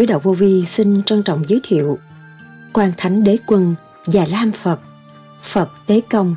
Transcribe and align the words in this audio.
Sứ 0.00 0.06
Đạo 0.06 0.20
Vô 0.22 0.32
Vi 0.32 0.64
xin 0.66 1.02
trân 1.02 1.22
trọng 1.22 1.42
giới 1.48 1.60
thiệu 1.64 1.98
Quan 2.72 2.92
Thánh 2.96 3.24
Đế 3.24 3.36
Quân 3.46 3.74
và 4.06 4.26
Lam 4.30 4.52
Phật 4.52 4.80
Phật 5.42 5.68
Tế 5.86 6.00
Công 6.10 6.34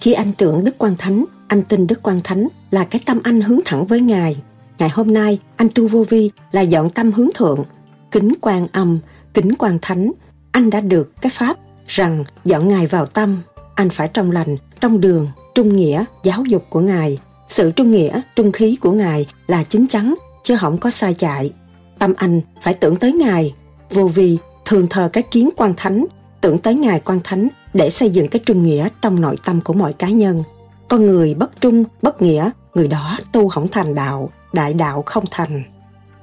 Khi 0.00 0.12
anh 0.12 0.32
tưởng 0.38 0.64
Đức 0.64 0.78
Quan 0.78 0.96
Thánh, 0.98 1.24
anh 1.48 1.62
tin 1.62 1.86
Đức 1.86 2.02
Quan 2.02 2.20
Thánh 2.24 2.48
là 2.70 2.84
cái 2.84 3.00
tâm 3.06 3.20
anh 3.24 3.40
hướng 3.40 3.60
thẳng 3.64 3.86
với 3.86 4.00
Ngài. 4.00 4.36
Ngày 4.78 4.88
hôm 4.88 5.14
nay, 5.14 5.38
anh 5.56 5.68
tu 5.74 5.88
vô 5.88 6.04
vi 6.08 6.30
là 6.52 6.60
dọn 6.60 6.90
tâm 6.90 7.12
hướng 7.12 7.28
thượng, 7.34 7.64
kính 8.10 8.32
quan 8.40 8.66
âm, 8.72 8.98
kính 9.34 9.54
quan 9.58 9.78
thánh. 9.82 10.12
Anh 10.52 10.70
đã 10.70 10.80
được 10.80 11.12
cái 11.20 11.30
pháp 11.30 11.56
rằng 11.86 12.24
dọn 12.44 12.68
Ngài 12.68 12.86
vào 12.86 13.06
tâm, 13.06 13.38
anh 13.74 13.90
phải 13.90 14.08
trong 14.08 14.30
lành, 14.30 14.56
trong 14.80 15.00
đường, 15.00 15.28
trung 15.54 15.76
nghĩa, 15.76 16.04
giáo 16.22 16.44
dục 16.44 16.64
của 16.70 16.80
Ngài. 16.80 17.18
Sự 17.50 17.72
trung 17.72 17.90
nghĩa, 17.90 18.20
trung 18.36 18.52
khí 18.52 18.76
của 18.80 18.92
Ngài 18.92 19.26
là 19.46 19.64
chính 19.64 19.86
chắn, 19.86 20.14
chứ 20.44 20.56
không 20.60 20.78
có 20.78 20.90
sai 20.90 21.14
chạy. 21.14 21.52
Tâm 21.98 22.14
anh 22.16 22.40
phải 22.60 22.74
tưởng 22.74 22.96
tới 22.96 23.12
Ngài, 23.12 23.54
vô 23.90 24.08
vi 24.08 24.38
thường 24.64 24.86
thờ 24.90 25.10
cái 25.12 25.22
kiến 25.22 25.50
quan 25.56 25.74
thánh, 25.76 26.04
tưởng 26.40 26.58
tới 26.58 26.74
Ngài 26.74 27.00
quan 27.00 27.20
thánh 27.24 27.48
để 27.74 27.90
xây 27.90 28.10
dựng 28.10 28.28
cái 28.28 28.42
trung 28.46 28.62
nghĩa 28.62 28.88
trong 29.02 29.20
nội 29.20 29.36
tâm 29.44 29.60
của 29.60 29.72
mọi 29.72 29.92
cá 29.92 30.08
nhân. 30.08 30.42
Con 30.88 31.06
người 31.06 31.34
bất 31.34 31.60
trung, 31.60 31.84
bất 32.02 32.22
nghĩa, 32.22 32.50
người 32.74 32.88
đó 32.88 33.18
tu 33.32 33.48
không 33.48 33.68
thành 33.68 33.94
đạo, 33.94 34.30
đại 34.52 34.74
đạo 34.74 35.02
không 35.06 35.24
thành. 35.30 35.62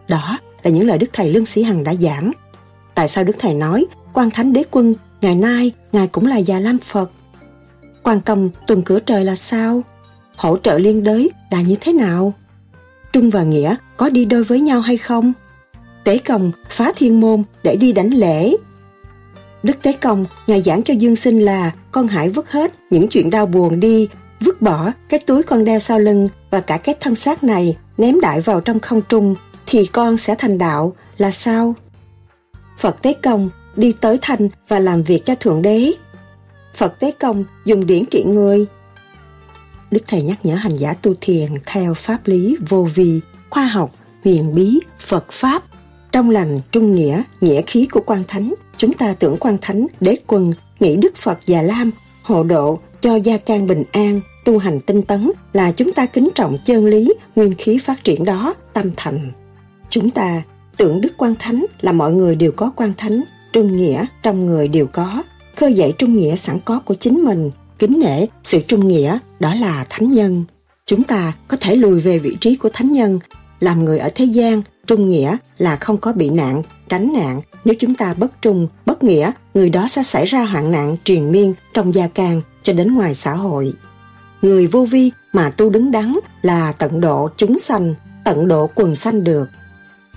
Đó 0.08 0.40
là 0.64 0.72
những 0.72 0.88
lời 0.88 0.98
Đức 0.98 1.10
Thầy 1.14 1.30
Lương 1.30 1.46
Sĩ 1.46 1.64
Hằng 1.64 1.84
đã 1.84 1.94
giảng. 1.96 2.32
Tại 2.96 3.10
sao 3.10 3.24
Đức 3.24 3.36
Thầy 3.40 3.54
nói, 3.54 3.86
quan 4.14 4.32
thánh 4.32 4.54
đế 4.54 4.64
quân, 4.72 4.94
ngày 5.22 5.36
nay, 5.36 5.72
Ngài 5.92 6.08
cũng 6.08 6.26
là 6.26 6.38
già 6.38 6.60
lam 6.60 6.78
Phật. 6.78 7.12
Quan 8.04 8.22
công 8.22 8.50
tuần 8.68 8.82
cửa 8.82 9.00
trời 9.00 9.26
là 9.26 9.36
sao? 9.36 9.82
Hỗ 10.36 10.58
trợ 10.58 10.78
liên 10.78 11.04
đới 11.04 11.32
là 11.52 11.62
như 11.62 11.76
thế 11.82 11.94
nào? 11.94 12.34
Trung 13.14 13.30
và 13.30 13.44
Nghĩa 13.44 13.76
có 13.98 14.10
đi 14.10 14.26
đôi 14.26 14.44
với 14.44 14.60
nhau 14.60 14.82
hay 14.82 14.98
không? 14.98 15.34
Tế 16.06 16.18
Công 16.18 16.52
phá 16.70 16.92
thiên 16.96 17.20
môn 17.20 17.44
để 17.64 17.76
đi 17.76 17.92
đánh 17.92 18.10
lễ. 18.10 18.56
Đức 19.64 19.82
Tế 19.82 19.94
Công, 19.94 20.26
Ngài 20.48 20.62
giảng 20.62 20.84
cho 20.84 20.94
Dương 20.94 21.16
Sinh 21.16 21.46
là 21.46 21.72
con 21.92 22.08
hãy 22.08 22.30
vứt 22.30 22.52
hết 22.52 22.74
những 22.90 23.08
chuyện 23.08 23.30
đau 23.30 23.46
buồn 23.46 23.80
đi, 23.80 24.08
vứt 24.40 24.62
bỏ 24.62 24.92
cái 25.10 25.20
túi 25.20 25.44
con 25.44 25.66
đeo 25.66 25.80
sau 25.80 26.00
lưng 26.00 26.30
và 26.50 26.62
cả 26.62 26.78
cái 26.78 26.96
thân 27.00 27.16
xác 27.16 27.44
này 27.44 27.78
ném 27.98 28.22
đại 28.22 28.42
vào 28.42 28.62
trong 28.62 28.80
không 28.80 29.02
trung 29.10 29.36
thì 29.66 29.86
con 29.86 30.18
sẽ 30.18 30.36
thành 30.38 30.58
đạo 30.58 30.94
là 31.18 31.32
sao? 31.32 31.76
Phật 32.80 33.02
Tế 33.02 33.14
Công 33.14 33.50
đi 33.76 33.94
tới 34.02 34.18
thành 34.22 34.50
và 34.68 34.80
làm 34.80 35.04
việc 35.04 35.26
cho 35.26 35.36
Thượng 35.36 35.62
Đế. 35.62 35.92
Phật 36.76 37.00
Tế 37.00 37.12
Công 37.12 37.44
dùng 37.66 37.86
điển 37.86 38.06
trị 38.06 38.24
người. 38.24 38.66
Đức 39.92 40.02
Thầy 40.08 40.22
nhắc 40.22 40.46
nhở 40.46 40.56
hành 40.56 40.76
giả 40.76 40.94
tu 40.94 41.14
thiền 41.22 41.50
theo 41.66 41.94
pháp 41.94 42.28
lý 42.28 42.58
vô 42.70 42.88
vi, 42.96 43.22
khoa 43.50 43.66
học, 43.66 43.92
huyền 44.24 44.56
bí, 44.56 44.80
Phật 45.00 45.32
Pháp 45.32 45.64
trong 46.16 46.30
lành, 46.30 46.60
trung 46.72 46.96
nghĩa, 46.96 47.24
nghĩa 47.42 47.62
khí 47.62 47.88
của 47.92 48.02
quan 48.06 48.24
thánh, 48.28 48.54
chúng 48.78 48.94
ta 48.94 49.14
tưởng 49.14 49.38
quan 49.40 49.58
thánh, 49.62 49.88
đế 50.00 50.18
quân, 50.28 50.54
nghĩ 50.80 50.96
Đức 50.98 51.16
Phật 51.16 51.40
già 51.46 51.62
lam, 51.62 51.92
hộ 52.24 52.44
độ, 52.44 52.80
cho 53.02 53.16
gia 53.16 53.38
can 53.38 53.68
bình 53.68 53.84
an, 53.92 54.22
tu 54.46 54.58
hành 54.58 54.80
tinh 54.82 55.02
tấn 55.02 55.32
là 55.54 55.72
chúng 55.72 55.94
ta 55.94 56.06
kính 56.06 56.30
trọng 56.36 56.58
chân 56.66 56.86
lý, 56.86 57.14
nguyên 57.36 57.54
khí 57.58 57.78
phát 57.78 58.04
triển 58.04 58.26
đó, 58.26 58.54
tâm 58.74 58.92
thành. 58.98 59.32
Chúng 59.90 60.10
ta 60.10 60.42
tưởng 60.78 61.02
Đức 61.02 61.14
Quan 61.18 61.36
Thánh 61.40 61.66
là 61.82 61.92
mọi 61.92 62.12
người 62.12 62.36
đều 62.36 62.52
có 62.52 62.72
Quan 62.76 62.94
Thánh, 62.98 63.24
trung 63.54 63.78
nghĩa 63.78 64.06
trong 64.24 64.46
người 64.46 64.68
đều 64.68 64.88
có, 64.88 65.24
khơi 65.56 65.74
dậy 65.74 65.94
trung 65.98 66.18
nghĩa 66.18 66.36
sẵn 66.36 66.60
có 66.66 66.80
của 66.80 66.96
chính 66.96 67.24
mình, 67.24 67.52
kính 67.80 68.00
nể 68.00 68.26
sự 68.44 68.62
trung 68.68 68.88
nghĩa 68.88 69.20
đó 69.40 69.56
là 69.56 69.86
thánh 69.90 70.12
nhân. 70.12 70.44
Chúng 70.86 71.04
ta 71.04 71.34
có 71.48 71.58
thể 71.58 71.76
lùi 71.76 72.00
về 72.00 72.20
vị 72.20 72.38
trí 72.42 72.56
của 72.56 72.70
thánh 72.74 72.92
nhân, 72.92 73.20
làm 73.60 73.86
người 73.86 74.00
ở 74.00 74.10
thế 74.16 74.26
gian 74.26 74.62
Trung 74.88 75.10
nghĩa 75.10 75.38
là 75.58 75.76
không 75.76 75.98
có 75.98 76.14
bị 76.14 76.30
nạn, 76.30 76.64
tránh 76.90 77.14
nạn. 77.14 77.42
Nếu 77.66 77.76
chúng 77.80 77.96
ta 77.96 78.14
bất 78.14 78.42
trung, 78.42 78.68
bất 78.86 79.04
nghĩa, 79.04 79.32
người 79.54 79.70
đó 79.70 79.88
sẽ 79.88 80.04
xảy 80.04 80.26
ra 80.26 80.46
hoạn 80.46 80.72
nạn 80.72 80.98
triền 81.04 81.32
miên 81.32 81.54
trong 81.74 81.94
gia 81.94 82.08
can 82.08 82.42
cho 82.64 82.74
đến 82.74 82.96
ngoài 82.96 83.16
xã 83.16 83.34
hội. 83.34 83.74
Người 84.42 84.68
vô 84.68 84.86
vi 84.86 85.12
mà 85.34 85.50
tu 85.50 85.70
đứng 85.70 85.92
đắn 85.92 86.14
là 86.42 86.72
tận 86.72 87.02
độ 87.02 87.30
chúng 87.38 87.60
sanh, 87.60 87.94
tận 88.26 88.48
độ 88.48 88.70
quần 88.76 88.96
sanh 88.96 89.24
được. 89.24 89.50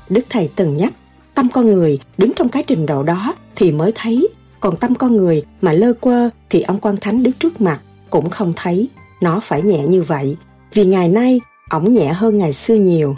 Đức 0.09 0.25
Thầy 0.31 0.51
từng 0.57 0.77
nhắc, 0.77 0.93
tâm 1.35 1.49
con 1.53 1.67
người 1.67 1.99
đứng 2.19 2.33
trong 2.37 2.49
cái 2.49 2.63
trình 2.67 2.87
độ 2.87 3.03
đó 3.03 3.35
thì 3.57 3.73
mới 3.73 3.93
thấy, 3.95 4.29
còn 4.61 4.77
tâm 4.77 4.95
con 4.95 5.17
người 5.17 5.45
mà 5.61 5.73
lơ 5.73 5.93
quơ 5.93 6.31
thì 6.51 6.63
ông 6.63 6.81
quan 6.81 6.97
thánh 6.97 7.23
đứng 7.23 7.33
trước 7.33 7.61
mặt 7.61 7.81
cũng 8.11 8.31
không 8.31 8.53
thấy. 8.57 8.89
Nó 9.21 9.41
phải 9.43 9.63
nhẹ 9.63 9.79
như 9.79 10.03
vậy, 10.03 10.37
vì 10.75 10.85
ngày 10.85 11.09
nay 11.09 11.41
ổng 11.71 11.93
nhẹ 11.95 12.13
hơn 12.13 12.37
ngày 12.37 12.53
xưa 12.53 12.75
nhiều. 12.75 13.17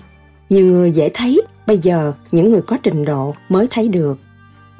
Nhiều 0.51 0.67
người 0.67 0.93
dễ 0.93 1.11
thấy, 1.15 1.43
bây 1.67 1.79
giờ 1.79 2.13
những 2.33 2.51
người 2.51 2.63
có 2.63 2.77
trình 2.83 3.05
độ 3.05 3.35
mới 3.49 3.67
thấy 3.71 3.89
được. 3.89 4.19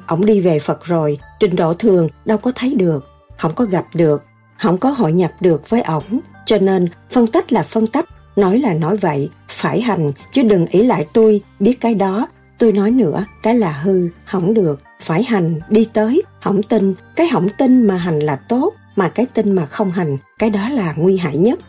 Ông 0.05 0.25
đi 0.25 0.41
về 0.41 0.59
Phật 0.59 0.85
rồi, 0.85 1.19
trình 1.39 1.55
độ 1.55 1.73
thường 1.73 2.07
đâu 2.25 2.37
có 2.37 2.51
thấy 2.55 2.75
được, 2.75 3.09
không 3.37 3.53
có 3.55 3.65
gặp 3.65 3.85
được, 3.93 4.23
không 4.57 4.77
có 4.77 4.89
hội 4.89 5.13
nhập 5.13 5.31
được 5.39 5.69
với 5.69 5.81
ổng. 5.81 6.19
Cho 6.45 6.57
nên 6.57 6.89
phân 7.11 7.27
tích 7.27 7.53
là 7.53 7.63
phân 7.63 7.87
tích, 7.87 8.05
nói 8.35 8.59
là 8.59 8.73
nói 8.73 8.97
vậy, 8.97 9.29
phải 9.47 9.81
hành, 9.81 10.11
chứ 10.33 10.43
đừng 10.43 10.65
ý 10.65 10.83
lại 10.83 11.05
tôi, 11.13 11.41
biết 11.59 11.81
cái 11.81 11.95
đó, 11.95 12.27
tôi 12.57 12.71
nói 12.71 12.91
nữa, 12.91 13.25
cái 13.43 13.55
là 13.55 13.71
hư, 13.71 14.07
không 14.25 14.53
được, 14.53 14.81
phải 15.01 15.23
hành, 15.23 15.59
đi 15.69 15.87
tới, 15.93 16.21
không 16.41 16.63
tin, 16.63 16.93
cái 17.15 17.27
không 17.31 17.47
tin 17.57 17.87
mà 17.87 17.95
hành 17.95 18.19
là 18.19 18.35
tốt, 18.35 18.73
mà 18.95 19.09
cái 19.09 19.25
tin 19.25 19.51
mà 19.51 19.65
không 19.65 19.91
hành, 19.91 20.17
cái 20.39 20.49
đó 20.49 20.69
là 20.69 20.93
nguy 20.97 21.17
hại 21.17 21.37
nhất. 21.37 21.59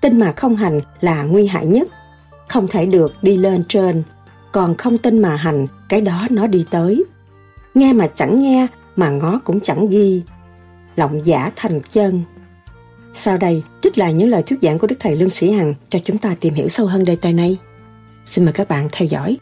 Tin 0.00 0.18
mà 0.18 0.32
không 0.32 0.56
hành 0.56 0.80
là 1.00 1.22
nguy 1.22 1.46
hại 1.46 1.66
nhất, 1.66 1.88
không 2.48 2.68
thể 2.68 2.86
được 2.86 3.14
đi 3.22 3.36
lên 3.36 3.64
trên, 3.68 4.02
còn 4.52 4.74
không 4.74 4.98
tin 4.98 5.18
mà 5.18 5.36
hành, 5.36 5.66
cái 5.88 6.00
đó 6.00 6.26
nó 6.30 6.46
đi 6.46 6.66
tới. 6.70 7.04
Nghe 7.74 7.92
mà 7.92 8.06
chẳng 8.06 8.42
nghe, 8.42 8.66
mà 8.96 9.10
ngó 9.10 9.40
cũng 9.44 9.60
chẳng 9.60 9.88
ghi. 9.88 10.22
Lộng 10.96 11.26
giả 11.26 11.50
thành 11.56 11.80
chân. 11.92 12.22
Sau 13.14 13.36
đây, 13.36 13.62
trích 13.82 13.98
lại 13.98 14.14
những 14.14 14.28
lời 14.28 14.42
thuyết 14.42 14.58
giảng 14.62 14.78
của 14.78 14.86
Đức 14.86 14.96
Thầy 15.00 15.16
Lương 15.16 15.30
Sĩ 15.30 15.50
Hằng 15.50 15.74
cho 15.88 15.98
chúng 16.04 16.18
ta 16.18 16.36
tìm 16.40 16.54
hiểu 16.54 16.68
sâu 16.68 16.86
hơn 16.86 17.04
đề 17.04 17.16
tài 17.16 17.32
này. 17.32 17.58
Xin 18.26 18.44
mời 18.44 18.52
các 18.52 18.68
bạn 18.68 18.88
theo 18.92 19.08
dõi. 19.08 19.36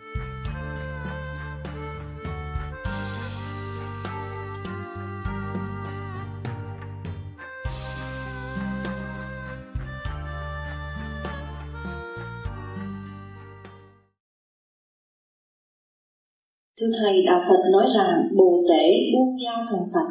Thưa 16.86 16.92
Thầy, 17.02 17.16
Đạo 17.26 17.40
Phật 17.48 17.62
nói 17.72 17.86
rằng 17.96 18.12
Bồ 18.38 18.50
Tể 18.70 18.84
buông 19.12 19.32
giao 19.44 19.60
thành 19.70 19.86
Phật. 19.92 20.08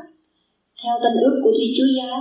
Theo 0.84 0.96
tân 1.04 1.14
ước 1.26 1.36
của 1.44 1.54
Thiên 1.58 1.72
Chúa 1.78 1.90
Giáo, 1.98 2.20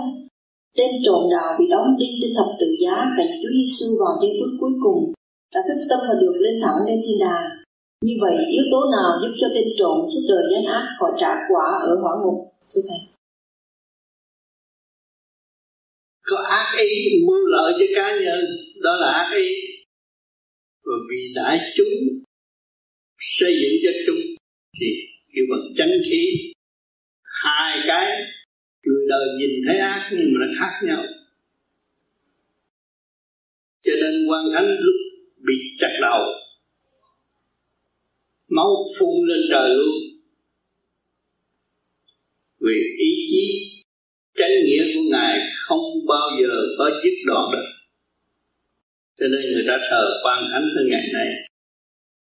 tên 0.76 0.90
trộm 1.04 1.22
đạo 1.34 1.50
bị 1.58 1.64
đóng 1.70 1.88
đinh 1.98 2.14
trên 2.20 2.30
thập 2.36 2.48
tự 2.60 2.68
giá 2.82 2.94
cạnh 3.16 3.32
Chúa 3.42 3.52
Giêsu 3.58 3.86
vào 4.00 4.12
giây 4.20 4.32
phút 4.38 4.50
cuối 4.60 4.74
cùng 4.84 5.00
đã 5.54 5.60
thức 5.68 5.80
tâm 5.90 6.00
và 6.08 6.14
được 6.20 6.36
lên 6.44 6.54
thẳng 6.62 6.78
lên 6.86 6.98
thiên 7.04 7.18
đàng. 7.24 7.46
Như 8.06 8.14
vậy, 8.22 8.36
yếu 8.54 8.64
tố 8.72 8.80
nào 8.96 9.10
giúp 9.22 9.32
cho 9.40 9.48
tên 9.54 9.68
trộm 9.78 9.96
suốt 10.10 10.24
đời 10.28 10.44
gian 10.50 10.64
ác 10.78 10.84
khỏi 10.98 11.12
trả 11.20 11.32
quả 11.48 11.66
ở 11.90 11.92
hỏa 12.02 12.12
ngục? 12.22 12.38
Thưa 12.70 12.82
Thầy. 12.88 13.00
Có 16.28 16.36
ác 16.60 16.68
ý 16.80 16.92
mưu 17.26 17.42
lợi 17.54 17.72
cho 17.78 17.86
cá 17.96 18.06
nhân, 18.24 18.44
đó 18.84 18.92
là 19.02 19.10
ác 19.22 19.30
ý. 19.36 19.48
Và 20.84 20.96
vì 21.10 21.32
đại 21.34 21.58
chúng 21.76 21.94
xây 23.18 23.52
dựng 23.60 23.76
cho 23.84 23.90
chúng 24.06 24.23
thì 24.84 24.90
kêu 25.34 25.44
bằng 25.50 25.74
chánh 25.76 25.92
khí. 26.10 26.52
Hai 27.22 27.78
cái, 27.86 28.06
người 28.84 29.06
đời 29.08 29.26
nhìn 29.38 29.50
thấy 29.66 29.78
ác 29.78 30.10
nhưng 30.12 30.28
mà 30.32 30.46
nó 30.46 30.52
khác 30.58 30.86
nhau. 30.86 31.04
Cho 33.82 33.92
nên 34.02 34.26
quan 34.28 34.44
thánh 34.52 34.68
lúc 34.80 34.94
bị 35.46 35.54
chặt 35.78 35.98
đầu. 36.00 36.20
Máu 38.48 38.76
phun 38.98 39.28
lên 39.28 39.40
trời 39.50 39.70
luôn. 39.70 39.98
Vì 42.60 42.74
ý 42.98 43.10
chí, 43.30 43.70
chánh 44.34 44.52
nghĩa 44.64 44.94
của 44.94 45.02
ngài 45.10 45.38
không 45.56 46.06
bao 46.08 46.28
giờ 46.40 46.54
có 46.78 46.90
dứt 47.04 47.14
đoạn 47.26 47.44
được. 47.52 47.68
Cho 49.18 49.26
nên 49.28 49.52
người 49.52 49.64
ta 49.68 49.78
thờ 49.90 50.04
quan 50.24 50.44
thánh 50.52 50.68
tới 50.76 50.84
ngày 50.90 51.08
nay 51.14 51.26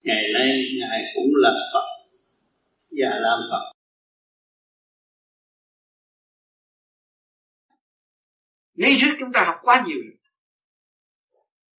ngày 0.03 0.23
nay 0.33 0.49
ngài 0.79 1.03
cũng 1.15 1.31
là 1.35 1.51
phật. 1.73 1.92
Dạ, 2.99 3.09
và 3.11 3.19
làm 3.19 3.39
phật. 3.51 3.73
Lý 8.73 8.97
thuyết 9.01 9.15
chúng 9.19 9.31
ta 9.33 9.43
học 9.45 9.59
quá 9.61 9.83
nhiều 9.87 9.97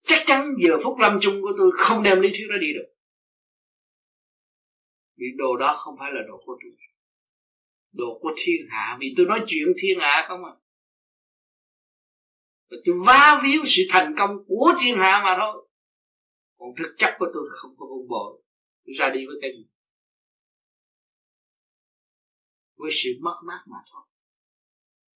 chắc 0.04 0.24
chắn 0.26 0.54
giờ 0.58 0.78
phút 0.84 0.98
lâm 0.98 1.18
chung 1.22 1.42
của 1.42 1.52
tôi 1.58 1.70
không 1.74 2.02
đem 2.02 2.20
lý 2.20 2.28
thuyết 2.28 2.46
đó 2.50 2.56
đi 2.60 2.72
được. 2.74 2.94
Vì 5.16 5.26
đồ 5.36 5.56
đó 5.56 5.76
không 5.76 5.96
phải 5.98 6.12
là 6.12 6.20
đồ 6.28 6.42
của 6.46 6.58
tôi. 6.62 6.72
Đồ 7.92 8.18
của 8.22 8.32
thiên 8.36 8.66
hạ. 8.70 8.96
Vì 9.00 9.14
tôi 9.16 9.26
nói 9.26 9.44
chuyện 9.46 9.68
thiên 9.78 9.98
hạ 10.00 10.24
không 10.28 10.44
à. 10.44 10.52
Tôi 12.70 12.94
vá 13.06 13.40
víu 13.44 13.62
sự 13.64 13.82
thành 13.90 14.14
công 14.18 14.30
của 14.46 14.74
thiên 14.80 14.96
hạ 14.96 15.20
mà 15.24 15.36
thôi. 15.40 15.68
Còn 16.58 16.68
thực 16.78 16.94
chất 16.98 17.16
của 17.18 17.26
tôi 17.34 17.48
không 17.50 17.74
có 17.78 17.86
vun 17.86 18.08
bồi. 18.08 18.42
Tôi 18.86 18.94
ra 18.98 19.10
đi 19.14 19.26
với 19.26 19.36
cái 19.42 19.50
gì? 19.50 19.73
Với 22.84 22.92
sự 23.00 23.10
mất 23.20 23.36
mát 23.48 23.62
mà 23.72 23.80
thôi. 23.90 24.04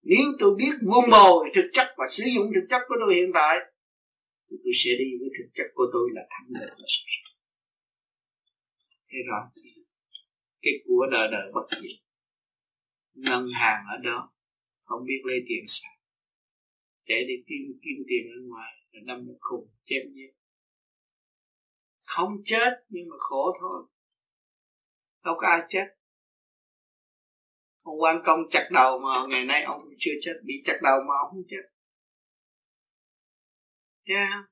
Nếu 0.01 0.25
tôi 0.39 0.51
biết 0.59 0.73
vun 0.89 1.05
bồi 1.11 1.49
thực 1.55 1.69
chất 1.73 1.87
và 1.97 2.05
sử 2.09 2.23
dụng 2.35 2.47
thực 2.55 2.65
chất 2.69 2.81
của 2.87 2.95
tôi 2.99 3.15
hiện 3.15 3.31
tại, 3.33 3.55
thì 4.47 4.55
tôi 4.63 4.73
sẽ 4.81 4.91
đi 4.99 5.09
với 5.19 5.29
thực 5.37 5.49
chất 5.55 5.67
của 5.73 5.87
tôi 5.93 6.09
là 6.13 6.21
thắng 6.29 6.47
lợi 6.49 6.69
và 6.69 6.85
sự 6.87 7.09
thế 9.11 9.19
rồi 9.27 9.41
cái 10.61 10.73
của 10.85 11.07
đời 11.11 11.27
đời 11.31 11.51
bất 11.53 11.67
diệt. 11.81 11.99
Ngân 13.13 13.47
hàng 13.53 13.83
ở 13.89 13.97
đó, 14.03 14.33
không 14.81 15.05
biết 15.05 15.21
lấy 15.23 15.39
tiền 15.47 15.63
sao. 15.67 15.91
Chạy 17.05 17.23
đi 17.27 17.33
kiếm 17.47 17.79
kiếm 17.81 18.05
tiền 18.07 18.31
ở 18.35 18.39
ngoài, 18.47 18.73
rồi 18.91 19.03
năm 19.05 19.25
một 19.25 19.37
khùng, 19.39 19.69
chém 19.85 20.01
giết. 20.13 20.31
Không 22.05 22.41
chết 22.45 22.85
nhưng 22.89 23.09
mà 23.09 23.15
khổ 23.19 23.57
thôi. 23.59 23.85
Đâu 25.23 25.35
có 25.37 25.47
ai 25.47 25.61
chết 25.69 25.98
ông 27.81 28.01
quan 28.01 28.21
công 28.25 28.39
chặt 28.51 28.69
đầu 28.71 28.99
mà 28.99 29.27
ngày 29.29 29.45
nay 29.45 29.63
ông 29.63 29.81
chưa 29.99 30.11
chết, 30.21 30.33
bị 30.43 30.53
chặt 30.65 30.77
đầu 30.83 30.99
mà 31.07 31.13
ông 31.23 31.31
không 31.31 31.43
chết. 31.47 31.63
Yeah. 34.03 34.45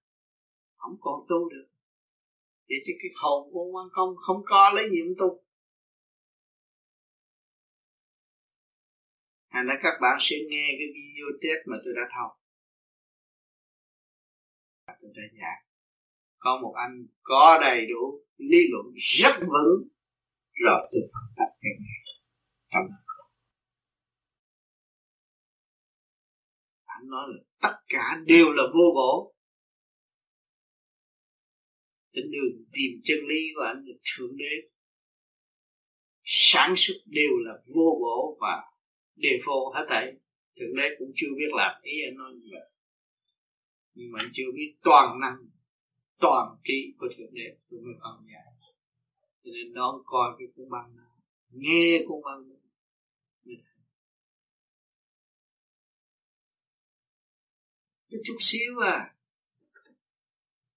không? 0.77 0.97
Còn 0.99 1.25
tu 1.29 1.49
được. 1.49 1.67
Vậy 2.69 2.77
chứ 2.85 2.93
cái 3.01 3.11
hồn 3.21 3.49
của 3.51 3.59
ông 3.59 3.75
quan 3.75 3.87
công 3.91 4.15
không 4.15 4.41
có 4.45 4.71
lấy 4.75 4.89
nhiệm 4.89 5.07
tu. 5.19 5.43
Thành 9.51 9.65
ra 9.65 9.75
các 9.83 9.93
bạn 10.01 10.17
sẽ 10.21 10.35
nghe 10.49 10.67
cái 10.79 10.87
video 10.95 11.25
test 11.41 11.67
mà 11.67 11.77
tôi 11.85 11.93
đã 11.95 12.01
thâu. 12.15 12.29
Tôi 15.01 15.11
đã 15.15 15.23
giảng. 15.41 15.63
Có 16.37 16.59
một 16.61 16.73
anh 16.77 17.05
có 17.21 17.57
đầy 17.61 17.85
đủ 17.85 18.25
lý 18.37 18.57
luận 18.71 18.85
rất 18.95 19.35
vững. 19.39 19.87
Rồi 20.65 20.87
tôi 20.91 21.01
phân 21.13 21.23
tích 21.37 21.53
cái 21.61 21.71
này. 21.79 21.99
Trong 22.71 22.87
Anh 26.99 27.09
nói 27.09 27.27
là 27.29 27.43
tất 27.61 27.77
cả 27.87 28.23
đều 28.25 28.51
là 28.51 28.63
vô 28.73 28.91
bổ. 28.95 29.35
Trên 32.13 32.31
đường 32.31 32.63
tìm 32.71 33.01
chân 33.03 33.17
lý 33.27 33.53
của 33.55 33.61
anh 33.61 33.85
là 33.85 33.93
Thượng 34.17 34.37
Đế. 34.37 34.69
Sản 36.23 36.73
xuất 36.77 36.95
đều 37.05 37.31
là 37.37 37.53
vô 37.65 37.97
bổ 38.01 38.37
và 38.41 38.63
đề 39.15 39.39
phô 39.45 39.71
hết 39.75 39.85
thảy. 39.89 40.13
Thượng 40.59 40.75
đế 40.75 40.89
cũng 40.99 41.11
chưa 41.15 41.27
biết 41.37 41.49
làm. 41.51 41.81
Ý 41.83 42.01
anh 42.03 42.17
nói 42.17 42.33
như 42.33 42.47
vậy. 42.51 42.69
Nhưng 43.93 44.11
mà 44.11 44.19
anh 44.21 44.31
chưa 44.33 44.51
biết 44.55 44.75
toàn 44.83 45.19
năng, 45.19 45.37
toàn 46.19 46.57
trí 46.63 46.93
của 46.97 47.07
thượng 47.17 47.33
đế 47.33 47.57
của 47.69 47.77
người 47.77 47.95
con 47.99 48.25
nhà 48.27 48.47
cho 49.47 49.53
nên 49.53 49.73
nó 49.73 50.03
coi 50.05 50.35
cái 50.39 50.47
cuốn 50.55 50.69
băng 50.69 50.95
này. 50.95 51.05
Nghe 51.49 52.03
cuốn 52.07 52.21
băng 52.25 52.49
này. 52.49 52.56
Cái 58.17 58.23
chút 58.25 58.37
xíu 58.39 58.79
à. 58.79 59.13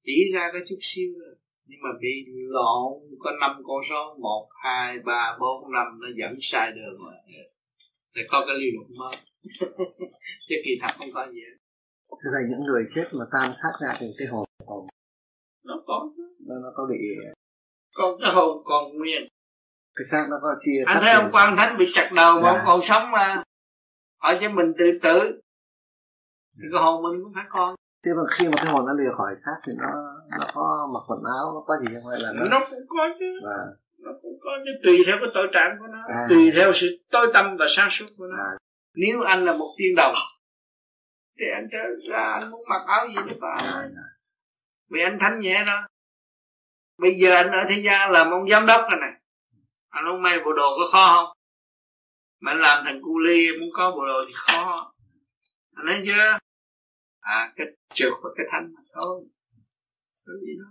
Chỉ 0.03 0.31
ra 0.35 0.51
cái 0.53 0.63
chút 0.69 0.79
xíu 0.81 1.13
à 1.27 1.33
nhưng 1.71 1.81
mà 1.83 1.91
bị 2.01 2.25
lộn 2.49 2.93
có 3.19 3.31
năm 3.41 3.63
con 3.67 3.81
số 3.91 4.17
một 4.21 4.49
hai 4.65 4.99
ba 5.05 5.37
bốn 5.41 5.73
năm 5.73 5.87
nó 6.01 6.09
dẫn 6.17 6.39
sai 6.43 6.73
đường 6.73 6.99
rồi 7.05 7.15
để 8.15 8.23
có 8.31 8.45
cái 8.47 8.57
lý 8.59 8.67
luận 8.75 8.89
mới. 8.99 9.17
Chứ 10.49 10.57
kỳ 10.65 10.71
thật 10.83 10.95
không 10.99 11.09
có 11.15 11.27
gì 11.33 11.41
Thế 12.11 12.31
là 12.33 12.41
những 12.51 12.67
người 12.67 12.83
chết 12.95 13.09
mà 13.13 13.25
tan 13.33 13.53
sát 13.63 13.73
ra 13.83 13.97
thì 14.01 14.07
cái 14.19 14.29
hồn 14.29 14.45
còn 14.67 14.87
nó 15.65 15.83
có 15.87 16.11
nó, 16.47 16.55
nó 16.63 16.69
có 16.75 16.87
bị 16.91 16.97
còn 17.95 18.21
cái 18.21 18.33
hồn 18.33 18.63
còn 18.65 18.97
nguyên. 18.97 19.29
Cái 19.95 20.05
xác 20.11 20.27
nó 20.31 20.37
có 20.43 20.49
chia 20.61 20.83
anh 20.87 20.99
thấy 21.01 21.13
ông 21.13 21.31
quan 21.33 21.57
thánh 21.57 21.79
bị 21.79 21.87
chặt 21.95 22.11
đầu 22.17 22.35
mà 22.35 22.43
dạ. 22.43 22.49
ông 22.49 22.61
còn 22.67 22.81
sống 22.83 23.11
mà. 23.11 23.43
Hỏi 24.23 24.39
cho 24.41 24.51
mình 24.51 24.73
tự 24.79 24.99
tử 25.03 25.41
cái 26.73 26.83
hồn 26.83 27.03
mình 27.03 27.23
cũng 27.23 27.33
phải 27.35 27.45
còn 27.49 27.75
thế 28.05 28.11
mà 28.17 28.23
khi 28.31 28.49
mà 28.49 28.57
cái 28.57 28.67
hồn 28.73 28.85
nó 28.87 28.93
lìa 28.99 29.13
khỏi 29.17 29.35
xác 29.45 29.57
thì 29.67 29.73
nó 29.77 29.91
nó 30.39 30.47
có 30.55 30.89
mặc 30.95 31.03
quần 31.07 31.21
áo 31.39 31.53
nó 31.55 31.61
có 31.67 31.75
gì 31.81 31.95
không 31.95 32.11
hay 32.11 32.21
là 32.21 32.33
nó 32.33 32.45
nó 32.51 32.67
cũng 32.71 32.85
có 32.89 33.09
chứ. 33.19 33.41
Và 33.45 33.59
nó 33.99 34.11
cũng 34.23 34.39
có 34.41 34.51
chứ. 34.65 34.71
Tùy 34.85 34.99
theo 35.07 35.17
cái 35.21 35.29
tội 35.35 35.49
trạng 35.53 35.77
của 35.79 35.87
nó 35.87 35.99
à. 36.09 36.27
tùy 36.29 36.51
theo 36.55 36.73
sự 36.75 36.99
tối 37.11 37.31
tâm 37.35 37.57
và 37.59 37.67
sáng 37.69 37.89
suốt 37.91 38.07
của 38.17 38.27
nó. 38.27 38.37
À. 38.37 38.51
nếu 38.95 39.23
anh 39.23 39.45
là 39.45 39.53
một 39.53 39.75
tiên 39.79 39.95
đồng 39.97 40.15
thì 41.39 41.47
anh 41.55 41.69
trở 41.73 41.85
ra 42.11 42.23
anh 42.23 42.51
muốn 42.51 42.65
mặc 42.69 42.83
áo 42.87 43.07
gì 43.09 43.15
để 43.27 43.37
có 43.41 43.49
áo 43.49 43.83
vì 44.91 45.01
anh 45.03 45.19
thanh 45.21 45.41
nhẹ 45.41 45.65
đó. 45.67 45.87
Bây 46.99 47.15
giờ 47.15 47.35
anh 47.35 47.51
ở 47.51 47.65
thế 47.69 47.83
gian 47.85 48.11
làm 48.11 48.31
ông 48.31 48.49
giám 48.49 48.67
đốc 48.67 48.81
rồi 48.81 49.01
này. 49.01 49.13
Anh 49.89 50.05
không 50.07 50.23
may 50.23 50.39
bộ 50.45 50.53
đồ 50.53 50.77
có 50.79 50.91
khó 50.93 51.07
không? 51.15 51.37
Mà 52.41 52.53
anh 52.53 52.61
làm 52.61 52.85
thành 52.85 53.01
cu 53.03 53.19
ly 53.19 53.47
muốn 53.61 53.69
có 53.73 53.91
bộ 53.91 54.07
đồ 54.07 54.25
thì 54.29 54.33
khó. 54.37 54.93
Anh 55.77 55.87
thấy 55.87 56.03
chưa 56.07 56.39
à 57.39 57.53
cái 57.57 57.67
trượt 57.95 58.13
và 58.23 58.31
cái 58.37 58.47
thanh 58.51 58.73
mà 58.75 58.81
thôi. 58.95 59.25
Cái 60.27 60.37
gì 60.41 60.53
đó. 60.61 60.71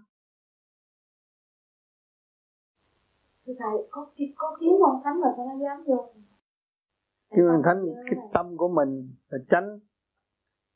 Thưa 3.46 3.54
thầy 3.60 3.88
có 3.92 4.12
có 4.36 4.58
kiến 4.60 4.74
quan 4.82 4.96
thánh 5.04 5.22
mà 5.22 5.28
sao 5.38 5.46
nó 5.46 5.56
dám 5.64 5.84
vô. 5.88 6.14
Kiến 7.36 7.46
quan 7.48 7.62
thánh 7.66 7.80
cái 8.06 8.20
tâm 8.34 8.58
của 8.58 8.68
mình 8.68 8.92
là 9.30 9.38
tránh 9.50 9.80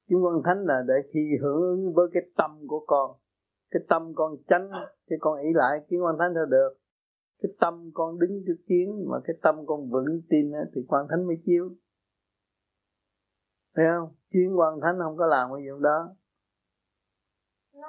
kiến 0.07 0.25
quan 0.25 0.41
thánh 0.45 0.65
là 0.65 0.83
để 0.87 0.93
khi 1.13 1.19
hưởng 1.41 1.61
ứng 1.61 1.93
với 1.93 2.07
cái 2.13 2.23
tâm 2.37 2.51
của 2.67 2.85
con. 2.87 3.11
Cái 3.71 3.81
tâm 3.89 4.11
con 4.15 4.35
tránh 4.47 4.69
thì 5.09 5.15
con 5.19 5.39
ý 5.39 5.49
lại 5.53 5.79
kiến 5.89 6.03
quan 6.03 6.15
thánh 6.19 6.31
sao 6.35 6.45
được. 6.45 6.71
Cái 7.41 7.51
tâm 7.59 7.91
con 7.93 8.19
đứng 8.19 8.43
trước 8.47 8.57
kiến 8.67 9.05
mà 9.09 9.17
cái 9.23 9.35
tâm 9.41 9.55
con 9.65 9.89
vững 9.89 10.21
tin 10.29 10.51
thì 10.75 10.81
quan 10.87 11.05
thánh 11.09 11.27
mới 11.27 11.35
chiếu 11.45 11.69
thấy 13.75 13.85
không? 13.97 14.15
Kiến 14.31 14.59
quan 14.59 14.79
thánh 14.81 14.99
không 14.99 15.17
có 15.17 15.25
làm 15.25 15.49
cái 15.53 15.63
gì 15.63 15.69
đó. 15.81 16.15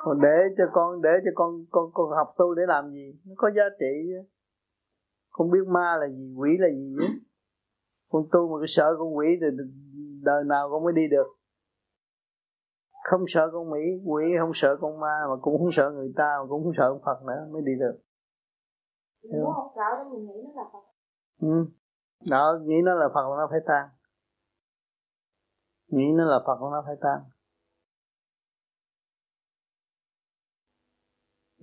Còn 0.05 0.21
để 0.21 0.55
cho 0.59 0.65
con 0.73 1.03
để 1.03 1.11
cho 1.25 1.31
con 1.35 1.65
con 1.71 1.91
con 1.95 2.11
học 2.11 2.35
tu 2.39 2.55
để 2.55 2.63
làm 2.67 2.91
gì? 2.91 3.21
Nó 3.25 3.35
có 3.37 3.51
giá 3.57 3.65
trị 3.81 3.93
chứ. 4.09 4.29
Không 5.31 5.51
biết 5.51 5.67
ma 5.67 5.97
là 6.01 6.09
gì 6.09 6.35
quỷ 6.37 6.57
là 6.59 6.69
gì 6.69 6.97
á 7.01 7.09
con 8.15 8.23
tu 8.33 8.49
mà 8.49 8.61
cái 8.61 8.69
sợ 8.69 8.97
con 8.99 9.17
quỷ 9.17 9.27
thì 9.41 9.47
đời 10.23 10.45
nào 10.45 10.69
con 10.71 10.85
mới 10.85 10.93
đi 10.93 11.09
được. 11.09 11.27
Không 13.11 13.25
sợ 13.27 13.51
con 13.53 13.71
mỹ 13.71 13.81
quỷ 14.05 14.25
không 14.39 14.51
sợ 14.55 14.77
con 14.81 15.01
ma 15.01 15.21
mà 15.29 15.37
cũng 15.43 15.59
không 15.59 15.73
sợ 15.73 15.91
người 15.91 16.13
ta 16.17 16.37
mà 16.41 16.47
cũng 16.49 16.65
không 16.65 16.73
sợ 16.77 16.89
ông 16.89 17.01
phật 17.05 17.23
nữa 17.27 17.47
mới 17.53 17.63
đi 17.63 17.73
được. 17.81 17.99
Nếu 19.23 19.45
không? 19.55 19.73
Ừ. 21.41 21.67
Đó 22.31 22.59
nghĩ 22.63 22.83
nó 22.85 22.95
là 22.95 23.09
phật 23.15 23.31
là 23.31 23.37
nó 23.37 23.47
phải 23.51 23.61
tan 23.67 23.89
nghĩ 25.97 26.13
nó 26.13 26.25
là 26.25 26.39
phật 26.47 26.59
nó 26.61 26.83
phải 26.87 26.97
tan 27.01 27.21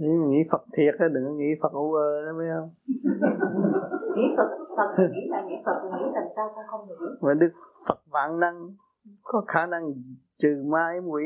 nếu 0.01 0.27
nghĩ 0.29 0.37
Phật 0.51 0.63
thiệt 0.77 0.93
á 0.99 1.05
đừng 1.13 1.23
có 1.25 1.31
nghĩ 1.31 1.49
Phật 1.61 1.71
u 1.71 1.93
ơ 1.93 2.25
đó 2.25 2.31
biết 2.39 2.45
không? 2.55 2.69
Nghĩ 4.15 4.23
Phật 4.37 4.49
Phật 4.77 5.03
nghĩ 5.13 5.21
là 5.29 5.41
nghĩ 5.47 5.55
Phật 5.65 5.77
nghĩ 5.83 6.05
làm 6.13 6.23
sao 6.35 6.53
ta 6.55 6.61
không 6.67 6.87
được 6.89 7.17
mà 7.21 7.33
Đức 7.33 7.51
Phật 7.87 7.99
vạn 8.05 8.39
năng 8.39 8.75
có 9.23 9.43
khả 9.47 9.65
năng 9.65 9.93
trừ 10.37 10.63
ma 10.65 10.91
ếm 10.93 11.07
quỷ 11.07 11.23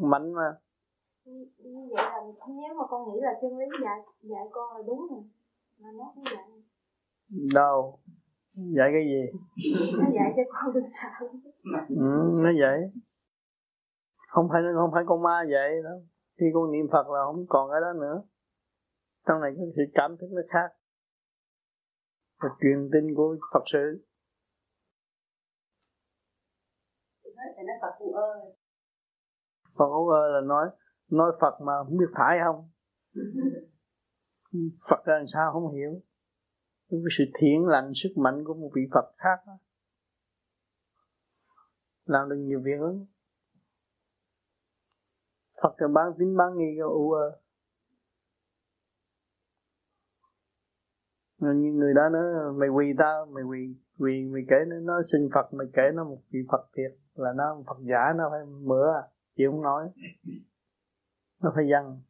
mạnh 0.00 0.32
mà. 0.32 0.54
Như 1.24 1.88
vậy 1.96 2.04
là 2.04 2.20
nếu 2.48 2.74
mà 2.78 2.84
con 2.88 3.08
nghĩ 3.08 3.20
là 3.22 3.32
chân 3.42 3.58
lý 3.58 3.66
dạy 3.82 4.00
dạy 4.22 4.44
con 4.50 4.76
là 4.76 4.82
đúng 4.86 5.06
rồi. 5.10 5.22
Mà 5.80 5.88
nó 5.98 6.12
không 6.14 6.24
dạy. 6.24 6.44
Đâu 7.54 7.98
dạy 8.56 8.88
cái 8.92 9.04
gì? 9.04 9.22
Nó 9.98 10.06
dạy 10.14 10.32
cho 10.36 10.42
con 10.52 10.74
đừng 10.74 10.90
sợ 10.90 11.26
ừ, 11.88 12.40
nó 12.44 12.50
dạy. 12.60 12.78
Không 14.28 14.48
phải 14.52 14.62
không 14.74 14.90
phải 14.92 15.04
con 15.06 15.22
ma 15.22 15.44
vậy 15.50 15.82
đâu. 15.84 16.02
Khi 16.40 16.46
con 16.54 16.72
niệm 16.72 16.86
phật 16.92 17.08
là 17.08 17.20
không 17.24 17.46
còn 17.48 17.70
cái 17.70 17.80
đó 17.80 17.92
nữa. 18.00 18.22
Trong 19.26 19.40
này 19.40 19.52
cái 19.56 19.66
sự 19.76 19.82
cảm 19.94 20.16
thức 20.20 20.26
nó 20.30 20.42
khác. 20.48 20.76
Và 22.42 22.48
truyền 22.60 22.90
tin 22.92 23.14
của 23.14 23.36
phật 23.54 23.62
sự. 23.72 24.06
Phật 29.78 29.86
hữu 29.86 30.08
ơ. 30.08 30.28
Là 30.28 30.40
nói 30.40 30.66
nói 31.10 31.32
Phật 31.40 31.60
mà 31.60 31.72
không 31.84 31.96
biết 31.98 32.06
phải 32.14 32.38
không? 32.44 32.70
Phật 34.90 35.08
là 35.08 35.18
làm 35.18 35.26
sao 35.32 35.52
không 35.52 35.74
hiểu 35.74 36.00
cái 36.90 36.98
sự 37.18 37.24
thiện 37.40 37.66
lành 37.66 37.92
sức 37.94 38.12
mạnh 38.16 38.44
của 38.44 38.54
một 38.54 38.70
vị 38.74 38.82
Phật 38.94 39.14
khác 39.16 39.38
đó. 39.46 39.58
làm 42.04 42.28
được 42.28 42.36
nhiều 42.36 42.60
việc 42.64 42.80
lắm. 42.80 43.06
Phật 45.62 45.74
cho 45.78 45.88
bán 45.88 46.06
tính 46.18 46.36
bán 46.36 46.58
nghi 46.58 46.76
cho 46.78 46.88
u 46.88 47.12
ơ. 47.12 47.40
Như 51.38 51.72
người 51.72 51.94
đó 51.94 52.08
nói 52.08 52.52
mày 52.52 52.68
quỳ 52.68 52.86
tao 52.98 53.26
mày 53.26 53.44
quỳ 53.44 53.76
quỳ 53.98 54.28
mày 54.32 54.42
kể 54.48 54.56
nó, 54.66 54.76
nó 54.76 55.02
xin 55.12 55.28
Phật 55.34 55.54
mày 55.54 55.66
kể 55.72 55.82
nó 55.94 56.04
một 56.04 56.22
vị 56.30 56.38
Phật 56.52 56.68
thiệt 56.76 56.98
là 57.14 57.32
nó 57.36 57.62
Phật 57.66 57.78
giả 57.82 58.12
nó 58.16 58.28
phải 58.30 58.40
mửa 58.46 58.92
chịu 59.36 59.50
không 59.50 59.62
nói. 59.62 59.90
Nó 61.42 61.52
phải 61.54 61.64
dân 61.70 62.02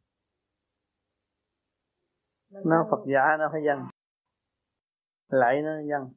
nó 2.65 2.87
Phật 2.91 3.03
giả 3.07 3.37
nó 3.39 3.49
phải 3.51 3.61
dân 3.65 3.96
lại 5.29 5.61
nó 5.61 5.71
dằn 5.89 6.09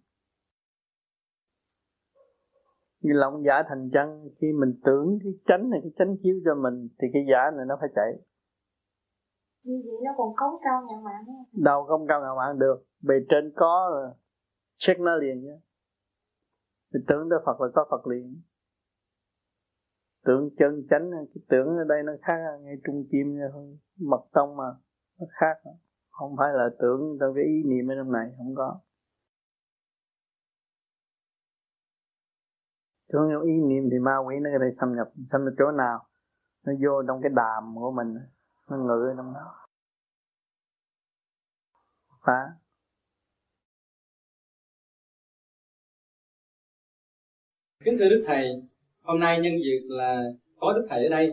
như 3.00 3.12
lòng 3.12 3.42
giả 3.46 3.62
thành 3.68 3.90
chân 3.92 4.28
khi 4.40 4.52
mình 4.52 4.80
tưởng 4.84 5.18
cái 5.22 5.32
chánh 5.46 5.70
này 5.70 5.80
cái 5.82 5.92
chánh 5.98 6.16
chiếu 6.22 6.34
cho 6.44 6.54
mình 6.54 6.88
thì 7.02 7.08
cái 7.12 7.26
giả 7.30 7.50
này 7.56 7.66
nó 7.68 7.76
phải 7.80 7.88
chạy. 7.94 8.12
Như 9.62 9.82
vậy 9.84 9.96
nó 10.04 10.10
còn 10.16 10.34
cống 10.36 10.60
cao 10.64 10.82
ngàn 10.88 11.04
mạng 11.04 11.24
đâu 11.64 11.84
không 11.84 12.06
cao 12.08 12.20
ngàn 12.20 12.36
mạng 12.36 12.58
được. 12.58 12.84
Bề 13.02 13.14
trên 13.28 13.52
có 13.56 13.90
check 14.76 15.00
nó 15.00 15.16
liền 15.16 15.44
nhé. 15.44 15.58
Mình 16.92 17.04
tưởng 17.08 17.28
tới 17.30 17.38
Phật 17.46 17.60
là 17.60 17.68
có 17.74 17.86
Phật 17.90 18.06
liền. 18.06 18.42
Tưởng 20.24 20.50
chân 20.58 20.86
chánh 20.90 21.10
cái 21.10 21.42
tưởng 21.48 21.66
ở 21.66 21.84
đây 21.88 22.02
nó 22.02 22.12
khác 22.22 22.38
ngay 22.60 22.74
trung 22.86 23.04
kim 23.12 23.36
thôi 23.52 23.78
mật 24.00 24.24
tông 24.32 24.56
mà 24.56 24.64
nó 25.20 25.26
khác. 25.30 25.70
Không 26.10 26.34
phải 26.38 26.52
là 26.52 26.70
tưởng 26.78 27.16
theo 27.20 27.32
cái 27.34 27.44
ý 27.44 27.62
niệm 27.66 27.90
ở 27.90 27.94
trong 27.98 28.12
này 28.12 28.34
không 28.36 28.54
có 28.56 28.80
thương 33.12 33.28
yêu 33.28 33.42
ý 33.42 33.52
niệm 33.52 33.88
thì 33.90 33.98
ma 33.98 34.16
quỷ 34.26 34.34
nó 34.40 34.50
có 34.52 34.58
thể 34.64 34.70
xâm 34.80 34.96
nhập 34.96 35.08
xâm 35.32 35.44
nhập 35.44 35.54
chỗ 35.58 35.70
nào? 35.70 36.06
Nó 36.64 36.72
vô 36.82 37.02
trong 37.08 37.22
cái 37.22 37.30
đàm 37.34 37.74
của 37.74 37.90
mình, 37.90 38.14
nó 38.68 38.76
ngự 38.76 39.08
ở 39.10 39.14
trong 39.16 39.34
đó. 39.34 39.66
Phá. 42.22 42.52
Kính 47.84 47.96
thưa 47.98 48.08
đức 48.08 48.24
thầy, 48.26 48.62
hôm 49.02 49.20
nay 49.20 49.40
nhân 49.40 49.52
dịp 49.64 49.80
là 49.88 50.22
có 50.60 50.72
đức 50.72 50.86
thầy 50.90 51.04
ở 51.04 51.08
đây. 51.08 51.32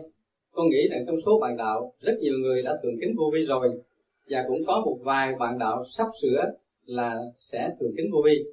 Con 0.52 0.68
nghĩ 0.68 0.88
rằng 0.90 1.04
trong 1.06 1.16
số 1.26 1.38
bạn 1.40 1.56
đạo, 1.56 1.92
rất 2.00 2.12
nhiều 2.20 2.34
người 2.42 2.62
đã 2.62 2.78
thường 2.82 2.94
kính 3.00 3.14
vô 3.18 3.30
vi 3.34 3.46
rồi. 3.46 3.82
Và 4.30 4.44
cũng 4.48 4.58
có 4.66 4.82
một 4.84 4.98
vài 5.04 5.34
bạn 5.34 5.58
đạo 5.58 5.84
sắp 5.90 6.06
sửa 6.22 6.52
là 6.84 7.16
sẽ 7.38 7.76
thường 7.80 7.92
kính 7.96 8.06
vô 8.12 8.18
vi. 8.24 8.44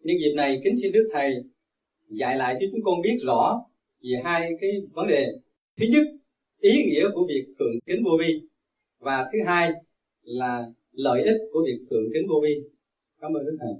Nhân 0.00 0.16
dịp 0.20 0.34
này, 0.36 0.60
kính 0.64 0.74
xin 0.82 0.92
đức 0.92 1.10
thầy 1.12 1.44
dạy 2.08 2.36
lại 2.36 2.56
cho 2.60 2.66
chúng 2.72 2.80
con 2.84 3.02
biết 3.02 3.18
rõ 3.26 3.64
về 4.02 4.20
hai 4.24 4.50
cái 4.60 4.70
vấn 4.92 5.08
đề. 5.08 5.32
Thứ 5.76 5.86
nhất, 5.90 6.06
ý 6.60 6.84
nghĩa 6.84 7.08
của 7.14 7.26
việc 7.28 7.46
thượng 7.58 7.80
kính 7.86 8.04
vô 8.04 8.10
vi. 8.20 8.40
Và 8.98 9.30
thứ 9.32 9.38
hai 9.46 9.72
là 10.22 10.66
lợi 10.92 11.22
ích 11.22 11.40
của 11.52 11.64
việc 11.66 11.78
thượng 11.90 12.04
kính 12.14 12.28
vô 12.28 12.40
vi. 12.42 12.62
Cảm 13.20 13.32
ơn 13.34 13.46
đức 13.46 13.56
thầy. 13.60 13.72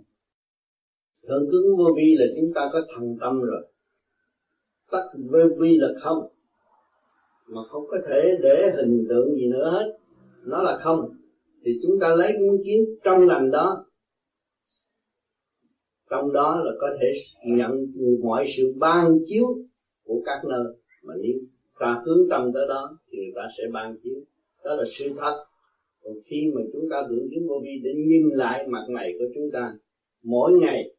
Thượng 1.28 1.50
kính 1.50 1.76
vô 1.78 1.84
vi 1.96 2.16
là 2.18 2.26
chúng 2.36 2.52
ta 2.54 2.70
có 2.72 2.82
thành 2.94 3.16
tâm 3.20 3.40
rồi. 3.40 3.66
Tắt 4.90 5.04
vô 5.30 5.38
vi 5.58 5.78
là 5.78 5.88
không. 6.00 6.28
Mà 7.46 7.60
không 7.70 7.86
có 7.88 7.98
thể 8.08 8.38
để 8.42 8.72
hình 8.76 9.06
tượng 9.08 9.34
gì 9.34 9.50
nữa 9.50 9.70
hết. 9.70 9.98
Nó 10.42 10.62
là 10.62 10.78
không. 10.82 11.16
Thì 11.64 11.78
chúng 11.82 12.00
ta 12.00 12.08
lấy 12.08 12.32
những 12.40 12.64
kiến 12.64 12.84
trong 13.04 13.26
lành 13.26 13.50
đó 13.50 13.83
trong 16.14 16.32
đó 16.32 16.62
là 16.64 16.72
có 16.80 16.96
thể 17.00 17.14
nhận 17.46 17.70
mọi 18.22 18.46
sự 18.56 18.72
ban 18.76 19.18
chiếu 19.26 19.44
của 20.04 20.22
các 20.24 20.44
nơi. 20.48 20.64
Mà 21.02 21.14
nếu 21.22 21.38
ta 21.80 22.02
hướng 22.06 22.28
tâm 22.30 22.50
tới 22.54 22.66
đó, 22.68 22.98
thì 23.10 23.18
người 23.18 23.32
ta 23.36 23.42
sẽ 23.58 23.64
ban 23.72 23.96
chiếu. 24.02 24.14
Đó 24.64 24.74
là 24.74 24.84
sự 24.92 25.14
thật. 25.18 25.44
Còn 26.02 26.14
khi 26.26 26.52
mà 26.54 26.62
chúng 26.72 26.90
ta 26.90 27.02
tưởng 27.08 27.28
chứng 27.30 27.48
vô 27.48 27.60
vi 27.64 27.80
để 27.84 27.94
nhìn 27.94 28.28
lại 28.28 28.66
mặt 28.68 28.86
mày 28.90 29.12
của 29.18 29.24
chúng 29.34 29.50
ta, 29.52 29.74
mỗi 30.22 30.52
ngày, 30.52 30.94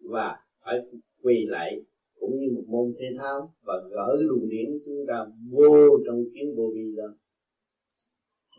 và 0.00 0.36
phải 0.64 0.78
quỳ 1.22 1.46
lại 1.48 1.80
cũng 2.20 2.38
như 2.38 2.50
một 2.54 2.64
môn 2.66 2.94
thể 2.98 3.06
thao, 3.18 3.54
và 3.62 3.74
gỡ 3.90 4.16
luồng 4.20 4.48
điển 4.48 4.78
chúng 4.86 5.06
ta 5.08 5.26
vô 5.50 5.98
trong 6.06 6.24
kiến 6.34 6.54
vô 6.56 6.72
vi 6.74 6.94
đó, 6.96 7.14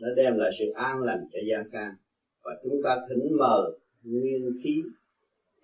nó 0.00 0.08
đem 0.16 0.36
lại 0.36 0.50
sự 0.58 0.64
an 0.74 1.00
lành 1.00 1.24
cho 1.32 1.38
gia 1.48 1.62
can 1.72 1.94
và 2.44 2.50
chúng 2.62 2.80
ta 2.84 3.00
thỉnh 3.08 3.36
mờ 3.38 3.72
nguyên 4.02 4.50
khí 4.64 4.82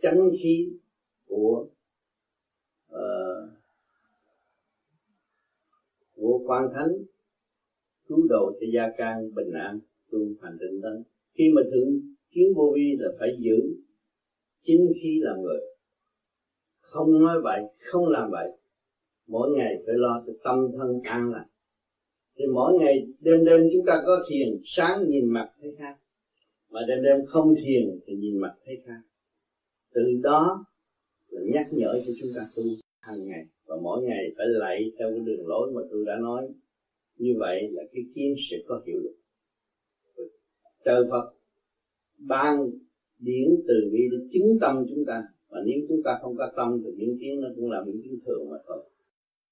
chánh 0.03 0.31
khí 0.43 0.73
của 1.27 1.67
uh, 2.93 3.51
của 6.15 6.41
quan 6.47 6.65
thánh 6.75 6.93
cứu 8.09 8.27
độ 8.29 8.53
cho 8.61 8.67
gia 8.73 8.91
can 8.97 9.35
bình 9.35 9.51
an 9.53 9.79
tu 10.11 10.19
hành 10.43 10.57
tinh 10.61 10.81
tấn. 10.83 11.03
Khi 11.35 11.51
mà 11.55 11.63
thượng 11.63 12.01
kiến 12.31 12.55
vô 12.57 12.73
vi 12.77 12.97
là 12.99 13.09
phải 13.19 13.37
giữ 13.39 13.77
chính 14.63 14.93
khí 15.03 15.21
làm 15.23 15.43
người. 15.43 15.61
Không 16.81 17.23
nói 17.23 17.41
vậy 17.43 17.63
không 17.79 18.09
làm 18.09 18.31
vậy 18.31 18.51
mỗi 19.29 19.51
ngày 19.51 19.83
phải 19.87 19.95
lo 19.95 20.23
cho 20.27 20.33
tâm 20.45 20.69
thân 20.79 21.01
an 21.05 21.31
lành. 21.31 21.47
Thì 22.37 22.45
mỗi 22.55 22.73
ngày 22.81 23.07
đêm 23.21 23.45
đêm 23.45 23.61
chúng 23.73 23.87
ta 23.87 24.03
có 24.07 24.23
thiền 24.31 24.49
sáng 24.65 25.09
nhìn 25.09 25.31
mặt 25.31 25.51
thấy 25.61 25.75
khác. 25.79 25.97
Mà 26.71 26.81
đêm 26.89 27.03
đêm 27.03 27.27
không 27.27 27.55
thiền 27.65 28.01
thì 28.07 28.15
nhìn 28.17 28.39
mặt 28.39 28.55
thấy 28.65 28.83
khác 28.87 29.01
từ 29.99 30.21
đó 30.23 30.65
là 31.29 31.41
nhắc 31.53 31.67
nhở 31.73 32.01
cho 32.07 32.13
chúng 32.21 32.31
ta 32.37 32.43
tu 32.57 32.63
hàng 33.01 33.27
ngày. 33.27 33.47
Và 33.67 33.77
mỗi 33.83 34.03
ngày 34.03 34.35
phải 34.37 34.47
lạy 34.49 34.93
theo 34.99 35.11
cái 35.11 35.21
đường 35.21 35.47
lối 35.47 35.73
mà 35.73 35.81
tôi 35.91 36.05
đã 36.07 36.19
nói. 36.21 36.49
Như 37.17 37.35
vậy 37.39 37.69
là 37.73 37.83
cái 37.93 38.05
kiến 38.15 38.35
sẽ 38.51 38.57
có 38.67 38.83
hiệu 38.87 38.99
lực. 38.99 39.17
Trời 40.85 41.05
Phật 41.11 41.35
ban 42.19 42.71
điển 43.19 43.49
từ 43.69 43.91
bi 43.93 43.99
để 44.13 44.19
chứng 44.33 44.59
tâm 44.61 44.87
chúng 44.89 45.05
ta. 45.07 45.23
Và 45.49 45.59
nếu 45.67 45.81
chúng 45.89 46.03
ta 46.03 46.19
không 46.23 46.37
có 46.37 46.53
tâm 46.57 46.83
thì 46.85 46.91
những 46.97 47.19
kiến 47.21 47.41
nó 47.41 47.49
cũng 47.57 47.71
là 47.71 47.85
những 47.87 48.03
kiến 48.03 48.19
thường 48.27 48.51
mà 48.51 48.57
thôi. 48.67 48.85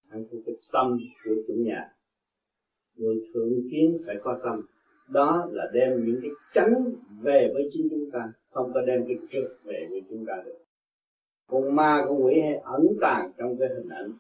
Anh 0.09 0.27
có 0.31 0.39
cái 0.47 0.55
tâm 0.73 0.99
của 1.25 1.35
chủ 1.47 1.55
nhà. 1.55 1.85
Người 2.95 3.17
thượng 3.35 3.53
kiến 3.71 3.99
phải 4.07 4.17
có 4.23 4.41
tâm. 4.45 4.61
Đó 5.11 5.49
là 5.53 5.71
đem 5.75 6.07
những 6.07 6.21
cái 6.23 6.31
chánh 6.55 6.85
về 7.23 7.51
với 7.55 7.69
chính 7.73 7.89
chúng 7.91 8.11
ta 8.11 8.33
không 8.51 8.71
có 8.75 8.83
đem 8.87 9.05
cái 9.09 9.17
trước 9.31 9.49
về 9.65 9.87
với 9.91 10.03
chúng 10.11 10.25
ta 10.27 10.43
được. 10.45 10.59
Con 11.47 11.77
ma, 11.77 12.03
con 12.09 12.25
quỷ 12.25 12.41
hay 12.41 12.55
ẩn 12.55 12.87
tàng 13.01 13.33
trong 13.39 13.57
cái 13.59 13.69
hình 13.69 13.89
ảnh 13.89 14.13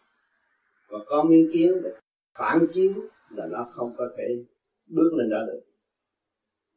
và 0.88 0.98
có 1.06 1.24
miếng 1.24 1.50
kiến 1.52 1.72
để 1.84 1.90
phản 2.38 2.58
chiếu 2.72 2.92
là 3.30 3.46
nó 3.50 3.68
không 3.70 3.94
có 3.96 4.08
thể 4.18 4.44
bước 4.86 5.10
lên 5.14 5.30
đó 5.30 5.44
được. 5.46 5.60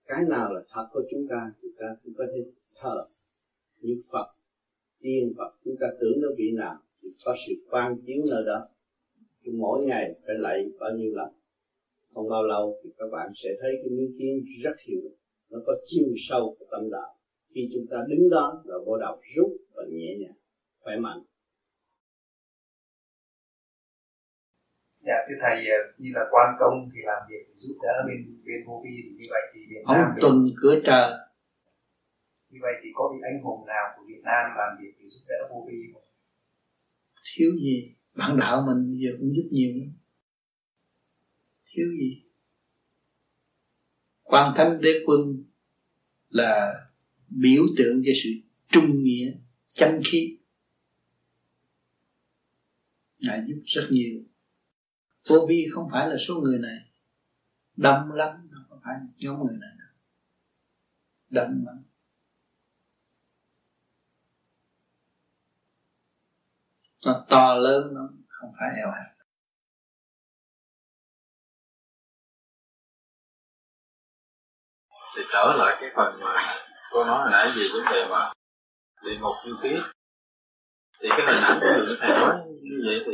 Cái 0.05 0.23
nào 0.29 0.53
là 0.53 0.61
thật 0.73 0.87
của 0.93 1.01
chúng 1.11 1.27
ta 1.29 1.51
chúng 1.61 1.71
ta 1.79 1.95
cũng 2.03 2.13
có 2.17 2.23
thể 2.33 2.51
thờ 2.75 3.05
như 3.81 4.01
Phật, 4.11 4.27
tiên 4.99 5.33
Phật. 5.37 5.51
Chúng 5.65 5.75
ta 5.79 5.87
tưởng 6.01 6.21
nó 6.21 6.27
vị 6.37 6.51
nào 6.55 6.77
thì 7.01 7.09
có 7.25 7.35
sự 7.47 7.53
quan 7.69 7.97
chiếu 8.05 8.23
nơi 8.31 8.43
đó. 8.45 8.67
Mỗi 9.53 9.85
ngày 9.85 10.15
phải 10.25 10.35
lạy 10.37 10.69
bao 10.79 10.91
nhiêu 10.91 11.15
lần. 11.15 11.29
Không 12.13 12.29
bao 12.29 12.43
lâu 12.43 12.79
thì 12.83 12.89
các 12.97 13.05
bạn 13.11 13.31
sẽ 13.43 13.49
thấy 13.61 13.71
cái 13.81 13.89
miếng 13.89 14.15
kiến 14.19 14.45
rất 14.63 14.79
hiệu, 14.87 15.01
nó 15.49 15.59
có 15.65 15.73
chiều 15.85 16.07
sâu 16.17 16.55
của 16.59 16.65
tâm 16.71 16.89
đạo 16.91 17.15
khi 17.53 17.69
chúng 17.73 17.85
ta 17.91 17.97
đứng 18.07 18.29
đó 18.29 18.63
là 18.65 18.75
bộ 18.85 18.97
đầu 18.97 19.21
rút 19.35 19.51
và 19.73 19.83
nhẹ 19.89 20.15
nhàng 20.19 20.37
khỏe 20.79 20.95
mạnh. 20.97 21.19
Dạ 25.01 25.15
thưa 25.29 25.35
thầy 25.41 25.67
ờ, 25.67 25.77
như 25.97 26.09
là 26.13 26.21
quan 26.31 26.55
công 26.59 26.89
thì 26.93 26.99
làm 27.03 27.21
việc 27.29 27.43
giúp 27.55 27.75
đỡ 27.81 27.93
bên 28.07 28.41
bên 28.45 28.59
vô 28.67 28.81
vi 28.83 28.95
thì 29.03 29.09
như 29.17 29.25
vậy 29.29 29.41
thì 29.53 29.59
Việt 29.69 29.83
Nam 29.87 30.05
ông 30.05 30.17
tuần 30.21 30.47
cửa 30.61 30.75
trời. 30.85 31.11
Như 32.49 32.59
vậy 32.61 32.73
thì 32.83 32.89
có 32.93 33.09
vị 33.13 33.19
anh 33.23 33.43
hùng 33.43 33.67
nào 33.67 33.85
của 33.95 34.03
Việt 34.07 34.21
Nam 34.23 34.43
làm 34.57 34.77
việc 34.81 34.93
để 34.99 35.05
giúp 35.07 35.23
đỡ 35.27 35.47
vô 35.49 35.65
vi 35.67 35.77
không? 35.93 36.03
thiếu 37.35 37.51
gì? 37.61 37.95
Bạn 38.15 38.37
đạo 38.39 38.63
mình 38.67 38.91
bây 38.91 38.99
giờ 38.99 39.09
cũng 39.19 39.35
giúp 39.35 39.47
nhiều 39.51 39.71
lắm. 39.79 39.93
Thiếu 41.73 41.87
gì? 41.99 42.23
Quan 44.23 44.53
thánh 44.57 44.81
đế 44.81 45.03
quân 45.05 45.43
là 46.29 46.73
biểu 47.29 47.65
tượng 47.77 48.01
cho 48.05 48.11
sự 48.23 48.29
trung 48.67 49.03
nghĩa 49.03 49.31
chân 49.67 50.01
khí. 50.05 50.37
Ngài 53.19 53.43
giúp 53.47 53.61
rất 53.65 53.87
nhiều. 53.89 54.23
Vô 55.27 55.45
vi 55.49 55.67
không 55.73 55.89
phải 55.91 56.09
là 56.09 56.15
số 56.17 56.41
người 56.41 56.59
này. 56.59 56.77
Đông 57.75 58.11
lắm 58.11 58.49
không 58.69 58.79
phải 58.83 58.95
nhóm 59.17 59.39
người 59.47 59.57
này. 59.59 59.69
Đông 61.29 61.63
lắm. 61.65 61.83
Nó 67.05 67.25
to 67.29 67.55
lớn 67.55 67.93
nó 67.93 68.09
không 68.27 68.53
phải 68.59 68.69
eo 68.77 68.91
hẹp. 68.91 69.15
Thì 75.15 75.21
trở 75.31 75.55
lại 75.57 75.77
cái 75.81 75.89
phần 75.95 76.19
mà 76.21 76.68
cô 76.91 77.03
nói 77.03 77.19
hồi 77.19 77.29
nãy 77.31 77.51
về 77.55 77.63
vấn 77.73 77.93
đề 77.93 78.07
mà 78.09 78.31
địa 79.03 79.17
ngục 79.19 79.35
như 79.45 79.55
tiết. 79.61 79.79
Thì 80.99 81.09
cái 81.09 81.25
hình 81.27 81.43
ảnh 81.43 81.59
của 81.61 81.67
người 81.77 81.97
thầy 82.01 82.09
nói 82.09 82.35
như 82.47 82.77
vậy 82.85 83.03
thì 83.05 83.13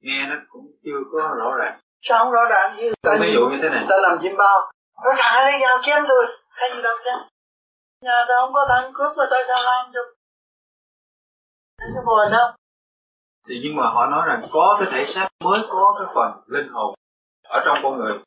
nghe 0.00 0.26
nó 0.28 0.36
cũng 0.48 0.66
chưa 0.84 1.00
có 1.12 1.34
rõ 1.38 1.56
ràng. 1.58 1.80
Sao 2.00 2.24
không 2.24 2.32
rõ 2.32 2.44
ràng 2.50 2.76
như 2.76 2.92
ta 3.02 3.16
ví 3.20 3.32
dụ 3.34 3.40
như 3.50 3.58
thế 3.62 3.68
này. 3.68 3.86
ta 3.88 3.96
làm 4.02 4.18
chim 4.22 4.32
bao. 4.38 4.72
Nó 5.04 5.10
ràng 5.18 5.34
lấy 5.44 5.60
dao 5.60 5.78
chém 5.82 6.04
tôi. 6.08 6.26
Hay 6.50 6.70
gì 6.74 6.82
đâu 6.82 6.96
chứ. 7.04 7.10
Nhà 8.00 8.24
ta 8.28 8.34
không 8.40 8.52
có 8.52 8.66
thằng 8.68 8.92
cướp 8.94 9.16
mà 9.16 9.24
tại 9.30 9.42
sao 9.48 9.62
làm 9.62 9.90
cho 9.94 10.00
nó 11.78 11.86
sẽ 11.94 12.00
buồn 12.06 12.32
đâu. 12.32 12.48
Thì 13.48 13.60
nhưng 13.62 13.76
mà 13.76 13.90
họ 13.90 14.06
nói 14.06 14.28
rằng 14.28 14.42
có 14.52 14.76
cái 14.78 14.88
thể 14.92 15.06
xác 15.06 15.28
mới 15.44 15.60
có 15.68 15.94
cái 15.98 16.14
phần 16.14 16.42
linh 16.46 16.68
hồn 16.68 16.94
ở 17.48 17.62
trong 17.64 17.78
con 17.82 17.98
người. 17.98 18.18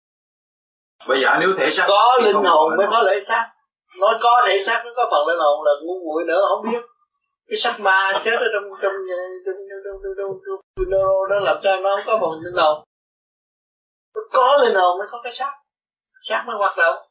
Bây 1.08 1.22
giờ 1.22 1.30
nếu 1.40 1.50
thể 1.58 1.70
xác 1.70 1.86
có 1.88 2.18
linh 2.24 2.44
hồn 2.46 2.78
mới 2.78 2.88
có 2.92 3.04
thể 3.08 3.24
xác 3.28 3.52
nói 4.00 4.14
có 4.22 4.42
thể 4.48 4.64
xác 4.66 4.84
nó 4.86 4.92
có 4.96 5.08
phần 5.12 5.28
lên 5.28 5.38
hồn 5.40 5.64
là 5.64 5.72
ngu 5.84 6.00
muội 6.06 6.24
nữa 6.28 6.42
không 6.50 6.72
biết 6.72 6.82
cái 7.48 7.58
sắc 7.58 7.80
ma 7.80 8.12
chết 8.26 8.36
ở 8.40 8.48
trong 8.54 8.64
trong 8.82 8.94
trong 9.10 9.26
trong 9.46 9.80
trong 9.84 10.14
trong 10.18 10.32
trong 10.46 10.90
neuro 10.90 11.28
nó 11.30 11.40
làm 11.40 11.58
sao 11.64 11.82
nó 11.82 11.96
không 11.96 12.06
có 12.08 12.18
phần 12.22 12.40
lên 12.42 12.54
hồn 12.54 12.84
nó 14.16 14.22
có 14.32 14.64
lên 14.64 14.76
hồn 14.76 14.98
mới 14.98 15.08
có 15.12 15.20
cái 15.24 15.34
sắc 15.34 15.54
sắc 16.30 16.44
mới 16.48 16.56
hoạt 16.56 16.78
động 16.78 17.08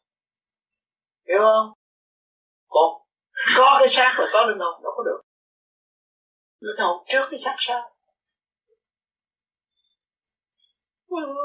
hiểu 1.29 1.41
không 1.41 1.73
còn 2.69 3.03
có 3.57 3.77
cái 3.79 3.89
xác 3.89 4.17
là 4.19 4.27
có 4.33 4.45
linh 4.47 4.59
hồn 4.59 4.83
đâu 4.83 4.93
có 4.97 5.03
được 5.03 5.21
linh 6.61 6.77
hồn 6.79 7.05
trước 7.07 7.25
cái 7.31 7.41
xác 7.45 7.57
sao 7.59 7.91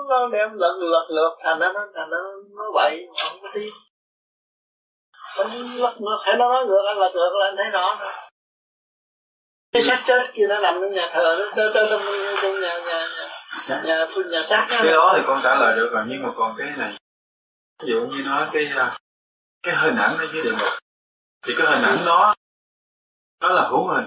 nó 0.09 0.27
đem 0.31 0.53
lật 0.53 0.77
lượt 0.79 1.05
lượt 1.09 1.37
thành 1.39 1.59
nó 1.59 1.73
thành 1.73 2.09
nó 2.09 2.17
nó 2.57 2.71
bậy 2.73 3.07
không 3.23 3.39
có 3.41 3.49
tiếng 3.53 3.73
mình 5.37 5.75
ngược 5.75 6.19
thấy 6.25 6.35
nó 6.37 6.53
nói 6.53 6.65
ngược 6.65 6.85
anh 6.87 6.97
lật 6.97 7.11
ngược 7.13 7.35
là 7.39 7.45
anh 7.45 7.55
thấy 7.57 7.69
rõ 7.71 7.97
nữa 7.99 8.11
cái 9.73 9.83
xác 9.83 10.03
chết 10.05 10.21
kia 10.33 10.47
nó 10.47 10.59
nằm 10.59 10.73
trong 10.81 10.93
nhà 10.93 11.09
thờ 11.11 11.35
nó 11.39 11.51
trong 11.55 11.71
trong 11.73 12.01
trong 12.41 12.61
nhà 12.61 12.79
nhà 12.79 13.07
nhà 13.67 13.85
nhà 13.85 14.05
nhà, 14.15 14.25
nhà 14.29 14.43
xác 14.43 14.67
cái 14.69 14.91
đó 14.91 15.13
thì 15.15 15.23
con 15.27 15.39
trả 15.43 15.55
lời 15.55 15.75
được 15.75 15.89
rồi 15.93 16.03
nhưng 16.07 16.23
mà 16.23 16.29
còn 16.35 16.55
cái 16.57 16.71
này. 16.77 16.93
Ví 17.83 17.89
dụ 17.89 17.99
như 17.99 18.23
nói 18.25 18.47
cái 18.53 18.71
à, 18.75 18.97
cái 19.63 19.75
hình 19.75 19.95
ảnh 19.95 20.17
ở 20.17 20.27
dưới 20.33 20.43
địa 20.43 20.51
ngục. 20.51 20.73
Thì 21.45 21.53
cái 21.57 21.67
hình 21.67 21.83
ảnh 21.83 21.97
đó 22.05 22.35
nó 23.41 23.49
là 23.49 23.67
hữu 23.69 23.87
hình. 23.87 24.05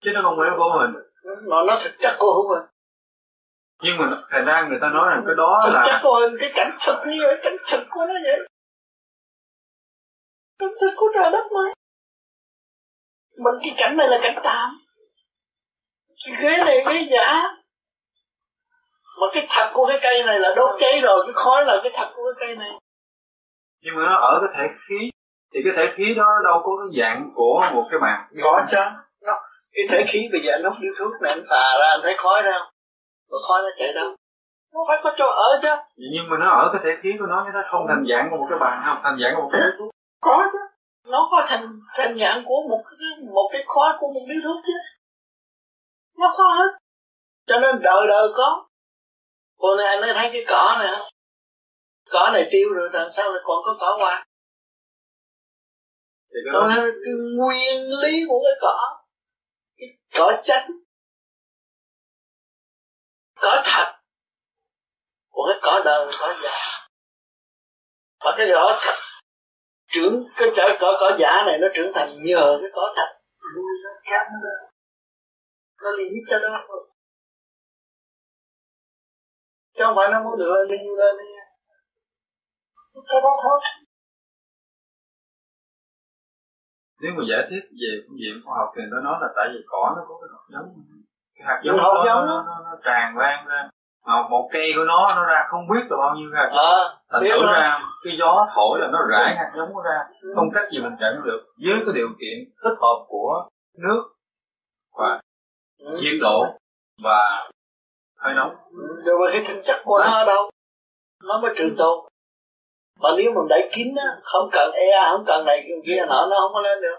Chứ 0.00 0.10
nó 0.14 0.22
không 0.22 0.38
phải 0.38 0.50
vô 0.58 0.70
hình. 0.78 0.90
Mà 1.24 1.56
nó 1.66 1.78
thực 1.82 1.92
chất 2.00 2.16
của 2.18 2.34
hữu 2.34 2.54
hình. 2.54 2.68
Nhưng 3.82 3.96
mà 3.98 4.22
thành 4.30 4.44
ra 4.44 4.66
người 4.68 4.78
ta 4.80 4.88
nói 4.88 5.08
rằng 5.10 5.22
cái 5.26 5.34
đó 5.36 5.62
thực 5.66 5.72
là 5.72 5.82
chất 5.86 6.00
của 6.02 6.20
hình 6.20 6.36
cái 6.40 6.52
cảnh 6.54 6.76
thực 6.86 6.98
như 7.06 7.18
vậy 7.22 7.40
cảnh 7.42 7.56
thực 7.70 7.86
của 7.90 8.06
nó 8.06 8.14
vậy 8.24 8.48
cảnh 10.58 10.74
thực 10.80 10.90
của 10.96 11.06
trời 11.14 11.30
đất 11.30 11.44
mà 11.52 11.60
mình 13.44 13.54
cái 13.62 13.74
cảnh 13.78 13.96
này 13.96 14.08
là 14.08 14.18
cảnh 14.22 14.38
tạm. 14.44 14.70
Cái 16.24 16.34
ghế 16.42 16.64
này 16.64 16.84
ghế 16.86 17.08
giả. 17.10 17.42
Mà 19.20 19.26
cái 19.32 19.46
thật 19.50 19.70
của 19.74 19.86
cái 19.86 19.98
cây 20.02 20.24
này 20.24 20.40
là 20.40 20.48
đốt 20.56 20.80
cháy 20.80 21.00
rồi 21.02 21.22
cái 21.26 21.32
khói 21.34 21.64
là 21.64 21.80
cái 21.82 21.92
thật 21.96 22.12
của 22.14 22.22
cái 22.24 22.48
cây 22.48 22.56
này. 22.56 22.70
Nhưng 23.82 23.94
mà 23.96 24.02
nó 24.02 24.14
ở 24.14 24.40
cái 24.40 24.50
thể 24.56 24.74
khí. 24.88 25.10
Thì 25.54 25.60
cái 25.64 25.72
thể 25.76 25.94
khí 25.96 26.04
đó 26.16 26.28
đâu 26.44 26.62
có 26.64 26.72
cái 26.80 27.00
dạng 27.00 27.30
của 27.34 27.64
một 27.74 27.84
cái 27.90 28.00
bàn 28.00 28.20
có 28.42 28.66
chứ. 28.70 28.84
Nó 29.22 29.32
cái 29.72 29.84
thể 29.90 30.04
khí 30.12 30.28
bây 30.32 30.40
giờ 30.40 30.52
anh 30.52 30.64
hút 30.64 30.76
điếu 30.80 30.92
thuốc 30.98 31.12
này 31.22 31.32
anh 31.32 31.44
phà 31.50 31.78
ra 31.80 31.88
anh 31.90 32.00
thấy 32.02 32.14
khói 32.18 32.42
ra 32.42 32.58
không 32.58 32.72
có 33.30 33.38
khói 33.48 33.62
nó 33.62 33.68
chạy 33.78 33.92
đâu. 33.92 34.16
Nó 34.74 34.80
phải 34.88 34.98
có 35.02 35.12
chỗ 35.16 35.26
ở 35.26 35.60
chứ. 35.62 35.74
Nhưng 36.12 36.28
mà 36.30 36.36
nó 36.40 36.50
ở 36.50 36.70
cái 36.72 36.82
thể 36.84 37.00
khí 37.02 37.10
của 37.18 37.26
nó 37.26 37.42
chứ 37.44 37.50
nó 37.54 37.62
không 37.70 37.86
thành 37.88 38.04
dạng 38.10 38.28
của 38.30 38.36
một 38.36 38.46
cái 38.50 38.58
bàn 38.58 38.82
không 38.86 39.00
thành 39.02 39.18
dạng 39.22 39.32
của 39.36 39.42
một 39.42 39.50
cái 39.52 39.60
thuốc 39.78 39.90
có 40.20 40.48
chứ. 40.52 40.58
Nó 41.04 41.28
có 41.30 41.46
thành 41.48 41.80
thành 41.96 42.18
dạng 42.20 42.44
của 42.44 42.62
một 42.68 42.84
cái 42.84 43.24
một 43.34 43.48
cái 43.52 43.62
khói 43.66 43.96
của 43.98 44.12
một 44.14 44.26
điếu 44.28 44.40
thuốc 44.44 44.64
chứ. 44.66 44.72
Nó 46.18 46.34
có 46.38 46.44
hết 46.44 46.78
cho 47.46 47.60
nên 47.60 47.82
đời 47.82 48.06
đời 48.08 48.28
có. 48.36 48.68
Cô 49.56 49.76
này 49.76 49.86
anh 49.86 50.00
thấy 50.14 50.30
cái 50.32 50.44
cỏ 50.48 50.76
này 50.78 50.88
không 50.96 51.08
cỏ 52.10 52.30
này 52.32 52.48
tiêu 52.50 52.68
rồi 52.74 52.88
làm 52.92 53.08
sao 53.16 53.32
lại 53.32 53.42
còn 53.44 53.56
có 53.64 53.76
cỏ 53.80 53.96
hoa? 53.98 54.26
Đó. 56.52 56.66
Là 56.68 56.74
cái 56.76 57.14
nguyên 57.38 57.90
lý 58.02 58.24
của 58.28 58.40
cái 58.44 58.58
cỏ. 58.60 59.04
Cái 59.76 59.88
cỏ 60.14 60.42
chanh 60.44 60.70
cỏ 63.40 63.62
thật. 63.64 63.94
Của 65.28 65.48
cái 65.48 65.58
cỏ 65.62 65.82
đời 65.84 66.10
cỏ 66.20 66.34
giả 66.42 66.88
và 68.24 68.34
cái 68.36 68.46
cỏ 68.54 68.80
thật 68.80 69.07
trưởng 69.88 70.24
cái 70.36 70.48
cỏ 70.56 70.76
cỏ 70.80 70.96
cỏ 71.00 71.16
giả 71.18 71.32
này 71.46 71.58
nó 71.58 71.68
trưởng 71.74 71.92
thành 71.94 72.08
nhờ 72.24 72.58
cái 72.62 72.70
cỏ 72.74 72.92
thật 72.96 73.08
nuôi 73.54 73.72
nó 73.84 73.90
khác 74.04 74.26
nó 74.32 74.38
lên 74.44 74.70
nó 75.82 75.90
liền 75.98 76.12
nhất 76.12 76.24
cho 76.30 76.38
đó 76.38 76.64
thôi 76.68 76.88
chứ 79.74 79.82
không 79.86 79.96
phải 79.96 80.08
nó 80.12 80.22
muốn 80.24 80.38
được 80.38 80.50
lên 80.54 80.80
như 80.84 80.96
lên 80.98 81.16
đi. 81.18 81.24
Cái 83.08 83.20
đó 83.22 83.32
thôi 83.42 83.60
nếu 87.00 87.12
mà 87.16 87.22
giải 87.30 87.42
thích 87.50 87.64
về 87.80 87.90
phương 88.04 88.18
diện 88.22 88.34
khoa 88.44 88.54
học 88.58 88.68
thì 88.76 88.82
nó 88.90 89.00
nói 89.00 89.16
là 89.20 89.28
tại 89.36 89.46
vì 89.52 89.60
cỏ 89.66 89.94
nó 89.96 90.02
có 90.08 90.14
cái 90.20 90.28
hạt 90.34 90.44
giống. 90.52 90.66
Cái 91.34 91.44
hạt 91.48 91.60
giống 91.64 91.76
giống 91.76 92.22
nó, 92.26 92.26
đó. 92.26 92.44
nó, 92.46 92.56
nó 92.64 92.76
tràn 92.84 93.16
lan 93.16 93.46
ra 93.48 93.70
mà 94.08 94.28
một 94.30 94.48
cây 94.52 94.72
của 94.76 94.84
nó 94.84 95.12
nó 95.16 95.24
ra 95.24 95.44
không 95.48 95.68
biết 95.68 95.84
là 95.90 95.96
bao 95.96 96.14
nhiêu 96.16 96.30
hạt 96.34 96.48
ờ 96.52 96.98
thành 97.12 97.22
thử 97.22 97.46
ra 97.52 97.78
cái 98.04 98.12
gió 98.18 98.46
thổi 98.54 98.80
là 98.80 98.88
nó 98.92 98.98
rải 99.10 99.36
hạt 99.36 99.50
giống 99.56 99.68
nó 99.74 99.82
ra 99.82 99.98
không 100.36 100.48
cách 100.54 100.64
gì 100.72 100.78
mình 100.80 100.96
chặn 101.00 101.22
được. 101.24 101.40
Với 101.64 101.74
cái 101.86 101.94
điều 101.94 102.08
kiện 102.20 102.36
thích 102.62 102.76
hợp 102.80 103.04
của 103.08 103.48
nước 103.78 104.02
và 104.98 105.20
Ừ. 105.78 105.96
nhiệt 106.00 106.14
độ 106.20 106.44
và 107.02 107.48
hơi 108.18 108.34
nóng. 108.34 108.54
Rồi 109.04 109.18
mà 109.20 109.26
cái 109.32 109.44
thực 109.48 109.62
chất 109.66 109.76
của 109.84 109.98
nó 110.04 110.10
ở 110.10 110.24
đâu? 110.24 110.50
Nó 111.24 111.40
mới 111.42 111.54
trường 111.56 111.76
tồn. 111.78 111.98
Mà 113.00 113.08
nếu 113.16 113.32
mình 113.34 113.48
đẩy 113.48 113.70
kín 113.76 113.94
á 113.96 114.08
không 114.22 114.48
cần 114.52 114.72
e 114.72 114.86
không 115.10 115.24
cần 115.26 115.44
này 115.44 115.64
kia 115.66 115.74
kia 115.86 116.04
nọ 116.08 116.26
nó 116.30 116.36
không 116.40 116.52
có 116.54 116.60
lên 116.60 116.80
được. 116.80 116.98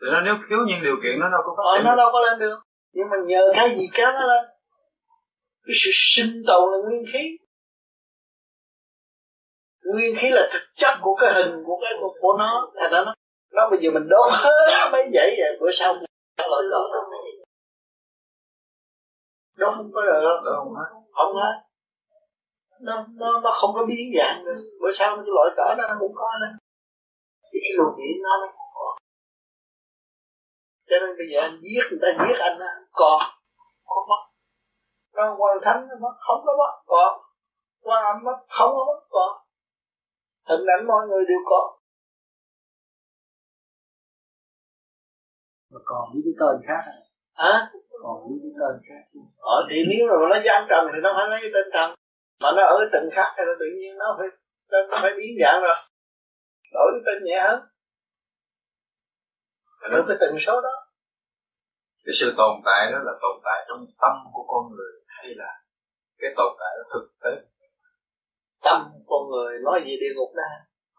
Thì 0.00 0.06
nó 0.12 0.20
nếu 0.20 0.34
thiếu 0.48 0.58
những 0.66 0.82
điều 0.82 0.96
kiện 1.02 1.20
nó 1.20 1.28
đâu 1.28 1.40
có 1.44 1.54
phát 1.56 1.62
ờ, 1.64 1.82
nó 1.84 1.96
đâu 1.96 2.08
có 2.12 2.20
lên 2.20 2.38
được. 2.38 2.58
Nhưng 2.94 3.06
mà 3.10 3.16
nhờ 3.26 3.42
cái 3.56 3.68
gì 3.76 3.86
kéo 3.94 4.12
nó 4.12 4.20
lên 4.26 4.44
cái 5.64 5.74
sự 5.84 5.90
sinh 5.92 6.42
tồn 6.46 6.72
là 6.72 6.78
nguyên 6.88 7.04
khí. 7.12 7.38
Nguyên 9.84 10.16
khí 10.18 10.28
là 10.30 10.48
thực 10.52 10.62
chất 10.74 10.98
của 11.02 11.14
cái 11.20 11.32
hình 11.34 11.62
của 11.66 11.78
cái 11.82 11.92
của, 12.00 12.14
của 12.20 12.36
nó. 12.38 12.72
Thành 12.80 12.92
ra 12.92 13.02
nó 13.06 13.14
nó 13.52 13.70
bây 13.70 13.78
giờ 13.82 13.90
mình 13.94 14.08
đốt 14.08 14.32
hết 14.32 14.88
mấy 14.92 15.10
dãy 15.14 15.34
vậy 15.38 15.56
bữa 15.60 15.70
sau 15.72 15.94
mình 15.94 16.04
loại 16.38 16.62
cỏ 16.70 16.88
đó 19.58 19.72
không 19.76 19.90
có 19.94 20.02
được 20.02 20.20
đâu 20.24 20.42
Đó 20.44 20.52
không 20.56 20.74
hết. 20.74 21.00
không 21.12 21.36
hết. 21.36 21.54
Nó 22.80 23.06
nó 23.08 23.40
nó 23.40 23.50
không 23.54 23.70
có 23.74 23.86
biến 23.86 24.12
dạng 24.18 24.44
nữa. 24.44 24.54
Bữa 24.80 24.92
sau 24.92 25.16
cái 25.16 25.24
loại 25.26 25.50
cỡ 25.56 25.74
đó 25.78 25.84
nó 25.88 25.96
cũng 26.00 26.12
có 26.14 26.28
nữa. 26.40 26.52
Thì 27.52 27.58
cái 27.62 27.70
luồng 27.76 27.96
điện 27.98 28.22
nó 28.22 28.30
nó 28.40 28.46
cũng 28.46 28.70
có. 28.74 28.96
Cho 30.88 30.96
nên 31.00 31.16
bây 31.18 31.26
giờ 31.32 31.40
anh 31.42 31.60
giết 31.62 31.84
người 31.90 31.98
ta 32.02 32.08
giết 32.08 32.38
anh 32.38 32.58
á 32.58 32.72
còn 32.92 33.20
không 33.84 34.08
mất 34.08 34.33
nó 35.14 35.36
quan 35.38 35.58
thánh 35.64 35.88
nó 35.88 35.94
mất 36.00 36.14
không 36.18 36.42
có 36.46 36.52
mất 36.58 36.82
còn 36.86 37.20
quan 37.80 38.04
âm 38.04 38.24
mất 38.24 38.38
không 38.48 38.70
có 38.76 38.84
mất 38.84 39.06
còn 39.10 39.44
hình 40.48 40.66
ảnh 40.78 40.86
mọi 40.86 41.06
người 41.08 41.24
đều 41.28 41.38
có. 41.46 41.78
Mà 45.70 45.80
còn 45.84 46.10
những 46.14 46.22
cái 46.24 46.34
tên 46.40 46.56
khác 46.68 46.82
à? 46.86 46.96
hả? 47.34 47.70
Còn 48.02 48.16
những 48.28 48.38
cái 48.42 48.52
tên 48.60 48.74
khác 48.88 49.20
ờ 49.38 49.66
thì 49.70 49.76
nếu 49.90 50.06
mà 50.10 50.14
nó 50.30 50.36
gian 50.44 50.66
trần 50.70 50.86
thì 50.92 50.98
nó 51.02 51.12
phải 51.16 51.26
lấy 51.28 51.38
cái 51.42 51.50
tên 51.54 51.66
trần. 51.74 51.88
Mà 52.42 52.48
nó 52.56 52.62
ở 52.62 52.78
từng 52.92 53.08
khác 53.12 53.34
thì 53.36 53.42
nó 53.46 53.52
tự 53.60 53.66
nhiên 53.78 53.98
nó 53.98 54.16
phải 54.18 54.28
tên 54.70 54.90
nó 54.90 54.96
phải 55.02 55.12
biến 55.16 55.30
dạng 55.42 55.62
rồi. 55.62 55.76
Đổi 56.72 56.88
cái 56.92 57.02
tên 57.06 57.24
nhẹ 57.24 57.40
hơn. 57.40 57.60
Ở 59.80 60.04
cái 60.08 60.16
tần 60.20 60.38
số 60.38 60.60
đó. 60.60 60.74
Cái 62.04 62.14
sự 62.20 62.34
tồn 62.36 62.54
tại 62.64 62.92
đó 62.92 62.98
là 63.06 63.12
tồn 63.22 63.36
tại 63.44 63.64
trong 63.68 63.86
tâm 64.00 64.12
của 64.32 64.44
con 64.48 64.72
người 64.72 64.92
hay 65.24 65.32
là 65.42 65.50
cái 66.20 66.30
tồn 66.38 66.50
tại 66.60 66.72
đó 66.76 66.84
thực 66.92 67.06
tế? 67.22 67.32
Tâm 68.66 68.78
con 69.10 69.22
người 69.30 69.52
nói 69.66 69.76
gì 69.86 69.92
địa 70.02 70.12
ngục 70.14 70.30
ra 70.40 70.50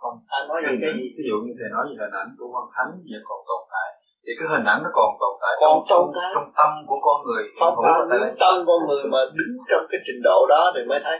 không 0.01 0.15
anh 0.37 0.45
nói 0.51 0.59
gì 0.67 0.73
cái 0.83 0.91
gì? 0.97 1.05
ví 1.17 1.23
dụ 1.29 1.37
như 1.45 1.53
thầy 1.59 1.69
nói 1.75 1.83
về 1.89 1.95
hình 2.03 2.15
ảnh 2.21 2.29
của 2.37 2.47
quan 2.53 2.65
thánh 2.75 2.91
vẫn 3.11 3.23
còn 3.29 3.39
tồn 3.49 3.61
tại. 3.73 3.89
Thì 4.23 4.31
cái 4.37 4.47
hình 4.53 4.67
ảnh 4.73 4.79
nó 4.85 4.89
còn 4.97 5.09
tồn 5.21 5.33
tại 5.41 5.53
Còn 5.63 5.75
trong, 5.89 6.03
tồn 6.03 6.05
tại. 6.17 6.29
trong 6.35 6.47
tâm 6.59 6.71
của 6.89 6.99
con 7.07 7.17
người 7.25 7.43
không 7.59 7.73
phải 7.83 7.93
nếu 8.11 8.21
tâm 8.43 8.55
con 8.69 8.79
người 8.87 9.03
mà 9.13 9.21
đứng 9.37 9.53
trong 9.69 9.83
cái 9.89 9.99
trình 10.05 10.21
độ 10.27 10.39
đó 10.53 10.61
thì 10.73 10.81
mới 10.89 10.99
thấy. 11.05 11.17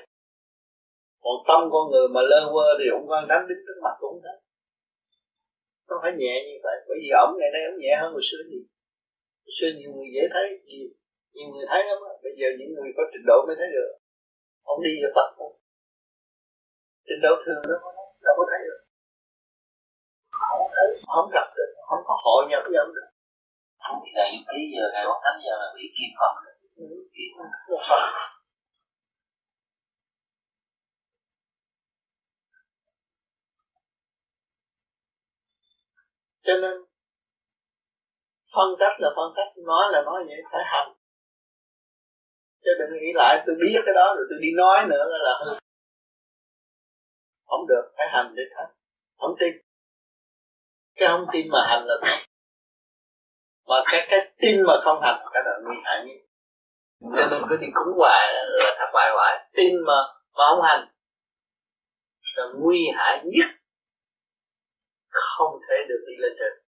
Còn 1.24 1.38
tâm 1.50 1.62
con 1.74 1.84
người 1.92 2.08
mà 2.16 2.22
lơ 2.32 2.40
quơ 2.54 2.68
thì 2.80 2.86
ông 2.98 3.06
quan 3.10 3.24
thánh 3.30 3.44
đứng 3.50 3.62
trước 3.66 3.78
mặt 3.86 3.96
cũng 4.02 4.18
thấy. 4.24 4.38
Nó 5.90 5.96
phải 6.02 6.12
nhẹ 6.22 6.36
như 6.48 6.58
vậy 6.66 6.78
bởi 6.88 6.98
vì 7.02 7.10
ổng 7.24 7.34
ngày 7.40 7.50
nay 7.54 7.62
ổng 7.72 7.80
nhẹ 7.84 7.94
hơn 8.02 8.10
hồi 8.16 8.24
xưa 8.30 8.42
gì 8.52 8.60
hồi 9.46 9.54
xưa 9.58 9.70
nhiều 9.78 9.92
người 9.94 10.10
dễ 10.16 10.24
thấy 10.34 10.46
nhiều, 10.68 10.88
nhiều 11.36 11.48
người 11.52 11.66
thấy 11.72 11.82
lắm 11.88 11.98
bây 12.24 12.34
giờ 12.40 12.48
những 12.60 12.72
người 12.76 12.90
có 12.98 13.04
trình 13.12 13.26
độ 13.30 13.38
mới 13.48 13.56
thấy 13.60 13.70
được. 13.76 13.92
Ông 14.72 14.80
đi 14.86 14.94
vào 15.02 15.12
Phật 15.16 15.30
thôi. 15.38 15.52
Trình 17.08 17.22
độ 17.26 17.34
thường 17.46 17.64
đó 17.70 17.78
đâu 18.26 18.36
có 18.40 18.46
thấy 18.52 18.60
được. 18.68 18.82
Không 20.50 20.68
thấy 20.76 20.88
không 21.14 21.30
gặp 21.38 21.48
được 21.58 21.72
không 21.88 22.02
có 22.08 22.14
hội 22.24 22.46
nhập 22.50 22.64
với 22.68 22.78
ông 22.84 22.92
được. 22.96 23.10
Không 23.84 23.98
thì 24.04 24.10
ngày 24.16 24.32
ký 24.50 24.60
giờ 24.74 24.84
ngày 24.94 25.06
quốc 25.08 25.20
thánh 25.24 25.40
giờ 25.46 25.54
là 25.62 25.68
bị 25.76 25.84
kim 25.96 26.10
phật 26.20 26.34
Một 27.70 27.82
Phật 27.90 28.04
cho 36.46 36.54
nên 36.62 36.74
phân 38.56 38.70
cách 38.80 38.94
là 39.00 39.10
phân 39.16 39.34
cách. 39.36 39.48
Nói 39.68 39.86
là 39.92 40.02
nói 40.02 40.24
vậy 40.28 40.42
phải 40.52 40.64
hành 40.66 40.95
chứ 42.66 42.72
đừng 42.80 42.94
nghĩ 42.94 43.12
lại 43.14 43.44
tôi 43.46 43.56
biết 43.62 43.82
cái 43.86 43.94
đó 43.96 44.14
rồi 44.18 44.26
tôi 44.30 44.40
đi 44.42 44.50
nói 44.56 44.78
nữa 44.90 45.04
là 45.12 45.18
là 45.18 45.34
hư 45.40 45.52
không 47.48 47.68
được 47.68 47.94
phải 47.98 48.08
hành 48.12 48.34
để 48.36 48.44
thấy 48.56 48.66
không 49.20 49.36
tin. 49.40 49.54
Cái 50.96 51.08
không 51.08 51.26
tin 51.34 51.48
mà 51.52 51.60
hành 51.70 51.86
là 51.86 51.96
thật. 52.02 52.18
Mà 53.68 53.76
cái 53.92 54.08
cái 54.10 54.20
tin 54.38 54.62
mà 54.68 54.74
không 54.84 55.00
hành 55.02 55.26
cái 55.34 55.44
là 55.46 55.52
nguy 55.64 55.76
hại 55.84 56.06
nhất. 56.06 56.18
Nên 57.00 57.42
cứ 57.50 57.58
đi 57.62 57.68
cúng 57.74 57.94
hoài 57.98 58.34
là 58.34 58.76
thất 58.80 58.92
bại 58.94 59.12
hoài. 59.14 59.50
Tin 59.54 59.74
mà 59.88 59.94
mà 60.38 60.44
không 60.50 60.62
hành 60.64 60.88
là 62.38 62.44
nguy 62.56 62.88
hại 62.96 63.24
nhất. 63.24 63.48
Không 65.10 65.60
thể 65.68 65.76
được 65.90 66.06
đi 66.08 66.14
lên 66.18 66.32
trên. 66.40 66.66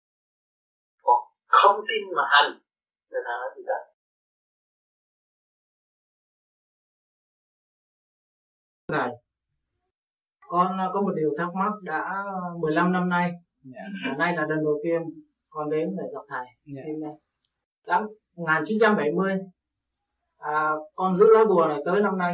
Còn 1.04 1.20
không 1.48 1.86
tin 1.88 2.04
mà 2.16 2.24
hành 2.30 2.60
thì 3.12 3.18
thằng 3.26 3.40
nói 3.42 3.50
gì 3.58 3.64
đó 3.68 3.93
Thầy, 8.94 9.10
con 10.48 10.78
có 10.94 11.02
một 11.02 11.12
điều 11.16 11.30
thắc 11.38 11.56
mắc 11.56 11.72
đã 11.82 12.24
15 12.60 12.92
năm 12.92 13.10
nay. 13.10 13.32
Yeah. 13.74 14.18
Nay 14.18 14.36
là 14.36 14.48
lần 14.48 14.64
đầu 14.64 14.80
tiên 14.84 15.02
con 15.50 15.70
đến 15.70 15.96
để 15.98 16.04
gặp 16.14 16.22
thầy. 16.30 16.46
Yeah. 16.76 16.86
Xin 16.86 17.00
năm 17.88 18.08
1970 18.36 19.40
à, 20.38 20.72
con 20.96 21.16
giữ 21.16 21.26
lá 21.34 21.46
bùa 21.46 21.68
này 21.68 21.80
tới 21.86 22.02
năm 22.02 22.18
nay 22.18 22.32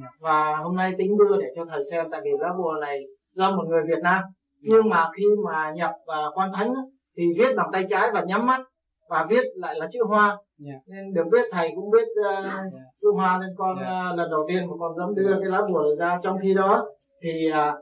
yeah. 0.00 0.12
và 0.20 0.56
hôm 0.56 0.76
nay 0.76 0.94
tính 0.98 1.16
đưa 1.18 1.36
để 1.40 1.46
cho 1.56 1.64
thầy 1.64 1.82
xem 1.90 2.06
tại 2.10 2.20
vì 2.24 2.30
lá 2.38 2.48
bùa 2.58 2.74
này 2.80 3.00
do 3.32 3.50
một 3.50 3.64
người 3.68 3.82
Việt 3.88 4.02
Nam 4.02 4.24
nhưng 4.60 4.88
mà 4.88 5.10
khi 5.16 5.24
mà 5.44 5.72
nhập 5.76 5.92
và 6.06 6.30
quan 6.34 6.52
thánh 6.52 6.74
thì 7.16 7.24
viết 7.38 7.56
bằng 7.56 7.68
tay 7.72 7.86
trái 7.88 8.10
và 8.12 8.24
nhắm 8.24 8.46
mắt 8.46 8.60
và 9.08 9.26
viết 9.30 9.44
lại 9.54 9.74
là 9.78 9.88
chữ 9.90 10.00
hoa 10.08 10.38
yeah. 10.66 10.80
nên 10.86 11.14
được 11.14 11.24
biết 11.32 11.44
thầy 11.52 11.72
cũng 11.76 11.90
biết 11.90 12.08
uh, 12.20 12.44
yeah. 12.44 12.64
chữ 13.02 13.08
hoa 13.14 13.38
nên 13.40 13.50
con 13.56 13.78
yeah. 13.78 14.12
uh, 14.12 14.18
lần 14.18 14.30
đầu 14.30 14.46
tiên 14.48 14.66
mà 14.70 14.72
con 14.78 14.94
dám 14.94 15.14
đưa 15.14 15.34
cái 15.40 15.50
lá 15.50 15.60
bùa 15.72 15.82
này 15.82 15.96
ra 15.98 16.18
trong 16.22 16.36
khi 16.42 16.54
đó 16.54 16.86
thì 17.22 17.50
uh, 17.50 17.74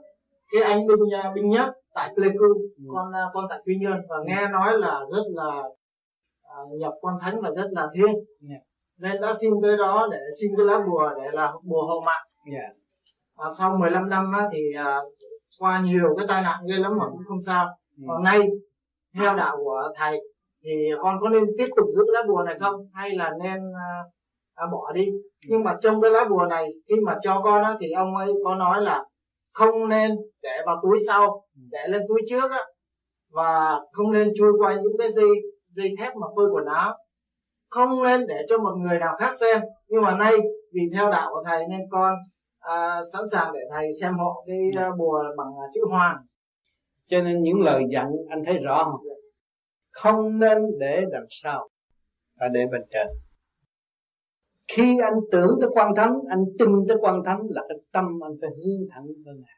cái 0.53 0.63
anh 0.63 0.87
binh 0.87 1.29
uh, 1.29 1.35
binh 1.35 1.51
nhất 1.51 1.73
tại 1.95 2.13
Pleiku 2.15 2.47
ừ. 2.77 2.85
con 2.95 3.09
uh, 3.09 3.35
con 3.35 3.45
tại 3.51 3.59
Quy 3.65 3.77
Nhơn 3.81 3.97
và 4.09 4.17
nghe 4.27 4.49
nói 4.49 4.79
là 4.79 5.01
rất 5.13 5.23
là 5.29 5.63
uh, 6.63 6.81
nhập 6.81 6.93
quan 7.01 7.15
thánh 7.21 7.41
và 7.41 7.51
rất 7.57 7.69
là 7.71 7.89
thiêng 7.95 8.15
yeah. 8.51 8.63
nên 8.99 9.21
đã 9.21 9.35
xin 9.41 9.53
tới 9.63 9.77
đó 9.77 10.09
để 10.11 10.19
xin 10.41 10.51
cái 10.57 10.67
lá 10.67 10.79
bùa 10.87 11.11
để 11.17 11.31
là 11.33 11.53
bùa 11.63 11.87
hậu 11.87 12.01
mạng 12.01 12.27
yeah. 12.53 12.73
và 13.37 13.47
sau 13.59 13.77
15 13.77 14.09
năm 14.09 14.33
á, 14.33 14.49
thì 14.53 14.61
uh, 14.81 15.13
qua 15.59 15.81
nhiều 15.81 16.15
cái 16.19 16.27
tai 16.29 16.43
nạn 16.43 16.61
ghê 16.69 16.77
lắm 16.77 16.93
mà 16.99 17.05
cũng 17.11 17.23
không 17.29 17.43
sao 17.47 17.67
ừ. 17.99 18.05
còn 18.09 18.23
nay 18.23 18.41
theo 19.15 19.37
đạo 19.37 19.57
của 19.57 19.93
thầy 19.97 20.21
thì 20.67 20.91
con 21.03 21.19
có 21.21 21.29
nên 21.29 21.45
tiếp 21.59 21.67
tục 21.77 21.87
giữ 21.97 22.05
lá 22.13 22.23
bùa 22.29 22.43
này 22.43 22.57
không? 22.61 22.75
Hay 22.95 23.11
là 23.11 23.31
nên 23.45 23.61
à, 24.55 24.67
bỏ 24.73 24.93
đi? 24.93 25.07
Nhưng 25.49 25.65
mà 25.65 25.77
trong 25.81 26.01
cái 26.01 26.11
lá 26.11 26.25
bùa 26.31 26.47
này 26.51 26.69
khi 26.89 26.95
mà 27.07 27.19
cho 27.23 27.41
con 27.45 27.63
á, 27.63 27.77
thì 27.81 27.91
ông 27.91 28.17
ấy 28.17 28.33
có 28.45 28.55
nói 28.55 28.83
là 28.83 29.05
không 29.53 29.89
nên 29.89 30.11
để 30.43 30.63
vào 30.67 30.77
túi 30.83 30.99
sau 31.07 31.43
để 31.71 31.79
lên 31.89 32.03
túi 32.09 32.21
trước 32.29 32.51
á. 32.51 32.65
Và 33.31 33.81
không 33.93 34.13
nên 34.13 34.33
chui 34.37 34.53
qua 34.59 34.75
những 34.75 34.97
cái 34.99 35.13
dây 35.13 35.29
dây 35.77 35.95
thép 35.99 36.17
mà 36.17 36.27
phơi 36.37 36.47
quần 36.53 36.65
áo. 36.65 36.95
Không 37.71 38.03
nên 38.03 38.27
để 38.27 38.43
cho 38.49 38.59
một 38.59 38.75
người 38.77 38.99
nào 38.99 39.17
khác 39.19 39.33
xem. 39.41 39.61
Nhưng 39.89 40.03
mà 40.03 40.17
nay 40.17 40.33
vì 40.75 40.81
theo 40.95 41.11
đạo 41.11 41.31
của 41.33 41.43
thầy 41.47 41.67
nên 41.69 41.81
con 41.91 42.15
à, 42.59 43.01
sẵn 43.13 43.23
sàng 43.33 43.53
để 43.53 43.61
thầy 43.73 43.89
xem 44.01 44.15
hộ 44.19 44.45
cái 44.47 44.89
uh, 44.91 44.99
bùa 44.99 45.23
bằng 45.37 45.49
uh, 45.49 45.71
chữ 45.75 45.81
hoa. 45.91 46.19
Cho 47.09 47.23
nên 47.23 47.43
những 47.43 47.61
lời 47.61 47.83
dặn 47.93 48.07
anh 48.31 48.43
thấy 48.47 48.59
rõ 48.59 48.85
không 48.85 49.16
không 50.03 50.39
nên 50.39 50.59
để 50.81 51.05
đằng 51.13 51.27
sau 51.31 51.69
và 52.41 52.49
để 52.49 52.61
bên 52.73 52.83
trên. 52.91 53.07
Khi 54.69 54.99
anh 55.03 55.15
tưởng 55.33 55.59
tới 55.61 55.71
quan 55.73 55.95
thánh, 55.97 56.19
anh 56.31 56.45
tin 56.59 56.69
tới 56.89 56.97
quan 57.01 57.23
thánh 57.27 57.41
là 57.51 57.63
cái 57.69 57.79
tâm 57.93 58.05
anh 58.25 58.33
phải 58.41 58.51
hướng 58.51 58.89
thẳng 58.91 59.07
tới 59.25 59.35
ngài 59.35 59.57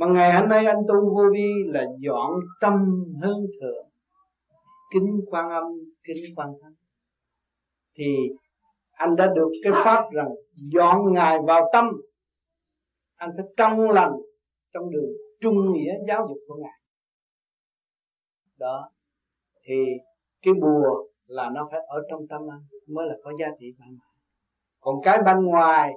mà 0.00 0.06
ngày 0.06 0.32
hôm 0.32 0.48
nay 0.48 0.66
anh 0.66 0.82
tu 0.88 1.14
vô 1.14 1.22
vi 1.32 1.52
là 1.66 1.84
dọn 1.98 2.30
tâm 2.60 3.04
hơn 3.22 3.46
thượng, 3.60 3.88
kính 4.92 5.20
quan 5.26 5.50
âm, 5.50 5.64
kính 6.04 6.16
quan 6.36 6.48
thánh. 6.62 6.74
Thì 7.94 8.16
anh 8.92 9.16
đã 9.16 9.32
được 9.34 9.52
cái 9.62 9.72
pháp 9.84 10.10
rằng 10.12 10.28
dọn 10.54 11.12
ngài 11.12 11.38
vào 11.46 11.70
tâm, 11.72 11.84
anh 13.16 13.30
phải 13.36 13.46
trong 13.56 13.90
lành, 13.90 14.12
trong 14.72 14.90
đường 14.90 15.10
trung 15.40 15.72
nghĩa 15.72 15.92
giáo 16.08 16.26
dục 16.28 16.38
của 16.48 16.56
ngài. 16.62 16.80
Đó 18.58 18.90
thì 19.70 19.84
cái 20.42 20.54
bùa 20.54 21.06
là 21.26 21.50
nó 21.50 21.68
phải 21.70 21.80
ở 21.86 22.02
trong 22.10 22.20
tâm 22.28 22.40
anh, 22.50 22.60
mới 22.88 23.06
là 23.06 23.14
có 23.24 23.30
giá 23.40 23.46
trị 23.58 23.66
mãi 23.78 23.88
mãi 23.90 24.10
còn 24.80 24.94
cái 25.02 25.18
bên 25.26 25.44
ngoài 25.44 25.92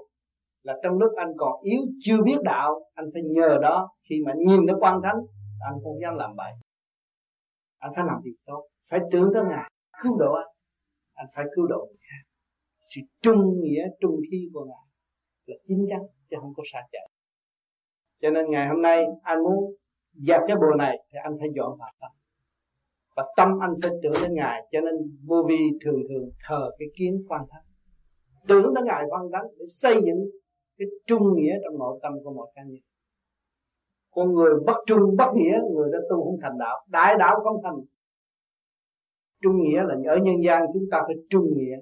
là 0.63 0.77
trong 0.83 0.97
lúc 0.97 1.11
anh 1.17 1.31
còn 1.37 1.61
yếu, 1.61 1.81
chưa 1.99 2.21
biết 2.23 2.37
đạo, 2.43 2.79
anh 2.93 3.05
phải 3.13 3.21
nhờ 3.21 3.57
đó. 3.61 3.89
Khi 4.09 4.15
mà 4.25 4.33
nhìn 4.37 4.65
nó 4.65 4.73
quan 4.79 5.01
thánh, 5.03 5.17
anh 5.59 5.73
không 5.83 6.01
dám 6.01 6.15
làm 6.15 6.35
bậy. 6.35 6.51
Anh 7.77 7.91
phải 7.95 8.05
làm 8.07 8.21
việc 8.23 8.35
tốt, 8.45 8.67
phải 8.89 8.99
tưởng 9.11 9.29
tới 9.33 9.43
ngài, 9.49 9.71
cứu 10.03 10.17
độ 10.19 10.33
anh. 10.33 10.55
Anh 11.13 11.27
phải 11.35 11.45
cứu 11.55 11.67
độ 11.67 11.77
người 11.77 11.97
khác. 11.99 12.29
Sự 12.95 13.01
trung 13.21 13.59
nghĩa, 13.61 13.87
trung 13.99 14.15
khí 14.31 14.49
của 14.53 14.65
ngài 14.65 14.87
là 15.45 15.55
chính 15.65 15.85
chắn, 15.89 15.99
chứ 16.29 16.37
không 16.41 16.53
có 16.57 16.63
xa 16.73 16.79
chạy 16.91 17.09
cho 18.21 18.29
nên 18.29 18.45
ngày 18.49 18.67
hôm 18.67 18.81
nay 18.81 19.05
anh 19.23 19.43
muốn 19.43 19.75
dẹp 20.13 20.41
cái 20.47 20.55
bùa 20.55 20.75
này, 20.77 20.97
thì 21.11 21.17
anh 21.23 21.33
phải 21.39 21.49
dọn 21.55 21.77
vào 21.79 21.91
tâm 21.99 22.11
và 23.15 23.23
tâm 23.37 23.59
anh 23.61 23.73
phải 23.83 23.91
tưởng 24.03 24.13
đến 24.21 24.33
ngài, 24.33 24.61
cho 24.71 24.81
nên 24.81 24.95
vô 25.25 25.43
vi 25.49 25.57
thường 25.85 26.01
thường 26.09 26.29
thờ 26.47 26.71
cái 26.79 26.87
kiến 26.97 27.13
quan 27.27 27.41
thánh. 27.49 27.63
Tưởng 28.47 28.73
đến 28.73 28.85
ngài 28.85 29.03
quan 29.09 29.21
thánh 29.33 29.45
để 29.59 29.65
xây 29.69 29.93
dựng 30.05 30.19
cái 30.77 30.87
trung 31.05 31.35
nghĩa 31.35 31.53
trong 31.63 31.79
nội 31.79 31.99
tâm 32.01 32.13
của 32.23 32.33
mọi 32.33 32.47
cá 32.55 32.61
nhân. 32.63 32.81
Con 34.11 34.33
người 34.33 34.51
bất 34.65 34.75
trung, 34.85 34.99
bất 35.17 35.31
nghĩa, 35.35 35.61
người 35.73 35.89
đã 35.91 35.99
tu 36.09 36.23
không 36.23 36.39
thành 36.41 36.57
đạo. 36.59 36.85
Đại 36.89 37.15
đạo 37.19 37.39
không 37.43 37.61
thành. 37.63 37.75
Trung 39.41 39.61
nghĩa 39.61 39.83
là 39.83 39.95
ở 40.07 40.17
nhân 40.17 40.35
gian 40.45 40.63
chúng 40.73 40.83
ta 40.91 41.01
phải 41.05 41.15
trung 41.29 41.45
nghĩa. 41.55 41.77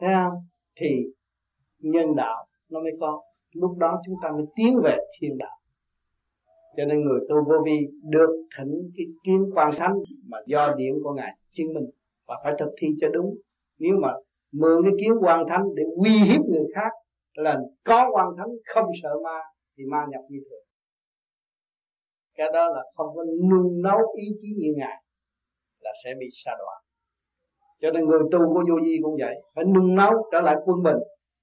Thấy 0.00 0.10
không? 0.14 0.46
Thì 0.76 0.88
nhân 1.78 2.16
đạo 2.16 2.46
nó 2.68 2.80
mới 2.80 2.92
có. 3.00 3.22
Lúc 3.52 3.78
đó 3.78 4.00
chúng 4.06 4.14
ta 4.22 4.30
mới 4.30 4.44
tiến 4.56 4.78
về 4.84 4.96
thiên 5.20 5.38
đạo 5.38 5.58
cho 6.76 6.84
nên 6.84 7.00
người 7.00 7.20
tu 7.28 7.36
vô 7.48 7.54
vi 7.64 7.86
được 8.02 8.46
thỉnh 8.58 8.90
cái 8.96 9.06
kiến 9.24 9.50
quan 9.54 9.70
thánh 9.76 9.98
mà 10.28 10.38
do 10.46 10.74
điển 10.76 10.92
của 11.02 11.12
ngài 11.12 11.32
chứng 11.50 11.74
minh 11.74 11.90
và 12.26 12.34
phải 12.44 12.52
thực 12.58 12.70
thi 12.78 12.88
cho 13.00 13.08
đúng. 13.08 13.36
Nếu 13.78 13.92
mà 14.02 14.12
mượn 14.52 14.82
cái 14.84 14.92
kiến 15.00 15.12
quan 15.20 15.44
thánh 15.48 15.74
để 15.74 15.82
uy 15.96 16.10
hiếp 16.10 16.40
người 16.40 16.66
khác 16.74 16.90
là 17.34 17.60
có 17.84 18.10
quan 18.12 18.28
thánh 18.38 18.48
không 18.74 18.90
sợ 19.02 19.10
ma, 19.24 19.38
thì 19.76 19.84
ma 19.84 20.06
nhập 20.10 20.20
như 20.28 20.38
thường. 20.50 20.64
Cái 22.34 22.46
đó 22.52 22.68
là 22.68 22.82
không 22.94 23.06
có 23.16 23.24
nung 23.24 23.82
nấu 23.82 23.98
ý 24.16 24.24
chí 24.40 24.48
như 24.58 24.72
ngài 24.76 25.02
là 25.80 25.90
sẽ 26.04 26.10
bị 26.20 26.26
sa 26.32 26.52
đọa. 26.58 26.74
Cho 27.80 27.90
nên 27.90 28.06
người 28.06 28.20
tu 28.32 28.38
của 28.38 28.64
vô 28.68 28.74
vi 28.84 28.98
cũng 29.02 29.16
vậy, 29.20 29.34
phải 29.54 29.64
nung 29.64 29.94
nấu 29.94 30.10
trở 30.32 30.40
lại 30.40 30.56
quân 30.64 30.82
bình 30.82 30.96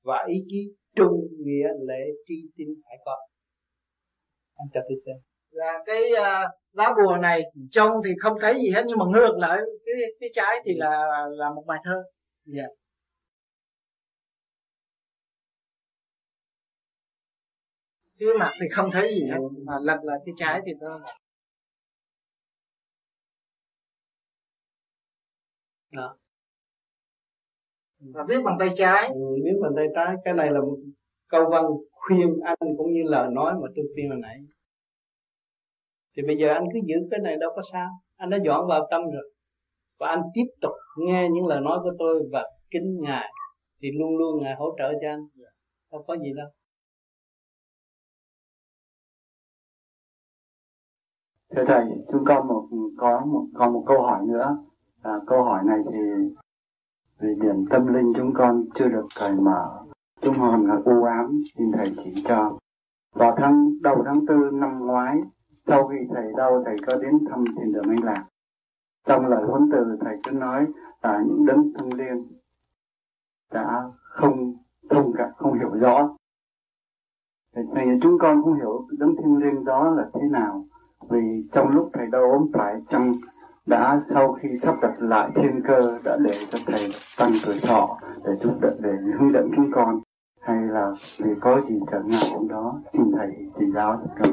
và 0.03 0.25
ý 0.27 0.35
chí 0.47 0.73
trung 0.95 1.27
nghĩa 1.45 1.67
lễ 1.87 2.03
tri 2.27 2.35
tín 2.55 2.67
phải 2.85 2.97
có 3.05 3.17
anh 4.61 4.69
cho 4.73 4.81
tôi 4.89 4.97
xem. 5.05 5.15
Là 5.51 5.79
cái 5.85 6.01
uh, 6.11 6.51
lá 6.73 6.93
bùa 6.97 7.17
này 7.17 7.41
trông 7.71 7.91
thì 8.05 8.11
không 8.21 8.37
thấy 8.41 8.53
gì 8.53 8.69
hết 8.75 8.83
nhưng 8.87 8.97
mà 8.97 9.05
ngược 9.13 9.37
lại 9.37 9.59
cái 9.85 9.95
cái 10.19 10.29
trái 10.33 10.55
thì 10.65 10.73
là 10.75 11.25
là 11.29 11.49
một 11.55 11.63
bài 11.67 11.79
thơ. 11.85 12.03
Dạ. 12.45 12.61
Yeah. 12.61 12.71
cái 18.21 18.29
mặt 18.39 18.51
thì 18.61 18.67
không 18.71 18.91
thấy 18.91 19.15
gì 19.15 19.27
hết 19.31 19.37
mà 19.65 19.73
lật 19.81 19.99
lại 20.03 20.17
cái 20.25 20.33
trái 20.37 20.61
thì 20.65 20.73
nó 20.79 20.99
đó. 25.91 26.17
Và 27.99 28.23
viết 28.29 28.37
bằng 28.43 28.57
tay 28.59 28.69
trái. 28.75 29.07
Ừ, 29.07 29.19
viết 29.45 29.53
bằng 29.61 29.71
tay 29.75 29.85
trái 29.95 30.15
cái 30.25 30.33
này 30.33 30.51
là 30.51 30.59
một 30.59 30.77
câu 31.27 31.49
văn 31.51 31.63
khuyên 32.01 32.39
anh 32.43 32.57
cũng 32.77 32.91
như 32.91 33.03
lời 33.03 33.27
nói 33.31 33.53
mà 33.53 33.67
tôi 33.75 33.85
khuyên 33.93 34.09
hồi 34.09 34.19
nãy. 34.21 34.37
Thì 36.17 36.23
bây 36.27 36.37
giờ 36.37 36.53
anh 36.53 36.63
cứ 36.73 36.79
giữ 36.85 36.95
cái 37.11 37.19
này 37.19 37.37
đâu 37.37 37.51
có 37.55 37.61
sao. 37.71 37.89
Anh 38.17 38.29
đã 38.29 38.37
dọn 38.43 38.67
vào 38.67 38.87
tâm 38.91 39.01
rồi. 39.01 39.33
Và 39.99 40.07
anh 40.07 40.21
tiếp 40.33 40.45
tục 40.61 40.71
nghe 40.97 41.29
những 41.29 41.47
lời 41.47 41.61
nói 41.61 41.79
của 41.83 41.91
tôi 41.99 42.29
và 42.31 42.43
kính 42.71 42.99
ngài. 43.01 43.33
Thì 43.81 43.87
luôn 43.99 44.17
luôn 44.17 44.43
ngài 44.43 44.55
hỗ 44.55 44.75
trợ 44.77 44.93
cho 45.01 45.09
anh. 45.09 45.27
Không 45.91 46.01
có 46.07 46.17
gì 46.17 46.33
đâu. 46.35 46.47
Thưa 51.55 51.63
thầy 51.67 51.85
chúng 52.11 52.25
con 52.25 52.47
một 52.47 52.67
có 52.97 53.25
một 53.25 53.47
còn 53.53 53.73
một 53.73 53.83
câu 53.87 54.01
hỏi 54.01 54.21
nữa. 54.27 54.57
À, 55.01 55.11
câu 55.27 55.43
hỏi 55.43 55.63
này 55.65 55.79
thì 55.93 55.99
về 57.19 57.35
điểm 57.41 57.65
tâm 57.69 57.93
linh 57.93 58.13
chúng 58.15 58.33
con 58.33 58.65
chưa 58.75 58.87
được 58.87 59.07
cởi 59.19 59.31
mở 59.35 59.85
chúng 60.21 60.35
hồn 60.35 60.67
là 60.67 60.77
u 60.85 61.03
ám 61.03 61.41
xin 61.55 61.71
thầy 61.71 61.93
chỉ 61.97 62.23
cho. 62.25 62.57
Vào 63.13 63.35
tháng 63.37 63.81
đầu 63.81 64.03
tháng 64.05 64.25
tư 64.27 64.49
năm 64.53 64.79
ngoái 64.79 65.21
sau 65.65 65.87
khi 65.87 65.95
thầy 66.13 66.25
đau 66.37 66.63
thầy 66.65 66.75
có 66.87 66.97
đến 66.97 67.11
thăm 67.29 67.45
thiền 67.45 67.73
đường 67.73 67.89
anh 67.89 68.03
lạc. 68.03 68.25
Trong 69.05 69.25
lời 69.25 69.43
huấn 69.47 69.69
từ 69.71 69.97
thầy 70.01 70.17
cứ 70.23 70.31
nói 70.31 70.65
là 71.03 71.23
những 71.27 71.45
đấng 71.45 71.73
thông 71.77 71.89
liên 71.93 72.27
đã 73.51 73.83
không 74.01 74.53
thông 74.89 75.13
cả 75.17 75.31
không 75.37 75.53
hiểu 75.53 75.69
rõ. 75.75 76.15
Thì, 77.55 77.81
chúng 78.01 78.17
con 78.19 78.43
không 78.43 78.53
hiểu 78.53 78.87
đấng 78.91 79.15
thiên 79.17 79.37
liêng 79.37 79.65
đó 79.65 79.89
là 79.89 80.09
thế 80.13 80.21
nào 80.31 80.65
vì 81.09 81.47
trong 81.51 81.69
lúc 81.69 81.89
thầy 81.93 82.07
đau 82.07 82.31
ốm 82.31 82.51
phải 82.53 82.81
chăng 82.87 83.13
đã 83.65 83.99
sau 83.99 84.33
khi 84.33 84.49
sắp 84.57 84.75
đặt 84.81 84.93
lại 84.99 85.31
thiên 85.35 85.61
cơ 85.67 85.99
đã 86.03 86.17
để 86.23 86.33
cho 86.51 86.59
thầy 86.65 86.89
tăng 87.17 87.31
tuổi 87.45 87.59
thọ 87.61 87.97
để 88.25 88.35
giúp 88.35 88.53
đỡ 88.61 88.75
để 88.79 88.91
hướng 89.19 89.31
dẫn 89.31 89.49
chúng 89.55 89.71
con 89.71 90.01
hay 90.41 90.57
là 90.61 90.91
vì 91.23 91.29
có 91.41 91.61
gì 91.61 91.75
trở 91.91 92.01
ngại 92.05 92.23
trong 92.33 92.47
đó, 92.47 92.81
xin 92.93 93.05
thầy 93.17 93.29
chỉ 93.55 93.65
giáo 93.73 94.07
cho 94.23 94.31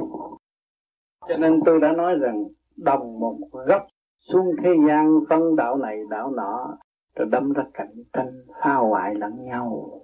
cho 1.29 1.37
nên 1.37 1.61
tôi 1.65 1.81
đã 1.81 1.93
nói 1.93 2.15
rằng, 2.21 2.45
đồng 2.77 3.21
một 3.21 3.39
gốc 3.67 3.87
xuống 4.17 4.57
thế 4.65 4.75
gian 4.89 5.21
phân 5.29 5.57
đạo 5.57 5.77
này, 5.77 5.99
đạo 6.11 6.31
nọ, 6.31 6.79
rồi 7.15 7.29
đâm 7.31 7.53
ra 7.53 7.65
cạnh 7.75 7.93
tranh, 8.13 8.45
phá 8.63 8.75
hoại 8.75 9.15
lẫn 9.15 9.33
nhau. 9.43 10.01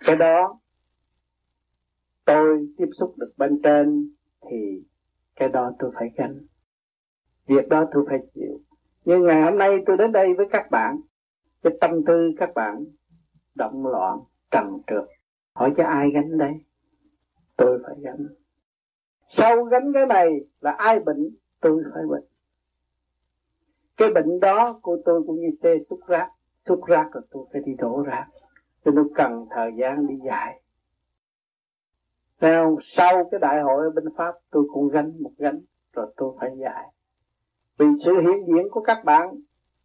Cái 0.00 0.16
đó, 0.16 0.58
tôi 2.24 2.68
tiếp 2.76 2.88
xúc 2.98 3.14
được 3.16 3.32
bên 3.36 3.62
trên, 3.62 4.14
thì 4.50 4.82
cái 5.36 5.48
đó 5.48 5.72
tôi 5.78 5.90
phải 5.94 6.10
gánh. 6.16 6.38
Việc 7.46 7.68
đó 7.68 7.84
tôi 7.92 8.04
phải 8.08 8.18
chịu. 8.34 8.60
Nhưng 9.04 9.22
ngày 9.22 9.42
hôm 9.42 9.58
nay 9.58 9.82
tôi 9.86 9.96
đến 9.96 10.12
đây 10.12 10.34
với 10.34 10.48
các 10.50 10.70
bạn, 10.70 11.00
cái 11.62 11.72
tâm 11.80 12.04
tư 12.06 12.30
các 12.38 12.54
bạn 12.54 12.84
động 13.54 13.86
loạn 13.86 14.18
trần 14.50 14.80
trượt. 14.86 15.04
Hỏi 15.54 15.72
cho 15.76 15.84
ai 15.84 16.10
gánh 16.10 16.38
đây 16.38 16.52
tôi 17.56 17.78
phải 17.86 17.94
gánh. 18.00 18.26
Sau 19.28 19.64
gánh 19.64 19.92
cái 19.92 20.06
này 20.06 20.40
là 20.60 20.70
ai 20.70 21.00
bệnh? 21.00 21.36
Tôi 21.60 21.82
phải 21.94 22.02
bệnh. 22.08 22.24
Cái 23.96 24.10
bệnh 24.10 24.40
đó 24.40 24.78
của 24.82 24.98
tôi 25.04 25.22
cũng 25.26 25.40
như 25.40 25.50
xe 25.62 25.78
xúc 25.88 26.00
rác. 26.06 26.30
Xúc 26.64 26.80
rác 26.86 27.08
rồi 27.12 27.22
tôi 27.30 27.46
phải 27.52 27.62
đi 27.66 27.74
đổ 27.74 28.02
rác. 28.02 28.26
Cho 28.84 28.90
nó 28.90 29.04
cần 29.14 29.46
thời 29.50 29.70
gian 29.76 30.06
đi 30.06 30.14
dài 30.28 30.62
Nào, 32.40 32.76
sau 32.82 33.28
cái 33.30 33.40
đại 33.40 33.62
hội 33.62 33.84
ở 33.84 33.90
bên 33.90 34.04
Pháp 34.16 34.34
tôi 34.50 34.64
cũng 34.72 34.88
gánh 34.88 35.22
một 35.22 35.30
gánh 35.38 35.60
rồi 35.92 36.12
tôi 36.16 36.34
phải 36.40 36.50
dài 36.58 36.84
vì 37.78 37.86
sự 38.04 38.20
hiện 38.20 38.46
diện 38.46 38.68
của 38.70 38.80
các 38.80 39.04
bạn 39.04 39.40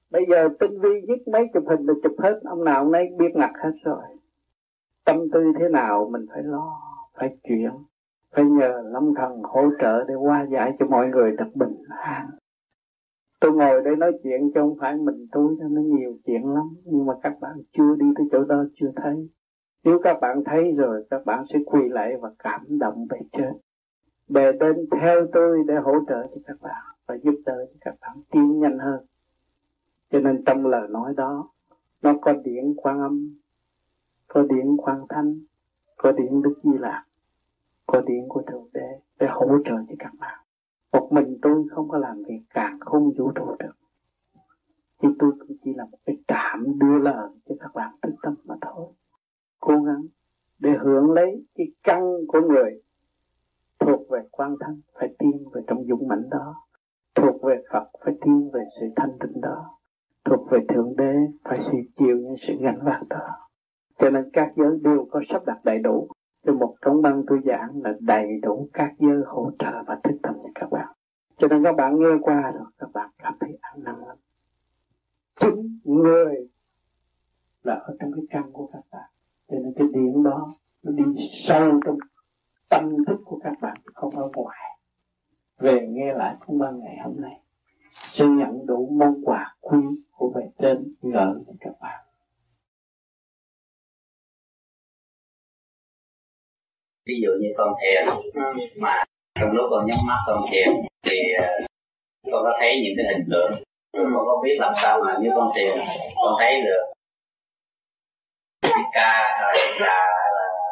bây 0.09 0.25
giờ 0.29 0.49
tinh 0.59 0.79
vi 0.81 1.01
nhất 1.07 1.19
mấy 1.27 1.47
chụp 1.53 1.63
hình 1.69 1.85
là 1.85 1.93
chụp 2.03 2.15
hết 2.19 2.39
ông 2.43 2.63
nào 2.63 2.89
nấy 2.89 3.03
biết 3.17 3.35
ngặt 3.35 3.51
hết 3.63 3.71
rồi 3.83 4.03
tâm 5.05 5.17
tư 5.31 5.43
thế 5.59 5.69
nào 5.69 6.09
mình 6.11 6.25
phải 6.33 6.43
lo, 6.43 6.81
phải 7.13 7.37
chuyển, 7.43 7.71
phải 8.35 8.45
nhờ 8.45 8.81
lâm 8.85 9.13
thần 9.15 9.41
hỗ 9.43 9.61
trợ 9.81 10.03
để 10.07 10.13
qua 10.15 10.45
giải 10.51 10.75
cho 10.79 10.85
mọi 10.85 11.07
người 11.07 11.31
được 11.31 11.55
bình 11.55 11.83
an. 12.05 12.29
Tôi 13.39 13.51
ngồi 13.51 13.81
đây 13.83 13.95
nói 13.95 14.11
chuyện 14.23 14.51
chứ 14.53 14.59
không 14.59 14.77
phải 14.79 14.95
mình 14.95 15.27
tôi, 15.31 15.55
cho 15.59 15.67
nó 15.67 15.81
nhiều 15.81 16.17
chuyện 16.25 16.53
lắm, 16.53 16.75
nhưng 16.85 17.05
mà 17.05 17.13
các 17.21 17.33
bạn 17.41 17.57
chưa 17.71 17.95
đi 17.95 18.05
tới 18.17 18.27
chỗ 18.31 18.43
đó, 18.43 18.63
chưa 18.75 18.91
thấy. 18.95 19.29
Nếu 19.83 19.99
các 20.03 20.17
bạn 20.21 20.43
thấy 20.45 20.73
rồi, 20.77 21.05
các 21.09 21.25
bạn 21.25 21.45
sẽ 21.45 21.59
quỳ 21.65 21.89
lại 21.89 22.17
và 22.21 22.31
cảm 22.39 22.79
động 22.79 23.07
về 23.09 23.19
trên. 23.31 23.53
Bề 24.27 24.51
đến 24.51 24.75
theo 24.91 25.27
tôi 25.33 25.57
để 25.67 25.75
hỗ 25.75 25.93
trợ 26.07 26.27
cho 26.27 26.41
các 26.45 26.57
bạn 26.61 26.83
và 27.07 27.15
giúp 27.23 27.41
đỡ 27.45 27.65
cho 27.65 27.77
các 27.81 27.95
bạn 28.01 28.17
tiến 28.31 28.59
nhanh 28.59 28.79
hơn. 28.79 29.05
Cho 30.11 30.19
nên 30.19 30.43
trong 30.45 30.65
lời 30.65 30.87
nói 30.89 31.13
đó, 31.17 31.49
nó 32.01 32.13
có 32.21 32.33
điển 32.43 32.73
quan 32.77 32.99
âm 32.99 33.37
có 34.27 34.41
điện 34.41 34.77
quan 34.77 35.05
thanh 35.09 35.39
có 35.97 36.11
điện 36.11 36.41
đức 36.41 36.55
di 36.63 36.77
lạc 36.79 37.03
có 37.87 38.01
điện 38.01 38.25
của 38.29 38.41
thượng 38.41 38.67
đế 38.73 38.99
để 39.19 39.27
hỗ 39.29 39.47
trợ 39.65 39.75
cho 39.89 39.95
các 39.99 40.11
bạn. 40.19 40.39
Một 40.91 41.07
mình 41.11 41.37
tôi 41.41 41.65
không 41.71 41.89
có 41.89 41.97
làm 41.97 42.23
việc, 42.23 42.41
càng 42.49 42.79
không 42.79 43.11
vũ 43.17 43.31
trụ 43.35 43.55
được. 43.59 43.73
Thì 45.01 45.09
tôi 45.19 45.31
cũng 45.39 45.57
chỉ 45.63 45.73
là 45.73 45.85
một 45.85 45.97
cái 46.05 46.17
trạm 46.27 46.79
đưa 46.79 46.97
lời 46.97 47.29
cho 47.49 47.55
các 47.59 47.71
bạn 47.73 47.95
thức 48.01 48.13
tâm 48.23 48.35
mà 48.43 48.55
thôi. 48.61 48.87
Cố 49.59 49.81
gắng 49.81 50.01
để 50.59 50.69
hưởng 50.79 51.11
lấy 51.11 51.45
cái 51.55 51.67
căn 51.83 52.17
của 52.27 52.41
người 52.41 52.81
thuộc 53.79 54.09
về 54.09 54.19
quan 54.31 54.55
thân 54.59 54.81
phải 54.93 55.15
tiên 55.19 55.43
về 55.53 55.61
trong 55.67 55.83
dũng 55.83 56.07
mãnh 56.07 56.29
đó. 56.29 56.55
Thuộc 57.15 57.43
về 57.43 57.63
Phật, 57.71 57.89
phải 58.05 58.13
tiên 58.21 58.49
về 58.53 58.63
sự 58.79 58.85
thanh 58.95 59.17
tịnh 59.19 59.41
đó. 59.41 59.79
Thuộc 60.25 60.49
về 60.51 60.59
thượng 60.67 60.95
đế, 60.97 61.15
phải 61.43 61.61
sự 61.61 61.77
chịu 61.95 62.17
những 62.17 62.37
sự 62.37 62.53
gánh 62.59 62.79
vác 62.83 63.07
đó 63.09 63.42
cho 63.97 64.09
nên 64.09 64.29
các 64.33 64.53
giới 64.55 64.79
đều 64.81 65.07
có 65.11 65.21
sắp 65.29 65.45
đặt 65.45 65.65
đầy 65.65 65.79
đủ. 65.79 66.07
Cho 66.45 66.53
một 66.53 66.75
trong 66.81 67.01
băng 67.01 67.23
tôi 67.27 67.39
giảng 67.45 67.81
là 67.83 67.93
đầy 67.99 68.39
đủ 68.41 68.69
các 68.73 68.93
giới 68.99 69.21
hỗ 69.25 69.51
trợ 69.59 69.83
và 69.87 69.99
thức 70.03 70.17
tâm 70.23 70.33
cho 70.43 70.49
các 70.55 70.71
bạn. 70.71 70.87
Cho 71.37 71.47
nên 71.47 71.63
các 71.63 71.75
bạn 71.75 71.99
nghe 71.99 72.17
qua 72.21 72.51
rồi, 72.51 72.65
các 72.77 72.89
bạn 72.93 73.09
cảm 73.17 73.33
thấy 73.39 73.57
an 73.61 73.83
năng 73.83 74.07
lắm. 74.07 74.17
Chính 75.39 75.79
người 75.83 76.47
là 77.63 77.73
ở 77.73 77.95
trong 77.99 78.11
cái 78.11 78.25
căn 78.29 78.51
của 78.51 78.69
các 78.73 78.81
bạn. 78.91 79.09
Cho 79.47 79.57
nên 79.63 79.73
cái 79.75 79.87
điện 79.93 80.23
đó 80.23 80.53
nó 80.83 80.91
đi 80.91 81.03
sâu 81.31 81.79
trong 81.85 81.97
tâm 82.69 83.05
thức 83.07 83.21
của 83.25 83.39
các 83.43 83.53
bạn, 83.61 83.77
không 83.93 84.11
ở 84.15 84.23
ngoài. 84.35 84.79
Về 85.57 85.87
nghe 85.89 86.13
lại 86.13 86.35
cũng 86.45 86.59
ban 86.59 86.79
ngày 86.79 86.97
hôm 87.03 87.21
nay, 87.21 87.41
sẽ 87.91 88.25
nhận 88.25 88.65
đủ 88.65 88.89
món 88.91 89.25
quà 89.25 89.55
quý 89.61 89.79
của 90.11 90.29
bề 90.35 90.41
trên 90.57 90.93
gửi 91.01 91.33
cho 91.47 91.53
các 91.59 91.73
bạn. 91.81 92.02
Ví 97.07 97.15
dụ 97.23 97.31
như 97.41 97.49
con 97.57 97.73
thiền 97.81 98.01
mà 98.77 99.03
trong 99.39 99.51
lúc 99.51 99.65
con 99.71 99.85
nhắm 99.87 99.97
mắt 100.07 100.19
con 100.27 100.45
thiền 100.51 100.67
thì 101.05 101.17
ờ, 101.41 101.47
con 102.31 102.43
có 102.43 102.53
thấy 102.59 102.71
những 102.83 102.93
cái 102.97 103.05
hình 103.13 103.25
tượng 103.31 103.51
con 103.93 104.25
có 104.25 104.41
biết 104.43 104.57
làm 104.59 104.73
sao 104.81 105.01
mà 105.05 105.17
như 105.21 105.29
con 105.35 105.51
thiền 105.55 105.77
con 106.15 106.33
thấy 106.39 106.61
được 106.61 106.83
ca 108.93 109.11
rồi 109.41 109.53
là 109.79 109.97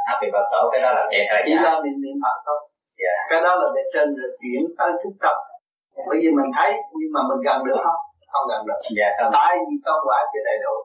là 0.05 0.13
vị 0.21 0.27
phật 0.33 0.45
tổ 0.51 0.61
cái 0.71 0.79
đó 0.83 0.89
là 0.97 1.03
thiệt 1.11 1.25
hay 1.29 1.43
chỉ 1.45 1.53
lo 1.65 1.73
niệm 1.83 1.97
niệm 2.03 2.17
phật 2.23 2.37
thôi 2.45 2.59
dạ. 3.03 3.15
cái 3.29 3.41
đó 3.45 3.51
là 3.61 3.67
để 3.75 3.81
trên 3.93 4.07
là 4.21 4.27
chuyển 4.41 4.61
tới 4.77 4.89
thức 5.03 5.13
tâm 5.23 5.37
bởi 6.07 6.17
vì 6.21 6.29
mình 6.37 6.49
thấy 6.57 6.71
nhưng 6.99 7.11
mà 7.15 7.21
mình 7.29 7.39
gần 7.47 7.57
được 7.65 7.79
không 7.85 8.01
không 8.31 8.45
gần 8.51 8.61
được 8.67 8.79
dạ, 8.97 9.09
không. 9.17 9.31
tại 9.37 9.51
vì 9.67 9.75
công 9.85 10.01
quả 10.07 10.19
chưa 10.31 10.43
đầy 10.49 10.57
đủ 10.65 10.75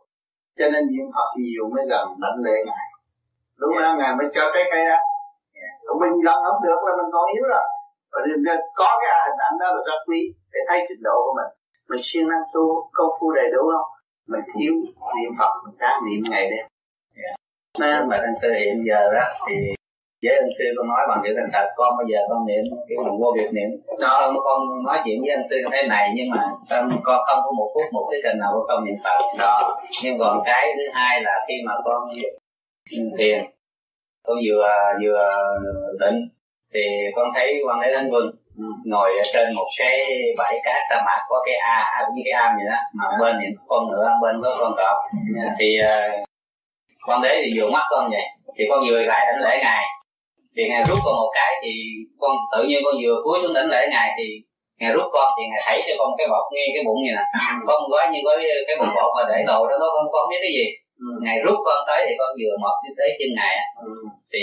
cho 0.59 0.67
nên 0.73 0.83
niệm 0.93 1.07
phật 1.15 1.29
nhiều 1.43 1.65
mới 1.75 1.85
gần 1.93 2.05
đảnh 2.23 2.39
lễ 2.45 2.57
ngài 2.67 2.87
đúng 3.61 3.73
yeah. 3.79 3.99
ngài 3.99 4.13
mới 4.19 4.27
cho 4.35 4.45
cái 4.55 4.65
cây 4.73 4.83
đó 4.91 4.99
yeah. 4.99 5.06
Mình 6.03 6.15
gần 6.27 6.39
không 6.47 6.61
được 6.67 6.81
là 6.87 6.93
mình 6.99 7.11
còn 7.15 7.25
yếu 7.35 7.45
rồi. 7.53 7.67
Và 8.13 8.19
nên 8.47 8.59
có 8.81 8.89
cái 9.01 9.11
hình 9.27 9.41
ảnh 9.47 9.57
đó 9.61 9.67
là 9.75 9.81
rất 9.89 10.01
quý 10.09 10.21
để 10.53 10.61
thấy 10.69 10.79
trình 10.89 11.03
độ 11.09 11.17
của 11.25 11.35
mình. 11.39 11.51
Mình 11.91 12.03
siêng 12.07 12.29
năng 12.29 12.45
tu 12.55 12.65
công 12.97 13.13
phu 13.17 13.27
đầy 13.39 13.49
đủ 13.55 13.63
không? 13.75 13.89
Mình 14.33 14.45
thiếu 14.53 14.73
niệm 15.17 15.31
phật 15.39 15.53
mình 15.65 15.77
ráng 15.81 15.99
niệm 16.07 16.21
ngày 16.31 16.45
đêm. 16.53 16.65
Yeah. 17.23 18.07
mà 18.09 18.17
anh 18.17 18.37
sư 18.43 18.49
hiện 18.61 18.77
giờ 18.89 19.01
đó 19.17 19.25
thì 19.47 19.55
với 20.23 20.35
anh 20.41 20.51
sư 20.59 20.65
con 20.77 20.89
nói 20.89 21.03
bằng 21.09 21.21
chữ 21.25 21.31
thành 21.37 21.51
thật 21.53 21.67
con 21.77 21.91
bây 21.99 22.07
giờ 22.11 22.19
con 22.31 22.47
niệm 22.49 22.65
kiểu 22.89 22.99
mình 23.05 23.17
vô 23.21 23.29
việc 23.37 23.51
niệm. 23.57 23.71
Nó 23.99 24.33
con 24.45 24.59
nói 24.87 24.99
chuyện 25.05 25.19
với 25.23 25.31
anh 25.37 25.47
sư 25.51 25.57
thế 25.73 25.81
này 25.89 26.05
nhưng 26.17 26.29
mà 26.31 26.43
con 27.05 27.21
không 27.27 27.41
có 27.45 27.51
một 27.59 27.69
phút 27.75 27.87
một 27.93 28.07
cái 28.11 28.21
trình 28.25 28.39
nào 28.43 28.51
của 28.55 28.65
con 28.69 28.85
niệm 28.85 28.99
phật. 29.05 29.19
Đó. 29.39 29.81
Nhưng 30.05 30.19
còn 30.19 30.43
cái 30.45 30.63
thứ 30.77 30.85
hai 30.95 31.23
là 31.23 31.35
khi 31.49 31.55
mà 31.67 31.75
con 31.85 32.01
thiền 33.19 33.39
con 34.27 34.37
vừa 34.47 34.69
vừa 35.03 35.29
định 36.01 36.19
thì 36.75 36.81
con 37.17 37.29
thấy 37.35 37.55
quan 37.67 37.79
thế 37.83 37.93
thánh 37.95 38.09
quân 38.12 38.25
ngồi 38.85 39.11
ở 39.17 39.23
trên 39.33 39.55
một 39.55 39.69
cái 39.79 39.97
bãi 40.39 40.61
cát 40.65 40.81
sa 40.91 40.97
mạc 41.07 41.21
có 41.29 41.43
cái 41.47 41.55
a 41.55 42.01
như 42.15 42.23
cái 42.25 42.33
am 42.33 42.57
vậy 42.57 42.67
đó 42.71 42.77
mà 42.95 43.05
bên 43.21 43.37
những 43.43 43.57
con 43.67 43.91
nữa 43.91 44.09
bên 44.23 44.35
có 44.43 44.57
con 44.61 44.73
cọp 44.77 44.97
thì 45.59 45.79
con 47.07 47.23
đế 47.23 47.43
thì 47.43 47.61
vừa 47.61 47.71
mắt 47.71 47.85
con 47.91 48.11
vậy 48.11 48.25
thì 48.59 48.65
con 48.71 48.81
vừa 48.89 49.01
lại 49.01 49.27
đánh 49.27 49.41
lễ 49.47 49.59
ngài. 49.62 49.85
Thì 50.57 50.62
ngài 50.69 50.83
rút 50.89 50.99
con 51.05 51.15
một 51.23 51.31
cái 51.35 51.51
thì 51.62 51.73
con 52.21 52.33
tự 52.53 52.61
nhiên 52.69 52.81
con 52.85 52.95
vừa 53.03 53.17
cúi 53.25 53.39
xuống 53.43 53.55
đỉnh 53.55 53.71
lễ 53.75 53.83
ngài 53.91 54.09
thì 54.19 54.27
ngài 54.81 54.93
rút 54.93 55.09
con 55.12 55.27
thì 55.37 55.43
ngài 55.51 55.62
thảy 55.67 55.79
cho 55.87 55.95
con 55.99 56.11
cái 56.19 56.27
bọc 56.33 56.45
ngay 56.55 56.69
cái 56.75 56.83
bụng 56.87 57.01
như 57.05 57.12
nè. 57.17 57.25
Có 57.67 57.73
một 57.81 57.89
gói 57.93 58.05
như 58.12 58.21
gói 58.27 58.37
cái 58.67 58.77
bụng 58.81 58.93
bột 58.97 59.11
mà 59.17 59.23
để 59.31 59.39
đồ 59.51 59.59
đó 59.71 59.77
nó 59.81 59.87
con 59.95 60.05
con 60.12 60.25
biết 60.31 60.41
cái 60.45 60.53
gì 60.59 60.67
ừ. 61.03 61.09
ngài 61.25 61.39
rút 61.45 61.59
con 61.67 61.79
tới 61.87 62.01
thì 62.09 62.15
con 62.21 62.31
vừa 62.41 62.55
mọt 62.63 62.77
tới 62.99 63.09
chân 63.19 63.31
ngài 63.39 63.57
ừ. 63.87 63.93
thì 64.33 64.43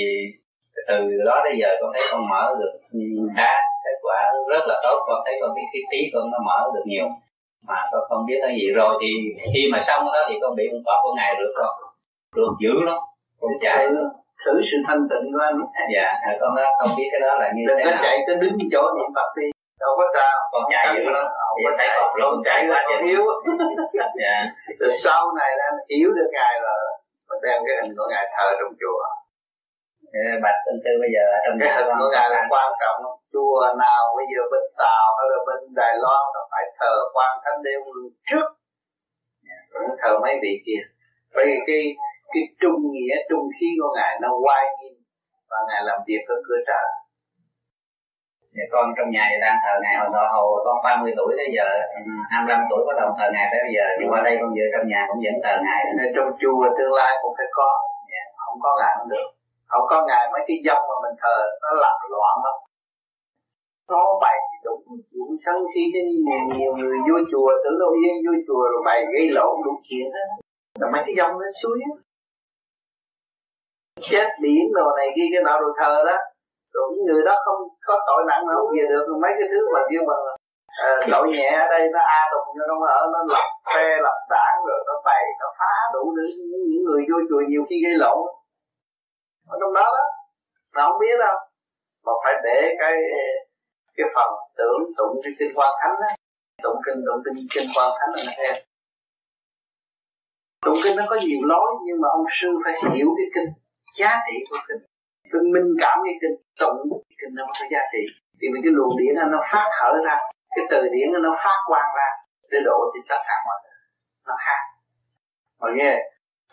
từ 0.88 0.98
đó 1.26 1.42
tới 1.44 1.54
giờ 1.60 1.70
con 1.82 1.90
thấy 1.94 2.04
con 2.12 2.30
mở 2.30 2.56
được 2.60 2.74
khá 3.38 3.52
kết 3.84 3.98
quả 4.02 4.20
rất 4.50 4.64
là 4.68 4.76
tốt. 4.84 4.98
Con 5.08 5.20
thấy 5.26 5.36
con 5.42 5.52
cái 5.56 5.66
cái 5.74 5.82
trí 5.92 6.12
con 6.14 6.32
nó 6.32 6.38
mở 6.46 6.60
được 6.76 6.86
nhiều. 6.86 7.08
Mà 7.68 7.80
con 7.92 8.02
không 8.10 8.26
biết 8.28 8.40
cái 8.42 8.56
gì. 8.58 8.66
Rồi 8.80 8.94
thì 9.02 9.10
khi 9.54 9.62
mà 9.72 9.84
xong 9.88 10.04
đó 10.06 10.22
thì 10.30 10.36
con 10.42 10.56
bị 10.56 10.64
con 10.72 10.82
cọp 10.86 11.00
của 11.04 11.14
ngài 11.18 11.36
được 11.40 11.54
con. 11.58 11.74
Được 12.36 12.54
dữ 12.62 12.74
lắm. 12.88 12.98
Con 13.40 13.52
chạy. 13.62 13.88
luôn 13.90 14.08
thử 14.46 14.62
sự 14.72 14.78
thanh 14.88 15.02
tịnh 15.10 15.26
của 15.34 15.44
anh. 15.50 15.58
Dạ 15.96 16.14
con 16.42 16.56
đó 16.56 16.64
không 16.80 16.98
biết 16.98 17.08
cái 17.12 17.22
đó 17.22 17.38
là 17.40 17.52
như 17.56 17.64
thế 17.70 17.84
nào. 17.84 18.00
chạy 18.04 18.18
tới 18.28 18.36
đứng 18.42 18.58
chỗ 18.72 18.82
niệm 18.98 19.10
phật 19.16 19.30
đi 19.38 19.53
đâu 19.84 19.94
có 20.00 20.06
sao. 20.16 20.36
Con 20.52 20.64
chạy 20.74 20.86
dữ 20.96 21.04
lắm 21.16 21.26
không 21.40 21.58
có 21.66 21.72
chạy 21.80 21.90
luôn 22.20 22.34
chạy 22.48 22.60
qua 22.70 22.80
cho 22.90 22.96
yếu. 23.10 23.24
Dạ. 24.22 24.38
Rồi 24.80 24.92
sau 25.04 25.22
này 25.40 25.52
là 25.60 25.68
yếu 25.88 26.10
được 26.18 26.30
ngài 26.38 26.54
rồi 26.66 26.82
mình 27.30 27.42
đem 27.46 27.60
cái 27.68 27.76
hình 27.82 27.94
của 27.98 28.08
ngài 28.12 28.26
thờ 28.34 28.48
trong 28.60 28.74
chùa. 28.82 29.04
Bạch 30.44 30.60
tinh 30.66 30.80
tư 30.86 30.92
bây 31.04 31.10
giờ 31.16 31.24
ở 31.36 31.40
trong 31.44 31.56
cái 31.62 31.70
hình 31.76 31.90
của 32.00 32.10
ngài 32.14 32.28
là 32.34 32.42
quan 32.52 32.70
trọng 32.82 32.98
chùa 33.34 33.62
nào 33.86 34.04
bây 34.18 34.26
giờ 34.32 34.42
bên 34.52 34.66
tàu 34.82 35.06
hay 35.18 35.28
là 35.34 35.40
bên 35.48 35.60
đài 35.80 35.94
loan 36.04 36.24
là 36.36 36.42
phải 36.52 36.64
thờ 36.80 36.94
quan 37.16 37.32
thánh 37.44 37.60
đế 37.66 37.74
vương 37.86 38.10
trước. 38.30 38.48
Rồi 39.72 39.84
thờ 40.02 40.12
mấy 40.24 40.34
vị 40.44 40.54
kia. 40.66 40.82
Bởi 41.36 41.46
vì 41.50 41.58
cái 41.68 41.82
cái 42.34 42.44
trung 42.62 42.80
nghĩa 42.94 43.16
trung 43.30 43.46
khí 43.56 43.68
của 43.80 43.92
ngài 43.98 44.14
nó 44.22 44.30
quay 44.46 44.64
nghiêm 44.78 44.96
và 45.50 45.60
ngài 45.68 45.82
làm 45.90 46.00
việc 46.08 46.24
ở 46.28 46.36
cửa 46.48 46.62
trời 46.68 46.88
Dạ, 48.56 48.66
con 48.74 48.86
trong 48.96 49.10
nhà 49.16 49.24
thì 49.30 49.38
đang 49.46 49.58
thờ 49.64 49.74
ngày 49.84 49.96
hồi 50.02 50.10
đó 50.16 50.24
hồi 50.34 50.62
con 50.66 50.78
30 50.84 51.14
tuổi 51.18 51.32
tới 51.40 51.50
giờ 51.56 51.68
25 52.32 52.60
tuổi 52.70 52.82
có 52.88 52.94
đồng 53.02 53.14
thờ 53.18 53.26
ngày 53.34 53.48
tới 53.52 53.60
bây 53.66 53.74
giờ. 53.78 53.86
Nhưng 53.98 54.10
qua 54.12 54.20
đây 54.28 54.34
con 54.40 54.50
vừa 54.56 54.68
trong 54.74 54.86
nhà 54.92 55.02
cũng 55.10 55.20
vẫn 55.26 55.36
thờ 55.44 55.54
ngày 55.66 55.82
nên 55.98 56.08
trong 56.16 56.30
chùa 56.42 56.64
tương 56.78 56.94
lai 57.00 57.12
cũng 57.22 57.34
phải 57.38 57.50
có. 57.58 57.70
Yeah. 58.14 58.28
không 58.44 58.58
có 58.64 58.72
ngài 58.80 58.94
không 58.98 59.10
được. 59.14 59.28
Không 59.72 59.86
có 59.92 59.98
ngài 60.08 60.24
mấy 60.34 60.42
cái 60.48 60.58
dông 60.66 60.84
mà 60.90 60.96
mình 61.04 61.16
thờ 61.22 61.38
nó 61.64 61.70
làm 61.84 61.96
loạn 62.16 62.36
lắm. 62.46 62.56
Nó 63.92 64.04
bày 64.24 64.38
đủ 64.66 64.76
chuyện 65.12 65.30
sân 65.44 65.58
khi 65.72 65.84
cái 65.94 66.04
nhiều, 66.26 66.44
nhiều 66.58 66.72
người 66.80 66.98
vô 67.08 67.18
chùa 67.32 67.50
tưởng 67.64 67.78
đâu 67.82 67.92
yên 68.02 68.16
vô 68.26 68.34
chùa 68.48 68.64
rồi 68.72 68.82
bày 68.88 69.00
gây 69.14 69.26
lộn 69.38 69.54
đủ 69.66 69.74
chuyện 69.88 70.06
hết 70.16 70.28
rồi 70.80 70.90
mấy 70.94 71.02
cái 71.06 71.16
dông 71.18 71.34
nó 71.42 71.48
suối 71.62 71.78
chết 74.02 74.28
biển 74.42 74.64
đồ 74.78 74.88
này 74.98 75.08
kia 75.16 75.28
cái 75.34 75.44
nào 75.48 75.62
đồ 75.62 75.70
thờ 75.80 76.04
đó 76.10 76.18
rồi 76.74 76.86
những 76.94 77.06
người 77.08 77.24
đó 77.30 77.36
không 77.46 77.62
có 77.88 77.96
tội 78.08 78.22
nặng 78.30 78.44
nào 78.50 78.62
về 78.76 78.84
được 78.92 79.06
mấy 79.24 79.32
cái 79.40 79.48
thứ 79.52 79.60
mà 79.74 79.80
kêu 79.90 80.02
mà 80.10 80.16
à, 80.88 80.90
ờ, 80.90 81.08
tội 81.12 81.26
nhẹ 81.34 81.50
ở 81.64 81.68
đây 81.74 81.84
nó 81.94 82.00
a 82.18 82.22
tùng 82.32 82.48
cho 82.58 82.64
nó 82.70 82.76
ở 83.00 83.02
nó 83.14 83.20
lập 83.34 83.48
phe 83.74 83.88
lập 84.06 84.20
đảng 84.30 84.58
rồi 84.68 84.80
nó 84.88 84.94
bày 85.08 85.24
nó 85.40 85.48
phá 85.60 85.74
đủ 85.94 86.04
thứ 86.16 86.26
những 86.72 86.84
người 86.88 87.02
vô 87.10 87.18
chùa 87.30 87.42
nhiều 87.50 87.64
khi 87.70 87.76
gây 87.86 87.96
lộn. 88.04 88.20
Ở 89.54 89.56
trong 89.62 89.74
đó 89.74 89.86
đó 89.98 90.04
mà 90.74 90.82
không 90.86 91.00
biết 91.00 91.16
đâu 91.20 91.36
mà 92.06 92.14
phải 92.24 92.34
để 92.44 92.58
cái 92.80 92.96
cái 93.98 94.08
phần 94.16 94.30
tưởng 94.58 94.82
tụng 94.98 95.16
cái 95.24 95.34
kinh 95.40 95.52
quan 95.56 95.72
thánh 95.82 95.96
á 96.10 96.12
tụng 96.64 96.80
kinh 96.86 97.00
tụng 97.06 97.22
kinh 97.26 97.48
kinh 97.54 97.70
quan 97.76 97.92
thánh 98.00 98.12
là 98.16 98.24
nó 98.26 98.32
theo. 98.38 98.54
Tụng 100.66 100.78
kinh 100.84 100.98
nó 100.98 101.04
có 101.10 101.16
nhiều 101.16 101.40
lối 101.52 101.70
nhưng 101.86 102.02
mà 102.02 102.08
ông 102.18 102.26
sư 102.32 102.48
phải 102.64 102.74
hiểu 102.94 103.08
cái 103.18 103.28
kinh 103.36 103.50
giá 104.00 104.22
trị 104.26 104.36
của 104.50 104.58
kinh 104.68 104.93
tôi 105.34 105.44
minh 105.54 105.70
cảm 105.84 105.98
cái 106.06 106.16
kinh 106.22 106.36
tụng 106.62 106.78
cái 107.08 107.16
kinh 107.20 107.34
nó 107.38 107.44
có 107.48 107.66
giá 107.74 107.82
trị. 107.94 108.04
Thì 108.40 108.46
vì 108.54 108.60
cái 108.64 108.74
luồng 108.78 108.94
điển 109.00 109.14
nó 109.34 109.40
phát 109.52 109.68
khởi 109.80 109.96
ra 110.08 110.16
cái 110.56 110.66
từ 110.72 110.80
điển 110.94 111.08
nó 111.26 111.32
phát 111.44 111.58
quang 111.70 111.90
ra 112.00 112.10
để 112.52 112.60
độ 112.68 112.78
thì 112.92 113.00
tất 113.10 113.22
cả 113.28 113.36
mọi 113.48 113.58
người 113.64 113.80
nó 114.28 114.36
khác. 114.46 114.62
Mà 115.62 115.68
nghe 115.78 115.92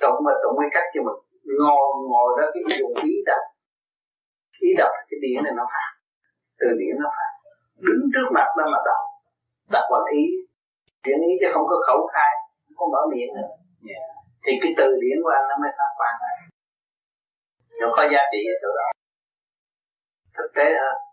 tụng 0.03 0.19
mà 0.27 0.33
tụng 0.43 0.57
cái 0.61 0.71
cách 0.75 0.88
cho 0.95 1.01
mình 1.07 1.19
ngồi 1.64 1.87
ngồi 2.11 2.29
đó 2.38 2.45
cái 2.55 2.62
dùng 2.79 2.95
ý 3.11 3.12
đọc 3.31 3.45
ý 4.69 4.71
đọc 4.81 4.93
cái 5.09 5.19
điển 5.25 5.38
này 5.45 5.53
nó 5.57 5.64
phát. 5.73 5.88
Từ 6.61 6.66
điển 6.81 6.95
nó 7.03 7.09
phát. 7.16 7.31
Đứng 7.87 8.03
trước 8.12 8.27
mặt 8.37 8.49
đó 8.59 8.64
mà 8.73 8.79
đọc 8.88 9.03
đọc 9.75 9.85
bằng 9.93 10.07
ý. 10.21 10.25
Điển 11.05 11.19
ý 11.31 11.33
chứ 11.40 11.49
không 11.55 11.66
có 11.71 11.77
khẩu 11.87 12.01
khai 12.12 12.33
không 12.77 12.90
mở 12.95 13.03
miệng 13.12 13.33
nữa. 13.37 13.51
Yeah. 13.88 14.05
thì 14.45 14.53
cái 14.62 14.73
từ 14.79 14.87
điển 15.03 15.16
của 15.25 15.33
anh 15.38 15.47
nó 15.51 15.55
mới 15.62 15.71
phát 15.79 15.90
quang 15.99 16.16
ra 16.23 16.31
nó 17.81 17.87
có 17.97 18.03
giá 18.13 18.21
trị 18.33 18.39
ở 18.53 18.55
chỗ 18.63 18.69
đó. 18.79 18.89
Thực 20.37 20.49
tế 20.57 20.65
hơn 20.65 21.11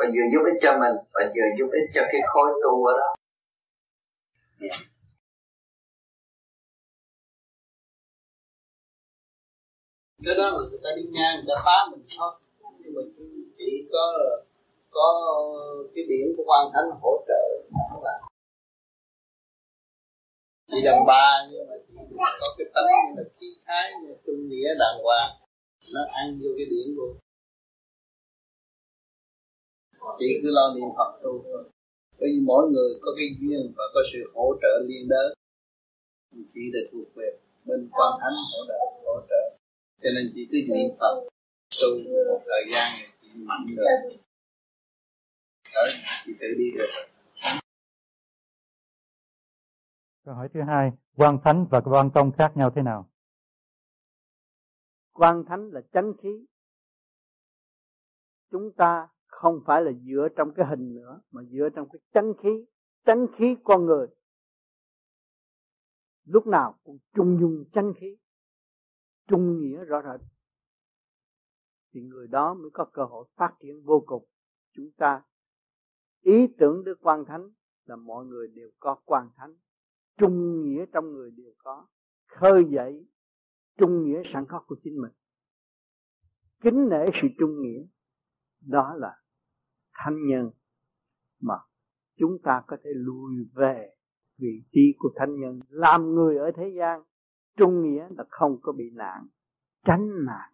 và 0.00 0.06
vừa 0.14 0.26
giúp 0.32 0.42
ích 0.50 0.58
cho 0.62 0.72
mình, 0.82 0.96
và 1.14 1.22
vừa 1.34 1.48
giúp 1.58 1.68
ích 1.80 1.88
cho 1.94 2.02
cái 2.12 2.20
khối 2.26 2.48
tu 2.62 2.84
ở 2.84 2.94
đó. 3.00 3.10
Cái 10.24 10.34
đó 10.34 10.44
là 10.44 10.58
người 10.70 10.80
ta 10.84 10.90
đi 10.96 11.02
ngang, 11.10 11.34
người 11.36 11.44
ta 11.48 11.62
phá 11.64 11.76
mình 11.90 12.04
thôi. 12.18 12.32
Nhưng 12.78 12.94
mà 12.96 13.02
chỉ 13.58 13.88
có 13.92 14.04
có 14.90 15.08
cái 15.94 16.04
biển 16.08 16.34
của 16.36 16.42
quan 16.46 16.66
thánh 16.72 17.00
hỗ 17.02 17.24
trợ 17.28 17.42
là 18.02 18.29
chị 20.70 20.78
làm 20.82 20.98
ba 21.06 21.24
nhưng 21.50 21.66
mà 21.68 21.74
chỉ 21.88 21.94
có 22.40 22.48
cái 22.58 22.66
tánh 22.74 22.88
như 23.06 23.22
là 23.22 23.24
khí 23.40 23.46
thái 23.66 23.92
như 24.02 24.14
trung 24.26 24.48
nghĩa 24.48 24.68
đàng 24.82 24.98
hoàng. 25.04 25.30
Nó 25.94 26.00
ăn 26.12 26.40
vô 26.42 26.48
cái 26.56 26.66
điển 26.70 26.94
luôn 26.96 27.16
chỉ 30.18 30.26
cứ 30.42 30.48
lo 30.56 30.74
niệm 30.74 30.88
Phật 30.96 31.10
tu 31.22 31.44
thôi. 31.44 31.64
Bởi 32.18 32.28
vì 32.32 32.40
mỗi 32.50 32.70
người 32.70 32.90
có 33.02 33.10
cái 33.16 33.28
duyên 33.40 33.72
và 33.76 33.84
có 33.94 34.00
sự 34.12 34.18
hỗ 34.34 34.46
trợ 34.62 34.72
liên 34.88 35.08
đới. 35.08 35.34
Chỉ 36.54 36.60
là 36.72 36.80
thuộc 36.92 37.08
về 37.14 37.28
bên 37.64 37.88
quan 37.92 38.12
thánh 38.20 38.36
hỗ 38.52 38.60
trợ 38.68 38.78
hỗ 39.04 39.20
trợ. 39.30 39.42
Cho 40.02 40.10
nên 40.14 40.32
chỉ 40.34 40.42
cứ 40.50 40.58
niệm 40.68 40.90
Phật 41.00 41.14
tu 41.82 41.90
một 42.28 42.40
thời 42.46 42.64
gian 42.72 42.88
thì 43.22 43.28
mạnh 43.34 43.66
được 43.76 43.84
đó 45.74 45.82
chỉ 46.26 46.32
tự 46.40 46.46
đi 46.58 46.70
được. 46.78 46.90
Câu 50.30 50.36
hỏi 50.36 50.48
thứ 50.54 50.60
hai, 50.62 50.92
quan 51.16 51.38
thánh 51.44 51.66
và 51.70 51.80
quan 51.84 52.10
công 52.14 52.32
khác 52.32 52.52
nhau 52.54 52.70
thế 52.70 52.82
nào? 52.82 53.10
Quan 55.12 55.44
thánh 55.44 55.70
là 55.70 55.80
chánh 55.92 56.12
khí. 56.22 56.46
Chúng 58.50 58.72
ta 58.76 59.08
không 59.26 59.60
phải 59.66 59.82
là 59.82 59.92
dựa 59.92 60.28
trong 60.36 60.52
cái 60.54 60.66
hình 60.66 60.94
nữa, 60.94 61.20
mà 61.30 61.42
dựa 61.42 61.68
trong 61.74 61.88
cái 61.92 62.00
chánh 62.14 62.32
khí, 62.42 62.64
chánh 63.04 63.26
khí 63.36 63.56
con 63.64 63.86
người. 63.86 64.06
Lúc 66.24 66.46
nào 66.46 66.78
cũng 66.82 66.98
trung 67.14 67.38
dung 67.40 67.64
chánh 67.72 67.92
khí, 68.00 68.16
trung 69.26 69.60
nghĩa 69.60 69.84
rõ 69.84 70.02
rệt. 70.02 70.20
Thì 71.92 72.00
người 72.00 72.26
đó 72.26 72.54
mới 72.54 72.70
có 72.72 72.84
cơ 72.84 73.04
hội 73.04 73.28
phát 73.34 73.54
triển 73.60 73.82
vô 73.84 74.04
cùng. 74.06 74.26
Chúng 74.72 74.90
ta 74.96 75.22
ý 76.20 76.46
tưởng 76.58 76.84
Đức 76.84 76.98
Quan 77.00 77.24
Thánh 77.24 77.50
là 77.84 77.96
mọi 77.96 78.26
người 78.26 78.48
đều 78.48 78.70
có 78.78 78.94
Quan 79.04 79.30
Thánh 79.36 79.54
trung 80.16 80.64
nghĩa 80.64 80.84
trong 80.92 81.12
người 81.12 81.30
đều 81.30 81.52
có. 81.58 81.86
Khơi 82.26 82.64
dậy 82.70 83.06
trung 83.80 84.04
nghĩa 84.04 84.22
sẵn 84.34 84.44
có 84.48 84.64
của 84.66 84.76
chính 84.84 85.00
mình. 85.00 85.12
Kính 86.60 86.88
nể 86.90 87.04
sự 87.22 87.28
trung 87.38 87.62
nghĩa, 87.62 87.86
đó 88.60 88.94
là 88.96 89.16
thanh 89.92 90.26
nhân 90.28 90.50
mà 91.40 91.54
chúng 92.16 92.38
ta 92.42 92.62
có 92.66 92.76
thể 92.84 92.90
lùi 92.94 93.32
về 93.54 93.94
vị 94.38 94.62
trí 94.72 94.94
của 94.98 95.10
thanh 95.16 95.40
nhân, 95.40 95.60
làm 95.68 96.14
người 96.14 96.36
ở 96.36 96.50
thế 96.56 96.72
gian. 96.78 97.02
Trung 97.56 97.82
nghĩa 97.82 98.08
là 98.10 98.24
không 98.28 98.58
có 98.62 98.72
bị 98.72 98.90
nạn, 98.94 99.26
tránh 99.84 100.24
nạn. 100.26 100.52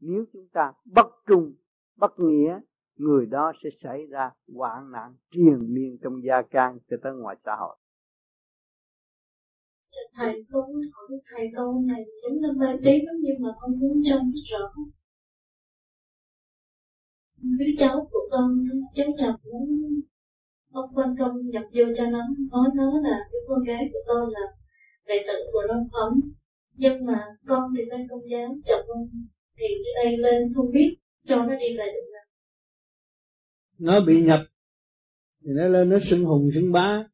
Nếu 0.00 0.24
chúng 0.32 0.48
ta 0.52 0.72
bất 0.84 1.06
trung, 1.26 1.54
bất 1.96 2.18
nghĩa, 2.18 2.60
người 2.96 3.26
đó 3.26 3.52
sẽ 3.62 3.70
xảy 3.82 4.06
ra 4.06 4.30
hoạn 4.54 4.90
nạn 4.90 5.14
triền 5.30 5.74
miên 5.74 5.98
trong 6.02 6.22
gia 6.24 6.42
can 6.42 6.78
cho 6.90 6.96
tới 7.02 7.12
ngoài 7.14 7.36
xã 7.44 7.56
hội 7.56 7.76
thầy 10.14 10.44
con 10.50 10.64
hỏi 10.92 11.18
thầy 11.30 11.50
câu 11.56 11.80
này 11.86 12.04
giống 12.22 12.42
nó 12.42 12.52
mê 12.52 12.76
tí 12.84 12.90
lắm 12.90 13.16
nhưng 13.22 13.42
mà 13.42 13.48
con 13.58 13.80
muốn 13.80 14.00
cho 14.04 14.16
biết 14.32 14.42
rõ. 14.52 14.72
Đứa 17.36 17.66
cháu 17.78 18.08
của 18.12 18.28
con, 18.30 18.54
cháu 18.94 19.06
chồng 19.16 19.34
muốn 19.52 20.00
ông 20.72 20.90
quan 20.94 21.16
công 21.18 21.36
nhập 21.50 21.62
vô 21.74 21.84
cho 21.96 22.06
nó. 22.10 22.22
Nói 22.52 22.68
nó 22.74 23.00
là 23.00 23.18
đứa 23.32 23.38
con 23.48 23.64
gái 23.64 23.90
của 23.92 23.98
con 24.06 24.28
là 24.28 24.46
đệ 25.06 25.24
tử 25.26 25.34
của 25.52 25.62
long 25.68 25.88
ấm 25.92 26.20
nhưng 26.76 27.06
mà 27.06 27.26
con 27.46 27.72
thì 27.76 27.84
lên 27.84 28.08
công 28.08 28.30
giáo 28.30 28.56
chồng 28.64 28.84
con 28.88 29.08
thì 29.58 29.66
đây 29.94 30.16
lên 30.16 30.42
không 30.54 30.70
biết, 30.70 30.96
cho 31.26 31.36
nó 31.36 31.56
đi 31.56 31.74
lại 31.74 31.86
được 31.86 32.10
nào 32.12 32.24
nó 33.78 34.00
bị 34.00 34.22
nhập, 34.22 34.40
thì 35.42 35.50
nó 35.54 35.68
lên, 35.68 35.88
nó 35.88 35.98
xưng 35.98 36.24
hùng 36.24 36.50
xưng 36.54 36.72
bá 36.72 37.04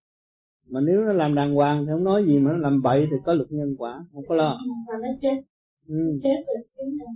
mà 0.70 0.80
nếu 0.80 1.04
nó 1.04 1.12
làm 1.12 1.34
đàng 1.34 1.54
hoàng 1.54 1.86
thì 1.86 1.92
không 1.92 2.04
nói 2.04 2.24
gì 2.24 2.38
mà 2.38 2.50
nó 2.52 2.58
làm 2.58 2.82
bậy 2.82 3.06
thì 3.10 3.16
có 3.24 3.34
luật 3.34 3.48
nhân 3.50 3.74
quả 3.78 4.04
không 4.12 4.24
có 4.28 4.34
lo. 4.34 4.58
Mà 4.88 4.94
nó 5.02 5.08
chết. 5.20 5.36
Ừ. 5.88 6.18
chết 6.22 6.44
rồi 6.46 6.86
nào 6.98 7.14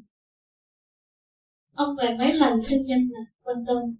ông 1.75 1.97
về 1.97 2.17
mấy 2.19 2.33
lần 2.33 2.63
sinh 2.63 2.87
nhân 2.87 3.09
là 3.13 3.21
quan 3.43 3.57
công 3.67 3.91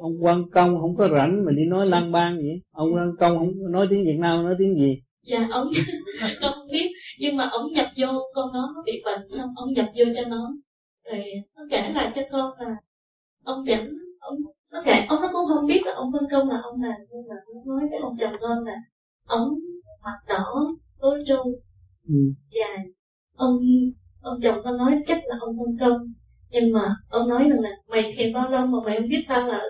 ông 0.00 0.24
quan 0.24 0.50
công 0.50 0.78
không 0.80 0.96
có 0.96 1.08
rảnh 1.08 1.44
mà 1.44 1.52
đi 1.52 1.66
nói 1.66 1.86
lang 1.86 2.12
bang 2.12 2.36
vậy 2.36 2.60
ông 2.70 2.94
quan 2.94 3.16
công 3.18 3.38
không 3.38 3.72
nói 3.72 3.86
tiếng 3.90 4.04
việt 4.04 4.18
nam 4.18 4.44
nói 4.44 4.54
tiếng 4.58 4.74
gì? 4.76 5.02
Dạ 5.22 5.48
ông 5.50 5.66
con 6.40 6.52
không 6.54 6.68
biết 6.72 6.88
nhưng 7.18 7.36
mà 7.36 7.44
ông 7.44 7.72
nhập 7.72 7.86
vô 7.96 8.08
con 8.34 8.52
nó 8.52 8.72
nó 8.74 8.82
bị 8.86 9.02
bệnh 9.04 9.28
xong 9.28 9.48
ông 9.56 9.72
nhập 9.72 9.86
vô 9.96 10.04
cho 10.16 10.22
nó. 10.28 10.52
Rồi 11.04 11.24
nó 11.56 11.62
kể 11.70 11.92
lại 11.94 12.10
cho 12.14 12.22
con 12.30 12.52
là 12.58 12.76
ông 13.44 13.66
dẫn 13.66 13.98
ông 14.18 14.38
nó 14.72 14.82
kể 14.84 15.06
ông 15.08 15.22
nó 15.22 15.28
cũng 15.32 15.48
không 15.48 15.66
biết 15.66 15.80
là 15.84 15.92
ông 15.94 16.12
phân 16.12 16.28
công 16.30 16.48
là 16.48 16.60
ông 16.62 16.82
là 16.82 16.94
nhưng 17.10 17.28
mà 17.28 17.34
nó 17.46 17.74
nói 17.74 17.88
với 17.90 18.00
ông 18.00 18.16
chồng 18.18 18.32
con 18.40 18.64
là 18.64 18.76
ông 19.26 19.48
mặt 20.02 20.18
đỏ 20.28 20.44
tối 21.00 21.22
trâu 21.26 21.44
ừ. 22.08 22.14
dài 22.50 22.84
ông 23.34 23.58
ông 24.20 24.40
chồng 24.40 24.58
con 24.64 24.78
nói 24.78 25.02
chắc 25.06 25.18
là 25.26 25.36
ông 25.40 25.56
phân 25.58 25.76
công. 25.80 26.12
Nhưng 26.50 26.72
mà 26.72 26.96
ông 27.08 27.28
nói 27.28 27.48
rằng 27.48 27.60
là 27.60 27.70
mày 27.88 28.12
thiền 28.16 28.32
bao 28.32 28.50
lâu 28.50 28.66
mà 28.66 28.78
mày 28.84 28.98
không 29.00 29.08
biết 29.08 29.24
tao 29.28 29.46
là 29.46 29.62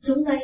xuống 0.00 0.24
đây? 0.24 0.38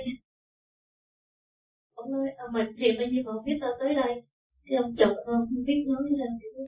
Ông 1.94 2.12
nói 2.12 2.28
à, 2.36 2.44
mày 2.52 2.66
thiền 2.78 2.98
bao 2.98 3.06
nhiêu 3.06 3.22
mà 3.26 3.32
không 3.32 3.44
biết 3.44 3.58
tao 3.60 3.70
tới 3.80 3.94
đây? 3.94 4.22
Cái 4.66 4.76
ông 4.76 4.96
chồng 4.96 5.14
con 5.26 5.46
không 5.50 5.64
biết 5.66 5.84
nói 5.86 6.08
sao 6.18 6.26
thì 6.40 6.62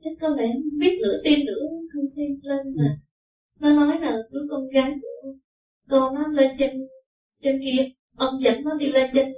chắc 0.00 0.10
có 0.20 0.28
lẽ 0.28 0.52
biết 0.78 0.98
nửa 1.02 1.20
tin 1.24 1.46
nữa 1.46 1.62
không 1.92 2.04
tin 2.16 2.40
lên 2.42 2.74
là 2.74 2.88
ừ. 2.88 2.96
nó 3.60 3.74
nói 3.74 4.00
là 4.00 4.16
đứa 4.30 4.46
con 4.50 4.68
gái 4.68 4.94
của 5.02 5.34
con 5.88 6.14
nó 6.14 6.28
lên 6.28 6.50
trên 6.58 6.70
trên 7.42 7.60
kia, 7.64 7.90
ông 8.16 8.40
dẫn 8.42 8.64
nó 8.64 8.74
đi 8.74 8.86
lên 8.86 9.10
trên 9.14 9.32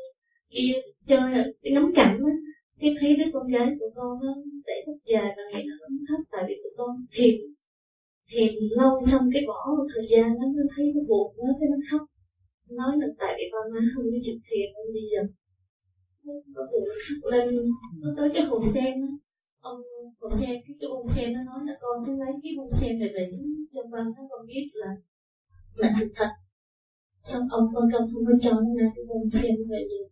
kia 0.51 0.73
chơi 1.07 1.21
đi 1.63 1.71
ngắm 1.71 1.93
cảnh 1.95 2.19
á. 2.27 2.33
Cái 2.81 2.95
thấy 3.01 3.17
đứa 3.17 3.31
con 3.33 3.47
gái 3.49 3.69
của 3.81 3.91
con 3.95 4.19
nó 4.23 4.35
để 4.67 4.85
tóc 4.87 4.97
dài 5.05 5.35
và 5.37 5.43
ngày 5.53 5.65
nó 5.67 5.75
cũng 5.81 5.97
thấp 6.09 6.21
tại 6.31 6.45
vì 6.49 6.55
tụi 6.63 6.73
con 6.77 7.07
thiền 7.13 7.35
thiền 8.31 8.55
lâu 8.71 9.01
xong 9.07 9.23
cái 9.33 9.43
bỏ 9.47 9.75
một 9.79 9.87
thời 9.95 10.07
gian 10.11 10.29
nó 10.39 10.45
nó 10.57 10.63
thấy 10.77 10.93
nó 10.95 11.01
buồn 11.09 11.35
nó 11.37 11.55
cái 11.61 11.69
nó 11.69 11.77
khóc. 11.91 12.07
Nói 12.71 12.93
là 13.01 13.07
tại 13.19 13.35
vì 13.39 13.45
ba 13.53 13.59
má 13.73 13.81
không 13.95 14.05
có 14.05 14.19
chịu 14.23 14.35
thiền 14.51 14.67
nên 14.75 14.95
bây 14.95 15.03
giờ 15.13 15.21
nó 16.55 16.63
buồn, 16.73 16.85
nó 16.89 16.95
khóc 17.07 17.33
lên. 17.33 17.57
Nó 18.01 18.09
tới 18.17 18.31
cái 18.35 18.43
hồ 18.45 18.61
sen 18.75 18.95
á, 19.03 19.09
ông 19.61 19.81
hồ 20.21 20.29
sen, 20.31 20.51
cái 20.51 20.75
cái 20.81 20.91
bông 20.91 21.07
sen 21.07 21.33
nó 21.33 21.41
nói 21.51 21.61
là 21.67 21.75
con 21.81 21.99
sẽ 22.07 22.13
lấy 22.13 22.33
cái 22.43 22.53
bông 22.57 22.71
sen 22.81 22.99
này 22.99 23.11
về 23.15 23.31
cho 23.73 23.83
ba 23.93 23.99
nó 24.17 24.23
con 24.31 24.47
biết 24.47 24.71
là 24.73 24.91
là 25.79 25.91
sự 25.99 26.13
thật 26.17 26.29
xong 27.21 27.43
ông 27.51 27.69
con 27.75 27.85
công 27.93 28.09
không 28.13 28.25
có 28.27 28.33
cho 28.41 28.51
nó 28.51 28.83
ra 28.83 28.91
cái 28.97 29.05
bông 29.09 29.31
sen 29.31 29.57
về 29.71 29.79
được 29.91 30.09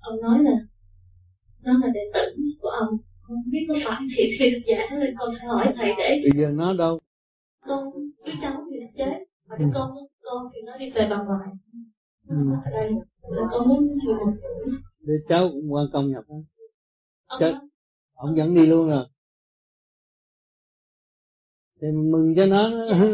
ông 0.00 0.20
nói 0.20 0.38
là 0.42 0.56
nó 1.60 1.72
là 1.72 1.88
đệ 1.94 2.00
tử 2.14 2.36
của 2.60 2.68
ông 2.68 2.96
không 3.22 3.36
biết 3.50 3.66
có 3.68 3.74
phải 3.84 4.00
thì 4.16 4.28
thì 4.38 4.50
được 4.50 4.60
giả 4.66 4.96
nên 5.00 5.14
con 5.18 5.28
phải 5.38 5.46
hỏi 5.46 5.72
thầy 5.76 5.92
để 5.98 6.20
bây 6.22 6.42
giờ 6.42 6.52
nó 6.54 6.74
đâu 6.74 7.00
con 7.66 7.84
đứa 8.24 8.32
cháu 8.40 8.64
thì 8.70 8.78
nó 8.80 8.86
chết 8.96 9.18
mà 9.48 9.56
đứa 9.58 9.66
con 9.74 9.90
con 10.22 10.46
thì 10.54 10.60
nó 10.66 10.76
đi 10.76 10.90
về 10.90 11.06
bà 11.10 11.22
ngoại 11.22 11.48
ừ. 12.28 12.36
ở 12.64 12.70
đây 12.70 12.90
là 13.22 13.42
con 13.50 13.68
muốn 13.68 13.98
chịu 14.02 14.14
một 14.14 14.32
tuổi 14.42 14.72
để 15.00 15.14
cháu 15.28 15.48
cũng 15.48 15.72
quan 15.72 15.86
công 15.92 16.10
nhập 16.10 16.24
đó. 16.28 16.36
ông 17.26 17.40
Chết. 17.40 17.52
ông 18.14 18.36
dẫn 18.36 18.54
đi 18.54 18.66
luôn 18.66 18.88
rồi 18.88 19.04
thì 21.80 21.88
mừng 22.12 22.34
cho 22.36 22.46
nó 22.46 22.68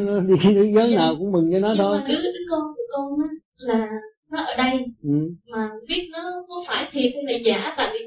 nó 0.05 0.21
đi 0.29 0.55
nữ 0.55 0.65
giới 0.75 0.95
nào 0.95 1.17
cũng 1.19 1.33
mừng 1.33 1.53
cho 1.53 1.59
nó 1.59 1.69
nhưng 1.69 1.79
thôi. 1.79 1.99
mà 1.99 2.07
đứa 2.09 2.23
đứa 2.23 2.45
con 2.51 2.63
của 2.77 2.83
con 2.93 3.19
á 3.23 3.29
là 3.57 3.89
nó 4.31 4.45
ở 4.45 4.57
đây 4.57 4.85
ừ. 5.03 5.35
mà 5.47 5.71
biết 5.89 6.09
nó 6.13 6.45
có 6.49 6.65
phải 6.67 6.89
thiệt 6.93 7.13
hay 7.15 7.25
là 7.25 7.39
giả 7.45 7.75
tại 7.77 7.91
vì 7.93 8.07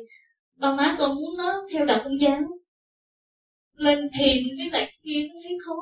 ba 0.57 0.75
má 0.75 0.95
con 0.99 1.15
muốn 1.15 1.37
nó 1.37 1.65
theo 1.73 1.85
đạo 1.85 2.01
công 2.03 2.21
giáo. 2.21 2.41
Lên 3.75 3.99
thiền 4.19 4.43
với 4.57 4.69
lại 4.71 4.91
kia 5.03 5.27
nó 5.27 5.39
thấy 5.43 5.57
khó 5.65 5.75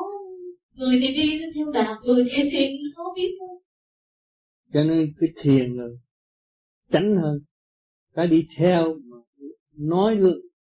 người 0.74 0.97
thì 1.01 1.07
đi 1.07 1.39
theo 1.55 1.71
đạo 1.71 1.95
người 2.03 2.24
thì 2.32 2.43
thiền 2.51 2.71
khó 2.95 3.03
biết 3.15 3.38
thôi 3.39 3.59
cho 4.74 4.84
nên 4.84 5.13
cái 5.19 5.30
thiền 5.38 5.74
là 5.78 5.86
tránh 6.89 7.15
hơn. 7.15 7.39
Cái 8.13 8.28
đi 8.28 8.47
theo 8.57 8.95
nói 9.78 10.19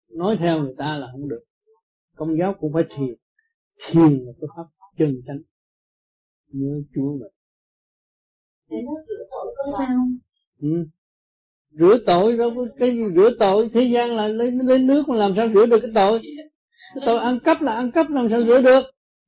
nói 0.09 0.37
theo 0.39 0.59
người 0.59 0.75
ta 0.77 0.97
là 0.97 1.07
không 1.11 1.29
được. 1.29 1.43
Công 2.15 2.37
giáo 2.37 2.53
cũng 2.53 2.73
phải 2.73 2.83
thiền 2.89 3.15
thiền 3.85 4.25
là 4.25 4.31
cái 4.41 4.47
pháp 4.57 4.63
chân 4.97 5.21
chánh. 5.27 5.39
Nhớ 6.47 6.81
chúa 6.95 7.11
mình 7.11 7.33
để 8.73 8.81
nó 8.85 8.91
rửa 9.07 9.23
tội 9.31 9.55
có 9.57 9.63
sao 9.77 9.97
ừ. 10.61 10.85
rửa 11.71 11.97
tội 12.05 12.37
đâu 12.37 12.53
có 12.55 12.65
cái 12.79 12.91
gì 12.91 13.03
rửa 13.15 13.29
tội. 13.39 13.69
Thế 13.73 13.81
gian 13.81 14.15
là 14.15 14.27
lấy 14.27 14.51
lấy 14.51 14.79
nước 14.79 15.09
mà 15.09 15.15
làm 15.15 15.33
sao 15.35 15.49
rửa 15.53 15.65
được 15.65 15.79
cái 15.79 15.91
tội? 15.95 16.21
Cái 16.95 17.03
tội 17.05 17.19
ăn 17.19 17.39
cắp 17.39 17.61
là 17.61 17.73
ăn 17.73 17.91
cắp 17.91 18.09
làm 18.09 18.29
sao 18.29 18.43
rửa 18.43 18.61
được? 18.61 18.83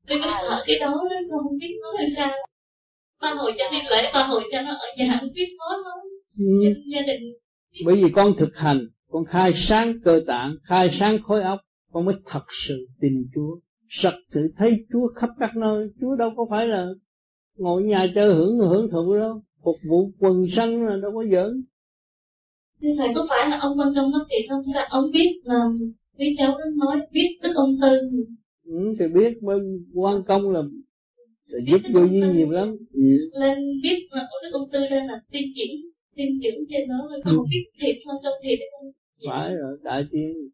Tôi 0.08 0.18
có 0.22 0.28
sợ 0.42 0.64
cái 0.68 0.80
đó 0.80 1.04
đó, 1.10 1.38
không 1.44 1.58
biết 1.58 1.80
nói 1.82 1.94
là 2.00 2.06
sao. 2.18 2.32
Ba 3.22 3.34
hồi 3.34 3.54
cho 3.58 3.64
đi 3.72 3.78
lễ, 3.90 4.12
ba 4.14 4.24
hồi 4.24 4.44
cho 4.52 4.62
nó 4.62 4.72
ở 4.72 4.88
nhà 4.98 5.18
không 5.20 5.30
biết 5.34 5.48
nói 5.60 5.78
nói 5.84 5.98
ừ. 6.38 6.74
Gia 6.94 7.02
đình 7.02 7.34
bởi 7.86 7.96
vì 7.96 8.12
con 8.16 8.34
thực 8.38 8.58
hành 8.58 8.88
con 9.10 9.26
khai 9.26 9.54
sáng 9.56 9.94
cơ 10.04 10.22
tạng 10.28 10.56
khai 10.64 10.90
sáng 10.92 11.22
khối 11.24 11.44
óc 11.44 11.60
con 11.92 12.06
mới 12.06 12.16
thật 12.26 12.44
sự 12.50 12.88
tin 13.02 13.28
chúa 13.36 13.60
thật 14.04 14.14
sự 14.30 14.54
thấy 14.58 14.86
chúa 14.94 15.08
khắp 15.08 15.30
các 15.40 15.56
nơi. 15.56 15.90
Chúa 16.02 16.16
đâu 16.16 16.32
có 16.38 16.46
phải 16.50 16.68
là 16.68 16.88
ngồi 17.58 17.84
nhà 17.84 18.08
chơi 18.16 18.36
hưởng 18.36 18.58
hưởng 18.58 18.90
thụ 18.92 19.16
đâu. 19.16 19.42
Phục 19.64 19.76
vụ 19.90 20.12
quần 20.20 20.48
sanh 20.48 20.88
là 20.88 20.98
đâu 21.02 21.12
có 21.16 21.24
giỡn. 21.24 21.64
Thưa 22.82 22.90
Thầy 22.98 23.08
có 23.16 23.26
phải 23.30 23.50
là 23.50 23.60
ông 23.60 23.80
quan 23.80 23.94
công 23.96 24.12
nó 24.12 24.28
kỳ 24.30 24.36
không? 24.50 24.62
Sao 24.74 24.86
Ông 24.90 25.12
biết 25.12 25.42
là 25.44 25.60
biết 26.18 26.36
cháu 26.38 26.58
nó 26.58 26.86
nói 26.86 27.08
biết 27.12 27.40
đức 27.44 27.52
ông 27.56 27.78
Tư 27.82 27.98
ừ, 28.66 28.94
thì 29.00 29.08
biết 29.08 29.42
bên 29.42 29.86
quan 29.94 30.24
công 30.24 30.52
là, 30.52 30.62
là 31.46 31.60
giúp 31.72 31.82
vô 31.94 32.06
duy 32.06 32.22
nhiều 32.34 32.52
lắm. 32.52 32.78
Ừ. 32.94 33.02
Lên 33.40 33.58
biết 33.84 34.08
là 34.12 34.28
đức 34.44 34.50
ông 34.54 34.70
Tư 34.72 34.80
đây 34.90 35.08
là 35.08 35.22
tiên 35.32 35.52
chỉ 35.54 35.92
Tiên 36.16 36.40
trưởng 36.44 36.66
trên 36.70 36.90
đó. 36.90 37.10
Con 37.10 37.36
không 37.36 37.46
biết 37.50 37.66
thiệt 37.82 37.96
hơn 38.08 38.16
trong 38.24 38.34
thiệt 38.44 38.60
không? 38.72 38.92
Phải 39.30 39.56
rồi 39.56 39.78
đại 39.84 40.06
tiên 40.12 40.50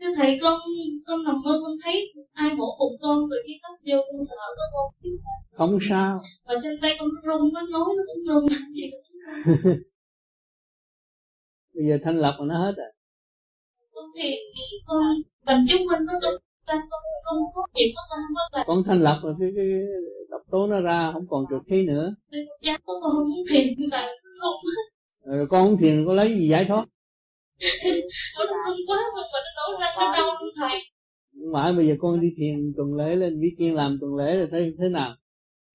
Thưa 0.00 0.12
Thầy 0.16 0.38
con 0.42 0.60
con 1.06 1.24
nằm 1.24 1.34
mơ 1.44 1.60
con 1.62 1.76
thấy 1.84 2.12
ai 2.32 2.54
mổ 2.54 2.66
bụng 2.78 2.96
con 3.00 3.28
rồi 3.28 3.38
khi 3.46 3.52
tóc 3.62 3.72
vô 3.86 3.96
con 4.06 4.16
sợ 4.30 4.36
con. 4.56 4.92
Con 5.56 5.70
không 5.70 5.80
sao. 5.88 6.20
Và 6.44 6.54
trên 6.62 6.78
tay 6.82 6.96
con 6.98 7.08
nó 7.14 7.20
rung 7.24 7.52
nó 7.52 7.60
nói 7.60 7.88
nó 7.96 8.02
cũng 8.06 8.24
rung. 8.26 8.46
Chị 8.74 8.90
bây 11.74 11.84
giờ 11.88 11.98
thanh 12.02 12.18
lập 12.18 12.36
mà 12.38 12.44
nó 12.46 12.58
hết 12.58 12.72
rồi. 12.76 12.92
Con 13.92 14.04
thì 14.16 14.36
con 14.86 15.02
bằng 15.44 15.64
chứng 15.66 15.86
minh 15.86 16.04
nó 16.06 16.12
tranh 16.66 16.80
con 16.90 17.00
là 18.52 18.82
thanh 18.86 19.02
lập 19.02 19.20
rồi 19.22 19.34
cái, 19.40 19.48
cái 19.56 19.66
độc 20.30 20.42
tố 20.50 20.66
nó 20.66 20.80
ra 20.80 21.10
không 21.12 21.26
còn 21.30 21.44
trượt 21.50 21.62
khí 21.66 21.86
nữa. 21.86 22.14
Chắc 22.60 22.80
con 22.84 23.02
không 23.02 23.28
thiền 23.50 23.90
mà 23.90 24.06
không. 24.40 24.54
Rồi 25.24 25.46
con 25.50 25.66
không 25.66 25.76
thiền 25.78 26.04
có 26.06 26.12
lấy 26.12 26.28
gì 26.34 26.48
giải 26.48 26.64
thoát 26.64 26.86
mà 28.88 29.22
mà 29.96 30.12
đau 30.16 30.36
thầy 30.56 30.80
bây 31.76 31.86
giờ 31.86 31.94
con 31.98 32.20
đi 32.20 32.28
thiền 32.36 32.72
tuần 32.76 32.94
lễ 32.94 33.16
lên 33.16 33.40
biết 33.40 33.54
kiên 33.58 33.74
làm 33.74 33.98
tuần 34.00 34.16
lễ 34.16 34.36
là 34.36 34.46
thấy 34.50 34.74
thế 34.78 34.88
nào? 34.88 35.16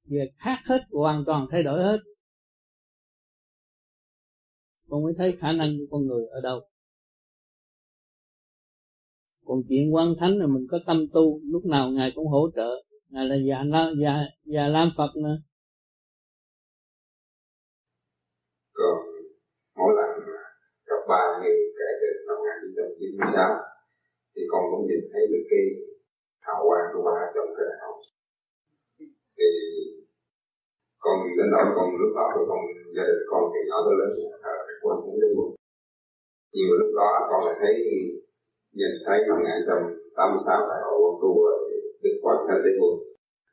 Giờ 0.03 0.21
khác 0.37 0.57
hết, 0.69 0.79
hoàn 0.91 1.23
toàn 1.25 1.47
thay 1.51 1.63
đổi 1.63 1.83
hết. 1.83 1.97
Con 4.89 5.03
mới 5.03 5.13
thấy 5.17 5.37
khả 5.41 5.51
năng 5.51 5.77
của 5.77 5.85
con 5.91 6.07
người 6.07 6.25
ở 6.31 6.41
đâu. 6.41 6.59
Còn 9.45 9.57
chuyện 9.69 9.95
quan 9.95 10.13
thánh 10.19 10.37
là 10.37 10.47
mình 10.47 10.67
có 10.71 10.79
tâm 10.87 11.07
tu, 11.13 11.41
lúc 11.43 11.65
nào 11.65 11.89
ngài 11.89 12.11
cũng 12.15 12.27
hỗ 12.27 12.49
trợ. 12.55 12.83
Ngài 13.09 13.25
là 13.25 13.35
già 13.35 13.63
già 14.01 14.15
già 14.45 14.67
lam 14.67 14.91
phật 14.97 15.15
nữa 15.15 15.37
còn 18.75 18.97
mỗi 19.75 19.93
lần 19.97 20.09
mà 20.27 20.41
gặp 20.89 21.01
ba 21.09 21.21
như 21.43 21.51
kể 21.77 21.89
từ 22.01 22.07
năm 22.27 22.37
1996 23.25 23.49
thì 24.33 24.41
con 24.51 24.61
cũng 24.71 24.83
nhìn 24.87 25.01
thấy 25.11 25.23
được 25.31 25.43
cái 25.51 25.63
hào 26.45 26.59
quang 26.67 26.87
của 26.93 27.03
ba 27.07 27.17
trong 27.33 27.49
đại 27.57 27.73
thể 27.81 27.89
thì 29.37 29.49
con 31.03 31.15
đến 31.37 31.47
nỗi 31.53 31.65
con 31.75 31.85
lúc 32.01 32.11
đó 32.17 32.25
thì 32.33 32.41
con 32.49 32.59
gia 32.95 33.03
đình 33.09 33.23
con 33.31 33.41
từ 33.51 33.59
nhỏ 33.69 33.77
tới 33.85 33.95
lớn 33.99 34.09
thờ 34.43 34.55
cái 34.67 34.77
quan 34.83 34.95
cũng 35.03 35.17
đế 35.21 35.29
quân 35.37 35.49
nhưng 36.53 36.67
mà 36.69 36.75
lúc 36.81 36.91
đó 36.99 37.09
con 37.29 37.39
lại 37.45 37.55
thấy, 37.61 37.73
nhìn 38.77 38.93
thấy 39.05 39.17
năm 39.27 39.37
1986 39.39 40.69
đại 40.69 40.81
hội 40.85 40.97
quân 41.03 41.13
tu 41.21 41.31
đức 42.03 42.15
quan 42.23 42.37
thánh 42.47 42.61
đế 42.65 42.71
quân 42.79 42.93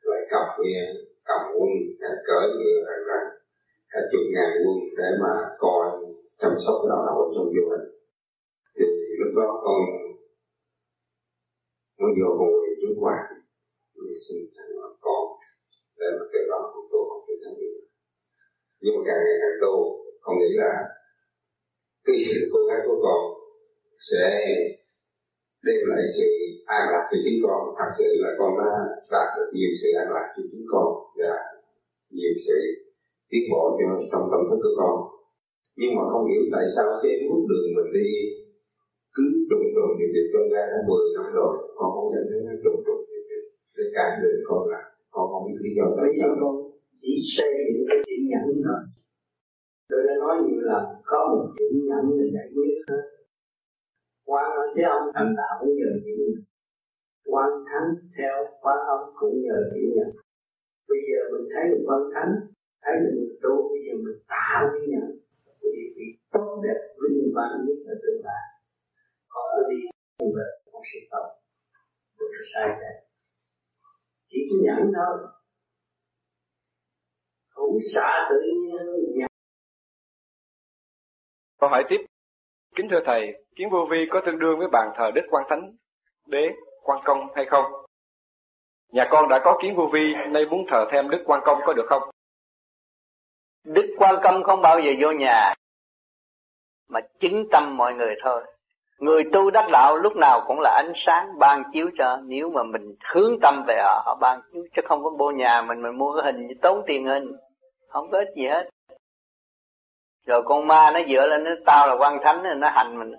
lại 0.09 0.21
cầm 0.31 0.45
quyền 0.57 0.85
cầm 1.29 1.41
quân 1.55 1.69
cỡ 2.27 2.39
như 2.59 2.69
rằng 2.87 3.01
rằng 3.09 3.25
cả 3.91 3.99
chục 4.11 4.25
ngàn 4.33 4.49
quân 4.61 4.77
để 4.97 5.09
mà 5.23 5.33
coi, 5.63 5.85
chăm 6.41 6.51
sóc 6.63 6.75
cái 6.81 6.89
đạo 6.91 7.01
đạo 7.07 7.31
trong 7.35 7.47
vô 7.55 7.63
hình 7.71 7.92
đó 9.39 9.47
con 9.65 9.79
nó 11.99 12.07
vô 12.17 12.29
con 12.37 12.47
nguyện 12.51 12.75
trước 12.81 12.93
qua 13.03 13.17
mình 13.95 14.15
xin 14.23 14.39
thành 14.55 14.71
là 14.79 14.87
con 15.05 15.23
để 15.99 16.07
mà 16.17 16.25
từ 16.33 16.39
đó 16.51 16.59
con 16.73 16.83
tu 16.91 16.99
học 17.09 17.21
cái 17.27 17.37
thánh 17.41 17.55
điện 17.61 17.77
nhưng 18.81 18.93
mà 18.95 19.01
càng 19.07 19.19
ngày 19.25 19.37
càng 19.43 19.57
tu 19.63 19.75
con 20.23 20.33
nghĩ 20.39 20.51
là 20.63 20.71
cái 22.05 22.15
sự 22.27 22.39
cố 22.53 22.59
gắng 22.69 22.81
của 22.87 22.97
con 23.05 23.19
sẽ 24.11 24.23
đem 25.67 25.81
lại 25.89 26.03
sự 26.15 26.27
an 26.77 26.83
lạc 26.91 27.05
cho 27.11 27.17
chính 27.23 27.39
con. 27.45 27.59
Thật 27.77 27.89
sự 27.97 28.09
là 28.23 28.29
con 28.39 28.51
đã 28.59 28.69
đạt 29.13 29.27
được 29.35 29.49
nhiều 29.55 29.71
sự 29.81 29.89
an 30.01 30.07
lạc 30.15 30.27
cho 30.35 30.43
chính 30.49 30.65
con 30.71 30.87
và 31.19 31.33
nhiều 32.17 32.33
sự 32.45 32.57
tiến 33.29 33.43
bộ 33.51 33.63
cho 33.77 33.87
trong 34.11 34.25
tâm 34.31 34.41
thức 34.49 34.59
của 34.63 34.75
con. 34.79 34.95
Nhưng 35.79 35.91
mà 35.95 36.03
không 36.11 36.25
hiểu 36.29 36.43
tại 36.53 36.65
sao 36.75 36.87
cái 37.03 37.13
bước 37.29 37.43
đường 37.49 37.67
mình 37.77 37.89
đi 37.97 38.09
cứ 39.15 39.23
trùng 39.49 39.67
trùng 39.75 39.91
điều 39.99 40.09
điều 40.15 40.27
trong 40.33 40.47
ra 40.53 40.61
đã 40.71 40.79
10 40.87 40.97
năm 41.15 41.27
rồi 41.37 41.53
con 41.77 41.89
không 41.95 42.07
nhận 42.13 42.23
thấy 42.29 42.39
nó 42.47 42.53
trùng 42.63 42.79
trùng 42.85 43.01
điều 43.09 43.23
điều 43.29 43.43
để 43.75 43.83
cản 43.95 44.09
đường 44.21 44.39
con 44.49 44.61
là 44.71 44.81
con 45.13 45.25
không 45.31 45.43
biết 45.47 45.57
lý 45.63 45.71
do 45.77 45.85
tại 45.97 46.09
sao. 46.17 46.29
con 46.41 46.55
chỉ 47.01 47.13
xây 47.35 47.51
dựng 47.67 47.85
cái 47.89 47.97
chữ 48.07 48.15
nhẫn 48.31 48.45
thôi. 48.65 48.81
Tôi 49.89 50.01
đã 50.07 50.13
nói 50.23 50.35
nhiều 50.45 50.61
lần 50.69 50.83
có 51.09 51.19
một 51.31 51.47
chữ 51.57 51.65
nhẫn 51.89 52.03
để 52.19 52.25
giải 52.35 52.47
quyết 52.55 52.75
hết. 52.87 53.03
Quan 54.29 54.45
ở 54.61 54.65
thế 54.75 54.83
ông 54.97 55.07
thành 55.15 55.31
đạo 55.39 55.53
cũng 55.59 55.75
nhờ 55.79 55.91
chữ 56.03 56.13
nhẫn. 56.19 56.43
Quan 57.31 57.49
thánh 57.69 57.89
theo 58.17 58.35
quan 58.63 58.77
ông 58.95 59.03
cũng 59.19 59.35
nhờ 59.45 59.57
chữ 59.73 59.83
nhẫn. 59.95 60.09
Bây 60.89 60.99
giờ 61.07 61.19
mình 61.31 61.45
thấy 61.53 61.63
được 61.71 61.81
quan 61.87 62.01
thánh 62.13 62.31
thấy 62.83 62.95
được 63.01 63.11
mình 63.19 63.35
tu 63.43 63.55
bây 63.69 63.79
giờ 63.85 63.93
mình 64.05 64.19
tạo 64.33 64.61
chữ 64.73 64.83
nhẫn. 64.93 65.07
Vì 65.61 66.07
tốt 66.33 66.61
đẹp 66.65 66.79
vinh 67.01 67.31
quang 67.33 67.53
nhất 67.65 67.77
là 67.85 67.93
tương 68.03 68.21
lai 68.25 68.52
còn 69.33 69.45
ở 69.57 69.61
đi 69.69 69.79
như 70.19 70.27
vậy 70.35 70.49
không 70.71 70.81
sẽ 70.93 70.99
không 71.11 71.29
có 72.17 72.41
sai 72.53 72.67
đấy 72.81 72.95
chỉ 74.29 74.37
có 74.49 74.55
nhẫn 74.65 74.91
thôi 74.95 75.27
không 77.49 77.77
xả 77.93 78.27
tự 78.29 78.35
nhiên 78.41 78.71
nhẫn 79.17 79.27
Câu 81.59 81.69
hỏi 81.69 81.83
tiếp 81.89 81.97
Kính 82.75 82.87
thưa 82.91 82.99
Thầy, 83.05 83.45
kiến 83.55 83.69
vô 83.69 83.87
vi 83.91 83.97
có 84.11 84.21
tương 84.25 84.39
đương 84.39 84.59
với 84.59 84.67
bàn 84.67 84.91
thờ 84.97 85.11
Đức 85.15 85.21
Quan 85.29 85.43
Thánh, 85.49 85.75
Đế, 86.27 86.49
Quan 86.83 86.99
Công 87.05 87.27
hay 87.35 87.45
không? 87.45 87.65
Nhà 88.91 89.07
con 89.11 89.29
đã 89.29 89.41
có 89.43 89.59
kiến 89.61 89.75
vô 89.75 89.89
vi, 89.93 90.13
nay 90.29 90.45
muốn 90.45 90.65
thờ 90.69 90.87
thêm 90.91 91.09
Đức 91.09 91.23
Quan 91.25 91.41
Công 91.45 91.59
có 91.65 91.73
được 91.73 91.85
không? 91.89 92.01
Đức 93.63 93.95
Quan 93.97 94.15
Công 94.23 94.43
không 94.43 94.61
bao 94.61 94.79
giờ 94.79 94.91
vô 95.01 95.11
nhà, 95.11 95.53
mà 96.89 96.99
chứng 97.19 97.45
tâm 97.51 97.77
mọi 97.77 97.93
người 97.93 98.15
thôi. 98.23 98.43
Người 99.03 99.23
tu 99.33 99.49
đắc 99.49 99.65
đạo 99.71 99.97
lúc 99.97 100.15
nào 100.15 100.43
cũng 100.47 100.59
là 100.59 100.81
ánh 100.83 100.93
sáng 100.95 101.39
ban 101.39 101.63
chiếu 101.73 101.89
cho. 101.97 102.19
Nếu 102.25 102.49
mà 102.49 102.63
mình 102.63 102.95
hướng 103.13 103.39
tâm 103.41 103.63
về 103.67 103.75
họ, 103.83 104.03
họ 104.05 104.17
ban 104.21 104.39
chiếu 104.53 104.63
Chứ 104.75 104.81
không 104.85 105.03
có 105.03 105.09
bô 105.09 105.31
nhà 105.31 105.61
mình 105.61 105.81
mình 105.81 105.97
mua 105.97 106.13
cái 106.15 106.33
hình 106.33 106.47
tốn 106.61 106.83
tiền 106.87 107.05
hình. 107.05 107.31
Không 107.89 108.09
có 108.11 108.17
ích 108.17 108.35
gì 108.35 108.47
hết. 108.47 108.69
Rồi 110.25 110.41
con 110.45 110.67
ma 110.67 110.91
nó 110.93 110.99
dựa 111.09 111.27
lên 111.27 111.43
nó 111.43 111.51
tao 111.65 111.87
là 111.87 111.95
quan 111.99 112.17
thánh 112.23 112.59
nó 112.59 112.69
hành 112.69 112.99
mình. 112.99 113.11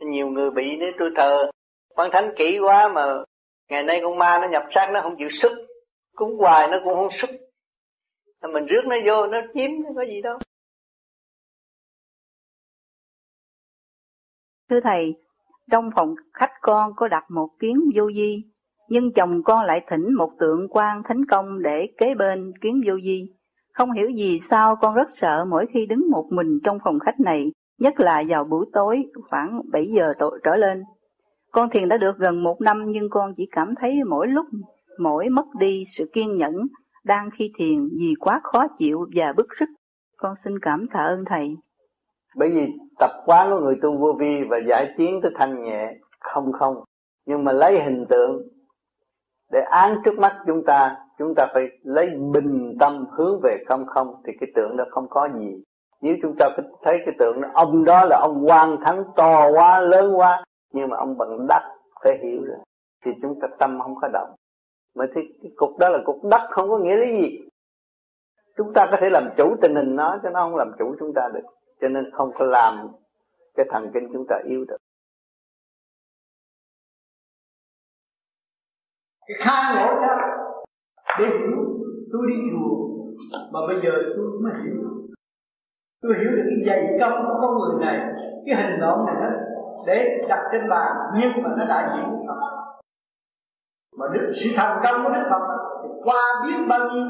Nhiều 0.00 0.28
người 0.28 0.50
bị 0.50 0.64
nếu 0.78 0.90
tôi 0.98 1.10
thờ. 1.16 1.50
Quan 1.96 2.10
thánh 2.12 2.32
kỹ 2.36 2.58
quá 2.58 2.88
mà 2.88 3.02
Ngày 3.68 3.82
nay 3.82 4.00
con 4.02 4.18
ma 4.18 4.38
nó 4.38 4.48
nhập 4.48 4.62
xác 4.70 4.90
nó 4.92 5.00
không 5.02 5.16
chịu 5.18 5.28
sức. 5.42 5.66
Cúng 6.16 6.36
hoài 6.38 6.68
nó 6.68 6.78
cũng 6.84 6.94
không 6.94 7.08
sức. 7.20 7.30
Mình 8.52 8.66
rước 8.66 8.82
nó 8.84 8.96
vô 9.06 9.26
nó 9.26 9.38
chiếm 9.54 9.70
nó 9.84 9.90
có 9.96 10.02
gì 10.02 10.22
đâu. 10.22 10.38
Thưa 14.70 14.80
Thầy, 14.80 15.14
trong 15.70 15.90
phòng 15.96 16.14
khách 16.32 16.52
con 16.62 16.92
có 16.96 17.08
đặt 17.08 17.24
một 17.30 17.48
kiến 17.60 17.80
vô 17.94 18.12
di, 18.12 18.44
nhưng 18.88 19.12
chồng 19.12 19.42
con 19.42 19.64
lại 19.64 19.84
thỉnh 19.90 20.14
một 20.14 20.30
tượng 20.38 20.66
quan 20.70 21.02
thánh 21.04 21.24
công 21.24 21.62
để 21.62 21.86
kế 21.98 22.14
bên 22.14 22.52
kiến 22.60 22.80
vô 22.86 22.94
di. 23.00 23.26
Không 23.74 23.92
hiểu 23.92 24.10
gì 24.10 24.40
sao 24.50 24.76
con 24.76 24.94
rất 24.94 25.08
sợ 25.16 25.44
mỗi 25.50 25.66
khi 25.72 25.86
đứng 25.86 26.10
một 26.10 26.26
mình 26.30 26.58
trong 26.64 26.78
phòng 26.84 26.98
khách 26.98 27.20
này, 27.20 27.52
nhất 27.78 28.00
là 28.00 28.22
vào 28.28 28.44
buổi 28.44 28.66
tối 28.72 29.04
khoảng 29.30 29.60
7 29.72 29.86
giờ 29.96 30.12
trở 30.44 30.56
lên. 30.56 30.82
Con 31.52 31.70
thiền 31.70 31.88
đã 31.88 31.98
được 31.98 32.18
gần 32.18 32.42
một 32.42 32.60
năm 32.60 32.84
nhưng 32.88 33.10
con 33.10 33.32
chỉ 33.36 33.48
cảm 33.50 33.74
thấy 33.80 34.04
mỗi 34.08 34.26
lúc 34.26 34.46
mỗi 34.98 35.28
mất 35.28 35.46
đi 35.58 35.84
sự 35.96 36.10
kiên 36.12 36.36
nhẫn 36.36 36.54
đang 37.04 37.30
khi 37.38 37.52
thiền 37.58 37.88
vì 37.98 38.14
quá 38.20 38.40
khó 38.42 38.66
chịu 38.78 39.06
và 39.14 39.32
bức 39.32 39.46
rứt. 39.58 39.68
Con 40.16 40.34
xin 40.44 40.58
cảm 40.62 40.86
tạ 40.92 41.00
ơn 41.00 41.24
Thầy 41.24 41.56
bởi 42.38 42.50
vì 42.50 42.66
tập 42.98 43.10
quán 43.26 43.50
của 43.50 43.60
người 43.60 43.78
tu 43.82 43.96
vô 43.98 44.12
vi 44.12 44.44
và 44.50 44.58
giải 44.68 44.94
tiến 44.96 45.20
tới 45.22 45.32
thanh 45.38 45.62
nhẹ, 45.62 45.94
không 46.20 46.52
không. 46.52 46.84
Nhưng 47.26 47.44
mà 47.44 47.52
lấy 47.52 47.80
hình 47.80 48.06
tượng 48.08 48.42
để 49.52 49.60
án 49.60 49.96
trước 50.04 50.18
mắt 50.18 50.32
chúng 50.46 50.64
ta 50.66 50.96
chúng 51.18 51.34
ta 51.36 51.46
phải 51.54 51.62
lấy 51.82 52.10
bình 52.32 52.76
tâm 52.80 53.06
hướng 53.12 53.40
về 53.42 53.56
không 53.68 53.86
không, 53.86 54.14
thì 54.26 54.32
cái 54.40 54.48
tượng 54.54 54.76
đó 54.76 54.84
không 54.90 55.06
có 55.10 55.28
gì. 55.38 55.62
Nếu 56.00 56.16
chúng 56.22 56.34
ta 56.38 56.48
thấy 56.82 56.98
cái 57.06 57.14
tượng 57.18 57.40
đó, 57.40 57.48
ông 57.54 57.84
đó 57.84 58.04
là 58.04 58.16
ông 58.16 58.44
quan 58.46 58.76
thắng 58.84 59.04
to 59.16 59.50
quá, 59.50 59.80
lớn 59.80 60.16
quá, 60.16 60.44
nhưng 60.72 60.88
mà 60.88 60.96
ông 60.96 61.18
bằng 61.18 61.46
đất 61.48 61.62
phải 62.04 62.18
hiểu 62.22 62.42
rồi, 62.44 62.58
thì 63.04 63.10
chúng 63.22 63.40
ta 63.40 63.48
tâm 63.58 63.78
không 63.80 63.94
có 64.00 64.08
động. 64.12 64.34
Mà 64.94 65.04
thì 65.14 65.20
cái 65.42 65.52
cục 65.56 65.78
đó 65.78 65.88
là 65.88 65.98
cục 66.04 66.24
đất, 66.24 66.40
không 66.50 66.68
có 66.68 66.78
nghĩa 66.78 66.96
lý 66.96 67.22
gì. 67.22 67.38
Chúng 68.56 68.72
ta 68.74 68.86
có 68.90 68.96
thể 69.00 69.10
làm 69.10 69.28
chủ 69.36 69.56
tình 69.62 69.74
hình 69.74 69.96
nó 69.96 70.18
cho 70.22 70.30
nó 70.30 70.40
không 70.44 70.56
làm 70.56 70.72
chủ 70.78 70.94
chúng 71.00 71.12
ta 71.14 71.28
được 71.34 71.57
cho 71.80 71.88
nên 71.88 72.04
không 72.12 72.30
có 72.38 72.46
làm 72.46 72.88
cái 73.54 73.66
thần 73.70 73.90
kinh 73.94 74.08
chúng 74.12 74.26
ta 74.28 74.36
yếu 74.44 74.64
được. 74.68 74.76
Cái 79.26 79.36
khai 79.38 79.74
ngộ 79.74 80.00
ra 80.00 80.16
để 81.18 81.24
hiểu, 81.26 81.56
tôi 82.12 82.22
đi 82.28 82.34
chùa, 82.50 82.88
mà 83.52 83.60
bây 83.68 83.76
giờ 83.84 83.92
tôi 84.16 84.26
mới 84.42 84.52
hiểu. 84.64 84.82
Tôi 86.02 86.14
hiểu 86.18 86.30
được 86.36 86.42
cái 86.50 86.58
dày 86.66 86.98
công 87.00 87.24
của 87.26 87.38
con 87.40 87.58
người 87.58 87.86
này, 87.86 88.14
cái 88.46 88.56
hình 88.56 88.80
nộm 88.80 89.06
này 89.06 89.14
đó, 89.20 89.30
để 89.86 90.20
đặt 90.28 90.48
trên 90.52 90.68
bàn, 90.70 90.92
nhưng 91.20 91.42
mà 91.42 91.50
nó 91.58 91.64
đại 91.68 91.88
diện 91.94 92.04
của 92.10 92.24
Phật. 92.26 92.40
Mà 93.96 94.06
đức, 94.12 94.30
sự 94.32 94.50
thành 94.56 94.80
công 94.84 95.04
của 95.04 95.10
đức 95.14 95.26
Phật 95.30 95.42
thì 95.82 95.88
qua 96.04 96.22
biết 96.44 96.66
bao 96.68 96.88
nhiêu. 96.90 97.06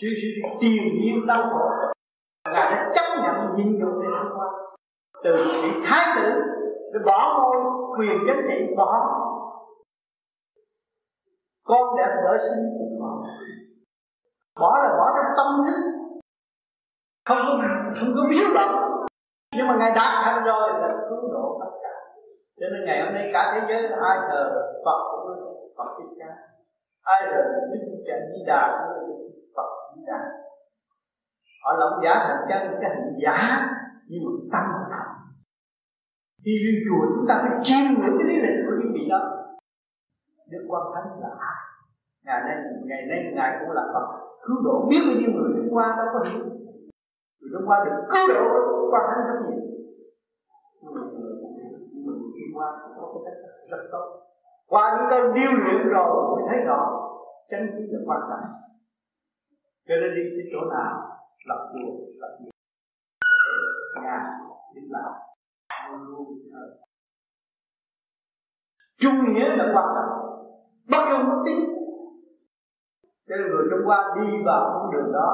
Sự 0.00 0.06
sự 0.08 0.28
tiền 0.60 0.82
nhiên 1.00 1.26
đau 1.26 1.50
khổ 1.50 1.92
ngài 2.50 2.70
đã 2.70 2.92
chấp 2.94 3.22
nhận 3.22 3.56
nhịn 3.56 3.78
nhục 3.78 4.02
để 4.02 4.08
thông 4.18 4.38
qua 4.38 4.46
từ 5.24 5.34
vị 5.62 5.70
thái 5.84 6.16
tử, 6.16 6.30
để 6.92 6.98
bỏ 7.06 7.38
ngôi 7.38 7.56
quyền 7.98 8.18
chính 8.26 8.46
trị, 8.48 8.74
bỏ. 8.76 9.18
Con 11.64 11.96
đã 11.96 12.06
đỡ 12.24 12.36
sinh 12.38 12.64
của 12.78 12.86
bỏ 13.00 13.28
bỏ 14.60 14.78
là 14.82 14.88
bỏ 14.98 15.10
trong 15.16 15.36
tâm 15.36 15.66
thức. 15.66 15.80
Không 17.26 17.38
có 17.46 17.64
không 17.96 18.08
có 18.16 18.22
biếu 18.30 18.54
động. 18.54 18.74
Nhưng 19.56 19.66
mà 19.68 19.76
ngài 19.78 19.90
đạt 19.90 20.24
thành 20.24 20.44
rồi 20.44 20.68
là 20.80 20.88
cứu 21.08 21.32
độ 21.32 21.58
tất 21.60 21.70
cả. 21.82 21.94
Cho 22.60 22.66
nên 22.72 22.84
ngày 22.86 23.04
hôm 23.04 23.14
nay 23.14 23.30
cả 23.32 23.50
thế 23.54 23.60
giới 23.68 23.82
ai 24.02 24.18
thờ 24.30 24.62
Phật 24.84 25.00
cũng 25.10 25.74
Phật 25.76 25.84
thích 25.98 26.16
ca. 26.18 26.36
Ai 27.02 27.22
thờ 27.30 27.42
Đức 27.72 28.02
Cha 28.06 28.14
Di 28.32 28.44
Đà 28.46 28.88
cũng 28.94 29.32
Phật 29.56 29.68
Di 29.96 30.02
Đà 30.06 30.41
họ 31.62 31.70
lộng 31.80 32.00
giả 32.04 32.14
thành 32.24 32.42
chân 32.48 32.78
cái 32.80 32.90
hình 32.96 33.18
giả, 33.22 33.36
nhưng 34.08 34.22
mà 34.24 34.30
tâm 34.52 34.64
thật. 34.90 35.06
Khi 36.44 36.52
duy 36.62 36.72
chùa 36.84 37.02
chúng 37.14 37.26
ta 37.28 37.34
phải 37.42 37.52
chiêm 37.66 37.84
ngưỡng 37.90 38.16
cái 38.18 38.26
lý 38.28 38.36
lịch 38.44 38.58
của 38.64 38.74
những 38.78 38.92
vị 38.94 39.04
đó. 39.10 39.20
Đức 40.50 40.62
quan 40.68 40.82
thánh 40.94 41.08
là 41.22 41.30
ai? 41.50 41.60
Ngày 42.24 42.40
nay 42.46 42.56
ngày 42.88 43.02
nay 43.08 43.18
ngài 43.34 43.50
cũng 43.60 43.70
là 43.78 43.82
phật. 43.94 44.06
Cứu 44.44 44.56
độ 44.64 44.86
biết 44.90 45.02
bao 45.06 45.16
nhiêu 45.18 45.30
người 45.34 45.50
đức 45.56 45.68
qua 45.74 45.86
đâu 45.98 46.06
có 46.12 46.20
hiểu. 46.28 46.44
Người 47.38 47.50
đức 47.52 47.62
qua 47.66 47.76
được 47.84 47.96
cứu 48.12 48.24
độ 48.34 48.42
quan 48.92 49.02
thánh 49.08 49.22
rất 49.28 49.38
nhiều. 49.46 49.62
Người 52.04 52.16
đi 52.36 52.44
qua 52.54 52.66
có 52.96 53.04
cái 53.14 53.22
cách 53.26 53.38
rất 53.70 53.82
tốt. 53.92 54.06
Qua 54.66 54.96
những 54.96 55.10
cơn 55.10 55.34
điêu 55.34 55.52
luyện 55.64 55.88
rồi 55.94 56.36
mới 56.36 56.42
thấy 56.48 56.58
rõ 56.66 56.80
chân 57.50 57.60
chính 57.74 57.88
là 57.92 58.00
quan 58.06 58.20
trọng. 58.28 58.46
Cho 59.88 59.94
nên 60.00 60.10
đi 60.16 60.22
tới 60.34 60.44
chỗ 60.52 60.70
nào 60.70 61.11
lập 61.48 61.72
chùa 61.72 61.92
lập 62.20 62.36
nghiệp. 62.40 62.50
Nhà 64.02 64.22
đến 64.74 64.84
làm 64.90 65.12
luôn 65.90 66.02
luôn 66.02 66.26
chung 69.00 69.34
nghĩa 69.34 69.56
là 69.56 69.64
quan 69.74 69.86
trọng. 69.96 70.12
Bất 70.90 71.04
dung 71.10 71.28
bất 71.30 71.42
tín 71.46 71.58
cho 73.28 73.36
nên 73.36 73.46
người 73.50 73.64
Trung 73.70 73.86
Hoa 73.86 74.14
đi 74.16 74.26
vào 74.46 74.60
con 74.74 74.92
đường 74.92 75.12
đó, 75.12 75.28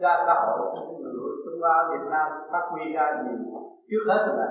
ra 0.00 0.14
xã 0.26 0.34
hội 0.34 0.58
người 1.00 1.12
Trung 1.44 1.60
Hoa 1.60 1.74
Việt 1.90 2.04
Nam 2.10 2.26
phát 2.52 2.64
huy 2.70 2.92
ra 2.92 3.04
gì? 3.24 3.34
Trước 3.90 4.04
hết 4.08 4.22
là 4.38 4.48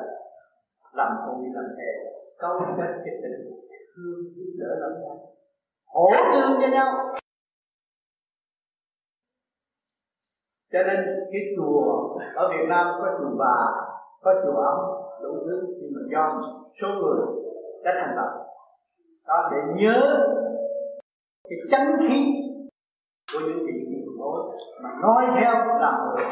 làm 0.94 1.12
công 1.26 1.42
việc 1.42 1.54
làm 1.54 1.66
thề 1.78 1.92
câu 2.40 2.60
kết 2.78 2.92
cái 3.06 3.16
tình 3.22 3.38
thương 3.96 4.20
giúp 4.36 4.52
đỡ 4.60 4.76
lẫn 4.80 4.94
nhau. 5.02 5.18
Hỗ 5.86 6.10
tương 6.34 6.62
cho 6.62 6.68
nhau. 6.68 6.88
Cho 10.72 10.80
nên 10.88 10.98
cái 11.32 11.42
chùa 11.58 12.18
ở 12.36 12.50
Việt 12.50 12.66
Nam 12.70 12.88
có 13.02 13.08
chùa 13.20 13.38
bà, 13.40 13.56
có 14.22 14.34
chùa 14.44 14.62
ấm, 14.62 14.80
đủ 15.24 15.34
thứ, 15.46 15.68
nhưng 15.82 15.92
mà 15.96 16.02
do 16.12 16.42
số 16.82 16.88
người 16.88 17.26
đã 17.84 17.92
thành 18.00 18.16
lập 18.16 18.48
đó 19.28 19.50
để 19.52 19.58
nhớ 19.76 20.18
cái 21.50 21.60
chánh 21.72 21.96
khí 22.08 22.34
của 23.34 23.40
những 23.40 23.66
vị 23.66 23.74
tiền 23.92 24.06
bối 24.20 24.42
mà 24.84 24.90
nói 25.02 25.24
theo 25.36 25.54
làm 25.82 25.94
được 26.18 26.24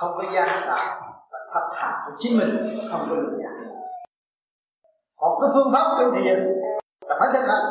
không 0.00 0.12
có 0.16 0.24
gian 0.34 0.48
xảo 0.64 1.00
và 1.32 1.38
thật 1.54 1.68
thà 1.72 2.04
của 2.06 2.16
chính 2.18 2.38
mình, 2.38 2.48
không 2.90 3.06
có 3.10 3.16
lừa 3.16 3.38
gạt 3.42 3.54
Học 5.20 5.38
cái 5.40 5.50
phương 5.54 5.72
pháp 5.72 5.98
tu 5.98 6.10
thiền 6.16 6.38
là 7.08 7.16
phải 7.20 7.28
thực 7.32 7.46
hành. 7.48 7.64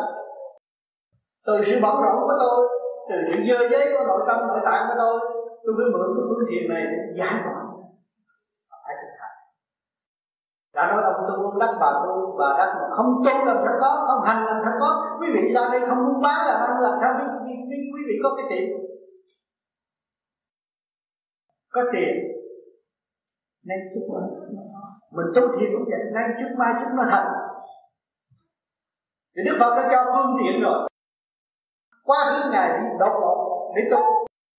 Từ 1.45 1.63
sự 1.63 1.79
bận 1.81 1.95
rộn 1.95 2.15
của 2.21 2.33
tôi 2.39 2.67
từ 3.09 3.17
sự 3.27 3.37
dơ 3.47 3.57
giấy 3.71 3.85
của 3.93 4.05
nội 4.07 4.21
tâm 4.27 4.37
nội 4.47 4.61
tại 4.65 4.79
của 4.87 4.95
tôi 5.01 5.15
tôi 5.63 5.73
mới 5.77 5.87
mượn 5.93 6.07
cái 6.15 6.23
phương 6.27 6.45
thiền 6.49 6.63
này 6.73 6.83
để 6.91 6.99
giải 7.19 7.35
tỏa. 7.45 7.59
Phải 8.83 8.95
thực 9.01 9.13
hành. 9.19 9.37
Đã 10.75 10.83
nói 10.91 11.01
ông 11.11 11.21
tu 11.27 11.35
không 11.43 11.59
đắc 11.63 11.71
bà 11.81 11.89
tu 12.03 12.13
bà 12.39 12.49
đắc 12.59 12.69
mà 12.79 12.87
không 12.97 13.09
tu 13.25 13.35
làm 13.49 13.57
sao 13.63 13.75
có 13.81 13.89
không 14.07 14.23
hành 14.27 14.41
làm 14.49 14.59
sao 14.63 14.73
có. 14.81 14.89
Quý 15.19 15.27
vị 15.35 15.43
ra 15.55 15.61
đây 15.71 15.81
không 15.87 16.01
muốn 16.05 16.21
bán 16.25 16.39
làm 16.47 16.59
ăn 16.67 16.73
làm 16.85 16.95
sao 17.01 17.09
quý, 17.17 17.25
quý, 17.43 17.53
quý, 17.69 17.77
quý 17.93 18.01
vị 18.07 18.15
có 18.23 18.29
cái 18.37 18.45
tiền? 18.51 18.65
Có 21.73 21.81
tiền. 21.93 22.11
Nên 23.67 23.79
chút 23.93 24.05
nữa. 24.13 24.27
Mình 25.15 25.29
tu 25.35 25.41
thiền 25.55 25.69
cũng 25.73 25.85
vậy. 25.91 26.01
Nay 26.15 26.25
chút 26.39 26.51
mai 26.59 26.73
chút 26.79 26.91
nó 26.97 27.03
thành. 27.11 27.27
Thì 29.35 29.41
Đức 29.45 29.55
Phật 29.59 29.71
đã 29.77 29.83
cho 29.91 29.99
phương 30.11 30.37
tiện 30.39 30.61
rồi 30.61 30.89
qua 32.07 32.19
những 32.31 32.51
ngày 32.51 32.69
đi 32.79 32.85
đột 32.99 33.13
ngột, 33.21 33.39
để 33.75 33.81
tu 33.91 34.01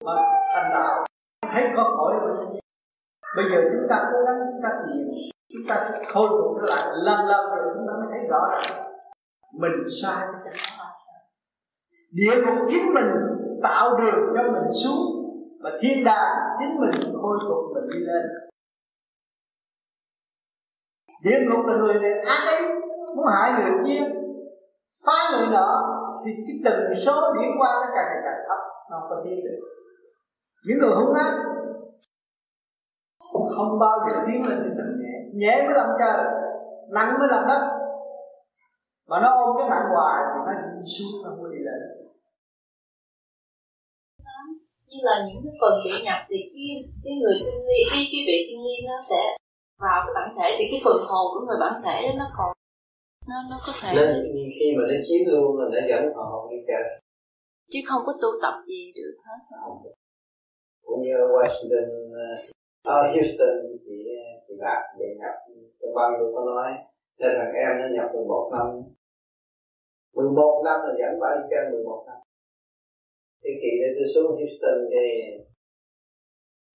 mà 0.05 0.13
thành 0.55 0.71
đạo. 0.75 1.05
Thấy 1.53 1.65
có 1.77 1.83
khỏi 1.83 2.13
rồi. 2.21 2.61
Bây 3.37 3.45
giờ 3.51 3.59
chúng 3.73 3.87
ta 3.91 3.97
cố 4.13 4.19
gắng, 4.27 4.39
chúng 4.53 4.63
ta 4.63 4.71
thiền, 4.71 5.11
chúng 5.53 5.67
ta 5.69 5.75
khôi 6.15 6.29
phục 6.29 6.57
trở 6.61 6.67
lại 6.77 6.87
lần 6.95 7.27
lần 7.27 7.43
rồi 7.51 7.75
chúng 7.75 7.87
ta 7.89 7.93
mới 7.99 8.07
thấy 8.11 8.21
rõ 8.31 8.41
ràng. 8.51 8.85
Mình 9.53 9.73
sai 10.03 10.27
địa 12.11 12.37
ngục 12.37 12.67
chính 12.69 12.95
mình 12.95 13.11
tạo 13.63 13.99
đường 13.99 14.35
cho 14.35 14.43
mình 14.43 14.73
xuống 14.85 15.25
và 15.61 15.71
thiên 15.83 16.05
đàng 16.05 16.37
chính 16.59 16.81
mình 16.81 17.15
khôi 17.23 17.39
phục 17.49 17.75
mình 17.75 17.85
đi 17.93 17.99
lên. 17.99 18.23
Địa 21.23 21.39
ngục 21.41 21.67
là 21.67 21.77
người 21.77 21.95
này 21.95 22.13
ác 22.27 22.47
ấy 22.47 22.63
muốn 23.17 23.27
hại 23.33 23.53
người 23.53 23.73
kia 23.87 24.18
phá 25.09 25.19
người 25.33 25.49
nọ 25.57 25.71
thì 26.25 26.31
cái 26.47 26.57
tần 26.65 26.95
số 27.05 27.17
điển 27.35 27.51
qua 27.59 27.71
nó 27.75 27.87
càng 27.95 28.07
ngày 28.09 28.21
càng 28.25 28.41
thấp, 28.49 28.61
nó 28.91 28.97
không 29.01 29.09
có 29.11 29.17
tiến 29.25 29.39
được. 29.45 29.61
Những 30.67 30.79
người 30.79 30.95
hung 30.95 31.15
ác 31.15 31.33
không 33.57 33.79
bao 33.81 33.97
giờ 34.11 34.17
tiến 34.27 34.39
lên 34.49 34.59
thì 34.65 34.71
tầng 34.79 34.93
nhẹ. 35.01 35.15
Nhẹ 35.41 35.55
mới 35.67 35.75
làm 35.75 35.89
trời 36.01 36.25
nặng 36.91 37.17
mới 37.19 37.29
làm 37.29 37.49
đất. 37.49 37.63
Mà 39.09 39.17
nó 39.23 39.29
ôm 39.43 39.57
cái 39.59 39.69
nặng 39.69 39.89
hoài 39.95 40.19
thì 40.31 40.39
nó 40.47 40.53
đi 40.75 40.85
xuống, 40.95 41.13
nó 41.25 41.31
không 41.37 41.51
đi 41.51 41.61
lên. 41.69 41.81
Như 44.91 45.01
là 45.09 45.15
những 45.27 45.41
cái 45.45 45.55
phần 45.61 45.75
bị 45.85 45.95
nhập 46.07 46.21
thì 46.29 46.39
cái 46.53 46.67
cái 47.05 47.15
người 47.21 47.35
thiên 47.43 47.59
ly 47.69 47.79
cái 47.91 48.03
cái 48.13 48.21
vị 48.29 48.39
thiên 48.47 48.61
ly 48.67 48.77
nó 48.89 48.97
sẽ 49.11 49.23
vào 49.83 49.99
cái 50.05 50.13
bản 50.17 50.29
thể, 50.37 50.49
thì 50.59 50.65
cái 50.71 50.81
phần 50.85 50.99
hồn 51.09 51.27
của 51.33 51.43
người 51.47 51.59
bản 51.65 51.75
thể 51.85 51.97
đó 52.07 52.13
nó 52.19 52.27
còn 52.37 52.49
nó 53.31 53.37
nó 53.51 53.57
có 53.67 53.73
thể 53.81 53.89
nên 53.97 54.11
khi 54.57 54.69
mà 54.77 54.83
nó 54.91 54.97
chiếm 55.07 55.21
luôn 55.33 55.59
là 55.59 55.67
nó 55.75 55.81
dẫn 55.91 56.03
hồn 56.15 56.43
đi 56.53 56.59
chơi 56.69 56.83
chứ 57.73 57.79
không 57.89 58.03
có 58.07 58.13
tu 58.23 58.29
tập 58.43 58.55
gì 58.67 58.93
được 58.99 59.15
hết. 59.27 59.41
Cũng 60.87 61.03
như 61.03 61.15
Washington 61.35 61.87
ở 62.85 62.99
uh, 63.01 63.15
Houston 63.15 63.55
thì 63.85 63.97
thì 64.49 64.55
lạc 64.59 64.83
vậy 64.99 65.09
nhập 65.21 65.35
trong 65.81 65.95
bao 65.95 66.11
nhiêu 66.11 66.33
có 66.35 66.41
nói. 66.45 66.71
Nên 67.19 67.31
thằng 67.39 67.55
em 67.65 67.73
nó 67.81 67.87
nhập 67.97 68.09
11 68.15 68.51
năm. 68.53 68.67
11 70.15 70.63
năm 70.65 70.81
là 70.87 70.93
dẫn 71.01 71.21
bà 71.21 71.29
đi 71.37 71.45
chơi 71.51 71.71
11 71.73 72.05
năm. 72.07 72.17
Thì 73.43 73.51
kỳ 73.63 73.71
này 73.81 73.91
tôi 73.97 74.07
xuống 74.15 74.31
Houston 74.39 74.79
thì 74.93 75.07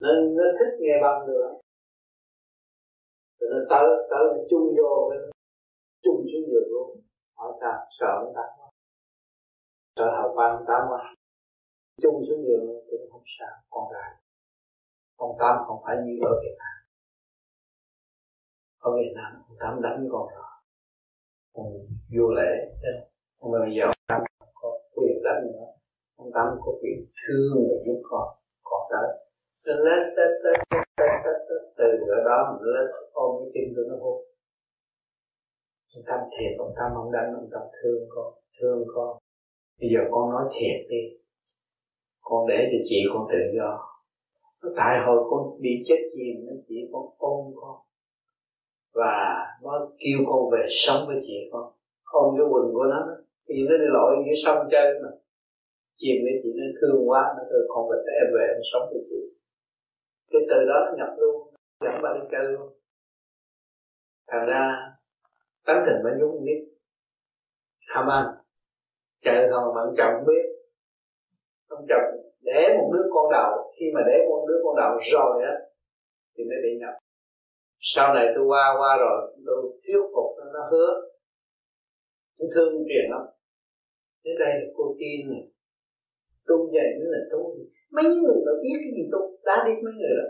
nó, 0.01 0.09
nó 0.37 0.45
thích 0.59 0.73
nghe 0.79 0.95
băng 1.01 1.27
nữa. 1.27 1.47
Rồi 3.39 3.49
nó 3.53 3.59
tới 3.69 3.85
tới 4.09 4.23
nó 4.33 4.43
chung 4.49 4.75
vô 4.77 5.11
chung 6.03 6.21
xuống 6.29 6.45
giường 6.51 6.69
luôn 6.71 6.89
hỏi 7.37 7.51
ta 7.61 7.71
sợ 7.99 8.11
ông 8.23 8.33
ta 8.35 8.45
sợ 9.95 10.05
hậu 10.17 10.35
băng 10.37 10.65
ta 10.67 10.77
quá 10.89 11.15
chung 12.01 12.23
xuống 12.27 12.43
giường 12.47 12.65
cũng 12.89 13.11
không 13.11 13.23
sao 13.39 13.53
con 13.69 13.93
gái 13.93 14.11
con 15.17 15.31
tám 15.39 15.55
không 15.67 15.81
phải 15.85 15.95
như 16.05 16.13
ở 16.21 16.31
Việt 16.43 16.55
Nam 16.59 16.75
ở 18.79 18.91
Việt 18.97 19.13
Nam 19.15 19.31
con 19.47 19.57
tám 19.59 19.81
đánh 19.81 20.07
con 20.11 20.27
rồi 20.33 20.43
con 21.53 21.65
vô 22.15 22.27
lễ 22.37 22.51
không 23.39 23.51
bao 23.51 23.67
giờ 23.77 23.85
tám 24.07 24.21
có 24.53 24.69
quyền 24.95 25.23
đánh 25.23 25.41
nữa 25.53 25.67
ông 26.15 26.31
tám 26.33 26.47
có 26.61 26.71
quyền 26.81 27.05
thương 27.19 27.55
và 27.69 27.75
giúp 27.85 28.01
con 28.09 28.27
con 28.63 28.81
tới 28.91 29.07
nó 29.65 29.73
lên 29.85 30.13
tới 30.15 30.27
tới 30.43 30.55
tới 31.03 31.59
từ 31.77 31.87
ở 32.17 32.19
đó 32.25 32.37
mình 32.51 32.73
lên 32.73 32.85
ôm 33.13 33.31
cái 33.39 33.51
tim 33.53 33.73
tôi 33.75 33.85
nó 33.89 33.95
hôn 34.03 34.32
ông 35.95 36.03
tâm 36.07 36.19
thiệt, 36.33 36.51
ông 36.59 36.73
tâm 36.77 36.91
không 36.95 37.11
đánh, 37.11 37.33
ông 37.35 37.49
tâm 37.53 37.61
thương 37.77 38.01
con 38.09 38.33
thương 38.59 38.83
con. 38.95 39.17
Bây 39.79 39.89
giờ 39.93 39.99
con 40.11 40.31
nói 40.31 40.43
thiệt 40.53 40.89
đi. 40.89 41.03
Con 42.21 42.47
để 42.47 42.69
cho 42.71 42.77
chị 42.89 42.99
con 43.13 43.27
tự 43.31 43.41
do. 43.57 43.69
Tại 44.75 44.99
hồi 45.05 45.19
con 45.29 45.61
bị 45.61 45.69
chết 45.87 46.01
chìm 46.15 46.45
nó 46.47 46.53
chỉ 46.67 46.75
con 46.91 47.05
ôm 47.17 47.53
con. 47.55 47.75
Và 48.93 49.45
nó 49.63 49.87
kêu 49.99 50.17
con 50.27 50.51
về 50.51 50.65
sống 50.69 51.07
với 51.07 51.17
chị 51.21 51.49
con. 51.51 51.73
Ôm 52.03 52.35
cái 52.37 52.47
quần 52.51 52.73
của 52.73 52.83
nó 52.83 53.07
thì 53.47 53.55
nó 53.69 53.77
đi 53.77 53.87
lội 53.95 54.15
dưới 54.25 54.35
sông 54.45 54.67
chơi 54.71 54.93
mà. 55.03 55.09
Chìm 55.97 56.15
với 56.23 56.33
chị 56.43 56.49
nó 56.55 56.65
thương 56.81 57.09
quá, 57.09 57.33
nó 57.37 57.43
kêu 57.49 57.63
con 57.67 57.89
về 57.89 57.97
em 58.21 58.27
về 58.35 58.45
em 58.53 58.61
sống 58.73 58.89
với 58.91 59.01
chị. 59.09 59.21
Cái 60.31 60.41
từ 60.49 60.65
đó 60.69 60.77
nó 60.85 60.91
nhập 60.97 61.13
luôn. 61.17 61.53
Dẫn 61.81 61.93
bà 62.03 62.09
đi 62.13 62.25
chơi 62.31 62.43
luôn. 62.43 62.73
Thành 64.27 64.45
ra 64.47 64.91
tánh 65.65 65.83
tình 65.85 66.03
mới 66.03 66.13
nhúng 66.19 66.45
biết. 66.45 66.61
Ham 67.87 68.07
ăn. 68.07 68.25
Chạy 69.21 69.47
thôi 69.51 69.73
mà 69.75 69.81
ông 69.81 69.95
chồng 69.97 70.25
biết. 70.27 70.45
Ông 71.67 71.85
chồng 71.89 72.07
để 72.41 72.77
một 72.77 72.91
đứa 72.93 73.05
con 73.13 73.31
đầu. 73.31 73.73
Khi 73.79 73.85
mà 73.95 74.01
để 74.07 74.25
một 74.29 74.45
đứa 74.47 74.59
con 74.63 74.75
đầu 74.75 74.91
rồi 75.13 75.43
á 75.43 75.53
thì 76.37 76.43
mới 76.43 76.57
bị 76.63 76.79
nhập. 76.79 76.93
Sau 77.79 78.13
này 78.13 78.25
tôi 78.35 78.45
qua 78.45 78.75
qua 78.79 78.97
rồi 78.97 79.35
tôi 79.45 79.61
thuyết 79.83 79.99
phục 80.13 80.29
nó, 80.37 80.43
nó 80.53 80.69
hứa. 80.71 80.91
Tôi 82.39 82.49
thương 82.55 82.73
truyền 82.87 83.05
lắm. 83.11 83.21
Đến 84.23 84.35
đây 84.39 84.53
là 84.59 84.67
cô 84.77 84.95
tin 84.99 85.29
này 85.31 85.43
tu 86.47 86.57
dạy 86.73 86.89
nữa 86.99 87.09
là 87.15 87.19
tu 87.31 87.55
mấy 87.91 88.03
người 88.03 88.37
mà 88.45 88.51
biết 88.63 88.77
cái 88.83 88.91
gì 88.95 89.03
tu 89.11 89.19
đã 89.45 89.63
đi 89.65 89.71
mấy 89.83 89.93
người 89.99 90.13
đó 90.19 90.27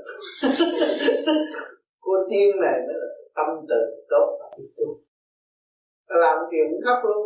cô 2.00 2.12
tiên 2.30 2.50
này 2.62 2.78
nó 2.88 2.94
là 3.02 3.08
tâm 3.36 3.66
từ 3.70 3.80
tốt. 4.10 4.38
Và 4.40 4.48
biết 4.58 4.70
tu 4.78 5.00
làm 6.26 6.38
chuyện 6.50 6.66
cũng 6.72 6.84
khóc 6.86 7.00
luôn 7.08 7.24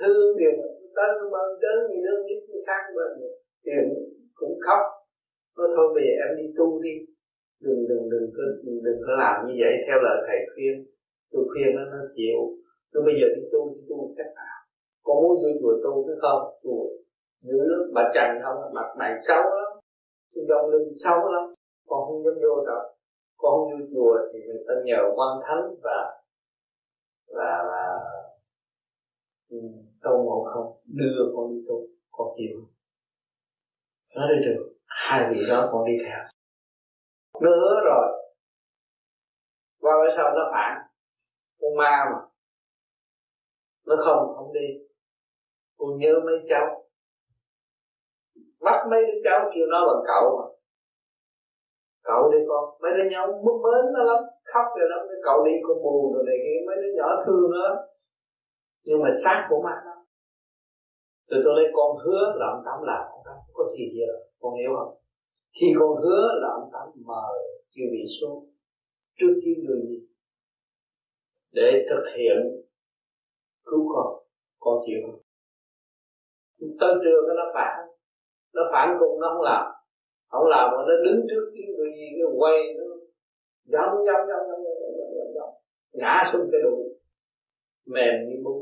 thương 0.00 0.36
điều 0.38 0.52
mà 0.58 0.66
tới 0.96 1.10
mà 1.32 1.40
đến 1.62 1.78
gì 1.90 1.98
nữa 2.04 2.16
biết 2.26 2.40
cái 2.48 2.60
sang 2.66 2.84
bên 2.96 3.10
chuyện 3.64 3.84
cũng 4.34 4.58
khóc 4.66 4.82
nó 5.56 5.64
thôi 5.74 5.86
bây 5.94 6.02
giờ 6.06 6.14
em 6.24 6.30
đi 6.38 6.46
tu 6.58 6.66
đi. 6.84 6.94
Đừng 7.66 7.80
đừng 7.88 8.04
đừng 8.12 8.26
cứ 8.36 8.44
đừng, 8.64 8.78
đừng 8.86 9.00
có 9.06 9.12
làm 9.22 9.36
như 9.46 9.54
vậy. 9.62 9.74
Theo 9.86 9.98
lời 10.06 10.18
thầy 10.26 10.38
khuyên. 10.52 10.74
Tôi 11.32 11.42
khuyên 11.50 11.68
nó 11.76 11.82
nó 11.92 12.00
chịu. 12.16 12.38
Tôi 12.92 13.00
bây 13.06 13.14
giờ 13.20 13.26
đi 13.36 13.42
tu 13.52 13.60
đi 13.74 13.80
tu 13.88 13.98
cách 14.16 14.32
nào? 14.40 14.58
Con 15.04 15.16
muốn 15.22 15.36
vô 15.42 15.50
chùa 15.60 15.74
tu 15.84 15.92
chứ 16.06 16.14
không? 16.22 16.42
Chùa 16.62 16.84
dữ 17.48 17.58
lắm 17.70 17.82
bà 17.94 18.02
trần 18.14 18.28
không? 18.44 18.58
Mặt 18.76 18.88
mày 18.98 19.12
xấu 19.28 19.42
lắm. 19.58 19.70
Cái 20.34 20.44
dòng 20.48 20.70
lưng 20.70 20.88
xấu 21.04 21.18
lắm. 21.34 21.44
Con 21.88 22.00
không 22.06 22.24
dám 22.24 22.34
vô 22.44 22.54
đâu. 22.68 22.82
Con 23.40 23.52
không 23.56 23.70
vô 23.72 23.86
chùa 23.94 24.14
thì 24.32 24.38
người 24.46 24.62
ta 24.66 24.74
nhờ 24.84 25.00
quan 25.16 25.32
thánh 25.44 25.64
và 25.84 25.98
và 27.36 27.52
và 27.70 27.82
ừ, 29.52 29.58
ngộ 30.02 30.44
không 30.54 30.80
đưa 30.84 31.32
con 31.36 31.50
đi 31.50 31.64
tu 31.68 31.86
con 32.10 32.28
chịu. 32.36 32.56
Nó 34.16 34.22
đi 34.28 34.44
được 34.44 34.74
hai 34.86 35.34
vị 35.34 35.40
đó 35.50 35.68
con 35.72 35.84
đi 35.86 35.92
theo. 36.04 36.18
Nó 37.40 37.50
hứa 37.50 37.80
rồi. 37.84 38.08
Qua 39.80 39.92
bữa 40.00 40.16
sau 40.16 40.30
nó 40.36 40.50
phản. 40.52 40.72
Con 41.60 41.76
ma 41.76 42.04
mà. 42.12 42.20
Nó 43.86 43.94
không 44.04 44.34
không 44.36 44.52
đi. 44.52 44.66
Con 45.78 45.98
nhớ 45.98 46.14
mấy 46.24 46.34
cháu. 46.48 46.84
Bắt 48.60 48.86
mấy 48.90 49.00
đứa 49.06 49.18
cháu 49.24 49.50
kêu 49.54 49.66
nó 49.70 49.86
bằng 49.86 50.04
cậu 50.06 50.24
mà. 50.38 50.46
Cậu 52.02 52.32
đi 52.32 52.38
con. 52.48 52.64
Mấy 52.82 52.92
đứa 52.96 53.10
nhỏ 53.10 53.26
bức 53.26 53.56
mến 53.64 53.92
nó 53.92 54.02
lắm. 54.04 54.22
Khóc 54.44 54.66
rồi 54.78 54.88
lắm 54.90 55.00
cái 55.08 55.18
cậu 55.24 55.44
đi 55.46 55.52
con 55.62 55.82
buồn 55.82 56.14
rồi 56.14 56.24
này 56.26 56.36
kia. 56.44 56.66
Mấy 56.66 56.76
đứa 56.82 56.92
nhỏ 56.96 57.24
thương 57.26 57.50
nó 57.50 57.68
nhưng 58.84 59.02
mà 59.02 59.10
xác 59.24 59.46
của 59.50 59.62
ma 59.64 59.74
đó 59.86 59.96
từ 61.30 61.36
tôi 61.44 61.52
lấy 61.56 61.72
con 61.72 61.96
hứa 62.04 62.24
là 62.38 62.46
ông 62.54 62.62
tám 62.66 62.78
làm 62.82 63.02
ông 63.10 63.22
tám 63.24 63.36
có 63.54 63.64
thì 63.76 63.84
gì 63.94 64.00
rồi 64.08 64.20
con 64.40 64.54
hiểu 64.60 64.70
không 64.78 64.94
khi 65.60 65.66
con 65.78 66.02
hứa 66.02 66.26
là 66.42 66.48
ông 66.60 66.68
tám 66.72 66.86
mời 67.06 67.38
chư 67.74 67.82
bị 67.92 68.02
xuống 68.20 68.38
trước 69.18 69.34
khi 69.44 69.52
người 69.64 69.80
gì 69.88 69.98
để 71.52 71.86
thực 71.90 72.04
hiện 72.16 72.36
cứu 73.64 73.84
con 73.94 74.08
con 74.60 74.76
chịu 74.86 75.00
không 75.06 75.20
tân 76.80 76.92
trường 77.04 77.36
nó 77.36 77.44
phản 77.54 77.74
nó 78.54 78.62
phản 78.72 78.96
cùng 79.00 79.20
nó 79.20 79.28
không 79.34 79.42
làm 79.42 79.64
không 80.28 80.46
làm 80.46 80.70
mà 80.72 80.82
nó 80.88 80.94
đứng 81.04 81.20
trước 81.30 81.44
cái 81.54 81.62
người 81.76 81.90
gì 81.96 82.06
cái 82.16 82.28
quay 82.38 82.58
nó 82.78 82.84
dám 83.64 83.88
dám 84.06 84.20
dám 84.28 84.40
dám 84.48 84.58
dám 84.64 85.10
dám 85.16 85.28
dám 85.36 85.48
ngã 85.92 86.30
xuống 86.32 86.48
cái 86.52 86.60
đùi 86.62 86.82
mềm 87.86 88.14
như 88.28 88.36
bún 88.44 88.61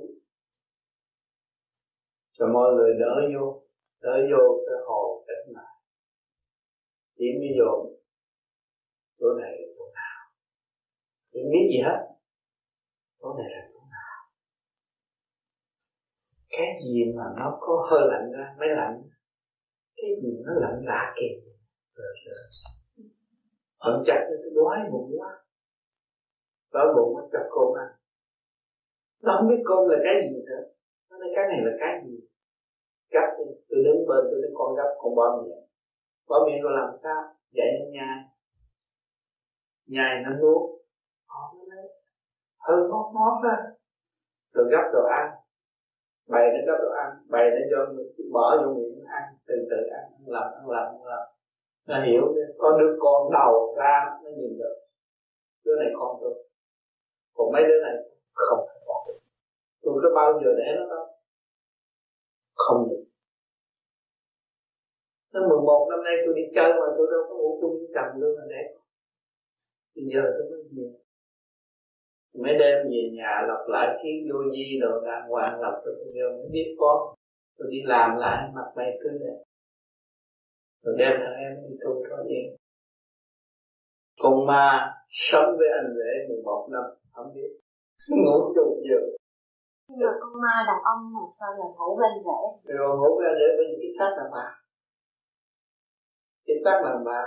cho 2.41 2.47
mọi 2.47 2.75
người 2.77 2.93
đỡ 3.01 3.15
vô 3.35 3.63
đỡ 4.01 4.15
vô 4.33 4.43
cái 4.67 4.79
hồ 4.87 5.25
cách 5.27 5.53
mạng 5.55 5.77
chỉ 7.17 7.27
mới 7.39 7.51
vô 7.59 7.73
chỗ 9.19 9.27
này 9.41 9.53
là 9.61 9.67
chỗ 9.79 9.85
nào. 9.95 10.19
Chỉ 11.33 11.41
biết 11.53 11.65
gì 11.73 11.79
hết, 11.87 12.01
chỗ 13.21 13.29
này 13.39 13.47
là 13.51 13.69
chỗ 13.73 13.81
nào. 13.97 14.17
Cái 16.49 16.69
gì 16.85 17.05
mà 17.17 17.25
nó 17.37 17.59
có 17.61 17.89
hơi 17.91 18.01
lạnh 18.11 18.33
ra, 18.33 18.55
mới 18.59 18.69
lạnh. 18.69 19.03
Cái 19.97 20.11
gì 20.23 20.43
nó 20.47 20.53
lạnh 20.57 20.81
lạ 20.85 21.15
kìa 21.17 21.51
hận 23.81 24.03
chặt 24.07 24.21
cái 24.29 24.51
đói 24.55 24.79
bụng 24.93 25.11
quá. 25.19 25.31
Đói 26.73 26.87
bụng 26.97 27.15
nó 27.17 27.29
chặt 27.33 27.45
cơm 27.51 27.79
ăn. 27.83 27.89
Nó 29.23 29.37
không 29.39 29.49
biết 29.49 29.63
cơm 29.65 29.89
là 29.89 29.97
cái 30.05 30.15
gì 30.15 30.37
nữa. 30.47 30.63
Nó 31.11 31.19
nói 31.19 31.29
cái 31.37 31.45
này 31.49 31.61
là 31.65 31.73
cái 31.81 32.03
gì? 32.07 32.30
Tôi 33.81 33.95
đứng 33.95 34.07
bên, 34.09 34.23
tôi 34.31 34.41
thấy 34.43 34.51
con 34.55 34.75
gấp 34.77 34.91
con 34.99 35.15
bỏ 35.15 35.43
miệng 35.43 35.65
bỏ 36.29 36.37
miệng 36.47 36.63
rồi 36.63 36.73
làm 36.77 36.91
sao? 37.03 37.23
Dạy 37.57 37.67
nó 37.79 37.87
nhai 37.91 38.17
nhai 39.87 40.23
nó 40.25 40.31
nuốt 40.41 40.81
hơi 42.59 42.77
ngót 42.89 43.07
ngót 43.15 43.35
ra. 43.45 43.57
Rồi 44.53 44.67
gấp 44.71 44.91
đồ 44.93 45.03
ăn. 45.05 45.31
Bày 46.29 46.45
nó 46.53 46.59
gấp 46.67 46.79
đồ 46.83 46.91
ăn. 47.05 47.11
Bày 47.29 47.51
nó 47.51 47.61
cho 47.71 47.95
bỏ 48.33 48.57
vô 48.63 48.75
miệng 48.75 49.05
ăn. 49.07 49.23
Từ 49.47 49.55
từ 49.71 49.77
ăn 49.77 50.05
ăn 50.19 50.25
làm 50.27 50.53
ăn 50.53 50.69
làm 50.69 50.87
ăn 50.87 51.05
làm 51.05 51.29
nó 51.87 52.05
hiểu 52.05 52.35
có 52.59 52.79
đứa 52.79 52.97
con 52.99 53.33
đầu 53.33 53.75
ra 53.79 54.19
nó 54.25 54.31
nhìn 54.31 54.59
được. 54.59 54.77
Đứa 55.65 55.77
này 55.79 55.89
con 55.99 56.17
tôi. 56.21 56.35
Còn 57.35 57.53
mấy 57.53 57.63
đứa 57.63 57.81
này 57.83 57.95
không 58.35 58.67
phải 58.67 58.79
bỏ 58.87 59.05
tôi. 59.07 59.17
Có 59.83 60.11
bao 60.15 60.33
giờ 60.33 60.51
để 60.59 60.75
nó 60.77 60.97
đâu 60.97 61.07
không 62.55 62.89
được. 62.89 63.10
Năm 65.33 65.43
11 65.49 65.87
năm 65.91 66.01
nay 66.05 66.15
tôi 66.25 66.35
đi 66.39 66.43
chơi 66.55 66.71
mà 66.81 66.87
tôi 66.97 67.07
đâu 67.13 67.23
có 67.29 67.35
ngủ 67.35 67.59
chung 67.61 67.71
với 67.71 67.89
chồng 67.95 68.21
luôn 68.21 68.33
mà 68.39 68.45
để. 68.53 68.63
Bây 69.95 70.05
giờ 70.13 70.23
tôi 70.37 70.45
mới 70.51 70.63
về. 70.77 70.89
Mấy 72.43 72.55
đêm 72.61 72.79
về 72.91 73.03
nhà 73.19 73.33
lặp 73.49 73.63
lại 73.69 73.87
kiến 74.03 74.17
vô 74.29 74.39
di 74.53 74.67
đồ 74.83 75.01
đàng 75.07 75.29
hoàng 75.29 75.61
lặp 75.61 75.75
rồi 75.85 75.95
tôi 75.99 76.09
giờ 76.17 76.27
mới 76.31 76.49
biết 76.53 76.77
con 76.81 76.99
Tôi 77.59 77.69
đi 77.71 77.79
làm 77.85 78.17
lại 78.17 78.51
mặt 78.55 78.69
mày 78.77 78.99
tươi 79.01 79.19
đẹp 79.21 79.39
Rồi 80.83 80.95
đem 80.99 81.13
thằng 81.19 81.37
em 81.45 81.53
đi 81.69 81.77
tu 81.85 82.05
cho 82.09 82.17
đi. 82.29 82.41
Con 84.23 84.47
ma 84.47 84.95
sống 85.07 85.57
với 85.59 85.69
anh 85.79 85.95
rể 85.99 86.13
11 86.29 86.69
năm 86.73 86.85
Không 87.13 87.35
biết. 87.35 87.51
Ngủ 88.25 88.53
chung 88.55 88.83
giờ. 88.89 89.01
Nhưng 89.89 89.99
mà 90.01 90.13
con 90.21 90.33
ma 90.43 90.55
đàn 90.69 90.81
ông 90.93 91.13
mà 91.15 91.25
sao 91.39 91.51
là 91.59 91.67
ngủ 91.79 91.97
bên 92.01 92.13
rể? 92.27 92.41
Rồi 92.75 92.99
ngủ 92.99 93.19
bên 93.19 93.33
rể 93.41 93.49
bên 93.59 93.69
cái 93.81 93.91
xác 93.99 94.11
là 94.17 94.25
bà 94.33 94.60
cái 96.51 96.59
xác 96.65 96.79
là 96.85 96.93
bà. 97.09 97.23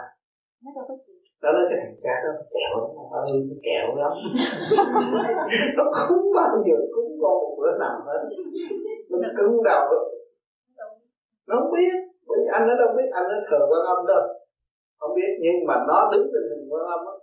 Nó 1.41 1.49
là 1.55 1.63
cái 1.69 1.77
thằng 1.81 1.95
cha 2.03 2.15
đó 2.23 2.31
kẹo 2.53 2.73
lắm 2.81 2.91
ơi 3.19 3.31
kẹo 3.67 3.87
lắm 4.01 4.13
nó 5.77 5.83
không 5.93 6.25
bao 6.35 6.53
giờ 6.67 6.77
cúng 6.93 7.11
con 7.21 7.35
một 7.41 7.53
bữa 7.59 7.71
nào 7.83 7.97
hết. 8.07 8.21
Nó 9.09 9.29
cứng 9.37 9.63
đầu. 9.69 9.85
Nó 11.47 11.53
không 11.59 11.71
biết 11.77 11.93
bởi 12.27 12.37
vì 12.41 12.47
anh 12.57 12.67
nó 12.67 12.73
đâu 12.81 12.89
biết 12.97 13.09
anh 13.19 13.25
nó 13.31 13.37
thờ 13.49 13.59
quan 13.69 13.83
âm 13.93 13.99
đâu. 14.11 14.23
Không 14.99 15.13
biết 15.17 15.31
nhưng 15.43 15.57
mà 15.67 15.75
nó 15.89 15.97
đứng 16.11 16.25
trên 16.31 16.43
hình 16.51 16.65
quan 16.71 16.83
âm 16.95 16.99
á. 17.13 17.15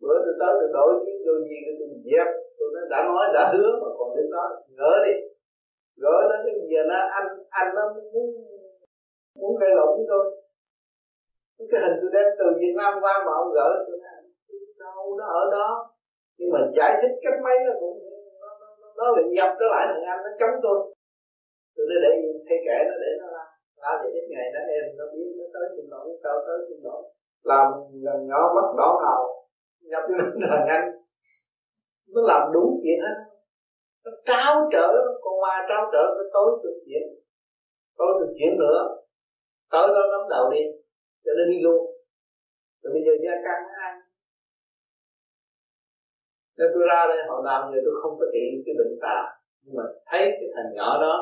Bữa 0.00 0.16
tôi 0.24 0.34
tới 0.40 0.52
tôi 0.60 0.68
đổi 0.76 0.90
cái 1.04 1.14
đồ 1.26 1.34
gì 1.48 1.58
tôi 1.78 1.88
dẹp 2.08 2.28
tôi 2.58 2.68
nói 2.74 2.84
đã 2.92 2.98
nói 3.08 3.24
đã 3.34 3.42
hứa 3.52 3.70
mà 3.82 3.88
còn 3.98 4.08
đứng 4.16 4.30
đó 4.36 4.44
gỡ 4.78 4.92
đi. 5.06 5.14
Gỡ 6.02 6.16
nó 6.30 6.36
cái 6.44 6.54
giờ 6.70 6.80
nó 6.90 6.98
anh 7.18 7.28
anh 7.50 7.68
nó 7.76 7.82
muốn 8.12 8.28
muốn 9.40 9.52
gây 9.60 9.70
lộn 9.78 9.90
với 9.96 10.06
tôi 10.08 10.41
cái 11.70 11.80
hình 11.84 11.96
tôi 12.00 12.10
đem 12.14 12.26
từ 12.38 12.46
Việt 12.60 12.74
Nam 12.80 12.92
qua 13.02 13.14
mà 13.26 13.32
ông 13.42 13.50
gỡ 13.56 13.68
tôi 13.86 13.96
nói 14.04 14.18
đâu 14.82 15.02
nó 15.18 15.24
ở 15.40 15.42
đó. 15.56 15.68
Nhưng 16.38 16.50
mà 16.54 16.60
giải 16.78 16.92
thích 17.00 17.14
cách 17.24 17.38
mấy 17.44 17.56
nó 17.66 17.72
cũng 17.80 17.96
nó, 18.42 18.50
nó, 18.60 18.68
nó 18.98 19.06
lại 19.16 19.24
nhập 19.36 19.50
trở 19.58 19.66
lại 19.74 19.84
thằng 19.88 20.06
anh 20.12 20.20
nó 20.24 20.30
chống 20.40 20.56
tôi. 20.64 20.78
Tôi 21.74 21.84
nói 21.90 21.98
để 22.04 22.10
thay 22.46 22.58
kệ 22.66 22.78
nó 22.88 22.94
để 23.02 23.10
nó 23.20 23.26
ra. 23.36 23.44
Ra 23.82 23.92
để 24.02 24.08
ít 24.18 24.26
ngày 24.32 24.46
nó 24.54 24.60
em 24.76 24.84
nó 24.98 25.04
biết 25.12 25.28
nó 25.38 25.44
tới 25.54 25.66
xin 25.74 25.86
lỗi 25.92 26.06
sao 26.22 26.34
tới 26.46 26.58
xin 26.68 26.78
lỗi 26.86 27.02
làm 27.50 27.66
lần 28.06 28.18
nhỏ 28.28 28.40
mất 28.56 28.68
đỏ 28.78 28.90
hào 29.04 29.22
nhập 29.90 30.02
cho 30.08 30.14
thằng 30.50 30.66
anh. 30.76 30.86
Nó 32.14 32.20
làm 32.30 32.42
đúng 32.54 32.70
chuyện 32.82 32.98
hết. 33.04 33.16
Nó 34.04 34.10
trao 34.26 34.68
trở 34.72 34.88
con 35.22 35.34
ma 35.42 35.66
trao 35.68 35.82
trở 35.92 36.04
cái 36.16 36.26
tối 36.32 36.50
thực 36.62 36.76
chuyện. 36.86 37.06
Tối 37.98 38.12
thực 38.20 38.32
chuyện 38.38 38.58
nữa. 38.58 38.78
Tới 39.72 39.88
đó 39.94 40.02
nắm 40.10 40.28
đầu 40.30 40.50
đi 40.50 40.81
cho 41.24 41.32
nên 41.36 41.46
đi 41.52 41.58
luôn. 41.66 41.82
Rồi 42.82 42.90
bây 42.94 43.02
giờ 43.06 43.12
gia 43.24 43.34
căn 43.44 43.58
nó 43.68 43.74
ăn 43.88 43.94
nên 46.58 46.68
tôi 46.74 46.82
ra 46.90 47.00
đây, 47.08 47.20
họ 47.28 47.36
làm 47.44 47.60
giờ 47.72 47.78
tôi 47.84 47.94
không 48.02 48.14
có 48.20 48.26
trị 48.32 48.62
cái 48.66 48.74
bệnh 48.78 48.94
tà. 49.04 49.18
Nhưng 49.62 49.74
mà 49.78 49.84
thấy 50.06 50.22
cái 50.38 50.48
thằng 50.54 50.70
nhỏ 50.76 50.88
đó, 51.04 51.16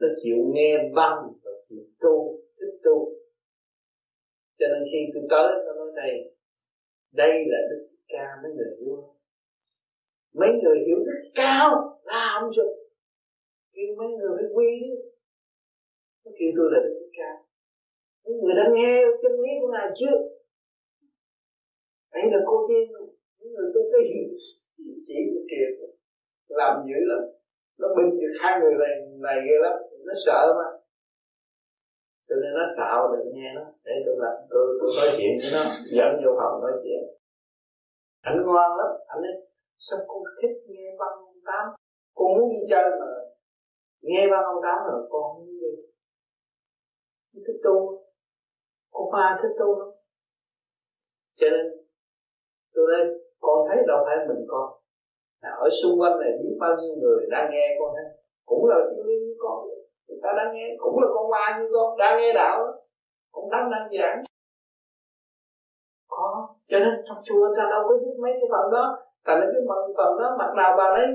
nó 0.00 0.08
chịu 0.22 0.38
nghe 0.54 0.90
văn 0.96 1.14
và 1.42 1.50
chịu 1.68 1.82
tu, 2.00 2.38
thích 2.58 2.76
tu. 2.84 2.96
Cho 4.58 4.66
nên 4.72 4.82
khi 4.90 5.00
tôi 5.14 5.22
tới, 5.30 5.64
nó 5.66 5.72
nói 5.74 5.88
thầy, 5.96 6.12
đây 7.12 7.32
là 7.52 7.58
đức 7.70 7.88
ca 8.08 8.26
mấy 8.42 8.52
người 8.56 8.72
vua 8.80 9.14
mấy 10.34 10.48
người 10.62 10.78
hiểu 10.86 10.98
đức 11.06 11.30
cao 11.34 12.00
làm 12.04 12.42
rồi 12.56 12.88
kêu 13.72 13.94
mấy 13.98 14.08
người 14.08 14.30
phải 14.36 14.46
quy 14.54 14.66
đi. 14.80 14.94
Nó 16.24 16.30
kêu 16.38 16.50
tôi 16.56 16.68
là 16.72 16.78
đức 16.84 17.10
ca 17.16 17.43
những 18.24 18.38
người 18.42 18.54
đã 18.60 18.66
nghe 18.74 18.90
chân 19.22 19.32
lý 19.42 19.52
của 19.60 19.70
ngài 19.72 19.88
chưa? 19.98 20.16
Ấy 22.18 22.24
là 22.32 22.38
cô 22.46 22.56
tiên 22.68 22.84
những 23.38 23.52
người 23.54 23.68
tôi 23.74 23.84
cái 23.92 24.02
hiểu 24.10 24.28
chỉ 25.06 25.22
kìa 25.50 25.66
làm 26.48 26.74
dữ 26.88 26.98
lắm. 27.10 27.22
Nó 27.80 27.88
binh 27.96 28.10
được 28.20 28.34
hai 28.40 28.52
người 28.60 28.74
này 28.82 28.94
này 29.26 29.36
ghê 29.46 29.56
lắm. 29.64 29.76
Nó 30.06 30.14
sợ 30.26 30.40
mà. 30.58 30.68
Cho 32.28 32.34
nên 32.42 32.50
nó 32.58 32.64
xạo 32.76 32.98
đừng 33.12 33.34
nghe 33.34 33.48
nó. 33.54 33.64
Để 33.84 33.92
tôi 34.06 34.16
làm, 34.22 34.36
tôi 34.50 34.64
tôi 34.80 34.90
nói 34.98 35.08
chuyện 35.16 35.34
với 35.40 35.50
nó. 35.54 35.62
Dẫn 35.96 36.10
vô 36.24 36.32
phòng 36.38 36.54
nói 36.64 36.72
chuyện. 36.82 37.02
Anh 38.20 38.36
ngoan 38.44 38.70
lắm. 38.78 38.90
Anh 39.06 39.20
ấy 39.28 39.36
sao 39.86 39.98
con 40.08 40.22
thích 40.42 40.56
nghe 40.66 40.86
văn 40.98 41.12
ông 41.28 41.40
tám? 41.48 41.64
Con 42.14 42.28
muốn 42.34 42.50
đi 42.52 42.60
chơi 42.70 42.90
mà. 43.00 43.10
Nghe 44.00 44.26
văn 44.30 44.42
ông 44.52 44.60
tám 44.66 44.78
rồi 44.88 45.08
con 45.10 45.36
muốn 45.36 45.48
đi. 45.60 45.72
Thích 47.46 47.60
tu 47.64 48.03
con 48.94 49.06
ma 49.12 49.38
thích 49.42 49.54
tu 49.58 49.68
lắm 49.80 49.88
cho 51.38 51.46
nên 51.54 51.66
tôi 52.74 52.84
đây 52.92 53.04
con 53.40 53.56
thấy 53.68 53.78
đâu 53.86 53.98
phải 54.06 54.16
mình 54.28 54.44
con. 54.48 54.66
Là 55.42 55.50
ở 55.64 55.68
xung 55.82 56.00
quanh 56.00 56.20
này 56.20 56.32
biết 56.40 56.54
bao 56.60 56.76
nhiêu 56.76 56.94
người 57.00 57.26
đã 57.30 57.48
nghe 57.52 57.76
con 57.78 57.90
thấy 57.96 58.04
cũng 58.44 58.66
là 58.66 58.76
thiên 58.90 59.06
liên 59.06 59.20
như 59.24 59.34
con. 59.38 59.56
Người 60.08 60.18
ta 60.22 60.28
đã 60.38 60.44
nghe 60.54 60.66
cũng 60.78 60.96
là 61.00 61.08
con 61.14 61.30
ma 61.30 61.58
như 61.58 61.68
con 61.72 61.96
đã 61.98 62.16
nghe 62.18 62.32
đạo 62.32 62.58
cũng 63.32 63.48
thánh 63.52 63.70
đang 63.72 63.88
giảng. 63.98 64.24
Có. 66.08 66.48
Cho 66.64 66.78
nên 66.78 66.94
trong 67.08 67.18
chùa 67.24 67.54
ta 67.56 67.62
đâu 67.70 67.82
có 67.88 67.94
biết 68.02 68.16
mấy 68.22 68.32
cái 68.32 68.48
phần 68.52 68.72
đó. 68.72 68.84
Tại 69.24 69.36
là 69.40 69.46
cái 69.52 69.62
phần 69.68 69.78
phần 69.96 70.12
đó 70.20 70.36
mặt 70.38 70.50
nào 70.56 70.74
bà 70.78 70.98
lấy 70.98 71.06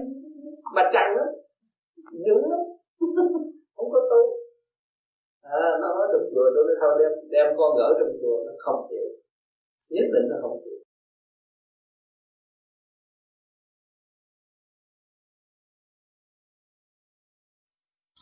bà 0.75 0.83
chặn 0.93 1.17
đó. 1.17 1.25
Dữ 2.25 2.35
lắm. 2.49 2.59
Không 3.75 3.91
có 3.91 3.99
tu 4.11 4.38
à, 5.49 5.65
nó 5.81 5.87
nói 5.97 6.07
trong 6.11 6.25
chùa 6.31 6.45
tôi 6.55 6.63
nói 6.67 6.75
thôi 6.81 6.91
đem 6.99 7.11
đem 7.33 7.47
con 7.57 7.77
gỡ 7.77 7.89
trong 7.99 8.11
chùa 8.21 8.37
nó 8.45 8.53
không 8.63 8.87
chịu 8.89 9.07
nhất 9.89 10.07
định 10.13 10.25
nó 10.31 10.37
không 10.41 10.61
chịu 10.63 10.79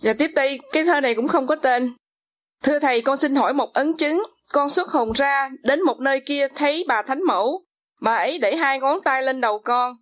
Và 0.04 0.14
tiếp 0.14 0.32
đây, 0.36 0.60
cái 0.72 0.84
thơ 0.86 1.02
này 1.02 1.16
cũng 1.16 1.28
không 1.28 1.48
có 1.48 1.56
tên. 1.56 1.90
Thưa 2.64 2.80
thầy, 2.80 3.02
con 3.02 3.18
xin 3.18 3.36
hỏi 3.36 3.54
một 3.54 3.74
ấn 3.74 3.98
chứng. 3.98 4.24
Con 4.52 4.70
xuất 4.70 4.90
hồn 4.90 5.12
ra, 5.12 5.50
đến 5.64 5.82
một 5.82 6.00
nơi 6.00 6.22
kia 6.26 6.48
thấy 6.56 6.86
bà 6.88 7.02
Thánh 7.02 7.24
Mẫu. 7.24 7.64
Bà 8.02 8.16
ấy 8.16 8.40
đẩy 8.40 8.56
hai 8.56 8.80
ngón 8.80 9.02
tay 9.04 9.24
lên 9.24 9.42
đầu 9.42 9.60
con. 9.60 9.94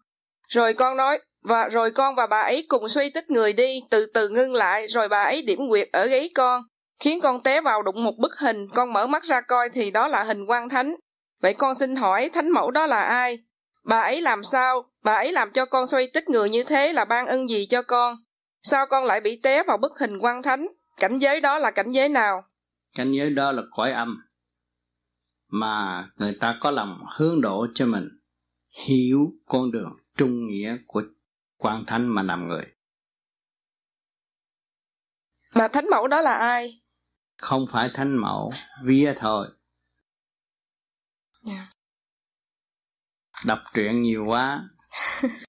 Rồi 0.47 0.73
con 0.73 0.97
nói, 0.97 1.19
và 1.43 1.69
rồi 1.69 1.91
con 1.91 2.15
và 2.15 2.27
bà 2.27 2.41
ấy 2.41 2.65
cùng 2.67 2.89
suy 2.89 3.09
tích 3.09 3.29
người 3.29 3.53
đi, 3.53 3.79
từ 3.89 4.05
từ 4.13 4.29
ngưng 4.29 4.53
lại, 4.53 4.87
rồi 4.87 5.07
bà 5.07 5.23
ấy 5.23 5.41
điểm 5.41 5.59
quyệt 5.69 5.87
ở 5.91 6.05
gáy 6.05 6.29
con, 6.35 6.61
khiến 6.99 7.19
con 7.21 7.43
té 7.43 7.61
vào 7.61 7.83
đụng 7.83 8.03
một 8.03 8.17
bức 8.17 8.39
hình, 8.39 8.67
con 8.73 8.93
mở 8.93 9.07
mắt 9.07 9.23
ra 9.23 9.41
coi 9.41 9.69
thì 9.69 9.91
đó 9.91 10.07
là 10.07 10.23
hình 10.23 10.45
quan 10.45 10.69
thánh. 10.69 10.95
Vậy 11.41 11.53
con 11.53 11.75
xin 11.75 11.95
hỏi, 11.95 12.29
thánh 12.33 12.49
mẫu 12.49 12.71
đó 12.71 12.85
là 12.85 13.01
ai? 13.01 13.39
Bà 13.83 14.01
ấy 14.01 14.21
làm 14.21 14.43
sao? 14.43 14.91
Bà 15.03 15.15
ấy 15.15 15.31
làm 15.31 15.51
cho 15.51 15.65
con 15.65 15.87
xoay 15.87 16.07
tích 16.13 16.29
người 16.29 16.49
như 16.49 16.63
thế 16.63 16.93
là 16.93 17.05
ban 17.05 17.27
ân 17.27 17.47
gì 17.47 17.65
cho 17.69 17.81
con? 17.81 18.15
Sao 18.61 18.85
con 18.85 19.03
lại 19.03 19.21
bị 19.21 19.39
té 19.43 19.63
vào 19.63 19.77
bức 19.77 19.91
hình 19.99 20.17
quan 20.17 20.43
thánh? 20.43 20.67
Cảnh 20.97 21.17
giới 21.17 21.41
đó 21.41 21.59
là 21.59 21.71
cảnh 21.71 21.91
giới 21.91 22.09
nào? 22.09 22.43
Cảnh 22.95 23.11
giới 23.11 23.29
đó 23.29 23.51
là 23.51 23.61
cõi 23.71 23.91
âm. 23.91 24.17
Mà 25.47 26.05
người 26.15 26.37
ta 26.39 26.57
có 26.61 26.71
lòng 26.71 27.05
hướng 27.17 27.41
độ 27.41 27.67
cho 27.75 27.85
mình 27.85 28.09
hiểu 28.87 29.19
con 29.45 29.71
đường 29.71 29.91
trung 30.17 30.47
nghĩa 30.47 30.77
của 30.87 31.01
quan 31.57 31.83
thánh 31.87 32.07
mà 32.07 32.23
làm 32.23 32.47
người. 32.47 32.65
Bà 35.55 35.67
thánh 35.67 35.89
mẫu 35.91 36.07
đó 36.07 36.21
là 36.21 36.33
ai? 36.33 36.81
Không 37.37 37.65
phải 37.71 37.89
thánh 37.93 38.17
mẫu, 38.17 38.51
vía 38.83 39.13
thôi. 39.17 39.47
Yeah. 41.47 41.67
Đọc 43.47 43.59
truyện 43.73 44.01
nhiều 44.01 44.25
quá. 44.27 44.61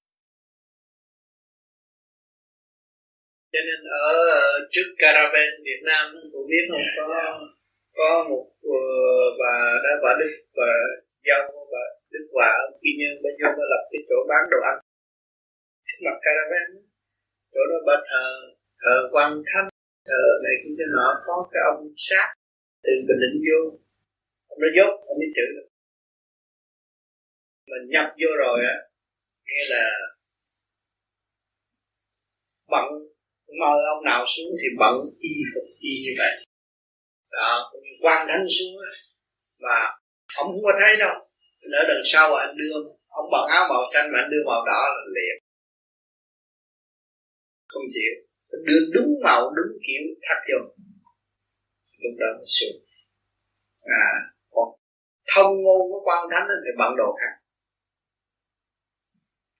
cho 3.57 3.61
nên 3.67 3.79
ở 4.03 4.13
trước 4.71 4.87
caravan 4.97 5.49
Việt 5.67 5.81
Nam 5.89 6.05
cũng 6.31 6.47
biết 6.51 6.65
không 6.71 6.87
có 6.97 7.39
có 7.97 8.25
một 8.29 8.47
uh, 8.75 9.29
bà 9.39 9.55
đã 9.83 9.91
bà 10.03 10.11
Đức 10.19 10.33
và 10.57 10.71
dâu 11.27 11.43
bà 11.73 11.83
Đức 12.11 12.25
Hòa 12.33 12.49
ở 12.63 12.65
Quy 12.79 12.91
Nhơn 12.99 13.15
bên 13.23 13.33
nhau 13.39 13.51
đã 13.59 13.65
lập 13.71 13.83
cái 13.91 14.01
chỗ 14.09 14.17
bán 14.29 14.41
đồ 14.51 14.59
ăn 14.71 14.77
trước 15.87 15.99
mặt 16.05 16.17
caravan 16.25 16.67
chỗ 17.53 17.61
đó 17.69 17.77
bà 17.87 17.97
thờ 18.09 18.25
thờ 18.81 18.95
quan 19.11 19.29
thánh 19.49 19.67
ờ, 20.15 20.21
này 20.43 20.55
cũng 20.61 20.73
cho 20.77 20.85
nọ 20.95 21.07
có 21.25 21.35
cái 21.51 21.61
ông 21.71 21.81
sát 21.95 22.27
từ 22.83 22.91
bình 23.07 23.19
định 23.23 23.37
vô. 23.45 23.59
Ông 24.51 24.59
nó 24.63 24.67
dốt 24.75 24.91
ông 25.09 25.17
mới 25.19 25.29
chữ 25.35 25.47
mình 27.71 27.89
nhập 27.93 28.07
vô 28.21 28.29
rồi 28.43 28.59
á 28.73 28.75
nghĩa 29.45 29.65
là 29.75 29.85
bận 32.71 32.85
mời 33.59 33.77
ông 33.93 34.03
nào 34.03 34.23
xuống 34.27 34.51
thì 34.59 34.67
bận 34.79 34.95
y 35.19 35.33
phục 35.53 35.67
y 35.79 35.93
như 36.05 36.11
vậy. 36.17 36.45
Đó 37.31 37.69
cũng 37.71 37.81
như 37.83 37.95
quan 38.01 38.27
thánh 38.29 38.45
xuống 38.55 38.75
mà 39.59 39.77
ông 40.35 40.47
không 40.47 40.63
có 40.63 40.73
thấy 40.79 40.97
đâu. 40.97 41.15
Lỡ 41.61 41.85
đằng 41.87 42.01
sau 42.05 42.35
anh 42.35 42.57
đưa 42.57 42.73
ông 43.07 43.29
bận 43.31 43.49
áo 43.49 43.67
màu 43.69 43.83
xanh 43.93 44.11
mà 44.13 44.19
anh 44.19 44.29
đưa 44.31 44.43
màu 44.45 44.65
đỏ 44.65 44.81
là 44.95 45.03
liền. 45.15 45.43
Không 47.67 47.83
chịu 47.93 48.26
đưa 48.65 48.81
đúng 48.93 49.11
màu, 49.23 49.41
đúng 49.57 49.71
kiểu 49.85 50.03
thắt 50.25 50.39
vô. 50.49 50.59
Lúc 52.01 52.13
đó 52.19 52.27
mới 52.37 52.45
xuống 52.55 52.77
à 53.83 54.07
còn 54.53 54.69
thông 55.31 55.53
ngôn 55.63 55.81
của 55.91 56.01
quan 56.07 56.21
thánh 56.31 56.47
thì 56.63 56.71
bận 56.79 56.91
đồ 56.97 57.09
khác. 57.19 57.33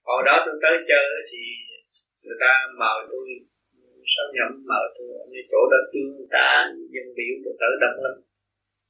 Hồi 0.07 0.21
đó 0.25 0.35
tôi 0.45 0.55
tới 0.63 0.75
chơi 0.89 1.05
thì 1.31 1.41
người 2.23 2.37
ta 2.43 2.51
mời 2.79 2.99
tôi 3.11 3.25
sao 4.13 4.25
nhậm 4.35 4.51
mời 4.71 4.85
tôi 4.97 5.07
như 5.31 5.41
chỗ 5.51 5.61
đó 5.71 5.79
tương 5.91 6.11
ta 6.33 6.47
dân 6.93 7.07
biểu, 7.17 7.33
tôi 7.43 7.53
tới 7.61 7.73
đông 7.81 7.97
lắm. 8.05 8.15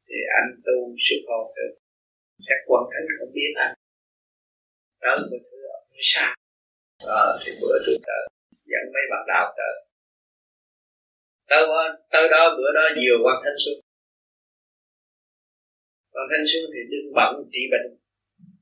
Thì 0.07 0.17
anh 0.39 0.49
tu 0.65 0.77
sức 1.05 1.19
hồn 1.27 1.45
được 1.57 1.73
các 2.47 2.59
quan 2.67 2.83
thánh 2.91 3.05
không 3.19 3.31
biết 3.37 3.51
anh. 3.65 3.73
Tới 5.01 5.15
một 5.31 5.41
thưa 5.51 5.65
ông 5.73 5.87
sao 6.13 6.33
ờ 7.05 7.39
thì 7.41 7.51
bữa 7.61 7.77
tôi 7.85 7.97
tới 8.07 8.23
dẫn 8.71 8.85
mấy 8.93 9.03
bạn 9.11 9.23
đạo 9.27 9.53
tới 9.57 9.86
tới 11.49 11.63
tới 12.13 12.25
đó 12.33 12.41
bữa 12.57 12.71
đó 12.77 12.85
nhiều 12.97 13.17
quan 13.23 13.37
thanh 13.43 13.59
xuân. 13.63 13.77
Quan 16.13 16.25
thanh 16.31 16.45
xuân 16.49 16.63
thì 16.73 16.81
đừng 16.91 17.07
bận 17.17 17.31
trị 17.51 17.61
bệnh 17.71 17.87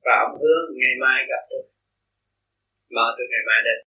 và 0.06 0.16
ông 0.26 0.36
hứa 0.42 0.58
ngày 0.80 0.96
mai 1.04 1.18
gặp 1.30 1.44
tôi. 1.50 1.64
Mà 2.96 3.06
tôi 3.16 3.26
ngày 3.32 3.44
mai 3.50 3.60
đến. 3.68 3.80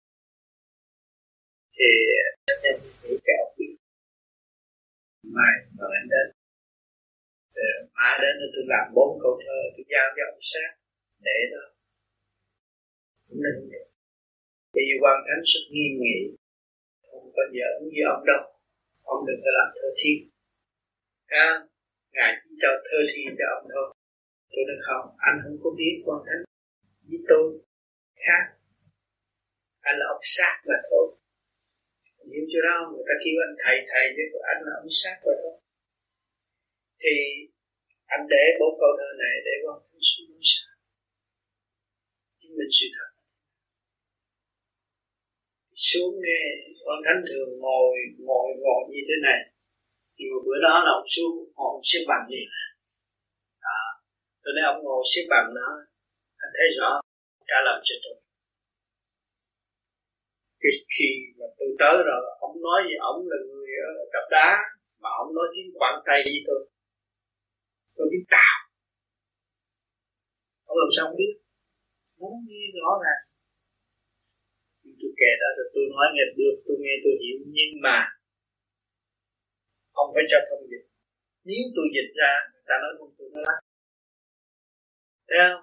Thì 1.76 1.88
em 2.68 2.76
nghĩ 3.02 3.14
cái 3.26 3.36
ông 3.44 3.54
biết. 3.58 3.74
Mai 5.36 5.54
mà 5.76 5.84
anh 5.98 6.08
đến. 6.14 6.28
Thì 7.54 7.66
mai 7.96 8.14
đến 8.22 8.34
thì 8.40 8.46
tôi 8.54 8.64
làm 8.72 8.84
bốn 8.96 9.10
câu 9.22 9.34
thơ, 9.44 9.58
tôi 9.74 9.84
giao 9.92 10.08
cho 10.16 10.22
ông 10.32 10.40
sát 10.50 10.70
để 11.26 11.38
đó 11.52 11.64
cũng 13.28 13.42
nên 13.42 13.54
vì 14.74 14.84
quan 15.02 15.16
thánh 15.26 15.42
sức 15.50 15.64
nghiêm 15.72 15.92
nghị, 16.00 16.18
không 17.10 17.30
có 17.36 17.42
giỡn 17.54 17.78
với 17.92 18.02
ông 18.14 18.22
đâu 18.26 18.57
ông 19.14 19.22
đừng 19.28 19.40
có 19.44 19.50
làm 19.58 19.68
thơ 19.76 19.88
thi, 20.00 20.12
à, 21.44 21.48
ngài 22.14 22.30
chỉ 22.40 22.50
cho 22.62 22.70
thơ 22.86 22.98
thi 23.10 23.22
cho 23.38 23.46
ông 23.56 23.64
thôi. 23.74 23.86
Tôi 24.52 24.64
nói 24.68 24.78
không 24.86 25.04
anh 25.28 25.36
không 25.42 25.56
có 25.62 25.70
biết 25.78 25.94
quan 26.06 26.20
thánh 26.26 26.42
với 27.08 27.20
tôi 27.30 27.46
khác. 28.24 28.42
Anh 29.88 29.96
là 30.00 30.06
ông 30.14 30.24
sát 30.34 30.54
mà 30.68 30.78
thôi. 30.90 31.06
Hiểu 32.32 32.44
chưa 32.50 32.62
đâu 32.68 32.80
người 32.90 33.06
ta 33.08 33.14
kêu 33.22 33.36
anh 33.46 33.54
thầy 33.62 33.76
thầy 33.90 34.04
với, 34.16 34.26
anh 34.52 34.60
là 34.66 34.72
ông 34.82 34.90
sát 35.00 35.16
mà 35.26 35.34
thôi. 35.42 35.54
Thì 37.02 37.14
anh 38.14 38.22
để 38.32 38.44
bốn 38.60 38.72
câu 38.80 38.92
thơ 38.98 39.08
này 39.22 39.34
để 39.46 39.54
quan 39.64 39.76
thánh 39.84 40.02
suy 40.10 40.22
nghĩ 40.28 40.40
sao 40.52 40.74
chứng 42.40 42.56
minh 42.58 42.72
sự 42.78 42.86
thật 42.96 43.07
xuống 45.88 46.12
nghe 46.24 46.40
con 46.86 46.98
thánh 47.04 47.20
thường 47.28 47.50
ngồi 47.64 47.92
ngồi 48.28 48.48
ngồi 48.62 48.82
như 48.92 49.00
thế 49.08 49.16
này. 49.28 49.40
Thì 50.14 50.24
một 50.32 50.42
bữa 50.46 50.58
đó 50.66 50.74
là 50.84 50.90
ông 50.98 51.08
xuống, 51.14 51.36
ông 51.54 51.80
xếp 51.90 52.02
bằng 52.10 52.24
liền 52.32 52.48
đó 52.56 52.64
à, 53.78 53.80
tôi 54.42 54.52
nói 54.56 54.64
ông 54.72 54.80
ngồi 54.84 55.02
xếp 55.10 55.24
bằng 55.32 55.48
đó, 55.58 55.68
anh 56.44 56.52
thấy 56.56 56.68
rõ, 56.78 56.90
trả 57.48 57.58
lời 57.66 57.78
cho 57.88 57.94
tôi. 58.04 58.16
Thì 60.60 60.70
khi 60.94 61.08
mà 61.38 61.46
tôi 61.58 61.68
tới 61.80 61.96
rồi 62.08 62.20
ông 62.46 62.54
nói 62.66 62.78
gì 62.86 62.94
ông 63.10 63.18
là 63.30 63.38
người 63.48 63.70
ở 63.90 63.92
cặp 64.14 64.24
đá, 64.34 64.48
mà 65.02 65.10
ông 65.22 65.30
nói 65.36 65.46
tiếng 65.54 65.70
quảng 65.78 65.98
tây 66.06 66.20
với 66.24 66.42
tôi. 66.48 66.60
Tôi 67.96 68.06
tiếng 68.12 68.26
tàu 68.34 68.58
ông 70.70 70.78
làm 70.82 70.90
sao 70.96 71.04
không 71.06 71.18
biết? 71.22 71.34
Muốn 72.18 72.32
nghe 72.48 72.62
rõ 72.78 72.90
ràng 73.04 73.22
tôi 75.08 75.16
kể 75.22 75.30
đó 75.42 75.48
rồi 75.56 75.66
tôi 75.74 75.84
nói 75.94 76.06
nghe 76.14 76.24
được, 76.38 76.54
tôi 76.66 76.76
nghe 76.82 76.94
tôi 77.04 77.14
hiểu. 77.22 77.36
Nhưng 77.56 77.72
mà 77.86 77.98
không 79.94 80.08
phải 80.14 80.24
cho 80.30 80.38
thông 80.48 80.64
dịch. 80.70 80.84
Nếu 81.48 81.62
tôi 81.76 81.86
dịch 81.94 82.10
ra, 82.20 82.32
người 82.50 82.64
ta 82.68 82.74
nói 82.82 82.92
không 82.98 83.12
tôi 83.18 83.28
nói 83.34 83.42
lắm. 83.48 83.58
Thấy 85.28 85.38
không? 85.48 85.62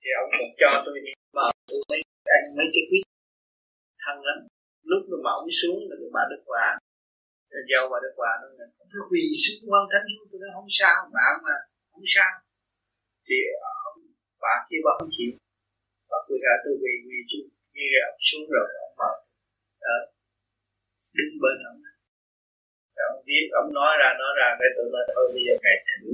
Thì 0.00 0.08
ông 0.20 0.30
còn 0.38 0.50
cho 0.60 0.70
tôi 0.84 0.94
đi. 1.06 1.12
Mà 1.36 1.44
tôi 1.70 1.80
mấy 1.90 2.00
ăn 2.36 2.42
mấy 2.58 2.68
cái 2.74 2.84
quý 2.90 2.98
thân 4.04 4.16
lắm. 4.28 4.38
Lúc 4.90 5.02
mà 5.24 5.30
ông 5.40 5.50
xuống 5.58 5.78
là 5.88 5.96
bà 6.16 6.22
đức 6.30 6.42
hòa. 6.50 6.68
Rồi 7.50 7.62
dâu 7.70 7.84
bà 7.92 7.98
đức 8.04 8.14
hòa 8.20 8.32
nó 8.40 8.46
nó 8.94 9.00
quỳ 9.10 9.22
xuống 9.42 9.60
quan 9.70 9.84
thánh 9.90 10.06
xuống, 10.12 10.26
tôi 10.30 10.38
nói 10.42 10.50
không 10.56 10.70
sao 10.78 10.96
bạn 11.16 11.32
mà 11.46 11.54
à, 11.54 11.66
không 11.92 12.06
sao. 12.14 12.32
Thì 13.26 13.36
ông, 13.84 13.98
bà 14.42 14.54
kia 14.68 14.80
bà 14.86 14.92
không 14.98 15.12
chịu. 15.16 15.32
Bà 16.10 16.18
quỳ 16.26 16.36
ra, 16.44 16.52
tôi 16.64 16.74
quỳ 16.82 16.92
quỳ 17.06 17.18
chung 17.30 17.57
như 17.78 17.88
ông 18.10 18.18
xuống 18.26 18.46
rồi 18.54 18.68
ông 18.84 18.94
mở 19.00 19.12
đó. 19.84 19.96
Đứng 21.16 21.32
bên 21.42 21.56
ông. 21.70 21.80
Rồi 22.96 23.06
ông 23.12 23.22
viết 23.28 23.44
ông 23.60 23.68
nói 23.78 23.92
ra 24.00 24.08
nói 24.22 24.32
ra, 24.38 24.48
cái 24.60 24.70
tụi 24.76 24.88
nó 24.94 25.00
thôi, 25.14 25.24
bây 25.34 25.42
giờ 25.46 25.54
ngài 25.62 25.76
thỉnh 25.86 26.06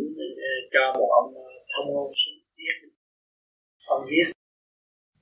ờ, 0.48 0.50
cho 0.72 0.82
một 0.98 1.10
ông 1.20 1.28
ờ, 1.46 1.48
thông 1.72 1.88
ngôn 1.92 2.10
xuống 2.20 2.38
viết 2.58 2.76
ông 3.94 4.02
viết 4.10 4.26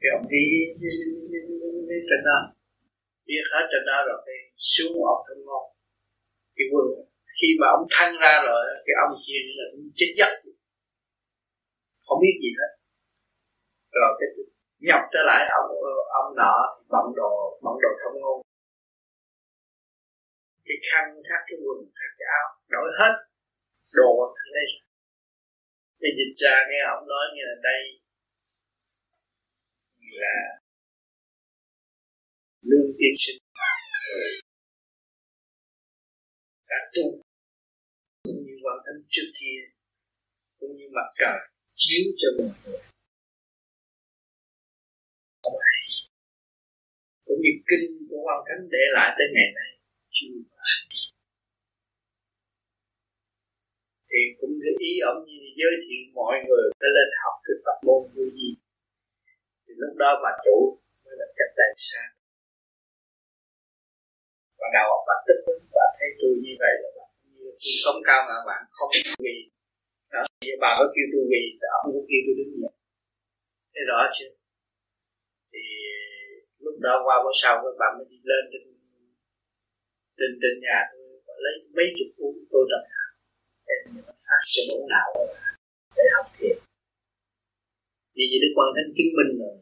thì 0.00 0.06
ông 0.16 0.24
đi 0.32 0.44
trên 2.08 2.20
đó. 2.28 2.38
Viết 3.26 3.44
hết 3.52 3.64
trên 3.70 3.84
đó 3.90 3.98
rồi 4.08 4.18
thì 4.26 4.36
xuống 4.56 4.94
ông 5.12 5.22
thông 5.28 5.42
ngôn 5.46 5.64
cái 6.56 6.66
quân, 6.72 6.86
khi 7.38 7.48
mà 7.60 7.66
ông 7.76 7.86
thăng 7.94 8.12
ra 8.22 8.34
rồi, 8.48 8.62
cái 8.86 8.94
ông 9.04 9.12
kia 9.26 9.40
là 9.58 9.64
chết 9.98 10.10
giấc. 10.18 10.32
Không 12.06 12.18
biết 12.22 12.34
gì 12.42 12.50
hết. 12.60 12.72
Rồi 14.00 14.12
cái 14.20 14.28
nhập 14.86 15.02
trở 15.12 15.22
lại 15.30 15.42
ông 15.60 15.70
ông 16.20 16.30
nọ 16.40 16.54
bận 16.92 17.06
đồ 17.18 17.32
bận 17.64 17.74
đồ 17.82 17.90
thông 18.00 18.16
ngôn. 18.20 18.38
Cái 20.66 20.76
khăn 20.88 21.04
khác 21.28 21.40
cái 21.46 21.58
quần 21.64 21.78
khác 21.96 22.10
cái 22.18 22.26
áo, 22.38 22.48
đổi 22.74 22.88
hết 22.98 23.14
đồ 23.92 24.10
đây. 24.56 24.68
Thì 26.00 26.08
dịch 26.18 26.34
ra 26.42 26.54
nghe 26.68 26.80
ông 26.94 27.08
nói 27.08 27.24
như 27.34 27.42
là 27.50 27.56
đây 27.68 27.82
là 30.20 30.36
lương 32.62 32.90
tiên 32.98 33.14
sinh. 33.18 33.38
Đã 36.68 36.76
tu, 36.94 37.22
cũng 38.22 38.42
như 38.46 38.54
quan 38.62 38.76
thành 38.84 39.02
trước 39.08 39.28
kia, 39.40 39.60
cũng 40.60 40.76
như 40.76 40.84
mặt 40.92 41.08
trời, 41.18 41.38
chiếu 41.74 42.04
cho 42.20 42.28
mọi 42.38 42.56
người 42.64 42.91
cũng 47.26 47.40
như 47.42 47.52
kinh 47.68 47.86
của 48.08 48.20
Hoàng 48.26 48.44
Thánh 48.46 48.62
để 48.74 48.82
lại 48.96 49.08
tới 49.16 49.26
ngày 49.34 49.48
nay. 49.58 49.70
Chưa 50.16 50.52
thì 54.12 54.20
cũng 54.40 54.54
để 54.62 54.72
ý 54.90 54.92
ông 55.10 55.20
như 55.28 55.40
giới 55.60 55.74
thiệu 55.84 56.04
mọi 56.20 56.36
người 56.46 56.66
phải 56.78 56.90
lên 56.96 57.08
học 57.22 57.34
cái 57.44 57.56
pháp 57.64 57.78
môn 57.86 58.00
vô 58.14 58.24
gì 58.38 58.50
thì 59.62 59.72
lúc 59.82 59.94
đó 60.02 60.10
bà 60.24 60.30
chủ 60.44 60.56
mới 61.04 61.14
là 61.20 61.26
cách 61.38 61.52
đại 61.58 61.72
xa. 61.88 62.04
Và 64.58 64.66
đầu 64.76 64.86
óc 64.96 65.02
bà 65.08 65.16
tức 65.26 65.38
và 65.76 65.86
thấy 65.98 66.10
tôi 66.20 66.32
như 66.44 66.52
vậy 66.62 66.74
là 66.82 66.88
bà 66.96 67.06
như 67.22 67.38
tôi 67.62 67.72
sống 67.82 67.98
cao 68.08 68.20
mà 68.28 68.36
bạn 68.48 68.62
không 68.76 68.90
vì 69.24 69.36
đó 70.12 70.22
bà 70.62 70.70
có 70.78 70.84
kêu 70.94 71.06
tôi 71.12 71.24
vì 71.30 71.42
ông 71.78 71.86
cũng 71.94 72.06
kêu 72.10 72.20
tôi 72.26 72.34
đứng 72.38 72.52
dậy. 72.62 72.74
Thấy 73.74 73.84
rõ 73.90 74.00
chưa? 74.16 74.41
Thì 75.52 75.62
lúc 76.64 76.76
đó 76.86 76.94
qua 77.04 77.16
bữa 77.24 77.34
sau 77.42 77.54
các 77.62 77.74
bạn 77.80 77.90
mới 77.98 78.06
đi 78.10 78.18
lên 78.30 78.42
trên 78.52 78.62
trên 80.18 80.30
trên 80.40 80.54
nhà 80.64 80.78
tôi 80.92 81.36
lấy 81.44 81.54
mấy 81.76 81.86
chục 81.96 82.10
cuốn 82.16 82.34
tôi 82.52 82.64
đọc. 82.72 82.84
Để 83.66 83.76
phát 84.26 84.42
cho 84.54 84.62
bộ 84.70 84.78
não 84.92 85.08
để 85.96 86.04
học 86.16 86.26
thiền 86.36 86.56
vì 88.16 88.24
vậy 88.30 88.38
Đức 88.42 88.52
Quan 88.56 88.68
Thánh 88.76 88.90
chứng 88.96 89.12
minh 89.18 89.32
rồi 89.40 89.56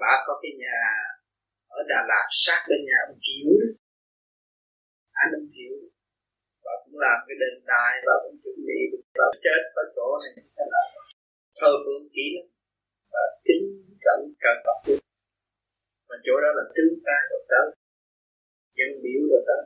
bà 0.00 0.12
có 0.26 0.32
cái 0.42 0.52
nhà 0.62 0.78
ở 1.78 1.80
Đà 1.90 2.00
Lạt, 2.10 2.26
sát 2.44 2.60
bên 2.68 2.80
nhà 2.88 2.98
ông 3.08 3.18
Chiếu 3.24 3.52
anh 5.22 5.30
ông 5.40 5.48
Chiếu 5.54 5.74
và 6.64 6.72
cũng 6.82 6.98
làm 7.04 7.16
cái 7.26 7.36
đền 7.42 7.54
đài 7.72 7.92
và 8.06 8.14
cũng 8.22 8.36
chuẩn 8.42 8.56
bị 8.68 8.80
và 9.18 9.26
chết 9.44 9.62
ở 9.82 9.84
chỗ 9.96 10.06
này. 10.22 10.32
Thơ 11.58 11.70
phương 11.84 12.08
kỹ 12.14 12.26
lắm 12.36 12.46
và 13.12 13.22
kính 13.46 13.64
cẩn 14.04 14.20
cẩn 14.44 14.56
Phật 14.64 14.78
luôn 14.86 15.00
và 16.08 16.16
chỗ 16.24 16.34
đó 16.44 16.50
là 16.58 16.64
tương 16.74 16.94
tác 17.06 17.20
độc 17.30 17.44
tâm 17.52 17.64
dân 18.78 18.90
biểu 19.02 19.20
độc 19.30 19.44
tâm 19.48 19.62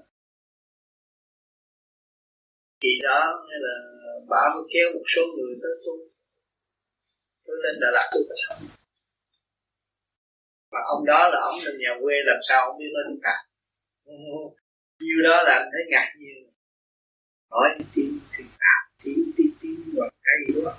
thì 2.80 2.90
đó 3.02 3.20
nghĩa 3.46 3.60
là 3.66 3.74
bà 4.30 4.42
mới 4.54 4.64
kéo 4.72 4.88
một 4.94 5.06
số 5.14 5.22
người 5.36 5.54
tới 5.62 5.74
tu 5.84 5.94
tôi 7.46 7.56
lên 7.62 7.74
Đà 7.80 7.90
Lạt. 7.90 8.06
Tôi 8.12 8.22
phải 8.28 8.38
học 8.48 8.58
mà 10.72 10.80
ông 10.94 11.04
đó 11.06 11.28
là 11.32 11.38
ông 11.40 11.58
là 11.64 11.72
nhà 11.78 11.92
quê, 12.02 12.14
làm 12.24 12.38
sao 12.48 12.66
ông 12.66 12.78
biết 12.78 12.90
lên 12.92 13.18
cả 13.22 13.36
như 15.00 15.14
đó 15.24 15.42
là 15.42 15.52
anh 15.52 15.68
thấy 15.72 15.82
ngạc 15.90 16.08
nhiên. 16.18 16.50
Hỏi 17.50 17.68
tiếng 17.94 18.18
thì 18.36 18.44
tạm 18.60 18.82
tiếng 19.04 19.24
tiếng 19.36 19.52
tiếng 19.60 19.80
hoặc 19.96 20.14
cái 20.22 20.34
gì 20.46 20.62
đó 20.64 20.72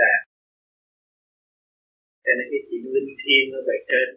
ràng. 0.00 0.22
Cho 2.24 2.32
nên 2.38 2.46
cái 2.52 2.60
chuyện 2.66 2.82
linh 2.94 3.12
thiêng 3.20 3.46
ở 3.58 3.60
bề 3.68 3.76
trên 3.90 4.08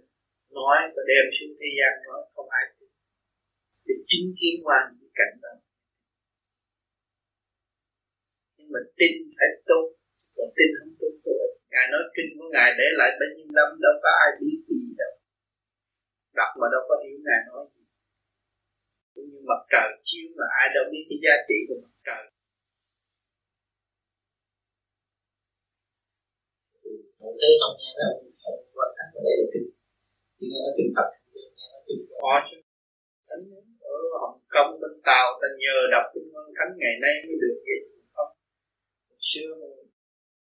nói 0.57 0.78
và 0.93 1.01
đem 1.09 1.26
xuống 1.36 1.53
thế 1.59 1.69
gian 1.78 1.93
nó 2.07 2.15
không 2.34 2.49
ai 2.59 2.65
để 3.86 3.95
chứng 4.09 4.28
kiến 4.39 4.55
qua 4.65 4.80
những 4.95 5.13
cảnh 5.19 5.36
đó. 5.43 5.53
Nhưng 8.57 8.69
mà 8.74 8.80
tin 8.97 9.13
phải 9.38 9.49
tốt 9.69 9.86
còn 10.36 10.49
tin 10.57 10.69
không 10.80 10.93
tốt 10.99 11.13
tốt 11.26 11.47
ngài 11.71 11.86
nói 11.93 12.03
kinh 12.15 12.30
của 12.38 12.49
ngài 12.55 12.69
để 12.80 12.88
lại 12.99 13.11
bao 13.19 13.30
nhiêu 13.36 13.49
năm 13.57 13.69
đâu 13.86 13.95
có 14.03 14.09
ai 14.24 14.30
biết 14.39 14.57
gì 14.67 14.82
đâu. 15.01 15.13
Đọc 16.39 16.51
mà 16.59 16.67
đâu 16.74 16.84
có 16.89 16.95
hiểu 17.03 17.17
ngài 17.26 17.41
nói 17.49 17.63
gì. 17.74 17.84
Cũng 19.13 19.28
như 19.32 19.39
mặt 19.49 19.61
trời 19.71 19.89
chiếu 20.07 20.28
mà 20.38 20.45
ai 20.61 20.67
đâu 20.76 20.86
biết 20.91 21.03
cái 21.09 21.19
giá 21.26 21.36
trị 21.47 21.57
của 21.67 21.78
mặt 21.84 21.95
trời. 22.07 22.24
Một 27.24 27.36
cái 27.41 27.51
không 27.61 27.76
nghe 27.80 27.91
nó 27.99 28.07
không 28.43 28.59
quan 28.76 28.89
thành 28.97 29.11
ở 29.17 29.21
đây 29.28 29.36
là 29.41 29.47
kinh 29.53 29.67
chỉ 30.38 30.45
nghe 30.51 30.59
nó 30.65 30.71
kinh 30.78 30.91
Phật 30.95 31.07
nghe 31.34 31.65
nó 31.74 31.80
kinh 31.88 32.01
có 32.21 32.34
chứ. 32.47 32.57
Thánh 33.28 33.43
ở 33.95 33.97
Hồng 34.21 34.39
Kông, 34.53 34.71
bên 34.82 34.93
Tàu, 35.07 35.28
ta 35.41 35.47
nhờ 35.63 35.78
đọc 35.93 36.05
kinh 36.13 36.28
văn 36.34 36.47
thánh 36.57 36.71
ngày 36.82 36.95
nay 37.03 37.15
mới 37.26 37.38
được 37.43 37.57
vậy. 37.67 37.80
Không. 38.15 38.32
Xưa 39.30 39.51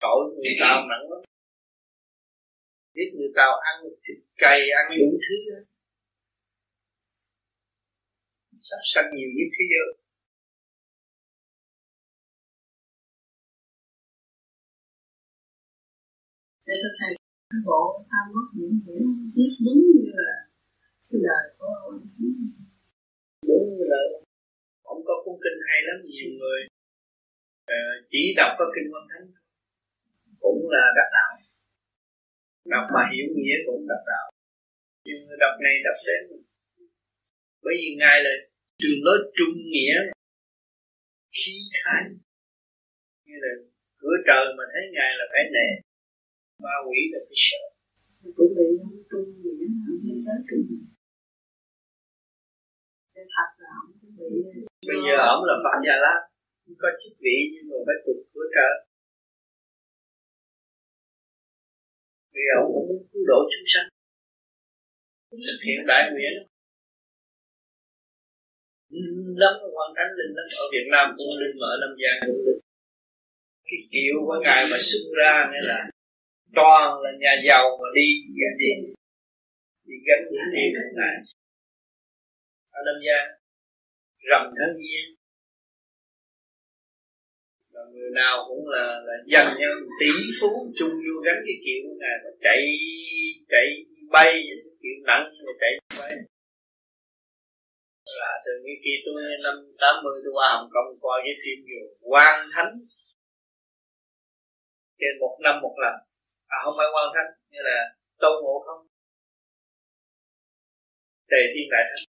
tội 0.03 0.21
người 0.35 0.55
Tàu 0.61 0.77
nặng 0.91 1.05
lắm. 1.11 1.21
Biết 2.95 3.09
người 3.15 3.31
Tàu 3.39 3.53
ăn 3.69 3.75
thịt 4.03 4.17
cày 4.43 4.59
ăn 4.79 4.85
đủ 4.99 5.09
thứ 5.25 5.35
đó 5.49 5.59
sát 8.67 8.81
sanh 8.91 9.09
nhiều 9.15 9.29
nhất 9.37 9.49
thế 9.55 9.63
giới. 9.73 9.89
Để 16.73 16.77
cho 16.83 16.89
thầy 16.99 17.11
cái 17.51 17.61
bộ 17.65 17.81
tham 18.09 18.25
mất 18.35 18.47
những 18.57 18.75
hiểu 18.85 19.05
biết 19.35 19.51
đúng 19.65 19.81
như 19.93 20.11
là 20.19 20.33
cái 21.09 21.19
lời 21.27 21.43
của 21.57 21.65
ông 21.85 21.97
đúng 23.49 23.65
như 23.75 23.83
là 23.93 24.01
ông 24.93 25.01
có 25.07 25.13
cuốn 25.23 25.35
kinh 25.43 25.59
hay 25.67 25.79
lắm 25.87 25.97
nhiều 26.05 26.29
người 26.39 26.61
uh, 27.73 27.95
chỉ 28.11 28.33
đọc 28.39 28.51
có 28.59 28.65
kinh 28.75 28.87
văn 28.93 29.03
thánh 29.11 29.27
cũng 30.43 30.61
là 30.75 30.85
đắc 30.97 31.09
đạo. 31.17 31.31
Đọc 32.73 32.85
mà 32.93 33.01
hiểu 33.11 33.27
nghĩa 33.35 33.57
cũng 33.65 33.87
đắc 33.91 34.01
đạo. 34.11 34.27
Nhưng 35.05 35.21
đọc 35.43 35.55
này 35.65 35.75
đọc 35.87 35.97
đến 36.07 36.21
bởi 37.63 37.75
vì 37.79 37.89
ngài 37.99 38.17
là 38.25 38.33
trường 38.79 38.99
lối 39.05 39.19
trung 39.37 39.55
nghĩa 39.73 39.97
khí 41.37 41.53
khai 41.79 42.03
như 43.25 43.35
là 43.43 43.51
cửa 43.97 44.17
trời 44.27 44.45
mà 44.57 44.63
thấy 44.73 44.83
ngài 44.93 45.11
là 45.19 45.25
phải 45.33 45.43
nè 45.55 45.92
ma 46.63 46.75
quỷ 46.85 46.99
là 47.11 47.19
phải 47.27 47.39
sợ. 47.47 47.63
Cũng 48.37 48.51
bị 48.57 48.65
ông 48.85 48.97
trung 49.09 49.27
nghĩa 49.41 49.65
hay 49.83 50.17
tới 50.25 50.39
trung 50.49 50.65
thật 53.35 53.49
là 53.63 53.69
ông 53.81 53.91
cũng 54.01 54.13
bị 54.19 54.31
bây 54.89 54.99
giờ 55.05 55.15
ông 55.33 55.41
là 55.49 55.55
phạm 55.63 55.77
gia 55.85 55.95
lá 56.03 56.13
có 56.81 56.89
chức 57.01 57.13
vị 57.23 57.37
nhưng 57.51 57.65
mà 57.69 57.77
phải 57.87 57.97
tục 58.05 58.17
cửa 58.33 58.47
trời 58.55 58.73
vì 62.33 62.45
ông 62.59 62.67
cũng 62.73 62.85
muốn 62.89 63.01
cứu 63.11 63.23
độ 63.31 63.39
chúng 63.51 63.67
sanh 63.73 63.87
thực 65.47 65.59
hiện 65.67 65.79
đại 65.87 66.03
nguyện. 66.11 66.35
Lắm 69.41 69.53
quan 69.75 69.89
thánh 69.95 70.11
linh 70.17 70.33
lắm 70.37 70.47
ở 70.63 70.65
Việt 70.73 70.87
Nam 70.91 71.05
cũng 71.17 71.27
linh 71.41 71.55
mà 71.59 71.65
ở 71.73 71.75
Nam 71.81 71.93
Giang 72.01 72.19
cũng 72.27 72.41
linh 72.45 72.61
cái 73.67 73.79
kiểu 73.91 74.15
của 74.25 74.37
ngài 74.43 74.61
mà 74.71 74.77
xuất 74.79 75.03
ra 75.19 75.33
nghĩa 75.51 75.65
là 75.71 75.77
toàn 76.55 77.01
là 77.03 77.09
nhà 77.19 77.33
giàu 77.47 77.65
mà 77.81 77.87
đi 77.95 78.07
gánh 78.39 78.57
điện 78.61 78.77
đi 79.87 79.95
gánh 80.07 80.23
điện 80.31 80.45
điện 80.55 80.71
ngài 80.97 81.15
ở 82.77 82.79
Nam 82.85 82.97
Giang 83.05 83.29
rầm 84.29 84.43
thân 84.57 84.71
nhiên 84.81 85.05
và 87.73 87.81
người 87.93 88.09
nào 88.15 88.45
cũng 88.47 88.67
là 88.67 88.85
là 89.07 89.13
dành 89.33 89.55
nhân 89.59 89.77
tỷ 89.99 90.11
phú 90.41 90.49
chung 90.79 90.93
vô 91.05 91.15
gánh 91.25 91.41
cái 91.45 91.55
kiểu 91.65 91.79
của 91.83 91.95
ngài 91.99 92.17
mà 92.23 92.29
chạy 92.41 92.61
chạy 93.49 93.67
bay 94.11 94.43
kiểu 94.83 94.95
nặng 95.07 95.23
nhưng 95.33 95.45
mà 95.47 95.53
chạy 95.61 95.73
bay. 95.99 96.11
Là 98.19 98.31
từ 98.45 98.51
cái 98.65 98.75
kia 98.83 98.97
tôi 99.05 99.15
năm 99.45 99.55
80 99.81 100.13
tôi 100.23 100.33
qua 100.37 100.47
Hồng 100.53 100.69
Kông 100.73 100.89
coi 101.01 101.17
cái 101.25 101.35
phim 101.41 101.57
nhiều 101.67 101.85
quan 102.11 102.35
thánh. 102.55 102.73
Trên 104.99 105.13
một 105.19 105.37
năm 105.43 105.55
một 105.61 105.75
lần 105.83 105.95
à 106.55 106.57
không 106.63 106.75
phải 106.77 106.89
quan 106.93 107.07
thánh 107.15 107.29
như 107.51 107.61
là 107.69 107.77
tôn 108.21 108.35
ngộ 108.43 108.55
không? 108.65 108.81
Tề 111.31 111.41
thiên 111.53 111.67
đại 111.73 111.83
thánh. 111.89 112.05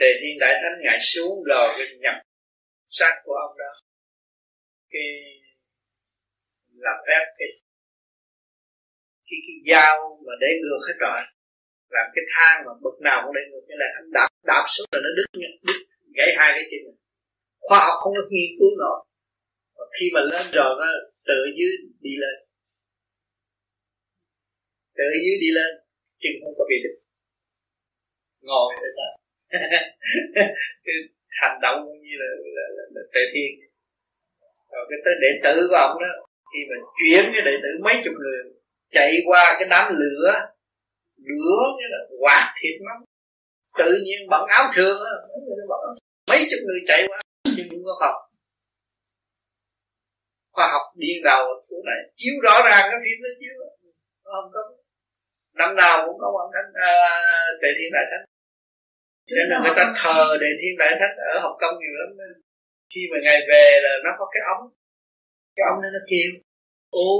Tề 0.00 0.08
thiên 0.20 0.34
đại 0.42 0.54
thánh 0.62 0.76
ngài 0.84 0.98
xuống 1.12 1.36
rồi 1.50 1.66
cái 1.76 1.86
nhập 2.04 2.16
xác 2.88 3.14
của 3.24 3.34
ông 3.46 3.54
đó. 3.58 3.72
Cái 4.92 5.06
làm 6.86 6.98
phép 7.06 7.24
cái 7.38 7.50
cái, 9.28 9.38
cái 9.46 9.56
dao 9.70 9.94
mà 10.26 10.32
để 10.40 10.50
ngược 10.60 10.80
hết 10.88 10.96
rồi 11.04 11.20
làm 11.96 12.06
cái 12.14 12.24
thang 12.34 12.56
mà 12.66 12.72
bậc 12.84 12.96
nào 13.06 13.18
cũng 13.24 13.34
để 13.36 13.42
ngược 13.50 13.64
như 13.68 13.74
là 13.82 13.86
anh 13.98 14.08
đạp 14.16 14.28
đạp 14.50 14.64
xuống 14.74 14.86
là 14.92 14.98
nó 15.04 15.10
đứt 15.16 15.26
đứt 15.66 15.78
gãy 16.16 16.30
hai 16.38 16.50
cái 16.56 16.64
chân 16.70 16.92
khoa 17.66 17.78
học 17.86 17.96
không 18.02 18.14
có 18.16 18.22
nghiên 18.30 18.50
cứu 18.58 18.70
nổi. 18.82 18.98
Và 19.76 19.84
khi 19.94 20.06
mà 20.14 20.20
lên 20.32 20.46
rồi 20.52 20.70
nó 20.80 20.86
tự 21.28 21.38
dưới 21.56 21.72
đi 22.00 22.10
lên 22.22 22.36
tự 24.98 25.06
dưới 25.24 25.36
đi 25.44 25.50
lên 25.58 25.70
chân 26.22 26.32
không 26.42 26.54
có 26.58 26.64
bị 26.70 26.76
đứt. 26.84 26.94
Ngồi 28.48 28.74
để 28.82 28.88
ta 28.98 29.08
hành 31.40 31.58
động 31.62 31.78
như 32.04 32.14
là, 32.22 32.28
là, 32.56 32.66
là, 32.76 32.84
là 32.94 33.02
tề 33.14 33.20
thiên. 33.32 33.50
Rồi 34.72 34.84
cái 34.90 34.98
tới 35.04 35.14
đệ 35.22 35.30
tử 35.44 35.66
của 35.70 35.76
ông 35.76 35.96
đó 36.02 36.12
khi 36.50 36.60
mà 36.70 36.76
chuyển 36.98 37.24
cái 37.34 37.42
đệ 37.44 37.54
tử 37.62 37.70
mấy 37.84 37.94
chục 38.04 38.14
người 38.22 38.38
chạy 38.90 39.12
qua 39.26 39.56
cái 39.58 39.68
đám 39.70 39.92
lửa 40.00 40.32
lửa 41.16 41.62
như 41.78 41.86
là 41.90 41.98
quạt 42.20 42.54
thịt 42.60 42.80
lắm 42.80 42.98
tự 43.78 43.90
nhiên 44.04 44.28
bận 44.30 44.46
áo 44.48 44.64
thường 44.74 44.98
đó 45.04 45.12
mấy 46.28 46.38
chục 46.50 46.60
người 46.66 46.80
chạy 46.86 47.08
qua 47.08 47.20
nhưng 47.56 47.68
không 47.70 47.84
có 47.84 47.94
học. 48.00 48.14
Khoa 50.52 50.66
học 50.72 50.82
điên 50.96 51.22
đầu 51.24 51.44
chỗ 51.70 51.76
này 51.86 52.12
chiếu 52.16 52.34
rõ 52.42 52.54
ràng 52.64 52.82
cái 52.90 53.00
phim 53.04 53.18
nó 53.22 53.28
chiếu 53.40 53.54
không 54.24 54.50
có 54.54 54.60
năm 55.60 55.70
nào 55.80 55.96
cũng 56.06 56.18
có 56.22 56.28
quan 56.34 56.46
thánh 56.54 56.70
à, 56.90 56.92
tề 57.62 57.68
thiên 57.78 57.90
đại 57.96 58.06
thánh 58.10 58.24
nên 59.36 59.46
là 59.50 59.56
người 59.62 59.74
ta 59.78 59.84
thờ 60.00 60.20
đề 60.42 60.50
thiên 60.60 60.74
đại 60.82 60.92
thánh 61.00 61.14
ở 61.32 61.34
hồng 61.42 61.56
kông 61.60 61.76
nhiều 61.80 61.94
lắm. 62.00 62.10
Khi 62.92 63.00
mà 63.10 63.16
ngày 63.24 63.40
về 63.50 63.66
là 63.84 63.92
nó 64.04 64.10
có 64.18 64.24
cái 64.32 64.42
ống. 64.54 64.64
Cái 65.56 65.64
ống 65.70 65.78
nên 65.82 65.92
nó 65.96 66.02
kêu 66.10 66.30
ô 66.90 67.10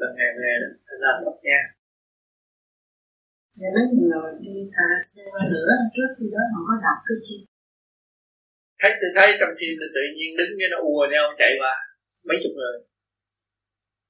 là 0.00 0.08
ngày 0.16 0.30
về 0.40 0.52
đó 0.62 0.68
là 1.02 1.10
đọc 1.24 1.36
nha. 1.48 1.60
Dạ 3.60 3.68
mấy 3.74 3.84
người 3.98 4.30
đi 4.44 4.54
thả 4.74 4.88
xe 5.10 5.22
qua 5.32 5.42
lửa 5.52 5.70
trước 5.94 6.10
khi 6.16 6.26
đó 6.34 6.42
họ 6.52 6.60
có 6.68 6.74
đọc 6.86 6.98
cái 7.08 7.18
chi 7.26 7.36
thấy 8.80 8.92
tôi 9.00 9.10
thấy 9.16 9.28
trong 9.40 9.52
phim 9.58 9.72
là 9.80 9.86
tự 9.96 10.02
nhiên 10.16 10.30
đứng 10.38 10.52
với 10.58 10.68
nó 10.72 10.78
ùa 10.92 11.04
nhau 11.12 11.24
chạy 11.40 11.52
qua 11.60 11.74
mấy 12.28 12.36
chục 12.42 12.52
người 12.56 12.74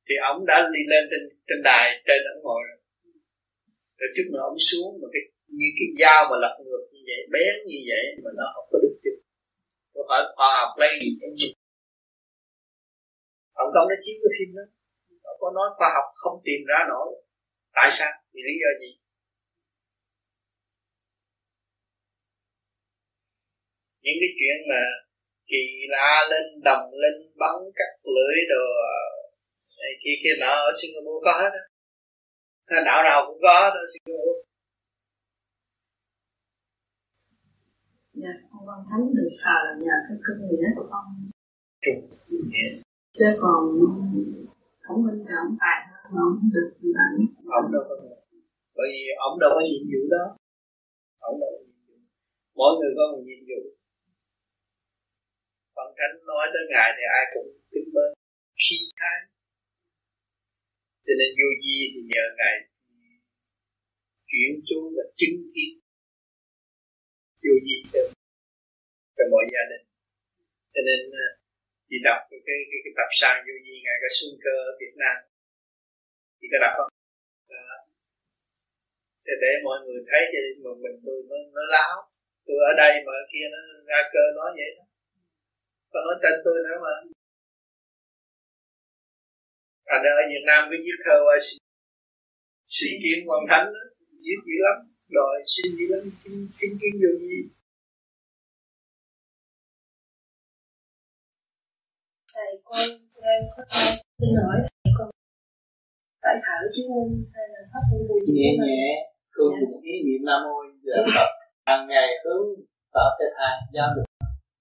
thì 0.06 0.14
ông 0.30 0.38
đã 0.50 0.56
đi 0.74 0.82
lên 0.92 1.04
trên 1.10 1.22
trên 1.48 1.60
đài, 1.70 1.86
trên 2.06 2.20
ông 2.34 2.42
ngồi 2.46 2.62
rồi. 2.68 2.78
Rồi 3.98 4.08
chút 4.14 4.26
nữa 4.32 4.42
ông 4.50 4.58
xuống, 4.68 4.92
mà 5.00 5.08
cái, 5.14 5.22
như 5.58 5.68
cái 5.78 5.88
dao 6.00 6.20
mà 6.30 6.36
lật 6.44 6.54
ngược 6.64 6.84
như 6.92 7.00
vậy, 7.10 7.20
bén 7.34 7.54
như 7.70 7.78
vậy, 7.90 8.04
mà 8.24 8.30
nó 8.38 8.44
không 8.54 8.66
có 8.70 8.78
được 8.82 8.96
chút 9.04 9.16
tôi 9.94 10.04
hỏi 10.08 10.22
khoa 10.36 10.50
học 10.60 10.70
lấy 10.80 10.90
gì 11.02 11.10
cái 11.20 11.30
gì 11.40 11.48
ông 13.62 13.70
công 13.74 13.86
nó 13.90 13.96
chiếu 14.04 14.16
cái 14.22 14.32
phim 14.36 14.50
đó. 14.58 14.64
Ông 15.30 15.38
có 15.42 15.48
nói 15.58 15.68
khoa 15.76 15.88
học 15.96 16.08
không 16.22 16.36
tìm 16.46 16.60
ra 16.70 16.78
nổi. 16.90 17.08
Tại 17.76 17.88
sao? 17.98 18.12
Vì 18.32 18.40
lý 18.48 18.54
do 18.62 18.70
gì? 18.80 18.90
Những 24.02 24.18
cái 24.22 24.30
chuyện 24.38 24.58
mà 24.70 24.82
kỳ 25.50 25.62
la 25.88 26.12
lên, 26.30 26.46
đồng 26.64 26.86
linh 27.02 27.20
bắn 27.40 27.56
cắt 27.78 27.92
lưỡi 28.14 28.36
đồ 28.52 28.66
này 29.86 29.94
kia 30.02 30.16
kia 30.22 30.34
nọ 30.42 30.52
ở 30.68 30.70
Singapore 30.78 31.22
có 31.26 31.32
hết 31.40 31.52
á 31.58 31.64
đạo 32.88 33.00
nào 33.08 33.18
cũng 33.26 33.40
có 33.46 33.56
ở 33.80 33.84
Singapore. 33.92 34.40
Dạ, 38.22 38.32
ông 38.54 38.64
Văn 38.68 38.80
Thánh 38.88 39.04
được 39.16 39.32
thờ 39.42 39.56
là 39.66 39.72
nhờ 39.84 39.96
cái 40.06 40.16
cưng 40.24 40.40
nghĩa 40.48 40.68
của 40.76 40.86
ông. 41.00 41.10
Chứ 43.18 43.26
còn 43.42 43.60
không 44.84 45.00
minh 45.04 45.20
thì 45.26 45.32
ông 45.44 45.54
tài 45.62 45.78
hơn, 45.88 46.02
ông 46.22 46.32
không 46.36 46.50
được 46.56 46.70
làm 46.98 47.10
Ông 47.58 47.66
đâu 47.74 47.82
có 47.88 47.94
được. 48.02 48.20
Bởi 48.76 48.88
vì 48.94 49.04
ông 49.26 49.34
đâu 49.42 49.50
có 49.54 49.60
nhiệm 49.68 49.84
vụ 49.92 50.02
đó. 50.14 50.24
Ông 51.28 51.36
đâu 51.40 51.50
có 51.54 51.60
nhiệm 51.66 51.80
vụ. 51.86 51.96
Mỗi 52.58 52.72
người 52.76 52.92
có 52.98 53.04
một 53.12 53.22
nhiệm 53.28 53.42
vụ. 53.48 53.60
Phần 55.74 55.88
Thánh 55.98 56.14
nói 56.30 56.44
tới 56.52 56.64
Ngài 56.70 56.88
thì 56.96 57.04
ai 57.18 57.24
cũng 57.32 57.48
kính 57.72 57.88
bên 57.94 58.08
Khi 58.62 58.76
thái 58.98 59.16
cho 61.06 61.12
nên 61.20 61.30
vô 61.38 61.48
di 61.62 61.76
thì 61.92 62.00
nhờ 62.12 62.24
ngài 62.38 62.56
chuyển 64.30 64.50
chú 64.68 64.78
và 64.96 65.04
chứng 65.20 65.38
kiến 65.54 65.70
vô 67.42 67.54
di 67.66 67.76
cho, 67.92 68.02
cho 69.16 69.24
mọi 69.32 69.44
gia 69.54 69.64
đình. 69.70 69.84
Cho 70.74 70.80
nên 70.88 71.00
à, 71.24 71.26
chị 71.88 71.96
đọc 72.08 72.20
cái 72.30 72.40
cái 72.46 72.58
cái, 72.70 72.78
cái 72.84 72.92
tập 72.98 73.10
sang 73.20 73.38
vô 73.46 73.54
di 73.64 73.74
ngài 73.84 73.96
có 74.02 74.08
xuân 74.16 74.32
cơ 74.44 74.54
ở 74.70 74.72
Việt 74.80 74.94
Nam. 75.02 75.16
Chị 76.38 76.46
có 76.52 76.58
đọc 76.64 76.72
không 76.76 76.90
đó. 77.52 77.60
À, 77.60 77.76
để, 79.26 79.34
để 79.42 79.52
mọi 79.66 79.78
người 79.84 80.00
thấy 80.10 80.22
cho 80.32 80.40
mà 80.64 80.72
mình 80.82 80.96
tôi 81.06 81.18
nó 81.30 81.38
nó 81.56 81.62
láo. 81.74 81.94
Tôi 82.46 82.56
ở 82.70 82.72
đây 82.82 82.92
mà 83.04 83.12
ở 83.20 83.22
kia 83.32 83.46
nó 83.54 83.60
ra 83.90 84.00
cơ 84.12 84.22
nói 84.38 84.50
vậy 84.58 84.70
đó. 84.76 84.84
Còn 85.92 86.02
nói 86.06 86.16
tên 86.22 86.34
tôi 86.44 86.56
nữa 86.66 86.78
mà 86.84 86.94
thành 89.88 90.02
ra 90.04 90.10
ở 90.20 90.24
Việt 90.32 90.44
Nam 90.48 90.60
cứ 90.70 90.76
viết 90.84 90.98
thơ 91.04 91.16
qua 91.26 91.36
sĩ 92.74 92.88
kiến 93.02 93.18
quan 93.26 93.40
thánh 93.50 93.66
đó 93.74 93.82
viết 94.24 94.40
dữ 94.46 94.56
lắm. 94.66 94.76
Đòi 95.16 95.36
xin 95.52 95.66
dữ 95.76 95.86
lắm 95.94 96.02
chứng 96.24 96.48
kiến 96.58 96.70
kiến 96.80 96.92
vô 97.02 97.10
gì 97.20 97.38
thầy 102.36 102.60
con 102.64 102.88
đang 103.22 103.42
có 103.56 103.62
thai 103.70 103.88
xin 104.18 104.30
hỏi 104.42 104.56
thầy 104.62 104.92
con 104.98 105.08
phải 106.22 106.36
thở 106.44 106.58
chứng 106.74 106.88
minh 106.94 107.24
hay 107.34 107.44
là 107.52 107.60
pháp 107.70 107.82
luân 107.90 108.08
hồi 108.08 108.20
nhẹ 108.36 108.50
nhẹ 108.66 108.84
cương 109.34 109.52
một 109.60 109.80
ý 109.82 109.94
niệm 110.06 110.20
nam 110.26 110.40
mô 110.44 110.56
giờ 110.82 110.96
tập 111.16 111.28
hàng 111.66 111.86
ngày 111.88 112.08
hướng 112.24 112.46
vào 112.94 113.10
cái 113.18 113.28
thai 113.36 113.54
giáo 113.74 113.88
dục. 113.96 114.04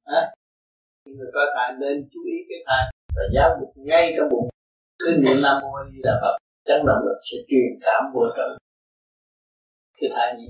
À, 0.03 0.21
người 1.05 1.32
có 1.34 1.41
thai 1.55 1.69
nên 1.80 2.09
chú 2.11 2.19
ý 2.26 2.38
cái 2.49 2.59
thai 2.67 2.84
và 3.15 3.23
giáo 3.36 3.49
dục 3.59 3.71
ngay 3.76 4.13
trong 4.17 4.30
bụng 4.32 4.49
cứ 5.00 5.10
niệm 5.22 5.38
nam 5.43 5.56
mô 5.62 5.72
đi 5.91 6.00
là 6.08 6.14
phật 6.22 6.36
chấn 6.68 6.80
động 6.88 7.02
lực 7.06 7.20
sẽ 7.28 7.38
truyền 7.48 7.70
cảm 7.86 8.02
vô 8.14 8.24
trợ 8.36 8.48
cái 10.00 10.10
thai 10.16 10.30
gì 10.39 10.48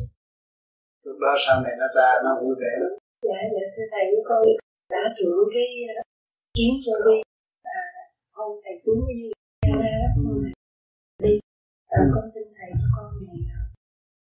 lúc 1.06 1.18
đó 1.24 1.32
sau 1.46 1.56
này 1.64 1.74
nó 1.82 1.88
ra 1.96 2.10
nó 2.26 2.32
vui 2.41 2.56
vẻ 2.62 2.72
lắm. 2.82 2.93
Dạ 3.28 3.39
dạ 3.54 3.66
thưa 3.74 3.88
thầy 3.91 4.04
với 4.12 4.24
con 4.30 4.41
đã 4.93 5.02
thử 5.18 5.32
cái 5.54 5.68
kiến 6.56 6.74
cho 6.86 6.93
đi 7.08 7.18
à, 7.64 7.82
hôm 8.38 8.52
thầy 8.64 8.76
xuống 8.84 9.00
như 9.08 9.28
Canada 9.62 9.93
đó 10.02 10.08
hôm 10.16 10.38
thầy 10.43 10.54
đi. 11.24 11.34
À, 11.98 12.00
con 12.16 12.26
xin 12.34 12.43
thầy 12.58 12.70
cho 12.80 12.88
con 12.96 13.08
ngày 13.26 13.39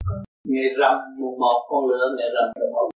con 0.08 0.18
ngày 0.52 0.68
rằm 0.80 0.96
mùng 1.20 1.38
một 1.42 1.58
con 1.68 1.80
lựa 1.90 2.06
ngày 2.18 2.28
rằm 2.36 2.46
mùng 2.60 2.72
một. 2.76 2.88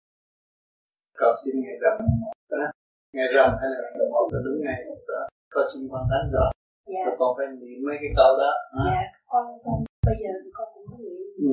Cầu 1.20 1.32
xin 1.44 1.54
ngày 1.62 1.76
rằm 1.82 1.94
mùng 2.04 2.20
một 2.22 2.34
đó. 2.50 2.66
Ngày 3.14 3.28
rằm 3.34 3.50
hay 3.60 3.68
là 3.72 3.78
ngày 3.82 3.92
mùng 3.98 4.10
một 4.14 4.26
là 4.32 4.38
đúng 4.44 4.58
ngày 4.64 4.80
một 4.88 5.00
đó. 5.08 5.22
Con 5.54 5.64
xin 5.72 5.88
con 5.92 6.02
đánh 6.12 6.26
rồi 6.32 6.50
dạ. 6.86 7.02
rồi 7.06 7.16
con 7.18 7.30
phải 7.36 7.46
niệm 7.60 7.78
mấy 7.86 7.96
cái 8.00 8.10
câu 8.16 8.30
đó. 8.42 8.52
Dạ 8.86 9.02
con 9.30 9.44
con 9.64 9.76
bây 10.06 10.16
giờ 10.22 10.32
thì 10.44 10.50
con 10.56 10.68
cũng 10.74 10.84
có 10.90 10.96
niệm. 11.04 11.20
Ừ. 11.48 11.52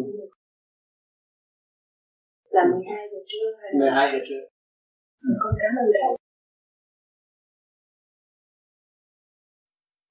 là 2.50 2.64
12 2.66 3.08
giờ 3.12 3.20
trưa 3.28 3.48
hay 3.62 3.70
là 3.74 3.80
12 3.80 4.12
giờ 4.12 4.20
trưa. 4.28 4.44
Ừ. 5.22 5.30
con 5.42 5.54
cảm 5.62 5.72
ơn 5.82 5.88
thầy. 5.94 6.16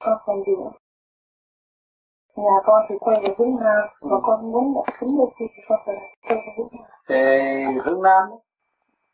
Con 0.04 0.18
còn 0.24 0.36
gì 0.46 0.52
nữa. 0.60 0.72
Nhà 2.36 2.56
con 2.66 2.86
thì 2.88 2.94
quay 3.00 3.16
về 3.22 3.34
hướng 3.38 3.56
nam 3.64 3.82
và 4.00 4.16
con 4.22 4.52
muốn 4.52 4.64
đặt 4.74 4.96
kính 5.00 5.16
đôi 5.18 5.30
khi 5.38 5.44
thì 5.54 5.62
con 5.68 5.78
phải 5.86 5.96
quay 6.28 6.38
về 6.38 6.52
hướng 6.56 6.68
nam. 6.72 6.88
Thì 7.08 7.14
hướng 7.84 8.02
nam 8.02 8.24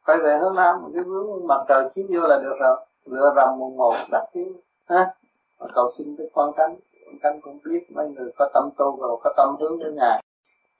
quay 0.06 0.18
về 0.24 0.38
hướng 0.40 0.56
nam 0.56 0.74
cái 0.94 1.02
hướng 1.06 1.46
mặt 1.48 1.64
trời 1.68 1.90
chiếu 1.94 2.04
vô 2.10 2.28
là 2.28 2.38
được 2.42 2.56
rồi. 2.60 2.86
Lựa 3.04 3.32
rằm 3.36 3.58
mùng 3.58 3.76
một 3.76 3.94
đặt 4.10 4.24
tiếng 4.32 4.52
ha 4.88 5.14
cầu 5.74 5.90
xin 5.98 6.16
cái 6.18 6.26
quan 6.32 6.50
thánh 6.56 6.76
quan 7.06 7.18
thánh 7.22 7.40
cũng 7.42 7.58
biết 7.64 7.80
mấy 7.90 8.08
người 8.08 8.32
có 8.36 8.50
tâm 8.54 8.70
tu 8.78 9.00
rồi 9.00 9.20
có 9.22 9.34
tâm 9.36 9.56
hướng 9.60 9.78
đến 9.78 9.96
ngài. 9.96 10.22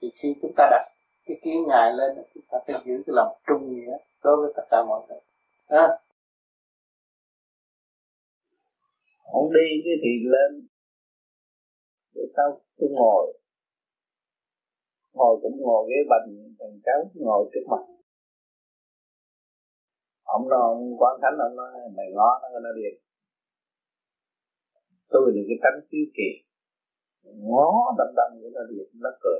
Thì 0.01 0.11
khi 0.15 0.35
chúng 0.41 0.51
ta 0.57 0.67
đặt 0.71 0.85
cái 1.25 1.37
kiến 1.43 1.63
ngài 1.67 1.93
lên 1.93 2.17
chúng 2.33 2.43
ta 2.51 2.57
phải 2.67 2.75
giữ 2.85 3.03
cái 3.05 3.13
lòng 3.15 3.37
trung 3.47 3.69
nghĩa 3.69 3.97
đối 4.23 4.37
với 4.37 4.53
tất 4.55 4.63
cả 4.71 4.83
mọi 4.87 5.01
người. 5.07 5.19
À, 5.67 5.87
không 9.33 9.53
đi 9.53 9.81
cái 9.83 9.93
thì 10.03 10.11
lên 10.23 10.67
để 12.15 12.21
sao 12.35 12.59
tôi 12.77 12.89
ngồi. 12.89 13.37
Ngồi 15.13 15.39
cũng 15.41 15.57
ngồi 15.61 15.89
ghế 15.89 15.95
bành 16.09 16.55
thằng 16.59 16.79
cháu 16.85 17.11
ngồi 17.13 17.49
trước 17.53 17.65
mặt. 17.69 17.83
Ông 20.23 20.49
nói 20.49 20.59
ông 20.61 20.97
quán 20.97 21.19
thánh 21.21 21.37
ông 21.37 21.55
nói 21.55 21.71
mày 21.97 22.05
ngó 22.13 22.39
nó 22.41 22.59
nó 22.59 22.69
liền 22.75 23.03
tôi 25.13 25.23
là 25.35 25.41
cái 25.49 25.59
tánh 25.63 25.77
tiêu 25.89 26.05
kỳ 26.17 26.29
ngó 27.49 27.69
đâm 27.99 28.09
đâm 28.19 28.29
với 28.41 28.51
nó 28.55 28.61
liền 28.69 28.87
nó 29.03 29.11
cười. 29.23 29.39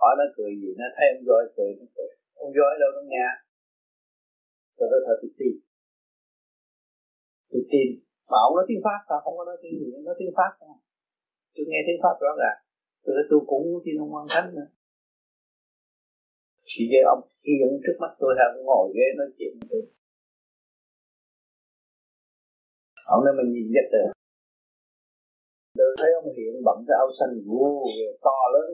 Hỏi 0.00 0.12
nó 0.18 0.24
cười 0.36 0.52
gì, 0.60 0.70
nó 0.78 0.86
thấy 0.96 1.06
ông 1.16 1.24
voi 1.28 1.42
cười, 1.56 1.70
nó 1.78 1.86
cười. 1.94 2.10
Ông 2.44 2.50
voi 2.56 2.72
đâu 2.82 2.90
nó 2.96 3.02
nghe 3.12 3.26
rồi 4.76 4.88
nó 4.92 4.98
thật 5.06 5.16
tôi 5.22 5.30
tin. 5.38 5.54
Tôi 7.50 7.62
tin. 7.72 7.88
Mà 8.30 8.38
ông 8.46 8.54
nói 8.56 8.64
tiếng 8.68 8.82
pháp 8.86 9.00
sao? 9.08 9.18
Không 9.24 9.36
có 9.38 9.44
nói 9.44 9.56
tiếng 9.62 9.74
gì 9.80 9.86
nói 10.06 10.14
tiếng 10.18 10.32
pháp 10.38 10.50
không 10.58 10.68
tôi 11.54 11.64
nghe 11.68 11.80
tiếng 11.86 12.00
pháp 12.02 12.14
rõ 12.24 12.32
ràng. 12.42 12.58
Tôi 13.02 13.12
nói, 13.16 13.24
tôi 13.30 13.40
cũng 13.50 13.64
tin 13.84 13.94
ông 14.04 14.14
quan 14.14 14.26
thánh 14.32 14.54
nữa. 14.56 14.68
Chỉ 16.70 16.82
vậy 16.92 17.02
ông 17.14 17.22
hiện 17.46 17.70
trước 17.82 17.96
mắt 18.02 18.12
tôi 18.20 18.34
hay 18.38 18.46
ngồi 18.64 18.92
ghế 18.96 19.06
nói 19.18 19.28
chuyện 19.38 19.52
với 19.58 19.66
tôi. 19.70 19.82
Ông 23.04 23.24
nói, 23.24 23.34
mình 23.38 23.52
nhìn 23.52 23.72
rất 23.76 23.86
được 23.92 24.15
thấy 25.98 26.10
ông 26.20 26.28
hiện 26.36 26.54
bận 26.66 26.78
cái 26.86 26.96
áo 27.02 27.08
xanh 27.18 27.32
vô 27.48 27.66
to 28.26 28.38
lớn. 28.54 28.68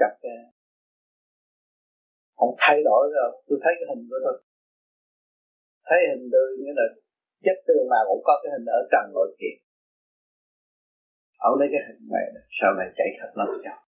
Chặt 0.00 0.14
ra. 0.22 0.38
Ông 2.34 2.54
thay 2.58 2.82
đổi 2.88 3.04
rồi 3.16 3.30
tôi 3.46 3.58
thấy 3.62 3.72
cái 3.78 3.86
hình 3.90 4.02
của 4.10 4.20
tôi. 4.24 4.36
Thấy 5.88 5.98
hình 6.10 6.24
tôi 6.32 6.46
nghĩa 6.58 6.74
là 6.80 6.86
chất 7.44 7.58
tương 7.66 7.84
mà 7.92 8.00
cũng 8.08 8.22
có 8.28 8.34
cái 8.42 8.50
hình 8.54 8.66
ở 8.78 8.80
trần 8.92 9.04
ngồi 9.14 9.36
kia 9.40 9.54
ông 11.46 11.54
lấy 11.58 11.68
cái 11.72 11.82
hình 11.86 12.02
này, 12.14 12.24
sau 12.58 12.70
này 12.78 12.88
chạy 12.98 13.08
thật 13.18 13.30
lắm 13.38 13.48
chồng 13.64 13.82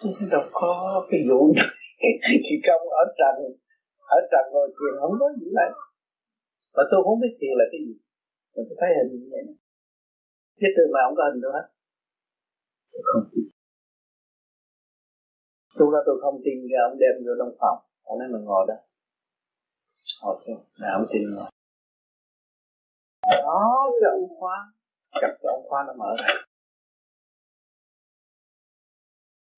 tôi 0.00 0.28
đâu 0.34 0.44
có 0.52 0.72
cái 1.10 1.20
vụ 1.28 1.40
này. 1.56 1.70
Thì 2.46 2.54
công 2.66 2.84
ở 3.02 3.04
trần 3.20 3.34
ở 4.16 4.18
trần 4.30 4.44
ngồi 4.52 4.68
thiền 4.76 4.94
không 5.00 5.14
có 5.20 5.28
gì 5.40 5.48
lại? 5.58 5.70
mà 6.74 6.82
tôi 6.90 7.00
không 7.04 7.20
biết 7.22 7.34
thiền 7.40 7.54
là 7.60 7.66
cái 7.72 7.80
gì. 7.86 7.94
Mà 8.54 8.62
tôi 8.68 8.76
thấy 8.80 8.90
hình 8.96 9.10
như 9.12 9.28
vậy 9.32 9.44
chứ 10.60 10.66
từ 10.76 10.82
mà 10.94 11.00
không 11.04 11.16
có 11.16 11.22
hình 11.28 11.40
đâu 11.42 11.52
hết 11.56 11.66
tôi 12.92 13.02
không 13.12 13.24
tin 13.32 13.44
lúc 15.78 15.88
đó 15.92 15.98
tôi 16.06 16.16
không 16.22 16.36
tin 16.44 16.56
cái 16.68 16.78
ông 16.88 16.98
đem 17.02 17.14
vô 17.24 17.32
trong 17.38 17.52
phòng. 17.60 17.78
Ông 18.02 18.18
nói 18.18 18.28
mình 18.32 18.44
ngồi 18.44 18.64
đó. 18.68 18.74
Ngồi 20.22 20.36
xuống. 20.46 20.64
Là 20.74 20.88
ông 20.98 21.06
tin 21.12 21.22
ngồi. 21.34 21.50
Đó 23.46 23.90
cái 24.00 24.10
ông 24.16 24.38
khóa 24.38 24.72
chặt 25.20 25.32
cái 25.40 25.48
ông 25.56 25.64
khóa 25.68 25.84
nó 25.86 25.92
mở 25.92 26.14
ra 26.18 26.28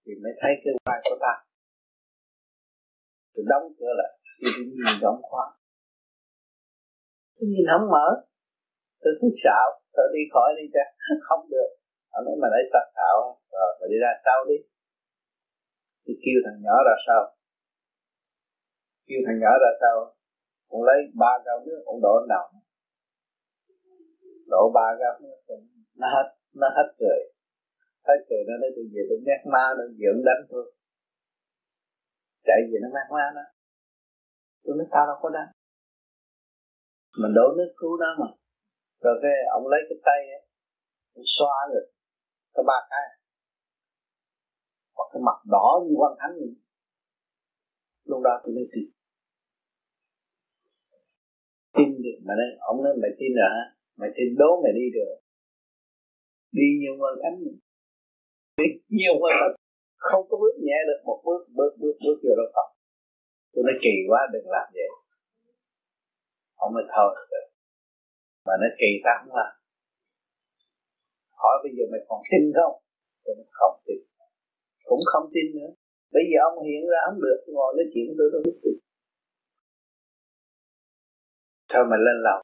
thì 0.04 0.12
mới 0.22 0.32
thấy 0.40 0.52
cái 0.64 0.74
vai 0.84 1.00
của 1.04 1.16
ta. 1.20 1.32
Tôi 3.34 3.44
đóng 3.48 3.72
cửa 3.78 3.92
lại. 4.00 4.18
Thì 4.38 4.48
tôi 4.56 4.64
nhìn 4.64 4.84
cái 5.00 5.06
ông 5.14 5.22
khóa 5.22 5.44
tôi 7.36 7.48
nhìn 7.48 7.66
không 7.72 7.90
mở 7.90 8.06
tôi 9.02 9.12
thấy 9.18 9.30
xạo 9.42 9.66
tôi 9.94 10.06
đi 10.14 10.22
khỏi 10.32 10.48
đi 10.58 10.64
cha 10.74 10.84
không 11.26 11.42
được. 11.54 11.70
Ông 12.16 12.24
nói 12.26 12.36
mà 12.42 12.48
lấy 12.54 12.62
ta 12.72 12.80
xạo 12.96 13.16
rồi 13.52 13.66
ờ, 13.66 13.78
mà 13.78 13.84
đi 13.92 13.96
ra 14.04 14.12
sau 14.24 14.38
đi. 14.50 14.58
Thì 16.04 16.12
kêu 16.22 16.38
thằng 16.44 16.58
nhỏ 16.64 16.76
ra 16.88 16.96
sau. 17.06 17.22
Kêu 19.06 19.20
thằng 19.26 19.38
nhỏ 19.42 19.52
ra 19.64 19.70
sau. 19.82 19.96
Cũng 20.70 20.82
lấy 20.88 20.98
ba 21.22 21.32
gáo 21.44 21.58
nước 21.66 21.80
cũng 21.86 22.00
đổ 22.06 22.14
đầu. 22.32 22.46
Đổ 24.52 24.62
ba 24.76 24.86
gáo 25.00 25.14
nước 25.22 25.38
nó 26.00 26.08
hết 26.14 26.26
nó 26.60 26.68
hết 26.76 26.88
cười. 27.00 27.20
Hết 28.08 28.20
cười, 28.28 28.42
nó 28.48 28.54
nói 28.60 28.70
tôi 28.76 28.84
về 28.92 29.02
tôi 29.08 29.18
nhát 29.26 29.40
ma 29.52 29.64
nó 29.78 29.84
dưỡng 30.00 30.20
đánh 30.28 30.42
tôi. 30.50 30.64
Chạy 32.46 32.60
về 32.70 32.78
nó 32.82 32.88
mát 32.94 33.06
ma 33.16 33.26
nó 33.34 33.42
tôi 34.64 34.76
nói, 34.78 34.86
tao 34.90 35.06
đâu 35.06 35.16
có 35.22 35.28
đánh. 35.30 35.50
Mình 37.20 37.32
đổ 37.34 37.46
nước 37.56 37.70
cứu 37.76 37.96
nó 37.96 38.06
mà 38.20 38.26
rồi 39.00 39.14
cái 39.22 39.32
ông 39.56 39.66
lấy 39.72 39.80
cái 39.88 39.98
tay 40.06 40.20
ấy, 40.36 40.42
ông 41.14 41.24
xoa 41.36 41.56
rồi 41.72 41.84
cái 42.54 42.64
ba 42.66 42.78
cái. 42.90 43.06
Hoặc 44.96 45.08
cái 45.12 45.22
mặt 45.28 45.38
đỏ 45.54 45.68
như 45.84 45.94
quan 46.00 46.12
thánh 46.20 46.34
vậy. 46.40 46.54
Lúc 48.04 48.20
đó 48.22 48.40
tôi 48.42 48.54
mới 48.54 48.66
tin. 48.72 48.86
Tin 51.76 52.02
được 52.04 52.18
mà 52.26 52.34
đấy 52.40 52.50
ông 52.60 52.84
nói 52.84 52.92
mày 53.02 53.10
tin 53.18 53.32
rồi 53.38 53.48
hả? 53.56 53.64
Mày 53.96 54.10
tin 54.16 54.28
đố 54.38 54.50
mày 54.62 54.72
đi 54.72 54.86
được. 54.96 55.14
Đi 56.52 56.66
nhiều 56.80 56.94
quan 57.00 57.14
thánh 57.22 57.36
đi 58.56 58.66
nhiều 58.88 59.14
quan 59.20 59.32
thánh. 59.40 59.54
Không 59.96 60.24
có 60.28 60.36
bước 60.42 60.54
nhẹ 60.66 60.78
được 60.88 61.00
một 61.04 61.22
bước 61.26 61.42
bước 61.56 61.72
bước 61.80 61.94
bước 62.04 62.16
vô 62.24 62.32
đâu 62.40 62.48
không 62.54 62.70
tôi 63.52 63.64
nói 63.66 63.76
kỳ 63.82 63.94
quá 64.08 64.20
đừng 64.32 64.46
làm 64.54 64.66
vậy. 64.74 64.90
Ông 66.54 66.74
nói 66.74 66.84
thôi 66.96 67.14
được 67.30 67.49
mà 68.50 68.56
nó 68.62 68.68
kỳ 68.80 68.90
ta 69.04 69.12
không 69.18 69.34
làm 69.40 69.52
hỏi 71.42 71.56
bây 71.64 71.72
giờ 71.76 71.84
mày 71.92 72.02
còn 72.08 72.20
tin 72.30 72.44
không? 72.58 72.74
Tôi 73.24 73.34
không 73.58 73.76
tin. 73.86 73.98
Cũng 74.88 75.02
không 75.12 75.26
tin 75.34 75.46
nữa. 75.56 75.70
Bây 76.14 76.24
giờ 76.30 76.38
ông 76.48 76.56
hiện 76.66 76.82
ra 76.92 77.00
không 77.06 77.20
được, 77.24 77.38
ngồi 77.54 77.70
nói 77.76 77.86
chuyện 77.92 78.06
tôi 78.18 78.28
tôi 78.32 78.42
biết 78.46 78.58
tin 78.62 78.76
sao 81.72 81.84
mà 81.90 81.96
lên 82.06 82.18
lầu? 82.26 82.38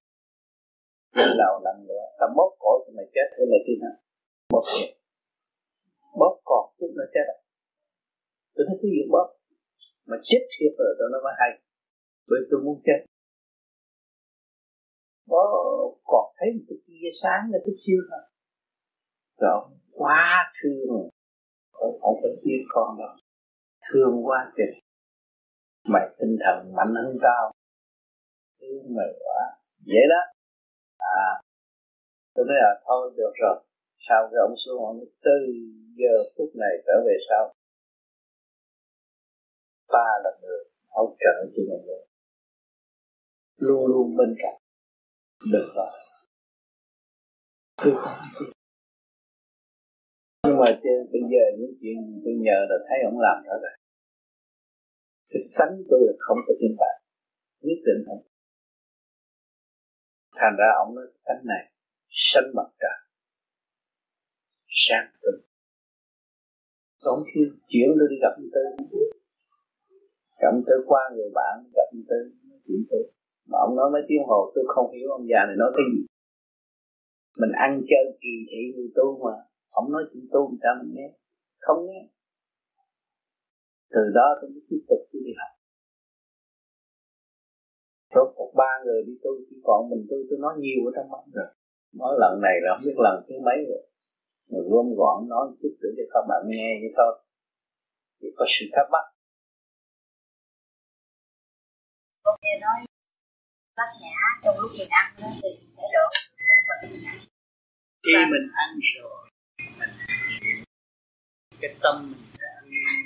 Lên 1.18 1.30
lầu 1.40 1.54
lần 1.66 1.76
nữa. 1.88 2.04
Tao 2.18 2.28
bóp 2.36 2.50
cổ 2.62 2.72
thì 2.82 2.90
mày 2.96 3.06
chết 3.14 3.28
hay 3.36 3.46
mày 3.52 3.60
tin 3.66 3.78
không 3.84 3.98
bóp 4.52 4.64
cổ. 4.72 4.80
Bóp 6.20 6.34
còn 6.44 6.64
chút 6.78 6.90
nữa 6.96 7.08
chết 7.14 7.26
à? 7.36 7.38
Tôi 8.54 8.62
thấy 8.68 8.76
cái 8.82 8.90
gì 8.94 9.02
bóp? 9.12 9.28
Mà 10.08 10.16
chết 10.28 10.42
thiệt 10.52 10.72
rồi 10.78 10.92
tôi 10.98 11.08
nó 11.12 11.18
mới 11.24 11.34
hay. 11.40 11.50
Bởi 12.28 12.40
tôi 12.50 12.60
muốn 12.64 12.76
chết 12.86 13.00
có 15.28 15.42
còn 16.04 16.32
thấy 16.36 16.48
một 16.54 16.64
cái 16.68 16.78
tia 16.86 17.08
sáng 17.22 17.42
là 17.52 17.58
chút 17.66 17.76
chiêu 17.84 18.00
thôi. 18.10 18.24
Rồi 19.40 19.60
quá 19.92 20.52
thương. 20.62 21.08
Ông 21.72 22.00
không 22.00 22.14
phải 22.22 22.30
biết 22.44 22.64
con 22.68 22.98
đâu. 22.98 23.16
Thương 23.92 24.26
quá 24.26 24.52
trời 24.56 24.80
mày 25.88 26.08
tinh 26.18 26.36
thần 26.44 26.74
mạnh 26.76 26.94
hơn 26.94 27.18
tao. 27.22 27.52
Thương 28.60 28.96
mày 28.96 29.06
quá. 29.24 29.40
Vậy 29.86 30.04
đó. 30.10 30.22
À 30.98 31.46
tôi 32.36 32.44
nói 32.48 32.56
là 32.60 32.80
thôi, 32.86 33.14
được 33.16 33.32
rồi. 33.42 33.56
Sau 34.08 34.28
cái 34.30 34.38
ông 34.46 34.54
xuống, 34.64 34.84
ông 34.84 35.00
từ 35.24 35.36
giờ 36.00 36.14
phút 36.36 36.50
này 36.54 36.74
trở 36.86 36.96
về 37.06 37.16
sau, 37.28 37.54
ta 39.88 40.06
là 40.24 40.30
người 40.42 40.58
hỗ 40.88 41.16
trợ 41.20 41.34
cho 41.56 41.62
mọi 41.68 41.78
người 41.86 42.02
luôn 43.56 43.86
luôn 43.86 44.16
bên 44.16 44.34
cạnh 44.38 44.58
được 45.52 45.72
rồi. 45.76 45.90
Tôi 47.76 47.94
không 47.96 48.18
nhưng 50.46 50.58
mà 50.58 50.66
bây 51.12 51.22
giờ 51.32 51.42
những 51.58 51.74
chuyện 51.80 51.96
tôi 52.24 52.34
nhờ 52.46 52.58
là 52.70 52.76
thấy 52.88 52.98
ông 53.04 53.18
làm 53.18 53.36
rõ 53.46 53.54
rồi 53.62 53.74
cái 55.30 55.42
tánh 55.58 55.74
tôi 55.90 56.00
là 56.06 56.12
không 56.18 56.38
có 56.46 56.54
tin 56.60 56.76
bạn 56.78 56.96
nhất 57.60 57.80
định 57.86 58.00
không. 58.06 58.22
Thành 60.34 60.54
ra 60.58 60.68
ông 60.82 60.94
nói 60.94 61.06
tánh 61.24 61.42
này 61.44 61.72
sanh 62.10 62.50
mặt 62.54 62.68
trời 62.80 62.98
sáng 64.68 65.10
tư 65.22 65.30
ông 67.00 67.24
kêu 67.34 67.44
chuyển 67.68 67.88
tôi 67.98 68.08
đi 68.10 68.16
gặp 68.22 68.32
ông 68.40 68.50
tư. 68.54 68.64
Gặp 70.40 70.48
ông 70.52 70.62
tư 70.66 70.74
qua 70.86 71.02
người 71.14 71.30
bạn, 71.34 71.54
gặp 71.76 71.86
ông 71.92 72.04
tư 72.08 72.18
chuyện 72.66 72.80
tôi 72.90 73.02
mà 73.50 73.56
ông 73.66 73.76
nói 73.76 73.88
mấy 73.92 74.02
tiếng 74.08 74.24
hồ, 74.28 74.52
tôi 74.54 74.64
không 74.74 74.88
hiểu 74.94 75.08
ông 75.10 75.26
già 75.30 75.40
này 75.48 75.56
nói 75.58 75.70
cái 75.76 75.84
gì. 75.92 76.00
Mình 77.40 77.52
ăn 77.66 77.70
chơi 77.90 78.04
kỳ 78.22 78.34
thị 78.48 78.60
người 78.74 78.90
tu 78.96 79.06
mà. 79.24 79.34
Ông 79.70 79.92
nói 79.92 80.02
chuyện 80.10 80.24
tu 80.32 80.40
làm 80.50 80.58
sao 80.62 80.72
mình 80.80 80.92
nghe? 80.94 81.08
Không 81.58 81.86
nghe. 81.86 82.00
Từ 83.94 84.02
đó 84.14 84.26
tôi 84.40 84.50
mới 84.50 84.62
tiếp 84.68 84.82
tục 84.88 85.00
đi 85.12 85.32
học. 85.40 85.52
Số 88.14 88.22
một, 88.36 88.52
ba 88.56 88.70
người 88.84 89.00
đi 89.06 89.14
tu, 89.24 89.30
chỉ 89.50 89.56
còn 89.64 89.90
mình 89.90 90.06
tôi 90.10 90.20
tôi 90.30 90.38
nói 90.38 90.54
nhiều 90.58 90.80
ở 90.88 90.90
trong 90.96 91.10
mắt 91.12 91.24
rồi. 91.32 91.48
Nói 92.00 92.12
lần 92.22 92.40
này 92.46 92.56
là 92.62 92.70
không 92.74 92.84
biết 92.86 92.98
lần 93.06 93.16
thứ 93.28 93.34
mấy 93.46 93.58
rồi. 93.68 93.82
Rồi 94.50 94.62
gom 94.70 94.86
gọn 94.98 95.28
nói 95.28 95.44
chút 95.60 95.74
nữa 95.80 95.92
cho 95.96 96.04
các 96.12 96.24
bạn 96.28 96.42
nghe 96.46 96.68
vậy 96.82 96.92
thôi. 96.96 97.12
Thì 98.20 98.28
có 98.36 98.44
sự 98.48 98.64
thắc 98.72 98.86
mắc. 98.92 99.04
Con 102.24 102.36
nghe 102.42 102.54
nói 102.64 102.95
bát 103.76 103.90
nhã 104.00 104.16
trong 104.42 104.58
lúc 104.58 104.70
mình 104.78 104.88
ăn 104.90 105.14
thì 105.42 105.48
sẽ 105.76 105.82
đổ 105.94 106.04
khi 108.02 108.12
mình 108.30 108.50
ăn 108.54 108.78
rồi 108.94 109.28
mình 109.78 110.64
cái 111.60 111.74
tâm 111.82 112.10
mình 112.10 112.24
sẽ 112.38 112.46
ăn 112.56 112.64
năn 112.84 112.98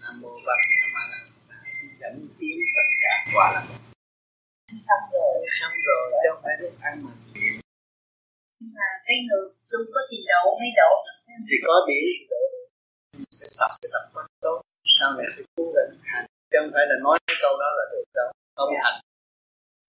nam 0.00 0.20
mô 0.20 0.30
bát 0.46 0.60
nhã 0.70 0.80
ma 0.94 1.00
la 1.10 1.18
dẫn 2.00 2.28
tiến 2.38 2.58
tất 2.74 2.88
cả 3.02 3.32
quả 3.34 3.52
là 3.54 3.78
xong 4.88 5.04
rồi. 5.12 5.32
Xong 5.60 5.76
rồi 5.86 6.02
không 6.30 6.40
phải 6.44 6.54
lúc 6.60 6.72
ăn 6.88 6.94
mà. 7.04 7.12
Mà 8.76 8.88
cái 9.06 9.16
người 9.26 9.44
tu 9.70 9.78
có 9.94 10.00
trình 10.10 10.24
độ 10.30 10.42
mới 10.60 10.70
độ? 10.78 10.92
Thì 11.48 11.56
có 11.66 11.74
điểm. 11.88 12.06
Độ 12.30 12.40
phải 13.38 13.50
tập 13.60 13.70
cái 13.80 13.88
tập 13.94 14.04
quán 14.14 14.26
tốt. 14.40 14.58
Sau 14.98 15.08
này 15.16 15.26
sẽ 15.36 15.42
cố 15.56 15.64
gắng 15.76 15.92
hành? 16.10 16.26
Chứ 16.50 16.56
không 16.60 16.70
phải 16.74 16.84
là 16.90 16.96
nói 17.04 17.18
cái 17.26 17.36
câu 17.42 17.52
đó 17.62 17.68
là 17.78 17.84
được 17.92 18.06
đâu. 18.18 18.28
Không 18.56 18.70
dạ. 18.74 18.80
hành 18.84 18.98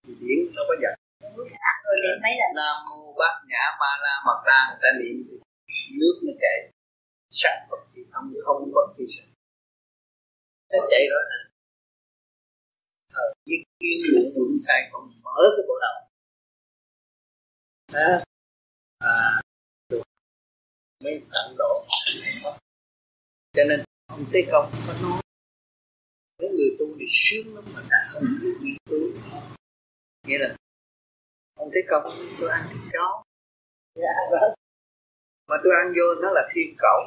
thì 0.04 0.14
điển 0.20 0.40
nó 0.56 0.62
có 0.68 0.76
giận 0.82 0.96
mấy 2.24 2.34
nam 2.56 2.76
mô 2.90 3.14
bát 3.20 3.36
nhã 3.50 3.64
ma 3.80 3.92
la 4.04 4.14
mật 4.26 4.40
ra 4.48 4.58
người 4.68 4.80
ta 4.84 4.90
niệm. 5.00 5.40
Nước 6.00 6.16
nó 6.24 6.34
chảy 6.42 6.72
sạch 7.32 7.68
bất 7.70 7.78
kỳ 7.94 8.02
không 8.12 8.26
không 8.46 8.72
bất 8.76 8.88
kỳ 8.98 9.04
sạch. 9.16 9.32
Nó 10.72 10.80
chảy 10.92 11.04
rồi 11.12 11.24
ờ 13.14 13.24
biết 13.46 13.64
kiến 13.80 13.98
lượng 14.12 14.32
dụng 14.36 14.54
sai 14.68 14.90
còn 14.92 15.02
mở 15.24 15.42
cái 15.56 15.66
bộ 15.68 15.76
đầu. 15.82 15.96
Đó 17.94 18.24
à 19.00 19.42
được. 19.90 20.02
Mới 21.04 21.22
tận 21.32 21.56
độ. 21.58 21.86
Cho 23.54 23.64
nên 23.70 23.84
ông 24.08 24.26
tế 24.34 24.40
công 24.52 24.72
có 24.88 24.94
nói. 25.02 25.22
Cái 26.38 26.50
người 26.50 26.76
tu 26.80 26.86
thì 27.00 27.06
sướng 27.10 27.56
lắm 27.56 27.64
mà 27.74 27.82
đã 27.90 28.08
không 28.10 28.24
biết 28.42 28.54
nghiên 28.62 28.78
cứu 28.90 29.12
nghĩa 30.30 30.38
là 30.38 30.56
ông 31.56 31.70
thấy 31.74 31.84
công 31.90 32.04
tôi 32.40 32.50
ăn 32.50 32.62
thịt 32.70 32.82
chó. 32.94 33.24
Dạ 33.96 34.14
vâng. 34.32 34.54
Mà 35.48 35.56
tôi 35.64 35.74
ăn 35.82 35.88
vô 35.96 36.06
nó 36.22 36.30
là 36.38 36.44
thiên 36.54 36.76
cẩu. 36.78 37.00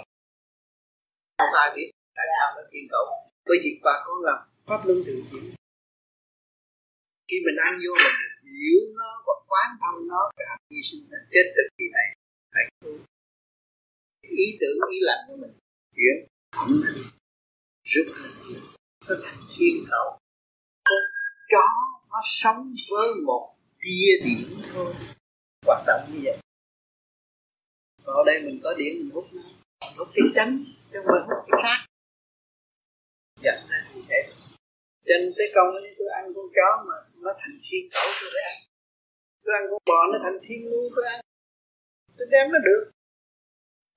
Không 1.39 1.55
ai 1.63 1.73
biết 1.77 1.91
tại 2.17 2.27
sao 2.35 2.47
nó 2.57 2.63
thiên 2.73 2.85
cẩu? 2.91 3.07
Bởi 3.47 3.59
vì 3.63 3.71
bà 3.85 3.95
con 4.07 4.19
làm 4.23 4.39
pháp 4.67 4.81
luân 4.87 4.99
thường 5.07 5.23
chuyển. 5.31 5.55
Khi 7.29 7.37
mình 7.47 7.59
ăn 7.67 7.73
vô 7.83 7.93
mình 8.05 8.19
hiểu 8.55 8.81
nó 8.99 9.11
và 9.27 9.35
quán 9.51 9.69
thông 9.81 10.09
nó 10.09 10.31
cả 10.37 10.57
hy 10.71 10.81
sinh 10.89 11.03
nó 11.11 11.19
chết 11.33 11.45
từ 11.57 11.63
kỳ 11.77 11.85
này 11.93 12.09
phải 12.53 12.65
tu. 12.81 12.91
Ý 14.23 14.47
tưởng 14.61 14.77
ý 14.91 14.99
lành 15.01 15.23
của 15.29 15.37
mình 15.43 15.55
chuyển 15.97 16.17
thẩm 16.53 16.69
mình 16.85 17.03
rút 17.93 18.07
mình 18.23 18.63
nó 19.09 19.15
thành 19.25 19.41
thiên 19.57 19.85
cẩu. 19.91 20.19
Con 20.85 21.03
chó 21.53 21.65
nó 22.13 22.21
sống 22.25 22.75
với 22.91 23.09
một 23.27 23.55
tia 23.81 24.25
điểm 24.25 24.63
thôi. 24.73 24.95
Hoạt 25.67 25.85
động 25.87 26.11
như 26.13 26.21
vậy. 26.25 26.39
Còn 28.05 28.17
ở 28.17 28.23
đây 28.27 28.43
mình 28.43 28.61
có 28.63 28.75
điểm 28.79 28.95
mình 28.99 29.11
hút 29.15 29.25
nó. 29.33 29.43
Hút 29.99 30.09
cái 30.15 30.27
tránh 30.35 30.65
chứ 30.91 30.99
không 31.05 31.15
phải 31.15 31.23
hút 31.29 31.45
cái 31.51 31.63
khác 31.63 31.87
dẫn 33.43 33.59
dạ, 33.61 33.67
ra 33.71 33.79
thì 33.93 34.01
thế. 34.09 34.21
Trên 35.07 35.21
tới 35.37 35.47
công 35.55 35.71
ấy 35.75 35.95
tôi 35.99 36.09
ăn 36.19 36.25
con 36.35 36.47
chó 36.57 36.85
mà 36.89 36.97
nó 37.25 37.31
thành 37.41 37.57
thiên 37.63 37.85
cẩu 37.93 38.09
tôi 38.21 38.31
phải 38.35 38.45
ăn. 38.53 38.59
Tôi 39.43 39.53
ăn 39.59 39.63
con 39.71 39.83
bò 39.87 40.01
nó 40.13 40.19
thành 40.25 40.39
thiên 40.43 40.61
luôn, 40.71 40.93
tôi 40.97 41.05
ăn. 41.15 41.21
Tôi 42.17 42.27
đem 42.31 42.53
nó 42.53 42.59
được. 42.69 42.91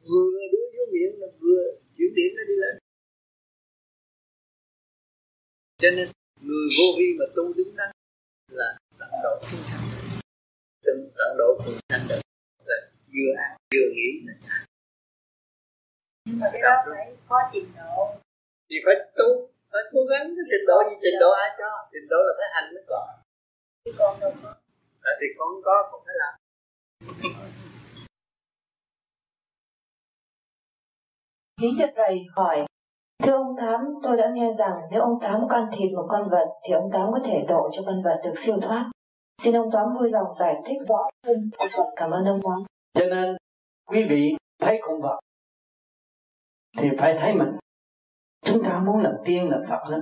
Vừa 0.09 0.31
đưa 0.51 0.65
vô 0.75 0.83
miệng 0.93 1.15
là 1.21 1.27
vừa 1.41 1.63
chuyển 1.97 2.11
điểm 2.15 2.31
nó 2.37 2.43
đi 2.49 2.55
lên. 2.63 2.75
Cho 5.81 5.89
nên, 5.95 6.07
người 6.41 6.67
vô 6.77 6.87
vi 6.97 7.07
mà 7.19 7.25
tu 7.35 7.53
đứng 7.53 7.75
đắn 7.75 7.94
là 8.55 8.77
tận 8.99 9.09
độ 9.23 9.33
chúng 9.51 9.63
sanh 9.69 9.85
từng 10.85 11.11
tận 11.17 11.31
độ 11.37 11.49
cùng 11.57 11.77
sanh 11.89 12.05
được 12.09 12.21
là 12.65 12.77
vừa 13.13 13.31
ăn 13.37 13.57
vừa 13.73 13.89
nghĩ 13.95 14.09
là 14.27 14.33
nhưng 16.25 16.39
mà 16.39 16.47
cái 16.53 16.61
đó 16.61 16.83
phải 16.85 17.15
có 17.29 17.37
trình 17.53 17.71
độ. 17.77 18.15
Thì 18.69 18.75
phải 18.85 18.95
tu 19.17 19.49
phải 19.71 19.81
cố 19.91 19.99
gắng 20.11 20.23
cái 20.35 20.45
trình 20.51 20.65
độ 20.67 20.77
gì 20.89 20.95
trình 21.03 21.19
độ 21.19 21.29
ai 21.31 21.49
cho? 21.59 21.69
Trình 21.91 22.07
độ 22.09 22.17
là 22.27 22.33
phải 22.37 22.47
hành 22.53 22.73
mới 22.73 22.83
có 22.87 23.07
chứ 23.85 23.91
con 23.97 24.19
đâu 24.19 24.33
có. 24.43 24.55
À, 25.01 25.11
thì 25.19 25.27
con 25.37 25.47
có 25.65 25.89
cũng 25.91 26.03
phải 26.05 26.15
làm. 26.21 26.33
Kính 31.61 31.75
thưa 31.79 31.91
Thầy 31.95 32.25
hỏi, 32.35 32.65
Thưa 33.23 33.31
ông 33.31 33.55
Tám, 33.57 33.81
tôi 34.03 34.17
đã 34.17 34.31
nghe 34.33 34.53
rằng 34.57 34.73
nếu 34.91 35.01
ông 35.01 35.19
Tám 35.21 35.47
can 35.49 35.65
thịt 35.77 35.91
một 35.93 36.05
con 36.09 36.29
vật 36.29 36.45
thì 36.63 36.73
ông 36.73 36.89
Tám 36.93 37.11
có 37.11 37.19
thể 37.23 37.45
độ 37.47 37.69
cho 37.73 37.83
con 37.85 38.03
vật 38.03 38.21
được 38.23 38.33
siêu 38.45 38.57
thoát. 38.61 38.91
Xin 39.43 39.55
ông 39.55 39.71
Tám 39.71 39.85
vui 39.99 40.09
lòng 40.11 40.33
giải 40.39 40.55
thích 40.65 40.77
rõ 40.87 41.09
hơn. 41.27 41.49
Cảm 41.95 42.11
ơn 42.11 42.25
ông 42.25 42.39
Tám. 42.43 42.53
Cho 42.93 43.05
nên 43.05 43.35
quý 43.87 44.05
vị 44.09 44.35
thấy 44.61 44.79
con 44.81 45.01
vật 45.01 45.19
thì 46.77 46.89
phải 46.97 47.17
thấy 47.19 47.33
mình. 47.33 47.49
Chúng 48.45 48.63
ta 48.63 48.83
muốn 48.85 48.97
làm 49.03 49.13
tiên 49.25 49.49
làm 49.49 49.61
Phật 49.69 49.89
lắm. 49.89 50.01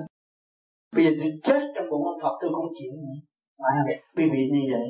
Bây 0.95 1.05
giờ 1.05 1.11
tôi 1.19 1.31
chết 1.43 1.71
trong 1.75 1.89
bụng 1.89 2.05
ông 2.05 2.19
Phật 2.21 2.37
tôi 2.41 2.51
không 2.53 2.67
chịu. 2.79 2.91
À, 3.57 3.85
quý 4.17 4.29
vị 4.31 4.49
như 4.51 4.59
vậy 4.71 4.89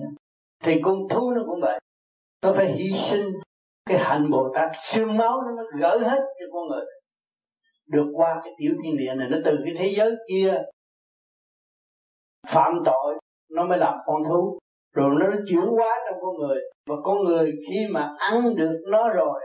Thì 0.63 0.81
con 0.83 1.07
thú 1.09 1.31
nó 1.31 1.41
cũng 1.45 1.61
vậy. 1.61 1.79
Nó 2.43 2.53
phải 2.53 2.73
hy 2.77 2.91
sinh 3.09 3.25
cái 3.85 3.97
hạnh 3.99 4.31
Bồ 4.31 4.51
Tát 4.55 4.71
xương 4.75 5.17
máu 5.17 5.41
nó 5.41 5.63
gỡ 5.79 5.97
hết 5.97 6.19
cho 6.39 6.45
con 6.53 6.67
người 6.67 6.85
được 7.87 8.11
qua 8.13 8.41
cái 8.43 8.53
tiểu 8.57 8.73
thiên 8.83 8.97
địa 8.97 9.13
này, 9.15 9.29
nó 9.29 9.37
từ 9.45 9.59
cái 9.65 9.73
thế 9.79 9.93
giới 9.97 10.15
kia. 10.29 10.61
Phạm 12.47 12.73
tội, 12.85 13.19
nó 13.51 13.65
mới 13.65 13.77
làm 13.77 13.93
con 14.05 14.23
thú. 14.23 14.59
Rồi 14.95 15.15
nó 15.19 15.27
chuyển 15.47 15.65
hóa 15.65 15.99
trong 16.09 16.19
con 16.21 16.35
người. 16.37 16.61
Và 16.89 16.95
con 17.03 17.23
người 17.23 17.51
khi 17.67 17.87
mà 17.91 18.15
ăn 18.17 18.55
được 18.55 18.81
nó 18.91 19.09
rồi 19.09 19.41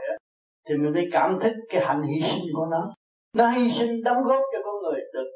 thì 0.69 0.77
mình 0.77 0.93
mới 0.93 1.09
cảm 1.11 1.39
thức 1.41 1.53
cái 1.69 1.85
hạnh 1.85 2.03
hy 2.03 2.21
sinh 2.21 2.43
của 2.55 2.65
nó. 2.65 2.93
Nó 3.33 3.49
hy 3.49 3.71
sinh 3.71 4.03
đóng 4.03 4.23
góp 4.23 4.41
cho 4.53 4.59
con 4.63 4.75
người 4.81 5.01
được 5.13 5.29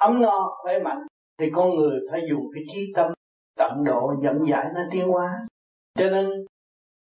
ấm 0.00 0.22
no, 0.22 0.56
khỏe 0.62 0.78
mạnh. 0.78 1.06
Thì 1.40 1.46
con 1.52 1.74
người 1.74 2.00
phải 2.10 2.20
dùng 2.28 2.42
cái 2.54 2.62
trí 2.72 2.92
tâm, 2.96 3.12
tận 3.56 3.84
độ 3.84 4.12
dẫn 4.22 4.38
giải 4.50 4.66
nó 4.74 4.80
tiến 4.90 5.08
hóa. 5.08 5.46
Cho 5.94 6.10
nên, 6.10 6.30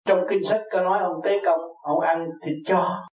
trong 0.06 0.26
kinh 0.30 0.43
sách 0.43 0.61
có 0.72 0.81
nói 0.81 0.99
ông 0.99 1.22
tế 1.23 1.39
công, 1.45 1.60
ông 1.81 1.99
ăn 1.99 2.30
thịt 2.41 2.56
cho 2.65 3.07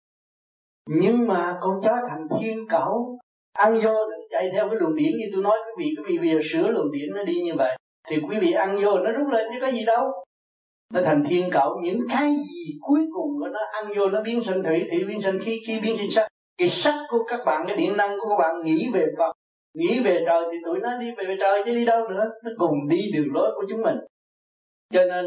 nhưng 0.87 1.27
mà 1.27 1.57
con 1.61 1.81
chó 1.83 1.95
thành 2.09 2.27
thiên 2.41 2.67
cẩu, 2.69 3.19
ăn 3.53 3.79
vô 3.83 3.91
chạy 4.29 4.49
theo 4.53 4.69
cái 4.69 4.77
luồng 4.79 4.95
điển 4.95 5.11
như 5.11 5.25
tôi 5.33 5.43
nói, 5.43 5.57
quý 5.65 5.83
vị 5.83 5.95
quý 5.97 6.03
vị 6.07 6.17
bây 6.17 6.29
giờ 6.29 6.39
sửa 6.51 6.71
luồng 6.71 6.91
điển 6.91 7.09
nó 7.15 7.23
đi 7.23 7.33
như 7.33 7.51
vậy, 7.57 7.77
thì 8.09 8.15
quý 8.29 8.37
vị 8.39 8.51
ăn 8.51 8.77
vô 8.83 8.99
nó 8.99 9.11
rút 9.11 9.27
lên 9.31 9.47
chứ 9.53 9.59
có 9.61 9.67
gì 9.71 9.85
đâu. 9.85 10.03
Nó 10.93 11.01
thành 11.05 11.23
thiên 11.29 11.49
cẩu, 11.51 11.79
những 11.83 11.99
cái 12.09 12.35
gì 12.35 12.77
cuối 12.81 12.99
cùng 13.13 13.39
của 13.39 13.47
nó 13.47 13.59
ăn 13.73 13.85
vô 13.97 14.09
nó 14.09 14.21
biến 14.23 14.43
sinh 14.43 14.63
thủy 14.63 14.87
thủy 14.91 15.03
biến 15.07 15.21
sinh 15.21 15.39
khí 15.39 15.59
khí 15.67 15.79
biến 15.79 15.97
sinh 15.97 16.11
sắc. 16.11 16.27
Cái 16.57 16.69
sắc 16.69 17.05
của 17.09 17.23
các 17.27 17.39
bạn, 17.45 17.63
cái 17.67 17.77
điện 17.77 17.97
năng 17.97 18.17
của 18.19 18.29
các 18.29 18.35
bạn 18.39 18.63
nghĩ 18.63 18.87
về 18.93 19.05
Phật, 19.17 19.31
nghĩ 19.75 19.99
về 20.03 20.23
trời 20.25 20.43
thì 20.51 20.57
tụi 20.65 20.79
nó 20.79 20.97
đi 20.97 21.11
về 21.17 21.35
trời 21.39 21.63
chứ 21.65 21.75
đi 21.75 21.85
đâu 21.85 22.07
nữa, 22.07 22.25
nó 22.43 22.51
cùng 22.57 22.87
đi 22.89 23.11
đường 23.13 23.27
lối 23.33 23.51
của 23.55 23.65
chúng 23.69 23.81
mình. 23.81 23.97
Cho 24.93 25.03
nên, 25.05 25.25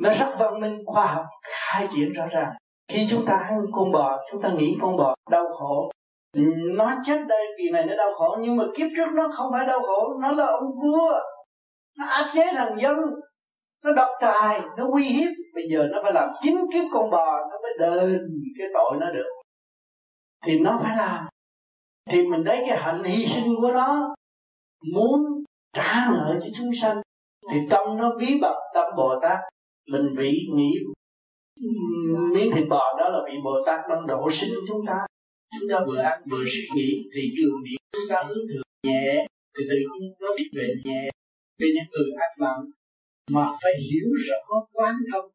nó 0.00 0.10
rất 0.20 0.34
văn 0.38 0.60
minh, 0.60 0.78
khoa 0.86 1.06
học, 1.06 1.24
khai 1.42 1.88
triển 1.94 2.12
rõ 2.12 2.26
ràng 2.26 2.52
khi 2.88 3.06
chúng 3.10 3.26
ta 3.26 3.32
ăn 3.32 3.60
con 3.72 3.92
bò, 3.92 4.20
chúng 4.30 4.42
ta 4.42 4.52
nghĩ 4.58 4.76
con 4.80 4.96
bò 4.96 5.14
đau 5.30 5.44
khổ. 5.48 5.90
Nó 6.76 6.94
chết 7.04 7.24
đây 7.28 7.46
vì 7.58 7.70
này 7.72 7.86
nó 7.86 7.96
đau 7.96 8.14
khổ, 8.14 8.36
nhưng 8.40 8.56
mà 8.56 8.64
kiếp 8.76 8.86
trước 8.96 9.08
nó 9.14 9.28
không 9.32 9.52
phải 9.52 9.66
đau 9.66 9.80
khổ, 9.80 10.14
nó 10.20 10.32
là 10.32 10.46
ông 10.46 10.72
vua. 10.82 11.12
Nó 11.98 12.06
áp 12.06 12.30
chế 12.34 12.44
thằng 12.52 12.80
dân, 12.80 12.96
nó 13.84 13.92
độc 13.92 14.08
tài, 14.20 14.60
nó 14.76 14.86
uy 14.92 15.02
hiếp. 15.02 15.28
Bây 15.54 15.64
giờ 15.70 15.86
nó 15.92 15.98
phải 16.02 16.12
làm 16.12 16.28
chín 16.42 16.56
kiếp 16.72 16.84
con 16.92 17.10
bò, 17.10 17.38
nó 17.50 17.56
mới 17.62 17.72
đền 17.78 18.18
cái 18.58 18.68
tội 18.74 18.96
nó 19.00 19.12
được. 19.12 19.28
Thì 20.46 20.58
nó 20.58 20.78
phải 20.82 20.96
làm. 20.96 21.26
Thì 22.10 22.26
mình 22.26 22.44
thấy 22.46 22.64
cái 22.68 22.78
hạnh 22.78 23.04
hy 23.04 23.26
sinh 23.26 23.54
của 23.60 23.70
nó, 23.72 24.14
muốn 24.94 25.20
trả 25.72 26.06
nợ 26.12 26.38
cho 26.42 26.48
chúng 26.58 26.70
sanh, 26.80 27.02
thì 27.50 27.58
tâm 27.70 27.96
nó 27.96 28.14
bí 28.18 28.38
bật 28.40 28.56
tâm 28.74 28.86
bồ 28.96 29.14
tát 29.22 29.38
mình 29.92 30.16
bị 30.18 30.38
nghĩ 30.54 30.72
miếng 32.34 32.50
thịt 32.54 32.68
bò 32.68 32.84
đó 32.98 33.08
là 33.08 33.18
bị 33.26 33.32
bồ 33.44 33.56
tát 33.66 33.80
đang 33.90 34.06
độ 34.06 34.30
sinh 34.30 34.50
chúng 34.68 34.86
ta 34.86 35.06
chúng 35.60 35.68
ta 35.70 35.76
vừa 35.86 35.98
ăn 35.98 36.22
vừa 36.30 36.44
suy 36.46 36.68
nghĩ, 36.74 37.10
thì 37.14 37.20
trường 37.36 37.62
điểm 37.64 37.78
chúng 37.92 38.08
ta 38.08 38.22
hướng 38.28 38.46
thượng 38.48 38.62
nhẹ 38.86 39.26
thì 39.56 39.64
tự 39.70 39.76
nhiên 39.76 40.12
nó 40.20 40.28
biết 40.36 40.50
về 40.52 40.74
nhẹ. 40.84 41.08
Vì 41.58 41.66
những 41.74 41.90
người 41.92 42.12
ăn 42.20 42.30
mặn 42.38 42.70
mà 43.30 43.58
phải 43.62 43.72
hiểu 43.80 44.08
rõ 44.28 44.66
quán 44.72 44.94
thông, 45.12 45.30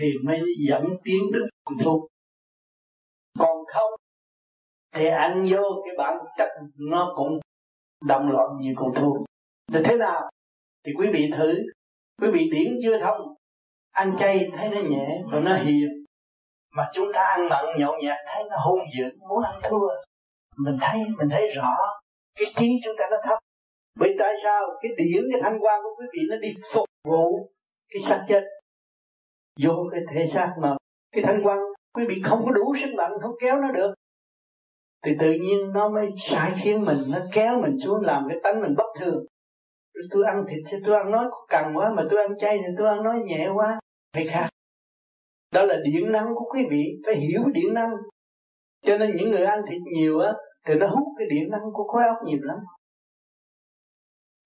thì 0.00 0.12
mới 0.24 0.40
dẫn 0.68 0.84
tiến 1.04 1.32
được 1.32 1.46
hạnh 1.66 1.78
phúc. 1.84 2.06
Còn 3.38 3.64
không, 3.74 3.90
thì 4.94 5.06
ăn 5.06 5.46
vô 5.50 5.82
cái 5.84 5.94
bản 5.98 6.16
chất 6.38 6.48
nó 6.78 7.12
cũng 7.16 7.40
đồng 8.04 8.30
loạn 8.30 8.48
như 8.60 8.72
con 8.76 8.94
thú. 8.94 9.24
Thì 9.72 9.78
thế 9.84 9.96
nào? 9.96 10.30
Thì 10.86 10.92
quý 10.98 11.06
vị 11.12 11.30
thử. 11.38 11.54
Quý 12.22 12.28
vị 12.32 12.50
điển 12.52 12.78
chưa 12.82 13.00
thông? 13.00 13.34
Ăn 13.92 14.16
chay 14.18 14.50
thấy 14.56 14.70
nó 14.74 14.80
nhẹ 14.80 15.22
và 15.32 15.40
nó 15.40 15.56
hiền. 15.56 16.04
Mà 16.76 16.82
chúng 16.92 17.12
ta 17.14 17.20
ăn 17.20 17.48
mặn 17.48 17.64
nhậu 17.78 17.92
nhạt, 18.02 18.18
thấy 18.26 18.44
nó 18.50 18.56
hung 18.56 18.80
dữ, 18.98 19.04
muốn 19.28 19.42
ăn 19.44 19.54
thua. 19.62 19.88
Mình 20.56 20.76
thấy 20.80 21.00
mình 21.18 21.28
thấy 21.30 21.48
rõ, 21.56 21.76
cái 22.38 22.46
trí 22.56 22.80
chúng 22.84 22.94
ta 22.98 23.04
nó 23.10 23.16
thấp. 23.24 23.38
Bởi 24.00 24.14
tại 24.18 24.34
sao 24.42 24.62
cái 24.82 24.92
điển, 24.96 25.24
cái 25.32 25.40
thanh 25.42 25.58
quan 25.60 25.82
của 25.82 25.90
quý 25.98 26.06
vị 26.12 26.20
nó 26.30 26.36
đi 26.36 26.54
phục 26.74 26.84
vụ 27.08 27.48
cái 27.88 28.02
xác 28.02 28.24
chết? 28.28 28.44
Vô 29.62 29.88
cái 29.92 30.00
thể 30.14 30.26
xác 30.26 30.52
mà 30.62 30.76
cái 31.12 31.24
thanh 31.24 31.40
quan, 31.44 31.58
quý 31.94 32.04
vị 32.08 32.22
không 32.24 32.42
có 32.46 32.52
đủ 32.52 32.74
sức 32.82 32.90
mạnh, 32.96 33.12
không 33.22 33.34
kéo 33.40 33.56
nó 33.56 33.72
được. 33.72 33.94
Thì 35.04 35.12
tự 35.20 35.32
nhiên 35.32 35.72
nó 35.72 35.88
mới 35.88 36.08
sai 36.18 36.52
khiến 36.62 36.84
mình, 36.84 37.04
nó 37.08 37.18
kéo 37.32 37.60
mình 37.62 37.76
xuống 37.84 38.00
làm 38.00 38.26
cái 38.28 38.38
tánh 38.42 38.60
mình 38.60 38.74
bất 38.76 39.00
thường. 39.00 39.26
Tôi 40.10 40.24
ăn 40.26 40.44
thịt 40.48 40.58
thì 40.70 40.78
tôi 40.86 40.96
ăn 40.96 41.10
nói 41.10 41.26
cần 41.48 41.64
quá, 41.74 41.92
mà 41.96 42.02
tôi 42.10 42.20
ăn 42.20 42.30
chay 42.40 42.58
thì 42.58 42.74
tôi 42.78 42.88
ăn 42.88 43.02
nói 43.02 43.20
nhẹ 43.24 43.48
quá 43.54 43.78
phải 44.12 44.26
khác. 44.26 44.48
Đó 45.52 45.62
là 45.62 45.76
điện 45.84 46.12
năng 46.12 46.34
của 46.34 46.44
quý 46.52 46.60
vị, 46.70 46.82
phải 47.06 47.16
hiểu 47.16 47.42
điện 47.54 47.74
năng. 47.74 47.90
Cho 48.82 48.98
nên 48.98 49.16
những 49.16 49.30
người 49.30 49.42
ăn 49.42 49.60
thịt 49.70 49.80
nhiều 49.94 50.20
á, 50.20 50.32
thì 50.66 50.74
nó 50.74 50.86
hút 50.86 51.08
cái 51.18 51.26
điện 51.30 51.50
năng 51.50 51.72
của 51.72 51.84
khối 51.84 52.02
óc 52.02 52.16
nhiều 52.26 52.38
lắm. 52.42 52.58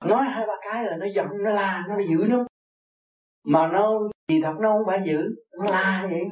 Nói 0.05 0.25
hai 0.25 0.47
ba 0.47 0.55
cái 0.63 0.85
là 0.85 0.97
nó 0.97 1.07
giận, 1.15 1.27
nó 1.45 1.51
la, 1.51 1.85
nó 1.89 1.99
dữ 2.09 2.29
lắm. 2.29 2.47
Mà 3.45 3.69
nó 3.73 4.01
gì 4.29 4.41
thật 4.43 4.55
nó 4.61 4.73
không 4.73 4.87
phải 4.87 5.01
dữ, 5.07 5.19
nó 5.59 5.71
la 5.71 6.09
vậy. 6.11 6.25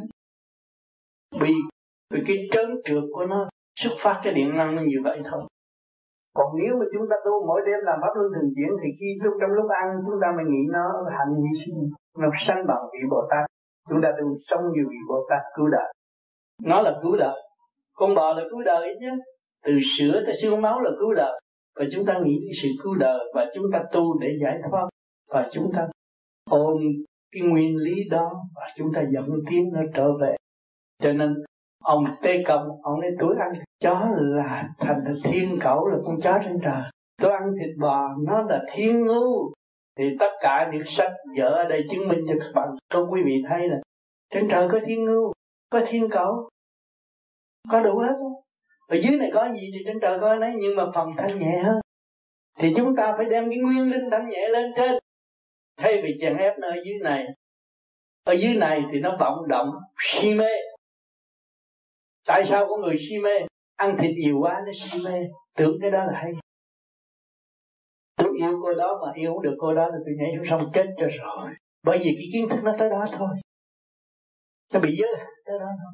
Vì 1.40 1.55
vì 2.11 2.20
cái 2.27 2.36
trớn 2.52 2.70
trượt 2.85 3.02
của 3.12 3.27
nó 3.27 3.48
xuất 3.81 3.97
phát 3.98 4.20
cái 4.24 4.35
điện 4.35 4.56
năng 4.56 4.77
nó 4.77 4.82
như 4.82 4.97
vậy 5.05 5.20
thôi 5.31 5.43
còn 6.36 6.47
nếu 6.61 6.73
mà 6.81 6.86
chúng 6.93 7.06
ta 7.11 7.16
tu 7.24 7.47
mỗi 7.47 7.61
đêm 7.66 7.81
làm 7.82 7.98
pháp 8.02 8.12
luân 8.16 8.32
thường 8.35 8.51
chuyển 8.56 8.70
thì 8.82 8.89
khi 9.01 9.06
lúc 9.24 9.35
trong 9.40 9.51
lúc 9.51 9.70
ăn, 9.70 9.86
chúng 10.06 10.20
ta 10.23 10.28
mới 10.36 10.44
nghĩ 10.48 10.62
nó 10.73 10.85
hành 11.19 11.35
hy 11.43 11.52
sinh, 11.65 11.78
nó 12.19 12.28
sanh 12.47 12.66
bằng 12.69 12.82
vị 12.93 12.98
bồ 13.11 13.20
tát. 13.31 13.44
Chúng 13.89 14.01
ta 14.02 14.12
đừng 14.19 14.32
sống 14.48 14.65
như 14.73 14.82
vị 14.90 14.97
bồ 15.09 15.27
tát 15.31 15.43
cứu 15.56 15.69
đời. 15.69 15.93
Nó 16.65 16.81
là 16.81 16.98
cứu 17.02 17.16
đời. 17.16 17.39
Con 17.94 18.15
bò 18.15 18.32
là 18.32 18.43
cứu 18.51 18.62
đời 18.62 18.97
chứ. 19.01 19.06
Từ 19.65 19.73
sữa 19.98 20.23
tới 20.27 20.35
xương 20.43 20.62
máu 20.62 20.81
là 20.81 20.90
cứu 21.01 21.15
đời. 21.15 21.40
Và 21.77 21.85
chúng 21.93 22.06
ta 22.06 22.19
nghĩ 22.24 22.40
cái 22.47 22.55
sự 22.62 22.69
cứu 22.82 22.94
đời 22.94 23.19
và 23.35 23.47
chúng 23.55 23.65
ta 23.73 23.85
tu 23.93 24.19
để 24.20 24.28
giải 24.43 24.61
thoát. 24.70 24.89
Và 25.31 25.48
chúng 25.52 25.73
ta 25.77 25.89
ôm 26.51 26.77
cái 27.32 27.43
nguyên 27.43 27.77
lý 27.77 27.94
đó 28.11 28.32
và 28.56 28.66
chúng 28.77 28.93
ta 28.94 29.05
dẫn 29.12 29.28
tiến 29.51 29.70
nó 29.73 29.81
trở 29.94 30.12
về. 30.20 30.36
Cho 31.02 31.12
nên 31.12 31.35
ông 31.85 32.05
tê 32.23 32.43
công 32.47 32.69
ông 32.82 33.01
nói, 33.01 33.11
tôi 33.19 33.36
ăn 33.40 33.52
thịt 33.55 33.65
chó 33.81 34.09
là 34.19 34.69
thành 34.78 35.05
thịt 35.06 35.16
thiên 35.32 35.59
cẩu, 35.61 35.86
là 35.86 35.97
con 36.06 36.20
chó 36.20 36.39
trên 36.44 36.59
trời. 36.62 36.82
Tôi 37.23 37.32
ăn 37.32 37.43
thịt 37.61 37.70
bò, 37.81 38.09
nó 38.27 38.43
là 38.43 38.62
thiên 38.73 39.06
ngu 39.06 39.52
thì 39.98 40.16
tất 40.20 40.31
cả 40.40 40.70
những 40.73 40.82
sách 40.86 41.12
vở 41.39 41.48
ở 41.48 41.65
đây 41.65 41.85
chứng 41.90 42.09
minh 42.09 42.24
cho 42.28 42.35
các 42.40 42.51
bạn 42.55 42.69
cho 42.89 43.06
quý 43.11 43.23
vị 43.24 43.43
thấy 43.48 43.69
là 43.69 43.77
trên 44.31 44.48
trời 44.48 44.69
có 44.69 44.81
thiên 44.86 45.05
ngu 45.05 45.32
có 45.70 45.81
thiên 45.86 46.09
cẩu, 46.11 46.48
có 47.70 47.81
đủ 47.81 47.98
hết. 47.98 48.15
Ở 48.89 48.97
dưới 48.97 49.19
này 49.19 49.31
có 49.35 49.48
gì 49.55 49.70
thì 49.73 49.78
trên 49.86 50.01
trời 50.02 50.19
có 50.20 50.36
đấy 50.36 50.52
nhưng 50.59 50.77
mà 50.77 50.85
phần 50.94 51.09
thanh 51.16 51.39
nhẹ 51.39 51.62
hơn. 51.65 51.81
Thì 52.59 52.73
chúng 52.77 52.97
ta 52.97 53.15
phải 53.16 53.27
đem 53.31 53.51
cái 53.51 53.59
nguyên 53.59 53.90
linh 53.90 54.11
thanh 54.11 54.28
nhẹ 54.28 54.48
lên 54.48 54.73
trên. 54.77 54.98
Thay 55.77 56.01
vì 56.02 56.16
chèn 56.20 56.36
ép 56.36 56.59
nó 56.59 56.69
ở 56.69 56.77
dưới 56.85 56.94
này. 57.02 57.27
Ở 58.24 58.32
dưới 58.32 58.55
này 58.55 58.82
thì 58.93 59.01
nó 59.01 59.16
vọng 59.20 59.48
động 59.48 59.70
si 59.98 60.35
mê 60.35 60.51
tại 62.27 62.45
sao 62.45 62.67
có 62.69 62.77
người 62.77 62.97
si 62.99 63.19
mê? 63.19 63.47
Ăn 63.77 63.97
thịt 64.01 64.11
nhiều 64.17 64.39
quá 64.41 64.63
nó 64.67 64.73
si 64.75 65.03
mê. 65.05 65.21
Tưởng 65.57 65.79
cái 65.81 65.91
đó 65.91 66.05
là 66.05 66.21
hay. 66.23 66.33
Tôi 68.17 68.33
yêu 68.39 68.61
cô 68.63 68.75
đó 68.75 69.01
mà 69.03 69.13
yêu 69.15 69.35
không 69.35 69.43
được 69.43 69.55
cô 69.59 69.75
đó 69.75 69.87
là 69.89 69.99
tôi 70.05 70.15
nhảy 70.19 70.33
xuống 70.37 70.47
sông 70.51 70.71
chết 70.75 70.87
cho 70.97 71.07
rồi. 71.07 71.51
Bởi 71.83 71.99
vì 71.99 72.05
cái 72.05 72.29
kiến 72.33 72.49
thức 72.49 72.65
nó 72.65 72.75
tới 72.79 72.91
đó 72.91 73.05
thôi. 73.13 73.29
Nó 74.73 74.81
bị 74.81 74.97
giới 74.99 75.15
tới 75.45 75.59
đó 75.59 75.67
thôi. 75.67 75.93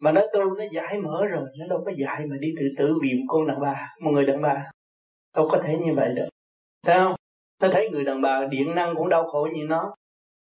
Mà 0.00 0.12
nó 0.12 0.20
tu 0.32 0.40
nó 0.40 0.64
giải 0.72 0.98
mở 1.02 1.26
rồi 1.30 1.44
nó 1.58 1.66
đâu 1.70 1.82
có 1.86 1.92
dạy 1.96 2.26
mà 2.26 2.36
đi 2.40 2.48
tự 2.60 2.66
tử 2.78 2.98
vì 3.02 3.14
một 3.14 3.24
con 3.28 3.46
đàn 3.46 3.60
bà 3.60 3.88
một 4.00 4.10
người 4.10 4.26
đàn 4.26 4.42
bà. 4.42 4.70
Đâu 5.36 5.48
có 5.50 5.60
thể 5.64 5.78
như 5.84 5.94
vậy 5.94 6.08
được. 6.16 6.28
Thấy 6.82 6.96
không? 6.96 7.14
Nó 7.60 7.68
thấy 7.72 7.90
người 7.90 8.04
đàn 8.04 8.22
bà 8.22 8.46
điện 8.50 8.74
năng 8.74 8.94
cũng 8.94 9.08
đau 9.08 9.24
khổ 9.28 9.48
như 9.54 9.62
nó. 9.68 9.94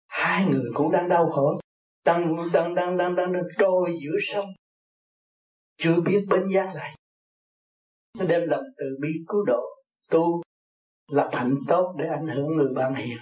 Hai 0.07 0.45
người 0.45 0.71
cũng 0.73 0.91
đang 0.91 1.09
đau 1.09 1.29
khổ. 1.29 1.59
Đang 2.05 2.35
đang 2.53 2.75
đang 2.75 2.97
đang 2.97 3.15
đang, 3.15 3.33
đang 3.33 3.43
trôi 3.57 3.95
giữa 4.03 4.17
sông 4.21 4.45
chưa 5.77 6.01
biết 6.01 6.25
bến 6.29 6.41
giác 6.53 6.75
lại 6.75 6.97
nó 8.17 8.25
đem 8.25 8.41
lòng 8.47 8.63
từ 8.77 8.85
bi 8.99 9.09
cứu 9.27 9.45
độ, 9.45 9.61
tu 10.09 10.41
lập 11.11 11.29
hạnh 11.33 11.55
tốt 11.67 11.95
để 11.97 12.05
ảnh 12.07 12.27
hưởng 12.27 12.55
người 12.55 12.73
bạn 12.75 12.95
hiền. 12.95 13.17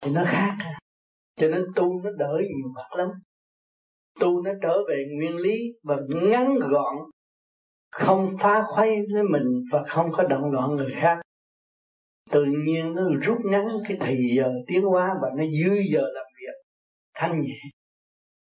Thì 0.00 0.10
nó 0.10 0.24
khác. 0.26 0.56
Cho 1.36 1.48
nên 1.48 1.64
tu 1.76 2.00
nó 2.02 2.10
đỡ 2.18 2.40
nhiều 2.40 2.72
mặt 2.74 2.96
lắm. 2.96 3.08
Tu 4.20 4.42
nó 4.42 4.50
trở 4.62 4.78
về 4.88 5.04
nguyên 5.16 5.36
lý 5.36 5.58
và 5.82 5.96
ngắn 6.08 6.54
gọn, 6.60 6.96
không 7.90 8.30
phá 8.40 8.64
khuấy 8.68 8.90
với 9.14 9.22
mình 9.22 9.64
và 9.70 9.84
không 9.88 10.12
có 10.12 10.22
động 10.22 10.50
loạn 10.50 10.70
người 10.70 10.92
khác. 10.96 11.20
Tự 12.30 12.44
nhiên 12.66 12.94
nó 12.94 13.02
rút 13.22 13.38
ngắn 13.44 13.66
cái 13.88 13.96
thì 14.00 14.34
giờ 14.36 14.52
tiến 14.66 14.82
hóa 14.82 15.14
và 15.22 15.28
nó 15.36 15.44
dư 15.44 15.74
giờ 15.92 16.00
làm 16.14 16.26
việc. 16.36 16.54
Thanh 17.14 17.40
nhẹ, 17.40 17.58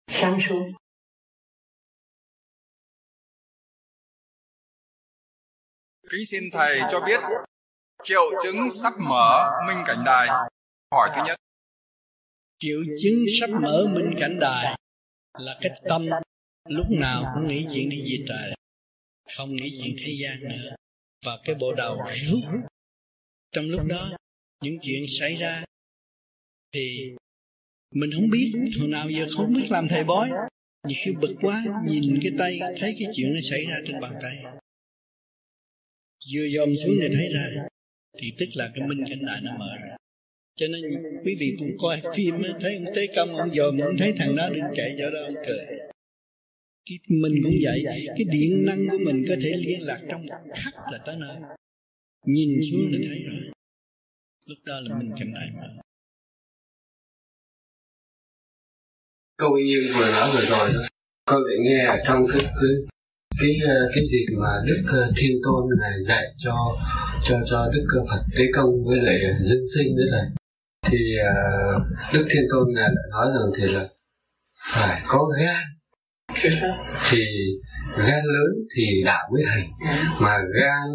sáng 0.09 0.39
suốt. 0.41 0.65
Kính 6.13 6.27
xin 6.27 6.43
Thầy 6.53 6.81
cho 6.91 7.01
biết 7.07 7.21
triệu 8.05 8.23
chứng 8.43 8.57
sắp 8.83 8.93
mở 8.99 9.51
minh 9.67 9.85
cảnh 9.87 10.03
đài. 10.07 10.29
Hỏi 10.91 11.09
thứ 11.17 11.23
nhất. 11.27 11.37
Triệu 12.59 12.79
chứng 13.03 13.25
sắp 13.41 13.51
mở 13.51 13.87
minh 13.95 14.11
cảnh 14.21 14.39
đài 14.41 14.79
là 15.39 15.59
cái 15.61 15.73
tâm 15.89 16.07
lúc 16.69 16.87
nào 16.91 17.33
cũng 17.35 17.49
nghĩ 17.49 17.67
chuyện 17.75 17.89
đi 17.89 18.01
về 18.01 18.25
trời, 18.29 18.55
không 19.37 19.57
nghĩ 19.57 19.81
chuyện 19.83 19.97
thế 19.99 20.13
gian 20.23 20.41
nữa. 20.41 20.75
Và 21.25 21.33
cái 21.45 21.55
bộ 21.55 21.73
đầu 21.75 21.99
rút. 22.27 22.61
Trong 23.53 23.65
lúc 23.65 23.87
đó, 23.87 24.11
những 24.63 24.79
chuyện 24.83 25.05
xảy 25.21 25.37
ra 25.37 25.65
thì 26.73 27.15
mình 27.95 28.11
không 28.15 28.31
biết 28.31 28.53
hồi 28.79 28.89
nào 28.89 29.11
giờ 29.11 29.27
không 29.37 29.53
biết 29.53 29.67
làm 29.71 29.89
thầy 29.89 30.05
bói 30.05 30.31
nhiều 30.89 30.99
khi 31.05 31.13
bực 31.21 31.35
quá 31.41 31.65
nhìn 31.85 32.19
cái 32.23 32.33
tay 32.39 32.59
thấy 32.61 32.97
cái 32.99 33.09
chuyện 33.17 33.35
nó 33.35 33.41
xảy 33.51 33.67
ra 33.67 33.77
trên 33.87 34.01
bàn 34.01 34.15
tay 34.23 34.45
vừa 36.35 36.49
dòm 36.57 36.75
xuống 36.77 36.95
thì 37.01 37.09
thấy 37.15 37.33
ra 37.35 37.67
thì 38.19 38.33
tức 38.39 38.47
là 38.55 38.71
cái 38.75 38.89
minh 38.89 39.05
cảnh 39.09 39.27
đại 39.27 39.41
nó 39.43 39.59
mở 39.59 39.77
ra. 39.83 39.97
Cho 40.57 40.67
nên 40.69 40.83
quý 41.25 41.37
vị 41.41 41.57
cũng 41.59 41.77
coi 41.79 42.03
phim 42.17 42.35
thấy 42.61 42.77
ông 42.77 42.95
tế 42.97 43.07
công, 43.17 43.37
ông 43.37 43.51
dòm, 43.55 43.79
ông 43.79 43.97
thấy 43.99 44.15
thằng 44.19 44.37
đó 44.37 44.49
đứng 44.51 44.65
chạy 44.77 44.95
chỗ 44.99 45.11
đó, 45.11 45.19
ông 45.25 45.35
cười. 45.47 45.67
Cái 46.87 46.99
mình 47.09 47.35
cũng 47.43 47.55
vậy, 47.63 47.85
cái 48.07 48.25
điện 48.31 48.65
năng 48.67 48.89
của 48.91 48.99
mình 49.05 49.25
có 49.29 49.35
thể 49.43 49.51
liên 49.57 49.83
lạc 49.83 50.01
trong 50.11 50.27
khắc 50.55 50.75
là 50.93 50.99
tới 51.07 51.17
nơi. 51.19 51.37
Nhìn 52.27 52.61
xuống 52.71 52.93
là 52.93 52.99
thấy 53.09 53.23
rồi. 53.23 53.53
Lúc 54.47 54.59
đó 54.65 54.81
là 54.81 54.99
mình 54.99 55.11
cảnh 55.19 55.33
đại 55.35 55.49
mở. 55.55 55.83
Câu 59.37 59.55
yêu 59.55 59.83
vừa 59.99 60.11
nói 60.11 60.31
vừa 60.35 60.47
rồi 60.47 60.73
đó? 60.73 60.83
Con 61.25 61.43
lại 61.45 61.57
nghe 61.61 62.03
trong 62.07 62.25
cái 62.33 62.43
cái 62.43 62.92
cái 63.41 63.51
cái 63.95 64.05
gì 64.11 64.19
mà 64.43 64.53
đức 64.67 64.83
ờ, 64.93 65.13
thiên 65.17 65.41
tôn 65.45 65.69
này 65.81 65.93
dạy 66.09 66.25
cho 66.45 66.55
cho 67.29 67.37
cho 67.51 67.71
đức 67.73 67.87
phật 68.11 68.23
tế 68.37 68.45
công 68.55 68.71
với 68.87 68.99
lại 69.03 69.19
dân 69.41 69.59
sinh 69.75 69.97
đấy 69.97 70.07
này 70.13 70.27
thì 70.91 70.99
đức 72.15 72.27
thiên 72.31 72.43
tôn 72.51 72.69
ngài 72.75 72.89
lại 72.89 73.07
nói 73.11 73.27
rằng 73.35 73.51
thì 73.57 73.75
là 73.75 73.89
phải 74.75 75.03
có 75.07 75.25
gan 75.39 75.63
thì 77.11 77.19
gan 77.99 78.25
lớn 78.25 78.53
thì 78.77 79.03
đạo 79.05 79.29
mới 79.33 79.43
hành 79.47 79.69
mà 80.21 80.39
gan 80.61 80.89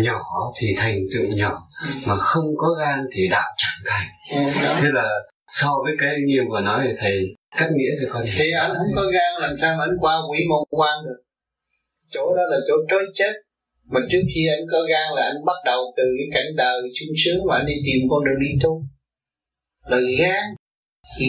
nhỏ 0.00 0.22
thì 0.60 0.66
thành 0.76 0.98
tựu 1.14 1.36
nhỏ 1.36 1.68
mà 2.06 2.18
không 2.18 2.46
có 2.56 2.68
gan 2.80 3.06
thì 3.14 3.28
đạo 3.30 3.50
chẳng 3.56 3.84
thành. 3.84 4.08
Thế 4.80 4.88
là 4.92 5.08
so 5.52 5.70
với 5.84 5.96
cái 5.98 6.08
anh 6.08 6.26
em 6.38 6.48
vừa 6.48 6.60
nói 6.60 6.84
thì 6.88 6.96
thầy 7.00 7.18
cắt 7.58 7.68
nghĩa 7.72 7.90
thì 8.00 8.06
con 8.12 8.24
thì 8.36 8.50
anh 8.60 8.70
không 8.78 8.92
có 8.96 9.02
gan 9.02 9.32
làm 9.40 9.56
sao 9.60 9.76
mà 9.76 9.84
anh 9.84 9.96
qua 10.00 10.14
quỷ 10.30 10.38
môn 10.48 10.64
quan 10.70 11.04
được 11.04 11.22
chỗ 12.10 12.24
đó 12.36 12.42
là 12.50 12.58
chỗ 12.68 12.74
trối 12.90 13.04
chết. 13.14 13.32
Mà 13.92 14.00
trước 14.10 14.24
khi 14.34 14.42
anh 14.56 14.64
có 14.72 14.78
gan 14.90 15.06
là 15.16 15.22
anh 15.22 15.44
bắt 15.46 15.58
đầu 15.64 15.80
từ 15.96 16.04
cái 16.18 16.28
cảnh 16.34 16.50
đời 16.56 16.80
sung 17.00 17.14
sướng 17.24 17.40
mà 17.48 17.56
anh 17.56 17.66
đi 17.66 17.74
tìm 17.86 18.08
con 18.10 18.24
đường 18.24 18.40
đi 18.40 18.50
tu. 18.62 18.82
Là 19.90 19.98
gan 20.18 20.44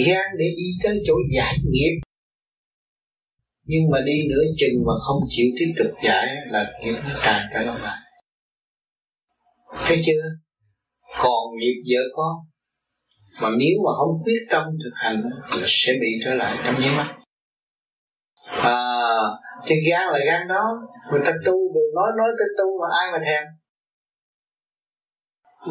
gan 0.07 0.26
để 0.39 0.45
đi 0.57 0.68
tới 0.84 0.95
chỗ 1.07 1.14
giải 1.35 1.53
nghiệp. 1.72 1.95
Nhưng 3.64 3.84
mà 3.91 3.99
đi 4.06 4.14
nửa 4.30 4.43
chừng 4.57 4.85
mà 4.88 4.93
không 5.07 5.22
chịu 5.30 5.45
tiếp 5.60 5.72
tục 5.77 5.91
giải 6.03 6.27
là 6.47 6.72
nghiệp 6.81 6.95
nó 7.03 7.19
tràn 7.23 7.41
cả 7.53 7.61
lâu 7.61 7.76
lại 7.84 7.99
thấy 9.89 10.01
chưa? 10.06 10.22
Còn 11.19 11.57
nghiệp 11.60 11.81
vợ 11.89 12.01
con, 12.15 12.35
mà 13.41 13.49
nếu 13.60 13.76
mà 13.85 13.91
không 13.97 14.23
quyết 14.23 14.45
tâm 14.49 14.64
thực 14.84 14.91
hành 14.95 15.22
là 15.51 15.65
sẽ 15.68 15.93
bị 16.01 16.07
trở 16.26 16.34
lại 16.34 16.57
trong 16.65 16.76
giấy 16.80 16.89
mắt 16.97 17.18
thì 19.65 19.76
gan 19.90 20.03
là 20.14 20.19
gan 20.26 20.48
đó. 20.48 20.64
Người 21.11 21.22
ta 21.26 21.31
tu, 21.45 21.56
mình 21.73 21.90
nói 21.95 22.10
nói 22.18 22.30
tới 22.40 22.48
tu 22.57 22.68
mà 22.81 22.88
ai 23.02 23.11
mà 23.14 23.19
thèm. 23.26 23.44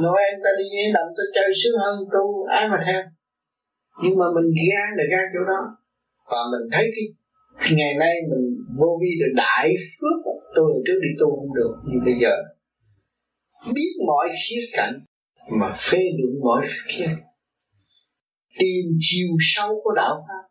Nói 0.03 0.19
em 0.31 0.41
ta 0.45 0.51
đi 0.59 0.65
nghe 0.73 0.93
động 0.93 1.11
ta 1.17 1.23
chơi 1.35 1.51
sướng 1.63 1.79
hơn 1.85 1.97
tu, 2.13 2.45
ai 2.45 2.69
mà 2.69 2.79
thèm. 2.87 3.05
Nhưng 4.03 4.19
mà 4.19 4.25
mình 4.35 4.49
gan 4.69 4.89
là 4.97 5.05
gan 5.11 5.25
chỗ 5.35 5.45
đó. 5.45 5.61
Và 6.31 6.39
mình 6.53 6.69
thấy 6.73 6.91
cái 6.95 7.07
ngày 7.77 7.95
nay 7.99 8.15
mình 8.31 8.45
vô 8.79 8.99
vi 9.01 9.09
được 9.21 9.33
đại 9.37 9.69
phước 9.95 10.35
tôi 10.55 10.65
hồi 10.65 10.83
trước 10.87 10.99
đi 11.03 11.09
tu 11.21 11.37
không 11.37 11.55
được, 11.55 11.75
nhưng 11.85 12.05
bây 12.05 12.15
giờ 12.23 12.33
biết 13.75 13.91
mọi 14.07 14.29
khía 14.29 14.61
cạnh 14.73 14.95
mà 15.53 15.71
phê 15.79 15.99
luận 16.19 16.41
mọi 16.41 16.67
khía 16.87 17.07
tìm 18.59 18.85
chiều 18.99 19.29
sâu 19.41 19.81
của 19.85 19.93
đạo 19.97 20.27
pháp 20.29 20.45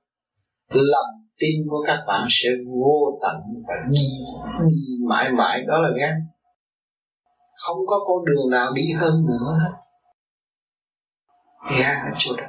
lòng 0.74 1.27
tin 1.40 1.68
của 1.70 1.84
các 1.88 2.04
bạn 2.08 2.28
sẽ 2.30 2.50
vô 2.68 3.20
tận 3.22 3.36
và 3.68 3.76
đi, 3.92 4.08
đi 4.70 5.06
mãi 5.10 5.32
mãi. 5.32 5.62
Đó 5.68 5.78
là 5.78 5.90
gan 6.00 6.14
không 7.66 7.78
có 7.88 8.00
con 8.08 8.26
đường 8.26 8.50
nào 8.52 8.74
đi 8.74 8.92
hơn 9.00 9.26
nữa. 9.28 9.58
Hết 9.64 9.76
gan 11.80 11.98
ở 12.12 12.12
chỗ 12.18 12.36
đó. 12.38 12.48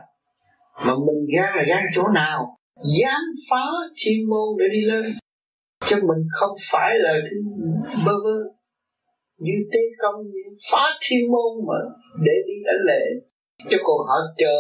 Mà 0.87 0.93
mình 0.95 1.27
gan 1.37 1.55
là 1.57 1.63
gan 1.69 1.85
chỗ 1.95 2.03
nào? 2.15 2.57
Dám 3.01 3.21
phá 3.51 3.65
chuyên 3.95 4.29
môn 4.31 4.57
để 4.59 4.65
đi 4.73 4.81
lên. 4.81 5.05
Chứ 5.87 5.97
mình 5.97 6.27
không 6.41 6.57
phải 6.73 6.91
là 6.99 7.13
bơ 8.07 8.13
vơ 8.25 8.59
như 9.39 9.53
tế 9.73 9.79
công 10.03 10.21
như 10.25 10.57
phá 10.73 10.85
thiên 11.03 11.31
môn 11.33 11.67
mà 11.69 11.79
để 12.25 12.33
đi 12.47 12.55
đánh 12.67 12.83
lệ 12.87 13.05
chứ 13.71 13.77
còn 13.83 13.99
họ 14.07 14.17
chờ 14.39 14.55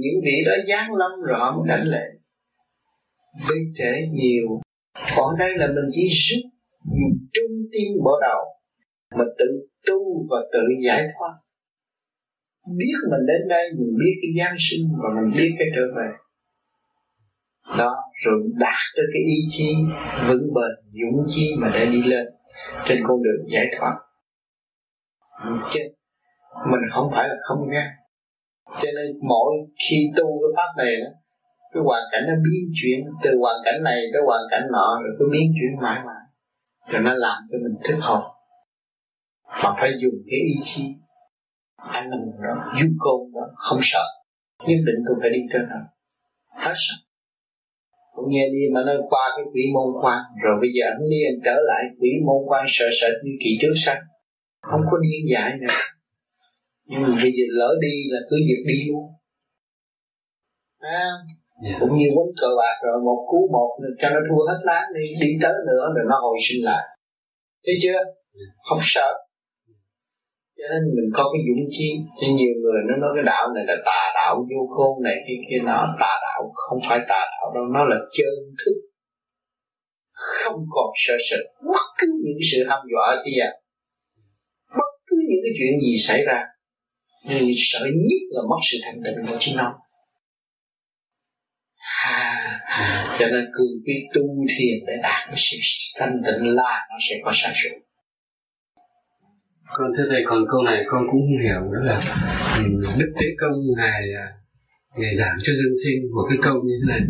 những 0.00 0.20
vị 0.24 0.36
đó 0.46 0.52
giáng 0.68 0.94
lâm 0.94 1.10
rồi 1.20 1.38
họ 1.40 1.56
mới 1.56 1.68
đánh 1.68 1.86
lệ 1.86 2.06
bị 3.48 3.58
trễ 3.78 3.92
nhiều. 4.12 4.60
Còn 5.16 5.38
đây 5.38 5.50
là 5.56 5.66
mình 5.66 5.90
chỉ 5.92 6.08
rút 6.08 6.50
dùng 6.84 7.18
trung 7.32 7.54
tim 7.72 8.04
bỏ 8.04 8.20
đầu, 8.20 8.44
mà 9.18 9.24
tự 9.38 9.68
tu 9.86 10.26
và 10.30 10.38
tự 10.52 10.60
giải 10.86 11.06
thoát. 11.14 11.34
Biết 12.78 12.98
mình 13.10 13.26
đến 13.26 13.48
đây, 13.48 13.64
mình 13.78 13.96
biết 13.98 14.14
cái 14.22 14.44
giáng 14.44 14.56
sinh 14.58 14.88
và 15.02 15.08
mình 15.20 15.32
biết 15.36 15.54
cái 15.58 15.68
trở 15.74 15.82
về. 15.96 16.08
Đó, 17.78 17.94
rồi 18.24 18.42
đạt 18.54 18.80
tới 18.96 19.04
cái 19.12 19.22
ý 19.26 19.36
chí 19.50 19.74
vững 20.28 20.54
bền, 20.54 20.92
dũng 20.92 21.24
chí 21.28 21.54
mà 21.58 21.70
để 21.74 21.86
đi 21.86 22.02
lên 22.02 22.26
trên 22.84 22.98
con 23.06 23.22
đường 23.22 23.52
giải 23.52 23.66
thoát. 23.78 23.94
Chứ 25.72 25.80
mình 26.70 26.80
không 26.90 27.10
phải 27.10 27.28
là 27.28 27.34
không 27.42 27.58
nghe. 27.70 27.86
Cho 28.66 28.88
nên 28.94 29.18
mỗi 29.28 29.52
khi 29.88 29.96
tu 30.16 30.24
cái 30.24 30.52
pháp 30.56 30.84
này 30.84 30.96
đó 31.00 31.10
cái 31.74 31.82
hoàn 31.88 32.02
cảnh 32.12 32.22
nó 32.28 32.34
biến 32.44 32.64
chuyển 32.78 32.98
từ 33.22 33.30
hoàn 33.42 33.56
cảnh 33.64 33.82
này 33.88 33.98
tới 34.12 34.22
hoàn 34.26 34.42
cảnh 34.50 34.64
nọ 34.72 34.88
rồi 35.02 35.12
cứ 35.18 35.24
biến 35.32 35.52
chuyển 35.56 35.82
mãi 35.82 35.98
mãi. 36.06 36.24
Rồi 36.90 37.02
nó 37.02 37.14
làm 37.14 37.38
cho 37.50 37.58
mình 37.64 37.76
thức 37.84 37.98
hồn. 38.02 38.22
Mà 39.62 39.70
phải 39.80 39.90
dùng 40.02 40.14
cái 40.30 40.40
ý 40.52 40.54
chí. 40.64 40.84
Anh 41.76 42.10
là 42.10 42.16
mình 42.16 42.34
đó 42.42 42.54
du 42.80 42.88
côn 42.98 43.20
đó 43.34 43.44
không 43.56 43.78
sợ. 43.82 44.04
Nhất 44.66 44.80
định 44.86 45.00
tôi 45.06 45.16
phải 45.20 45.30
đi 45.30 45.40
trên 45.52 45.62
đó. 45.70 45.80
Hết 46.64 46.74
sợ. 46.76 46.94
Cũng 48.14 48.30
nghe 48.30 48.48
đi 48.48 48.62
mà 48.74 48.80
nó 48.86 48.92
qua 49.10 49.24
cái 49.36 49.44
quỷ 49.52 49.62
môn 49.74 49.88
quan. 50.02 50.20
Rồi 50.42 50.54
bây 50.60 50.70
giờ 50.74 50.84
anh 50.92 51.10
đi 51.10 51.18
anh 51.30 51.40
trở 51.44 51.56
lại 51.68 51.82
quỷ 52.00 52.10
môn 52.26 52.40
quan 52.46 52.64
sợ 52.68 52.84
sợ 53.00 53.08
như 53.24 53.32
kỳ 53.40 53.50
trước 53.60 53.74
sao? 53.76 53.96
Không 54.60 54.80
có 54.90 54.96
điên 55.02 55.22
dại 55.32 55.50
nữa. 55.60 55.74
Nhưng 56.86 57.02
mà 57.02 57.08
bây 57.08 57.32
giờ 57.36 57.44
lỡ 57.48 57.74
đi 57.80 57.94
là 58.10 58.20
cứ 58.30 58.36
việc 58.48 58.64
đi 58.66 58.88
luôn. 58.88 59.04
À, 60.78 61.10
yeah. 61.62 61.72
Dạ. 61.72 61.76
cũng 61.80 61.92
như 61.98 62.06
quấn 62.16 62.28
cờ 62.40 62.50
bạc 62.60 62.76
rồi 62.84 62.96
một 63.08 63.20
cú 63.30 63.38
một 63.56 63.70
cho 64.00 64.08
nó 64.14 64.20
thua 64.28 64.42
hết 64.48 64.60
lá 64.68 64.80
đi 64.94 65.04
đi 65.22 65.30
tới 65.42 65.56
nữa 65.68 65.84
rồi 65.94 66.04
nó 66.10 66.16
hồi 66.24 66.36
sinh 66.46 66.64
lại 66.68 66.84
thấy 67.64 67.74
chưa 67.82 68.00
dạ. 68.38 68.48
không 68.68 68.82
sợ 68.82 69.10
cho 70.58 70.64
nên 70.72 70.82
mình 70.96 71.10
có 71.16 71.24
cái 71.32 71.40
dũng 71.46 71.64
chi 71.74 71.88
cho 72.20 72.26
nhiều 72.38 72.54
người 72.62 72.80
nó 72.88 72.94
nói 73.02 73.10
cái 73.16 73.24
đạo 73.32 73.44
này 73.54 73.64
là 73.70 73.76
tà 73.88 74.02
đạo 74.18 74.34
vô 74.50 74.60
khôn 74.74 75.02
này 75.06 75.16
kia 75.26 75.38
kia 75.46 75.60
nó 75.68 75.78
tà 76.00 76.12
đạo 76.26 76.40
không 76.54 76.80
phải 76.88 76.98
tà 77.10 77.22
đạo 77.32 77.46
đâu 77.54 77.64
nó 77.74 77.84
là 77.84 77.96
chân 78.16 78.34
thức 78.60 78.76
không 80.14 80.58
còn 80.74 80.88
sợ 81.06 81.14
sợ 81.30 81.36
bất 81.72 81.86
cứ 81.98 82.08
những 82.24 82.40
sự 82.52 82.58
hăm 82.68 82.78
dọa 82.92 83.22
kia 83.24 83.44
bất 84.78 84.90
cứ 85.06 85.16
những 85.28 85.42
cái 85.44 85.52
chuyện 85.58 85.80
gì 85.80 85.98
xảy 86.08 86.20
ra 86.24 86.38
nhưng 87.28 87.50
sợ 87.56 87.80
nhất 88.08 88.22
là 88.30 88.42
mất 88.50 88.60
sự 88.70 88.78
thanh 88.84 89.00
tịnh 89.04 89.26
của 89.26 89.36
chính 89.40 89.56
nó 89.56 89.64
à, 89.64 89.83
cho 93.18 93.26
nên 93.26 93.44
cứ 93.54 93.64
biết 93.84 94.00
tu 94.14 94.22
thiền 94.58 94.78
để 94.86 94.92
đạt 95.02 95.26
cái 95.26 95.36
sự 95.36 95.56
thanh 95.98 96.22
tịnh 96.26 96.48
là 96.48 96.86
nó 96.90 96.96
sẽ 97.08 97.16
có 97.24 97.32
sáng 97.34 97.52
suốt. 97.54 97.70
Con, 99.72 99.90
thưa 99.96 100.04
thầy, 100.10 100.22
còn 100.26 100.44
câu 100.50 100.62
này 100.62 100.84
con 100.86 101.02
cũng 101.10 101.20
không 101.20 101.42
hiểu 101.42 101.60
nữa 101.60 101.82
là 101.82 102.00
đức 102.98 103.12
tế 103.20 103.26
công 103.40 103.58
ngài 103.76 104.02
à, 104.16 104.26
ngài 104.96 105.16
giảng 105.16 105.36
cho 105.44 105.52
dân 105.52 105.72
sinh 105.84 106.02
của 106.12 106.26
cái 106.28 106.38
câu 106.42 106.54
như 106.64 106.74
thế 106.80 106.92
này. 106.92 107.00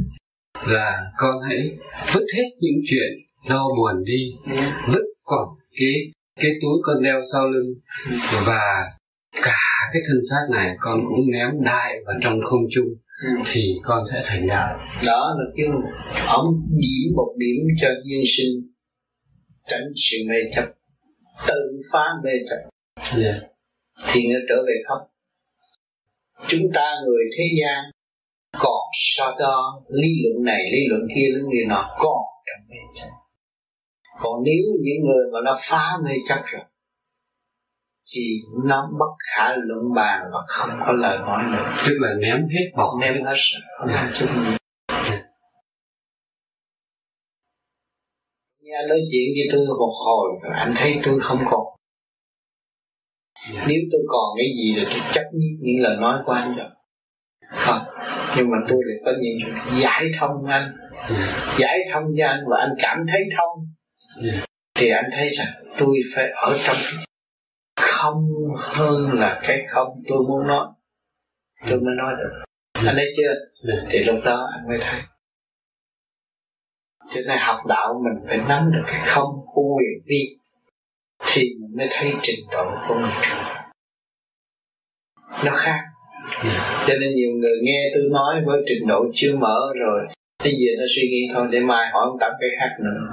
Là 0.69 1.11
con 1.17 1.35
hãy 1.49 1.79
vứt 2.15 2.27
hết 2.37 2.49
những 2.61 2.81
chuyện 2.91 3.13
đau 3.49 3.69
buồn 3.77 4.05
đi, 4.05 4.33
vứt 4.93 5.05
còn 5.23 5.49
cái 5.79 5.93
cái 6.41 6.51
túi 6.63 6.79
con 6.83 7.03
đeo 7.03 7.21
sau 7.33 7.49
lưng. 7.49 7.75
Và 8.47 8.91
cả 9.43 9.91
cái 9.93 10.03
thân 10.09 10.21
xác 10.31 10.45
này 10.53 10.77
con 10.81 11.01
cũng 11.09 11.31
ném 11.33 11.65
đại 11.65 11.95
vào 12.07 12.17
trong 12.23 12.41
không 12.41 12.65
trung 12.75 12.89
thì 13.53 13.75
con 13.85 13.99
sẽ 14.13 14.23
thành 14.27 14.47
đạo 14.49 14.79
đó 15.07 15.37
là 15.39 15.45
cái 15.57 15.67
ông 16.29 16.47
điểm, 16.71 17.13
một 17.17 17.35
điểm 17.39 17.67
cho 17.81 17.89
duyên 18.05 18.23
sinh, 18.37 18.73
tránh 19.69 19.85
sự 19.97 20.17
mê 20.29 20.37
chấp, 20.55 20.65
tự 21.49 21.83
phá 21.93 22.05
mê 22.25 22.31
chấp. 22.51 22.57
Yeah. 23.23 23.43
thì 24.13 24.21
nó 24.27 24.39
trở 24.49 24.55
về 24.67 24.75
không 24.89 25.09
chúng 26.49 26.63
ta 26.75 26.95
người 27.07 27.25
thế 27.39 27.45
gian, 27.61 27.85
còn 28.59 28.83
so 28.93 29.37
đo 29.39 29.83
lý 29.89 30.09
luận 30.25 30.45
này, 30.45 30.63
lý 30.73 30.79
luận 30.89 31.01
kia, 31.15 31.27
lý 31.35 31.41
luận 31.41 31.69
nọ, 31.69 31.85
còn 31.99 32.23
trong 32.47 32.69
mê 32.69 32.77
chấp. 32.95 33.09
Còn 34.21 34.43
nếu 34.45 34.65
những 34.81 35.05
người 35.05 35.25
mà 35.33 35.39
nó 35.45 35.59
phá 35.69 35.91
mê 36.05 36.11
chấp 36.29 36.43
rồi 36.53 36.63
thì 38.15 38.23
nó 38.65 38.91
bất 38.99 39.15
khả 39.19 39.57
luận 39.57 39.95
bàn 39.95 40.21
và 40.33 40.39
không 40.47 40.71
có 40.87 40.93
lời 40.93 41.19
nói 41.19 41.43
nữa. 41.53 41.73
Tức 41.87 41.95
là 42.01 42.09
ném 42.19 42.49
hết 42.49 42.71
bỏ 42.77 42.99
ném 43.01 43.25
hết 43.25 43.35
làm 43.87 44.11
chút 44.15 44.27
nghe. 44.37 44.57
Nói 48.89 48.99
chuyện 49.13 49.29
với 49.35 49.49
tôi 49.53 49.67
một 49.67 49.93
hồi 50.07 50.29
rồi 50.43 50.53
anh 50.57 50.73
thấy 50.77 51.01
tôi 51.05 51.21
không 51.23 51.39
còn. 51.51 51.61
Nếu 53.69 53.79
tôi 53.93 54.01
còn 54.09 54.25
cái 54.37 54.47
gì 54.47 54.75
thì 54.77 54.85
tôi 54.85 55.01
chấp 55.13 55.25
những 55.33 55.83
lời 55.83 55.97
nói 56.01 56.23
của 56.27 56.33
anh 56.33 56.57
rồi. 56.57 56.69
Không 57.49 57.81
nhưng 58.37 58.51
mà 58.51 58.59
tôi 58.69 58.79
lại 58.87 58.99
có 59.05 59.13
những 59.21 59.55
giải 59.83 60.05
thông 60.21 60.47
anh. 60.47 60.73
Giải 61.59 61.79
thông 61.93 62.05
cho 62.19 62.27
anh 62.27 62.41
và 62.51 62.57
anh 62.61 62.75
cảm 62.79 62.99
thấy 63.13 63.21
thông. 63.37 63.67
Thì 64.75 64.89
anh 64.89 65.05
thấy 65.17 65.29
rằng 65.29 65.49
tôi 65.79 65.97
phải 66.15 66.31
ở 66.31 66.59
trong 66.67 66.77
không 68.05 68.29
hơn 68.57 69.13
là 69.13 69.41
cái 69.43 69.67
không 69.69 70.03
tôi 70.09 70.19
muốn 70.29 70.47
nói. 70.47 70.67
Tôi 71.71 71.81
mới 71.81 71.95
nói 71.97 72.15
được. 72.19 72.45
Anh 72.87 72.97
thấy 72.97 73.13
chưa? 73.17 73.35
Thì 73.91 73.99
lúc 74.05 74.17
đó 74.25 74.49
anh 74.53 74.69
mới 74.69 74.79
thấy. 74.81 75.01
Cho 77.15 77.21
nên 77.27 77.39
học 77.41 77.61
đạo 77.69 78.03
mình 78.05 78.27
phải 78.29 78.39
nắm 78.49 78.71
được 78.73 78.83
cái 78.87 79.01
không 79.07 79.47
của 79.55 79.77
quyền 79.77 80.03
vi 80.07 80.39
thì 81.27 81.43
mình 81.61 81.77
mới 81.77 81.89
thấy 81.91 82.13
trình 82.23 82.47
độ 82.53 82.65
của 82.89 82.95
người 82.95 83.11
nó 85.45 85.53
khác. 85.57 85.81
Cho 86.87 86.95
nên 87.01 87.15
nhiều 87.15 87.31
người 87.31 87.57
nghe 87.63 87.91
tôi 87.95 88.03
nói 88.11 88.35
với 88.47 88.63
trình 88.67 88.89
độ 88.89 89.05
chưa 89.15 89.37
mở 89.37 89.73
rồi 89.81 90.07
bây 90.45 90.53
giờ 90.53 90.73
nó 90.79 90.85
suy 90.97 91.03
nghĩ 91.03 91.29
thôi 91.35 91.49
để 91.51 91.61
mai 91.61 91.91
hỏi 91.93 92.07
ông 92.11 92.19
tám 92.21 92.33
cái 92.41 92.51
khác 92.61 92.77
nữa 92.85 93.13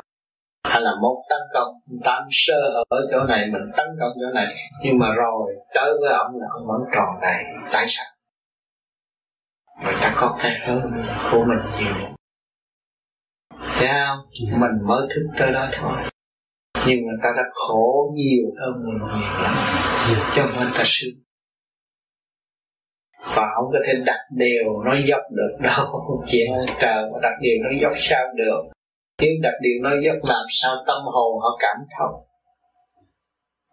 là 0.82 0.91
một 1.02 1.24
tấn 1.30 1.40
công 1.53 1.74
tám 2.03 2.24
sơ 2.32 2.62
ở 2.90 3.08
chỗ 3.12 3.24
này, 3.24 3.45
mình 3.52 3.72
tấn 3.78 3.88
công 3.99 4.12
chỗ 4.22 4.34
này. 4.34 4.56
Nhưng 4.84 4.99
mà 4.99 5.08
rồi, 5.14 5.56
tới 5.74 5.90
với 6.02 6.14
ông 6.14 6.32
là 6.40 6.48
ông 6.52 6.68
vẫn 6.68 6.82
tròn 6.94 7.10
đầy 7.22 7.44
tại 7.72 7.86
sao 7.88 8.06
người 9.84 9.94
ta 10.02 10.14
có 10.16 10.38
cái 10.44 10.60
hơn 10.62 10.82
của 11.32 11.45
mình 11.48 11.60
nhiều. 11.80 12.08
Thấy 13.80 13.88
không? 13.88 14.20
Mình 14.60 14.88
mới 14.88 15.08
thức 15.10 15.28
tới 15.40 15.52
đó 15.52 15.68
thôi. 15.72 15.98
Nhưng 16.88 17.06
người 17.06 17.18
ta 17.24 17.30
đã 17.38 17.44
khổ 17.53 18.12
nhiều 18.16 18.45
hơn 18.60 18.74
mình 18.86 18.98
nhiều 18.98 19.44
lắm. 19.44 19.53
Cho 20.36 20.45
nên 20.45 20.68
ta 20.78 20.84
sướng 20.86 21.16
và 23.36 23.48
không 23.56 23.66
có 23.74 23.80
thể 23.88 23.94
đặt 24.06 24.20
điều 24.32 24.84
nó 24.86 24.95
dốc 25.08 25.22
được 25.32 25.58
đâu. 25.62 25.86
Chuyện 26.32 26.52
trời 26.82 27.02
mà 27.02 27.18
đặt 27.24 27.36
điều 27.41 27.56
nó 27.64 27.70
dốc 27.82 27.94
sao 27.99 28.28
được 28.36 28.62
tiếng 29.22 29.41
đặc 29.41 29.53
điều 29.61 29.84
nói 29.84 29.95
giấc 30.06 30.18
làm 30.23 30.45
sao 30.49 30.76
tâm 30.88 30.98
hồn 31.03 31.41
họ 31.41 31.57
cảm 31.60 31.77
thông. 31.98 32.14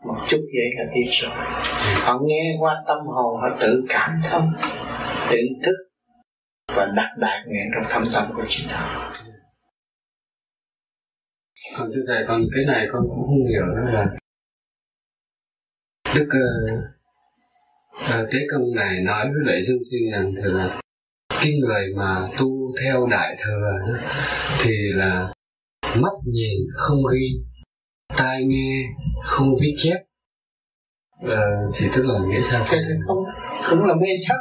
Một 0.06 0.26
chút 0.28 0.40
vậy 0.40 0.70
là 0.76 0.84
đi 0.94 1.10
rồi. 1.10 1.30
Họ 2.04 2.20
nghe 2.26 2.56
qua 2.60 2.84
tâm 2.86 2.98
hồn 3.06 3.40
họ 3.40 3.48
tự 3.60 3.84
cảm 3.88 4.10
thông 4.30 4.48
tự 5.30 5.38
thức 5.64 5.76
và 6.76 6.92
đặt 6.96 7.10
đạt 7.18 7.46
nguyện 7.46 7.70
trong 7.74 7.84
thâm 7.90 8.02
tâm 8.14 8.24
của 8.36 8.44
chính 8.48 8.68
họ. 8.68 9.12
Còn 11.78 11.90
thưa 11.94 12.02
thầy 12.08 12.24
còn 12.28 12.40
cái 12.54 12.64
này 12.66 12.86
con 12.92 13.02
cũng 13.08 13.22
không 13.26 13.46
hiểu 13.48 13.66
đó 13.66 13.90
là 13.92 14.06
đức 16.14 16.28
ờ, 16.30 16.40
ờ, 18.10 18.20
uh, 18.20 18.24
uh, 18.24 18.32
tế 18.32 18.38
công 18.52 18.74
này 18.74 19.00
nói 19.04 19.24
với 19.24 19.52
lại 19.52 19.62
dương 19.66 19.82
sinh 19.90 20.10
rằng 20.12 20.32
thì 20.36 20.50
là 20.50 20.80
cái 21.42 21.52
người 21.60 21.94
mà 21.96 22.28
tu 22.38 22.48
theo 22.80 23.06
đại 23.10 23.36
thừa 23.44 23.94
thì 24.62 24.72
là 24.94 25.32
mắt 25.96 26.12
nhìn 26.24 26.58
không 26.74 26.98
ghi 27.12 27.42
tai 28.16 28.44
nghe 28.44 28.84
không 29.22 29.48
viết 29.60 29.74
chép. 29.78 29.98
Ờ, 31.22 31.42
thì 31.74 31.86
tức 31.96 32.02
là 32.04 32.18
nghĩa 32.28 32.40
sao 32.50 32.64
cái 32.70 32.80
này 32.80 32.98
không 33.06 33.24
cũng 33.70 33.84
là 33.84 33.94
mê 33.94 34.08
chấp. 34.28 34.36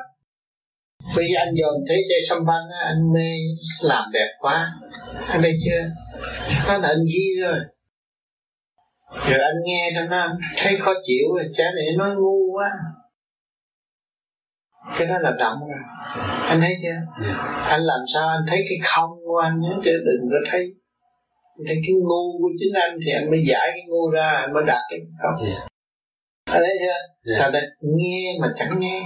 Bây 1.15 1.25
giờ 1.33 1.39
anh 1.39 1.53
dồn 1.55 1.83
thấy 1.87 1.97
chơi 2.09 2.19
sâm 2.29 2.45
văn 2.45 2.61
anh 2.85 3.13
mê 3.13 3.29
làm 3.81 4.03
đẹp 4.13 4.29
quá. 4.39 4.73
Anh 5.29 5.41
thấy 5.41 5.53
chưa? 5.65 5.83
Nó 6.67 6.77
là 6.77 6.87
anh 6.87 7.05
ghi 7.05 7.41
rồi. 7.41 7.59
Rồi 9.29 9.39
anh 9.39 9.63
nghe 9.65 9.91
cho 9.95 10.01
nó 10.01 10.27
thấy 10.57 10.77
khó 10.79 10.93
chịu 11.07 11.35
rồi 11.35 11.45
chả 11.57 11.63
để 11.75 11.95
nói 11.97 12.15
ngu 12.15 12.51
quá. 12.53 12.69
Cái 14.97 15.07
đó 15.07 15.15
là 15.21 15.31
động 15.39 15.59
rồi. 15.59 15.79
Anh 16.49 16.61
thấy 16.61 16.75
chưa? 16.81 17.23
Yeah. 17.25 17.37
Dạ. 17.37 17.67
anh 17.69 17.81
làm 17.81 17.99
sao 18.13 18.27
anh 18.27 18.45
thấy 18.47 18.65
cái 18.69 18.77
không 18.83 19.09
của 19.25 19.37
anh 19.37 19.61
chứ 19.83 19.91
đừng 20.05 20.29
có 20.29 20.51
thấy 20.51 20.73
thấy 21.65 21.75
cái 21.83 21.93
ngu 21.93 22.23
của 22.39 22.49
chính 22.59 22.73
anh 22.73 22.97
thì 23.05 23.11
anh 23.11 23.29
mới 23.31 23.43
giải 23.47 23.67
cái 23.73 23.83
ngu 23.87 24.09
ra 24.09 24.29
anh 24.29 24.53
mới 24.53 24.63
đạt 24.67 24.81
cái 24.89 24.99
không 25.21 25.45
yeah. 25.47 25.61
anh 26.45 26.61
thấy 26.65 26.77
chưa 26.79 27.31
yeah. 27.31 27.39
Thật 27.53 27.59
nghe 27.81 28.37
mà 28.41 28.53
chẳng 28.57 28.69
nghe 28.79 28.99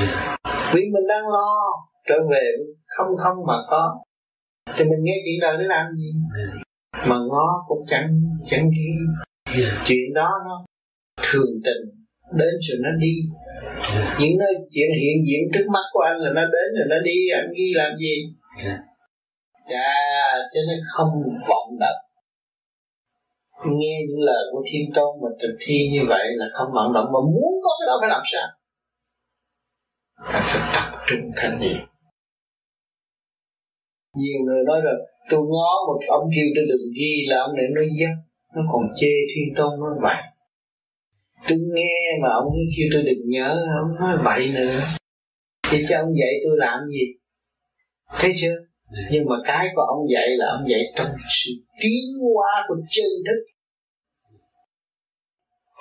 yeah. 0.00 0.40
vì 0.74 0.82
mình 0.94 1.06
đang 1.08 1.28
lo 1.28 1.52
trở 2.08 2.14
về 2.30 2.46
không 2.86 3.16
không 3.18 3.36
mà 3.46 3.54
có 3.70 4.00
thì 4.76 4.84
mình 4.84 5.02
nghe 5.02 5.14
chuyện 5.24 5.40
đời 5.40 5.56
để 5.58 5.64
làm 5.64 5.86
gì 5.96 6.10
yeah. 6.38 7.08
mà 7.08 7.16
ngó 7.30 7.64
cũng 7.68 7.84
chẳng 7.88 8.20
chẳng 8.46 8.70
ghi 8.70 8.92
yeah. 9.62 9.72
chuyện 9.86 10.14
đó 10.14 10.30
nó 10.44 10.64
thường 11.22 11.52
tình 11.64 12.02
đến 12.38 12.54
rồi 12.60 12.78
nó 12.82 12.90
đi 13.00 13.14
yeah. 13.94 14.20
những 14.20 14.38
nơi 14.38 14.52
chuyện 14.70 14.88
hiện 15.02 15.24
diện 15.26 15.42
trước 15.54 15.66
mắt 15.72 15.84
của 15.92 16.00
anh 16.00 16.16
là 16.16 16.30
nó 16.34 16.42
đến 16.42 16.68
rồi 16.78 16.86
nó 16.88 16.96
đi 17.04 17.16
anh 17.34 17.52
ghi 17.56 17.72
làm 17.74 17.98
gì 17.98 18.14
yeah 18.64 18.80
dạ 19.70 19.92
cho 20.54 20.60
nên 20.68 20.78
không 20.92 21.10
vọng 21.48 21.78
động 21.80 22.00
nghe 23.66 23.94
những 24.08 24.20
lời 24.20 24.44
của 24.52 24.62
thiên 24.66 24.90
tôn 24.94 25.20
mà 25.22 25.28
thực 25.42 25.56
thi 25.60 25.88
như 25.92 26.00
vậy 26.08 26.24
là 26.34 26.46
không 26.52 26.72
vọng 26.74 26.92
động 26.92 27.04
mà 27.04 27.20
muốn 27.20 27.52
có 27.64 27.70
cái 27.80 27.86
đó 27.86 27.96
phải 28.00 28.10
làm 28.10 28.22
sao? 28.32 28.48
Ta 30.32 30.40
phải 30.44 30.62
tập 30.74 30.98
trung 31.06 31.30
thanh 31.36 31.60
niệm 31.60 31.92
nhiều 34.16 34.38
người 34.44 34.64
nói 34.66 34.80
rồi, 34.84 34.94
tôi 35.30 35.40
ngó 35.40 35.70
một 35.86 36.00
ông 36.08 36.30
kêu 36.36 36.46
tôi 36.56 36.64
đừng 36.68 36.86
ghi 36.96 37.26
là 37.28 37.36
ông 37.46 37.56
này 37.56 37.66
nói 37.74 37.88
dắt, 38.00 38.14
nó 38.54 38.62
còn 38.72 38.82
chê 39.00 39.12
thiên 39.34 39.54
tôn 39.56 39.80
nói 39.80 39.90
vậy. 40.02 40.16
Tôi 41.48 41.58
nghe 41.74 42.18
mà 42.22 42.28
ông 42.28 42.52
kêu 42.76 42.86
tôi 42.92 43.02
đừng 43.02 43.30
nhớ, 43.30 43.56
ông 43.82 43.94
nói 44.00 44.16
vậy 44.24 44.50
nữa. 44.54 44.80
Thì 45.70 45.78
cho 45.88 45.98
ông 45.98 46.12
dạy 46.18 46.32
tôi 46.44 46.56
làm 46.58 46.80
gì? 46.88 47.04
Thấy 48.20 48.32
chưa? 48.36 48.54
Nhưng 49.10 49.24
mà 49.28 49.36
cái 49.44 49.66
của 49.74 49.82
ông 49.82 50.02
dạy 50.12 50.28
là 50.38 50.46
ông 50.58 50.70
dạy 50.70 50.80
trong 50.96 51.06
sự 51.28 51.50
tiến 51.82 52.02
hóa 52.20 52.64
của 52.68 52.74
chân 52.90 53.10
thức. 53.26 53.40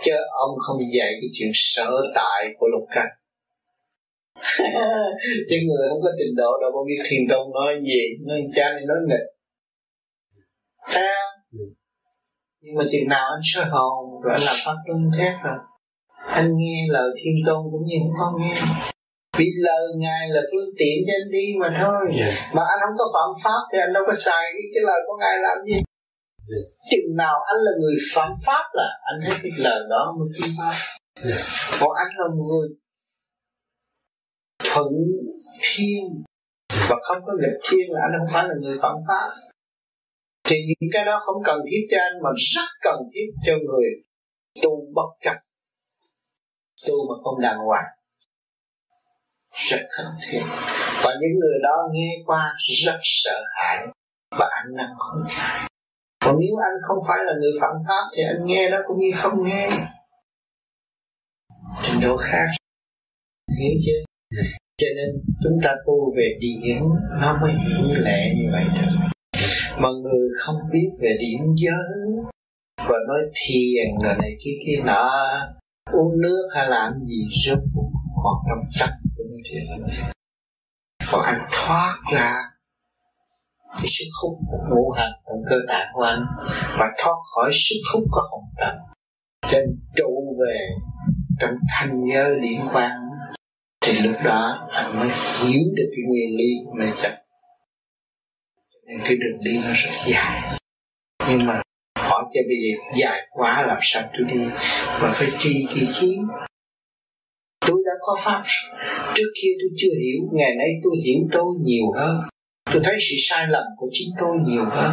Chứ 0.06 0.12
ông 0.40 0.52
không 0.60 0.78
dạy 0.98 1.12
cái 1.22 1.30
chuyện 1.34 1.52
sở 1.54 1.92
tại 2.16 2.54
của 2.58 2.68
lục 2.68 2.88
căn. 2.92 3.06
Chứ 5.50 5.56
người 5.68 5.90
không 5.90 6.02
có 6.02 6.12
trình 6.20 6.36
độ 6.38 6.52
đâu 6.62 6.72
có 6.74 6.84
biết 6.88 7.04
thiền 7.10 7.22
tông 7.30 7.52
nói 7.54 7.74
gì 7.84 8.26
nói 8.28 8.40
cha 8.56 8.66
này 8.76 8.84
nói 8.88 8.98
nghịch. 9.08 9.28
Sao 10.88 11.32
nhưng 12.62 12.76
mà 12.76 12.84
chừng 12.92 13.08
nào 13.10 13.26
anh 13.36 13.42
soi 13.44 13.66
hồn 13.70 14.22
rồi 14.22 14.34
anh 14.34 14.42
làm 14.46 14.56
pháp 14.66 14.76
luân 14.86 15.12
thét 15.18 15.34
rồi 15.44 15.58
anh 16.26 16.58
nghe 16.58 16.86
lời 16.90 17.10
thiên 17.24 17.36
tôn 17.46 17.66
cũng 17.72 17.86
như 17.86 17.96
không 18.02 18.34
có 18.34 18.40
nghe 18.40 18.54
vì 19.42 19.48
lời 19.68 19.84
ngài 19.98 20.24
là 20.36 20.42
phương 20.52 20.70
tiện 20.80 20.98
cho 21.08 21.14
anh 21.20 21.30
đi 21.38 21.46
mà 21.62 21.70
thôi 21.82 22.02
yeah. 22.20 22.20
Dạ. 22.20 22.52
mà 22.56 22.64
anh 22.72 22.80
không 22.84 22.98
có 23.02 23.06
phạm 23.16 23.30
pháp 23.44 23.62
thì 23.72 23.78
anh 23.86 23.94
đâu 23.94 24.04
có 24.08 24.14
xài 24.26 24.46
cái, 24.56 24.66
cái 24.74 24.84
lời 24.90 25.00
của 25.08 25.16
ngài 25.22 25.36
làm 25.48 25.58
gì 25.70 25.74
yeah. 25.74 25.86
Dạ. 26.50 26.60
chừng 26.92 27.10
nào 27.24 27.36
anh 27.52 27.60
là 27.66 27.72
người 27.82 27.96
phạm 28.14 28.32
pháp 28.46 28.66
là 28.80 28.90
anh 29.10 29.18
thấy 29.24 29.36
cái 29.44 29.52
lời 29.66 29.82
đó 29.90 30.02
mới 30.18 30.28
phi 30.36 30.48
pháp 30.58 30.76
yeah. 31.28 31.42
Còn 31.80 31.92
anh 32.04 32.12
là 32.20 32.28
người 32.50 32.68
thuận 34.70 34.92
thiên 35.62 36.02
và 36.90 36.98
không 37.08 37.22
có 37.26 37.34
nghịch 37.42 37.60
thiên 37.70 37.86
là 37.94 38.00
anh 38.06 38.12
không 38.18 38.32
phải 38.34 38.44
là 38.50 38.56
người 38.62 38.78
phạm 38.82 38.96
pháp 39.08 39.30
thì 40.48 40.56
những 40.68 40.90
cái 40.94 41.06
đó 41.06 41.20
không 41.26 41.44
cần 41.46 41.60
thiết 41.70 41.84
cho 41.92 41.98
anh 42.08 42.14
mà 42.24 42.30
rất 42.54 42.70
cần 42.82 42.98
thiết 43.14 43.28
cho 43.46 43.54
người 43.68 43.90
tu 44.64 44.72
bất 44.96 45.10
chấp 45.24 45.38
tu 46.88 46.96
mà 47.10 47.16
không 47.24 47.42
đàng 47.42 47.58
hoàng 47.58 47.90
rất 49.54 49.82
cần 49.98 50.06
thiết 50.30 50.42
và 51.04 51.12
những 51.22 51.40
người 51.40 51.60
đó 51.64 51.90
nghe 51.92 52.12
qua 52.26 52.54
rất 52.86 53.00
sợ 53.02 53.44
hãi 53.56 53.78
và 54.40 54.50
anh 54.52 54.76
năng 54.76 54.94
không 54.98 55.24
khai 55.30 55.68
còn 56.26 56.36
nếu 56.40 56.56
anh 56.58 56.78
không 56.82 56.98
phải 57.08 57.18
là 57.26 57.34
người 57.40 57.52
phạm 57.62 57.76
pháp 57.88 58.04
thì 58.16 58.24
anh 58.24 58.46
nghe 58.46 58.70
nó 58.70 58.78
cũng 58.88 59.00
như 59.00 59.10
không 59.16 59.44
nghe. 59.44 59.70
Trình 61.84 62.02
độ 62.02 62.18
khác. 62.18 62.48
Hiểu 63.60 63.74
chưa? 63.86 64.38
Cho 64.78 64.88
nên 64.96 65.22
chúng 65.44 65.60
ta 65.64 65.76
tu 65.86 66.14
về 66.18 66.38
điển 66.40 66.82
nó 67.22 67.38
mới 67.42 67.52
hiểu 67.52 67.96
lẽ 67.96 68.34
như 68.36 68.50
vậy 68.52 68.64
được. 68.76 68.92
Mà 69.78 69.90
người 70.04 70.30
không 70.40 70.56
biết 70.72 70.90
về 71.00 71.18
điển 71.20 71.56
giới 71.56 72.24
và 72.78 72.98
nói 73.08 73.20
thiền 73.34 74.00
rồi 74.04 74.16
này 74.22 74.32
kia 74.44 74.58
kia 74.66 74.84
nọ, 74.86 75.10
uống 75.92 76.22
nước 76.22 76.50
hay 76.56 76.70
làm 76.70 76.94
gì 77.08 77.28
rốt 77.46 77.60
cuộc 77.76 77.92
còn 78.24 78.36
trong 78.50 78.60
sạch 78.74 78.98
của 79.44 79.50
thiền 79.52 79.64
còn 81.12 81.22
anh 81.22 81.42
thoát 81.52 81.96
ra 82.14 82.34
cái 83.74 83.86
sức 83.88 84.06
hút 84.22 84.38
của 84.52 84.58
ngũ 84.70 84.92
hành 84.92 85.12
trong 85.28 85.44
cơ 85.50 85.56
bản 85.68 85.88
của 85.94 86.04
anh 86.04 86.26
và 86.78 86.92
thoát 86.98 87.16
khỏi 87.36 87.52
sức 87.54 87.76
hút 87.94 88.04
của 88.12 88.22
hồng 88.32 88.50
trần 88.60 88.78
trên 89.52 89.64
trụ 89.96 90.38
về 90.40 90.70
trong 91.40 91.56
thanh 91.80 92.02
giới 92.14 92.40
liên 92.42 92.62
quan, 92.74 92.92
thì 93.82 94.00
lúc 94.00 94.16
đó 94.24 94.68
anh 94.72 95.00
mới 95.00 95.10
hiểu 95.10 95.62
được 95.76 95.92
cái 95.92 96.04
nguyên 96.08 96.38
lý 96.38 96.50
mê 96.80 96.92
chấp. 97.02 97.12
Nên 98.88 99.00
cái 99.04 99.16
đường 99.16 99.40
đi 99.46 99.60
nó 99.66 99.74
rất 99.74 99.90
dài. 100.06 100.60
Nhưng 101.30 101.46
mà 101.46 101.62
hỏi 102.00 102.24
cho 102.34 102.40
bây 102.48 102.58
giờ, 102.64 103.00
dài 103.02 103.28
quá 103.32 103.62
làm 103.68 103.78
sao 103.82 104.04
tôi 104.14 104.28
đi? 104.34 104.46
Mà 105.02 105.12
phải 105.14 105.32
chi 105.40 105.68
kỳ 105.74 105.88
chiến 105.94 106.28
tôi 107.68 107.78
đã 107.86 107.92
có 108.02 108.18
pháp. 108.24 108.44
Trước 109.16 109.32
kia 109.42 109.52
tôi 109.60 109.70
chưa 109.78 109.96
hiểu, 110.04 110.20
ngày 110.34 110.56
nay 110.58 110.68
tôi 110.84 110.94
hiểu 111.06 111.20
tôi 111.32 111.46
nhiều 111.64 111.86
hơn. 111.96 112.18
Tôi 112.74 112.82
thấy 112.86 112.96
sự 113.10 113.16
sai 113.20 113.48
lầm 113.50 113.64
của 113.78 113.90
chính 113.92 114.10
tôi 114.20 114.38
nhiều 114.48 114.66
hơn. 114.66 114.92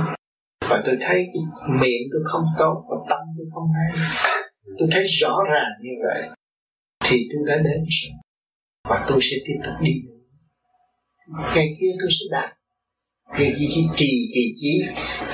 Và 0.68 0.82
tôi 0.86 0.96
thấy 1.06 1.26
miệng 1.80 2.02
tôi 2.12 2.22
không 2.24 2.44
tốt 2.58 2.84
và 2.90 2.96
tâm 3.10 3.18
tôi 3.36 3.46
không 3.54 3.68
hay. 3.76 4.08
Tôi 4.78 4.88
thấy 4.92 5.04
rõ 5.04 5.36
ràng 5.52 5.72
như 5.82 5.90
vậy. 6.06 6.28
Thì 7.04 7.16
tôi 7.32 7.42
đã 7.46 7.54
đến 7.56 7.84
rồi. 7.88 8.12
Và 8.90 9.04
tôi 9.08 9.18
sẽ 9.22 9.36
tiếp 9.46 9.54
tục 9.64 9.74
đi 9.82 9.92
ngày 11.54 11.76
kia 11.80 11.92
tôi 12.00 12.10
sẽ 12.10 12.24
đạt. 12.30 12.50
Vì 13.38 13.54
chỉ 13.58 13.66
chỉ 13.74 13.82
trì 13.96 14.10
kỳ 14.34 14.54
chí. 14.60 14.82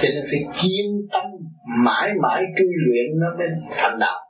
Cho 0.02 0.08
nên 0.08 0.24
phải 0.30 0.62
kiên 0.62 0.86
tâm, 1.12 1.22
mãi 1.84 2.10
mãi 2.22 2.42
truy 2.58 2.66
luyện 2.86 3.20
nó 3.20 3.26
mới 3.38 3.46
thành 3.70 3.98
đạo 3.98 4.20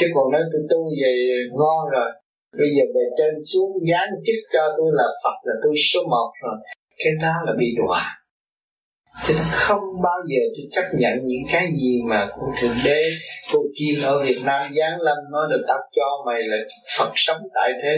chứ 0.00 0.06
còn 0.14 0.32
nói 0.32 0.42
tôi 0.52 0.62
tu 0.70 0.80
về 1.02 1.12
ngon 1.58 1.90
rồi, 1.96 2.10
bây 2.58 2.68
giờ 2.76 2.84
về 2.94 3.04
trên 3.18 3.44
xuống 3.44 3.72
dán 3.90 4.08
chức 4.26 4.38
cho 4.52 4.62
tôi 4.76 4.90
là 4.92 5.06
phật 5.24 5.36
là 5.42 5.54
tôi 5.62 5.74
số 5.92 6.00
một 6.10 6.30
rồi, 6.42 6.56
cái 6.98 7.12
đó 7.22 7.34
là 7.46 7.52
bị 7.58 7.66
đọa. 7.78 8.02
Chứ 9.26 9.34
tôi 9.36 9.48
không 9.50 9.84
bao 10.02 10.18
giờ 10.30 10.42
tôi 10.54 10.66
chấp 10.74 10.86
nhận 11.00 11.14
những 11.30 11.44
cái 11.52 11.66
gì 11.80 12.02
mà 12.10 12.28
cô 12.36 12.46
thượng 12.60 12.78
đế, 12.84 13.02
cô 13.52 13.58
kim 13.78 13.94
ở 14.04 14.24
việt 14.24 14.40
nam 14.44 14.74
giáng 14.78 15.00
lâm 15.00 15.18
nói 15.32 15.46
được 15.50 15.64
tao 15.68 15.78
cho 15.96 16.08
mày 16.26 16.42
là 16.42 16.56
phật 16.98 17.12
sống 17.14 17.42
tại 17.54 17.70
thế. 17.82 17.94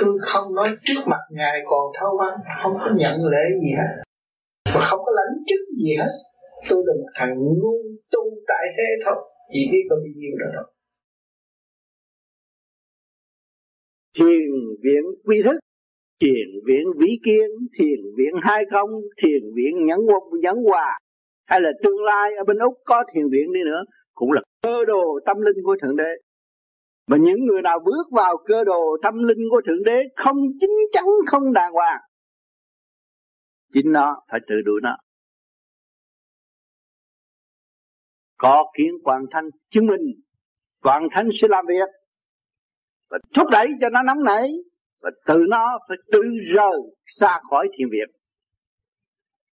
Tôi 0.00 0.18
không 0.20 0.54
nói 0.54 0.68
trước 0.84 1.00
mặt 1.06 1.20
ngài 1.30 1.58
còn 1.64 1.84
thâu 2.00 2.10
văn, 2.20 2.34
không 2.62 2.72
có 2.80 2.90
nhận 2.96 3.24
lễ 3.24 3.44
gì 3.62 3.70
hết. 3.78 4.02
Và 4.74 4.80
không 4.80 5.00
có 5.04 5.12
lãnh 5.16 5.44
chức 5.48 5.60
gì 5.82 5.96
hết. 5.98 6.12
Tôi 6.68 6.82
là 6.86 6.94
một 7.00 7.10
thằng 7.14 7.34
ngu 7.38 7.76
tu 8.12 8.22
tại 8.48 8.64
thế 8.76 8.88
thôi. 9.04 9.14
Chỉ 9.52 9.68
biết 9.72 9.82
có 9.90 9.96
bao 9.96 10.12
nhiêu 10.16 10.32
đó 10.40 10.46
thôi. 10.54 10.73
Thiền 14.18 14.50
viện 14.82 15.04
quy 15.24 15.42
thức, 15.44 15.58
thiền 16.20 16.48
viện 16.66 16.86
vĩ 16.98 17.18
kiến 17.24 17.50
thiền 17.78 17.98
viện 18.16 18.34
hai 18.42 18.64
không, 18.72 18.90
thiền 19.22 19.42
viện 19.56 19.86
nhẫn 19.86 19.98
quân 19.98 20.40
nhẫn 20.40 20.56
hòa, 20.56 20.98
hay 21.46 21.60
là 21.60 21.70
tương 21.82 22.04
lai 22.04 22.30
ở 22.38 22.44
bên 22.44 22.58
úc 22.58 22.74
có 22.84 23.04
thiền 23.14 23.24
viện 23.32 23.52
đi 23.52 23.60
nữa, 23.64 23.84
cũng 24.14 24.32
là 24.32 24.42
cơ 24.62 24.84
đồ 24.86 25.20
tâm 25.26 25.36
linh 25.40 25.64
của 25.64 25.76
thượng 25.82 25.96
đế. 25.96 26.10
Mà 27.06 27.16
những 27.16 27.40
người 27.46 27.62
nào 27.62 27.78
bước 27.84 28.06
vào 28.12 28.36
cơ 28.46 28.64
đồ 28.64 28.96
tâm 29.02 29.14
linh 29.22 29.38
của 29.50 29.60
thượng 29.66 29.82
đế 29.84 30.02
không 30.16 30.36
chính 30.60 30.70
chắn, 30.92 31.04
không 31.26 31.52
đàng 31.52 31.72
hoàng, 31.72 32.00
chính 33.72 33.92
nó 33.92 34.16
phải 34.30 34.40
tự 34.48 34.54
đuổi 34.64 34.80
nó. 34.82 34.96
Có 38.36 38.72
kiến 38.76 38.92
quan 39.04 39.20
thanh 39.30 39.44
chứng 39.70 39.86
minh 39.86 40.00
quan 40.82 41.08
thanh 41.10 41.28
sẽ 41.32 41.48
làm 41.48 41.66
việc 41.68 41.88
và 43.14 43.18
thúc 43.34 43.46
đẩy 43.50 43.68
cho 43.80 43.90
nó 43.90 44.02
nóng 44.02 44.24
nảy, 44.24 44.48
và 45.02 45.10
từ 45.26 45.46
nó 45.48 45.78
phải 45.88 45.96
tự 46.12 46.20
rời 46.54 46.78
xa 47.06 47.40
khỏi 47.50 47.68
thiền 47.78 47.88
viện, 47.92 48.10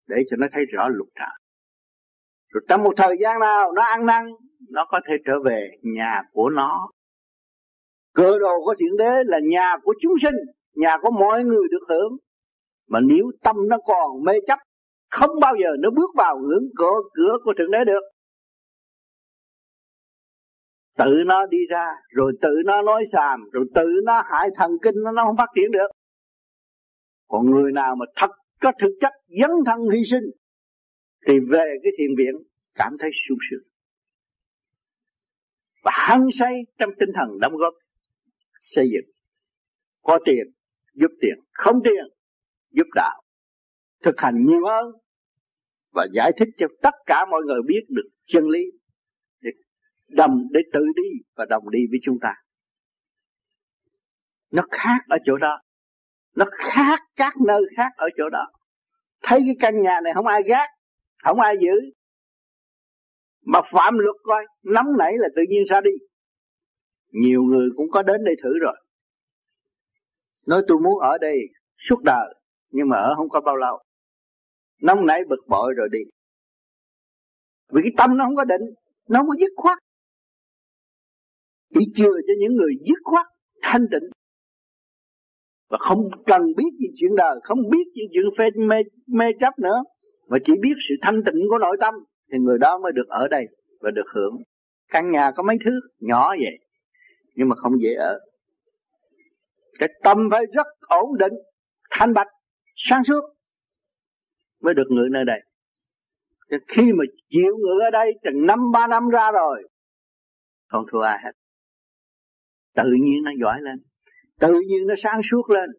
để 0.07 0.23
cho 0.29 0.37
nó 0.39 0.47
thấy 0.53 0.65
rõ 0.65 0.87
lục 0.89 1.07
trạng 1.15 1.41
rồi 2.53 2.61
trong 2.69 2.83
một 2.83 2.93
thời 2.97 3.15
gian 3.21 3.39
nào 3.39 3.71
nó 3.71 3.81
ăn 3.81 4.05
năn, 4.05 4.25
nó 4.69 4.85
có 4.89 4.99
thể 5.07 5.13
trở 5.25 5.33
về 5.45 5.69
nhà 5.81 6.21
của 6.31 6.49
nó. 6.49 6.89
Cơ 8.13 8.39
đồ 8.39 8.65
của 8.65 8.75
thiện 8.79 8.97
đế 8.97 9.23
là 9.25 9.39
nhà 9.43 9.75
của 9.83 9.93
chúng 10.01 10.13
sinh, 10.21 10.35
nhà 10.73 10.97
của 11.01 11.11
mọi 11.11 11.43
người 11.43 11.67
được 11.71 11.79
hưởng. 11.89 12.17
Mà 12.87 12.99
nếu 12.99 13.31
tâm 13.43 13.55
nó 13.69 13.77
còn 13.85 14.23
mê 14.23 14.33
chấp, 14.47 14.59
không 15.09 15.29
bao 15.41 15.55
giờ 15.63 15.69
nó 15.79 15.89
bước 15.89 16.09
vào 16.15 16.37
ngưỡng 16.37 16.69
cửa 16.75 16.99
cửa 17.13 17.37
của 17.43 17.53
thượng 17.57 17.71
đế 17.71 17.85
được 17.85 18.01
tự 20.97 21.23
nó 21.25 21.45
đi 21.45 21.57
ra 21.69 21.87
rồi 22.09 22.33
tự 22.41 22.49
nó 22.65 22.81
nói 22.81 23.03
xàm 23.11 23.39
rồi 23.51 23.65
tự 23.75 23.85
nó 24.05 24.21
hại 24.31 24.49
thần 24.55 24.71
kinh 24.83 24.95
nó, 25.03 25.11
nó 25.11 25.23
không 25.25 25.37
phát 25.37 25.49
triển 25.55 25.71
được. 25.71 25.87
Còn 27.27 27.51
người 27.51 27.71
nào 27.71 27.95
mà 27.95 28.05
thật 28.15 28.31
có 28.61 28.71
thực 28.79 28.91
chất 29.01 29.13
dấn 29.27 29.49
thân 29.65 29.79
hy 29.93 30.03
sinh 30.03 30.23
thì 31.27 31.33
về 31.49 31.73
cái 31.83 31.91
thiền 31.97 32.15
viện 32.17 32.33
cảm 32.73 32.93
thấy 32.99 33.11
sung 33.27 33.37
sướng. 33.49 33.63
Và 35.83 35.91
hăng 35.93 36.31
say 36.31 36.59
trong 36.77 36.89
tinh 36.99 37.09
thần 37.15 37.39
đóng 37.39 37.53
góp 37.55 37.73
xây 38.59 38.85
dựng. 38.91 39.11
Có 40.01 40.19
tiền 40.25 40.47
giúp 40.93 41.11
tiền. 41.21 41.35
Không 41.51 41.75
tiền 41.83 42.05
giúp 42.71 42.87
đạo. 42.95 43.21
Thực 44.03 44.15
hành 44.17 44.45
nhiều 44.45 44.65
hơn 44.69 45.01
và 45.91 46.07
giải 46.13 46.31
thích 46.37 46.49
cho 46.57 46.67
tất 46.81 46.93
cả 47.05 47.25
mọi 47.31 47.41
người 47.45 47.61
biết 47.67 47.81
được 47.89 48.09
chân 48.25 48.43
lý 48.47 48.63
đồng 50.11 50.47
để 50.51 50.59
tự 50.73 50.85
đi 50.95 51.09
và 51.35 51.45
đồng 51.49 51.69
đi 51.69 51.79
với 51.89 51.99
chúng 52.03 52.17
ta. 52.21 52.33
Nó 54.51 54.63
khác 54.71 54.99
ở 55.09 55.17
chỗ 55.25 55.37
đó. 55.37 55.61
Nó 56.35 56.45
khác 56.51 56.99
các 57.15 57.33
nơi 57.47 57.61
khác 57.77 57.91
ở 57.95 58.09
chỗ 58.17 58.29
đó. 58.29 58.47
Thấy 59.23 59.39
cái 59.45 59.55
căn 59.59 59.81
nhà 59.81 60.01
này 60.03 60.13
không 60.13 60.27
ai 60.27 60.43
gác, 60.43 60.69
không 61.23 61.39
ai 61.39 61.55
giữ. 61.61 61.81
Mà 63.45 63.61
phạm 63.71 63.97
luật 63.97 64.15
coi, 64.23 64.45
nóng 64.63 64.85
nảy 64.99 65.13
là 65.17 65.27
tự 65.35 65.43
nhiên 65.49 65.63
ra 65.67 65.81
đi. 65.81 65.91
Nhiều 67.11 67.41
người 67.41 67.69
cũng 67.75 67.91
có 67.91 68.03
đến 68.03 68.23
đây 68.23 68.35
thử 68.43 68.59
rồi. 68.61 68.75
Nói 70.47 70.61
tôi 70.67 70.79
muốn 70.79 70.99
ở 70.99 71.17
đây 71.17 71.39
suốt 71.77 72.03
đời, 72.03 72.35
nhưng 72.69 72.89
mà 72.89 72.97
ở 72.97 73.15
không 73.15 73.29
có 73.29 73.41
bao 73.41 73.55
lâu. 73.55 73.83
Nóng 74.81 75.05
nảy 75.05 75.21
bực 75.29 75.47
bội 75.47 75.73
rồi 75.77 75.87
đi. 75.91 75.99
Vì 77.69 77.81
cái 77.83 77.91
tâm 77.97 78.17
nó 78.17 78.25
không 78.25 78.35
có 78.35 78.45
định, 78.45 78.61
nó 79.07 79.19
không 79.19 79.27
có 79.27 79.35
dứt 79.39 79.51
khoát 79.55 79.77
chỉ 81.73 81.79
chừa 81.95 82.13
cho 82.27 82.33
những 82.39 82.55
người 82.55 82.73
dứt 82.85 82.99
khoát 83.03 83.25
thanh 83.61 83.85
tịnh. 83.91 84.09
Và 85.69 85.77
không 85.81 86.09
cần 86.25 86.41
biết 86.57 86.71
gì 86.79 86.87
chuyện 86.95 87.15
đời 87.15 87.35
không 87.43 87.59
biết 87.71 87.83
những 87.93 88.07
chuyện 88.13 88.25
phê 88.37 88.49
mê, 88.67 88.83
mê 89.07 89.25
chấp 89.39 89.59
nữa. 89.59 89.83
Mà 90.27 90.37
chỉ 90.43 90.53
biết 90.61 90.73
sự 90.89 90.95
thanh 91.01 91.23
tịnh 91.25 91.41
của 91.49 91.57
nội 91.57 91.77
tâm 91.79 91.93
thì 92.31 92.37
người 92.39 92.57
đó 92.57 92.77
mới 92.77 92.91
được 92.91 93.07
ở 93.07 93.27
đây 93.27 93.45
và 93.79 93.91
được 93.91 94.07
hưởng. 94.15 94.37
Căn 94.89 95.11
nhà 95.11 95.31
có 95.35 95.43
mấy 95.43 95.57
thứ? 95.65 95.71
Nhỏ 95.99 96.29
vậy 96.29 96.57
nhưng 97.35 97.49
mà 97.49 97.55
không 97.55 97.73
dễ 97.81 97.93
ở. 97.93 98.19
Cái 99.79 99.89
tâm 100.03 100.17
phải 100.31 100.45
rất 100.51 100.67
ổn 100.79 101.17
định 101.19 101.33
thanh 101.89 102.13
bạch 102.13 102.27
sáng 102.75 103.03
suốt 103.03 103.21
mới 104.61 104.73
được 104.73 104.87
ngự 104.89 105.07
nơi 105.11 105.23
đây. 105.25 105.39
Khi 106.67 106.93
mà 106.93 107.03
chịu 107.29 107.57
ngự 107.57 107.79
ở 107.81 107.91
đây 107.91 108.13
chừng 108.23 108.45
năm 108.45 108.59
ba 108.73 108.87
năm 108.87 109.09
ra 109.09 109.31
rồi 109.31 109.63
không 110.67 110.85
thua 110.91 110.99
ai 110.99 111.19
hết 111.23 111.31
tự 112.75 112.89
nhiên 113.03 113.23
nó 113.23 113.31
giỏi 113.41 113.61
lên. 113.61 113.77
Tự 114.39 114.53
nhiên 114.67 114.87
nó 114.87 114.93
sáng 114.97 115.21
suốt 115.23 115.49
lên. 115.49 115.69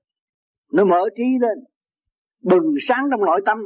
Nó 0.73 0.85
mở 0.85 1.09
trí 1.17 1.25
lên. 1.41 1.59
Bừng 2.43 2.75
sáng 2.81 3.05
trong 3.11 3.21
nội 3.21 3.41
tâm. 3.47 3.59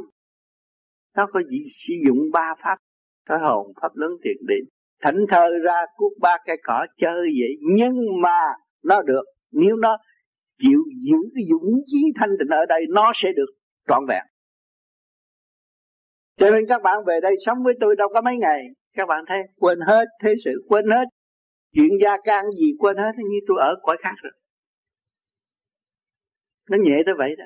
Nó 1.15 1.27
có 1.27 1.41
gì 1.49 1.63
sử 1.87 1.93
dụng 2.07 2.17
ba 2.33 2.55
pháp? 2.63 2.77
Cái 3.25 3.37
hồn 3.47 3.73
pháp 3.81 3.95
lớn 3.95 4.11
thiện 4.23 4.37
định 4.47 4.77
thảnh 5.01 5.17
thơ 5.29 5.49
ra 5.63 5.85
cuốc 5.95 6.13
ba 6.21 6.37
cây 6.45 6.57
cỏ 6.63 6.85
chơi 6.97 7.21
vậy. 7.21 7.57
Nhưng 7.75 7.95
mà 8.23 8.39
nó 8.83 9.01
được. 9.01 9.23
Nếu 9.51 9.75
nó 9.75 9.97
chịu 10.59 10.79
giữ 11.05 11.17
cái 11.35 11.43
dũng 11.49 11.81
chí 11.85 11.97
thanh 12.15 12.29
tịnh 12.39 12.49
ở 12.49 12.65
đây, 12.65 12.81
nó 12.89 13.11
sẽ 13.15 13.29
được 13.35 13.49
trọn 13.87 14.05
vẹn. 14.07 14.23
Cho 16.37 16.51
nên 16.51 16.63
các 16.67 16.81
bạn 16.83 16.97
về 17.07 17.19
đây 17.21 17.35
sống 17.45 17.57
với 17.63 17.73
tôi 17.79 17.95
đâu 17.97 18.09
có 18.13 18.21
mấy 18.21 18.37
ngày. 18.37 18.61
Các 18.93 19.07
bạn 19.07 19.23
thấy 19.27 19.37
quên 19.57 19.79
hết 19.87 20.05
thế 20.23 20.33
sự, 20.45 20.65
quên 20.67 20.85
hết 20.91 21.05
chuyện 21.73 21.89
gia 22.01 22.17
can 22.23 22.45
gì 22.51 22.73
quên 22.79 22.97
hết 22.97 23.11
như 23.17 23.39
tôi 23.47 23.57
ở 23.59 23.75
cõi 23.81 23.97
khác 23.99 24.13
rồi. 24.23 24.31
Nó 26.69 26.77
nhẹ 26.81 27.03
tới 27.05 27.15
vậy 27.17 27.35
đó. 27.37 27.45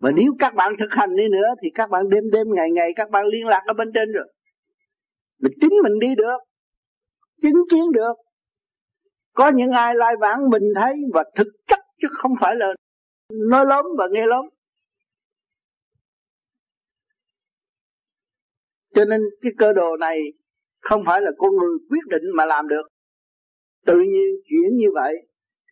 Mà 0.00 0.10
nếu 0.16 0.32
các 0.38 0.54
bạn 0.54 0.72
thực 0.78 0.88
hành 0.90 1.16
đi 1.16 1.22
nữa, 1.30 1.48
thì 1.62 1.70
các 1.74 1.90
bạn 1.90 2.08
đêm 2.08 2.30
đêm, 2.32 2.46
ngày 2.54 2.70
ngày, 2.70 2.92
các 2.96 3.10
bạn 3.10 3.26
liên 3.26 3.46
lạc 3.46 3.62
ở 3.66 3.74
bên 3.74 3.88
trên 3.94 4.12
rồi. 4.12 4.32
Mình 5.38 5.52
chính 5.60 5.72
mình 5.82 5.98
đi 6.00 6.14
được, 6.16 6.38
chứng 7.42 7.62
kiến 7.70 7.82
được. 7.94 8.14
Có 9.32 9.48
những 9.48 9.70
ai 9.70 9.94
lai 9.96 10.14
vãng 10.20 10.38
mình 10.50 10.62
thấy 10.74 10.94
và 11.14 11.24
thực 11.36 11.48
chất 11.66 11.78
chứ 12.02 12.08
không 12.10 12.32
phải 12.40 12.54
là 12.56 12.66
nói 13.48 13.66
lớn 13.66 13.84
và 13.98 14.08
nghe 14.12 14.26
lớn 14.26 14.46
cho 18.94 19.04
nên 19.04 19.20
cái 19.42 19.52
cơ 19.58 19.72
đồ 19.72 19.96
này 19.96 20.18
không 20.80 21.02
phải 21.06 21.20
là 21.20 21.30
con 21.38 21.50
người 21.56 21.78
quyết 21.88 22.06
định 22.06 22.22
mà 22.34 22.44
làm 22.46 22.68
được. 22.68 22.82
Tự 23.86 23.96
nhiên 23.96 24.28
chuyển 24.44 24.76
như 24.76 24.86
vậy, 24.94 25.14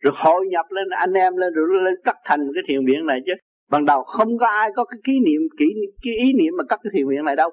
rồi 0.01 0.13
hội 0.15 0.45
nhập 0.49 0.65
lên, 0.69 0.87
anh 0.89 1.13
em 1.13 1.35
lên, 1.35 1.53
rồi 1.53 1.83
lên 1.83 1.93
cắt 2.03 2.15
thành 2.25 2.39
cái 2.53 2.63
thiền 2.67 2.85
viện 2.85 3.05
này 3.05 3.19
chứ. 3.25 3.31
Ban 3.69 3.85
đầu 3.85 4.03
không 4.03 4.37
có 4.37 4.47
ai 4.47 4.69
có 4.75 4.85
cái 4.85 4.99
kỷ 5.03 5.19
niệm 5.19 5.41
kỷ 5.57 5.65
cái 6.03 6.13
ý 6.13 6.33
niệm 6.33 6.53
mà 6.57 6.63
cắt 6.69 6.79
cái 6.83 6.91
thiền 6.93 7.07
viện 7.09 7.25
này 7.25 7.35
đâu. 7.35 7.51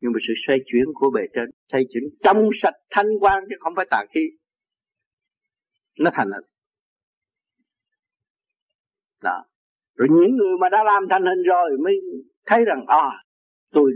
Nhưng 0.00 0.12
mà 0.12 0.18
sự 0.28 0.34
xoay 0.46 0.58
chuyển 0.66 0.84
của 0.94 1.10
bề 1.10 1.22
trên, 1.34 1.50
xoay 1.72 1.84
chuyển 1.90 2.02
trong 2.22 2.48
sạch 2.52 2.74
thanh 2.90 3.06
quan 3.20 3.44
chứ 3.48 3.56
không 3.60 3.72
phải 3.76 3.86
tà 3.90 4.04
khí. 4.14 4.20
Nó 5.98 6.10
thành 6.14 6.30
hình. 6.32 6.44
Đó. 9.22 9.44
Rồi 9.94 10.08
những 10.10 10.36
người 10.36 10.58
mà 10.60 10.68
đã 10.68 10.84
làm 10.84 11.02
thành 11.10 11.22
hình 11.22 11.42
rồi 11.42 11.70
mới 11.84 12.00
thấy 12.46 12.64
rằng 12.64 12.84
à 12.86 13.24
tôi 13.70 13.92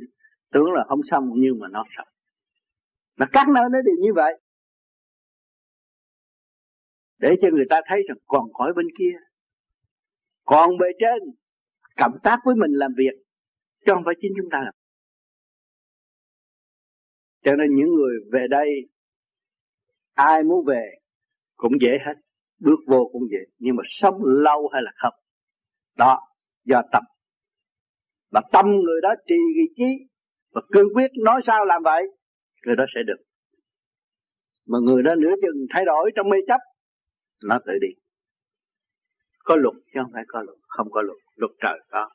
tưởng 0.55 0.73
là 0.73 0.85
không 0.89 1.01
xong 1.03 1.25
nhưng 1.37 1.59
mà 1.61 1.69
nó 1.71 1.85
xong. 1.97 2.09
Mà 3.17 3.27
các 3.33 3.47
nơi 3.55 3.65
nó 3.73 3.79
đều 3.85 3.95
như 4.01 4.13
vậy. 4.15 4.41
Để 7.19 7.37
cho 7.41 7.49
người 7.53 7.67
ta 7.71 7.81
thấy 7.87 8.03
rằng 8.09 8.19
còn 8.27 8.53
khỏi 8.53 8.73
bên 8.77 8.87
kia, 8.99 9.13
còn 10.45 10.71
bề 10.79 10.87
trên, 10.99 11.19
cộng 11.97 12.19
tác 12.23 12.39
với 12.45 12.55
mình 12.57 12.71
làm 12.73 12.91
việc, 12.97 13.25
chứ 13.87 13.93
không 13.95 14.03
phải 14.05 14.15
chính 14.19 14.33
chúng 14.37 14.51
ta 14.53 14.59
làm. 14.65 14.75
Cho 17.43 17.57
nên 17.57 17.75
những 17.75 17.95
người 17.95 18.17
về 18.33 18.47
đây, 18.51 18.89
ai 20.15 20.45
muốn 20.45 20.65
về 20.67 20.91
cũng 21.57 21.73
dễ 21.81 21.99
hết, 22.07 22.15
bước 22.59 22.81
vô 22.87 23.09
cũng 23.13 23.23
dễ. 23.31 23.39
Nhưng 23.59 23.77
mà 23.77 23.83
sống 23.87 24.15
lâu 24.25 24.69
hay 24.73 24.83
là 24.83 24.93
không, 24.97 25.15
đó 25.97 26.21
do 26.65 26.83
tâm. 26.93 27.03
Và 28.31 28.43
tâm 28.53 28.67
người 28.67 29.01
đó 29.03 29.15
trì 29.27 29.39
cái 29.57 29.67
trí 29.77 30.14
và 30.55 30.61
cương 30.73 30.95
quyết 30.95 31.11
nói 31.25 31.43
sao 31.43 31.65
làm 31.65 31.83
vậy, 31.83 32.07
người 32.67 32.77
đó 32.77 32.85
sẽ 32.95 33.01
được. 33.07 33.25
Mà 34.67 34.79
người 34.83 35.03
đó 35.03 35.15
nửa 35.15 35.35
chừng 35.43 35.67
thay 35.71 35.85
đổi 35.85 36.13
trong 36.17 36.29
mê 36.29 36.39
chấp, 36.47 36.61
nó 37.49 37.59
tự 37.67 37.73
đi. 37.81 37.89
Có 39.39 39.57
luật 39.57 39.75
chứ 39.85 40.01
không 40.03 40.11
phải 40.13 40.23
có 40.29 40.43
luật, 40.43 40.59
không 40.63 40.91
có 40.91 41.03
luật 41.03 41.19
luật 41.35 41.51
trời 41.61 41.81
có. 41.91 42.11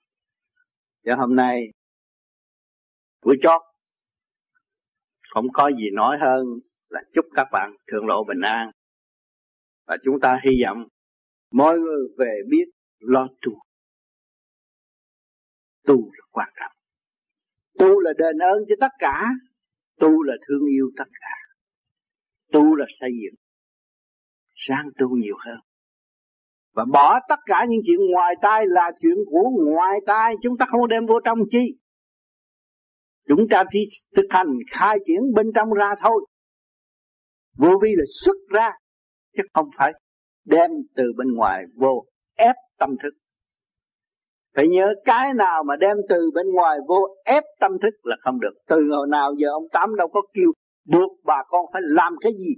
Cho 1.01 1.15
hôm 1.15 1.35
nay 1.35 1.73
buổi 3.21 3.37
chót, 3.41 3.61
không 5.29 5.45
có 5.53 5.71
gì 5.77 5.89
nói 5.93 6.17
hơn 6.17 6.45
là 6.89 7.01
chúc 7.13 7.25
các 7.35 7.47
bạn 7.51 7.75
thượng 7.91 8.05
lộ 8.07 8.23
bình 8.27 8.41
an. 8.41 8.71
Và 9.87 9.97
chúng 10.03 10.19
ta 10.19 10.39
hy 10.43 10.51
vọng 10.63 10.87
mọi 11.51 11.79
người 11.79 12.07
về 12.17 12.41
biết 12.49 12.65
lo 12.99 13.27
tu. 13.41 13.51
Tu 15.87 15.95
là 15.95 16.25
quan 16.31 16.49
trọng 16.59 16.78
tu 17.79 17.99
là 17.99 18.13
đền 18.17 18.37
ơn 18.37 18.63
cho 18.69 18.75
tất 18.79 18.91
cả. 18.99 19.25
Tu 19.99 20.23
là 20.23 20.33
thương 20.47 20.65
yêu 20.65 20.89
tất 20.97 21.07
cả. 21.21 21.35
Tu 22.51 22.75
là 22.75 22.85
xây 22.99 23.09
dựng. 23.23 23.35
Sang 24.55 24.89
tu 24.97 25.09
nhiều 25.09 25.35
hơn. 25.45 25.59
Và 26.73 26.85
bỏ 26.93 27.19
tất 27.29 27.39
cả 27.45 27.65
những 27.69 27.81
chuyện 27.85 27.99
ngoài 28.11 28.35
tai 28.41 28.65
là 28.67 28.91
chuyện 29.01 29.17
của 29.25 29.49
ngoài 29.65 29.99
tai. 30.05 30.35
Chúng 30.43 30.57
ta 30.57 30.65
không 30.71 30.87
đem 30.87 31.05
vô 31.05 31.19
trong 31.25 31.37
chi. 31.49 31.75
Chúng 33.27 33.47
ta 33.49 33.63
chỉ 33.71 33.83
thực 34.15 34.25
hành 34.29 34.47
khai 34.71 34.99
triển 35.05 35.33
bên 35.35 35.45
trong 35.55 35.73
ra 35.73 35.93
thôi. 36.01 36.25
Vô 37.57 37.69
vi 37.81 37.93
là 37.97 38.03
xuất 38.23 38.35
ra, 38.49 38.71
chứ 39.37 39.43
không 39.53 39.69
phải 39.77 39.93
đem 40.45 40.71
từ 40.95 41.03
bên 41.17 41.27
ngoài 41.33 41.63
vô 41.75 42.05
ép 42.35 42.55
tâm 42.77 42.89
thức 43.03 43.13
phải 44.55 44.67
nhớ 44.67 44.93
cái 45.05 45.33
nào 45.33 45.63
mà 45.63 45.75
đem 45.75 45.97
từ 46.09 46.31
bên 46.33 46.49
ngoài 46.53 46.77
vô 46.87 47.17
ép 47.25 47.43
tâm 47.59 47.71
thức 47.81 47.93
là 48.03 48.15
không 48.21 48.39
được. 48.39 48.53
Từ 48.67 48.75
hồi 48.91 49.07
nào 49.11 49.33
giờ 49.37 49.47
ông 49.51 49.67
tám 49.71 49.95
đâu 49.95 50.07
có 50.07 50.21
kêu 50.33 50.51
buộc 50.85 51.11
bà 51.23 51.43
con 51.47 51.65
phải 51.73 51.81
làm 51.85 52.13
cái 52.21 52.31
gì? 52.31 52.55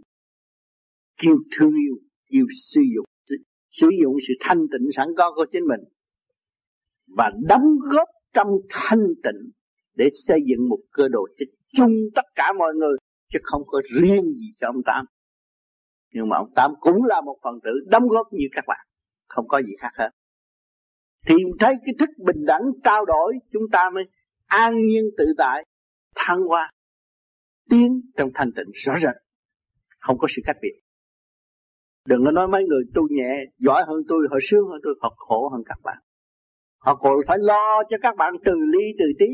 Kêu 1.21 1.35
thương 1.57 1.73
yêu, 1.87 1.95
kêu 2.31 2.45
sử 2.71 2.81
dụng. 2.95 3.05
Sử 3.71 3.89
dụng 4.03 4.15
sự 4.27 4.33
thanh 4.39 4.57
tịnh 4.57 4.91
sẵn 4.91 5.07
có 5.17 5.31
của 5.35 5.45
chính 5.51 5.63
mình. 5.67 5.79
Và 7.17 7.31
đóng 7.47 7.65
góp 7.91 8.07
trong 8.33 8.47
thanh 8.69 9.07
tịnh 9.23 9.51
để 9.93 10.09
xây 10.11 10.39
dựng 10.45 10.69
một 10.69 10.79
cơ 10.93 11.07
đồ 11.07 11.27
cho 11.37 11.45
chung 11.77 11.91
tất 12.15 12.25
cả 12.35 12.53
mọi 12.57 12.73
người, 12.75 12.97
chứ 13.33 13.39
không 13.43 13.61
có 13.67 13.81
riêng 14.01 14.23
gì 14.23 14.53
cho 14.55 14.67
ông 14.67 14.83
Tám. 14.85 15.05
Nhưng 16.13 16.29
mà 16.29 16.37
ông 16.37 16.51
Tám 16.55 16.71
cũng 16.79 16.97
là 17.05 17.21
một 17.21 17.37
phần 17.43 17.59
tử 17.63 17.71
đóng 17.85 18.03
góp 18.07 18.27
như 18.31 18.45
các 18.51 18.63
bạn. 18.67 18.87
Không 19.27 19.47
có 19.47 19.61
gì 19.61 19.73
khác 19.79 19.91
hết 19.97 20.09
thì 21.27 21.35
thấy 21.59 21.75
cái 21.85 21.95
thức 21.99 22.09
bình 22.17 22.45
đẳng 22.45 22.61
trao 22.83 23.05
đổi, 23.05 23.33
chúng 23.51 23.63
ta 23.71 23.89
mới 23.93 24.03
an 24.45 24.85
nhiên 24.85 25.03
tự 25.17 25.25
tại, 25.37 25.65
thăng 26.15 26.39
hoa, 26.47 26.71
tiến 27.69 28.01
trong 28.17 28.29
thanh 28.35 28.51
tịnh 28.55 28.71
rõ 28.73 28.97
rệt. 28.97 29.15
Không 29.99 30.17
có 30.17 30.27
sự 30.29 30.41
khác 30.45 30.57
biệt. 30.61 30.81
Đừng 32.05 32.19
có 32.25 32.31
nói 32.31 32.47
mấy 32.47 32.63
người 32.63 32.83
tu 32.93 33.07
nhẹ, 33.09 33.39
giỏi 33.57 33.83
hơn 33.87 33.97
tôi, 34.07 34.27
họ 34.31 34.37
sướng 34.49 34.67
hơn 34.71 34.79
tôi, 34.83 34.93
họ 35.01 35.15
khổ 35.17 35.49
hơn 35.49 35.61
các 35.65 35.77
bạn. 35.83 35.97
Họ 36.77 36.95
còn 36.95 37.13
phải 37.27 37.37
lo 37.41 37.83
cho 37.89 37.97
các 38.01 38.15
bạn 38.17 38.33
từ 38.45 38.51
ly, 38.51 38.85
từ 38.99 39.05
tí. 39.19 39.25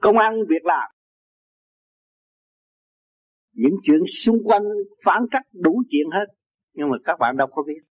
Công 0.00 0.18
ăn, 0.18 0.34
việc 0.48 0.64
làm. 0.64 0.90
Những 3.52 3.74
chuyện 3.82 4.00
xung 4.06 4.36
quanh 4.44 4.62
phản 5.04 5.22
trách 5.30 5.42
đủ 5.52 5.82
chuyện 5.90 6.10
hết, 6.12 6.26
nhưng 6.72 6.90
mà 6.90 6.96
các 7.04 7.18
bạn 7.18 7.36
đâu 7.36 7.48
có 7.50 7.62
biết 7.62 7.87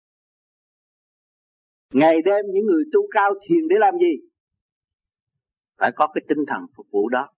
ngày 1.93 2.23
đêm 2.23 2.45
những 2.53 2.67
người 2.67 2.85
tu 2.93 3.01
cao 3.11 3.35
thiền 3.49 3.69
để 3.69 3.77
làm 3.79 3.95
gì? 3.99 4.19
Phải 5.79 5.93
có 5.97 6.07
cái 6.15 6.25
tinh 6.29 6.45
thần 6.47 6.63
phục 6.77 6.87
vụ 6.91 7.09
đó. 7.09 7.29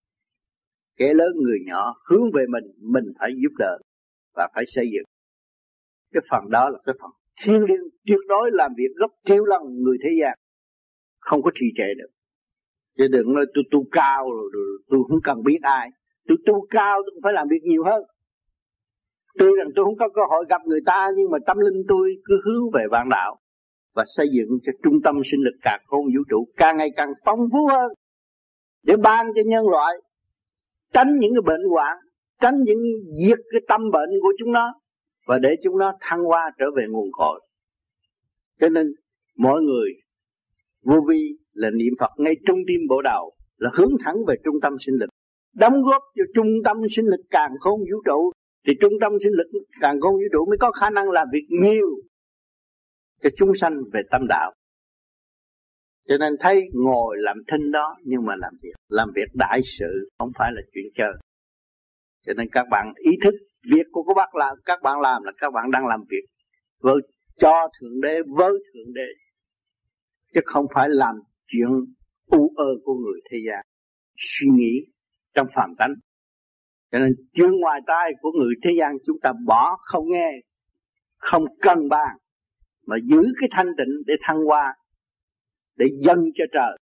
Kẻ 0.96 1.14
lớn 1.14 1.32
người 1.36 1.58
nhỏ 1.66 1.94
hướng 2.10 2.32
về 2.34 2.44
mình 2.48 2.64
mình 2.92 3.04
phải 3.18 3.30
giúp 3.42 3.52
đỡ 3.58 3.78
và 4.34 4.48
phải 4.54 4.64
xây 4.66 4.86
dựng. 4.92 5.04
Cái 6.12 6.22
phần 6.30 6.50
đó 6.50 6.68
là 6.68 6.78
cái 6.86 6.94
phần 7.00 7.10
thiên 7.42 7.60
liêng 7.60 7.88
tuyệt 8.06 8.18
đối 8.28 8.50
làm 8.52 8.72
việc 8.76 8.94
gấp 8.96 9.10
triệu 9.24 9.44
lần 9.44 9.62
người 9.82 9.98
thế 10.02 10.10
gian. 10.20 10.38
Không 11.18 11.42
có 11.42 11.50
trì 11.54 11.66
trệ 11.76 11.94
được. 11.94 12.08
Chứ 12.96 13.08
đừng 13.08 13.34
nói 13.34 13.46
tôi 13.54 13.64
tu 13.70 13.84
cao 13.92 14.30
rồi, 14.30 14.50
rồi 14.52 14.78
tôi 14.88 15.00
không 15.08 15.20
cần 15.24 15.42
biết 15.44 15.58
ai. 15.62 15.90
Tôi 16.28 16.36
tu 16.46 16.66
cao 16.70 17.02
tôi 17.06 17.20
phải 17.22 17.32
làm 17.32 17.48
việc 17.50 17.62
nhiều 17.62 17.84
hơn. 17.84 18.02
Tuy 19.38 19.46
rằng 19.58 19.68
tôi 19.76 19.84
không 19.84 19.96
có 19.96 20.08
cơ 20.08 20.22
hội 20.30 20.44
gặp 20.48 20.62
người 20.66 20.80
ta 20.86 21.08
nhưng 21.16 21.30
mà 21.30 21.38
tâm 21.46 21.58
linh 21.58 21.82
tôi 21.88 22.16
cứ 22.24 22.40
hướng 22.44 22.70
về 22.74 22.84
vạn 22.90 23.08
đạo 23.08 23.38
và 23.94 24.05
xây 24.16 24.28
dựng 24.32 24.48
cho 24.62 24.73
trung 24.85 24.94
tâm 25.05 25.15
sinh 25.24 25.40
lực 25.40 25.59
cả 25.62 25.78
không 25.86 26.05
vũ 26.05 26.23
trụ 26.31 26.48
càng 26.56 26.77
ngày 26.77 26.90
càng 26.97 27.09
phong 27.24 27.40
phú 27.52 27.66
hơn 27.70 27.93
để 28.82 28.97
ban 28.97 29.27
cho 29.35 29.43
nhân 29.47 29.69
loại 29.69 29.94
tránh 30.93 31.19
những 31.19 31.32
cái 31.35 31.43
bệnh 31.47 31.69
hoạn, 31.70 31.97
tránh 32.40 32.55
những 32.65 32.78
diệt 33.20 33.39
cái 33.52 33.60
tâm 33.69 33.81
bệnh 33.93 34.09
của 34.23 34.32
chúng 34.39 34.52
nó 34.52 34.73
và 35.27 35.39
để 35.39 35.56
chúng 35.62 35.78
nó 35.78 35.93
thăng 36.01 36.24
hoa 36.24 36.51
trở 36.59 36.66
về 36.77 36.82
nguồn 36.89 37.09
cội. 37.12 37.40
Cho 38.60 38.69
nên 38.69 38.86
mỗi 39.36 39.62
người 39.62 39.90
vô 40.85 41.01
vi 41.09 41.36
là 41.52 41.70
niệm 41.70 41.93
Phật 42.01 42.10
ngay 42.16 42.36
trung 42.47 42.59
tim 42.69 42.81
bộ 42.89 43.02
đầu, 43.02 43.32
là 43.56 43.70
hướng 43.74 43.93
thẳng 44.05 44.16
về 44.28 44.35
trung 44.44 44.55
tâm 44.62 44.73
sinh 44.81 44.94
lực, 44.94 45.10
đóng 45.55 45.82
góp 45.82 46.02
cho 46.16 46.24
trung 46.35 46.48
tâm 46.65 46.77
sinh 46.97 47.06
lực 47.06 47.20
càng 47.31 47.51
không 47.60 47.81
vũ 47.81 48.02
trụ. 48.05 48.32
Thì 48.66 48.73
trung 48.81 48.93
tâm 49.01 49.12
sinh 49.24 49.32
lực 49.32 49.60
càng 49.81 50.01
không 50.01 50.15
vũ 50.15 50.28
trụ 50.32 50.47
mới 50.47 50.59
có 50.59 50.70
khả 50.70 50.90
năng 50.90 51.10
làm 51.10 51.28
việc 51.32 51.44
nhiều 51.62 51.89
cho 53.23 53.31
chúng 53.36 53.55
sanh 53.55 53.73
về 53.93 54.01
tâm 54.11 54.27
đạo. 54.28 54.53
Cho 56.09 56.16
nên 56.19 56.32
thấy 56.40 56.69
ngồi 56.73 57.16
làm 57.19 57.36
thinh 57.53 57.70
đó, 57.70 57.97
nhưng 58.05 58.27
mà 58.27 58.35
làm 58.36 58.53
việc. 58.62 58.73
Làm 58.89 59.09
việc 59.15 59.28
đại 59.35 59.61
sự, 59.65 60.09
không 60.19 60.31
phải 60.39 60.51
là 60.55 60.61
chuyện 60.73 60.85
chơi. 60.95 61.12
Cho 62.27 62.32
nên 62.35 62.49
các 62.53 62.66
bạn 62.70 62.93
ý 62.97 63.11
thức, 63.24 63.35
việc 63.73 63.86
của 63.93 64.03
các 64.03 64.15
bác 64.16 64.35
là, 64.35 64.55
các 64.65 64.82
bạn 64.82 65.01
làm 65.01 65.23
là 65.23 65.32
các 65.39 65.51
bạn 65.51 65.70
đang 65.70 65.86
làm 65.86 66.01
việc 66.11 66.24
với 66.81 66.95
cho 67.39 67.69
thượng 67.81 68.01
đế, 68.01 68.23
với 68.36 68.51
thượng 68.51 68.95
đế. 68.95 69.09
Chứ 70.35 70.40
không 70.45 70.66
phải 70.74 70.89
làm 70.89 71.15
chuyện 71.47 71.69
u 72.27 72.53
ơ 72.57 72.69
của 72.85 72.95
người 72.95 73.20
thế 73.31 73.39
gian. 73.49 73.65
Suy 74.16 74.49
nghĩ 74.49 74.85
trong 75.35 75.47
phàm 75.55 75.74
tánh. 75.78 75.95
Cho 76.93 76.99
nên 76.99 77.12
chuyện 77.32 77.51
ngoài 77.61 77.81
tai 77.86 78.12
của 78.20 78.32
người 78.39 78.55
thế 78.62 78.70
gian 78.78 78.93
chúng 79.07 79.16
ta 79.23 79.32
bỏ 79.47 79.77
không 79.81 80.05
nghe, 80.11 80.31
không 81.16 81.45
cần 81.62 81.89
bàn 81.89 82.16
mà 82.89 82.97
giữ 83.05 83.23
cái 83.40 83.48
thanh 83.52 83.66
tịnh 83.78 84.02
để 84.06 84.15
thăng 84.20 84.44
hoa, 84.44 84.74
để 85.77 85.86
dâng 86.01 86.24
cho 86.35 86.44
trời, 86.52 86.78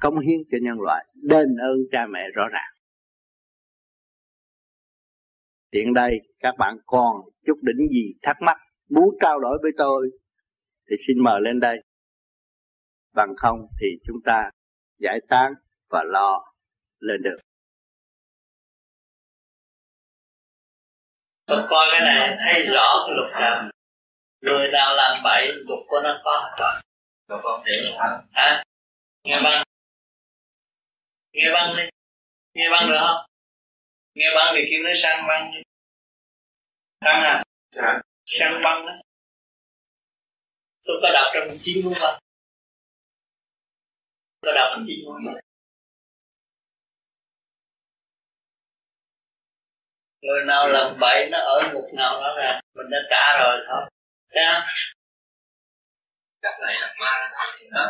công 0.00 0.18
hiến 0.18 0.38
cho 0.50 0.58
nhân 0.62 0.80
loại, 0.80 1.06
đền 1.14 1.56
ơn 1.56 1.76
cha 1.92 2.06
mẹ 2.06 2.20
rõ 2.34 2.42
ràng. 2.52 2.72
Tiện 5.70 5.94
đây, 5.94 6.20
các 6.38 6.54
bạn 6.58 6.76
còn 6.86 7.16
chút 7.46 7.58
đỉnh 7.62 7.88
gì 7.90 8.14
thắc 8.22 8.36
mắc, 8.40 8.56
muốn 8.88 9.08
trao 9.20 9.40
đổi 9.40 9.58
với 9.62 9.70
tôi, 9.76 10.10
thì 10.90 10.96
xin 11.06 11.16
mời 11.24 11.40
lên 11.40 11.60
đây. 11.60 11.84
Bằng 13.14 13.34
không 13.36 13.66
thì 13.80 13.86
chúng 14.06 14.16
ta 14.24 14.50
giải 14.98 15.20
tán 15.28 15.52
và 15.88 16.04
lo 16.06 16.52
lên 16.98 17.22
được. 17.22 17.36
Tôi 21.46 21.66
coi 21.70 21.86
cái 21.90 22.00
này 22.00 22.36
thấy 22.38 22.66
rõ 22.74 23.06
cái 23.06 23.16
luật 23.16 23.32
trời 23.34 23.70
Người 24.40 24.66
nào 24.72 24.94
làm 24.96 25.16
bậy 25.24 25.46
luật 25.46 25.80
của 25.88 26.00
nó 26.04 26.20
có 26.24 26.54
rồi 26.58 26.82
Rồi 27.28 27.40
con 27.42 27.64
hiểu 27.64 27.98
hả? 27.98 28.22
Hả? 28.32 28.64
Nghe 29.24 29.40
băng. 29.44 29.62
Nghe 31.32 31.48
băng 31.54 31.76
đi. 31.76 31.82
Nghe 32.54 32.64
băng 32.70 32.88
được 32.88 32.98
không? 33.06 33.26
Nghe 34.14 34.26
băng 34.34 34.54
thì 34.56 34.62
kêu 34.70 34.82
nó 34.84 34.90
sang 34.94 35.26
băng 35.28 35.52
đi. 35.52 35.62
Băng 37.00 37.22
à? 37.22 37.42
Dạ. 37.76 38.00
Sang 38.38 38.60
băng 38.64 38.86
đó 38.86 38.92
Tôi 40.84 40.96
có 41.02 41.10
đọc 41.14 41.26
trong 41.34 41.58
chín 41.62 41.84
cuốn 41.84 41.92
băng. 42.02 42.18
Tôi 44.40 44.52
đọc 44.54 44.66
trong 44.74 44.84
chín 44.86 44.98
cuốn 45.06 45.24
băng. 45.26 45.40
Người 50.22 50.44
nào 50.46 50.68
làm 50.68 50.96
bậy 51.00 51.28
nó 51.30 51.38
ở 51.38 51.70
ngục 51.72 51.84
nào 51.94 52.20
nó 52.20 52.36
ra 52.36 52.60
mình 52.74 52.86
đã 52.90 52.98
trả 53.10 53.42
rồi 53.42 53.58
thôi 53.68 53.99
Thấy 54.30 54.44
đặt 56.42 56.60
lại 56.60 56.74
đặt 56.80 56.94
ma 57.00 57.30
đó 57.72 57.86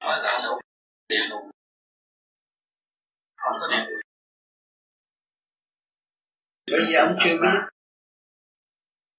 nói 0.00 0.20
là 0.22 0.40
đâu 0.42 0.60
địa 1.08 1.20
ngục 1.30 1.42
không 3.36 3.52
có 3.60 3.66
địa 3.70 3.90
ngục 3.90 4.00
bởi 6.72 6.80
vì 6.88 6.94
ông 6.94 7.16
chưa 7.24 7.36
biết. 7.42 7.60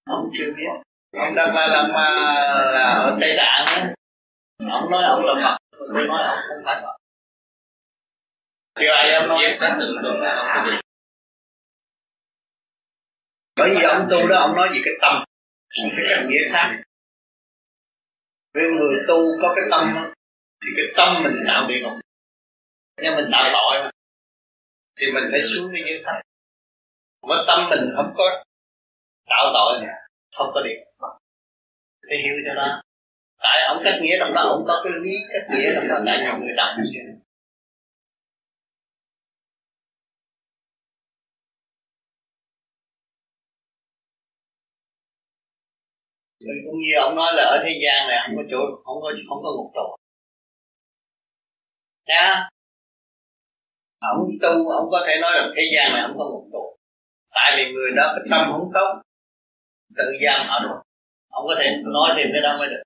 Ông 0.06 0.30
chưa 0.38 0.54
biết. 0.58 0.82
Ông 1.12 1.36
đặt 1.36 1.52
lại 1.56 1.70
làm 1.70 1.86
ma 1.96 2.10
là 2.72 2.94
ở 2.94 3.18
tây 3.22 3.36
tạng 3.38 3.66
á. 3.66 3.94
Ông 4.72 4.92
nói 4.92 5.04
ông 5.04 5.26
là 5.26 5.34
phật 5.44 5.58
tôi 5.72 6.08
nói 6.08 6.24
ông 6.28 6.40
không 6.48 6.64
phải 6.66 6.82
phật. 6.82 6.98
Chưa 8.80 8.94
ai 8.96 9.14
ông 9.14 9.28
nói 9.28 9.54
xác 9.54 9.78
định 9.80 9.90
luôn 10.02 10.22
là 10.22 10.54
ông 10.56 10.82
bởi 13.56 13.70
vì 13.76 13.84
ông 13.84 14.08
tu 14.12 14.28
đó 14.28 14.36
ông 14.40 14.56
nói 14.56 14.70
gì 14.74 14.82
cái 14.86 14.94
tâm 15.02 15.24
ông 15.84 15.92
phải 15.96 16.06
cách 16.10 16.26
nghĩa 16.30 16.50
khác. 16.52 16.82
Với 18.54 18.64
người 18.64 18.96
tu 19.08 19.18
có 19.42 19.54
cái 19.56 19.66
tâm 19.72 19.94
đó, 19.96 20.14
thì 20.62 20.70
cái 20.78 20.86
tâm 20.98 21.24
mình 21.24 21.34
tạo 21.48 21.68
địa 21.68 21.80
ngục 21.82 22.00
nhưng 23.02 23.16
mình 23.16 23.30
tạo 23.32 23.44
tội 23.58 23.84
mà. 23.84 23.90
Thì 25.00 25.06
mình 25.14 25.24
phải 25.32 25.42
xuống 25.42 25.72
cái 25.74 25.82
giới 25.86 26.04
thấp 26.06 26.16
mà 27.28 27.36
tâm 27.48 27.70
mình 27.70 27.94
không 27.96 28.14
có 28.18 28.44
tạo 29.30 29.46
tội 29.54 29.88
không 30.38 30.52
có 30.54 30.62
địa 30.62 30.76
ngục 30.80 31.10
phải 32.08 32.18
hiểu 32.24 32.36
cho 32.46 32.54
đó 32.56 32.82
tại 33.38 33.62
ông 33.68 33.82
cách 33.84 34.00
nghĩa 34.02 34.16
trong 34.20 34.34
đó 34.34 34.42
ông 34.42 34.64
có 34.68 34.82
cái 34.84 34.94
lý 35.04 35.14
cách 35.34 35.48
nghĩa 35.50 35.72
trong 35.76 35.88
đó 35.88 35.96
tại 36.06 36.18
nhiều 36.24 36.38
người 36.40 36.56
đọc. 36.58 36.76
Rồi 46.46 46.56
cũng 46.66 46.80
như 46.80 46.92
ông 47.06 47.16
nói 47.16 47.32
là 47.36 47.44
ở 47.44 47.58
thế 47.64 47.74
gian 47.84 48.08
này 48.08 48.18
không 48.24 48.36
có 48.38 48.44
chỗ, 48.52 48.58
không 48.86 48.98
có 49.04 49.10
không 49.30 49.40
có 49.44 49.50
ngục 49.56 49.72
tù 49.76 49.86
nha. 52.08 52.50
Ông 54.00 54.30
tu, 54.42 54.70
ông 54.70 54.88
có 54.92 55.00
thể 55.08 55.14
nói 55.22 55.32
là 55.36 55.44
thế 55.56 55.64
gian 55.76 55.94
này 55.94 56.02
không 56.08 56.18
có 56.20 56.26
ngục 56.32 56.48
tù 56.54 56.78
tại 57.34 57.52
vì 57.58 57.74
người 57.74 57.92
đó 57.96 58.14
cái 58.16 58.24
tâm 58.32 58.42
không 58.52 58.72
tốt, 58.74 59.02
tự 59.98 60.04
giam 60.26 60.48
họ 60.48 60.60
rồi 60.64 60.78
ông 61.30 61.46
có 61.48 61.56
thể 61.60 61.68
nói 61.84 62.10
thêm 62.18 62.28
cái 62.34 62.42
đó 62.42 62.58
mới 62.60 62.70
được. 62.70 62.84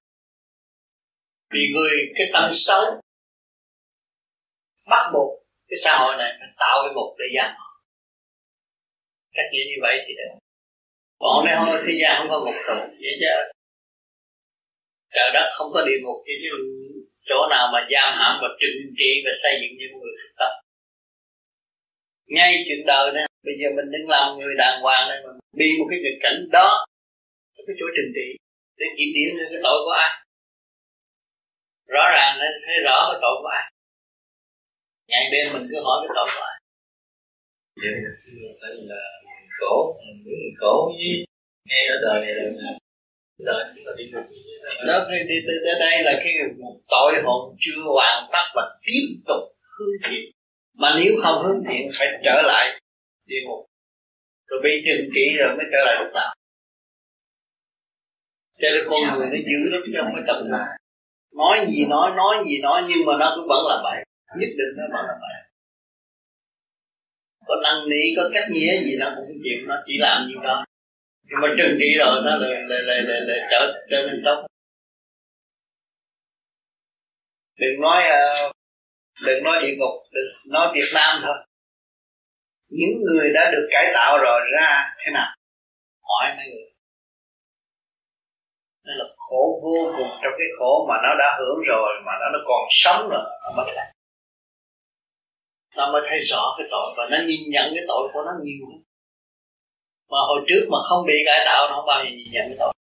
Vì 1.53 1.61
người 1.73 1.91
cái 2.15 2.27
tâm 2.33 2.49
xấu, 2.53 2.83
bắt 4.89 5.11
buộc 5.13 5.29
cái 5.67 5.77
xã 5.83 5.97
hội 5.99 6.15
này 6.17 6.31
phải 6.39 6.49
tạo 6.59 6.77
cái 6.83 6.93
ngục 6.95 7.15
để 7.19 7.25
giam 7.37 7.55
họ 7.57 7.81
cách 9.31 9.45
nghĩ 9.51 9.59
như 9.69 9.77
vậy 9.81 9.97
thì 10.07 10.13
được 10.17 10.44
còn 11.19 11.45
nếu 11.45 11.57
thôi, 11.65 11.77
thế 11.85 11.93
gian 12.01 12.13
không 12.17 12.29
có 12.31 12.37
ngục 12.39 12.57
tù 12.67 12.75
vậy 13.03 13.15
chứ 13.21 13.33
trời 15.15 15.29
đất 15.33 15.47
không 15.57 15.69
có 15.73 15.79
địa 15.87 15.99
ngục 16.03 16.19
chứ 16.25 16.49
chỗ 17.29 17.39
nào 17.49 17.65
mà 17.73 17.79
giam 17.91 18.09
hãm 18.19 18.33
và 18.41 18.47
trừng 18.61 18.79
trị 18.99 19.11
và 19.25 19.31
xây 19.43 19.53
dựng 19.61 19.73
những 19.79 19.93
người 19.99 20.13
thực 20.19 20.33
tập. 20.39 20.53
Ngay 22.35 22.63
chuyện 22.65 22.85
đời 22.87 23.11
này, 23.13 23.27
bây 23.47 23.55
giờ 23.59 23.67
mình 23.77 23.91
đứng 23.93 24.09
làm 24.15 24.37
người 24.37 24.55
đàng 24.57 24.81
hoàng 24.81 25.09
này 25.09 25.19
mà 25.25 25.31
bị 25.59 25.69
một 25.79 25.87
cái 25.89 25.99
nghịch 26.03 26.19
cảnh 26.25 26.39
đó 26.51 26.85
cái 27.67 27.75
chỗ 27.79 27.85
trừng 27.95 28.11
trị, 28.17 28.27
để 28.79 28.85
kiểm 28.97 29.09
điểm 29.15 29.29
lên 29.37 29.47
cái 29.51 29.61
tội 29.63 29.79
của 29.85 29.95
ai. 30.05 30.11
Rõ 31.95 32.05
ràng 32.15 32.31
nên 32.41 32.51
thấy 32.65 32.75
rõ 32.85 32.97
cái 33.09 33.19
tội 33.23 33.35
của 33.41 33.51
ai. 33.59 33.65
Ngày 35.09 35.25
đêm 35.33 35.45
mình 35.53 35.65
cứ 35.71 35.77
hỏi 35.85 35.97
cái 36.01 36.11
tội 36.17 36.27
của 36.35 36.43
ai. 36.51 36.57
Vậy 38.61 38.75
là 38.91 39.14
khổ 39.59 39.97
những 40.05 40.23
người 40.25 40.49
khổ 40.59 40.93
với 40.97 41.25
ngay 41.69 41.83
ở 41.93 41.95
đời 42.05 42.25
này 42.25 42.35
là 42.55 42.71
đời 43.39 43.63
chúng 43.75 43.83
ta 43.85 43.91
đi 43.97 44.05
ngục 44.11 44.25
đó 44.87 45.07
đi, 45.11 45.17
đi, 45.29 45.35
đi, 45.47 45.53
đi 45.65 45.71
đây 45.79 46.03
là 46.03 46.13
cái 46.23 46.33
tội 46.87 47.13
hồn 47.23 47.55
chưa 47.59 47.81
hoàn 47.95 48.29
tất 48.33 48.45
và 48.55 48.63
tiếp 48.85 49.05
tục 49.27 49.43
hướng 49.77 49.95
thiện. 50.09 50.31
Mà 50.77 50.99
nếu 50.99 51.13
không 51.23 51.43
hướng 51.43 51.63
thiện 51.69 51.87
phải 51.99 52.07
trở 52.23 52.41
lại 52.45 52.79
địa 53.27 53.41
ngục. 53.45 53.65
Rồi 54.47 54.59
bị 54.63 54.71
trừng 54.85 55.09
trị 55.15 55.25
rồi 55.39 55.55
mới 55.57 55.65
trở 55.71 55.85
lại 55.85 55.95
lúc 55.99 56.13
nào 56.13 56.35
cho 58.61 58.67
nên 58.73 58.83
con 58.89 59.19
người 59.19 59.27
nó 59.31 59.37
dữ 59.49 59.69
lắm 59.71 59.81
chứ 59.85 59.91
không 59.97 60.13
phải 60.13 60.23
tâm 60.27 60.37
là 60.51 60.77
nói 61.35 61.57
gì 61.67 61.85
nói 61.89 62.11
nói 62.15 62.35
gì 62.47 62.61
nói 62.61 62.81
nhưng 62.89 63.05
mà 63.05 63.13
nó 63.19 63.33
cũng 63.35 63.47
vẫn 63.47 63.65
là 63.69 63.77
bậy. 63.83 64.05
Nhất 64.39 64.51
định 64.59 64.73
nó 64.77 64.83
vẫn 64.93 65.05
là 65.07 65.15
bậy 65.21 65.35
có 67.47 67.55
năng 67.63 67.83
lý 67.83 68.01
có 68.17 68.23
cách 68.33 68.47
nghĩa 68.51 68.71
gì 68.71 68.95
nó 68.99 69.13
cũng 69.15 69.25
chịu 69.43 69.67
nó 69.67 69.75
chỉ 69.85 69.93
làm 69.99 70.27
như 70.27 70.35
đó. 70.43 70.65
Nhưng 71.23 71.39
mà 71.41 71.47
trừng 71.57 71.77
trị 71.79 71.89
rồi 71.99 72.21
nó 72.25 72.35
lại 72.35 72.51
lại 72.69 72.81
lại 72.83 73.01
lại, 73.01 73.19
lại 73.27 73.39
trở 73.51 73.83
trở 73.91 73.97
nên 74.07 74.21
tốt. 74.25 74.47
Đừng 77.59 77.81
nói 77.81 78.03
ờ, 78.03 78.51
đừng 79.25 79.43
nói 79.43 79.57
địa 79.61 79.75
ngục 79.77 79.95
đừng 80.11 80.53
nói 80.53 80.71
Việt 80.75 80.89
Nam 80.95 81.21
thôi. 81.25 81.35
Những 82.69 83.03
người 83.05 83.29
đã 83.33 83.51
được 83.51 83.67
cải 83.71 83.91
tạo 83.93 84.17
rồi 84.23 84.41
ra 84.59 84.95
thế 85.05 85.11
nào? 85.13 85.35
Hỏi 86.01 86.33
mấy 86.37 86.45
người. 86.45 86.71
Nó 88.85 88.93
là 88.97 89.05
khổ 89.17 89.59
vô 89.63 89.93
cùng 89.97 90.09
trong 90.23 90.33
cái 90.37 90.47
khổ 90.59 90.85
mà 90.89 90.95
nó 91.03 91.15
đã 91.19 91.37
hưởng 91.39 91.63
rồi 91.67 91.89
mà 92.05 92.11
nó 92.19 92.29
nó 92.33 92.39
còn 92.47 92.67
sống 92.69 93.09
rồi 93.09 93.23
nó 93.43 93.51
mới 93.57 93.65
thấy 93.75 93.94
nó 95.77 95.91
mới 95.91 96.01
thấy 96.09 96.19
rõ 96.19 96.43
cái 96.57 96.67
tội 96.71 96.87
và 96.97 97.03
nó 97.11 97.17
nhìn 97.27 97.41
nhận 97.53 97.67
cái 97.75 97.83
tội 97.87 98.03
của 98.13 98.21
nó 98.25 98.31
nhiều 98.43 98.65
hơn 98.69 98.85
mà 100.11 100.19
hồi 100.29 100.39
trước 100.47 100.63
mà 100.71 100.77
không 100.89 101.05
bị 101.07 101.17
cải 101.25 101.39
tạo 101.45 101.59
nó 101.65 101.75
không 101.75 101.87
bao 101.87 101.99
giờ 102.03 102.09
nhìn 102.17 102.29
nhận 102.33 102.45
cái 102.49 102.57
tội. 102.59 102.73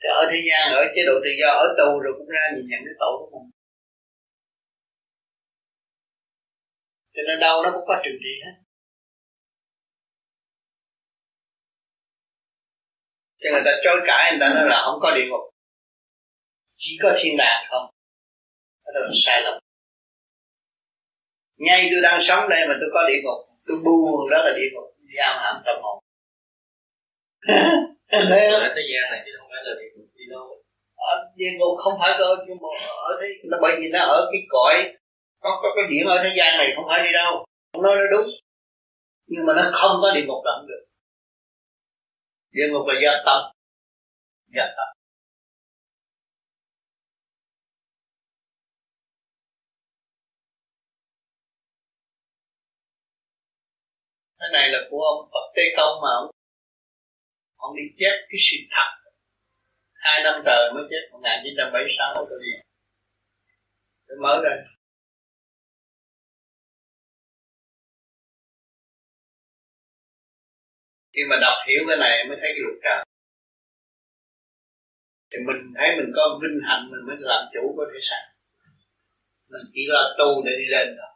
Thì 0.00 0.06
ở 0.20 0.22
thế 0.30 0.38
gian, 0.48 0.64
ở 0.80 0.82
chế 0.94 1.02
độ 1.08 1.14
tự 1.24 1.30
do, 1.40 1.50
ở 1.64 1.66
tù 1.78 1.90
rồi 2.04 2.12
cũng 2.18 2.28
ra 2.36 2.44
nhìn 2.54 2.66
nhận 2.70 2.80
cái 2.86 2.96
tội 3.02 3.12
của 3.18 3.28
mình. 3.32 3.50
Cho 7.14 7.22
nên 7.28 7.40
đâu 7.40 7.62
nó 7.62 7.70
cũng 7.74 7.86
có 7.88 7.94
trừng 8.04 8.18
trị 8.24 8.32
hết. 8.44 8.54
Cho 13.40 13.50
người 13.52 13.62
ta 13.64 13.72
chối 13.84 13.98
cãi, 14.06 14.30
người 14.30 14.40
ta 14.40 14.48
nói 14.54 14.64
là 14.72 14.82
không 14.84 14.98
có 15.02 15.08
địa 15.16 15.26
ngục. 15.30 15.44
Chỉ 16.76 16.98
có 17.02 17.08
thiên 17.18 17.36
đàng 17.38 17.64
không. 17.70 17.86
Đó 18.84 19.00
là 19.00 19.10
sai 19.24 19.42
lầm 19.42 19.63
ngay 21.66 21.88
tôi 21.90 22.00
đang 22.06 22.20
sống 22.20 22.48
đây 22.48 22.62
mà 22.68 22.74
tôi 22.80 22.90
có 22.94 23.00
địa 23.08 23.20
ngục. 23.22 23.40
Tôi 23.66 23.76
buồn 23.84 24.30
đó 24.32 24.38
là 24.44 24.52
địa 24.58 24.70
ngục. 24.72 24.88
Giam 25.16 25.34
hãm 25.42 25.56
tâm 25.66 25.76
hồn. 25.82 25.96
Thế 28.30 28.42
thế 28.76 28.82
gian 28.90 29.04
này 29.10 29.20
chứ 29.24 29.32
không 29.38 29.48
phải 29.52 29.62
là 29.66 29.72
địa 29.80 29.90
ngục 29.94 30.08
đi 30.18 30.24
đâu. 30.30 30.46
Ở 30.96 31.12
địa 31.36 31.52
ngục 31.58 31.74
không 31.78 31.96
phải 32.00 32.12
cơ 32.18 32.28
nhưng 32.46 32.58
mà 32.62 32.68
ở 33.08 33.18
thế 33.20 33.28
nó 33.50 33.56
bởi 33.62 33.72
vì 33.78 33.88
nó 33.94 34.00
ở 34.00 34.28
cái 34.32 34.40
cõi 34.48 34.76
có 35.42 35.50
có 35.62 35.68
cái 35.76 35.84
điểm 35.90 36.06
ở 36.06 36.16
thế 36.22 36.30
gian 36.38 36.58
này 36.58 36.72
không 36.76 36.84
phải 36.88 37.02
đi 37.04 37.12
đâu. 37.12 37.44
Không 37.72 37.82
nói 37.82 37.94
nó 38.00 38.06
đúng 38.16 38.28
nhưng 39.26 39.46
mà 39.46 39.52
nó 39.56 39.62
không 39.72 39.96
có 40.02 40.12
địa 40.14 40.24
ngục 40.26 40.42
là 40.44 40.52
không 40.56 40.66
được. 40.68 40.84
Địa 42.52 42.68
ngục 42.72 42.86
là 42.86 42.94
do 43.02 43.12
tâm. 43.26 43.40
Do 44.56 44.64
tâm 44.76 44.93
cái 54.44 54.52
này 54.60 54.68
là 54.72 54.78
của 54.90 55.02
ông 55.12 55.30
Phật 55.32 55.46
Tây 55.56 55.66
Công 55.76 55.94
mà 56.02 56.10
ông 56.20 56.30
ông 57.56 57.76
đi 57.76 57.82
chết 58.00 58.16
cái 58.28 58.38
sự 58.46 58.56
thật. 58.74 58.90
Hai 59.92 60.22
năm 60.24 60.42
trời 60.46 60.72
mới 60.74 60.84
chết 60.90 61.02
1976 61.12 62.14
tôi 62.30 62.38
đi. 62.44 62.52
Tôi 64.06 64.16
mở 64.22 64.40
ra. 64.44 64.54
Khi 71.12 71.22
mà 71.30 71.36
đọc 71.40 71.56
hiểu 71.68 71.82
cái 71.88 71.96
này 71.96 72.24
mới 72.28 72.36
thấy 72.40 72.50
cái 72.54 72.62
luật 72.64 72.78
trời. 72.84 73.04
Thì 75.30 75.38
mình 75.46 75.60
thấy 75.78 75.88
mình 75.96 76.10
có 76.16 76.22
vinh 76.42 76.58
hạnh, 76.68 76.84
mình 76.90 77.02
mới 77.06 77.16
làm 77.18 77.42
chủ 77.54 77.74
có 77.76 77.84
thể 77.92 77.98
sản 78.10 78.34
mình 79.54 79.66
chỉ 79.74 79.82
là 79.94 80.02
tu 80.18 80.28
để 80.46 80.52
đi 80.58 80.66
lên 80.74 80.86
thôi 80.98 81.10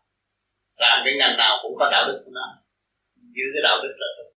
làm 0.78 1.02
cái 1.04 1.14
ngành 1.18 1.36
nào 1.38 1.58
cũng 1.62 1.74
có 1.78 1.88
đạo 1.92 2.04
đức 2.08 2.22
của 2.24 2.30
nó 2.34 2.46
giữ 3.38 3.44
cái 3.54 3.62
đạo 3.66 3.76
đức 3.82 3.94
là 4.02 4.08
tốt. 4.16 4.30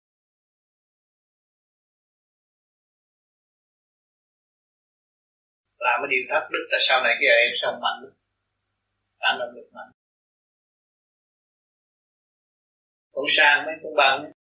Làm 5.85 5.99
cái 6.01 6.09
điều 6.13 6.23
thất 6.29 6.43
đức 6.53 6.65
là 6.71 6.77
sau 6.87 7.03
này 7.03 7.13
cái 7.19 7.27
em 7.45 7.51
sống 7.61 7.75
mạnh 7.83 7.99
phản 9.19 9.39
động 9.39 9.53
lực 9.55 9.69
mạnh. 9.73 9.91
Con 13.11 13.25
sang 13.27 13.65
mấy 13.65 13.75
con 13.83 13.93
bằng, 13.95 14.31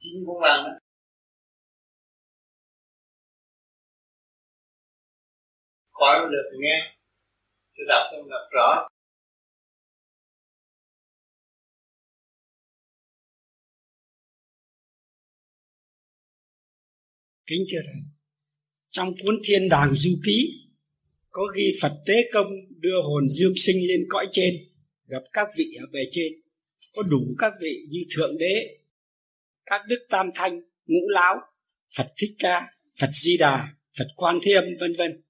chín 0.00 0.24
con 0.26 0.40
bằng 0.42 0.64
đó 0.64 0.74
khỏi 5.92 6.28
được 6.30 6.50
nghe, 6.60 6.96
tôi 7.76 7.84
đọc 7.88 8.02
tôi 8.10 8.22
đọc 8.30 8.48
rõ. 8.52 8.88
Kính 17.46 17.64
thưa 17.72 17.78
thầy, 17.86 18.02
trong 18.90 19.08
cuốn 19.22 19.34
thiên 19.44 19.68
đàng 19.68 19.94
du 19.94 20.10
ký, 20.26 20.50
có 21.30 21.42
ghi 21.56 21.72
phật 21.82 21.92
tế 22.06 22.30
công 22.32 22.46
đưa 22.78 23.02
hồn 23.02 23.28
dương 23.28 23.52
sinh 23.56 23.76
lên 23.88 24.00
cõi 24.08 24.26
trên, 24.32 24.54
gặp 25.06 25.22
các 25.32 25.48
vị 25.56 25.64
ở 25.80 25.86
bề 25.92 26.00
trên. 26.10 26.32
Có 26.96 27.02
đủ 27.02 27.34
các 27.38 27.52
vị 27.62 27.86
như 27.88 28.00
thượng 28.16 28.38
đế, 28.38 28.78
các 29.66 29.80
đức 29.88 30.06
tam 30.08 30.26
thanh, 30.34 30.60
ngũ 30.86 31.08
lão, 31.08 31.36
phật 31.96 32.12
thích 32.16 32.36
ca, 32.38 32.66
phật 33.00 33.10
di 33.12 33.36
đà, 33.36 33.68
phật 33.98 34.08
quan 34.16 34.36
thiêm, 34.42 34.62
vân 34.80 34.92
vân. 34.98 35.22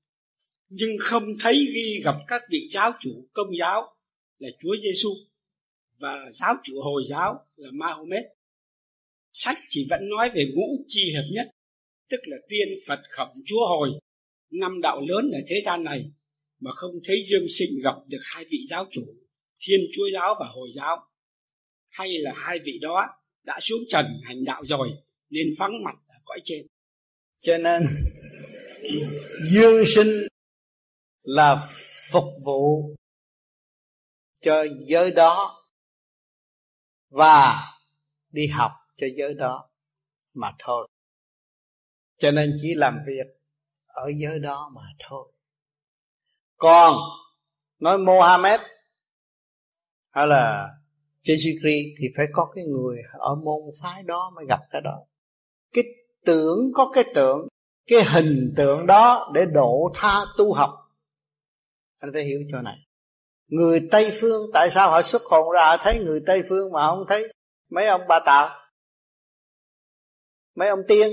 Nhưng 0.68 0.90
không 1.00 1.24
thấy 1.40 1.54
ghi 1.74 2.00
gặp 2.04 2.14
các 2.26 2.42
vị 2.50 2.68
giáo 2.72 2.92
chủ 3.00 3.28
công 3.32 3.48
giáo 3.60 3.96
là 4.38 4.48
chúa 4.60 4.76
giêsu 4.82 5.08
và 5.98 6.30
giáo 6.32 6.54
chủ 6.64 6.80
hồi 6.82 7.02
giáo 7.08 7.46
là 7.56 7.68
mahomet 7.72 8.24
sách 9.32 9.58
chỉ 9.68 9.86
vẫn 9.90 10.08
nói 10.08 10.30
về 10.34 10.46
ngũ 10.54 10.84
chi 10.86 11.12
hợp 11.14 11.28
nhất 11.32 11.53
tức 12.14 12.20
là 12.26 12.36
tiên 12.48 12.68
phật 12.88 13.00
khổng 13.10 13.32
chúa 13.46 13.66
hồi, 13.68 13.90
năm 14.50 14.80
đạo 14.80 15.00
lớn 15.00 15.30
ở 15.32 15.38
thế 15.48 15.60
gian 15.64 15.84
này, 15.84 16.10
mà 16.60 16.70
không 16.74 16.92
thấy 17.04 17.16
dương 17.30 17.46
sinh 17.58 17.68
gặp 17.84 17.94
được 18.06 18.18
hai 18.22 18.44
vị 18.50 18.58
giáo 18.68 18.86
chủ, 18.90 19.02
thiên 19.60 19.80
chúa 19.96 20.04
giáo 20.12 20.34
và 20.40 20.46
hồi 20.54 20.68
giáo. 20.74 20.96
Hay 21.88 22.08
là 22.18 22.32
hai 22.36 22.58
vị 22.64 22.72
đó 22.80 23.06
đã 23.42 23.58
xuống 23.60 23.80
trần 23.88 24.06
hành 24.24 24.44
đạo 24.44 24.62
rồi, 24.66 24.88
nên 25.30 25.46
vắng 25.58 25.84
mặt 25.84 25.94
ở 26.08 26.14
cõi 26.24 26.40
trên. 26.44 26.66
Cho 27.40 27.58
nên, 27.58 27.82
dương 29.52 29.84
sinh 29.94 30.26
là 31.22 31.68
phục 32.10 32.24
vụ 32.44 32.94
cho 34.40 34.64
giới 34.86 35.10
đó 35.10 35.60
và 37.10 37.54
đi 38.32 38.46
học 38.46 38.70
cho 38.96 39.06
giới 39.16 39.34
đó 39.34 39.70
mà 40.34 40.48
thôi 40.58 40.88
cho 42.16 42.30
nên 42.30 42.58
chỉ 42.62 42.74
làm 42.74 42.98
việc 43.06 43.26
ở 43.86 44.10
giới 44.16 44.38
đó 44.38 44.70
mà 44.74 44.82
thôi. 44.98 45.32
Còn 46.56 46.94
nói 47.78 47.98
Mohammed 47.98 48.60
hay 50.10 50.26
là 50.26 50.68
Jesus 51.22 51.60
Christ 51.60 51.98
thì 52.00 52.06
phải 52.16 52.26
có 52.32 52.52
cái 52.54 52.64
người 52.64 52.98
ở 53.12 53.34
môn 53.34 53.62
phái 53.82 54.02
đó 54.02 54.32
mới 54.36 54.44
gặp 54.48 54.60
cái 54.70 54.80
đó. 54.80 55.04
Cái 55.72 55.84
tưởng 56.24 56.58
có 56.74 56.90
cái 56.94 57.04
tượng 57.14 57.48
cái 57.86 58.04
hình 58.04 58.52
tượng 58.56 58.86
đó 58.86 59.30
để 59.34 59.44
độ 59.52 59.90
tha 59.94 60.20
tu 60.38 60.52
học. 60.52 60.70
Anh 62.00 62.10
phải 62.12 62.22
hiểu 62.22 62.40
chỗ 62.50 62.60
này. 62.60 62.76
Người 63.46 63.88
tây 63.90 64.10
phương 64.20 64.50
tại 64.54 64.70
sao 64.70 64.90
họ 64.90 65.02
xuất 65.02 65.22
hồn 65.22 65.52
ra? 65.54 65.76
Thấy 65.80 65.98
người 65.98 66.22
tây 66.26 66.42
phương 66.48 66.72
mà 66.72 66.86
không 66.86 67.04
thấy. 67.08 67.32
Mấy 67.70 67.86
ông 67.86 68.00
bà 68.08 68.20
tạo 68.26 68.64
mấy 70.54 70.68
ông 70.68 70.80
tiên? 70.88 71.12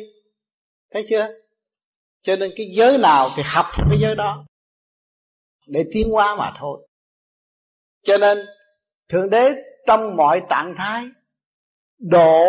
Thấy 0.91 1.05
chưa? 1.09 1.27
Cho 2.21 2.35
nên 2.35 2.51
cái 2.55 2.67
giới 2.71 2.97
nào 2.97 3.29
thì 3.37 3.43
học 3.45 3.65
theo 3.77 3.85
cái 3.89 3.99
giới 4.01 4.15
đó. 4.15 4.45
Để 5.67 5.85
tiến 5.93 6.09
hóa 6.09 6.35
mà 6.35 6.51
thôi. 6.57 6.87
Cho 8.03 8.17
nên, 8.17 8.37
thượng 9.09 9.29
đế 9.29 9.53
trong 9.87 10.15
mọi 10.15 10.41
trạng 10.49 10.73
thái 10.77 11.03
độ 11.97 12.45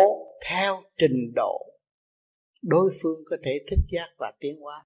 theo 0.49 0.81
trình 0.97 1.33
độ, 1.35 1.65
đối 2.61 2.89
phương 3.01 3.19
có 3.25 3.37
thể 3.43 3.59
thức 3.71 3.79
giác 3.89 4.07
và 4.17 4.33
tiến 4.39 4.59
hóa. 4.61 4.85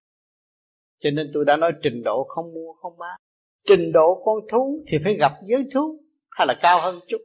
Cho 0.99 1.11
nên 1.11 1.31
tôi 1.33 1.45
đã 1.45 1.57
nói 1.57 1.71
trình 1.83 2.03
độ 2.03 2.23
không 2.27 2.45
mua, 2.53 2.73
không 2.73 2.93
bán. 2.99 3.19
Trình 3.65 3.91
độ 3.91 4.21
con 4.25 4.35
thú 4.51 4.83
thì 4.87 4.97
phải 5.03 5.13
gặp 5.13 5.31
giới 5.45 5.63
thú 5.73 6.03
hay 6.31 6.47
là 6.47 6.53
cao 6.61 6.81
hơn 6.81 6.99
chút. 7.07 7.21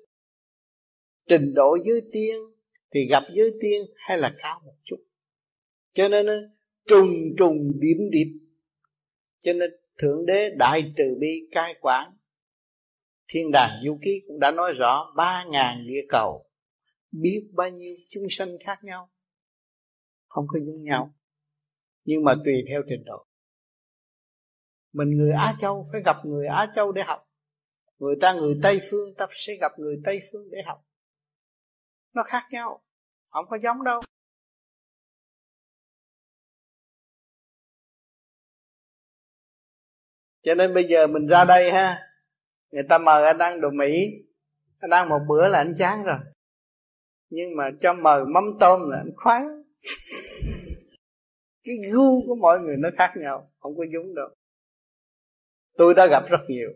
Trình 1.28 1.54
độ 1.54 1.76
giới 1.84 2.00
tiên 2.12 2.36
thì 2.94 3.06
gặp 3.10 3.22
giới 3.32 3.50
tiên 3.60 3.82
hay 3.96 4.18
là 4.18 4.34
cao 4.38 4.60
một 4.64 4.74
chút 4.84 4.96
cho 5.92 6.08
nên 6.08 6.26
trùng 6.86 7.08
trùng 7.38 7.80
điểm 7.80 7.96
điệp. 8.10 8.38
Cho 9.40 9.52
nên 9.52 9.70
thượng 9.98 10.26
đế 10.26 10.50
đại 10.58 10.92
từ 10.96 11.04
bi 11.20 11.48
cai 11.50 11.74
quản, 11.80 12.12
thiên 13.28 13.50
đàng 13.52 13.70
du 13.84 13.98
ký 14.02 14.20
cũng 14.26 14.40
đã 14.40 14.50
nói 14.50 14.72
rõ 14.72 15.12
ba 15.16 15.44
ngàn 15.50 15.86
địa 15.86 16.02
cầu 16.08 16.52
biết 17.12 17.50
bao 17.52 17.68
nhiêu 17.68 17.94
chúng 18.08 18.22
sanh 18.30 18.48
khác 18.64 18.78
nhau. 18.82 19.10
Không 20.28 20.44
có 20.48 20.58
giống 20.58 20.82
nhau, 20.82 21.14
nhưng 22.04 22.24
mà 22.24 22.34
tùy 22.44 22.54
theo 22.68 22.82
trình 22.88 23.04
độ. 23.04 23.26
Mình 24.92 25.10
người 25.10 25.32
Á 25.32 25.52
Châu 25.60 25.84
phải 25.92 26.02
gặp 26.04 26.16
người 26.24 26.46
Á 26.46 26.66
Châu 26.74 26.92
để 26.92 27.02
học. 27.02 27.20
Người 27.98 28.14
ta 28.20 28.32
người 28.34 28.60
Tây 28.62 28.80
phương, 28.90 29.14
ta 29.18 29.26
sẽ 29.30 29.54
gặp 29.60 29.72
người 29.78 30.00
Tây 30.04 30.20
phương 30.32 30.50
để 30.50 30.62
học. 30.66 30.86
Nó 32.14 32.22
khác 32.22 32.42
nhau, 32.50 32.82
không 33.26 33.44
có 33.50 33.58
giống 33.58 33.84
đâu. 33.84 34.02
Cho 40.42 40.54
nên 40.54 40.74
bây 40.74 40.84
giờ 40.84 41.06
mình 41.06 41.26
ra 41.26 41.44
đây 41.44 41.70
ha. 41.70 41.96
Người 42.70 42.82
ta 42.88 42.98
mời 42.98 43.24
anh 43.24 43.38
ăn 43.38 43.60
đồ 43.60 43.70
mỹ. 43.70 44.06
Anh 44.78 44.90
ăn 44.90 45.08
một 45.08 45.18
bữa 45.28 45.48
là 45.48 45.58
anh 45.58 45.74
chán 45.78 46.04
rồi. 46.04 46.18
Nhưng 47.30 47.56
mà 47.56 47.64
cho 47.80 47.92
mời 47.92 48.24
mắm 48.24 48.44
tôm 48.60 48.80
là 48.90 48.96
anh 48.96 49.10
khoái. 49.16 49.42
Cái 51.64 51.76
gu 51.92 52.26
của 52.26 52.34
mọi 52.34 52.58
người 52.60 52.76
nó 52.78 52.88
khác 52.98 53.12
nhau 53.16 53.44
không 53.58 53.76
có 53.76 53.84
giống 53.92 54.14
đâu. 54.14 54.28
Tôi 55.76 55.94
đã 55.94 56.06
gặp 56.06 56.22
rất 56.30 56.40
nhiều. 56.48 56.70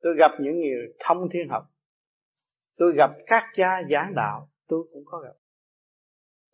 Tôi 0.00 0.14
gặp 0.18 0.30
những 0.40 0.60
người 0.60 0.94
thông 0.98 1.28
thiên 1.32 1.48
học. 1.48 1.64
Tôi 2.76 2.92
gặp 2.96 3.10
các 3.26 3.44
cha 3.54 3.82
giảng 3.90 4.12
đạo 4.16 4.48
tôi 4.68 4.84
cũng 4.92 5.02
có 5.06 5.18
gặp. 5.18 5.34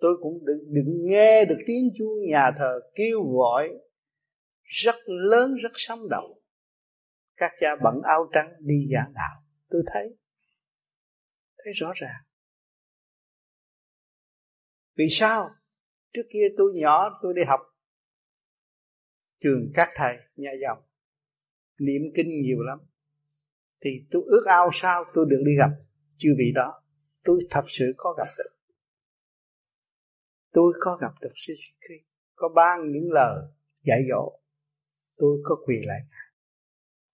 Tôi 0.00 0.16
cũng 0.22 0.44
đừng, 0.44 0.74
được 0.74 0.84
nghe 0.86 1.44
được 1.44 1.58
tiếng 1.66 1.88
chuông 1.98 2.26
nhà 2.28 2.50
thờ 2.58 2.80
kêu 2.94 3.22
gọi 3.22 3.68
rất 4.70 4.94
lớn, 5.06 5.54
rất 5.62 5.72
sống 5.74 5.98
động. 6.10 6.32
Các 7.36 7.52
cha 7.60 7.76
bận 7.76 7.94
áo 8.04 8.30
trắng 8.32 8.52
đi 8.60 8.88
giảng 8.94 9.12
đạo. 9.14 9.42
Tôi 9.68 9.82
thấy 9.92 10.16
thấy 11.64 11.72
rõ 11.72 11.92
ràng. 11.94 12.22
Vì 14.96 15.06
sao? 15.10 15.48
Trước 16.12 16.22
kia 16.30 16.48
tôi 16.56 16.72
nhỏ, 16.74 17.18
tôi 17.22 17.34
đi 17.36 17.42
học 17.44 17.60
trường 19.40 19.70
các 19.74 19.88
thầy, 19.94 20.16
nhà 20.36 20.50
dòng. 20.62 20.78
Niệm 21.78 22.02
kinh 22.14 22.40
nhiều 22.42 22.58
lắm. 22.62 22.78
Thì 23.80 23.90
tôi 24.10 24.22
ước 24.26 24.44
ao 24.46 24.70
sao 24.72 25.04
tôi 25.14 25.26
được 25.28 25.42
đi 25.46 25.52
gặp. 25.58 25.70
Chư 26.16 26.28
vị 26.38 26.52
đó, 26.54 26.82
tôi 27.24 27.46
thật 27.50 27.64
sự 27.66 27.92
có 27.96 28.14
gặp 28.18 28.32
được. 28.38 28.50
Tôi 30.52 30.72
có 30.80 30.98
gặp 31.00 31.12
được 31.20 31.32
sư 31.36 31.54
Christ. 31.56 32.04
Có 32.34 32.48
ban 32.48 32.88
những 32.88 33.12
lời 33.12 33.46
dạy 33.82 33.98
dỗ 34.10 34.40
tôi 35.20 35.40
có 35.44 35.56
quỳ 35.66 35.74
lại 35.86 36.00
ngài 36.10 36.28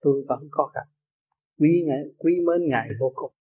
tôi 0.00 0.24
vẫn 0.28 0.38
có 0.50 0.70
gặp 0.74 0.96
quý 1.58 1.84
ngài, 1.86 1.98
quý 2.18 2.32
mến 2.46 2.68
ngài 2.68 2.88
vô 3.00 3.12
cùng. 3.14 3.32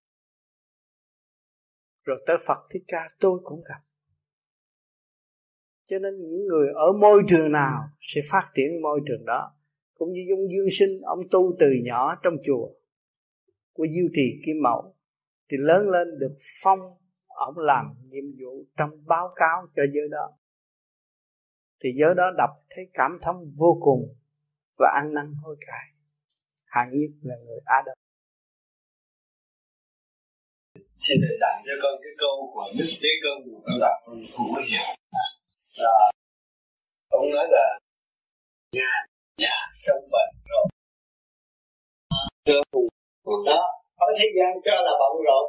Rồi 2.04 2.24
tới 2.28 2.38
Phật 2.48 2.58
Thích 2.74 2.84
Ca, 2.88 3.10
tôi 3.20 3.40
cũng 3.44 3.62
gặp. 3.70 3.82
Cho 5.84 6.00
nên 6.00 6.14
những 6.18 6.46
người 6.48 6.68
ở 6.76 6.92
môi 7.02 7.24
trường 7.28 7.52
nào 7.52 7.82
sẽ 8.00 8.22
phát 8.32 8.52
triển 8.56 8.82
môi 8.82 9.00
trường 9.08 9.26
đó. 9.26 9.56
Cũng 9.94 10.12
như 10.12 10.22
dung 10.30 10.50
dương 10.52 10.68
sinh, 10.72 11.02
ông 11.02 11.20
tu 11.32 11.56
từ 11.60 11.68
nhỏ 11.84 12.16
trong 12.24 12.34
chùa 12.46 12.70
của 13.74 13.86
diêu 13.96 14.08
trì 14.14 14.42
kim 14.46 14.56
mẫu 14.64 14.96
thì 15.50 15.58
lớn 15.60 15.90
lên 15.90 16.20
được 16.20 16.38
phong 16.64 16.80
ông 17.28 17.58
làm 17.58 17.86
nhiệm 18.04 18.24
vụ 18.40 18.66
trong 18.78 19.06
báo 19.06 19.34
cáo 19.36 19.68
cho 19.76 19.84
giới 19.94 20.08
đó. 20.12 20.38
Thì 21.84 21.90
giới 22.00 22.16
đó 22.16 22.32
đọc 22.38 22.50
thấy 22.70 22.90
cảm 22.94 23.12
thông 23.22 23.52
vô 23.58 23.78
cùng 23.82 24.16
và 24.78 24.88
ăn 24.96 25.14
năn 25.14 25.26
hối 25.44 25.56
cải. 25.68 25.86
Hạng 26.66 26.90
nhất 26.92 27.12
là 27.22 27.36
người 27.46 27.60
Á 27.66 27.84
Đông 27.86 27.98
xin 30.96 31.18
thầy 31.22 31.38
tặng 31.42 31.64
cho 31.66 31.76
con 31.84 31.94
cái 32.04 32.14
câu 32.18 32.36
của 32.54 32.66
Đức 32.78 32.90
Thế 33.02 33.10
Công 33.24 33.40
của 33.46 33.60
con 33.66 33.76
đọc 33.80 33.98
con 34.06 34.18
có 34.56 34.62
hiểu 34.70 34.88
là 35.78 36.12
ông 37.10 37.32
nói 37.36 37.48
là 37.56 37.80
nhà 38.72 38.92
nhà 39.38 39.56
trong 39.86 40.02
phật 40.12 40.28
rồi. 40.52 40.66
Đó 43.46 43.62
ở 43.96 44.08
thế 44.20 44.26
gian 44.38 44.54
cho 44.66 44.76
là 44.76 44.92
bận 45.02 45.14
rộn. 45.28 45.46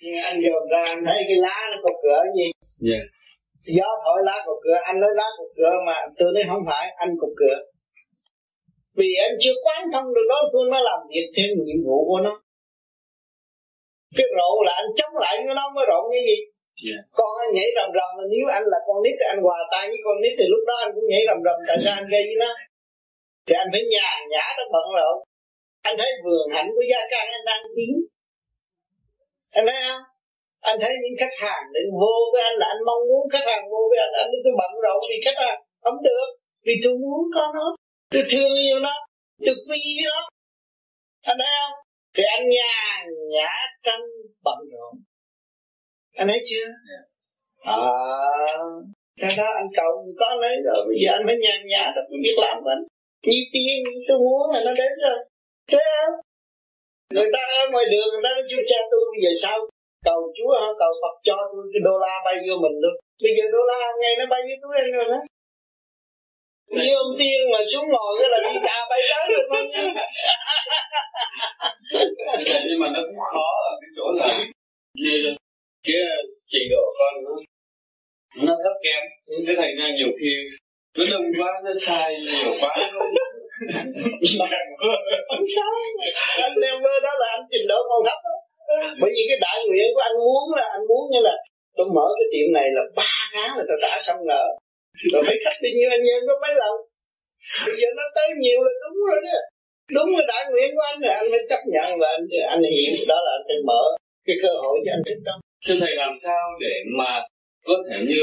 Nhưng 0.00 0.16
anh 0.24 0.40
dòm 0.42 0.62
ra 0.70 0.82
anh 0.92 1.04
thấy 1.06 1.24
cái 1.28 1.36
lá 1.36 1.56
nó 1.70 1.76
cột 1.82 1.96
cửa 2.02 2.22
gì? 2.36 2.50
Yeah. 2.92 3.04
gió 3.76 3.88
thổi 4.04 4.22
lá 4.24 4.42
cột 4.46 4.58
cửa 4.64 4.78
anh 4.84 5.00
nói 5.00 5.10
lá 5.14 5.24
cột 5.38 5.50
cửa 5.56 5.72
mà 5.86 5.96
tôi 6.18 6.32
nói 6.34 6.44
không 6.48 6.64
phải 6.66 6.90
anh 6.96 7.10
cột 7.20 7.30
cửa 7.36 7.56
vì 8.98 9.08
anh 9.26 9.34
chưa 9.42 9.56
quán 9.64 9.80
thông 9.92 10.14
được 10.14 10.26
đối 10.28 10.42
phương 10.52 10.70
nó 10.70 10.80
làm 10.80 11.00
việc 11.12 11.26
theo 11.36 11.48
nhiệm 11.64 11.80
vụ 11.86 11.98
của 12.08 12.20
nó. 12.26 12.34
Cái 14.16 14.26
rộ 14.36 14.50
là 14.66 14.72
anh 14.82 14.90
chống 14.98 15.14
lại 15.22 15.34
nó 15.46 15.54
nó 15.54 15.64
mới 15.74 15.84
rộn 15.88 16.04
cái 16.12 16.22
gì? 16.28 16.36
Yeah. 16.86 17.00
con 17.18 17.32
anh 17.42 17.52
nhảy 17.56 17.68
rầm 17.76 17.88
rầm 17.96 18.08
mà 18.18 18.24
nếu 18.32 18.44
anh 18.58 18.64
là 18.72 18.78
con 18.86 18.96
nít 19.04 19.14
thì 19.20 19.26
anh 19.32 19.40
hòa 19.46 19.58
tay 19.72 19.84
với 19.90 20.00
con 20.04 20.16
nít 20.22 20.32
thì 20.38 20.44
lúc 20.52 20.62
đó 20.68 20.74
anh 20.84 20.92
cũng 20.94 21.06
nhảy 21.10 21.22
rầm 21.28 21.38
rầm 21.46 21.56
tại 21.68 21.76
sao 21.84 21.94
anh 22.00 22.08
gây 22.12 22.22
với 22.28 22.38
nó? 22.42 22.50
Thì 23.46 23.52
anh 23.62 23.68
phải 23.72 23.82
nhà 23.94 24.08
nhã 24.32 24.44
nó 24.58 24.64
bận 24.74 24.86
rộn. 24.98 25.16
Anh 25.88 25.96
thấy 25.98 26.10
vườn 26.24 26.46
hạnh 26.54 26.68
của 26.74 26.84
gia 26.90 27.00
can 27.12 27.26
anh 27.36 27.44
đang 27.50 27.62
tiến 27.76 27.94
anh 29.58 29.66
thấy 29.68 29.80
không? 29.88 30.02
Anh 30.70 30.76
thấy 30.82 30.92
những 31.02 31.16
khách 31.20 31.36
hàng 31.44 31.64
đến 31.74 31.86
vô 32.00 32.14
với 32.32 32.42
anh 32.48 32.56
là 32.60 32.66
anh 32.74 32.82
mong 32.88 33.02
muốn 33.08 33.22
khách 33.32 33.46
hàng 33.50 33.64
vô 33.70 33.80
với 33.90 33.98
anh 34.04 34.12
anh 34.22 34.30
cứ 34.44 34.50
bận 34.60 34.72
rộn 34.84 35.00
vì 35.10 35.18
khách 35.24 35.38
hàng 35.44 35.58
không 35.84 35.98
được 36.08 36.28
vì 36.66 36.74
tôi 36.84 36.94
muốn 37.02 37.22
có 37.34 37.52
nó 37.54 37.66
tôi 38.14 38.24
thương 38.30 38.54
yêu 38.54 38.80
nó 38.80 38.94
tôi 39.46 39.54
quý 39.68 39.80
nó. 40.04 40.28
Anh 41.22 41.36
thấy 41.38 41.48
không? 41.60 41.78
Thì 42.14 42.22
anh 42.36 42.48
nhàn 42.48 43.02
nhã 43.32 43.50
trong 43.82 44.00
bận 44.44 44.58
rộn. 44.72 44.94
Anh 46.16 46.28
thấy 46.28 46.42
chưa? 46.48 46.66
À. 47.66 47.76
Cái 49.20 49.36
đó 49.36 49.48
anh 49.60 49.66
cầu 49.76 50.06
có 50.20 50.34
lấy 50.34 50.56
rồi 50.64 50.84
bây 50.88 50.96
giờ 51.02 51.12
anh 51.12 51.22
phải 51.26 51.36
nhàn 51.36 51.60
nhã 51.66 51.92
trong 51.94 52.04
cái 52.10 52.20
việc 52.24 52.38
làm 52.44 52.56
của 52.62 52.70
anh. 52.70 52.84
Như 53.22 53.40
tiên 53.52 53.84
tôi 54.08 54.18
muốn 54.18 54.42
là 54.52 54.60
nó 54.66 54.72
đến 54.80 54.92
rồi. 55.04 55.18
Thế 55.70 55.78
không? 55.78 56.14
Người 57.14 57.30
ta 57.32 57.40
ở 57.60 57.70
ngoài 57.72 57.84
đường 57.92 58.08
người 58.12 58.22
ta 58.24 58.30
nói 58.34 58.42
chú 58.50 58.56
cha 58.66 58.78
tôi 58.90 59.00
bây 59.12 59.20
giờ 59.24 59.30
sao 59.42 59.58
cầu 60.04 60.20
chúa 60.36 60.52
hả? 60.60 60.68
Cầu 60.78 60.92
phật 61.02 61.14
cho 61.22 61.36
tôi 61.52 61.64
cái 61.72 61.80
đô 61.84 61.98
la 62.04 62.14
bay 62.24 62.36
vô 62.46 62.54
mình 62.64 62.76
luôn. 62.82 62.94
Bây 63.22 63.32
giờ 63.36 63.44
đô 63.52 63.60
la 63.70 63.80
ngày 64.00 64.12
nó 64.18 64.24
bay 64.32 64.40
vô 64.48 64.54
túi 64.62 64.74
anh 64.82 64.90
rồi 64.92 65.04
đó 65.12 65.20
như 66.70 66.94
ông 66.94 67.16
tiên 67.18 67.40
mà 67.52 67.58
xuống 67.72 67.88
ngồi 67.88 68.16
cái 68.20 68.28
là 68.30 68.38
đi 68.52 68.58
đà 68.64 68.86
bay 68.90 69.00
tới 69.10 69.28
được 69.28 69.46
không 69.48 69.66
nhưng 72.68 72.80
mà 72.80 72.88
nó 72.94 73.00
cũng 73.06 73.20
khó 73.32 73.48
ở 73.70 73.74
cái 73.80 73.90
chỗ 73.96 74.12
là 74.16 74.44
như 74.94 75.34
cái 75.86 76.02
trình 76.48 76.68
độ 76.70 76.94
con 76.98 77.24
nó 77.24 77.30
nó 78.42 78.56
thấp 78.64 78.76
kém. 78.84 79.02
Cái 79.46 79.56
thành 79.56 79.76
ra 79.78 79.96
nhiều 79.96 80.08
khi 80.20 80.36
nó 80.98 81.04
đông 81.10 81.24
quá 81.38 81.52
nó 81.64 81.70
sai 81.80 82.20
nhiều 82.20 82.52
quá. 82.60 82.76
Không 85.28 85.44
sao 85.56 85.70
anh 86.42 86.52
nêu 86.60 86.80
mơ 86.80 86.90
đó 87.02 87.10
là 87.20 87.26
anh 87.36 87.46
trình 87.50 87.66
độ 87.68 87.76
còn 87.88 88.02
thấp 88.06 88.18
đó 88.24 88.34
bởi 89.00 89.10
vì 89.14 89.26
cái 89.28 89.38
đại 89.40 89.58
nguyện 89.68 89.88
của 89.94 90.00
anh 90.00 90.16
muốn 90.18 90.54
là 90.56 90.62
anh 90.72 90.86
muốn 90.88 91.10
như 91.10 91.20
là 91.22 91.32
tôi 91.76 91.86
mở 91.94 92.06
cái 92.18 92.26
tiệm 92.32 92.52
này 92.52 92.70
là 92.70 92.82
ba 92.96 93.28
tháng 93.34 93.58
là 93.58 93.64
tôi 93.68 93.76
trả 93.82 93.98
xong 94.00 94.26
nợ 94.26 94.56
rồi 95.12 95.22
phải 95.26 95.36
khách 95.44 95.58
đi 95.62 95.70
như 95.78 95.86
anh 95.90 96.04
nhân 96.04 96.20
có 96.28 96.34
mấy 96.42 96.54
lần 96.62 96.74
bây 97.66 97.76
giờ 97.80 97.88
nó 97.96 98.02
tới 98.14 98.28
nhiều 98.40 98.58
là 98.64 98.72
đúng 98.82 98.98
rồi 99.08 99.20
đó. 99.26 99.38
Đúng 99.96 100.10
là 100.16 100.22
đại 100.28 100.44
nguyện 100.50 100.70
của 100.74 100.82
anh 100.90 100.98
là 101.02 101.14
anh 101.14 101.26
phải 101.30 101.40
chấp 101.50 101.60
nhận 101.72 101.98
và 102.00 102.08
anh 102.08 102.26
anh 102.48 102.62
hiện 102.62 102.94
đó 103.08 103.14
là 103.26 103.30
anh 103.38 103.44
phải 103.48 103.56
mở 103.66 103.82
cái 104.26 104.36
cơ 104.42 104.48
hội 104.62 104.78
cho 104.84 104.92
anh 104.92 105.02
thích 105.06 105.20
đó. 105.24 105.40
Thưa 105.66 105.74
thầy 105.80 105.96
làm 105.96 106.12
sao 106.22 106.42
để 106.60 106.82
mà 106.98 107.22
có 107.66 107.74
thể 107.86 107.98
như 108.08 108.20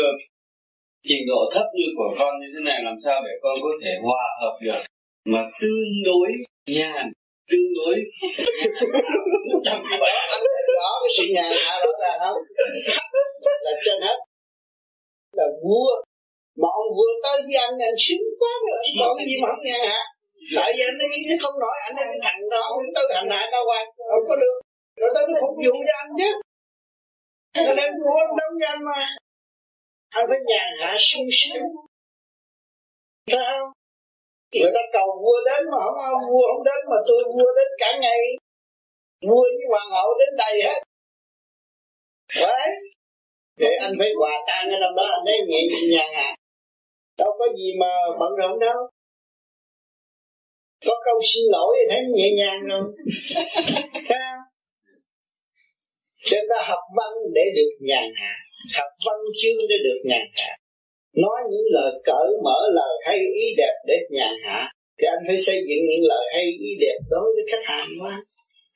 trình 1.03 1.27
độ 1.27 1.49
thấp 1.53 1.65
như 1.73 1.88
của 1.98 2.14
con 2.19 2.34
như 2.39 2.48
thế 2.53 2.64
này 2.65 2.84
làm 2.84 2.95
sao 3.06 3.22
để 3.26 3.31
con 3.41 3.56
có 3.61 3.69
thể 3.84 3.91
hòa 4.02 4.23
hợp 4.41 4.57
được 4.61 4.81
mà 5.26 5.49
tương 5.61 5.91
đối 6.06 6.27
nhàn 6.68 7.11
tương 7.52 7.73
đối 7.77 7.95
trong 9.65 9.84
cái 9.89 9.99
đó 9.99 10.06
anh 10.31 10.41
cái 11.03 11.11
sự 11.18 11.23
nhàn 11.34 11.52
hạ 11.52 11.80
đó 11.84 11.91
là 11.99 12.18
không? 12.19 12.41
Là 13.64 13.72
trên 13.85 14.02
hết. 14.02 14.18
Là 15.38 15.45
vua 15.64 16.03
mà 16.60 16.68
ông 16.80 16.90
vua 16.95 17.10
tới 17.23 17.38
với 17.48 17.57
anh 17.65 17.76
anh 17.90 17.98
xứng 18.06 18.23
quá 18.40 18.52
rồi. 18.68 18.82
Còn 18.99 19.26
gì 19.28 19.36
mà 19.41 19.48
không 19.52 19.65
nhàn 19.65 19.82
hạ 19.90 20.02
tại 20.56 20.73
vì 20.76 20.84
anh 20.84 20.98
nghĩ 20.98 21.22
nó 21.30 21.36
không 21.44 21.60
nổi 21.60 21.76
anh 21.86 21.94
cái 21.95 22.19
thằng 22.23 22.49
đó 22.52 22.61
ông 22.69 22.84
tới 22.95 23.06
hành 23.15 23.30
hạ 23.32 23.49
đâu 23.52 23.64
qua 23.69 23.86
không 24.11 24.26
có 24.30 24.36
được. 24.36 24.57
Rồi 24.95 25.11
tới 25.15 25.23
nó 25.28 25.34
phục 25.41 25.56
vụ 25.65 25.73
cho 25.88 25.94
anh 26.03 26.11
chứ. 26.19 26.30
Nó 27.65 27.73
đem 27.78 27.91
của 28.03 28.15
anh 28.23 28.36
đóng 28.40 28.53
cho 28.61 28.68
anh 28.68 28.84
mà. 28.84 29.07
Anh 30.10 30.26
phải 30.30 30.40
nhàn 30.48 30.68
hạ 30.82 30.95
sung 30.99 31.28
sướng. 31.32 31.68
Phải 33.32 33.44
không 33.52 33.69
người 34.60 34.72
ta 34.76 34.82
cầu 34.94 35.07
vua 35.23 35.38
đến 35.45 35.65
mà 35.72 35.78
không 35.86 35.98
ông 36.11 36.32
vua 36.32 36.45
không 36.52 36.64
đến 36.64 36.80
mà 36.90 36.98
tôi 37.07 37.23
vua 37.23 37.49
đến 37.57 37.68
cả 37.80 37.91
ngày. 38.02 38.22
Vua 39.28 39.41
với 39.41 39.65
hoàng 39.69 39.90
hậu 39.91 40.10
đến 40.19 40.30
đầy 40.38 40.64
hết. 40.64 40.80
Đấy. 42.41 42.69
Để 43.60 43.72
anh 43.82 43.94
phải 43.99 44.11
hòa 44.19 44.34
tan 44.48 44.69
ở 44.69 44.78
trong 44.82 44.95
đó 44.95 45.03
anh 45.11 45.23
thấy 45.26 45.40
nhẹ 45.48 45.61
nhàng 45.91 46.14
à 46.14 46.36
đâu 47.22 47.31
có 47.39 47.45
gì 47.57 47.69
mà 47.80 47.91
bận 48.19 48.31
rộn 48.39 48.60
đâu. 48.60 48.80
Có 50.85 50.93
câu 51.06 51.19
xin 51.34 51.43
lỗi 51.52 51.76
thì 51.77 51.85
thấy 51.89 52.02
nhẹ 52.15 52.31
nhàng 52.38 52.61
rồi. 52.64 52.84
Chúng 56.26 56.45
ta 56.49 56.56
học 56.69 56.84
văn 56.98 57.14
để 57.34 57.41
được 57.56 57.72
nhàn 57.80 58.10
hạ. 58.15 58.34
Học 58.77 58.89
văn 59.06 59.18
chương 59.41 59.57
để 59.69 59.76
được 59.84 59.99
nhàn 60.03 60.27
hạ. 60.35 60.57
Nói 61.15 61.39
những 61.52 61.65
lời 61.72 61.91
cởi 62.06 62.27
mở 62.43 62.60
lời 62.73 62.93
hay 63.06 63.18
ý 63.18 63.56
đẹp 63.57 63.76
để 63.88 63.98
nhàn 64.10 64.34
hạ. 64.45 64.72
Thì 64.98 65.07
anh 65.07 65.23
phải 65.27 65.38
xây 65.38 65.56
dựng 65.56 65.84
những 65.89 66.07
lời 66.10 66.26
hay 66.34 66.43
ý 66.43 66.69
đẹp 66.81 66.98
đối 67.10 67.23
với 67.35 67.43
khách 67.52 67.65
hàng 67.65 67.88
quá, 68.02 68.22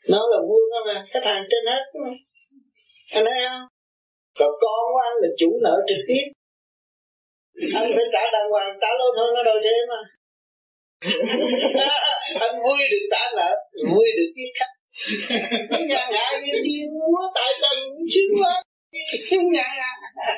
Nó 0.09 0.27
là 0.31 0.37
vương 0.49 0.69
đó 0.71 0.79
mà, 0.87 1.05
khách 1.13 1.23
hàng 1.25 1.43
trên 1.51 1.65
hết 1.73 1.83
mà. 2.03 2.09
Anh 3.11 3.25
thấy 3.25 3.43
không? 3.49 3.61
Còn 4.39 4.51
con 4.61 4.79
của 4.93 5.01
anh 5.09 5.17
là 5.21 5.29
chủ 5.37 5.59
nợ 5.63 5.83
trực 5.87 5.97
tiếp. 6.07 6.25
Anh 7.55 7.87
phải 7.95 8.05
trả 8.13 8.23
đàng 8.33 8.49
hoàng, 8.51 8.77
trả 8.81 8.87
lâu 8.99 9.07
thôi 9.15 9.31
nó 9.35 9.43
đòi 9.43 9.59
thêm 9.63 9.83
mà. 9.89 10.01
Anh 12.39 12.55
vui 12.63 12.77
được 12.91 13.07
trả 13.11 13.31
nợ 13.35 13.55
vui 13.91 14.07
được 14.17 14.31
tiếp 14.35 14.51
khách. 14.59 14.73
Nhà 15.87 16.09
ngại 16.11 16.41
như 16.45 16.53
tiên 16.63 16.87
múa 16.99 17.21
tại 17.35 17.51
tầng 17.61 17.93
sướng 18.13 18.43
quá. 18.43 18.63
Nhà 19.53 19.67
ngại 19.77 19.95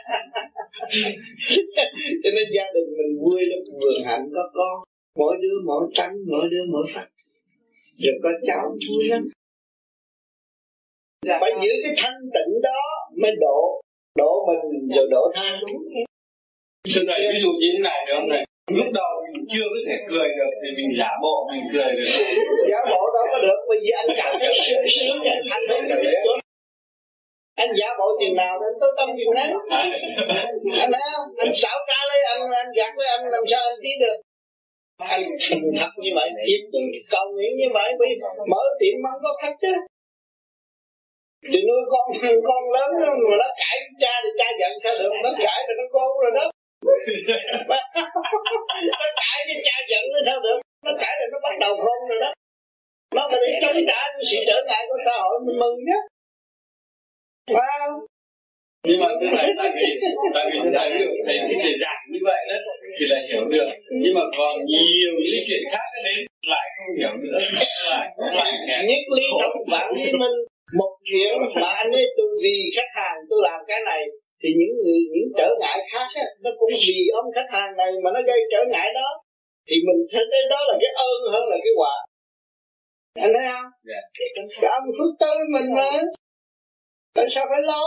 cho 2.23 2.30
nên 2.35 2.48
gia 2.56 2.64
đình 2.73 2.89
mình 2.98 3.19
vui 3.22 3.45
lắm 3.45 3.60
vườn 3.81 4.06
hạnh 4.06 4.30
có 4.35 4.49
con. 4.53 4.84
Mỗi 5.15 5.38
đứa 5.41 5.57
mỗi 5.65 5.88
tránh 5.94 6.14
mỗi 6.31 6.48
đứa 6.52 6.64
mỗi 6.72 6.85
phật 6.94 7.07
rồi 7.98 8.15
có 8.23 8.30
cháu 8.48 8.69
vui 8.89 9.07
lắm. 9.07 9.30
Phải 11.41 11.52
giữ 11.61 11.69
cái 11.84 11.94
thanh 11.98 12.19
tịnh 12.34 12.61
đó 12.64 13.10
mới 13.22 13.31
độ 13.39 13.81
độ 14.15 14.48
mình 14.48 14.89
rồi 14.95 15.07
độ 15.11 15.31
tha 15.35 15.60
Sư 16.93 17.01
này 17.07 17.19
ví 17.34 17.39
dụ 17.43 17.51
như 17.61 17.69
thế 17.73 17.80
này 17.89 18.05
được 18.07 18.14
không 18.15 18.30
này? 18.30 18.43
Lúc 18.72 18.88
đầu 18.93 19.11
mình 19.34 19.45
chưa 19.49 19.68
có 19.73 19.80
thể 19.88 19.97
cười 20.09 20.27
được 20.38 20.51
thì 20.61 20.69
mình 20.77 20.91
giả 20.99 21.09
bộ 21.23 21.47
mình 21.51 21.64
cười 21.73 21.91
được. 21.95 22.09
giả 22.72 22.81
bộ 22.91 23.01
đâu 23.15 23.26
có 23.31 23.38
được, 23.41 23.59
bởi 23.69 23.80
vì 23.84 23.89
anh 24.01 24.09
cảm 24.18 24.35
thấy 24.41 24.53
sướng 24.65 24.85
sướng 24.95 25.18
anh 25.55 25.61
thấy 25.69 25.81
sướng 25.84 26.39
anh 27.55 27.69
giả 27.80 27.89
bộ 27.99 28.07
chừng 28.22 28.35
nào 28.35 28.59
đến 28.61 28.73
tối 28.81 28.91
tâm 28.97 29.09
chừng 29.18 29.34
đấy 29.35 29.49
anh 30.81 30.91
thấy 30.93 31.01
không? 31.15 31.27
Anh 31.38 31.53
xảo 31.53 31.77
tra 31.88 31.99
lấy 32.09 32.19
anh 32.34 32.51
anh 32.51 32.72
gạt 32.77 32.93
với 32.97 33.07
anh 33.07 33.22
làm 33.35 33.43
sao 33.51 33.61
anh 33.72 33.80
tiến 33.84 33.95
được? 33.99 34.18
Anh 34.97 35.23
thành 35.41 35.61
thật 35.80 35.91
như 35.97 36.11
vậy 36.15 36.30
tiếp 36.45 36.61
tục 36.73 36.81
cầu 37.09 37.26
nguyện 37.34 37.51
như 37.57 37.68
vậy, 37.73 37.93
bởi 37.99 38.09
mở 38.51 38.64
tiệm 38.80 38.95
mắm 39.03 39.14
có 39.23 39.38
khách 39.41 39.55
chứ. 39.61 39.73
Thì 41.51 41.59
nuôi 41.68 41.81
con 41.91 42.05
con 42.47 42.64
lớn, 42.76 42.89
mà 43.31 43.38
nó 43.41 43.47
cãi 43.61 43.77
cha 44.01 44.14
thì 44.23 44.30
cha 44.39 44.47
giận, 44.59 44.72
sao 44.84 44.93
được? 44.99 45.11
Nó 45.23 45.31
cãi 45.39 45.59
thì 45.68 45.73
nó 45.77 45.84
cố 45.91 46.05
rồi 46.23 46.31
đó 46.35 46.51
nó 46.85 46.91
cãi 49.19 49.39
với 49.47 49.57
cha 49.65 49.77
giận 49.89 50.03
nó 50.13 50.19
sao 50.25 50.39
được 50.45 50.59
nó 50.85 50.91
cãi 51.01 51.13
là 51.19 51.25
nó 51.31 51.37
bắt 51.43 51.55
đầu 51.59 51.75
khôn 51.75 52.09
rồi 52.09 52.19
đó 52.21 52.33
nó 53.15 53.27
phải 53.31 53.39
để 53.47 53.59
chống 53.61 53.75
trả 53.87 54.01
sự 54.31 54.37
trở 54.47 54.57
ngại 54.67 54.83
của 54.89 54.97
xã 55.05 55.11
hội 55.11 55.39
mình 55.45 55.59
mừng 55.59 55.77
nhất 55.87 56.01
phải 57.53 57.67
không 57.79 57.99
nhưng 58.87 58.99
mà 58.99 59.07
cái 59.21 59.31
này 59.31 59.47
tại 59.57 59.71
vì 59.75 59.87
tại 60.33 60.45
vì 60.51 60.59
chúng 60.63 60.73
ta 60.73 60.89
ví 60.89 60.99
dụ 60.99 61.11
thấy 61.27 61.37
cái 61.39 61.57
chuyện 61.63 61.77
dạng 61.81 62.01
như 62.11 62.19
vậy 62.23 62.41
đó 62.49 62.55
thì 62.99 63.05
là 63.09 63.19
hiểu 63.29 63.45
được 63.45 63.67
nhưng 64.01 64.13
mà 64.13 64.21
còn 64.37 64.65
nhiều 64.65 65.13
những 65.25 65.43
chuyện 65.47 65.63
khác 65.71 65.87
đến 66.05 66.25
lại 66.47 66.67
không 66.77 66.95
hiểu 66.99 67.13
nữa 67.23 67.39
lại 67.89 68.51
lại 68.67 68.85
nhất 68.87 69.01
lý 69.15 69.23
trong 69.39 69.63
bản 69.71 69.93
lý 69.95 70.03
minh 70.03 70.37
một 70.79 70.97
chuyện 71.09 71.33
mà 71.61 71.69
anh 71.69 71.91
ấy 71.91 72.05
tôi 72.17 72.27
vì 72.43 72.69
khách 72.75 72.91
hàng 72.95 73.17
tôi 73.29 73.39
làm 73.43 73.59
cái 73.67 73.79
này 73.85 74.01
thì 74.41 74.49
những 74.59 74.76
người 74.81 74.99
những 75.14 75.30
trở 75.38 75.49
ngại 75.59 75.77
khác 75.91 76.09
á, 76.23 76.26
nó 76.43 76.51
cũng 76.59 76.72
vì 76.88 76.99
ông 77.19 77.27
khách 77.35 77.49
hàng 77.55 77.72
này 77.81 77.91
mà 78.03 78.09
nó 78.15 78.19
gây 78.30 78.39
trở 78.51 78.61
ngại 78.72 78.89
đó. 78.99 79.09
Thì 79.68 79.76
mình 79.88 79.99
thấy 80.11 80.23
cái 80.31 80.41
đó 80.49 80.59
là 80.69 80.76
cái 80.81 80.91
ơn 81.09 81.19
hơn 81.34 81.43
là 81.51 81.57
cái 81.65 81.73
quả 81.80 81.93
anh 83.23 83.31
thấy 83.35 83.45
không? 83.53 83.69
Yeah. 83.91 84.03
cả 84.61 84.69
ông 84.80 84.89
phước 84.97 85.11
tới 85.19 85.35
mình 85.53 85.68
mà. 85.77 85.89
Tại 87.15 87.26
sao 87.30 87.45
phải 87.49 87.61
lo? 87.61 87.84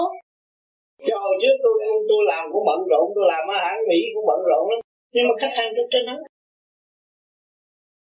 Chứ 1.06 1.12
hồi 1.24 1.36
trước 1.43 1.55
tôi 1.64 1.74
tôi 2.09 2.22
làm 2.32 2.44
cũng 2.52 2.64
bận 2.66 2.81
rộn 2.90 3.06
tôi 3.14 3.24
làm 3.32 3.43
ở 3.55 3.56
hãng 3.66 3.82
mỹ 3.90 4.01
cũng 4.14 4.27
bận 4.31 4.40
rộn 4.51 4.64
lắm. 4.70 4.81
Nhưng 5.14 5.28
mà 5.28 5.35
khách 5.40 5.55
hàng 5.59 5.70
tôi 5.77 5.86
trên 5.90 6.06
hết 6.06 6.20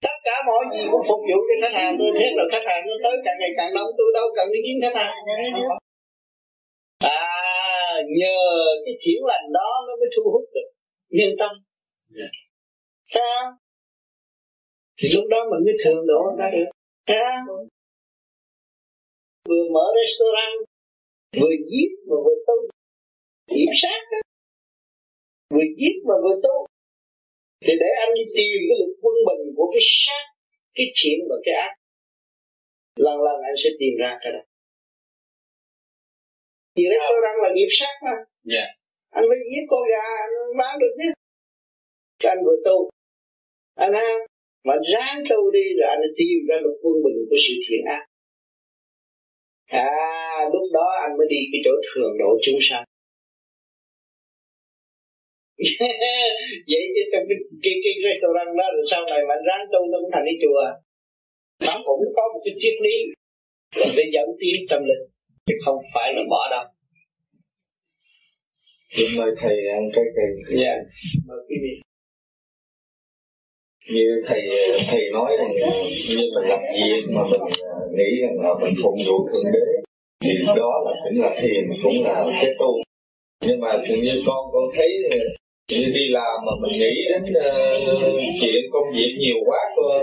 tất 0.02 0.18
cả 0.24 0.36
mọi 0.48 0.64
gì 0.74 0.84
cũng 0.92 1.04
phục 1.08 1.22
vụ 1.30 1.38
cho 1.48 1.56
khách 1.62 1.76
hàng 1.80 1.96
tôi 2.00 2.10
thiết 2.20 2.32
rồi 2.38 2.48
khách 2.52 2.66
hàng 2.70 2.84
nó 2.88 2.94
tới 3.04 3.16
càng 3.26 3.38
ngày 3.40 3.52
càng 3.58 3.74
đông 3.76 3.90
tôi 3.98 4.10
đâu 4.14 4.28
cần 4.36 4.48
đi 4.54 4.60
kiếm 4.66 4.78
khách 4.84 4.96
hàng. 5.02 5.14
À 5.74 5.91
nhờ 8.20 8.38
cái 8.86 8.96
thiện 9.02 9.26
lành 9.26 9.46
đó 9.54 9.70
nó 9.88 9.96
mới 10.00 10.10
thu 10.16 10.24
hút 10.32 10.50
được 10.54 10.70
nhân 11.10 11.32
tâm. 11.40 11.52
Sao 13.06 13.58
thì 14.98 15.10
lúc 15.16 15.26
đó 15.30 15.40
mình 15.52 15.66
mới 15.66 15.76
thường 15.84 16.08
độ 16.08 16.36
ra 16.40 16.50
được. 16.50 16.70
Sao 17.08 17.68
vừa 19.50 19.64
mở 19.74 19.86
restaurant 20.00 20.58
vừa 21.42 21.54
giết 21.72 21.92
mà 22.10 22.16
vừa 22.26 22.38
tu. 22.48 22.58
Kiểm 23.48 23.72
sát 23.82 24.02
đó. 24.12 24.20
vừa 25.56 25.68
giết 25.78 25.96
mà 26.08 26.16
vừa 26.24 26.36
tu. 26.44 26.66
Thì 27.62 27.74
để 27.80 27.90
anh 28.00 28.14
đi 28.16 28.22
tìm 28.36 28.58
cái 28.70 28.78
lực 28.82 28.94
quân 29.02 29.16
bình 29.28 29.54
của 29.56 29.72
cái 29.74 29.82
sát 29.84 30.24
cái 30.76 30.92
thiện 30.96 31.20
và 31.30 31.36
cái 31.46 31.56
ác 31.56 31.74
lần 32.96 33.22
lần 33.22 33.42
anh 33.42 33.56
sẽ 33.64 33.70
tìm 33.80 33.94
ra 34.00 34.18
cái 34.22 34.32
đó 34.34 34.40
vì 36.82 36.90
đấy 36.90 37.00
tôi 37.10 37.20
đang 37.26 37.38
là 37.44 37.50
nghiệp 37.56 37.72
sát 37.80 37.96
mà. 38.06 38.16
Yeah. 38.56 38.70
anh 39.18 39.26
phải 39.30 39.38
giết 39.50 39.64
con 39.70 39.84
gà 39.92 40.06
anh 40.26 40.34
bán 40.60 40.80
được 40.82 40.94
chứ 42.22 42.28
anh 42.34 42.40
vừa 42.46 42.58
tu 42.66 42.90
anh 43.76 43.94
ha 43.94 44.10
mà 44.68 44.74
ráng 44.94 45.24
tu 45.30 45.52
đi 45.52 45.66
rồi 45.78 45.88
anh 45.90 46.02
tiêu 46.18 46.38
ra 46.50 46.56
luật 46.64 46.78
quân 46.84 46.96
bình 47.06 47.20
của 47.30 47.36
sự 47.44 47.54
thiện 47.66 47.84
ác. 47.86 48.04
À 49.88 50.50
lúc 50.54 50.68
đó 50.74 50.88
anh 51.02 51.18
mới 51.18 51.28
đi 51.30 51.40
cái 51.52 51.62
chỗ 51.66 51.72
thường 51.88 52.14
độ 52.20 52.38
chúng 52.42 52.60
sanh. 52.62 52.84
Vậy 56.70 56.84
chứ 56.96 57.04
trong 57.12 57.24
cái 57.30 57.38
cái 57.64 57.74
cái 57.84 57.94
restaurant 58.08 58.58
đó 58.60 58.66
rồi 58.76 58.86
sau 58.92 59.02
này 59.12 59.22
mà 59.30 59.36
ráng 59.48 59.66
tu 59.74 59.80
nó 59.92 59.98
cũng 60.02 60.12
thành 60.14 60.26
cái 60.26 60.38
chùa. 60.42 60.66
Nó 61.68 61.76
cũng 61.86 62.02
có 62.18 62.24
một 62.34 62.42
cái 62.46 62.54
triết 62.60 62.74
lý 62.86 62.98
là 63.80 63.88
để 63.98 64.04
dẫn 64.14 64.28
tiến 64.40 64.66
tâm 64.70 64.82
linh 64.90 65.11
chứ 65.52 65.58
không 65.66 65.78
phải 65.94 66.14
là 66.14 66.22
bỏ 66.30 66.48
đâu 66.52 66.64
Xin 68.90 69.08
mời 69.18 69.32
thầy 69.38 69.68
ăn 69.68 69.90
cái 69.94 70.04
cây. 70.16 70.58
Dạ. 70.62 70.76
Mời 71.28 71.38
quý 71.50 71.56
vị. 71.64 71.82
Như 73.94 74.22
thầy 74.26 74.42
thầy 74.90 75.10
nói 75.14 75.32
rằng 75.38 75.54
như 76.10 76.18
mình 76.18 76.50
làm 76.50 76.60
việc 76.74 77.04
mà 77.10 77.24
mình 77.32 77.42
à, 77.64 77.74
nghĩ 77.98 78.22
rằng 78.22 78.40
là 78.40 78.50
mình 78.62 78.74
phụng 78.84 78.98
vụ 79.08 79.28
thượng 79.28 79.54
đế 79.54 79.82
thì 80.24 80.46
đó 80.46 80.84
là 80.86 80.92
cũng 81.04 81.22
là 81.22 81.36
thiền 81.42 81.70
cũng 81.84 81.94
là 82.04 82.26
cái 82.42 82.52
tu 82.60 82.84
nhưng 83.46 83.60
mà 83.60 83.84
tự 83.90 83.96
nhiên 83.96 84.16
con 84.28 84.46
con 84.54 84.64
thấy 84.76 84.90
như 85.70 85.86
đi 85.94 86.10
làm 86.10 86.46
mà 86.46 86.52
mình 86.62 86.80
nghĩ 86.80 87.06
đến 87.10 87.24
uh, 87.24 88.22
chuyện 88.42 88.64
công 88.72 88.92
việc 88.96 89.16
nhiều 89.20 89.38
quá 89.46 89.60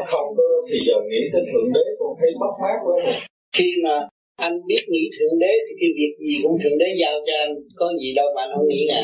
không 0.06 0.34
có 0.36 0.42
thì 0.70 0.78
giờ 0.86 0.94
nghĩ 1.10 1.20
đến 1.32 1.44
thượng 1.52 1.72
đế 1.74 1.80
con 1.98 2.16
thấy 2.20 2.30
mất 2.40 2.52
mát 2.62 2.78
quá 2.84 3.12
khi 3.52 3.72
mà 3.84 4.08
anh 4.46 4.54
biết 4.68 4.82
nghĩ 4.88 5.04
thượng 5.16 5.38
đế, 5.42 5.52
thì 5.66 5.74
cái 5.80 5.90
việc 5.98 6.12
gì 6.26 6.34
cũng 6.42 6.56
thượng 6.62 6.78
đế 6.78 6.88
giao 7.00 7.14
cho 7.26 7.34
anh, 7.44 7.52
có 7.76 7.86
gì 8.00 8.08
đâu 8.18 8.28
mà 8.34 8.42
anh 8.42 8.50
không 8.54 8.68
nghĩ 8.68 8.82
nè 8.88 9.00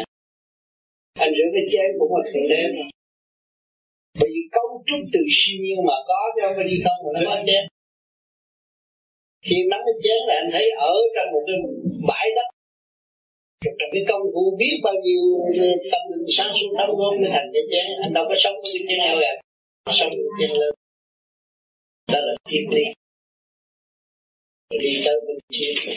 anh 1.24 1.32
rửa 1.36 1.48
cái 1.54 1.64
chén 1.72 1.88
cũng 1.98 2.12
là 2.16 2.22
thượng 2.30 2.46
đế 2.50 2.62
mà. 2.74 2.84
Bởi 4.20 4.30
vì 4.34 4.42
cấu 4.56 4.66
trúc 4.86 5.00
từ 5.12 5.20
siêu 5.36 5.56
nhiên 5.62 5.78
mà 5.88 5.96
có, 6.08 6.20
chứ 6.34 6.40
không 6.44 6.56
phải 6.56 6.66
đi 6.70 6.76
không 6.84 6.98
mà 7.04 7.10
nó 7.14 7.20
có 7.30 7.36
chén. 7.46 7.64
Khi 9.46 9.56
nắm 9.70 9.80
cái 9.86 9.96
chén 10.04 10.20
là 10.28 10.34
anh 10.42 10.48
thấy 10.52 10.66
ở 10.70 10.94
trong 11.14 11.28
một 11.32 11.42
cái 11.46 11.56
bãi 12.08 12.26
đất, 12.36 12.48
trong 13.78 13.90
cái 13.92 14.04
công 14.08 14.22
phu 14.34 14.56
biết 14.58 14.74
bao 14.82 14.94
nhiêu 15.04 15.20
ừ, 15.46 15.68
tâm 15.92 16.02
linh 16.10 16.26
sáng 16.36 16.52
suốt 16.54 16.70
đóng 16.78 16.96
góp 16.96 17.14
để 17.22 17.28
thành 17.32 17.48
cái 17.54 17.62
chén. 17.72 17.86
Anh 18.02 18.12
đâu 18.12 18.24
có 18.28 18.34
sống 18.36 18.56
với 18.62 18.72
cái 18.74 18.84
chén 18.88 18.98
nào 18.98 19.16
cả 19.20 19.32
sống 19.92 20.10
với 20.10 20.26
chén 20.40 20.50
lớn. 20.60 20.72
Đó 22.12 22.20
là 22.26 22.34
thiên 22.48 22.70
lý 22.70 22.84
đi 24.80 25.02
tới 25.04 25.20
bên 25.26 25.38
kia 25.52 25.94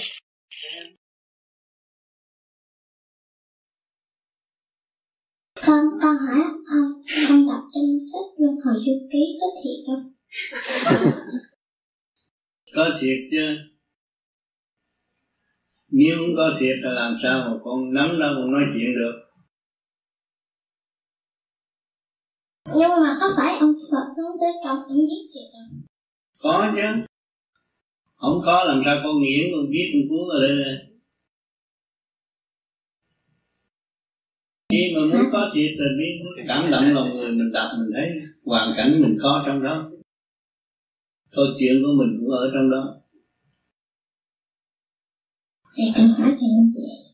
con 5.67 5.85
con 6.01 6.15
hỏi 6.17 6.41
ông 6.69 7.01
ông 7.29 7.47
đọc 7.47 7.63
trong 7.73 7.99
sách 8.11 8.27
luân 8.37 8.55
hồi 8.65 8.75
du 8.85 9.07
ký 9.11 9.37
có 9.41 9.47
thiệt 9.63 9.79
không? 9.87 10.13
Có 12.75 12.89
thiệt 13.01 13.17
chứ. 13.31 13.57
Nếu 15.89 16.15
không 16.17 16.35
có 16.37 16.57
thiệt 16.59 16.75
là 16.81 16.91
làm 16.91 17.15
sao 17.23 17.49
mà 17.49 17.57
con 17.63 17.93
nắm 17.93 18.19
đâu 18.19 18.33
mà 18.33 18.45
nói 18.51 18.63
chuyện 18.73 18.93
được. 18.99 19.13
Nhưng 22.65 22.89
mà 22.89 23.17
có 23.19 23.33
phải 23.37 23.57
ông 23.59 23.73
Phật 23.91 24.07
sống 24.17 24.37
tới 24.39 24.49
công 24.63 24.83
ông 24.87 25.07
giết 25.07 25.31
thiệt 25.33 25.49
không? 25.53 25.81
Có 26.39 26.71
chứ 26.75 27.06
không 28.17 28.41
có 28.45 28.63
làm 28.63 28.81
sao 28.85 28.97
con 29.03 29.21
nghiện 29.21 29.51
con 29.51 29.65
viết 29.69 29.91
con 29.93 30.09
cuốn 30.09 30.29
ở 30.29 30.47
đây 30.47 30.87
khi 34.69 34.93
mà 34.95 35.01
muốn 35.01 35.31
có 35.31 35.51
thiệt 35.53 35.71
là 35.77 35.85
biết 35.97 36.43
cảm 36.47 36.71
động 36.71 36.93
lòng 36.93 37.15
người 37.15 37.31
mình 37.31 37.51
đọc 37.51 37.71
mình 37.77 37.89
thấy 37.93 38.09
hoàn 38.45 38.73
cảnh 38.77 39.01
mình 39.01 39.17
có 39.21 39.43
trong 39.47 39.63
đó. 39.63 39.91
Câu 41.31 41.45
chuyện 41.59 41.83
của 41.83 42.03
mình 42.03 42.17
cũng 42.19 42.29
ở 42.29 42.51
trong 42.53 42.69
đó. 42.71 43.01
Thầy 45.75 45.91
cần 45.95 46.07
hỏi 46.07 46.35
thầy 46.39 46.49
như 46.49 46.71
vậy 46.73 47.07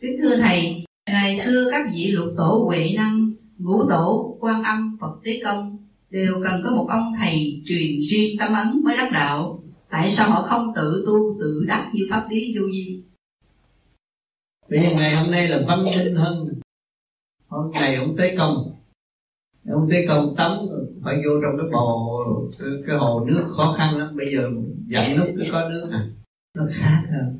kính 0.00 0.16
thưa 0.22 0.36
thầy 0.36 0.84
ngày 1.10 1.40
xưa 1.40 1.68
các 1.70 1.86
vị 1.94 2.06
lục 2.10 2.34
tổ 2.36 2.64
huệ 2.66 2.92
năng 2.96 3.30
ngũ 3.58 3.88
tổ 3.88 4.36
quan 4.40 4.62
âm 4.62 4.96
phật 5.00 5.20
tế 5.24 5.40
công 5.44 5.79
đều 6.10 6.40
cần 6.44 6.60
có 6.64 6.70
một 6.70 6.86
ông 6.88 7.12
thầy 7.18 7.62
truyền 7.66 8.00
riêng 8.00 8.36
tâm 8.38 8.52
ấn 8.52 8.84
mới 8.84 8.96
đắc 8.96 9.10
đạo. 9.12 9.62
Tại 9.90 10.10
sao 10.10 10.30
họ 10.30 10.42
không 10.42 10.72
tự 10.76 11.02
tu 11.06 11.40
tự 11.40 11.64
đắc 11.68 11.90
như 11.94 12.06
pháp 12.10 12.26
lý 12.30 12.54
vô 12.56 12.66
vi? 12.66 13.02
Bây 14.68 14.82
giờ 14.82 14.88
ngày 14.96 15.14
hôm 15.14 15.30
nay 15.30 15.48
là 15.48 15.60
văn 15.68 15.84
minh 15.84 16.14
hơn. 16.14 16.60
Hôm 17.48 17.70
nay 17.72 17.94
ông 17.94 18.16
tế 18.16 18.36
công 18.36 18.76
ông 19.68 19.88
tế 19.90 20.06
công 20.06 20.34
tắm 20.36 20.52
phải 21.04 21.16
vô 21.16 21.30
trong 21.42 21.56
cái 21.58 21.66
bồ 21.72 22.18
cái, 22.58 22.68
cái 22.86 22.96
hồ 22.96 23.24
nước 23.24 23.44
khó 23.48 23.74
khăn 23.78 23.98
lắm. 23.98 24.16
Bây 24.16 24.32
giờ 24.32 24.50
dặn 24.88 25.04
nước 25.16 25.32
cứ 25.36 25.46
có 25.52 25.68
nước 25.68 25.88
à. 25.92 26.08
Nó 26.56 26.62
khác 26.72 27.02
hơn. 27.10 27.38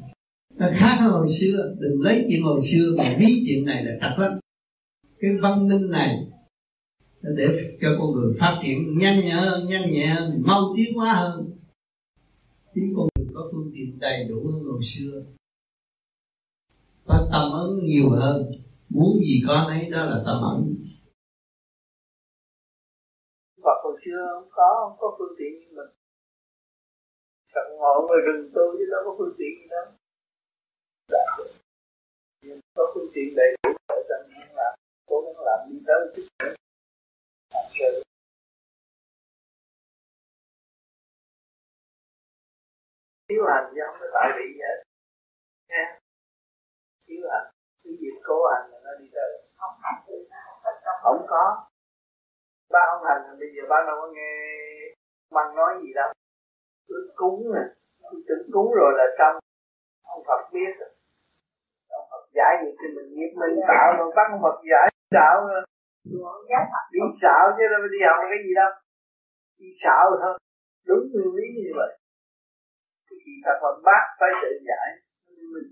Nó 0.57 0.67
khác 0.75 0.97
hơn 1.01 1.13
hồi 1.13 1.29
xưa. 1.41 1.75
Đừng 1.79 2.01
lấy 2.01 2.27
chuyện 2.29 2.43
hồi 2.43 2.61
xưa 2.61 2.95
mà 2.99 3.05
ví 3.19 3.43
chuyện 3.47 3.65
này 3.65 3.85
là 3.85 3.93
thật 4.01 4.15
lắm. 4.19 4.33
Cái 5.21 5.31
văn 5.41 5.69
minh 5.69 5.91
này 5.91 6.27
để 7.23 7.49
cho 7.81 7.89
con 7.99 8.13
người 8.13 8.35
phát 8.41 8.61
triển 8.63 8.99
nhanh 8.99 9.21
nhẹ 9.21 9.31
hơn 9.31 9.69
nhanh 9.69 9.91
nhẹ 9.91 10.07
hơn 10.07 10.43
mau 10.47 10.75
tiến 10.77 10.95
hóa 10.95 11.13
hơn. 11.13 11.51
Chính 12.75 12.95
con 12.97 13.09
người 13.15 13.29
có 13.35 13.49
phương 13.53 13.71
tiện 13.75 13.99
đầy 13.99 14.25
đủ 14.29 14.37
hơn 14.53 14.63
hồi 14.63 14.81
xưa. 14.85 15.23
Có 17.07 17.29
tâm 17.33 17.53
ấn 17.53 17.87
nhiều 17.87 18.11
hơn. 18.11 18.53
Muốn 18.89 19.19
gì 19.21 19.43
có 19.49 19.67
nấy 19.69 19.91
đó 19.91 20.05
là 20.05 20.23
tâm 20.27 20.37
ấn. 20.55 20.85
Phật 23.63 23.79
hồi 23.85 24.01
xưa 24.05 24.27
không 24.35 24.49
có 24.51 24.69
không 24.81 24.99
có 25.01 25.17
phương 25.19 25.35
tiện 25.39 25.61
như 25.61 25.67
mình. 25.77 25.93
Phật 27.55 27.67
ngộ 27.79 28.09
người 28.09 28.21
rừng 28.27 28.51
tu 28.55 28.65
chứ 28.79 28.85
đâu 28.91 29.01
có 29.05 29.15
phương 29.19 29.35
tiện 29.39 29.53
gì 29.61 29.67
đâu. 29.71 29.87
Đã. 31.09 31.27
Nhưng 32.43 32.61
có 32.75 32.93
phương 32.95 33.11
tiện 33.15 33.35
đầy 33.37 33.49
đủ 33.63 33.71
để 33.89 33.97
cho 34.09 34.15
làm, 34.15 34.57
là 34.57 34.77
cố 35.07 35.17
gắng 35.21 35.45
làm 35.47 35.59
đi 35.71 35.79
tới 35.87 36.01
chút 36.17 36.23
thiếu 43.29 43.43
hành 43.49 43.73
chứ 43.75 43.81
không 43.87 43.97
có 44.01 44.07
tại 44.15 44.29
vị 44.37 44.45
gì 44.55 44.61
hết. 44.69 44.79
Nha. 45.69 45.99
Thiếu 47.07 47.23
hành 47.33 47.47
cái 47.85 47.93
gì 48.01 48.09
cố 48.25 48.47
hành 48.53 48.71
là 48.71 48.79
nó 48.85 48.91
đi 49.01 49.11
tới 49.15 49.31
không 49.57 49.75
không 51.03 51.27
có. 51.29 51.67
Ba 52.71 52.81
ông 52.95 53.05
hành, 53.09 53.39
bây 53.41 53.49
giờ 53.55 53.63
ba 53.69 53.77
đâu 53.87 53.97
có 54.01 54.09
nghe 54.13 54.33
băng 55.31 55.55
nói 55.55 55.75
gì 55.83 55.93
đâu. 55.95 56.13
Cứ 56.89 57.13
cúng 57.17 57.53
nè 57.55 57.65
cứ 58.11 58.23
tưởng 58.29 58.51
cúng 58.53 58.73
rồi 58.75 58.93
là 58.99 59.05
xong. 59.19 59.37
Ông 60.03 60.23
Phật 60.27 60.51
biết. 60.53 60.73
Rồi 60.79 60.91
ông 62.01 62.09
Phật 62.11 62.25
giải 62.35 62.53
gì 62.63 62.71
thì 62.81 62.87
mình 62.97 63.15
nghiệp 63.15 63.33
mình 63.35 63.61
tạo 63.69 63.93
rồi. 63.99 64.13
Bắt 64.17 64.27
ông 64.31 64.43
Phật 64.43 64.61
giải 64.71 64.89
tạo 65.11 65.47
rồi 65.49 65.63
đi 66.93 67.01
xạo 67.23 67.43
chứ 67.57 67.65
đâu 67.73 67.83
đi 67.95 68.01
học 68.09 68.21
cái 68.31 68.39
gì 68.45 68.53
đâu. 68.61 68.71
Đi 69.59 69.69
xạo 69.83 70.05
thôi. 70.23 70.35
Đúng 70.89 71.03
nguyên 71.13 71.31
lý 71.37 71.47
như 71.57 71.71
vậy. 71.81 71.93
Thì 73.25 73.33
thật 73.45 73.57
mà 73.63 73.71
bác 73.87 74.05
phải 74.21 74.31
tự 74.43 74.51
giải 74.69 74.89
mình. 75.55 75.71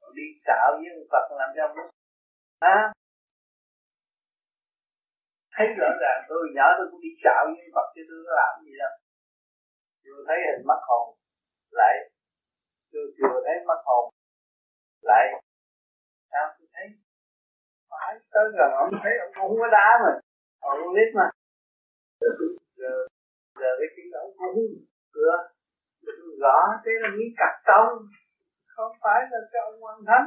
Sao 0.00 0.10
đi 0.18 0.26
xạo 0.44 0.66
với 0.76 0.88
ông 0.96 1.08
Phật 1.12 1.24
làm 1.38 1.50
cho 1.56 1.62
ông 1.66 1.76
à, 2.58 2.92
thấy 5.54 5.66
rõ 5.78 5.90
ràng 6.02 6.18
tôi 6.28 6.42
nhỏ 6.56 6.66
tôi 6.78 6.86
cũng 6.90 7.00
đi 7.00 7.12
xạo 7.22 7.42
với 7.46 7.68
Phật 7.74 7.86
chứ 7.94 8.02
tôi 8.08 8.18
có 8.26 8.32
làm 8.40 8.52
gì 8.64 8.72
đâu. 8.82 8.94
Chưa 10.02 10.18
thấy 10.26 10.38
hình 10.46 10.66
mắt 10.70 10.80
hồn. 10.88 11.06
Lại 11.78 11.94
chưa 12.92 13.06
chưa 13.16 13.34
thấy 13.44 13.56
mắt 13.68 13.80
hồn. 13.88 14.04
Lại 15.02 15.24
phải 17.94 18.12
tới 18.34 18.46
gần 18.58 18.70
ông 18.82 18.90
thấy 19.02 19.12
ông 19.24 19.32
không 19.38 19.52
có 19.60 19.66
đá 19.76 19.88
mà. 20.04 20.12
Ông 20.60 20.78
không 20.82 20.94
biết 20.98 21.10
mà. 21.18 21.26
Giờ 22.80 22.92
giờ 23.60 23.70
cái 23.78 23.88
tiếng 23.96 24.12
ông 24.22 24.30
cũng 24.38 24.58
cửa 25.14 25.36
rõ 26.42 26.56
thế 26.84 26.92
là 27.02 27.08
miếng 27.16 27.34
cặp 27.40 27.54
tông. 27.68 27.92
Không 28.74 28.92
phải 29.02 29.20
là 29.30 29.38
cái 29.52 29.60
ông 29.68 29.84
quan 29.84 29.98
thánh. 30.08 30.26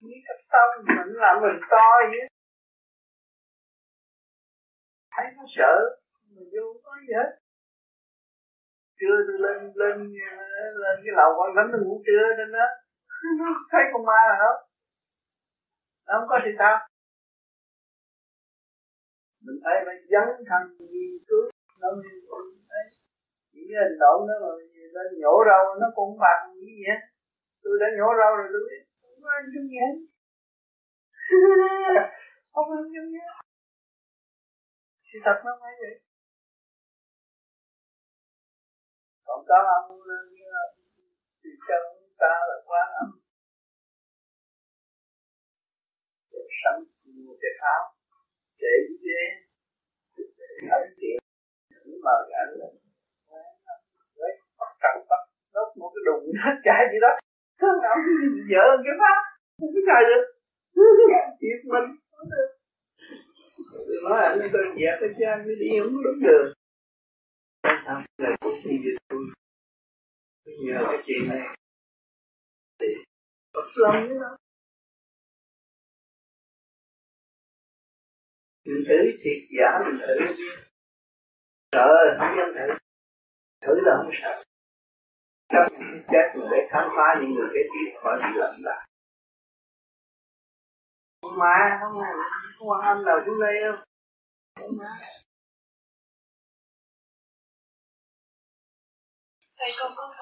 Miếng 0.00 0.22
cặp 0.28 0.38
tông 0.52 0.70
mình 0.86 1.14
làm 1.24 1.34
mình 1.42 1.60
to 1.70 1.88
vậy 2.12 2.28
thấy 5.14 5.26
nó 5.36 5.44
sợ 5.56 5.72
mình 6.34 6.48
vô 6.52 6.66
có 6.84 6.92
gì 7.00 7.12
hết. 7.18 7.30
Trưa 8.98 9.16
tôi 9.26 9.38
lên 9.44 9.58
lên 9.80 9.96
lên 10.82 10.96
cái 11.04 11.14
lầu 11.20 11.30
quan 11.38 11.50
thánh 11.56 11.68
tôi 11.72 11.80
ngủ 11.84 12.02
trưa 12.06 12.24
nên 12.38 12.52
đó 12.52 12.66
thấy 13.70 13.82
con 13.92 14.02
ma 14.06 14.20
là 14.28 14.36
không? 14.42 14.71
Nó 16.06 16.12
không 16.18 16.28
có 16.30 16.36
gì 16.44 16.52
sao 16.60 16.74
mình 19.44 19.58
thấy 19.64 19.76
phải 19.86 19.96
dấn 20.12 20.26
thân 20.48 20.62
nghiên 20.92 21.14
cứu 21.28 21.44
nó 21.80 21.88
thấy 22.70 22.84
những 23.52 23.66
cái 23.68 23.78
hành 23.82 23.98
động 24.04 24.20
đó 24.28 24.34
mà 24.42 24.50
lên 24.94 25.08
nhổ 25.20 25.34
rau 25.48 25.62
nó 25.80 25.86
cũng 25.96 26.12
bằng 26.24 26.42
như 26.62 26.72
vậy 26.86 26.98
tôi 27.62 27.74
đã 27.80 27.86
nhổ 27.96 28.08
rau 28.18 28.30
rồi 28.38 28.48
tôi 28.52 28.62
biết 28.68 28.80
không 29.00 29.22
có 29.22 29.30
ăn 29.38 29.44
chung 29.52 29.66
gì 29.72 29.78
không 32.52 32.68
ăn 32.78 32.84
chung 32.94 33.08
nhé 33.14 33.26
sự 35.08 35.18
thật 35.24 35.38
nó 35.44 35.52
phải 35.60 35.72
vậy 35.80 35.94
còn 39.26 39.44
có 39.48 39.58
ông 39.76 40.00
thì 41.42 41.50
chân 41.68 41.82
ta 42.18 42.34
là 42.48 42.56
quan 42.66 42.88
âm 43.02 43.21
sẵn 46.62 46.74
một 47.26 47.36
cái 47.42 47.52
tháo 47.60 47.80
để 48.62 48.74
dễ 49.04 49.20
để 50.38 50.48
ấn 50.78 50.84
tiện 51.00 51.16
thử 51.84 51.90
mở 52.04 52.16
ảnh. 52.42 52.52
Lên 52.60 52.74
lấy 54.20 54.32
bắt 54.58 54.72
cẳng 54.82 54.98
bắt 55.10 55.22
đốt 55.54 55.68
một 55.78 55.90
cái 55.94 56.02
đùng 56.06 56.24
hết 56.44 56.56
chạy 56.64 56.80
gì 56.92 56.98
đó. 57.04 57.12
Thương 57.60 57.78
ông 57.92 58.02
dở 58.52 58.64
cái 58.84 58.94
pháp 59.00 59.18
không 59.58 59.70
biết 59.74 59.84
chạy 59.90 60.02
được. 60.10 60.24
Giết 61.40 61.58
mình. 61.72 61.88
Không 62.16 62.28
được 62.30 62.50
nói 64.02 64.20
anh 64.24 64.50
tôi 64.52 64.64
dẹp 64.78 64.94
cái 65.00 65.10
cha 65.18 65.36
mới 65.44 65.54
đi 65.60 65.68
không 65.80 66.02
đúng 66.04 66.20
đường 66.26 66.52
không 67.86 68.02
là 68.18 68.36
cũng 68.40 68.60
tôi 69.08 69.22
nhờ 70.64 70.84
cái 70.88 71.02
chuyện 71.06 71.28
này. 71.28 71.56
Thì 72.80 72.86
bất 73.54 73.64
mình 78.64 78.84
thử 78.88 78.98
thiệt 79.22 79.38
giả 79.56 79.68
mình 79.84 79.98
thử. 80.00 80.14
Sợ 81.72 81.88
không 82.18 82.36
dám 82.38 82.48
thử. 82.56 82.74
Thử 83.60 83.74
là 83.86 83.92
không 84.02 84.12
sợ. 84.22 84.44
Chấp 85.48 85.64
chết 86.12 86.26
mình 86.34 86.48
để 86.50 86.58
khám 86.70 86.88
phá 86.96 87.20
những 87.20 87.32
người 87.34 87.48
kế 87.54 87.60
tiếp 87.72 87.98
khỏi 88.02 88.18
bị 88.22 88.38
lầm 88.40 88.54
lạc. 88.62 88.86
Không 91.22 91.38
mà 91.38 91.78
không 91.80 92.00
mà 92.00 92.06
không 92.58 92.68
quan 92.68 92.80
âm 92.80 93.04
nào 93.04 93.18
xuống 93.26 93.40
đây 93.40 93.60
đâu 93.60 93.76
không 94.60 94.76
mà 94.78 94.90
thầy 99.58 99.70
con 99.80 99.92
có 99.96 100.14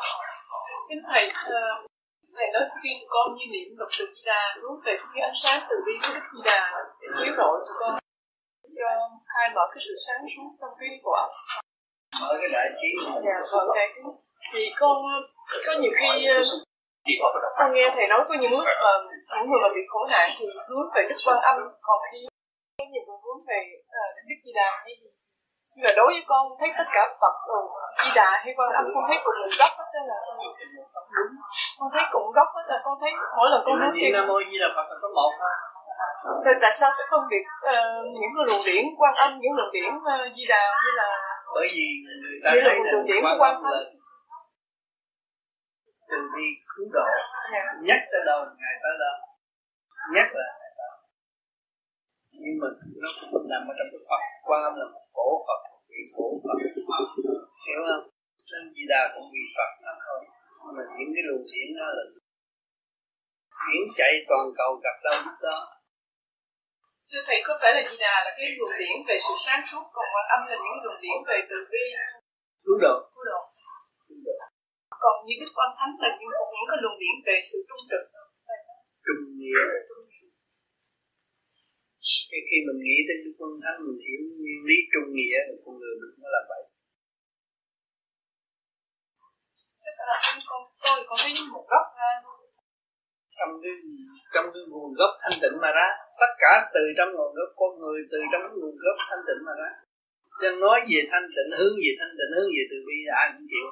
hỏi 0.50 0.70
kính 0.88 1.02
thầy 1.12 1.24
uh, 1.28 1.90
thầy 2.36 2.46
nói 2.52 2.62
khuyên 2.80 2.98
con 3.08 3.26
như 3.36 3.44
niệm 3.52 3.68
lục 3.78 3.88
từ 3.98 4.04
di 4.14 4.22
đà. 4.26 4.42
Rút 4.62 4.80
về 4.84 4.92
cái 4.98 5.22
ánh 5.28 5.38
sáng 5.42 5.66
từ 5.70 5.76
bi 5.86 5.92
của 6.02 6.14
đức 6.14 6.26
di 6.32 6.40
đà. 6.44 6.60
Để 7.00 7.08
chiếu 7.18 7.34
rọi 7.36 7.56
cho 7.66 7.74
con 7.80 7.98
cho 8.80 8.88
khai 9.30 9.46
mở 9.54 9.64
cái 9.72 9.80
sự 9.86 9.94
sáng 10.06 10.22
suốt 10.32 10.48
trong 10.60 10.72
cái 10.80 10.88
của 11.04 11.14
ông 11.24 11.32
mở 12.20 12.30
cái 12.40 12.50
đại 12.56 12.68
trí 12.78 12.90
dạ 13.26 13.38
vâng 13.52 13.68
thầy 13.76 13.88
thì 14.52 14.62
con 14.80 14.96
có 15.66 15.72
nhiều 15.80 15.92
khi 15.98 16.08
con 17.58 17.72
nghe 17.74 17.86
thầy 17.94 18.06
nói 18.08 18.20
có 18.28 18.34
những 18.40 18.50
lúc 18.50 18.66
mà 18.84 18.92
những 19.38 19.48
người 19.50 19.60
mà 19.62 19.68
bị 19.76 19.82
khổ 19.88 20.00
nạn 20.12 20.28
thì 20.38 20.44
hướng 20.68 20.86
về 20.94 21.02
đức 21.08 21.18
quan 21.26 21.38
âm. 21.50 21.56
Còn 21.86 21.98
khi 22.12 22.18
có 22.78 22.84
nhiều 22.92 23.02
người 23.06 23.18
hướng 23.24 23.40
về 23.48 23.58
uh, 23.98 24.10
đức 24.28 24.38
di 24.44 24.52
đà 24.60 24.70
hay 24.84 24.94
gì 25.00 25.10
nhưng 25.74 25.84
mà 25.86 25.92
đối 25.98 26.08
với 26.14 26.24
con 26.30 26.42
thấy 26.60 26.70
tất 26.78 26.88
cả 26.94 27.02
phật 27.20 27.34
đồ 27.48 27.60
di 28.02 28.10
đà 28.20 28.30
hay 28.44 28.52
quan 28.56 28.70
âm 28.80 28.84
con 28.94 29.04
thấy 29.08 29.18
cùng 29.24 29.36
một 29.42 29.52
gốc 29.60 29.72
hết 29.92 30.02
là 30.10 30.18
con 31.78 31.88
thấy 31.94 32.04
cùng 32.12 32.26
gốc 32.36 32.48
hết 32.56 32.64
là 32.72 32.78
con 32.84 32.94
thấy 33.00 33.12
mỗi 33.36 33.48
lần 33.52 33.60
con 33.66 33.74
nói 33.80 33.90
chuyện 33.94 34.12
nam 34.14 34.24
mô 34.28 34.36
di 34.50 34.58
đà 34.62 34.68
phật 34.76 34.86
là 34.90 34.96
có 35.02 35.08
một 35.18 35.32
thôi 35.40 35.54
Rồi 36.44 36.54
tại 36.62 36.72
sao 36.78 36.90
sẽ 36.98 37.04
phân 37.10 37.22
biệt 37.30 37.44
uh, 37.70 38.04
những 38.20 38.32
cái 38.36 38.44
luồng 38.48 38.64
điển 38.66 38.84
quan 38.98 39.14
âm 39.24 39.30
những 39.40 39.54
luồng 39.58 39.72
điển 39.76 39.90
uh, 39.96 40.32
di 40.34 40.44
đà 40.52 40.64
như 40.84 40.90
là 41.00 41.08
bởi 41.54 41.66
vì 41.74 41.86
người 42.04 42.38
ta 42.44 42.50
là 42.54 42.62
thấy 42.66 42.92
luồng 42.92 43.06
điển 43.06 43.20
quan 43.24 43.36
quan 43.40 43.54
âm 43.54 43.62
là 43.62 43.80
từ 46.10 46.18
bi 46.34 46.46
cứu 46.76 46.86
độ. 46.92 47.06
Nhắc 47.88 48.00
tới 48.12 48.22
đâu 48.26 48.38
ngài 48.60 48.74
tới 48.82 48.94
đó. 49.02 49.12
Nhắc 50.14 50.28
là 50.38 50.46
ngài 50.60 50.72
tới 50.78 50.90
nhưng 52.42 52.56
mà 52.60 52.68
nó 53.02 53.10
cũng 53.32 53.46
nằm 53.52 53.62
ở 53.70 53.72
trong 53.78 53.88
cái 53.92 54.02
Phật. 54.08 54.22
Quan 54.48 54.60
âm 54.68 54.74
là 54.80 54.86
một 54.94 55.04
cổ 55.18 55.28
Phật 55.46 55.60
một 55.70 55.80
vị 55.90 56.00
cổ 56.16 56.26
Phật. 56.44 56.56
Hiểu 57.66 57.80
không? 57.88 58.04
Nên 58.50 58.62
Di 58.74 58.84
Đà 58.92 59.02
cũng 59.14 59.26
vì 59.34 59.44
Phật 59.56 59.70
nó 59.84 59.92
thôi. 60.04 60.20
Mà 60.76 60.82
những 60.98 61.10
cái 61.14 61.22
luồng 61.28 61.44
điển 61.52 61.68
đó 61.78 61.86
là 61.96 62.04
điển 63.66 63.82
chạy 63.98 64.12
toàn 64.28 64.46
cầu 64.58 64.70
gặp 64.84 64.96
đâu 65.06 65.16
lúc 65.26 65.38
đó 65.48 65.56
thưa 67.10 67.22
thầy 67.26 67.38
có 67.46 67.52
phải 67.60 67.70
là 67.76 67.82
di 67.88 67.96
đà 68.04 68.14
là 68.24 68.30
cái 68.36 68.46
luồng 68.56 68.74
điển 68.80 68.96
về 69.08 69.16
sự 69.26 69.34
sáng 69.46 69.62
suốt 69.68 69.84
còn 69.94 70.06
quan 70.12 70.26
âm 70.36 70.40
là 70.50 70.56
những 70.64 70.78
luồng 70.84 71.00
điển 71.04 71.18
về 71.28 71.38
từ 71.50 71.56
bi? 71.72 71.84
Cứu 72.64 72.76
độ. 72.84 72.94
Cứu 73.14 73.24
độ. 73.30 73.40
Còn 75.02 75.14
như 75.26 75.34
đức 75.40 75.50
quan 75.56 75.70
thánh 75.78 75.92
là 76.02 76.08
những 76.18 76.32
những 76.54 76.68
cái 76.70 76.78
luồng 76.82 76.98
điển 77.02 77.16
về 77.26 77.36
sự 77.50 77.58
trung 77.68 77.82
trực 77.90 78.04
trung 79.04 79.22
nghĩa. 79.38 79.62
Cái 82.30 82.40
khi 82.48 82.56
mình 82.66 82.80
nghĩ 82.86 82.96
tới 83.06 83.16
đức 83.24 83.34
quân 83.38 83.52
thánh 83.62 83.78
mình 83.86 84.00
hiểu 84.06 84.20
nguyên 84.40 84.60
lý 84.68 84.76
trung 84.92 85.08
nghĩa 85.16 85.38
thì 85.46 85.54
con 85.64 85.74
người 85.80 85.94
mình 86.00 86.12
nó 86.22 86.28
là 86.34 86.42
vậy. 86.50 86.62
Tức 89.84 89.94
là 90.08 90.16
con 90.48 90.60
tôi 90.84 90.98
con 91.08 91.18
thấy 91.22 91.32
một 91.54 91.64
góc 91.72 91.86
ra 91.98 92.10
trong 93.40 93.52
cái 93.62 93.74
trong 94.34 94.46
cái 94.54 94.62
nguồn 94.70 94.90
gốc 95.00 95.12
thanh 95.22 95.38
tịnh 95.42 95.56
mà 95.62 95.70
ra. 95.78 95.88
Tất 96.20 96.32
cả 96.42 96.52
từ 96.74 96.82
trong 96.96 97.10
nguồn 97.16 97.30
gốc, 97.38 97.50
con 97.60 97.72
người 97.80 97.98
từ 98.12 98.18
trong 98.32 98.42
cái 98.44 98.54
nguồn 98.60 98.76
gốc 98.84 98.96
thanh 99.08 99.24
tịnh 99.28 99.42
mà 99.46 99.52
ra. 99.60 99.70
Cho 100.40 100.50
nói 100.64 100.78
về 100.90 101.00
thanh 101.10 101.26
tịnh, 101.36 101.50
hướng 101.58 101.74
về 101.82 101.92
thanh 102.00 102.14
tịnh, 102.18 102.32
hướng 102.36 102.50
về 102.56 102.62
từ 102.70 102.76
bi, 102.86 102.98
ai 103.20 103.26
cũng 103.34 103.46
chịu. 103.52 103.66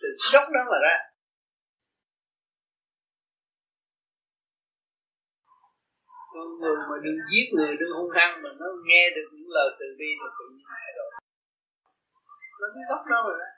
Từ 0.00 0.08
gốc 0.32 0.46
đó 0.54 0.62
mà 0.72 0.78
ra. 0.86 0.96
Con 6.32 6.48
người 6.60 6.76
mà 6.90 6.96
đừng 7.04 7.18
giết 7.30 7.46
người, 7.56 7.72
đừng 7.80 7.92
hung 7.98 8.10
hăng 8.18 8.42
mà 8.42 8.50
nó 8.60 8.66
nghe 8.88 9.04
được 9.16 9.28
những 9.32 9.50
lời 9.56 9.68
từ 9.80 9.86
bi 9.98 10.10
thì 10.20 10.28
tự 10.38 10.44
nhiên 10.52 10.66
hại 10.72 10.88
rồi. 10.98 11.10
Nó 12.60 12.66
cái 12.74 12.84
gốc 12.90 13.02
đó 13.12 13.18
mà 13.28 13.34
ra. 13.40 13.50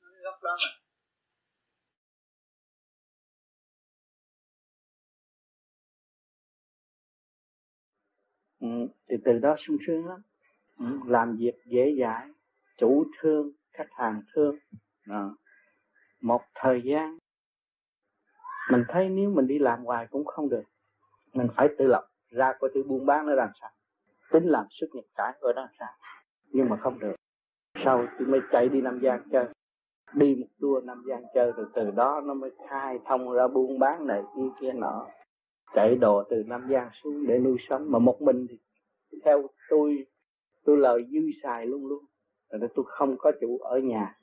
Nó 0.00 0.08
cái 0.14 0.22
gốc 0.24 0.38
đó 0.42 0.56
mà. 0.62 0.83
Ừ, 8.64 8.88
thì 9.08 9.16
từ 9.24 9.38
đó 9.38 9.56
sung 9.58 9.76
sướng 9.86 10.06
lắm. 10.06 10.20
Ừ, 10.78 10.86
làm 11.06 11.36
việc 11.36 11.54
dễ 11.66 11.96
dãi 12.00 12.28
chủ 12.78 13.04
thương 13.20 13.52
khách 13.72 13.88
hàng 13.90 14.22
thương. 14.34 14.56
À. 15.08 15.28
một 16.20 16.42
thời 16.54 16.82
gian 16.84 17.18
mình 18.70 18.84
thấy 18.88 19.08
nếu 19.08 19.30
mình 19.30 19.46
đi 19.46 19.58
làm 19.58 19.84
hoài 19.84 20.06
cũng 20.10 20.24
không 20.24 20.48
được. 20.48 20.62
Mình 21.32 21.46
phải 21.56 21.68
tự 21.78 21.86
lập 21.86 22.06
ra 22.30 22.52
coi 22.60 22.70
tự 22.74 22.82
buôn 22.82 23.06
bán 23.06 23.26
nó 23.26 23.32
làm 23.34 23.48
sao. 23.60 23.70
Tính 24.32 24.44
làm 24.44 24.66
xuất 24.70 24.86
nhập 24.92 25.04
cảnh 25.16 25.34
ở 25.40 25.52
đó 25.52 25.62
làm 25.62 25.70
sao. 25.78 25.92
Nhưng 26.52 26.68
mà 26.68 26.76
không 26.76 26.98
được. 26.98 27.14
Sau 27.84 28.06
tôi 28.18 28.28
mới 28.28 28.40
chạy 28.52 28.68
đi 28.68 28.80
Nam 28.80 29.00
Giang 29.02 29.22
chơi. 29.32 29.46
Đi 30.12 30.34
một 30.34 30.46
tour 30.60 30.84
Nam 30.84 31.04
Giang 31.08 31.22
chơi 31.34 31.52
rồi 31.52 31.66
từ 31.74 31.90
đó 31.90 32.20
nó 32.24 32.34
mới 32.34 32.50
khai 32.68 32.98
thông 33.04 33.32
ra 33.32 33.48
buôn 33.48 33.78
bán 33.78 34.06
này 34.06 34.22
kia 34.36 34.48
kia 34.60 34.72
nọ 34.72 35.06
chạy 35.74 35.94
đồ 35.96 36.22
từ 36.30 36.42
Nam 36.46 36.66
Giang 36.70 36.88
xuống 37.02 37.26
để 37.26 37.38
nuôi 37.38 37.56
sống. 37.68 37.90
Mà 37.90 37.98
một 37.98 38.22
mình 38.22 38.46
thì 38.48 38.58
theo 39.24 39.46
tôi 39.70 40.06
tôi 40.64 40.76
lời 40.76 41.06
dư 41.10 41.20
xài 41.42 41.66
luôn 41.66 41.86
luôn. 41.86 42.04
Rồi 42.50 42.68
tôi 42.74 42.84
không 42.88 43.16
có 43.18 43.32
chủ 43.40 43.58
ở 43.58 43.78
nhà. 43.78 44.16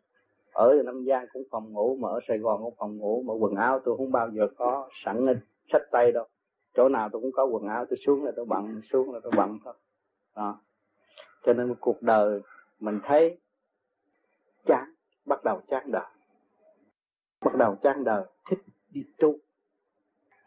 Ở 0.54 0.82
Nam 0.86 1.06
Giang 1.08 1.26
cũng 1.34 1.44
phòng 1.52 1.74
ngủ, 1.74 1.96
mà 1.96 2.10
ở 2.10 2.20
Sài 2.28 2.38
Gòn 2.38 2.62
cũng 2.64 2.74
phòng 2.78 2.98
ngủ, 2.98 3.24
mà 3.28 3.34
quần 3.34 3.56
áo 3.56 3.80
tôi 3.86 3.98
không 3.98 4.12
bao 4.12 4.30
giờ 4.30 4.48
có 4.58 4.90
sẵn 5.06 5.26
sách 5.72 5.82
tay 5.92 6.12
đâu. 6.12 6.26
Chỗ 6.74 6.90
nào 6.90 7.10
tôi 7.12 7.22
cũng 7.22 7.32
có 7.32 7.46
quần 7.46 7.68
áo, 7.68 7.86
tôi 7.90 7.98
xuống 8.06 8.24
là 8.24 8.32
tôi 8.36 8.46
bận, 8.46 8.82
xuống 8.92 9.14
là 9.14 9.20
tôi 9.24 9.32
bận 9.38 9.60
thôi. 9.64 9.74
Đó. 10.36 10.60
Cho 11.44 11.54
nên 11.54 11.76
cuộc 11.80 12.02
đời 12.02 12.42
mình 12.80 13.00
thấy 13.04 13.38
chán, 14.66 14.94
bắt 15.26 15.44
đầu 15.44 15.62
chán 15.68 15.92
đời. 15.92 16.06
Bắt 17.46 17.56
đầu 17.56 17.76
chán 17.84 18.04
đời, 18.04 18.24
thích 18.50 18.60
đi 18.90 19.04
tu. 19.18 19.36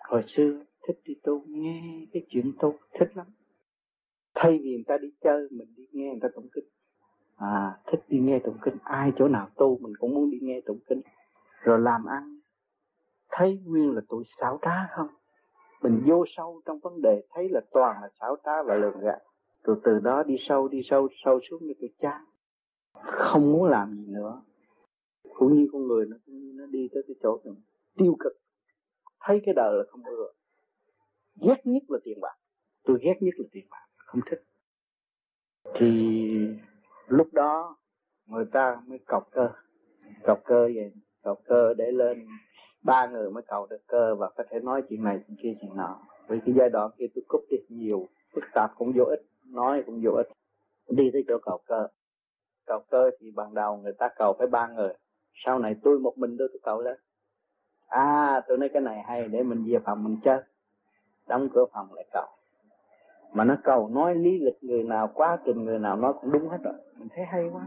Hồi 0.08 0.24
xưa 0.26 0.60
thích 0.86 1.00
đi 1.04 1.14
tu 1.22 1.42
nghe 1.46 2.06
cái 2.12 2.26
chuyện 2.28 2.52
tu 2.60 2.74
thích 2.98 3.08
lắm. 3.14 3.26
Thay 4.34 4.58
vì 4.62 4.70
người 4.74 4.84
ta 4.86 4.98
đi 4.98 5.08
chơi 5.20 5.48
mình 5.50 5.68
đi 5.76 5.86
nghe 5.92 6.10
người 6.10 6.20
ta 6.22 6.28
tụng 6.34 6.48
kinh. 6.52 6.64
À 7.36 7.78
thích 7.86 8.00
đi 8.08 8.18
nghe 8.18 8.38
tụng 8.38 8.56
kinh. 8.62 8.76
Ai 8.84 9.12
chỗ 9.18 9.28
nào 9.28 9.48
tu 9.56 9.78
mình 9.78 9.92
cũng 9.98 10.14
muốn 10.14 10.30
đi 10.30 10.38
nghe 10.42 10.60
tụng 10.60 10.78
kinh. 10.88 11.00
Rồi 11.62 11.80
làm 11.80 12.04
ăn. 12.04 12.38
Thấy 13.30 13.58
nguyên 13.64 13.90
là 13.90 14.00
tụi 14.08 14.24
xảo 14.40 14.58
trá 14.62 14.88
không? 14.96 15.08
Mình 15.82 16.02
vô 16.06 16.24
sâu 16.36 16.60
trong 16.66 16.78
vấn 16.78 17.02
đề 17.02 17.22
thấy 17.30 17.48
là 17.48 17.60
toàn 17.72 18.02
là 18.02 18.08
xảo 18.20 18.36
trá 18.44 18.62
và 18.62 18.74
lường 18.74 19.00
gạt. 19.00 19.18
Từ 19.62 19.74
từ 19.84 19.98
đó 19.98 20.22
đi 20.22 20.36
sâu 20.48 20.68
đi 20.68 20.80
sâu 20.90 21.08
sâu 21.24 21.40
xuống 21.50 21.66
như 21.66 21.72
tôi 21.80 21.90
chán. 21.98 22.24
Không 22.92 23.52
muốn 23.52 23.64
làm 23.64 23.94
gì 23.94 24.06
nữa. 24.06 24.42
Cũng 25.34 25.54
như 25.54 25.68
con 25.72 25.86
người 25.86 26.06
nó 26.06 26.16
nó 26.28 26.66
đi 26.66 26.88
tới 26.92 27.02
cái 27.06 27.16
chỗ 27.22 27.40
này, 27.44 27.54
tiêu 27.96 28.16
cực. 28.20 28.32
Thấy 29.20 29.42
cái 29.46 29.54
đời 29.54 29.78
là 29.78 29.84
không 29.90 30.02
ưa 30.04 30.26
ghét 31.40 31.60
nhất 31.64 31.82
là 31.88 31.98
tiền 32.04 32.20
bạc. 32.20 32.36
Tôi 32.84 32.98
ghét 33.02 33.14
nhất 33.20 33.34
là 33.38 33.44
tiền 33.52 33.66
bạc, 33.70 33.86
không 33.96 34.20
thích. 34.30 34.42
Thì 35.74 35.88
lúc 37.08 37.28
đó 37.32 37.76
người 38.26 38.44
ta 38.52 38.82
mới 38.86 38.98
cọc 39.06 39.30
cơ. 39.30 39.48
Cọc 40.22 40.40
cơ 40.44 40.68
vậy, 40.74 40.92
cọc 41.22 41.38
cơ 41.44 41.74
để 41.74 41.90
lên 41.90 42.26
ba 42.82 43.06
người 43.06 43.30
mới 43.30 43.42
cầu 43.46 43.66
được 43.70 43.86
cơ 43.86 44.14
và 44.14 44.30
có 44.36 44.44
thể 44.50 44.60
nói 44.60 44.82
chuyện 44.88 45.04
này 45.04 45.18
chuyện 45.26 45.36
kia, 45.42 45.54
chuyện 45.60 45.76
nọ. 45.76 46.00
Vì 46.28 46.38
cái 46.46 46.54
giai 46.58 46.70
đoạn 46.70 46.90
kia 46.98 47.06
tôi 47.14 47.24
cúp 47.28 47.40
đi 47.50 47.56
nhiều, 47.68 48.08
phức 48.34 48.44
tạp 48.54 48.70
cũng 48.76 48.92
vô 48.96 49.04
ích, 49.04 49.20
nói 49.46 49.82
cũng 49.86 50.00
vô 50.04 50.10
ích. 50.10 50.28
Đi 50.88 51.10
tới 51.12 51.24
chỗ 51.28 51.38
cầu 51.42 51.60
cơ. 51.66 51.88
Cầu 52.66 52.80
cơ 52.90 53.10
thì 53.20 53.30
ban 53.30 53.54
đầu 53.54 53.76
người 53.76 53.92
ta 53.98 54.08
cầu 54.16 54.36
phải 54.38 54.46
ba 54.46 54.68
người. 54.68 54.94
Sau 55.44 55.58
này 55.58 55.76
tôi 55.82 55.98
một 55.98 56.18
mình 56.18 56.36
tôi 56.38 56.48
tôi 56.52 56.60
cầu 56.62 56.80
lên. 56.80 56.98
À 57.86 58.42
tôi 58.48 58.58
nói 58.58 58.68
cái 58.72 58.82
này 58.82 59.02
hay, 59.06 59.28
để 59.28 59.42
mình 59.42 59.64
về 59.66 59.78
phòng 59.84 60.04
mình 60.04 60.16
chơi 60.24 60.42
đóng 61.28 61.48
cửa 61.54 61.64
phòng 61.72 61.94
lại 61.94 62.04
cầu. 62.12 62.26
Mà 63.32 63.44
nó 63.44 63.56
cầu 63.64 63.88
nói 63.88 64.14
lý 64.14 64.38
lịch 64.38 64.64
người 64.64 64.82
nào 64.82 65.10
quá 65.14 65.38
trình 65.46 65.64
người 65.64 65.78
nào 65.78 65.96
nói 65.96 66.12
cũng 66.20 66.32
đúng 66.32 66.48
hết 66.48 66.58
rồi. 66.64 66.74
Mình 66.98 67.08
thấy 67.14 67.24
hay 67.24 67.48
quá. 67.52 67.66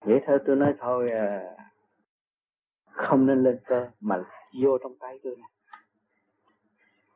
Vậy 0.00 0.20
thôi 0.26 0.38
tôi 0.46 0.56
nói 0.56 0.74
thôi 0.78 1.10
à, 1.10 1.56
không 2.90 3.26
nên 3.26 3.42
lên 3.42 3.58
cơ 3.64 3.88
mà 4.00 4.24
vô 4.62 4.78
trong 4.78 4.96
tay 4.96 5.18
tôi 5.22 5.36
nè. 5.36 5.44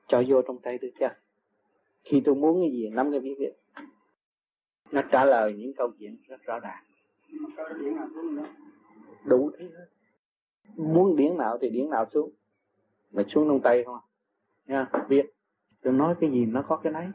Cho 0.07 0.23
vô 0.29 0.43
trong 0.43 0.59
tay 0.59 0.79
tôi 0.83 0.93
chứ 1.01 1.07
khi 2.05 2.23
tôi 2.25 2.35
muốn 2.35 2.61
cái 2.63 2.71
gì 2.71 2.91
nắm 2.91 3.11
cái 3.11 3.21
biết 3.21 3.35
việc 3.39 3.55
nó 4.91 5.03
trả 5.13 5.25
lời 5.25 5.55
những 5.55 5.73
câu 5.77 5.91
chuyện 5.99 6.17
rất 6.29 6.43
rõ 6.43 6.59
ràng. 6.59 6.85
Đủ 9.25 9.51
thứ 9.59 9.65
hết. 9.65 9.87
Muốn 10.77 11.17
điển 11.17 11.37
nào 11.37 11.59
thì 11.61 11.71
điển 11.71 11.91
nào 11.91 12.07
xuống. 12.11 12.31
Mà 13.11 13.23
xuống 13.29 13.49
trong 13.49 13.61
tay 13.61 13.85
không 13.85 13.99
nha 14.67 14.87
biết 15.09 15.34
tôi 15.85 15.93
nói 15.93 16.15
cái 16.21 16.31
gì 16.31 16.47
nó 16.47 16.65
có 16.69 16.77
cái 16.77 16.93
nấy. 16.93 17.07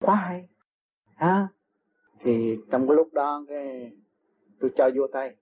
Quá 0.00 0.14
hay. 0.14 0.48
Ha? 1.14 1.48
Thì 2.20 2.58
trong 2.70 2.88
cái 2.88 2.96
lúc 2.96 3.08
đó 3.12 3.44
cái 3.48 3.92
tôi 4.60 4.70
cho 4.76 4.90
vô 4.96 5.06
tay. 5.12 5.36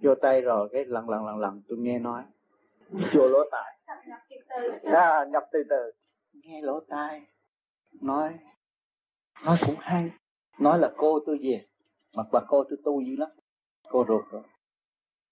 Vô 0.00 0.14
tay 0.14 0.40
rồi 0.40 0.68
cái 0.72 0.84
lần 0.84 1.08
lần 1.08 1.26
lần 1.26 1.38
lần 1.38 1.62
tôi 1.68 1.78
nghe 1.78 1.98
nói. 1.98 2.22
Vô 2.90 3.28
lỗ 3.28 3.38
tai. 3.50 3.78
À, 4.84 5.24
nhập 5.24 5.44
từ 5.52 5.62
từ. 5.68 5.92
Nghe 6.32 6.62
lỗ 6.62 6.80
tai. 6.80 7.26
Nói. 8.00 8.38
Nói 9.44 9.56
cũng 9.66 9.76
hay. 9.78 10.10
Nói 10.58 10.78
là 10.78 10.92
cô 10.96 11.20
tôi 11.26 11.38
về. 11.42 11.66
Mà 12.16 12.22
bà 12.32 12.40
cô 12.48 12.64
tôi 12.64 12.78
tu 12.84 13.00
dữ 13.00 13.16
lắm. 13.16 13.28
Cô 13.88 14.04
ruột 14.08 14.24
rồi. 14.30 14.42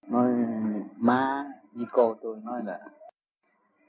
Nói 0.08 0.32
má 0.96 1.52
với 1.72 1.86
cô 1.92 2.16
tôi 2.22 2.40
nói 2.44 2.62
là 2.64 2.80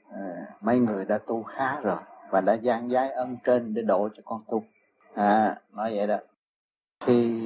uh, 0.08 0.62
mấy 0.62 0.78
người 0.78 1.04
đã 1.04 1.18
tu 1.18 1.42
khá 1.42 1.80
rồi 1.80 1.98
và 2.34 2.40
đã 2.40 2.54
gian 2.54 2.90
giái 2.90 3.10
ân 3.10 3.36
trên 3.44 3.74
để 3.74 3.82
độ 3.82 4.08
cho 4.14 4.22
con 4.24 4.40
tu. 4.48 4.64
À 5.14 5.60
nói 5.72 5.96
vậy 5.96 6.06
đó. 6.06 6.18
Thì 7.06 7.42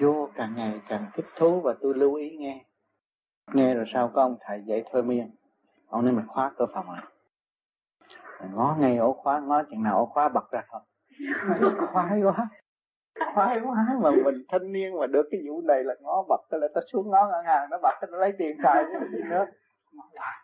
vô 0.00 0.28
càng 0.34 0.54
ngày 0.56 0.80
càng 0.88 1.06
thích 1.14 1.26
thú 1.36 1.60
và 1.60 1.74
tôi 1.80 1.94
lưu 1.94 2.14
ý 2.14 2.36
nghe. 2.36 2.64
Nghe 3.52 3.74
rồi 3.74 3.84
sau 3.92 4.10
có 4.14 4.22
ông 4.22 4.36
thầy 4.40 4.62
dạy 4.66 4.84
thôi 4.92 5.02
miên. 5.02 5.30
Ông 5.88 6.04
nói 6.04 6.14
mình 6.14 6.26
khóa 6.28 6.50
cửa 6.56 6.66
phòng 6.74 6.90
lại 6.90 7.04
ngó 8.54 8.76
ngay 8.78 8.96
ổ 8.96 9.12
khóa, 9.12 9.40
ngó 9.40 9.62
chừng 9.70 9.82
nào 9.82 9.98
ổ 9.98 10.06
khóa 10.06 10.28
bật 10.28 10.50
ra 10.50 10.62
thôi. 10.70 10.80
Khoái 11.92 12.22
quá. 12.22 12.48
Khoái 13.34 13.60
quá 13.60 13.86
mà 14.00 14.10
mình 14.24 14.44
thanh 14.48 14.72
niên 14.72 14.98
mà 15.00 15.06
được 15.06 15.28
cái 15.30 15.40
vụ 15.48 15.60
này 15.60 15.84
là 15.84 15.94
ngó 16.00 16.24
bật 16.28 16.40
cái 16.50 16.60
là 16.60 16.68
ta 16.74 16.80
xuống 16.92 17.10
ngó 17.10 17.28
ngân 17.28 17.44
hàng 17.44 17.70
nó 17.70 17.78
bật 17.82 17.94
nó 18.10 18.18
lấy 18.18 18.32
tiền 18.38 18.56
xài 18.62 18.84
chứ 18.84 19.06
gì 19.12 19.22
nữa. 19.30 19.46
Ngó 19.92 20.04
hoài 20.16 20.36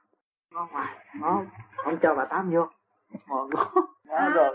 ngó 0.54 0.68
hoài 0.72 0.96
ngó. 1.20 1.42
Không 1.84 1.98
cho 2.02 2.14
bà 2.14 2.24
tám 2.24 2.50
vô. 2.50 2.66
Ờ, 3.12 3.46
mà 3.50 3.64
dạ, 4.04 4.30
có 4.34 4.34
vợ 4.38 4.54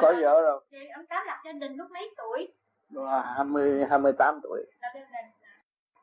có 0.00 0.12
rồi. 0.12 0.22
vợ 0.22 0.42
rồi. 0.42 0.60
Ông 0.94 1.06
tám 1.06 1.26
lập 1.26 1.36
gia 1.44 1.52
đình 1.52 1.76
lúc 1.76 1.90
mấy 1.90 2.14
tuổi? 2.16 2.52
Là 2.90 3.22
hai 3.36 3.44
mươi 3.44 3.86
hai 3.90 3.98
mươi 3.98 4.12
tám 4.18 4.40
tuổi. 4.42 4.66
À? 4.80 4.90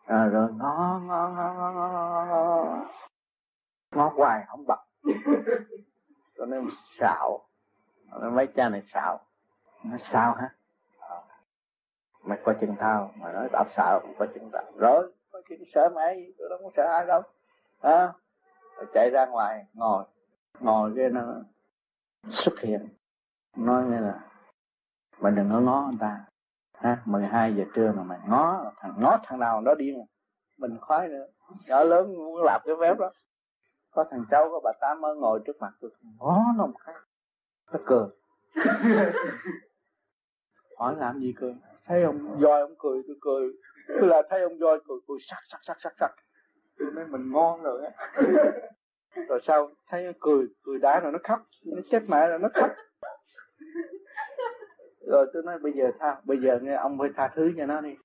à, 0.05 0.27
rồi 0.27 0.49
ngon 0.57 1.07
ngon 1.07 1.35
ngon 1.35 1.57
ngon 1.57 1.75
ngon 1.75 2.27
ngon 2.29 2.88
ngon 3.95 4.13
hoài 4.15 4.43
không 4.47 4.65
bật. 4.67 4.79
Cho 6.38 6.45
nên 6.45 6.67
xạo. 6.99 7.39
Mấy 8.31 8.47
cha 8.47 8.69
này 8.69 8.84
xạo. 8.93 9.19
Nó 9.84 9.97
sao 10.11 10.34
hả? 10.34 10.49
Ờ. 10.99 11.21
Mày 12.23 12.39
có 12.45 12.53
chân 12.61 12.75
thao 12.79 13.11
mà 13.15 13.31
nói 13.31 13.47
tao 13.51 13.65
sợ 13.69 13.99
mày 14.03 14.13
có 14.19 14.25
chân 14.34 14.49
tao. 14.53 14.63
Rồi 14.77 15.13
có 15.31 15.41
chuyện 15.49 15.63
sợ 15.73 15.89
mày 15.95 16.34
tôi 16.38 16.49
đâu 16.49 16.59
có 16.63 16.69
sợ 16.77 16.84
ai 16.84 17.05
đâu. 17.05 17.21
À, 17.81 18.13
chạy 18.93 19.09
ra 19.09 19.25
ngoài 19.25 19.65
ngồi 19.73 20.03
ngồi 20.59 20.93
cái 20.95 21.09
nó 21.09 21.21
xuất 22.29 22.59
hiện. 22.59 22.88
Nói 23.55 23.84
như 23.84 23.99
là 23.99 24.19
mày 25.19 25.31
đừng 25.31 25.49
có 25.51 25.59
ngó 25.59 25.88
người 25.89 25.97
ta. 25.99 26.25
Ha 26.73 27.01
12 27.05 27.55
giờ 27.55 27.63
trưa 27.75 27.91
mà 27.95 28.03
mày 28.03 28.19
ngó 28.27 28.71
thằng 28.77 28.93
ngó 28.97 29.17
thằng 29.23 29.39
nào 29.39 29.61
nó 29.61 29.75
điên 29.75 30.05
mình 30.57 30.77
khoái 30.81 31.07
nữa. 31.07 31.27
Nhỏ 31.67 31.84
lớn 31.84 32.15
muốn 32.15 32.43
làm 32.43 32.61
cái 32.65 32.75
phép 32.81 32.99
đó. 32.99 33.11
Có 33.91 34.05
thằng 34.11 34.25
cháu 34.31 34.49
có 34.51 34.59
bà 34.63 34.71
tám 34.81 35.01
mới 35.01 35.15
ngồi 35.15 35.39
trước 35.45 35.57
mặt 35.59 35.73
tôi. 35.81 35.91
Ngó 36.19 36.43
nó 36.57 36.65
một 36.65 36.79
cái. 36.85 36.95
Nó 37.71 37.79
cười. 37.85 38.07
Hỏi 40.77 40.95
làm 40.97 41.19
gì 41.19 41.34
cười? 41.38 41.55
Thấy 41.85 42.03
ông 42.03 42.39
voi 42.39 42.61
ông 42.61 42.75
cười 42.79 43.01
tôi 43.07 43.15
cười. 43.21 43.49
Tức 43.88 44.07
là 44.07 44.21
thấy 44.29 44.41
ông 44.41 44.59
voi 44.59 44.79
cười 44.88 44.97
cười 45.07 45.17
sắc 45.29 45.39
sắc 45.49 45.59
sắc 45.61 45.77
sắc 45.79 45.93
sắc. 45.99 46.11
Tôi 46.79 46.91
nói 46.91 47.05
mình 47.07 47.31
ngon 47.31 47.61
rồi 47.61 47.85
á 47.85 47.91
rồi 49.27 49.39
sau 49.44 49.69
thấy 49.89 50.03
nó 50.03 50.11
cười 50.19 50.48
cười 50.64 50.80
đá 50.80 50.99
rồi 50.99 51.11
nó 51.11 51.19
khóc. 51.23 51.39
Nó 51.65 51.81
chết 51.91 52.03
mẹ 52.07 52.27
rồi 52.27 52.39
nó 52.39 52.49
khóc. 52.53 52.69
Rồi 55.07 55.27
tôi 55.34 55.44
nói 55.44 55.60
bây 55.60 55.72
giờ 55.73 55.91
sao 55.99 56.22
bây 56.23 56.38
giờ 56.41 56.60
nghe 56.61 56.76
ông 56.76 56.98
phải 56.99 57.10
tha 57.15 57.31
thứ 57.35 57.52
cho 57.57 57.65
nó 57.65 57.81
đi. 57.81 57.95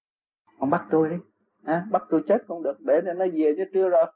Ông 0.59 0.71
bắt 0.71 0.87
tôi 0.91 1.09
đi. 1.09 1.17
À, 1.65 1.85
bắt 1.91 2.03
tôi 2.11 2.23
chết 2.29 2.39
không 2.49 2.63
được. 2.63 2.77
Để 2.81 3.01
nó 3.05 3.27
về 3.33 3.55
chứ 3.57 3.65
chưa 3.73 3.89
rồi. 3.89 4.07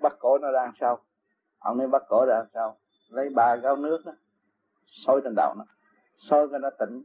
Bắt 0.00 0.16
cổ 0.18 0.38
nó 0.38 0.50
ra 0.50 0.72
sao? 0.80 0.98
Ông 1.58 1.78
ấy 1.78 1.88
bắt 1.88 2.02
cổ 2.08 2.26
ra 2.26 2.44
sao? 2.54 2.76
Lấy 3.10 3.28
ba 3.34 3.56
gáo 3.56 3.76
nước 3.76 3.98
đó 4.04 4.12
sôi 4.86 5.20
trên 5.24 5.34
đầu 5.36 5.54
nó. 5.58 5.64
Sôi 6.18 6.48
cái 6.50 6.60
nó 6.60 6.70
tỉnh. 6.70 7.02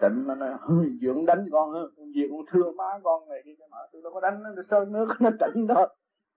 Tỉnh 0.00 0.26
nó 0.26 0.34
nói 0.34 0.58
dưỡng 1.02 1.26
đánh 1.26 1.48
con 1.52 1.74
gì 2.14 2.28
con 2.30 2.40
thưa 2.50 2.72
má 2.76 2.84
con 3.02 3.28
này. 3.28 3.42
Kia 3.44 3.52
mà 3.70 3.78
tôi 3.92 4.02
đâu 4.02 4.12
có 4.12 4.20
đánh 4.20 4.42
nó 4.42 4.62
sôi 4.70 4.86
nước 4.86 5.08
nó 5.20 5.30
tỉnh 5.40 5.66
thôi 5.68 5.88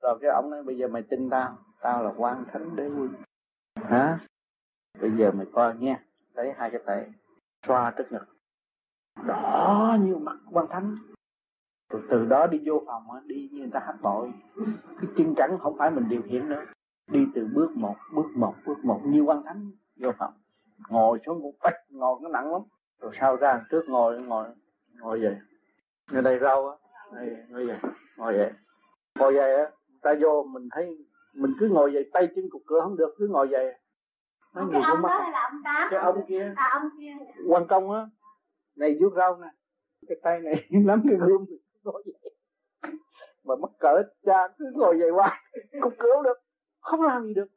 rồi 0.06 0.18
cái 0.22 0.32
ông 0.32 0.50
nói, 0.50 0.64
bây 0.64 0.78
giờ 0.78 0.88
mày 0.88 1.02
tin 1.02 1.30
tao 1.30 1.58
tao 1.82 2.04
là 2.04 2.14
quan 2.18 2.46
thánh 2.52 2.76
đế 2.76 2.88
quân 2.88 3.14
hả? 3.76 4.20
Bây 5.02 5.12
giờ 5.18 5.32
mày 5.32 5.46
coi 5.54 5.76
nha 5.76 6.00
lấy 6.34 6.54
hai 6.58 6.70
cái 6.72 6.82
tay 6.86 7.12
xoa 7.68 7.94
trước 7.98 8.12
ngực. 8.12 8.26
Đỏ 9.28 9.98
như 10.02 10.16
mặt 10.16 10.38
quan 10.52 10.68
thánh. 10.70 10.96
Từ 11.90 12.02
từ 12.10 12.26
đó 12.26 12.48
đi 12.48 12.62
vô 12.66 12.84
phòng 12.88 13.04
đi 13.26 13.50
như 13.52 13.60
người 13.60 13.70
ta 13.74 13.80
hát 13.80 13.96
bội. 14.02 14.32
Cái 15.02 15.10
chân 15.18 15.34
trắng 15.38 15.58
không 15.62 15.78
phải 15.78 15.92
mình 15.92 16.10
điều 16.10 16.22
khiển 16.22 16.50
nữa. 16.50 16.66
Đi 17.12 17.20
từ 17.36 17.48
bước 17.54 17.72
một 17.76 17.96
bước 18.14 18.28
một 18.36 18.56
bước 18.66 18.86
một, 18.86 19.02
như 19.06 19.22
quan 19.22 19.44
thánh 19.44 19.72
vô 20.00 20.12
phòng. 20.18 20.34
Ngồi 20.90 21.20
xuống 21.26 21.42
cũng 21.42 21.56
bách 21.64 21.76
ngồi 21.90 22.20
nó 22.22 22.30
nặng 22.30 22.52
lắm. 22.52 22.62
Rồi 23.02 23.12
sau 23.20 23.36
ra 23.36 23.66
trước 23.70 23.84
ngồi 23.88 24.22
ngồi 24.22 24.48
ngồi 25.00 25.20
về 25.20 25.42
nơi 26.12 26.22
đây 26.22 26.40
rau 26.42 26.70
á. 26.70 26.76
Ngồi 27.12 27.66
về 27.68 27.80
ngồi 28.18 28.34
về 28.34 28.54
ngồi 29.20 29.34
về 29.34 29.56
á 29.56 29.72
ta 30.06 30.16
vô 30.22 30.44
mình 30.44 30.70
thấy 30.72 30.98
mình 31.34 31.54
cứ 31.60 31.70
ngồi 31.70 31.92
về 31.92 32.10
tay 32.14 32.28
chân 32.36 32.50
cục 32.50 32.62
cửa 32.68 32.82
không 32.82 32.98
được 32.98 33.16
cứ 33.18 33.28
ngồi 33.28 33.48
về 33.48 33.74
mấy 34.54 34.66
người 34.66 34.82
cũng 34.92 35.02
mất 35.02 35.10
cái 35.92 36.00
ông 36.00 36.26
kia. 36.28 36.54
À, 36.56 36.70
ông 36.74 36.90
kia 37.00 37.14
quan 37.48 37.68
công 37.68 37.92
á 37.92 38.08
này 38.76 38.98
vuốt 39.02 39.14
rau 39.16 39.38
nè. 39.38 39.48
Cái 40.08 40.18
tay 40.24 40.40
này 40.40 40.66
nắm 40.70 41.04
cái 41.10 41.18
gươm 41.20 41.46
ngồi 41.84 42.04
vậy. 42.06 42.32
Mà 43.44 43.56
mắc 43.56 43.72
cỡ 43.80 44.04
cha 44.26 44.48
cứ 44.58 44.66
ngồi 44.74 44.98
vậy 45.00 45.10
qua 45.12 45.44
cục 45.82 45.94
cửa 46.00 46.22
được 46.24 46.38
không 46.82 47.02
làm 47.02 47.28
gì 47.28 47.34
được. 47.34 47.48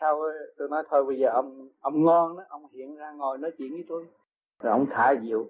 Sau 0.00 0.20
tôi 0.58 0.68
nói 0.68 0.82
thôi 0.90 1.04
bây 1.04 1.18
giờ 1.18 1.28
ông 1.28 1.68
ông 1.80 2.04
ngon 2.04 2.36
đó 2.36 2.44
ông 2.48 2.66
hiện 2.72 2.96
ra 2.96 3.12
ngồi 3.12 3.38
nói 3.38 3.50
chuyện 3.58 3.72
với 3.72 3.84
tôi. 3.88 4.06
Rồi 4.62 4.72
ông 4.72 4.86
thả 4.90 5.14
diệu 5.22 5.46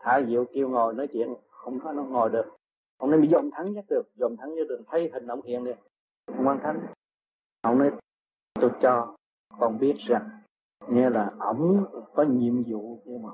thả 0.00 0.22
diệu 0.28 0.44
kêu 0.52 0.68
ngồi 0.68 0.94
nói 0.94 1.08
chuyện 1.12 1.34
không 1.50 1.80
có 1.80 1.92
nó 1.92 2.02
ngồi 2.02 2.30
được 2.30 2.44
ông 3.04 3.10
nói 3.10 3.20
bị 3.20 3.28
dòm 3.28 3.50
thắng 3.50 3.72
nhất 3.72 3.84
được 3.88 4.02
dòm 4.14 4.36
thắng 4.36 4.54
nhất 4.54 4.66
được 4.68 4.80
thấy 4.90 5.10
hình 5.12 5.26
ông 5.26 5.42
hiện 5.42 5.64
đi 5.64 5.72
ông 6.26 6.46
quan 6.46 6.58
thánh 6.62 6.86
ông 7.62 7.78
nói 7.78 7.90
tôi 8.60 8.70
cho 8.82 9.16
con 9.58 9.78
biết 9.78 9.94
rằng 10.08 10.28
nghĩa 10.88 11.10
là 11.10 11.30
ông 11.38 11.84
có 12.14 12.22
nhiệm 12.22 12.62
vụ 12.66 13.02
nhưng 13.04 13.22
mà 13.22 13.30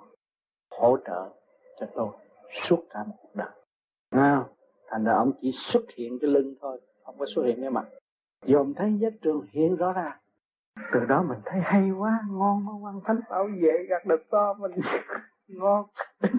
hỗ 0.71 0.97
trợ 1.07 1.31
cho 1.81 1.87
tôi 1.95 2.09
suốt 2.69 2.85
cả 2.91 3.05
một 3.05 3.15
cuộc 3.23 3.35
đời. 3.35 3.49
À, 4.11 4.45
thành 4.87 5.05
ra 5.05 5.13
ông 5.13 5.33
chỉ 5.41 5.51
xuất 5.73 5.83
hiện 5.97 6.19
cái 6.21 6.31
lưng 6.31 6.55
thôi 6.61 6.81
không 7.05 7.19
có 7.19 7.27
xuất 7.35 7.43
hiện 7.43 7.61
cái 7.61 7.71
mặt. 7.71 7.85
Dòm 8.47 8.75
thấy 8.75 8.99
giác 9.01 9.13
trường 9.23 9.47
hiện 9.53 9.77
rõ 9.77 9.93
ràng 9.93 10.19
từ 10.93 11.01
đó 11.09 11.23
mình 11.23 11.39
thấy 11.45 11.61
hay 11.65 11.91
quá 11.91 12.21
ngon 12.31 12.65
quá 12.69 12.75
quan 12.83 13.01
thánh 13.05 13.21
bảo 13.31 13.49
vệ 13.63 13.87
gặt 13.89 14.07
được 14.07 14.31
to 14.31 14.55
mình 14.55 14.73
ngon 15.49 15.87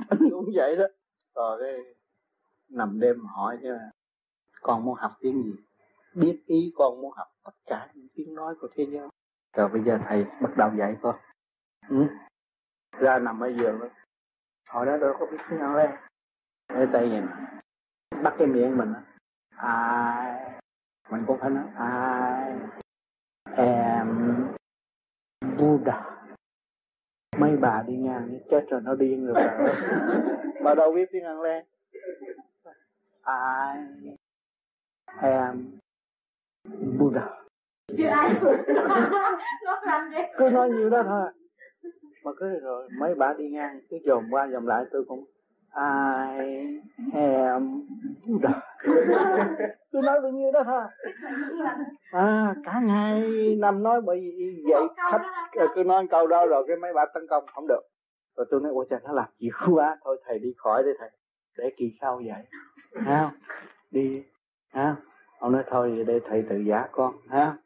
anh 0.09 0.19
cũng 0.31 0.49
vậy 0.53 0.75
đó. 0.75 0.85
Rồi 1.35 1.61
đây 1.61 1.95
nằm 2.71 2.99
đêm 2.99 3.25
hỏi 3.25 3.57
chứ 3.61 3.77
con 4.61 4.85
muốn 4.85 4.95
học 4.95 5.11
tiếng 5.19 5.43
gì. 5.43 5.55
Biết 6.13 6.43
ý 6.45 6.73
con 6.75 7.01
muốn 7.01 7.11
học 7.15 7.27
tất 7.43 7.51
cả 7.65 7.89
những 7.93 8.07
tiếng 8.15 8.35
nói 8.35 8.55
của 8.61 8.67
thế 8.75 8.85
giới. 8.91 9.07
Rồi 9.57 9.69
bây 9.69 9.83
giờ 9.83 9.99
thầy 10.07 10.25
bắt 10.41 10.57
đầu 10.57 10.71
dạy 10.77 10.97
con. 11.01 11.15
Ừ. 11.89 12.05
ra 12.99 13.19
nằm 13.19 13.39
ở 13.39 13.47
giường. 13.47 13.79
Đó 13.79 13.87
hồi 14.69 14.85
đó 14.85 14.97
đâu 14.97 15.13
có 15.19 15.25
biết 15.31 15.37
tiếng 15.49 15.59
nào 15.59 15.75
đây 15.75 15.87
ở 16.67 16.85
tay 16.93 17.09
nhìn. 17.09 17.23
Bắt 18.23 18.35
cái 18.37 18.47
miệng 18.47 18.77
mình. 18.77 18.93
Ai 19.55 20.51
mình 21.09 21.23
cũng 21.27 21.37
phải 21.39 21.49
nói 21.49 21.65
ai 21.75 22.59
em 23.55 24.37
Buddha. 25.57 26.25
Mấy 27.37 27.57
bà 27.57 27.83
đi 27.87 27.95
ngang 27.97 28.39
chết 28.49 28.65
rồi 28.69 28.81
nó 28.81 28.95
điên 28.95 29.25
rồi 29.25 29.33
bà. 29.35 29.73
Bà 30.63 30.75
đâu 30.75 30.91
biết 30.91 31.09
tiếng 31.11 31.23
ăn 31.23 31.41
lên 31.41 31.65
I 33.25 34.15
am 35.21 35.65
Buddha. 36.99 37.29
Cứ 40.37 40.49
nói 40.51 40.69
nhiều 40.69 40.89
đó 40.89 41.03
thôi. 41.03 41.29
Mà 42.23 42.31
cứ 42.37 42.59
rồi, 42.59 42.89
mấy 42.99 43.15
bà 43.15 43.33
đi 43.33 43.49
ngang, 43.49 43.79
cứ 43.89 43.97
dòm 44.05 44.23
qua 44.31 44.47
dòm 44.47 44.65
lại, 44.65 44.85
tôi 44.91 45.05
cũng 45.07 45.25
ai 45.71 46.67
em 47.13 47.81
Buddha. 48.25 48.61
Cứ 49.91 49.99
nói 50.03 50.21
bao 50.21 50.31
nhiêu 50.31 50.51
đó 50.51 50.63
thôi. 50.63 50.83
À 52.11 52.55
cả 52.65 52.81
ngày 52.83 53.21
nằm 53.59 53.83
nói 53.83 54.01
bởi 54.01 54.19
vì 54.19 54.63
vậy 54.71 54.83
khách. 55.11 55.21
Cứ 55.75 55.83
nói 55.83 56.07
câu 56.09 56.27
đó 56.27 56.45
rồi 56.45 56.65
cái 56.67 56.77
mấy 56.77 56.93
bà 56.93 57.05
tấn 57.13 57.27
công 57.29 57.43
không 57.53 57.67
được. 57.67 57.81
Rồi 58.37 58.45
tôi 58.51 58.61
nói 58.61 58.71
ôi 58.75 58.85
trời, 58.89 58.99
nó 59.03 59.13
làm 59.13 59.27
gì 59.39 59.49
quá 59.71 59.97
thôi 60.03 60.21
thầy 60.25 60.39
đi 60.39 60.53
khỏi 60.57 60.83
đi 60.83 60.89
thầy. 60.99 61.09
Để 61.57 61.71
kỳ 61.77 61.93
sau 62.01 62.21
vậy 62.25 62.45
ha? 62.95 63.31
Đi, 63.91 64.23
ha? 64.69 64.95
Ông 65.39 65.51
nói 65.51 65.63
thôi, 65.69 66.03
để 66.07 66.19
thầy 66.29 66.43
tự 66.49 66.57
giả 66.57 66.87
con, 66.91 67.15
ha? 67.27 67.57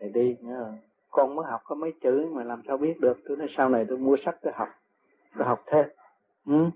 Thầy 0.00 0.08
đi 0.08 0.36
nữa 0.40 0.72
con 1.10 1.36
mới 1.36 1.46
học 1.50 1.60
có 1.64 1.74
mấy 1.74 1.92
chữ 2.02 2.26
mà 2.32 2.44
làm 2.44 2.62
sao 2.66 2.76
biết 2.76 3.00
được? 3.00 3.18
Tôi 3.28 3.36
nói, 3.36 3.48
sau 3.56 3.68
này 3.68 3.86
tôi 3.88 3.98
mua 3.98 4.16
sách 4.24 4.36
tôi 4.42 4.52
học 4.56 4.68
tôi 5.38 5.46
học 5.46 5.64
thêm. 5.66 5.84
Ừ. 6.46 6.70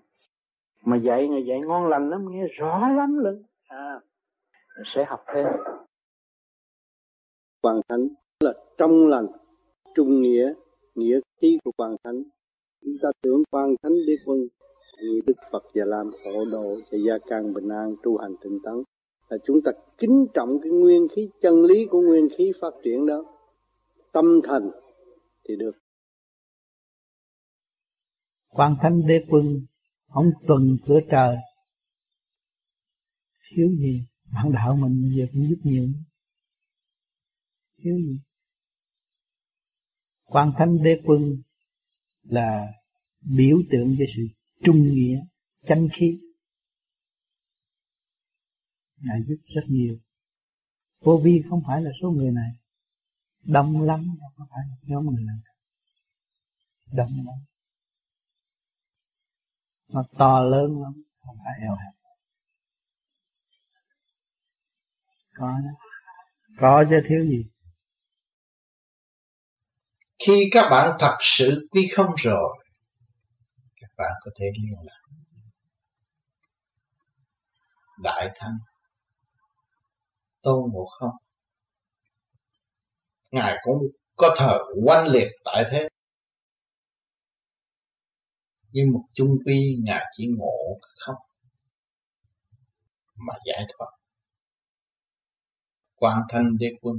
mà 0.85 0.97
dạy 0.97 1.29
người 1.29 1.47
dạy 1.47 1.61
ngon 1.61 1.89
lành 1.89 2.11
lắm, 2.11 2.27
nghe 2.31 2.47
rõ 2.59 2.89
lắm 2.89 3.19
luôn. 3.19 3.43
À 3.69 4.01
sẽ 4.95 5.05
học 5.05 5.25
thêm. 5.35 5.47
Hoàn 7.63 7.81
Thánh 7.89 8.09
là 8.41 8.53
trong 8.79 9.09
lành, 9.09 9.27
trung 9.95 10.23
nghĩa 10.23 10.53
nghĩa 10.95 11.21
khí 11.41 11.59
của 11.65 11.71
hoàn 11.79 11.97
Thánh. 12.05 12.23
Chúng 12.81 12.97
ta 13.03 13.09
tưởng 13.23 13.43
Hoàng 13.53 13.75
Thánh 13.83 13.93
đi 14.07 14.17
Quân 14.27 14.39
như 15.03 15.21
Đức 15.27 15.37
Phật 15.53 15.65
và 15.75 15.85
làm 15.87 16.11
hộ 16.25 16.45
độ 16.45 16.81
cho 16.91 16.99
gia 17.07 17.19
can 17.29 17.55
bình 17.55 17.69
an 17.69 17.95
tu 18.03 18.19
hành 18.19 18.35
tinh 18.43 18.59
tấn. 18.65 18.75
Là 19.29 19.37
chúng 19.45 19.57
ta 19.65 19.73
kính 19.99 20.27
trọng 20.35 20.59
cái 20.63 20.73
nguyên 20.73 21.09
khí, 21.17 21.29
chân 21.43 21.65
lý 21.65 21.87
của 21.91 22.01
nguyên 22.01 22.29
khí 22.39 22.53
phát 22.61 22.75
triển 22.85 23.07
đó. 23.07 23.25
Tâm 24.13 24.25
thành 24.45 24.71
thì 25.49 25.57
được. 25.57 25.73
Quan 28.49 28.77
Thánh 28.83 29.07
Đế 29.07 29.25
Quân, 29.29 29.45
ông 30.07 30.31
tuần 30.47 30.77
cửa 30.87 31.01
trời. 31.11 31.37
Thiếu 33.51 33.69
gì? 33.69 34.03
Bạn 34.35 34.53
đạo 34.53 34.77
mình 34.77 35.13
giờ 35.17 35.25
cũng 35.33 35.49
giúp 35.49 35.59
nhiều. 35.63 35.89
Thiếu 37.79 37.97
gì? 37.97 38.19
Quan 40.25 40.53
thánh 40.59 40.83
đế 40.83 41.01
quân 41.05 41.37
là 42.23 42.67
biểu 43.37 43.59
tượng 43.71 43.97
cho 43.99 44.05
sự 44.17 44.23
trung 44.63 44.95
nghĩa, 44.95 45.21
chánh 45.67 45.89
khí. 45.93 46.19
Ngài 48.97 49.21
giúp 49.29 49.37
rất 49.47 49.63
nhiều. 49.69 49.99
Vô 51.01 51.21
vi 51.25 51.43
không 51.51 51.63
phải 51.67 51.83
là 51.83 51.91
số 52.03 52.11
người 52.11 52.31
này. 52.31 52.51
Đông 53.45 53.83
lắm 53.83 54.07
không 54.37 54.47
phải 54.51 54.61
là 54.69 54.77
nhóm 54.83 55.07
người 55.07 55.25
này. 55.25 55.37
Đông 56.93 57.13
lắm. 57.27 57.37
Nó 59.89 60.05
to 60.19 60.43
lớn 60.43 60.83
lắm, 60.83 61.03
không 61.19 61.37
phải 61.45 61.53
eo 61.61 61.75
hẹp. 61.75 61.93
Có 65.35 65.59
có 66.59 66.85
chứ, 66.91 66.97
thiếu 67.09 67.25
gì. 67.25 67.45
Khi 70.27 70.49
các 70.53 70.69
bạn 70.71 70.97
thật 71.01 71.17
sự 71.21 71.69
quy 71.71 71.89
không 71.95 72.15
rồi 72.17 72.62
bạn 74.03 74.13
có 74.21 74.31
thể 74.41 74.47
liên 74.63 74.79
lạc. 74.83 75.03
Đại 78.03 78.31
thánh, 78.35 78.59
tôn 80.43 80.71
ngộ 80.73 80.87
không. 80.87 81.17
Ngài 83.31 83.57
cũng 83.63 83.83
có 84.17 84.35
thờ 84.39 84.59
oanh 84.87 85.07
liệt 85.07 85.29
tại 85.45 85.65
thế. 85.71 85.89
Nhưng 88.71 88.93
một 88.93 89.05
chung 89.15 89.37
quy, 89.47 89.77
ngài 89.83 90.05
chỉ 90.17 90.27
ngộ 90.39 90.79
không 90.99 91.17
mà 93.15 93.35
giải 93.47 93.65
thoát. 93.69 93.91
Quan 95.95 96.19
thanh 96.29 96.57
đế 96.59 96.67
quân 96.81 96.97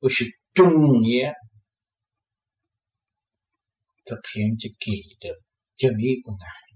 của 0.00 0.08
sự 0.10 0.26
trung 0.54 1.00
nghĩa 1.00 1.32
thực 4.06 4.20
hiện 4.36 4.56
cho 4.58 4.70
kỳ 4.80 5.02
được 5.20 5.38
chân 5.76 5.92
ý 5.98 6.10
của 6.24 6.32
ngài. 6.40 6.72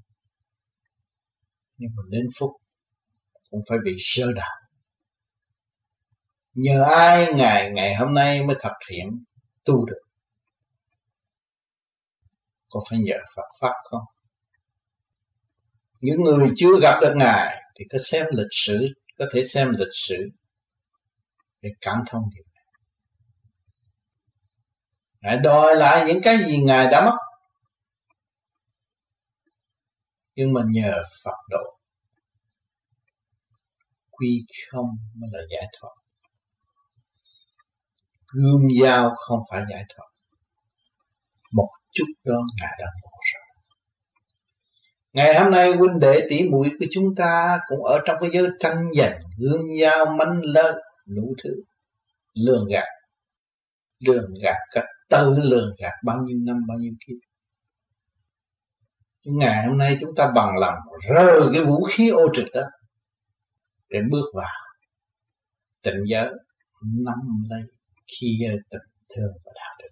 Nhưng 1.77 1.91
mà 1.97 2.03
đến 2.09 2.23
phút 2.39 2.51
cũng 3.51 3.61
phải 3.69 3.79
bị 3.85 3.97
sơ 3.99 4.33
đạo 4.33 4.61
nhờ 6.55 6.83
ai 6.83 7.33
ngài, 7.35 7.71
ngày 7.71 7.95
hôm 7.95 8.15
nay 8.15 8.43
mới 8.43 8.57
thực 8.63 8.73
hiện 8.91 9.25
tu 9.65 9.85
được? 9.85 10.01
Có 12.69 12.81
phải 12.91 12.99
nhờ 12.99 13.17
Phật 13.37 13.49
pháp 13.61 13.75
không? 13.85 14.03
Những 16.01 16.23
người 16.23 16.51
chưa 16.57 16.81
gặp 16.83 16.99
được 17.01 17.13
ngài 17.17 17.63
thì 17.79 17.85
có 17.93 17.99
xem 17.99 18.27
lịch 18.33 18.47
sử, 18.51 18.87
có 19.19 19.27
thể 19.35 19.45
xem 19.47 19.71
lịch 19.79 19.93
sử 19.93 20.17
để 21.63 21.71
cảm 21.81 21.99
thông 22.07 22.23
điều. 22.35 22.45
Ngài 25.21 25.37
đòi 25.37 25.77
lại 25.77 26.05
những 26.07 26.23
cái 26.23 26.39
gì 26.39 26.63
Ngài 26.63 26.87
đã 26.91 27.05
mất. 27.05 27.17
Nhưng 30.35 30.53
mà 30.53 30.61
nhờ 30.71 31.03
Phật 31.25 31.37
độ 31.51 31.79
quy 34.11 34.45
không 34.71 34.87
mới 35.15 35.31
là 35.33 35.41
giải 35.51 35.67
thoát. 35.81 35.91
Gương 38.33 38.69
dao 38.83 39.15
không 39.17 39.39
phải 39.51 39.63
giải 39.71 39.85
thoát. 39.89 40.07
Một 41.53 41.69
chút 41.91 42.07
đó 42.25 42.35
Ngài 42.61 42.77
đã 42.79 42.87
ngộ 43.03 43.11
rồi. 43.35 43.43
Ngày 45.13 45.41
hôm 45.41 45.53
nay 45.53 45.73
huynh 45.73 45.99
đệ 46.01 46.27
tỷ 46.31 46.43
muội 46.49 46.69
của 46.79 46.87
chúng 46.91 47.15
ta 47.17 47.59
cũng 47.69 47.85
ở 47.85 48.01
trong 48.07 48.17
cái 48.21 48.31
giới 48.31 48.49
tranh 48.61 48.89
giành, 48.99 49.19
gương 49.39 49.63
dao 49.81 50.07
manh 50.07 50.41
lơ, 50.45 50.81
đủ 51.07 51.35
thứ. 51.45 51.51
Lường 52.35 52.67
gạt. 52.71 52.87
Lường 53.99 54.35
gạt 54.43 54.59
cách 54.71 54.85
tự 55.11 55.35
lường 55.39 55.75
gạt 55.79 55.93
bao 56.05 56.19
nhiêu 56.25 56.39
năm, 56.43 56.67
bao 56.69 56.79
nhiêu 56.79 56.93
kiếp. 57.07 57.17
Nhưng 59.25 59.37
ngày 59.37 59.67
hôm 59.67 59.79
nay 59.79 59.97
chúng 60.01 60.11
ta 60.17 60.33
bằng 60.35 60.57
lòng 60.59 60.75
rơi 61.09 61.41
cái 61.53 61.65
vũ 61.65 61.85
khí 61.85 62.09
ô 62.09 62.29
trực 62.33 62.47
đó 62.55 62.63
để 63.89 63.99
bước 64.11 64.31
vào 64.35 64.49
tình 65.83 66.05
giới 66.07 66.31
nắm 66.83 67.19
lấy 67.51 67.61
khi 68.07 68.39
tình 68.71 68.83
thương 69.17 69.33
và 69.45 69.53
đạo 69.55 69.77
đức. 69.83 69.89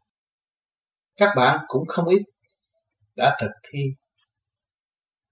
Các 1.16 1.30
bạn 1.36 1.58
cũng 1.68 1.86
không 1.86 2.08
ít 2.08 2.22
đã 3.16 3.36
thực 3.40 3.50
thi 3.62 3.78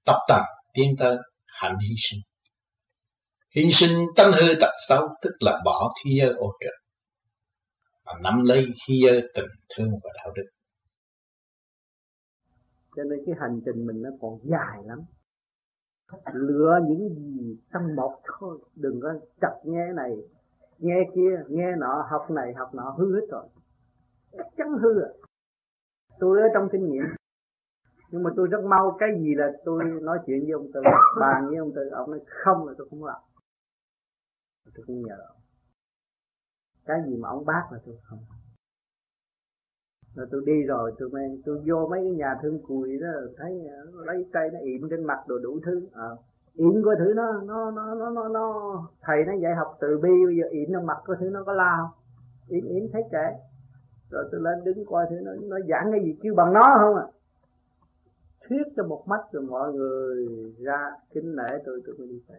tập 0.05 0.17
tập 0.29 0.43
tiến 0.75 0.95
tới 0.99 1.17
hạnh 1.47 1.75
hy 1.83 1.95
sinh 1.99 2.21
hy 3.57 3.73
sinh 3.73 4.07
tánh 4.17 4.33
hư 4.33 4.55
tật 4.61 4.73
xấu 4.89 5.09
tức 5.23 5.31
là 5.41 5.61
bỏ 5.65 5.93
khi 6.05 6.19
giới 6.21 6.31
ô 6.31 6.53
trực 6.61 6.86
và 8.07 8.13
nắm 8.23 8.45
lấy 8.45 8.67
khí 8.87 9.05
tình 9.35 9.51
thương 9.77 9.91
và 10.05 10.11
đạo 10.17 10.33
đức. 10.37 10.47
Cho 12.97 13.05
nên 13.05 13.19
cái 13.27 13.35
hành 13.39 13.61
trình 13.65 13.87
mình 13.87 14.03
nó 14.03 14.11
còn 14.21 14.39
dài 14.43 14.83
lắm. 14.85 15.01
Lựa 16.33 16.79
những 16.89 17.09
gì 17.09 17.59
trong 17.73 17.97
một 17.97 18.21
thôi. 18.25 18.59
Đừng 18.75 19.01
có 19.01 19.15
chặt 19.41 19.55
nghe 19.65 19.93
này, 19.93 20.17
nghe 20.79 21.11
kia, 21.15 21.43
nghe 21.49 21.77
nọ, 21.77 22.07
học 22.11 22.31
này, 22.31 22.55
học 22.55 22.75
nọ, 22.75 22.91
hư 22.99 23.15
hết 23.15 23.27
rồi. 23.31 23.45
Chắc 24.33 24.47
chắn 24.57 24.69
hư 24.83 25.03
à 25.03 25.11
tôi 26.19 26.41
ở 26.41 26.49
trong 26.55 26.69
kinh 26.73 26.91
nghiệm. 26.91 27.05
Nhưng 28.11 28.23
mà 28.23 28.31
tôi 28.37 28.49
rất 28.51 28.65
mau 28.65 28.97
cái 28.99 29.09
gì 29.19 29.35
là 29.35 29.53
tôi 29.65 29.85
nói 30.03 30.19
chuyện 30.27 30.41
với 30.43 30.51
ông 30.51 30.71
tư, 30.75 30.81
bàn 31.21 31.47
với 31.49 31.57
ông 31.57 31.73
tư, 31.75 31.89
ông 31.93 32.11
nói 32.11 32.21
không 32.27 32.67
là 32.67 32.75
tôi 32.79 32.87
không 32.91 33.05
làm. 33.05 33.21
Tôi 34.75 34.85
không 34.87 35.03
nhờ 35.03 35.17
cái 36.87 37.01
gì 37.07 37.17
mà 37.17 37.29
ông 37.29 37.45
bác 37.47 37.69
là 37.73 37.79
tôi 37.87 37.97
không 38.03 38.19
rồi 40.17 40.27
tôi 40.31 40.43
đi 40.47 40.63
rồi 40.63 40.93
tôi 40.99 41.09
mới 41.09 41.43
tôi 41.45 41.63
vô 41.67 41.89
mấy 41.91 42.01
cái 42.01 42.13
nhà 42.13 42.35
thương 42.43 42.59
cùi 42.67 42.99
đó 42.99 43.09
thấy 43.37 43.67
ờ, 43.71 44.05
lấy 44.05 44.27
cây 44.33 44.51
nó 44.53 44.59
yểm 44.59 44.89
trên 44.91 45.05
mặt 45.05 45.19
đồ 45.27 45.39
đủ 45.39 45.61
thứ. 45.65 45.89
À, 45.93 46.09
yểm 46.55 46.83
coi 46.85 46.97
thử 46.99 47.13
nó 47.17 47.33
nó 47.47 47.71
nó 47.71 47.95
nó 47.95 48.11
nó, 48.11 48.29
nó 48.29 48.45
thầy 49.03 49.25
nó 49.27 49.33
dạy 49.43 49.55
học 49.55 49.77
từ 49.81 49.99
bi 50.03 50.11
bây 50.27 50.37
giờ 50.37 50.49
yểm 50.51 50.73
nó 50.73 50.81
mặt 50.81 50.97
coi 51.05 51.17
thử 51.21 51.31
nó 51.31 51.43
có 51.47 51.53
la 51.53 51.77
không? 51.81 51.91
Yểm 52.49 52.65
yểm 52.65 52.93
thấy 52.93 53.03
trẻ 53.13 53.39
rồi 54.11 54.25
tôi 54.33 54.41
lên 54.41 54.65
đứng 54.65 54.85
coi 54.87 55.07
thử 55.11 55.17
nó 55.23 55.33
nó 55.43 55.57
giảng 55.69 55.89
cái 55.93 56.01
gì 56.05 56.19
kêu 56.23 56.35
bằng 56.35 56.53
nó 56.53 56.77
không 56.81 56.97
à? 56.97 57.07
Thuyết 58.49 58.63
cho 58.77 58.85
một 58.85 59.03
mắt 59.07 59.21
rồi 59.33 59.43
mọi 59.43 59.73
người 59.73 60.27
ra 60.59 60.91
kính 61.15 61.37
nể 61.37 61.59
tôi 61.65 61.83
tôi 61.87 61.97
mới 61.99 62.09
đi 62.09 62.21
về 62.29 62.39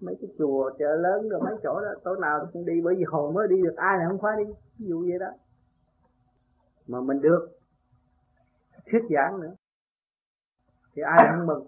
mấy 0.00 0.16
cái 0.20 0.30
chùa 0.38 0.70
chợ 0.78 0.96
lớn 0.96 1.28
rồi 1.28 1.40
mấy 1.40 1.54
chỗ 1.62 1.80
đó 1.80 1.88
tối 2.04 2.16
nào 2.20 2.48
cũng 2.52 2.66
đi, 2.66 2.80
bởi 2.84 2.94
vì 2.94 3.04
hồn 3.04 3.34
mới 3.34 3.48
đi 3.48 3.62
được, 3.62 3.74
ai 3.76 3.98
là 3.98 4.04
không 4.08 4.18
khóa 4.18 4.36
đi, 4.38 4.44
ví 4.78 4.86
dụ 4.86 5.00
vậy 5.00 5.18
đó. 5.18 5.30
Mà 6.86 7.00
mình 7.00 7.20
được 7.20 7.48
thuyết 8.90 9.02
giảng 9.10 9.40
nữa, 9.40 9.54
thì 10.94 11.02
ai 11.02 11.28
cũng 11.36 11.46
mừng. 11.46 11.66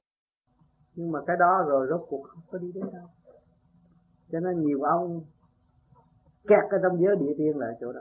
Nhưng 0.95 1.13
mà 1.13 1.21
cái 1.27 1.37
đó 1.37 1.65
rồi 1.69 1.87
rốt 1.91 2.07
cuộc 2.09 2.23
không 2.23 2.43
có 2.51 2.59
đi 2.59 2.73
đến 2.73 2.85
đâu. 2.93 3.07
Cho 4.33 4.41
nên 4.41 4.61
nhiều 4.61 4.83
ông 4.83 5.25
kẹt 6.49 6.65
cái 6.71 6.81
trong 6.83 7.01
giới 7.01 7.17
địa 7.17 7.35
tiên 7.39 7.59
là 7.59 7.77
chỗ 7.81 7.93
đó. 7.93 8.01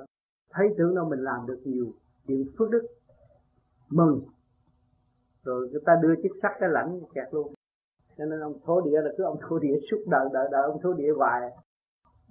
Thấy 0.50 0.68
tưởng 0.78 0.96
đâu 0.96 1.10
mình 1.10 1.20
làm 1.20 1.46
được 1.48 1.62
nhiều 1.66 1.94
chuyện 2.28 2.46
phước 2.58 2.70
đức, 2.70 2.88
mừng. 3.90 4.22
Rồi 5.44 5.70
người 5.72 5.82
ta 5.86 6.00
đưa 6.02 6.16
chiếc 6.16 6.32
sắt 6.42 6.52
cái 6.60 6.70
lãnh 6.70 7.02
kẹt 7.14 7.28
luôn 7.32 7.54
cho 8.18 8.26
nên 8.26 8.40
ông 8.40 8.54
thổ 8.66 8.82
địa 8.82 9.02
là 9.02 9.10
cứ 9.18 9.24
ông 9.24 9.38
thổ 9.50 9.60
địa 9.60 9.80
suốt 9.92 9.98
đời 10.08 10.30
đời 10.34 10.48
đời 10.52 10.64
ông 10.64 10.82
thổ 10.82 10.94
địa 10.94 11.12
hoài. 11.18 11.42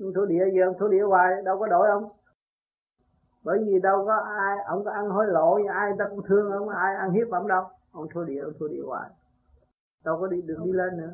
Ông 0.00 0.12
thổ 0.14 0.26
địa 0.26 0.44
giờ 0.54 0.66
ông 0.66 0.76
thổ 0.78 0.88
địa 0.88 1.02
hoài, 1.02 1.42
đâu 1.44 1.58
có 1.58 1.66
đổi 1.66 1.88
ông. 1.88 2.04
Bởi 3.44 3.58
vì 3.66 3.80
đâu 3.82 4.06
có 4.06 4.16
ai, 4.16 4.56
ông 4.66 4.84
có 4.84 4.90
ăn 4.90 5.08
hối 5.08 5.26
lộ, 5.26 5.58
ai 5.68 5.92
ta 5.98 6.04
cũng 6.10 6.22
thương 6.28 6.50
ông, 6.52 6.68
ai 6.68 6.96
ăn 6.96 7.10
hiếp 7.10 7.30
ông 7.30 7.48
đâu. 7.48 7.64
Ông 7.92 8.06
thua 8.14 8.24
địa 8.24 8.40
ông 8.40 8.52
thua 8.58 8.68
địa 8.68 8.82
hoài. 8.86 9.10
Đâu 10.04 10.16
có 10.20 10.26
đi 10.26 10.42
được 10.42 10.58
đi 10.64 10.72
lên 10.72 10.96
nữa. 10.96 11.12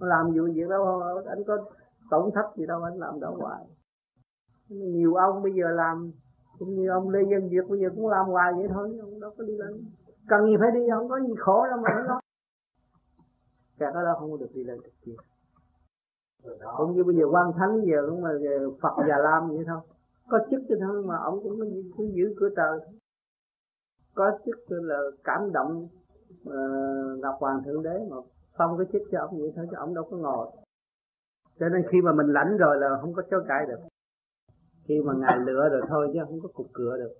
Ông 0.00 0.08
làm 0.08 0.26
vụ 0.26 0.42
việc 0.54 0.68
đâu, 0.68 1.00
anh 1.26 1.44
có 1.46 1.58
tổn 2.10 2.30
thất 2.34 2.56
gì 2.56 2.66
đâu, 2.66 2.82
anh 2.82 2.98
làm 2.98 3.20
đâu 3.20 3.36
hoài. 3.40 3.64
Nhiều 4.68 5.14
ông 5.14 5.42
bây 5.42 5.52
giờ 5.52 5.68
làm, 5.70 6.12
cũng 6.58 6.74
như 6.74 6.88
ông 6.88 7.10
lê 7.10 7.20
dân 7.30 7.48
việt 7.48 7.68
bây 7.68 7.80
giờ 7.80 7.88
cũng 7.94 8.08
làm 8.08 8.26
hoài 8.26 8.52
vậy 8.56 8.66
thôi, 8.74 8.98
ông 9.02 9.20
đâu 9.20 9.30
có 9.38 9.44
đi 9.44 9.56
lên. 9.56 9.84
Cần 10.28 10.46
gì 10.46 10.56
phải 10.60 10.70
đi, 10.74 10.80
không 10.94 11.08
có 11.08 11.20
gì 11.20 11.34
khổ 11.38 11.66
đâu 11.70 11.78
mà 11.82 11.90
nó 11.96 12.02
nói 12.02 12.21
kẹt 13.82 13.94
ở 13.94 14.02
đó 14.02 14.16
không 14.18 14.30
có 14.30 14.36
được 14.36 14.50
đi 14.54 14.64
lên 14.64 14.80
được 14.84 14.96
kia 15.04 15.16
cũng 16.76 16.96
như 16.96 17.04
bây 17.04 17.16
giờ 17.16 17.24
quan 17.30 17.52
thánh 17.58 17.84
giờ 17.84 18.06
cũng 18.10 18.22
mà 18.22 18.30
phật 18.82 18.94
già 19.08 19.18
lam 19.18 19.48
vậy 19.48 19.64
thôi. 19.66 19.80
Có 20.28 20.38
chức 20.50 20.62
cho 20.68 20.74
thôi 20.80 21.02
mà 21.06 21.16
ông 21.16 21.42
cũng 21.42 21.60
cứ 21.96 22.04
giữ 22.14 22.34
cửa 22.36 22.48
trời 22.56 22.80
có 24.14 24.38
chức 24.44 24.56
là 24.68 24.98
cảm 25.24 25.52
động 25.52 25.88
uh, 26.48 27.18
ngọc 27.18 27.36
hoàng 27.40 27.62
thượng 27.64 27.82
đế 27.82 27.98
mà 28.10 28.16
phong 28.56 28.78
cái 28.78 28.86
chức 28.92 29.02
cho 29.12 29.18
ông 29.20 29.38
vậy 29.38 29.52
thôi 29.56 29.66
chứ 29.70 29.76
ông 29.76 29.94
đâu 29.94 30.08
có 30.10 30.16
ngồi. 30.16 30.50
Cho 31.58 31.68
nên 31.68 31.82
khi 31.90 32.00
mà 32.00 32.12
mình 32.12 32.32
lãnh 32.32 32.56
rồi 32.56 32.76
là 32.80 32.98
không 33.00 33.14
có 33.14 33.22
chối 33.30 33.44
cãi 33.48 33.66
được. 33.68 33.80
Khi 34.84 35.02
mà 35.04 35.12
ngài 35.16 35.38
lựa 35.38 35.68
rồi 35.68 35.82
thôi 35.88 36.10
chứ 36.12 36.20
không 36.24 36.40
có 36.42 36.48
cục 36.54 36.66
cửa 36.72 36.96
được. 36.96 37.12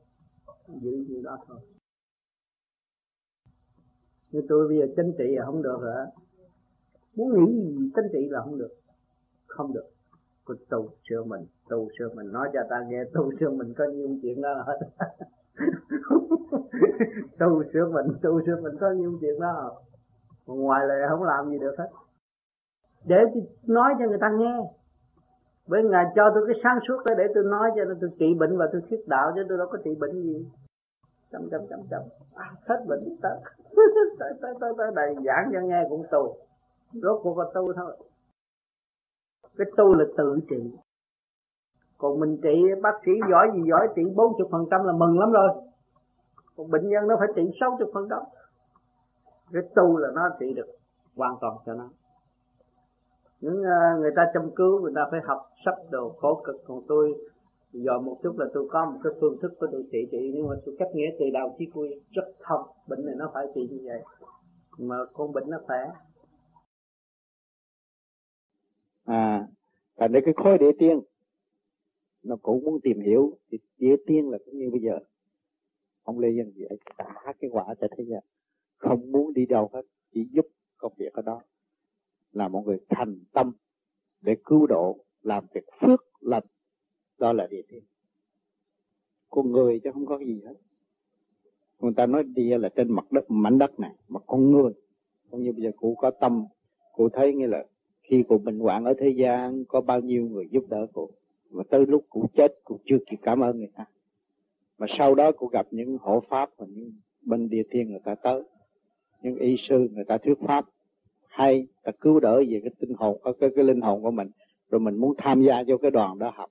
Giữ 0.82 0.91
như 1.08 1.23
đó 1.24 1.39
thôi. 1.47 1.58
Như 4.31 4.42
tôi 4.49 4.68
bây 4.68 4.78
giờ 4.78 4.86
chính 4.97 5.12
trị 5.18 5.36
là 5.36 5.44
không 5.47 5.62
được 5.62 5.78
rồi 5.81 6.07
muốn 7.16 7.28
nghĩ 7.34 7.52
gì 7.52 7.91
chính 7.94 8.08
trị 8.12 8.28
là 8.31 8.41
không 8.41 8.58
được. 8.58 8.70
Không 9.47 9.73
được. 9.73 9.86
Cứ 10.47 10.57
tu 10.68 10.89
sửa 11.08 11.24
mình 11.24 11.47
tu 11.68 11.89
sửa 11.99 12.08
mình. 12.15 12.32
Nói 12.32 12.49
cho 12.52 12.60
ta 12.70 12.84
nghe 12.89 13.05
tu 13.15 13.32
sửa 13.41 13.50
mình 13.50 13.74
có 13.78 13.84
nhiêu 13.84 14.08
chuyện 14.23 14.42
đó 14.42 14.65
hết. 14.66 14.78
Tu 17.39 17.62
sửa 17.73 17.89
mình 17.92 18.07
tu 18.23 18.41
sửa 18.47 18.57
mình 18.62 18.76
có 18.81 18.91
nhiêu 18.91 19.18
chuyện 19.20 19.41
đó 19.41 19.73
còn 20.47 20.60
ngoài 20.60 20.86
lại 20.86 20.99
không 21.08 21.23
làm 21.23 21.50
gì 21.50 21.58
được 21.58 21.74
hết. 21.78 21.89
Để 23.05 23.16
nói 23.66 23.94
cho 23.99 24.08
người 24.08 24.18
ta 24.20 24.31
nghe. 24.39 24.57
Bởi 25.68 25.82
ngài 25.82 26.05
cho 26.15 26.31
tôi 26.34 26.44
cái 26.47 26.60
sáng 26.65 26.78
suốt 26.89 26.97
đó 27.07 27.15
để 27.18 27.24
tôi 27.34 27.44
nói 27.44 27.70
cho 27.76 27.84
nên 27.84 27.99
tôi 28.00 28.10
trị 28.18 28.34
bệnh 28.39 28.58
và 28.58 28.68
tôi 28.73 28.82
thuyết 28.91 29.08
đạo 29.08 29.32
chứ 29.34 29.42
tôi 29.49 29.58
đâu 29.58 29.66
có 29.70 29.78
trị 29.84 29.91
bệnh 30.00 30.23
gì. 30.23 30.47
Chậm 31.32 31.49
chậm 31.50 31.60
chậm 31.70 31.81
chậm 31.91 32.02
à, 32.34 32.47
hết 32.68 32.84
bệnh 32.89 33.05
tới 33.23 33.39
tới 34.18 34.32
tới 34.41 34.55
tới 34.60 34.73
tới 34.78 34.91
đây 34.94 35.15
giảng 35.24 35.50
cho 35.52 35.60
nghe 35.60 35.86
cũng 35.89 36.02
tu 36.10 36.36
rốt 36.92 37.20
cuộc 37.22 37.38
là 37.38 37.44
tu 37.54 37.72
thôi. 37.72 37.96
Cái 39.56 39.66
tu 39.76 39.94
là 39.94 40.04
tự 40.16 40.40
trị. 40.50 40.70
Còn 41.98 42.20
mình 42.20 42.38
trị, 42.42 42.62
bác 42.82 42.94
sĩ 43.06 43.12
giỏi 43.30 43.48
gì 43.54 43.60
giỏi, 43.70 43.88
trị 43.96 44.02
bốn 44.16 44.32
chục 44.38 44.48
phần 44.50 44.64
trăm 44.70 44.84
là 44.84 44.92
mừng 44.92 45.18
lắm 45.18 45.32
rồi. 45.32 45.48
Còn 46.56 46.70
bệnh 46.70 46.88
nhân 46.88 47.06
nó 47.06 47.16
phải 47.18 47.28
trị 47.36 47.42
sáu 47.60 47.76
chục 47.78 47.90
phần 47.94 48.06
trăm. 48.10 48.18
Cái 49.52 49.62
tu 49.74 49.96
là 49.96 50.08
nó 50.14 50.22
trị 50.40 50.52
được 50.54 50.66
hoàn 51.16 51.36
toàn 51.40 51.56
cho 51.66 51.74
nó. 51.74 51.88
Những 53.40 53.62
à, 53.62 53.96
người 54.00 54.10
ta 54.16 54.22
chăm 54.34 54.50
cứu, 54.56 54.80
người 54.80 54.92
ta 54.94 55.08
phải 55.10 55.20
học 55.24 55.38
sắp 55.64 55.74
đồ 55.90 56.08
khổ 56.08 56.42
cực. 56.44 56.56
Còn 56.66 56.82
tôi, 56.88 57.14
giờ 57.72 57.98
một 57.98 58.16
chút 58.22 58.38
là 58.38 58.46
tôi 58.54 58.68
có 58.70 58.84
một 58.84 58.98
cái 59.04 59.12
phương 59.20 59.38
thức 59.42 59.52
của 59.60 59.66
tôi 59.72 59.84
trị 59.92 60.08
trị. 60.10 60.32
Nhưng 60.34 60.48
mà 60.48 60.54
tôi 60.66 60.76
cách 60.78 60.88
nghĩa 60.94 61.10
từ 61.18 61.24
đầu 61.32 61.54
chí 61.58 61.66
cuối 61.74 62.00
rất 62.10 62.24
thông 62.40 62.66
bệnh 62.88 63.06
này 63.06 63.14
nó 63.18 63.30
phải 63.34 63.46
trị 63.54 63.68
như 63.70 63.78
vậy. 63.84 64.02
Mà 64.78 64.96
con 65.12 65.32
bệnh 65.32 65.50
nó 65.50 65.58
khỏe 65.66 65.90
à 69.05 69.47
thành 69.97 70.12
ra 70.12 70.20
cái 70.24 70.34
khối 70.36 70.58
địa 70.58 70.72
tiên, 70.78 71.00
nó 72.22 72.36
cũng 72.42 72.64
muốn 72.64 72.81
tìm 72.81 73.00
hiểu 73.00 73.39
thì 73.50 73.58
địa 73.78 73.97
tiên 74.06 74.31
là 74.31 74.39
cũng 74.44 74.58
như 74.58 74.70
bây 74.70 74.81
giờ. 74.81 74.98
Ông 76.02 76.18
lê 76.18 76.28
dân 76.31 76.52
vậy 76.56 76.78
trả 76.98 77.32
cái 77.40 77.50
quả 77.50 77.74
cho 77.81 77.86
thế 77.97 78.05
gian 78.05 78.22
không 78.76 79.12
muốn 79.12 79.32
đi 79.32 79.47
đâu 79.47 79.70
hết, 79.72 79.82
chỉ 80.12 80.28
giúp 80.31 80.47
công 80.76 80.92
việc 80.97 81.12
ở 81.12 81.22
đó. 81.22 81.42
Là 82.32 82.48
một 82.48 82.62
người 82.66 82.78
thành 82.89 83.20
tâm 83.32 83.52
để 84.20 84.36
cứu 84.44 84.66
độ, 84.66 85.05
làm 85.22 85.47
việc 85.55 85.64
phước 85.81 86.05
lành, 86.20 86.44
đó 87.18 87.32
là 87.32 87.47
địa 87.47 87.62
tiên. 87.68 87.82
Con 89.31 89.52
người 89.52 89.81
chứ 89.84 89.90
không 89.92 90.06
có 90.06 90.18
gì 90.18 90.42
hết. 90.47 90.55
Người 91.81 91.92
ta 91.97 92.06
nói 92.06 92.22
địa 92.22 92.58
là 92.58 92.68
trên 92.68 92.92
mặt 92.92 93.12
đất, 93.12 93.24
mảnh 93.28 93.58
đất 93.58 93.81
này, 93.81 93.94
mà 94.08 94.20
con 94.26 94.50
người, 94.50 94.72
cũng 95.31 95.42
như 95.42 95.52
bây 95.52 95.62
giờ 95.62 95.70
cụ 95.76 95.94
có 95.94 96.10
tâm, 96.10 96.47
cụ 96.92 97.08
thấy 97.08 97.34
như 97.34 97.47
là 97.47 97.66
khi 98.02 98.22
cụ 98.28 98.39
bệnh 98.39 98.58
hoạn 98.58 98.84
ở 98.84 98.94
thế 98.98 99.08
gian 99.08 99.64
có 99.68 99.81
bao 99.81 100.00
nhiêu 100.00 100.28
người 100.28 100.48
giúp 100.50 100.64
đỡ 100.68 100.86
cụ 100.92 101.10
mà 101.50 101.62
tới 101.70 101.86
lúc 101.86 102.05
cụ 102.10 102.26
chết 102.34 102.52
cụ 102.64 102.78
chưa 102.84 102.98
kịp 103.10 103.16
cảm 103.22 103.40
ơn 103.40 103.58
người 103.58 103.70
ta. 103.76 103.84
Mà 104.78 104.86
sau 104.98 105.14
đó 105.14 105.32
cụ 105.32 105.47
gặp 105.47 105.66
những 105.70 105.98
hộ 106.00 106.22
pháp 106.28 106.50
và 106.56 106.66
những 106.68 106.92
bên 107.22 107.48
địa 107.48 107.62
thiên 107.70 107.90
người 107.90 108.00
ta 108.05 108.14
tới. 108.14 108.42
Những 109.22 109.36
y 109.36 109.56
sư 109.68 109.89
người 109.92 110.05
ta 110.05 110.18
thuyết 110.18 110.39
pháp. 110.47 110.64
Hay 111.26 111.66
ta 111.82 111.92
cứu 112.00 112.20
đỡ 112.20 112.42
về 112.48 112.60
cái 112.62 112.70
tinh 112.78 112.94
hồn 112.98 113.20
cái, 113.24 113.34
cái, 113.40 113.50
cái 113.56 113.64
linh 113.64 113.81
hồn 113.81 114.02
của 114.02 114.10
mình. 114.10 114.31
Rồi 114.70 114.81
mình 114.81 114.97
muốn 114.97 115.14
tham 115.18 115.42
gia 115.42 115.62
vô 115.66 115.76
cái 115.76 115.90
đoàn 115.90 116.18
đó 116.18 116.32
học. 116.34 116.50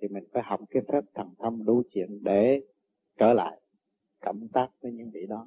Thì 0.00 0.08
mình 0.08 0.24
phải 0.32 0.42
học 0.46 0.60
cái 0.70 0.82
phép 0.92 1.00
thần 1.14 1.28
thông 1.38 1.64
đủ 1.64 1.82
chuyện 1.90 2.18
để 2.22 2.60
trở 3.18 3.32
lại 3.32 3.60
cộng 4.20 4.48
tác 4.52 4.68
với 4.82 4.92
những 4.92 5.10
vị 5.10 5.26
đó. 5.28 5.46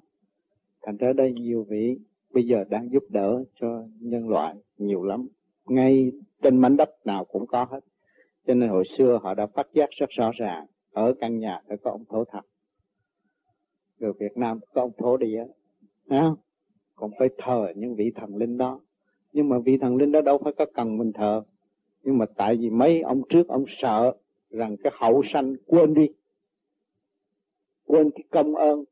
Thành 0.81 0.97
ra 0.97 1.13
đây 1.13 1.33
nhiều 1.33 1.63
vị 1.69 1.97
bây 2.35 2.43
giờ 2.43 2.63
đang 2.69 2.91
giúp 2.91 3.03
đỡ 3.09 3.43
cho 3.61 3.83
nhân 3.99 4.29
loại 4.29 4.55
nhiều 4.77 5.03
lắm. 5.03 5.27
Ngay 5.65 6.11
trên 6.41 6.57
mảnh 6.57 6.77
đất 6.77 6.89
nào 7.05 7.25
cũng 7.25 7.47
có 7.47 7.65
hết. 7.71 7.79
Cho 8.47 8.53
nên 8.53 8.69
hồi 8.69 8.83
xưa 8.97 9.19
họ 9.23 9.33
đã 9.33 9.45
phát 9.45 9.67
giác 9.73 9.89
rất 9.99 10.09
rõ 10.09 10.31
ràng. 10.39 10.65
Ở 10.91 11.13
căn 11.19 11.39
nhà 11.39 11.61
phải 11.67 11.77
có 11.77 11.91
ông 11.91 12.03
thổ 12.09 12.23
thật 12.25 12.41
người 13.99 14.13
Việt 14.19 14.37
Nam 14.37 14.59
có 14.73 14.81
ông 14.81 14.91
thổ 14.97 15.17
địa. 15.17 15.45
À, 16.07 16.29
còn 16.95 17.11
phải 17.19 17.29
thờ 17.37 17.67
những 17.75 17.95
vị 17.95 18.11
thần 18.15 18.35
linh 18.35 18.57
đó. 18.57 18.79
Nhưng 19.33 19.49
mà 19.49 19.59
vị 19.65 19.77
thần 19.81 19.95
linh 19.95 20.11
đó 20.11 20.21
đâu 20.21 20.41
phải 20.43 20.53
có 20.57 20.65
cần 20.73 20.97
mình 20.97 21.11
thờ. 21.13 21.43
Nhưng 22.03 22.17
mà 22.17 22.25
tại 22.35 22.55
vì 22.55 22.69
mấy 22.69 23.01
ông 23.01 23.21
trước 23.29 23.47
ông 23.47 23.65
sợ 23.81 24.13
rằng 24.49 24.75
cái 24.83 24.93
hậu 24.95 25.21
sanh 25.33 25.55
quên 25.65 25.93
đi. 25.93 26.07
Quên 27.85 28.09
cái 28.11 28.23
công 28.31 28.55
ơn. 28.55 28.83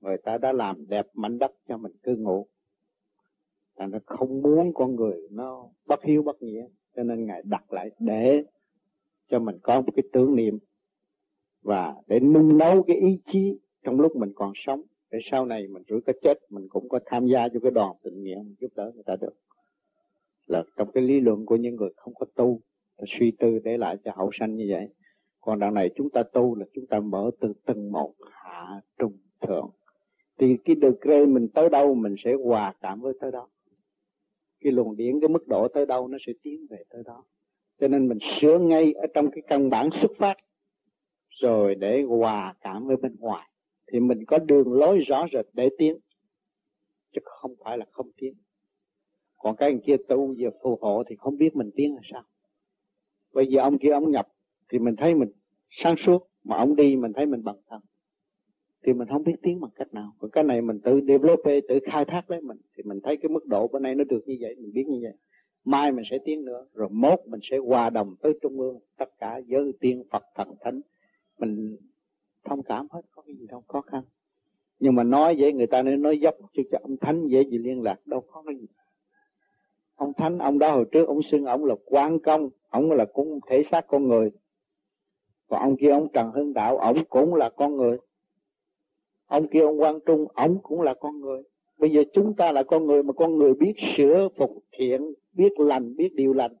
Người 0.00 0.16
ta 0.24 0.38
đã 0.38 0.52
làm 0.52 0.88
đẹp 0.88 1.06
mảnh 1.14 1.38
đất 1.38 1.50
cho 1.68 1.76
mình 1.76 1.92
cư 2.02 2.16
ngụ 2.16 2.46
thành 3.78 3.90
ra 3.90 3.98
không 4.06 4.42
muốn 4.42 4.72
con 4.74 4.96
người 4.96 5.28
nó 5.30 5.68
bất 5.86 6.04
hiếu 6.04 6.22
bất 6.22 6.42
nghĩa. 6.42 6.66
Cho 6.96 7.02
nên 7.02 7.26
ngài 7.26 7.42
đặt 7.44 7.72
lại 7.72 7.90
để 7.98 8.42
cho 9.28 9.38
mình 9.38 9.58
có 9.62 9.80
một 9.80 9.92
cái 9.96 10.02
tưởng 10.12 10.36
niệm 10.36 10.58
và 11.62 11.94
để 12.06 12.20
nung 12.20 12.58
nấu 12.58 12.82
cái 12.82 12.96
ý 12.96 13.18
chí 13.32 13.58
trong 13.84 14.00
lúc 14.00 14.16
mình 14.16 14.32
còn 14.34 14.52
sống. 14.66 14.82
Để 15.10 15.18
sau 15.30 15.46
này 15.46 15.66
mình 15.68 15.82
rủi 15.88 16.00
có 16.00 16.12
chết, 16.22 16.34
mình 16.50 16.66
cũng 16.68 16.88
có 16.88 17.00
tham 17.06 17.26
gia 17.26 17.48
cho 17.48 17.60
cái 17.62 17.70
đoàn 17.70 17.96
tình 18.02 18.22
nguyện 18.22 18.54
giúp 18.60 18.68
đỡ 18.76 18.90
người 18.94 19.02
ta 19.06 19.16
được. 19.20 19.34
Là 20.46 20.62
trong 20.76 20.90
cái 20.92 21.02
lý 21.02 21.20
luận 21.20 21.46
của 21.46 21.56
những 21.56 21.76
người 21.76 21.90
không 21.96 22.14
có 22.14 22.26
tu 22.34 22.60
suy 23.18 23.30
tư 23.30 23.58
để 23.64 23.76
lại 23.76 23.96
cho 24.04 24.12
hậu 24.16 24.30
sanh 24.40 24.56
như 24.56 24.66
vậy. 24.68 24.88
Còn 25.40 25.58
đằng 25.58 25.74
này 25.74 25.90
chúng 25.96 26.10
ta 26.10 26.22
tu 26.22 26.54
là 26.54 26.66
chúng 26.74 26.86
ta 26.86 27.00
mở 27.00 27.30
từ 27.40 27.52
từng 27.66 27.92
một 27.92 28.12
hạ 28.30 28.80
trung 28.98 29.12
thượng. 29.40 29.70
Thì 30.38 30.56
cái 30.64 30.76
degree 30.82 31.26
mình 31.26 31.48
tới 31.48 31.68
đâu, 31.68 31.94
mình 31.94 32.14
sẽ 32.24 32.34
hòa 32.44 32.74
cảm 32.80 33.00
với 33.00 33.14
tới 33.20 33.32
đó 33.32 33.48
cái 34.66 34.72
luồng 34.72 34.96
điển 34.96 35.20
cái 35.20 35.28
mức 35.28 35.48
độ 35.48 35.68
tới 35.68 35.86
đâu 35.86 36.08
nó 36.08 36.18
sẽ 36.26 36.32
tiến 36.42 36.66
về 36.70 36.78
tới 36.90 37.02
đó. 37.06 37.24
Cho 37.80 37.88
nên 37.88 38.08
mình 38.08 38.18
sửa 38.40 38.58
ngay 38.58 38.92
ở 38.92 39.06
trong 39.14 39.30
cái 39.30 39.42
căn 39.46 39.70
bản 39.70 39.88
xuất 40.00 40.10
phát, 40.18 40.36
rồi 41.30 41.74
để 41.74 42.02
hòa 42.02 42.54
cảm 42.60 42.86
với 42.86 42.96
bên 42.96 43.16
ngoài. 43.18 43.50
Thì 43.92 44.00
mình 44.00 44.24
có 44.26 44.38
đường 44.38 44.72
lối 44.72 44.98
rõ 44.98 45.26
rệt 45.32 45.46
để 45.52 45.68
tiến, 45.78 45.98
chứ 47.12 47.20
không 47.24 47.54
phải 47.64 47.78
là 47.78 47.86
không 47.90 48.10
tiến. 48.16 48.34
Còn 49.38 49.56
cái 49.56 49.70
anh 49.70 49.80
kia 49.80 49.96
tu 50.08 50.34
giờ 50.34 50.50
phù 50.62 50.78
hộ 50.80 51.02
thì 51.08 51.16
không 51.16 51.38
biết 51.38 51.56
mình 51.56 51.70
tiến 51.74 51.94
là 51.94 52.00
sao. 52.12 52.22
Bây 53.34 53.46
giờ 53.46 53.60
ông 53.60 53.78
kia 53.78 53.90
ông 53.90 54.10
nhập 54.10 54.28
thì 54.72 54.78
mình 54.78 54.96
thấy 54.96 55.14
mình 55.14 55.28
sáng 55.84 55.94
suốt, 56.06 56.26
mà 56.44 56.56
ông 56.56 56.76
đi 56.76 56.96
mình 56.96 57.12
thấy 57.12 57.26
mình 57.26 57.44
bằng 57.44 57.56
thân 57.68 57.80
thì 58.86 58.92
mình 58.92 59.08
không 59.08 59.24
biết 59.24 59.36
tiến 59.42 59.60
bằng 59.60 59.70
cách 59.74 59.94
nào. 59.94 60.12
Còn 60.18 60.30
cái 60.30 60.44
này 60.44 60.60
mình 60.60 60.80
tự 60.80 61.00
develop 61.00 61.40
tự 61.68 61.78
khai 61.92 62.04
thác 62.04 62.30
lấy 62.30 62.40
mình, 62.40 62.56
thì 62.76 62.82
mình 62.82 63.00
thấy 63.02 63.16
cái 63.16 63.28
mức 63.28 63.46
độ 63.46 63.68
bữa 63.68 63.78
nay 63.78 63.94
nó 63.94 64.04
được 64.04 64.20
như 64.26 64.36
vậy, 64.40 64.54
mình 64.58 64.72
biết 64.74 64.86
như 64.86 64.98
vậy. 65.02 65.12
Mai 65.64 65.92
mình 65.92 66.04
sẽ 66.10 66.18
tiến 66.24 66.44
nữa, 66.44 66.66
rồi 66.74 66.88
mốt 66.90 67.18
mình 67.26 67.40
sẽ 67.50 67.58
hòa 67.58 67.90
đồng 67.90 68.14
tới 68.22 68.38
trung 68.42 68.60
ương, 68.60 68.78
tất 68.98 69.18
cả 69.18 69.40
giới 69.46 69.72
tiên, 69.80 70.04
phật, 70.10 70.24
thần, 70.34 70.54
thánh. 70.60 70.80
Mình 71.38 71.76
thông 72.44 72.62
cảm 72.62 72.86
hết, 72.90 73.00
có 73.10 73.22
cái 73.26 73.34
gì 73.36 73.46
đâu, 73.46 73.62
khó 73.68 73.80
khăn. 73.80 74.02
Nhưng 74.80 74.94
mà 74.94 75.02
nói 75.02 75.36
vậy 75.38 75.52
người 75.52 75.66
ta 75.66 75.82
nên 75.82 76.02
nói 76.02 76.18
dốc 76.18 76.34
cho 76.52 76.62
cho 76.72 76.78
ông 76.82 76.96
thánh 76.96 77.26
dễ 77.26 77.42
gì 77.42 77.58
liên 77.58 77.82
lạc, 77.82 77.96
đâu 78.06 78.20
có 78.20 78.42
cái 78.46 78.54
gì. 78.56 78.66
Ông 79.96 80.12
thánh, 80.16 80.38
ông 80.38 80.58
đó 80.58 80.72
hồi 80.72 80.84
trước 80.92 81.08
ông 81.08 81.20
xưng 81.30 81.44
ông 81.44 81.64
là 81.64 81.74
quan 81.84 82.18
công, 82.18 82.48
ông 82.68 82.92
là 82.92 83.04
cũng 83.12 83.40
thể 83.50 83.62
xác 83.70 83.86
con 83.86 84.08
người. 84.08 84.30
Còn 85.48 85.60
ông 85.60 85.76
kia 85.76 85.90
ông 85.90 86.08
trần 86.12 86.30
hưng 86.30 86.52
đạo, 86.52 86.78
ông 86.78 87.04
cũng 87.08 87.34
là 87.34 87.50
con 87.56 87.76
người 87.76 87.98
ông 89.26 89.48
kia 89.48 89.60
ông 89.60 89.78
quang 89.78 89.98
trung, 90.06 90.26
ông 90.34 90.58
cũng 90.62 90.82
là 90.82 90.94
con 90.94 91.20
người. 91.20 91.42
Bây 91.78 91.90
giờ 91.90 92.02
chúng 92.12 92.34
ta 92.36 92.52
là 92.52 92.62
con 92.62 92.86
người 92.86 93.02
mà 93.02 93.12
con 93.12 93.38
người 93.38 93.54
biết 93.54 93.72
sửa 93.96 94.28
phục 94.36 94.50
thiện, 94.72 95.00
biết 95.32 95.60
lành, 95.60 95.96
biết 95.96 96.14
điều 96.14 96.32
lành. 96.32 96.52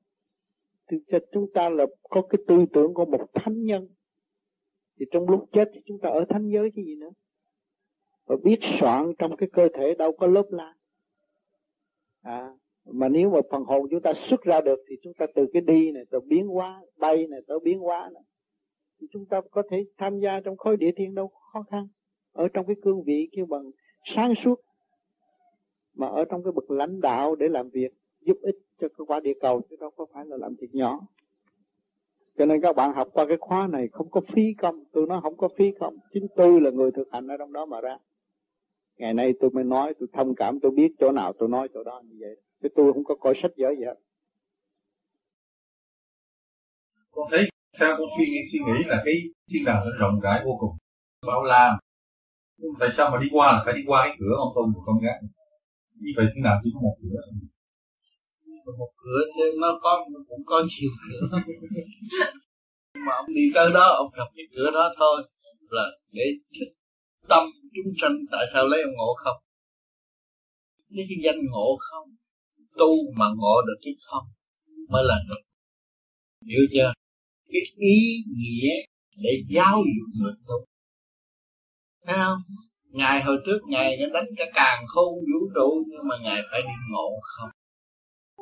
Thì 0.90 0.96
cho 1.08 1.18
chúng 1.32 1.46
ta 1.54 1.68
là 1.68 1.86
có 2.10 2.22
cái 2.22 2.38
tư 2.46 2.64
tưởng 2.72 2.94
của 2.94 3.04
một 3.04 3.26
thánh 3.34 3.64
nhân. 3.64 3.88
Thì 5.00 5.06
trong 5.10 5.28
lúc 5.28 5.44
chết 5.52 5.70
thì 5.74 5.80
chúng 5.84 5.98
ta 5.98 6.08
ở 6.10 6.24
thánh 6.28 6.48
giới 6.48 6.70
cái 6.76 6.84
gì 6.84 6.96
nữa? 6.96 7.10
Và 8.26 8.36
biết 8.42 8.58
soạn 8.80 9.12
trong 9.18 9.36
cái 9.36 9.48
cơ 9.52 9.68
thể 9.74 9.94
đâu 9.94 10.12
có 10.12 10.26
lớp 10.26 10.46
la. 10.50 10.74
À 12.22 12.52
mà 12.92 13.08
nếu 13.08 13.30
mà 13.30 13.40
phần 13.50 13.64
hồn 13.64 13.86
chúng 13.90 14.00
ta 14.00 14.12
xuất 14.30 14.42
ra 14.42 14.60
được 14.60 14.78
thì 14.88 14.96
chúng 15.02 15.14
ta 15.14 15.26
từ 15.34 15.46
cái 15.52 15.62
đi 15.62 15.92
này 15.92 16.04
tới 16.10 16.20
biến 16.26 16.46
hóa, 16.46 16.82
bay 16.98 17.26
này, 17.26 17.40
tới 17.46 17.58
biến 17.62 17.78
hóa 17.78 18.10
này 18.14 18.22
thì 19.00 19.06
chúng 19.12 19.26
ta 19.26 19.40
có 19.50 19.62
thể 19.70 19.84
tham 19.98 20.20
gia 20.20 20.40
trong 20.40 20.56
khối 20.56 20.76
địa 20.76 20.90
thiên 20.96 21.14
đâu 21.14 21.28
khó 21.52 21.62
khăn 21.70 21.88
ở 22.36 22.48
trong 22.54 22.66
cái 22.66 22.76
cương 22.82 23.02
vị 23.02 23.28
kêu 23.32 23.46
bằng 23.46 23.70
sáng 24.16 24.34
suốt, 24.44 24.60
mà 25.94 26.06
ở 26.06 26.24
trong 26.30 26.42
cái 26.44 26.52
bậc 26.52 26.70
lãnh 26.70 27.00
đạo 27.00 27.34
để 27.34 27.48
làm 27.48 27.70
việc, 27.70 27.92
giúp 28.20 28.36
ích 28.42 28.56
cho 28.80 28.88
cái 28.88 29.04
quả 29.06 29.20
địa 29.20 29.34
cầu, 29.40 29.62
chứ 29.70 29.76
đâu 29.80 29.90
có 29.96 30.06
phải 30.12 30.24
là 30.26 30.36
làm 30.36 30.54
việc 30.60 30.74
nhỏ. 30.74 31.00
Cho 32.38 32.44
nên 32.46 32.60
các 32.62 32.76
bạn 32.76 32.92
học 32.94 33.08
qua 33.12 33.24
cái 33.28 33.36
khóa 33.40 33.66
này 33.66 33.88
không 33.92 34.10
có 34.10 34.20
phí 34.34 34.42
công 34.58 34.84
tôi 34.92 35.06
nói 35.06 35.20
không 35.22 35.36
có 35.36 35.48
phí 35.58 35.64
công. 35.80 35.96
Chính 36.12 36.26
tôi 36.36 36.60
là 36.60 36.70
người 36.70 36.90
thực 36.90 37.08
hành 37.12 37.26
ở 37.26 37.36
trong 37.38 37.52
đó 37.52 37.66
mà 37.66 37.80
ra. 37.80 37.98
Ngày 38.98 39.14
nay 39.14 39.32
tôi 39.40 39.50
mới 39.50 39.64
nói 39.64 39.94
tôi 39.98 40.08
thông 40.12 40.34
cảm 40.34 40.60
tôi 40.60 40.70
biết 40.70 40.88
chỗ 40.98 41.12
nào 41.12 41.32
tôi 41.38 41.48
nói, 41.48 41.68
chỗ 41.74 41.82
đó 41.82 42.02
như 42.04 42.16
vậy. 42.20 42.36
Chứ 42.62 42.68
tôi 42.74 42.92
không 42.92 43.04
có 43.04 43.14
coi 43.14 43.34
sách 43.42 43.50
vở 43.56 43.68
gì 43.78 43.84
hết. 43.84 43.94
Con 47.10 47.28
thấy 47.30 47.48
sao 47.78 47.94
con 47.98 48.08
suy 48.18 48.26
nghĩ 48.26 48.40
suy 48.52 48.58
nghĩ 48.58 48.84
là 48.86 49.02
cái 49.04 49.14
thiên 49.52 49.62
đàng 49.66 49.82
nó 49.84 49.90
rộng 50.00 50.20
rãi 50.22 50.42
vô 50.44 50.56
cùng. 50.60 50.70
Bao 51.26 51.44
la 51.44 51.78
tại 52.80 52.88
sao 52.96 53.10
mà 53.10 53.18
đi 53.22 53.28
qua 53.32 53.52
là 53.52 53.62
phải 53.64 53.74
đi 53.78 53.82
qua 53.86 54.00
cái 54.04 54.16
cửa 54.20 54.34
ông 54.44 54.52
tôn 54.54 54.66
của 54.74 54.82
con 54.86 54.96
gái? 55.04 55.18
Như 56.00 56.12
vậy 56.16 56.26
thế 56.34 56.40
nào 56.44 56.56
chỉ 56.62 56.70
có 56.74 56.80
một 56.80 56.96
cửa. 57.02 57.20
Một 58.78 58.92
cửa 59.02 59.20
nên 59.38 59.60
nó 59.60 59.78
có 59.82 60.06
cũng 60.28 60.44
có 60.46 60.58
nhiều 60.68 60.90
cửa. 61.02 61.38
Mà 63.06 63.12
ông 63.16 63.34
đi 63.34 63.44
tới 63.54 63.70
đó, 63.74 63.86
ông 64.02 64.10
gặp 64.16 64.28
cái 64.36 64.44
cửa 64.54 64.70
đó 64.74 64.94
thôi, 64.98 65.28
là 65.70 65.86
để 66.12 66.24
thức 66.58 66.70
tâm 67.28 67.44
chúng 67.74 67.92
sanh 68.00 68.16
tại 68.32 68.46
sao 68.52 68.66
lấy 68.66 68.82
ông 68.82 68.94
ngộ 68.96 69.14
không? 69.24 69.36
Lấy 70.88 71.06
cái 71.08 71.18
danh 71.24 71.40
ngộ 71.50 71.76
không? 71.80 72.08
Tu 72.78 73.12
mà 73.16 73.26
ngộ 73.36 73.62
được 73.66 73.78
cái 73.82 73.94
không 74.06 74.24
mới 74.88 75.04
là 75.04 75.14
được. 75.28 75.42
Hiểu 76.46 76.66
chưa? 76.72 76.92
Cái 77.52 77.62
ý 77.76 78.24
nghĩa 78.36 78.74
để 79.16 79.42
giáo 79.48 79.76
dục 79.76 80.08
người 80.20 80.32
tu 80.46 80.64
thấy 82.06 82.16
không? 82.24 82.38
Ngài 82.90 83.22
hồi 83.22 83.36
trước 83.46 83.60
ngài 83.68 83.96
đã 83.96 84.06
đánh 84.14 84.28
cả 84.36 84.44
càng 84.54 84.84
khôn 84.86 85.14
vũ 85.14 85.40
trụ, 85.54 85.84
nhưng 85.88 86.08
mà 86.08 86.16
ngài 86.22 86.40
phải 86.50 86.62
đi 86.62 86.76
ngộ 86.90 87.08
không? 87.22 87.50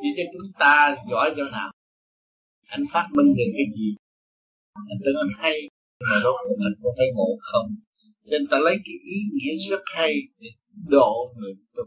Vì 0.03 0.09
cho 0.17 0.23
chúng 0.33 0.53
ta 0.59 0.97
giỏi 1.11 1.35
chỗ 1.37 1.45
nào. 1.45 1.73
Anh 2.67 2.85
phát 2.93 3.09
minh 3.13 3.35
được 3.37 3.51
cái 3.57 3.67
gì? 3.77 3.97
Anh 4.75 4.99
tưởng 5.05 5.15
anh 5.17 5.43
hay 5.43 5.69
mà 6.01 6.17
rốt 6.25 6.35
cuộc 6.45 6.57
anh 6.69 6.75
có 6.83 6.91
thấy 6.97 7.07
ngộ 7.15 7.29
không? 7.41 7.67
Cho 8.25 8.31
nên 8.31 8.47
ta 8.51 8.59
lấy 8.59 8.77
cái 8.85 8.95
ý 9.15 9.17
nghĩa 9.33 9.71
rất 9.71 9.83
hay 9.95 10.15
để 10.39 10.49
độ 10.89 11.35
người 11.37 11.53
tu. 11.75 11.85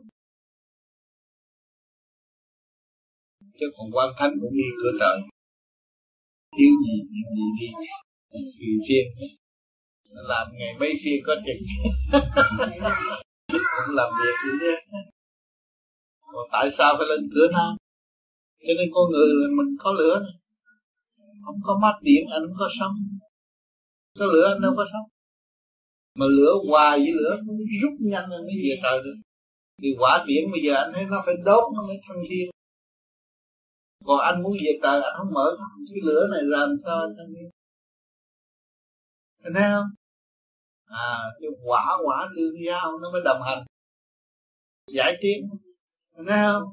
Chứ 3.59 3.65
còn 3.77 3.87
quan 3.93 4.09
thánh 4.19 4.31
cũng 4.41 4.53
đi 4.53 4.67
cửa 4.81 4.91
trời. 4.99 5.19
Thiếu 6.57 6.71
gì 6.85 6.95
chuyện 7.09 7.27
gì 7.37 7.47
đi. 7.59 7.67
Vì 8.59 8.71
riêng 8.89 9.37
làm 10.09 10.47
ngày 10.53 10.73
mấy 10.79 10.93
phiên 11.03 11.23
có 11.25 11.35
chừng 11.45 11.63
cũng 13.51 13.95
làm 13.95 14.09
việc 14.21 14.35
gì 14.43 14.51
chứ 14.61 14.97
còn 16.33 16.47
tại 16.51 16.69
sao 16.77 16.95
phải 16.97 17.07
lên 17.09 17.29
cửa 17.33 17.47
nam? 17.51 17.77
Cho 18.67 18.73
nên 18.77 18.89
con 18.93 19.11
người 19.11 19.27
mình 19.57 19.75
có 19.79 19.91
lửa 19.91 20.19
này. 20.19 20.35
Không 21.45 21.59
có 21.63 21.79
mắt 21.81 21.95
điện 22.01 22.25
anh 22.31 22.41
không 22.47 22.55
có 22.59 22.69
sống 22.79 22.95
có 24.19 24.25
lửa 24.25 24.47
anh 24.53 24.61
đâu 24.61 24.73
có 24.77 24.85
sống 24.91 25.07
mà 26.15 26.25
lửa 26.25 26.53
hòa 26.67 26.97
với 26.97 27.11
lửa 27.19 27.37
cũng 27.47 27.57
rút 27.81 27.93
nhanh 27.99 28.29
lên 28.29 28.41
mới 28.41 28.55
về 28.63 28.75
trời 28.83 29.01
được. 29.03 29.15
Thì 29.81 29.95
quả 29.99 30.23
điện 30.27 30.51
bây 30.51 30.61
giờ 30.61 30.73
anh 30.73 30.91
thấy 30.93 31.05
nó 31.05 31.23
phải 31.25 31.35
đốt 31.45 31.63
nó 31.75 31.87
mới 31.87 31.97
thăng 32.07 32.23
thiên. 32.29 32.49
Còn 34.05 34.19
anh 34.19 34.43
muốn 34.43 34.53
về 34.63 34.71
trời 34.83 35.01
anh 35.01 35.13
không 35.17 35.33
mở 35.33 35.57
cái 35.89 36.01
lửa 36.03 36.27
này 36.31 36.41
làm 36.43 36.69
sao 36.85 36.97
anh 36.99 37.13
thăng 37.17 37.33
thiên 37.35 37.49
thấy 39.55 39.63
không? 39.71 39.89
À 40.85 41.17
cái 41.41 41.49
quả 41.65 41.97
quả 42.05 42.29
tương 42.35 42.65
giao 42.67 42.99
nó 42.99 43.11
mới 43.11 43.21
đồng 43.25 43.41
hành. 43.41 43.65
Giải 44.87 45.17
tiến 45.21 45.49
thấy 46.15 46.25
không? 46.27 46.63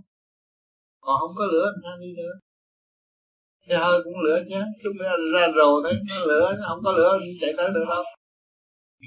Còn 1.00 1.20
không 1.20 1.36
có 1.36 1.44
lửa 1.52 1.64
làm 1.64 1.80
sao 1.82 1.98
đi 2.00 2.14
nữa. 2.16 2.32
Xe 3.60 3.76
hơi 3.78 4.00
cũng 4.04 4.20
lửa 4.24 4.42
chứ. 4.48 4.60
Chúng 4.82 4.92
ta 5.00 5.10
ra 5.34 5.46
rồi 5.54 5.82
đấy 5.84 5.94
nó 6.08 6.26
lửa 6.26 6.56
không 6.68 6.80
có 6.84 6.92
lửa 6.92 7.18
thì 7.20 7.38
chạy 7.40 7.52
tới 7.56 7.70
được 7.74 7.84
đâu. 7.88 8.04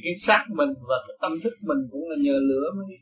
Cái 0.04 0.14
xác 0.22 0.46
mình 0.50 0.70
và 0.90 0.96
cái 1.08 1.18
tâm 1.22 1.32
thức 1.44 1.54
mình 1.62 1.78
cũng 1.92 2.10
là 2.10 2.16
nhờ 2.20 2.40
lửa 2.50 2.72
mới 2.76 2.86
đi. 2.90 2.96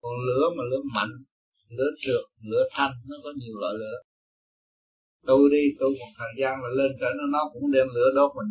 Còn 0.00 0.12
lửa 0.26 0.48
mà 0.56 0.62
lửa 0.70 0.82
mạnh, 0.94 1.10
lửa 1.68 1.90
trượt, 2.00 2.24
lửa 2.42 2.68
thanh, 2.70 2.92
nó 3.08 3.16
có 3.24 3.32
nhiều 3.36 3.58
loại 3.60 3.74
lửa 3.74 4.02
tu 5.28 5.38
đi 5.54 5.62
tu 5.80 5.88
một 6.00 6.10
thời 6.18 6.32
gian 6.40 6.52
là 6.62 6.70
lên 6.78 6.90
trở 7.00 7.10
nó 7.18 7.24
nó 7.34 7.42
cũng 7.52 7.66
đem 7.74 7.86
lửa 7.96 8.10
đốt 8.16 8.30
mình. 8.36 8.50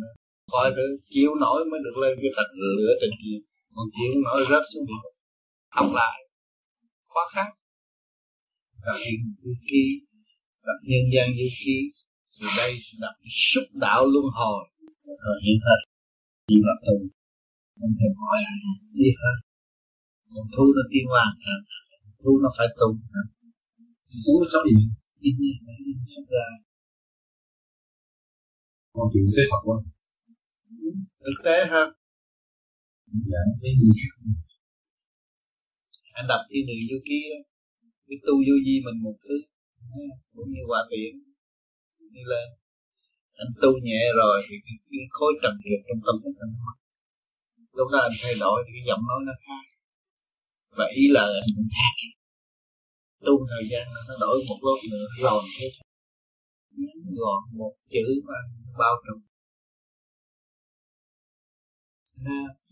Coi 0.52 0.70
thử, 0.76 0.86
chịu 1.12 1.30
nổi 1.42 1.60
mới 1.70 1.80
được 1.84 1.96
lên 2.02 2.12
cái 2.22 2.30
thành 2.36 2.52
lửa 2.78 2.92
trên 3.00 3.10
kia. 3.20 3.38
Còn 3.74 3.86
chịu 3.96 4.12
nổi, 4.26 4.40
rớt 4.50 4.62
xuống 4.70 4.86
địa 4.88 5.10
học 5.76 5.88
lại 6.00 6.18
khó 7.12 7.22
khăn 7.34 7.48
gặp 8.86 8.98
hiện 9.04 9.20
du 9.42 9.52
ký 9.68 9.84
gặp 10.66 10.78
nhân 10.90 11.04
gian 11.14 11.26
du 11.38 11.48
ký 11.60 11.76
từ 12.38 12.46
đây 12.60 12.72
đặt 13.02 13.14
xúc 13.50 13.64
đạo 13.84 14.02
luân 14.12 14.26
hồi. 14.38 14.60
Rồi 15.24 15.36
hiện 15.44 15.58
hết 15.66 15.80
chỉ 16.48 16.56
là 16.66 16.74
tu 16.86 16.96
không 17.78 17.94
thể 17.98 18.08
hỏi 18.20 18.38
đi 18.98 19.08
hết. 19.20 19.36
Còn 20.34 20.46
thu 20.54 20.64
nó 20.76 20.82
tiên 20.90 21.04
hoàng 21.12 21.34
sao 21.44 21.58
thu 22.22 22.32
nó 22.42 22.48
phải 22.56 22.68
tu. 22.78 22.88
Thu 24.24 24.32
nó 24.40 24.46
sống 24.52 24.64
đi 24.66 24.74
đi 25.22 25.30
đi 25.86 25.92
xuất 26.14 26.26
ra 26.34 26.46
còn 28.96 29.06
chuyện 29.12 29.24
tế 29.36 29.42
Phật 29.52 29.62
quá 29.68 29.78
thực 31.24 31.38
tế 31.44 31.56
hơn 31.72 31.88
dạ 33.30 33.42
cái 33.62 33.72
gì 33.80 33.88
anh 36.18 36.26
đọc 36.32 36.42
thiên 36.48 36.62
đường 36.68 36.82
vô 36.90 36.98
ký 37.08 37.18
đó. 37.32 37.40
Cái 38.08 38.18
tu 38.26 38.34
vô 38.46 38.56
di 38.66 38.74
mình 38.86 38.98
một 39.06 39.16
thứ. 39.24 39.36
Cũng 40.34 40.48
như 40.54 40.62
hòa 40.70 40.82
tiện. 40.90 41.12
Đi 42.14 42.22
lên. 42.32 42.48
Anh 43.42 43.50
tu 43.62 43.70
nhẹ 43.86 44.02
rồi 44.20 44.36
thì 44.46 44.54
cái, 44.64 44.76
cái 44.90 45.04
khối 45.16 45.32
trần 45.42 45.54
trượt 45.64 45.80
trong 45.86 46.00
tâm 46.06 46.16
thức 46.22 46.34
anh 46.44 46.52
mất. 46.66 46.76
Lúc 47.78 47.88
đó 47.92 47.98
anh 48.08 48.16
thay 48.22 48.34
đổi 48.44 48.58
thì 48.64 48.70
cái 48.76 48.84
giọng 48.88 49.02
nói 49.08 49.20
nó 49.28 49.34
khác. 49.44 49.64
Và 50.76 50.86
ý 51.00 51.04
lời 51.16 51.30
anh 51.42 51.50
cũng 51.56 51.68
khác 51.76 51.92
tu 53.26 53.34
thời 53.50 53.64
gian 53.70 53.84
nó 54.08 54.14
đổi 54.20 54.36
một 54.48 54.58
lúc 54.66 54.78
nữa 54.92 55.06
rồi 55.22 55.42
thế 55.58 55.66
ngắn 56.80 56.98
gọn 57.18 57.40
một 57.58 57.74
chữ 57.92 58.06
mà 58.28 58.38
bao 58.78 58.94
trùm. 59.04 59.20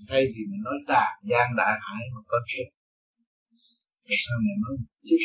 Thay 0.08 0.22
vì 0.32 0.42
mình 0.50 0.62
nói 0.64 0.78
tà, 0.88 1.04
gian 1.30 1.48
đại 1.56 1.72
hại 1.86 2.02
mà 2.14 2.20
có 2.26 2.38
chuyện. 2.46 2.68
Tại 4.06 4.16
sao 4.24 4.36
mình 4.44 4.58
nói 4.64 4.74
chút 5.08 5.22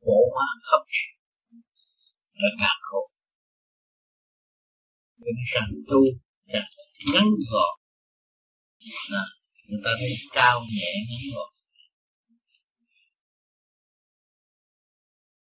khổ 0.00 0.18
hóa 0.32 0.46
khắp 0.66 0.82
là 2.42 2.48
càng 2.60 2.80
khổ. 2.86 3.02
Nên 5.18 5.36
càng 5.54 5.70
tu, 5.88 6.00
càng 6.52 6.70
ngắn 7.12 7.24
gọn. 7.52 7.74
Là 9.10 9.24
người 9.68 9.80
ta 9.84 9.90
thấy 9.98 10.12
cao 10.34 10.60
nhẹ 10.76 10.90
ngắn 11.08 11.22
gọn. 11.34 11.50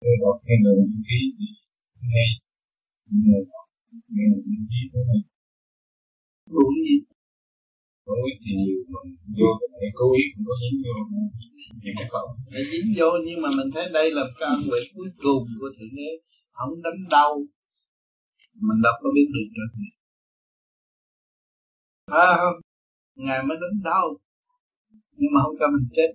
Thế 0.00 0.10
một 0.22 0.36
cái 0.47 0.56
người 0.62 0.76
khí 1.08 1.20
nghe. 2.10 2.26
Người 3.10 3.42
nghe 4.14 4.24
người 4.31 4.42
khí 4.70 4.81
thế 4.92 5.00
này 5.10 5.22
đúng 6.55 6.74
gì 6.86 6.97
cố 8.06 8.14
thì 8.44 8.52
mình 8.56 8.84
mà 8.92 9.00
vô 9.39 9.50
cái 9.81 9.90
cố 9.98 10.06
ý 10.20 10.22
cũng 10.32 10.44
có 10.48 10.55
dính 10.62 10.78
vô. 10.84 10.94
Những 11.82 11.94
cái 11.98 12.08
khẩu 12.12 12.26
dính 12.72 12.89
vô 12.97 13.08
nhưng 13.26 13.39
mà 13.42 13.48
mình 13.58 13.68
thấy 13.74 13.84
đây 13.98 14.06
là 14.16 14.22
cái 14.39 14.48
ân 14.55 14.60
huệ 14.68 14.81
cuối 14.94 15.08
cùng 15.24 15.42
của 15.58 15.70
thượng 15.76 15.94
đế. 15.98 16.10
Không 16.56 16.82
đánh 16.84 17.00
đau. 17.10 17.32
Mình 18.66 18.81
đâu 18.84 18.94
có 19.02 19.08
biết 19.14 19.26
được 19.34 19.48
được 19.56 19.70
à, 22.06 22.28
không 22.40 22.58
ngài 23.14 23.40
mới 23.47 23.56
đánh 23.62 23.78
đau. 23.84 24.06
Nhưng 25.18 25.31
mà 25.34 25.40
không 25.44 25.56
cho 25.60 25.66
mình 25.74 25.89
chết. 25.97 26.10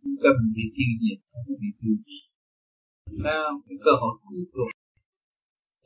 Không 0.00 0.16
cho 0.22 0.28
mình 0.38 0.50
bị 0.56 0.64
tiêu 0.76 0.90
diệt. 1.00 1.18
Không 1.30 1.44
có 1.48 1.54
bị 1.62 1.68
tiêu 1.80 1.94
diệt. 2.06 2.24
Thấy 3.22 3.36
không? 3.42 3.58
Cái 3.66 3.76
cơ 3.84 3.92
hội 4.00 4.14
cuối 4.22 4.44
cùng. 4.54 4.72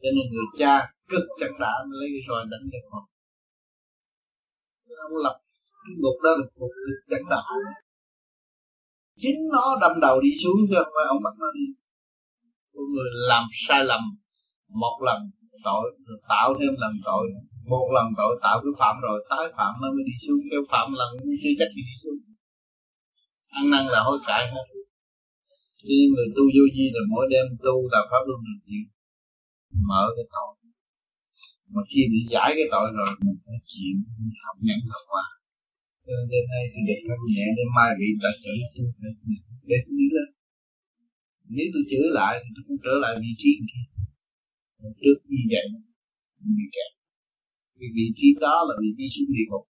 Cho 0.03 0.09
nên 0.15 0.25
người 0.33 0.49
cha 0.61 0.75
cực 1.11 1.25
chặt 1.41 1.53
đã 1.61 1.73
lấy 1.99 2.09
rồi 2.11 2.23
roi 2.29 2.45
đánh 2.53 2.65
cho 2.73 2.81
con 2.91 3.05
Ông 5.07 5.17
lập 5.25 5.37
cái 5.85 5.95
ngục 6.03 6.17
đó 6.25 6.31
là 6.39 6.45
một 6.61 6.71
cực 6.87 7.01
chặt 7.11 7.23
đã. 7.31 7.43
Chính 9.23 9.39
nó 9.53 9.65
đâm 9.81 10.01
đầu 10.01 10.21
đi 10.21 10.31
xuống 10.43 10.59
chứ 10.69 10.75
không 10.79 10.93
phải 10.95 11.05
ông 11.09 11.23
bắt 11.25 11.35
nó 11.43 11.47
đi 11.59 11.67
Con 12.75 12.87
người 12.95 13.11
làm 13.31 13.45
sai 13.67 13.85
lầm, 13.85 14.01
Một 14.69 14.97
lần 15.07 15.21
tội 15.65 15.85
rồi 16.07 16.19
tạo 16.29 16.55
thêm 16.59 16.73
lần 16.83 16.93
tội 17.05 17.27
một 17.75 17.87
lần 17.97 18.07
tội 18.21 18.33
tạo 18.45 18.57
cái 18.63 18.73
phạm 18.81 18.95
rồi, 19.07 19.19
tái 19.31 19.45
phạm 19.57 19.73
nó 19.83 19.89
mới 19.95 20.05
đi 20.09 20.15
xuống. 20.25 20.41
Kêu 20.51 20.63
phạm 20.73 20.87
lần 21.01 21.11
chưa 21.43 21.55
chắc 21.59 21.71
đi 21.77 21.83
xuống. 22.03 22.19
Ăn 23.59 23.65
năn 23.73 23.85
là 23.95 24.01
hối 24.07 24.19
cải 24.27 24.43
hết. 24.53 24.67
Khi 25.85 25.97
người 26.13 26.29
tu 26.37 26.45
vô 26.55 26.65
vi 26.75 26.85
là 26.95 27.03
mỗi 27.13 27.27
đêm 27.33 27.47
tu 27.65 27.77
là 27.93 28.01
pháp 28.11 28.23
luân 28.29 28.41
thường 28.47 28.61
chuyển 28.67 28.85
mở 29.91 30.03
cái 30.17 30.27
tội. 30.35 30.51
Mà 31.73 31.81
khi 31.91 32.01
bị 32.13 32.21
giải 32.35 32.51
cái 32.57 32.67
tội 32.75 32.87
rồi, 32.99 33.11
mình 33.25 33.39
phải 33.45 33.59
chịu 33.71 33.95
học 34.45 34.57
nhận 34.67 34.81
học 34.93 35.05
qua. 35.13 35.27
Cho 36.05 36.13
nên 36.17 36.27
đêm 36.33 36.45
nay 36.53 36.63
tôi 36.73 36.83
được 36.89 37.01
thanh 37.07 37.25
nhẹ, 37.33 37.45
đêm 37.59 37.69
mai 37.77 37.91
bị 37.99 38.09
ta 38.23 38.31
chửi 38.43 38.57
tôi, 38.75 38.87
phải 38.99 39.13
để 39.71 39.79
tôi 39.85 39.95
đi 40.01 40.07
lên. 40.17 40.29
Nếu 41.55 41.67
tôi 41.73 41.83
chửi 41.91 42.07
lại, 42.19 42.33
thì 42.43 42.49
tôi 42.55 42.65
cũng 42.67 42.79
trở 42.85 42.95
lại 43.03 43.13
vị 43.23 43.33
trí 43.41 43.51
kia 43.69 43.85
trước 45.01 45.19
như 45.33 45.43
vậy 45.53 45.65
mình 46.43 46.55
bị 46.59 46.67
kẹt. 46.75 46.91
Vì 47.79 47.87
vị 47.99 48.07
trí 48.19 48.27
đó 48.45 48.57
là 48.69 48.75
vị 48.83 48.91
trí 48.97 49.05
xuống 49.15 49.31
địa 49.35 49.47
ngục. 49.49 49.65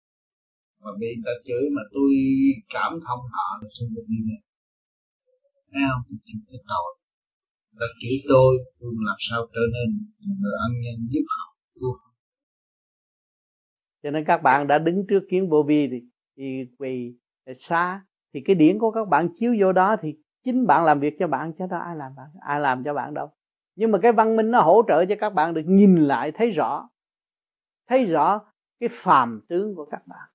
Mà 0.82 0.90
bị 1.00 1.10
ta 1.24 1.32
chửi 1.46 1.64
mà 1.76 1.82
tôi 1.94 2.10
cảm 2.74 2.92
thông 3.04 3.22
họ, 3.34 3.46
là 3.60 3.68
không 3.76 3.90
được 3.94 4.06
đi 4.12 4.20
lên 4.28 4.40
thấy 5.74 5.82
không? 5.90 6.02
Tôi 6.08 6.18
chịu 6.26 6.40
cái 6.50 6.60
tội 6.70 6.90
và 7.78 7.86
chỉ 8.00 8.24
tôi 8.28 8.58
tôi 8.80 8.92
làm 9.06 9.16
sao 9.30 9.46
trở 9.52 9.60
nên 9.74 10.06
một 10.28 10.34
người 10.40 10.52
ân 10.68 10.72
nhân 10.80 11.08
giúp 11.10 11.24
họ 11.28 11.56
cứu 11.74 11.98
cho 14.02 14.10
nên 14.10 14.24
các 14.24 14.42
bạn 14.42 14.66
đã 14.66 14.78
đứng 14.78 15.06
trước 15.08 15.20
kiến 15.30 15.48
vô 15.48 15.62
vi 15.62 15.88
thì, 15.90 16.02
thì 16.36 16.64
vì 16.78 17.14
xa 17.68 18.04
thì 18.34 18.40
cái 18.44 18.56
điển 18.56 18.78
của 18.78 18.90
các 18.90 19.08
bạn 19.08 19.28
chiếu 19.38 19.56
vô 19.60 19.72
đó 19.72 19.96
thì 20.02 20.14
chính 20.44 20.66
bạn 20.66 20.84
làm 20.84 21.00
việc 21.00 21.16
cho 21.18 21.26
bạn 21.26 21.52
chứ 21.58 21.64
đâu 21.70 21.80
ai 21.80 21.96
làm 21.96 22.12
bạn 22.16 22.26
ai 22.40 22.60
làm 22.60 22.84
cho 22.84 22.94
bạn 22.94 23.14
đâu. 23.14 23.30
Nhưng 23.76 23.90
mà 23.90 23.98
cái 24.02 24.12
văn 24.12 24.36
minh 24.36 24.50
nó 24.50 24.60
hỗ 24.60 24.82
trợ 24.88 25.04
cho 25.08 25.14
các 25.20 25.30
bạn 25.30 25.54
được 25.54 25.62
nhìn 25.66 25.96
lại 25.96 26.32
thấy 26.34 26.50
rõ. 26.50 26.88
Thấy 27.88 28.04
rõ 28.04 28.40
cái 28.80 28.88
phàm 29.02 29.40
tướng 29.48 29.74
của 29.74 29.84
các 29.84 30.06
bạn. 30.06 30.28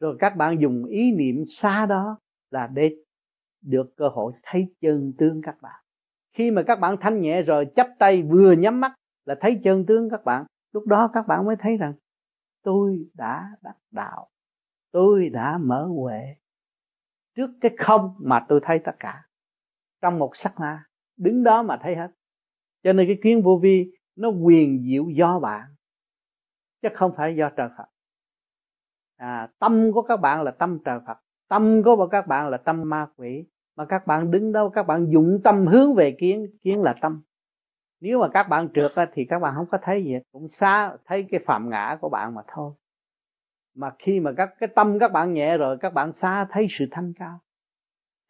Rồi 0.00 0.16
các 0.18 0.36
bạn 0.36 0.60
dùng 0.60 0.84
ý 0.84 1.12
niệm 1.12 1.44
xa 1.48 1.86
đó 1.86 2.18
là 2.50 2.66
để 2.66 2.90
được 3.62 3.96
cơ 3.96 4.08
hội 4.08 4.32
thấy 4.42 4.74
chân 4.80 5.12
tướng 5.18 5.40
các 5.42 5.56
bạn 5.62 5.85
khi 6.36 6.50
mà 6.50 6.62
các 6.66 6.80
bạn 6.80 6.96
thanh 7.00 7.20
nhẹ 7.20 7.42
rồi 7.42 7.66
chấp 7.76 7.86
tay 7.98 8.22
vừa 8.22 8.52
nhắm 8.52 8.80
mắt 8.80 8.92
là 9.24 9.34
thấy 9.40 9.60
chân 9.64 9.86
tướng 9.86 10.10
các 10.10 10.24
bạn. 10.24 10.44
Lúc 10.72 10.86
đó 10.86 11.10
các 11.14 11.26
bạn 11.26 11.44
mới 11.44 11.56
thấy 11.58 11.76
rằng 11.76 11.94
tôi 12.62 13.06
đã 13.14 13.50
đắc 13.62 13.76
đạo 13.90 14.28
tôi 14.92 15.28
đã 15.28 15.58
mở 15.58 15.84
huệ 15.84 16.36
trước 17.36 17.50
cái 17.60 17.74
không 17.78 18.14
mà 18.18 18.46
tôi 18.48 18.60
thấy 18.62 18.80
tất 18.84 18.92
cả. 18.98 19.22
Trong 20.02 20.18
một 20.18 20.36
sắc 20.36 20.60
na 20.60 20.84
đứng 21.16 21.42
đó 21.42 21.62
mà 21.62 21.78
thấy 21.82 21.96
hết. 21.96 22.08
Cho 22.82 22.92
nên 22.92 23.06
cái 23.06 23.18
kiến 23.22 23.42
vô 23.42 23.60
vi 23.62 23.92
nó 24.16 24.28
quyền 24.28 24.82
diệu 24.82 25.08
do 25.10 25.38
bạn 25.38 25.62
chứ 26.82 26.88
không 26.94 27.12
phải 27.16 27.36
do 27.36 27.50
trời 27.56 27.68
Phật. 27.78 27.86
À, 29.16 29.48
tâm 29.58 29.90
của 29.94 30.02
các 30.02 30.16
bạn 30.16 30.42
là 30.42 30.50
tâm 30.50 30.78
trời 30.84 31.00
Phật 31.06 31.18
tâm 31.48 31.82
của 31.84 32.08
các 32.10 32.26
bạn 32.26 32.48
là 32.48 32.56
tâm 32.56 32.88
ma 32.88 33.06
quỷ 33.16 33.46
mà 33.76 33.84
các 33.84 34.06
bạn 34.06 34.30
đứng 34.30 34.52
đâu, 34.52 34.70
các 34.70 34.82
bạn 34.82 35.06
dụng 35.10 35.40
tâm 35.44 35.66
hướng 35.66 35.94
về 35.94 36.16
kiến 36.18 36.46
kiến 36.62 36.82
là 36.82 36.94
tâm. 37.00 37.22
Nếu 38.00 38.20
mà 38.20 38.28
các 38.28 38.48
bạn 38.48 38.68
trượt 38.74 38.92
thì 39.12 39.24
các 39.24 39.38
bạn 39.38 39.54
không 39.56 39.66
có 39.70 39.78
thấy 39.82 40.04
gì 40.04 40.14
cũng 40.32 40.48
xa, 40.60 40.96
thấy 41.04 41.26
cái 41.30 41.40
phạm 41.46 41.70
ngã 41.70 41.98
của 42.00 42.08
bạn 42.08 42.34
mà 42.34 42.42
thôi. 42.54 42.72
Mà 43.74 43.90
khi 43.98 44.20
mà 44.20 44.32
các, 44.36 44.54
cái 44.58 44.68
tâm 44.74 44.98
các 44.98 45.12
bạn 45.12 45.34
nhẹ 45.34 45.58
rồi, 45.58 45.78
các 45.80 45.94
bạn 45.94 46.12
xa 46.12 46.46
thấy 46.50 46.66
sự 46.70 46.86
thanh 46.90 47.12
cao. 47.18 47.40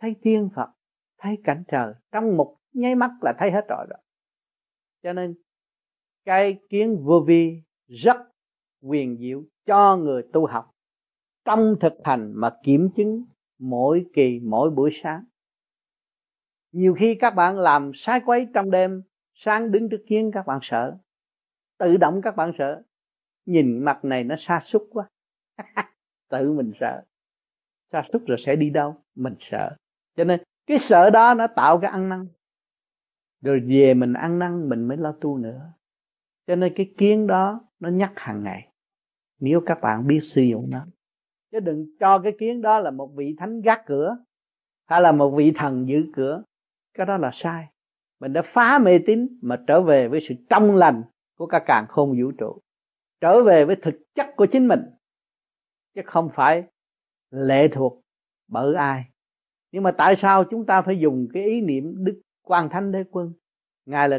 Thấy 0.01 0.17
tiên 0.23 0.49
phật, 0.55 0.69
thấy 1.19 1.39
cảnh 1.45 1.65
trời. 1.69 1.95
Trong 2.13 2.37
một 2.37 2.57
nháy 2.73 2.95
mắt 2.95 3.11
là 3.21 3.35
thấy 3.39 3.51
hết 3.51 3.65
rồi 3.69 3.87
đó. 3.91 3.97
Cho 5.03 5.13
nên, 5.13 5.35
cái 6.25 6.59
kiến 6.69 7.05
vô 7.05 7.25
vi 7.27 7.63
rất 7.87 8.17
quyền 8.83 9.17
diệu 9.19 9.45
cho 9.67 9.97
người 9.97 10.23
tu 10.33 10.47
học. 10.47 10.71
Trong 11.45 11.75
thực 11.81 11.93
hành 12.05 12.33
mà 12.35 12.57
kiểm 12.63 12.89
chứng 12.97 13.25
mỗi 13.59 14.07
kỳ, 14.15 14.41
mỗi 14.43 14.71
buổi 14.71 14.91
sáng 15.03 15.25
nhiều 16.73 16.95
khi 16.99 17.15
các 17.15 17.31
bạn 17.31 17.59
làm 17.59 17.93
sai 17.95 18.21
quấy 18.27 18.49
trong 18.55 18.71
đêm, 18.71 19.03
sáng 19.35 19.73
đứng 19.73 19.89
trước 19.89 20.05
kiến 20.07 20.31
các 20.35 20.47
bạn 20.47 20.59
sợ. 20.63 20.97
Tự 21.79 21.97
động 21.97 22.21
các 22.23 22.37
bạn 22.37 22.53
sợ. 22.59 22.83
Nhìn 23.47 23.79
mặt 23.79 24.05
này 24.05 24.25
nó 24.25 24.35
xa 24.39 24.63
xúc 24.67 24.89
quá. 24.91 25.09
Tự 26.31 26.53
mình 26.53 26.73
sợ. 26.81 27.03
Xa 27.93 28.03
xúc 28.13 28.23
rồi 28.27 28.39
sẽ 28.47 28.57
đi 28.57 28.71
đâu? 28.71 28.97
Mình 29.15 29.35
sợ. 29.41 29.77
Cho 30.17 30.25
nên, 30.25 30.41
cái 30.67 30.79
sợ 30.81 31.11
đó 31.11 31.35
nó 31.35 31.47
tạo 31.47 31.79
cái 31.79 31.91
ăn 31.91 32.09
năn. 32.09 32.27
Rồi 33.43 33.61
về 33.61 33.95
mình 33.95 34.13
ăn 34.13 34.39
năn, 34.39 34.69
mình 34.69 34.89
mới 34.89 34.97
lo 34.97 35.13
tu 35.21 35.39
nữa. 35.39 35.73
Cho 36.47 36.57
nên 36.57 36.73
cái 36.77 36.95
kiến 36.97 37.27
đó 37.27 37.61
nó 37.81 37.89
nhắc 37.89 38.13
hàng 38.17 38.43
ngày. 38.43 38.69
Nếu 39.41 39.61
các 39.67 39.79
bạn 39.81 40.07
biết 40.07 40.21
sử 40.23 40.43
dụng 40.43 40.71
nó. 40.71 40.87
Chứ 41.53 41.61
đừng 41.61 41.87
cho 42.01 42.19
cái 42.19 42.33
kiến 42.39 42.63
đó 42.63 42.79
là 42.79 42.91
một 42.91 43.13
vị 43.17 43.35
thánh 43.39 43.61
gác 43.61 43.83
cửa, 43.87 44.17
hay 44.87 45.01
là 45.01 45.13
một 45.13 45.31
vị 45.31 45.53
thần 45.57 45.89
giữ 45.89 46.07
cửa 46.17 46.43
cái 46.97 47.07
đó 47.07 47.17
là 47.17 47.31
sai. 47.35 47.67
Mình 48.21 48.33
đã 48.33 48.43
phá 48.55 48.79
mê 48.79 48.99
tín 49.07 49.29
mà 49.43 49.63
trở 49.67 49.81
về 49.81 50.09
với 50.09 50.21
sự 50.29 50.35
trong 50.51 50.77
lành 50.77 51.03
của 51.39 51.47
cả 51.47 51.63
càng 51.67 51.87
khôn 51.89 52.21
vũ 52.21 52.33
trụ. 52.39 52.61
Trở 53.21 53.43
về 53.43 53.65
với 53.65 53.77
thực 53.83 53.95
chất 54.15 54.27
của 54.37 54.47
chính 54.47 54.69
mình. 54.69 54.81
Chứ 55.95 56.01
không 56.07 56.31
phải 56.35 56.65
lệ 57.31 57.69
thuộc 57.69 58.03
bởi 58.49 58.75
ai. 58.75 59.05
Nhưng 59.73 59.83
mà 59.83 59.91
tại 59.91 60.17
sao 60.23 60.45
chúng 60.45 60.67
ta 60.67 60.83
phải 60.83 60.99
dùng 60.99 61.27
cái 61.33 61.45
ý 61.45 61.61
niệm 61.61 62.05
đức 62.05 62.21
quan 62.43 62.69
thánh 62.69 62.93
đế 62.93 63.05
quân? 63.11 63.33
Ngài 63.87 64.09
là 64.09 64.19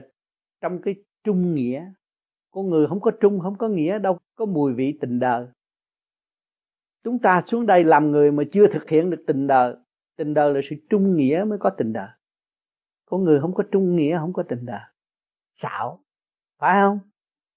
trong 0.62 0.82
cái 0.82 0.96
trung 1.24 1.56
nghĩa. 1.56 1.92
Con 2.52 2.70
người 2.70 2.88
không 2.88 3.02
có 3.02 3.12
trung, 3.12 3.40
không 3.40 3.58
có 3.58 3.68
nghĩa 3.68 4.00
đâu, 4.00 4.18
có 4.36 4.46
mùi 4.46 4.74
vị 4.74 4.98
tình 5.02 5.20
đời 5.20 5.48
chúng 7.08 7.20
ta 7.20 7.44
xuống 7.48 7.66
đây 7.66 7.84
làm 7.84 8.12
người 8.12 8.32
mà 8.32 8.44
chưa 8.52 8.68
thực 8.74 8.90
hiện 8.90 9.10
được 9.10 9.24
tình 9.28 9.48
đời 9.48 9.76
tình 10.18 10.34
đời 10.34 10.54
là 10.54 10.62
sự 10.70 10.76
trung 10.90 11.16
nghĩa 11.18 11.44
mới 11.48 11.58
có 11.58 11.70
tình 11.70 11.94
đời 11.94 12.10
con 13.10 13.24
người 13.24 13.40
không 13.40 13.54
có 13.54 13.64
trung 13.72 13.96
nghĩa, 13.96 14.18
không 14.20 14.34
có 14.34 14.44
tình 14.50 14.66
đời 14.66 14.82
xạo, 15.56 16.04
phải 16.60 16.76
không? 16.82 17.00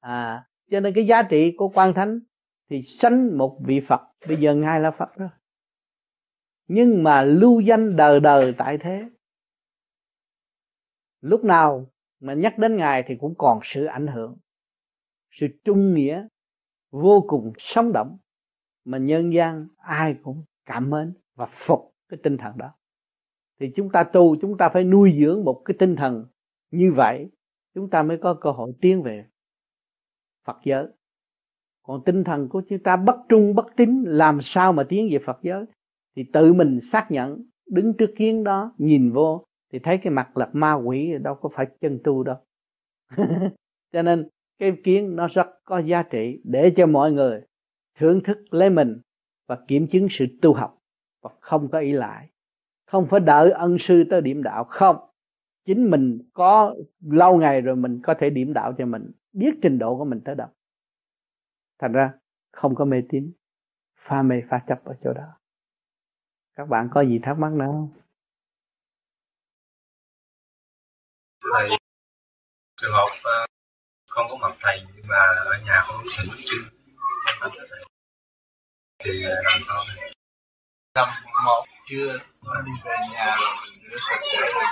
À 0.00 0.46
cho 0.70 0.80
nên 0.80 0.94
cái 0.94 1.06
giá 1.06 1.22
trị 1.22 1.54
của 1.56 1.68
quan 1.68 1.94
thánh 1.94 2.20
thì 2.68 2.82
sanh 2.82 3.38
một 3.38 3.58
vị 3.64 3.80
phật. 3.88 4.00
Bây 4.28 4.36
giờ 4.36 4.54
ngài 4.54 4.80
là 4.80 4.90
phật 4.90 5.14
rồi. 5.16 5.28
Nhưng 6.68 7.02
mà 7.02 7.22
lưu 7.22 7.60
danh 7.60 7.96
đời 7.96 8.20
đời 8.20 8.54
tại 8.58 8.78
thế. 8.80 9.10
Lúc 11.20 11.44
nào 11.44 11.86
mà 12.20 12.34
nhắc 12.34 12.58
đến 12.58 12.76
ngài 12.76 13.04
thì 13.06 13.14
cũng 13.20 13.34
còn 13.38 13.60
sự 13.62 13.84
ảnh 13.84 14.06
hưởng, 14.06 14.36
sự 15.30 15.46
trung 15.64 15.94
nghĩa, 15.94 16.26
vô 16.90 17.24
cùng 17.28 17.52
sống 17.58 17.92
động, 17.92 18.18
mà 18.84 18.98
nhân 18.98 19.32
gian 19.34 19.68
ai 19.76 20.16
cũng 20.22 20.44
cảm 20.64 20.90
mến 20.90 21.14
và 21.34 21.46
phục 21.46 21.94
cái 22.08 22.20
tinh 22.22 22.36
thần 22.36 22.58
đó 22.58 22.74
thì 23.60 23.72
chúng 23.76 23.90
ta 23.90 24.05
tu, 24.05 24.36
chúng 24.36 24.56
ta 24.56 24.68
phải 24.68 24.84
nuôi 24.84 25.16
dưỡng 25.20 25.44
một 25.44 25.62
cái 25.64 25.74
tinh 25.78 25.97
thần 25.97 26.26
như 26.70 26.92
vậy, 26.92 27.30
chúng 27.74 27.90
ta 27.90 28.02
mới 28.02 28.18
có 28.18 28.34
cơ 28.34 28.50
hội 28.50 28.72
tiến 28.80 29.02
về 29.02 29.24
Phật 30.44 30.56
giới. 30.64 30.86
Còn 31.82 32.05
tinh 32.05 32.24
thần 32.24 32.48
của 32.48 32.62
chúng 32.68 32.78
ta 32.78 32.97
bất 32.97 33.16
trung, 33.28 33.55
bất 33.55 33.66
tín, 33.76 34.02
làm 34.06 34.40
sao 34.42 34.72
mà 34.72 34.84
tiến 34.89 35.08
về 35.12 35.18
Phật 35.26 35.39
giới? 35.42 35.64
Thì 36.16 36.24
tự 36.32 36.52
mình 36.52 36.80
xác 36.92 37.10
nhận, 37.10 37.44
đứng 37.66 37.92
trước 37.98 38.10
kiến 38.16 38.44
đó, 38.44 38.72
nhìn 38.78 39.12
vô, 39.12 39.44
thì 39.72 39.78
thấy 39.78 39.98
cái 39.98 40.12
mặt 40.12 40.36
là 40.36 40.50
ma 40.52 40.74
quỷ, 40.74 41.12
đâu 41.22 41.34
có 41.34 41.48
phải 41.55 41.66
chân 41.80 41.98
tu 42.05 42.22
đâu. 42.22 42.36
Cho 43.92 44.02
nên, 44.02 44.28
cái 44.58 44.72
kiến 44.84 45.16
nó 45.16 45.28
rất 45.28 45.47
có 45.64 45.78
giá 45.78 46.02
trị 46.02 46.40
để 46.44 46.72
cho 46.76 46.86
mọi 46.86 47.12
người 47.12 47.42
thưởng 47.98 48.20
thức 48.24 48.39
lấy 48.50 48.70
mình 48.70 49.00
và 49.47 49.58
kiểm 49.68 49.86
chứng 49.86 50.06
sự 50.10 50.26
tu 50.42 50.52
học 50.52 50.78
và 51.22 51.30
không 51.40 51.68
có 51.68 51.78
ý 51.78 51.92
lại 51.92 52.28
không 52.91 53.07
phải 53.10 53.20
đợi 53.20 53.51
ân 53.51 53.77
sư 53.81 54.05
tới 54.10 54.20
điểm 54.20 54.43
đạo 54.43 54.65
không. 54.65 54.97
Chính 55.67 55.91
mình 55.91 56.19
có 56.33 56.75
lâu 57.01 57.36
ngày 57.36 57.60
rồi 57.60 57.77
mình 57.77 58.01
có 58.02 58.15
thể 58.20 58.31
điểm 58.31 58.52
đạo 58.52 58.75
cho 58.78 58.86
mình 58.86 59.10
biết 59.33 59.51
trình 59.62 59.78
độ 59.78 59.99
của 59.99 60.05
mình 60.05 60.20
tới 60.25 60.35
đâu. 60.35 60.49
Thành 61.78 61.93
ra 61.93 62.12
không 62.52 62.75
có 62.75 62.85
mê 62.85 63.02
tín 63.09 63.33
pha 63.97 64.23
mê 64.23 64.36
pha 64.51 64.60
chấp 64.69 64.85
ở 64.85 64.94
chỗ 65.05 65.12
đó. 65.12 65.27
Các 66.57 66.69
bạn 66.69 66.89
có 66.93 67.01
gì 67.01 67.20
thắc 67.23 67.39
mắc 67.39 67.52
nữa 67.52 67.67
không? 67.67 67.89
Thầy 71.55 71.69
trường 72.81 72.93
hợp 72.93 73.07
uh, 73.07 73.25
ờ, 73.25 73.47
không 74.07 74.27
có 74.31 74.36
mặt 74.36 74.57
thầy 74.60 74.81
nhưng 74.97 75.05
mà 75.09 75.17
ở 75.44 75.59
nhà 75.67 75.81
không 75.86 75.97
có 75.99 76.10
thỉnh 76.19 76.33
kinh 76.51 76.81
thì 79.05 79.23
ờ, 79.23 79.35
làm 79.43 79.60
sao 79.67 79.85
thầy? 79.89 80.19
Tầm 80.94 81.09
một 81.44 81.65
chưa 81.91 82.19
đi 82.65 82.73
về 82.85 82.97
nhà 83.12 83.36
rồi 83.41 83.55
rửa 83.91 83.97
sạch 84.09 84.20
sẽ 84.33 84.39
rồi 84.55 84.65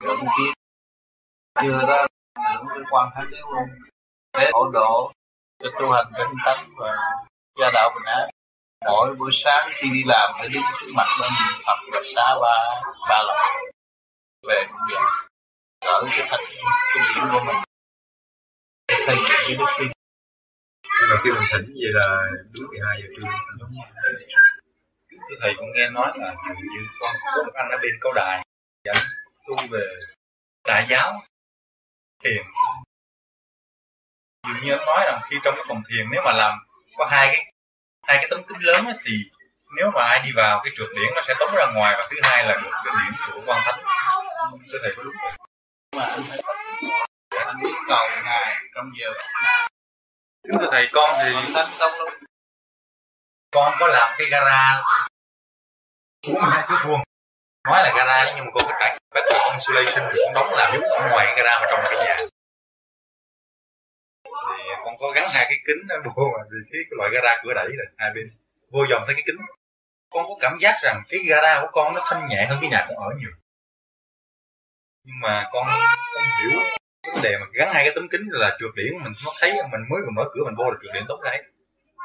rửa 0.00 0.16
kia 0.36 0.52
chưa 1.62 1.86
đó 1.88 2.06
tưởng 2.34 2.66
với 2.66 2.82
quan 2.90 3.10
thánh 3.14 3.30
đế 3.30 3.38
luôn. 3.38 3.68
Để 4.38 4.50
hỗ 4.52 4.70
độ 4.70 5.12
cho 5.58 5.70
tu 5.80 5.92
hành 5.92 6.12
tinh 6.18 6.36
tấn 6.46 6.58
và 6.76 6.96
gia 7.60 7.70
đạo 7.74 7.90
bình 7.94 8.04
an. 8.06 8.30
Mỗi 8.84 9.14
buổi 9.18 9.30
sáng 9.32 9.70
khi 9.76 9.88
đi 9.90 10.02
làm 10.06 10.34
phải 10.38 10.48
đứng 10.48 10.62
trước 10.80 10.92
mặt 10.94 11.06
bên 11.20 11.30
Phật 11.66 11.78
và 11.92 12.00
xá 12.14 12.26
ba 12.42 12.82
ba 13.08 13.22
lần 13.28 13.36
về 14.48 14.66
cũng 14.68 14.80
vậy 14.90 15.02
ở 15.80 16.04
cái 16.10 16.26
thành 16.30 16.40
cái 16.94 17.04
điểm 17.14 17.24
của 17.32 17.40
mình. 17.46 17.56
Để 18.88 18.94
xây 19.06 19.16
dựng 19.16 19.26
cái 19.46 19.56
đức 19.56 19.66
tin. 19.78 19.88
Mà 21.10 21.16
khi 21.24 21.30
mình 21.30 21.48
thỉnh 21.52 21.74
vậy 21.74 21.92
là 21.92 22.26
đúng 22.52 22.66
12 22.70 23.02
giờ 23.02 23.08
trưa 23.14 23.30
đúng 23.60 23.68
không? 23.68 24.53
Thưa 25.28 25.36
thầy 25.40 25.52
cũng 25.56 25.72
nghe 25.74 25.88
nói 25.88 26.12
là 26.16 26.34
như 26.72 26.86
con 27.00 27.16
có 27.36 27.42
một 27.42 27.52
anh 27.54 27.68
ở 27.70 27.76
bên 27.82 27.92
câu 28.00 28.12
đài 28.12 28.44
dẫn 28.84 28.96
tu 29.46 29.56
về 29.70 29.86
đại 30.64 30.86
giáo 30.88 31.22
thiền. 32.24 32.42
Dường 34.46 34.64
như 34.64 34.72
ông 34.72 34.86
nói 34.86 35.04
rằng 35.06 35.20
khi 35.30 35.36
trong 35.44 35.54
cái 35.56 35.64
phòng 35.68 35.82
thiền 35.88 36.06
nếu 36.10 36.22
mà 36.24 36.32
làm 36.32 36.58
có 36.96 37.06
hai 37.10 37.26
cái 37.26 37.52
hai 38.02 38.16
cái 38.16 38.26
tấm 38.30 38.42
kính 38.48 38.58
lớn 38.60 38.84
ấy, 38.84 38.94
thì 39.04 39.12
nếu 39.76 39.90
mà 39.94 40.04
ai 40.04 40.20
đi 40.24 40.30
vào 40.34 40.60
cái 40.64 40.72
trượt 40.76 40.88
điển 40.96 41.14
nó 41.14 41.22
sẽ 41.26 41.34
tống 41.40 41.54
ra 41.56 41.66
ngoài 41.74 41.94
và 41.98 42.08
thứ 42.10 42.16
hai 42.22 42.44
là 42.44 42.60
được 42.62 42.70
cái 42.84 42.94
điển 43.00 43.12
của 43.26 43.42
quan 43.46 43.62
thánh. 43.64 43.80
Thưa 44.72 44.78
thầy 44.82 44.92
có 44.96 45.02
đúng 45.02 45.14
không 45.20 45.46
mà 45.96 46.04
anh 46.04 46.22
phải 46.28 46.38
anh 47.46 47.56
biết 47.62 47.74
cầu 47.88 48.08
ngài 48.24 48.56
trong 48.74 48.90
giờ 49.00 49.12
kính 50.42 50.58
thưa 50.60 50.68
thầy 50.72 50.88
con 50.92 51.10
thì 51.18 51.52
thánh 51.54 51.70
công 51.78 51.92
luôn 51.98 52.14
con 53.50 53.74
có 53.80 53.86
làm 53.86 54.14
cái 54.18 54.26
gara 54.30 54.82
42 56.26 56.66
thước 56.68 56.80
vuông 56.88 57.00
nói 57.68 57.82
là 57.84 57.92
gara 57.96 58.32
nhưng 58.36 58.44
mà 58.44 58.50
con 58.54 58.64
phải 58.68 58.76
cải 58.80 58.98
battery 59.14 59.38
insulation 59.52 60.10
thì 60.12 60.18
cũng 60.24 60.34
đóng 60.34 60.50
làm 60.58 60.68
giống 60.74 60.88
ở 60.90 61.08
ngoài 61.10 61.26
cái 61.26 61.34
gara 61.36 61.60
mà 61.60 61.66
trong 61.70 61.80
cái 61.84 61.96
nhà. 62.04 62.16
Thì 64.24 64.64
con 64.84 64.94
có 65.00 65.12
gắn 65.16 65.24
hai 65.34 65.44
cái 65.48 65.58
kính 65.66 65.88
ở 65.88 65.96
vô 66.16 66.24
mà 66.34 66.40
vì 66.50 66.58
cái, 66.70 66.80
cái 66.88 66.96
loại 66.98 67.10
gara 67.14 67.42
cửa 67.42 67.54
đẩy 67.54 67.68
này 67.68 67.86
hai 67.96 68.10
bên 68.14 68.26
vô 68.72 68.80
dòng 68.90 69.02
tới 69.06 69.14
cái 69.14 69.24
kính. 69.26 69.36
Con 70.10 70.24
có 70.28 70.34
cảm 70.40 70.58
giác 70.60 70.74
rằng 70.82 71.02
cái 71.08 71.20
gara 71.28 71.60
của 71.60 71.68
con 71.72 71.94
nó 71.94 72.00
thanh 72.08 72.28
nhẹ 72.28 72.46
hơn 72.50 72.58
cái 72.60 72.70
nhà 72.70 72.86
con 72.88 72.96
ở 72.96 73.10
nhiều. 73.18 73.30
Nhưng 75.04 75.16
mà 75.22 75.48
con 75.52 75.66
không 75.66 76.28
hiểu 76.40 76.60
vấn 77.12 77.22
đề 77.22 77.38
mà 77.40 77.46
gắn 77.52 77.74
hai 77.74 77.84
cái 77.84 77.92
tấm 77.94 78.08
kính 78.08 78.22
là 78.30 78.56
trượt 78.60 78.70
điển 78.74 78.92
mình 79.04 79.12
nó 79.24 79.32
thấy 79.40 79.52
mình 79.52 79.80
mới 79.90 80.00
vừa 80.04 80.12
mở 80.16 80.24
cửa 80.34 80.44
mình 80.44 80.54
vô 80.58 80.64
là 80.70 80.76
trượt 80.82 80.94
điển 80.94 81.04
tốt 81.08 81.20
đấy 81.24 81.42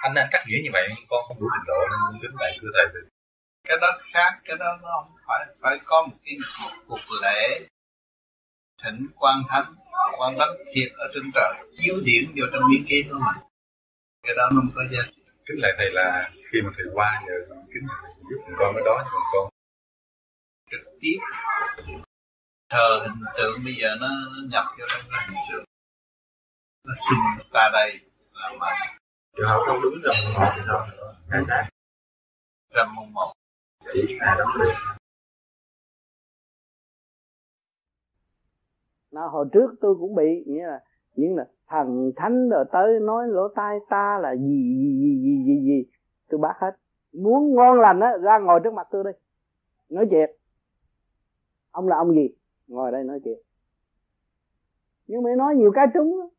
anh 0.02 0.16
anh 0.16 0.28
cắt 0.32 0.44
nghĩa 0.48 0.60
như 0.64 0.70
vậy 0.74 0.90
con 1.10 1.24
không 1.28 1.38
đủ 1.40 1.48
trình 1.54 1.68
độ 1.68 1.80
nên 1.90 2.22
kính 2.22 2.36
lại 2.40 2.58
thưa 2.62 2.70
thầy 2.74 2.88
cái 3.64 3.78
đó 3.82 3.88
khác 4.14 4.40
cái 4.44 4.58
đó 4.58 4.78
nó 4.82 4.90
không 5.02 5.16
phải 5.28 5.46
phải 5.62 5.80
có 5.86 6.08
một 6.08 6.18
cái 6.26 6.38
cuộc 6.88 7.22
lễ 7.22 7.68
thỉnh 8.84 9.08
quan 9.16 9.44
thánh. 9.50 9.76
Quan 10.18 10.36
thánh 10.40 10.50
thiệt 10.76 10.92
ở 10.98 11.08
trên 11.14 11.32
trời 11.34 11.54
chiếu 11.78 11.96
điển 12.04 12.32
vô 12.36 12.46
trong 12.54 12.64
miếng 12.70 12.86
kia 12.90 13.02
đó 13.10 13.18
mà 13.20 13.34
cái 14.24 14.36
đó 14.38 14.50
nó 14.52 14.62
không 14.62 14.72
có 14.76 14.82
giá 14.92 15.00
trị. 15.16 15.22
Kính 15.46 15.60
lại 15.62 15.72
thầy 15.78 15.92
là 15.92 16.32
khi 16.52 16.62
mà 16.62 16.70
thầy 16.78 16.86
qua 16.94 17.22
nhờ 17.26 17.34
kính 17.74 17.88
giúp 18.30 18.42
con 18.60 18.76
cái 18.76 18.84
đó 18.86 19.04
nhưng 19.04 19.22
con 19.34 19.50
trực 20.72 20.82
tiếp. 21.02 21.18
Thờ 22.70 23.00
hình 23.02 23.26
tượng 23.38 23.64
bây 23.66 23.76
giờ 23.82 23.96
nó, 24.00 24.08
nó 24.08 24.42
nhập 24.50 24.66
vô 24.80 24.86
trong 24.90 25.02
cái 25.12 25.28
hình 25.28 25.38
tượng. 25.52 25.64
Nó 26.88 26.94
xin 27.10 27.48
ta 27.54 27.70
đây 27.74 28.00
là 28.34 28.52
mà. 28.60 28.68
Trường 29.38 29.50
hợp 29.50 29.64
không 29.68 29.82
đúng 29.82 29.94
rằm 30.04 30.16
mùng 30.26 30.34
một 30.34 30.52
thì 30.56 30.62
sao 30.68 30.88
ngày 31.30 31.42
nay 31.48 31.70
rằm 32.76 32.96
mùng 32.96 33.14
một 33.14 33.34
chỉ 33.93 34.01
là 34.19 34.35
đóng 34.40 34.50
được 34.59 34.74
nó 39.11 39.27
hồi 39.27 39.45
trước 39.53 39.76
tôi 39.82 39.95
cũng 40.00 40.16
bị, 40.16 40.43
nghĩa 40.48 40.68
là 40.68 40.84
những 41.16 41.35
là 41.35 41.48
thần 41.68 42.11
thánh 42.16 42.50
rồi 42.50 42.66
tới 42.72 43.00
nói 43.00 43.27
lỗ 43.27 43.48
tai 43.56 43.77
ta 43.90 44.19
là 44.22 44.35
gì 44.35 44.76
gì 44.80 45.00
gì 45.00 45.22
gì 45.22 45.43
gì 45.45 45.61
gì. 45.66 45.92
Tôi 46.30 46.40
bác 46.40 46.53
hết. 46.58 46.72
Muốn 47.14 47.56
ngon 47.56 47.80
lành 47.80 48.00
á, 48.00 48.18
ra 48.22 48.40
ngồi 48.40 48.59
trước 48.64 48.74
mặt 48.74 48.88
tôi 48.92 49.03
đi. 49.03 49.11
Nói 49.90 50.08
chuyện. 50.11 50.30
Ông 51.72 51.88
là 51.88 51.95
ông 51.95 52.11
gì? 52.11 52.30
Ngồi 52.68 52.92
đây 52.92 53.03
nói 53.03 53.19
chuyện. 53.24 53.40
Nhưng 55.08 55.24
mà 55.24 55.30
nói 55.38 55.56
nhiều 55.56 55.72
cái 55.76 55.88
trúng 55.93 56.30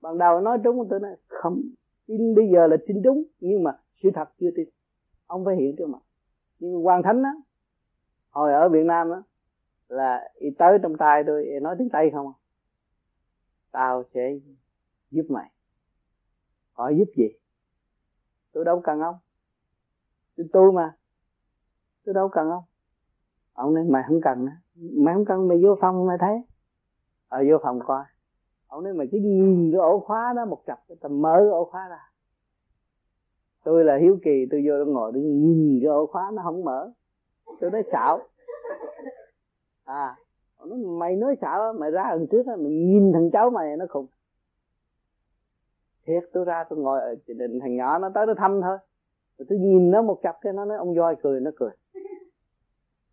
ban 0.00 0.18
đầu 0.18 0.40
nói 0.40 0.58
trúng, 0.64 0.88
tôi 0.90 1.00
nói, 1.00 1.16
không, 1.28 1.62
tin 2.06 2.34
bây 2.34 2.48
giờ 2.52 2.66
là 2.66 2.76
tin 2.86 3.02
đúng 3.02 3.24
nhưng 3.40 3.62
mà 3.62 3.78
sự 4.02 4.08
thật 4.14 4.28
chưa 4.40 4.50
tin. 4.56 4.68
Ông 5.26 5.44
phải 5.44 5.56
hiện 5.56 5.74
trước 5.78 5.86
mặt 5.88 5.98
nhưng 6.60 6.86
quan 6.86 7.02
thánh 7.02 7.22
á 7.22 7.32
hồi 8.30 8.52
ở 8.52 8.68
việt 8.68 8.84
nam 8.84 9.10
á 9.10 9.22
là 9.88 10.28
y 10.34 10.50
tới 10.58 10.78
trong 10.82 10.96
tay 10.96 11.22
tôi 11.26 11.46
nói 11.62 11.76
tiếng 11.78 11.88
tây 11.90 12.10
không 12.14 12.26
à? 12.28 12.36
tao 13.70 14.04
sẽ 14.14 14.32
giúp 15.10 15.26
mày. 15.28 15.50
Hỏi 16.72 16.96
giúp 16.98 17.12
gì? 17.16 17.28
Tôi 18.52 18.64
đâu 18.64 18.80
cần 18.84 19.00
ông. 19.00 19.16
Tôi 20.36 20.46
tôi 20.52 20.72
mà. 20.72 20.96
Tôi 22.04 22.14
đâu 22.14 22.28
cần 22.28 22.50
ông. 22.50 22.64
Ông 23.52 23.74
nói 23.74 23.84
mày 23.84 24.02
không 24.06 24.20
cần 24.22 24.46
mày 24.74 25.14
không 25.14 25.24
cần 25.24 25.48
mày 25.48 25.58
vô 25.62 25.76
phòng 25.80 26.06
mày 26.06 26.16
thấy. 26.20 26.42
Ở 27.28 27.38
ờ, 27.38 27.44
vô 27.50 27.58
phòng 27.62 27.80
coi. 27.86 28.04
Ông 28.66 28.84
nói 28.84 28.92
mày 28.92 29.08
cứ 29.12 29.18
nhìn 29.18 29.72
cái 29.72 29.78
ổ 29.78 30.00
khóa 30.00 30.32
đó 30.36 30.44
một 30.44 30.62
cặp 30.66 30.80
tầm 31.00 31.22
mở 31.22 31.50
ổ 31.50 31.64
khóa 31.64 31.88
ra 31.88 32.09
tôi 33.64 33.84
là 33.84 33.96
hiếu 33.96 34.18
kỳ, 34.24 34.46
tôi 34.50 34.62
vô 34.66 34.74
tôi 34.84 34.86
ngồi 34.86 35.10
tôi 35.14 35.22
nhìn 35.22 35.78
cái 35.82 35.88
ổ 35.88 36.06
khóa 36.06 36.30
nó 36.34 36.42
không 36.44 36.64
mở. 36.64 36.90
Tôi 37.60 37.70
nói, 37.70 37.82
xạo. 37.92 38.20
À 39.84 40.16
nó 40.64 40.76
mày 40.76 41.16
nói 41.16 41.36
xạo 41.40 41.72
mày 41.72 41.90
ra 41.90 42.10
lần 42.12 42.26
trước 42.26 42.46
mày 42.46 42.58
nhìn 42.58 43.12
thằng 43.12 43.30
cháu 43.32 43.50
mày, 43.50 43.76
nó 43.76 43.86
khùng. 43.88 44.06
Thiệt, 46.06 46.22
tôi 46.32 46.44
ra 46.44 46.64
tôi 46.64 46.78
ngồi 46.78 47.00
ở 47.00 47.14
định 47.26 47.60
thằng 47.60 47.76
nhỏ, 47.76 47.98
nó 47.98 48.10
tới 48.14 48.26
nó 48.26 48.34
thăm 48.38 48.60
thôi. 48.62 48.78
Rồi 49.38 49.46
tôi 49.48 49.58
nhìn 49.58 49.90
nó 49.90 50.02
một 50.02 50.18
cặp 50.22 50.36
cái 50.40 50.52
nó 50.52 50.64
nói, 50.64 50.78
ông 50.78 50.94
voi 50.94 51.16
cười, 51.22 51.40
nó 51.40 51.50
cười. 51.56 51.70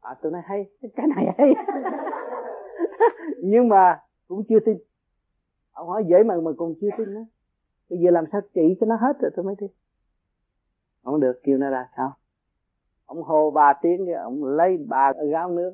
À 0.02 0.16
tôi 0.22 0.32
nói, 0.32 0.42
hay, 0.46 0.66
cái 0.96 1.08
này 1.16 1.36
hay. 1.38 1.54
Nhưng 3.44 3.70
mà 3.70 4.00
cũng 4.28 4.44
chưa 4.50 4.60
tin. 4.66 4.78
Ông 5.72 5.88
hỏi, 5.88 6.04
dễ 6.08 6.24
mà 6.24 6.36
mà 6.36 6.52
còn 6.58 6.74
chưa 6.82 6.90
tin 6.98 7.14
nữa 7.14 7.26
bây 7.90 8.00
giờ 8.00 8.12
làm 8.12 8.26
sao 8.32 8.42
trị 8.54 8.78
cho 8.80 8.86
nó 8.86 8.96
hết 8.96 9.20
rồi 9.22 9.32
tôi 9.36 9.46
mới 9.46 9.56
tin 9.58 9.70
ông 11.08 11.20
được 11.20 11.40
kêu 11.44 11.58
nó 11.58 11.70
ra 11.70 11.90
sao? 11.98 12.14
Ông 13.06 13.24
hô 13.24 13.52
ba 13.52 13.74
tiếng 13.74 14.06
cái 14.06 14.16
ông 14.16 14.44
lấy 14.44 14.78
ba 14.88 15.14
gáo 15.32 15.50
nước 15.50 15.74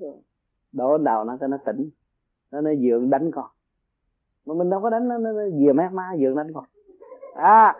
đổ 0.72 0.98
đầu 0.98 1.24
nó 1.24 1.38
cho 1.40 1.48
nó 1.48 1.58
tỉnh. 1.66 1.90
Nó 2.52 2.62
nó 2.62 2.72
dượng 2.76 3.10
đánh 3.10 3.32
con. 3.32 3.46
Mà 4.46 4.54
mình 4.54 4.70
đâu 4.70 4.82
có 4.82 4.90
đánh 4.90 5.08
nó 5.08 5.18
nó, 5.18 5.32
nó 5.32 5.50
dìa 5.60 5.72
mát 5.72 5.94
má 5.94 6.12
dượng 6.20 6.36
đánh 6.36 6.54
con. 6.54 6.66
À 7.36 7.76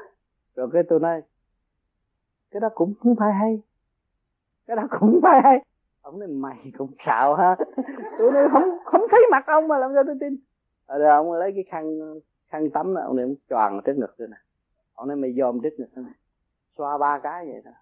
rồi 0.56 0.70
cái 0.74 0.84
tôi 0.90 1.00
nói 1.00 1.22
cái 2.52 2.60
đó 2.60 2.70
cũng 2.76 2.94
không 3.00 3.16
phải 3.16 3.34
hay. 3.34 3.62
Cái 4.68 4.76
đó 4.76 4.88
cũng 5.00 5.20
phải 5.24 5.42
hay. 5.44 5.66
Ông 6.02 6.20
nói 6.20 6.28
mày 6.28 6.72
cũng 6.78 6.92
xạo 7.00 7.36
ha. 7.36 7.56
Tôi 8.20 8.32
nói 8.32 8.50
không 8.52 8.78
không 8.86 9.02
thấy 9.12 9.22
mặt 9.32 9.44
ông 9.48 9.68
mà 9.68 9.78
làm 9.78 9.92
sao 9.94 10.04
tôi 10.06 10.16
tin. 10.20 10.36
Rồi 10.88 11.10
ông 11.10 11.32
lấy 11.32 11.52
cái 11.56 11.64
khăn 11.64 12.00
khăn 12.48 12.70
tắm 12.70 12.94
ông 12.94 13.16
này 13.16 13.26
ông 13.26 13.36
choàng 13.50 13.82
trước 13.86 13.98
ngực 13.98 14.18
rồi 14.18 14.28
nè. 14.28 14.38
Ông 14.94 15.08
nói 15.08 15.18
mày 15.18 15.34
dòm 15.34 15.60
trước 15.62 15.74
ngực 15.78 15.98
này 15.98 16.14
xoa 16.78 16.98
ba 16.98 17.20
cái 17.24 17.46
vậy 17.46 17.62
thôi. 17.66 17.74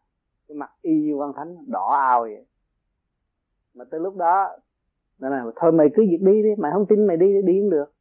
Cái 0.48 0.56
mặt 0.56 0.72
y 0.82 1.02
như 1.02 1.14
quan 1.14 1.34
thánh 1.34 1.56
đỏ 1.68 1.92
ao 1.92 2.22
vậy. 2.22 2.46
Mà 3.74 3.86
tới 3.92 4.00
lúc 4.00 4.16
đó 4.16 4.58
nó 5.20 5.30
là 5.30 5.46
thôi 5.56 5.72
mày 5.72 5.88
cứ 5.96 6.04
việc 6.10 6.22
đi 6.22 6.44
đi 6.44 6.50
mày 6.58 6.72
không 6.72 6.86
tin 6.86 7.08
mày 7.08 7.18
đi 7.18 7.42
đi 7.46 7.60
cũng 7.62 7.70
được. 7.70 7.94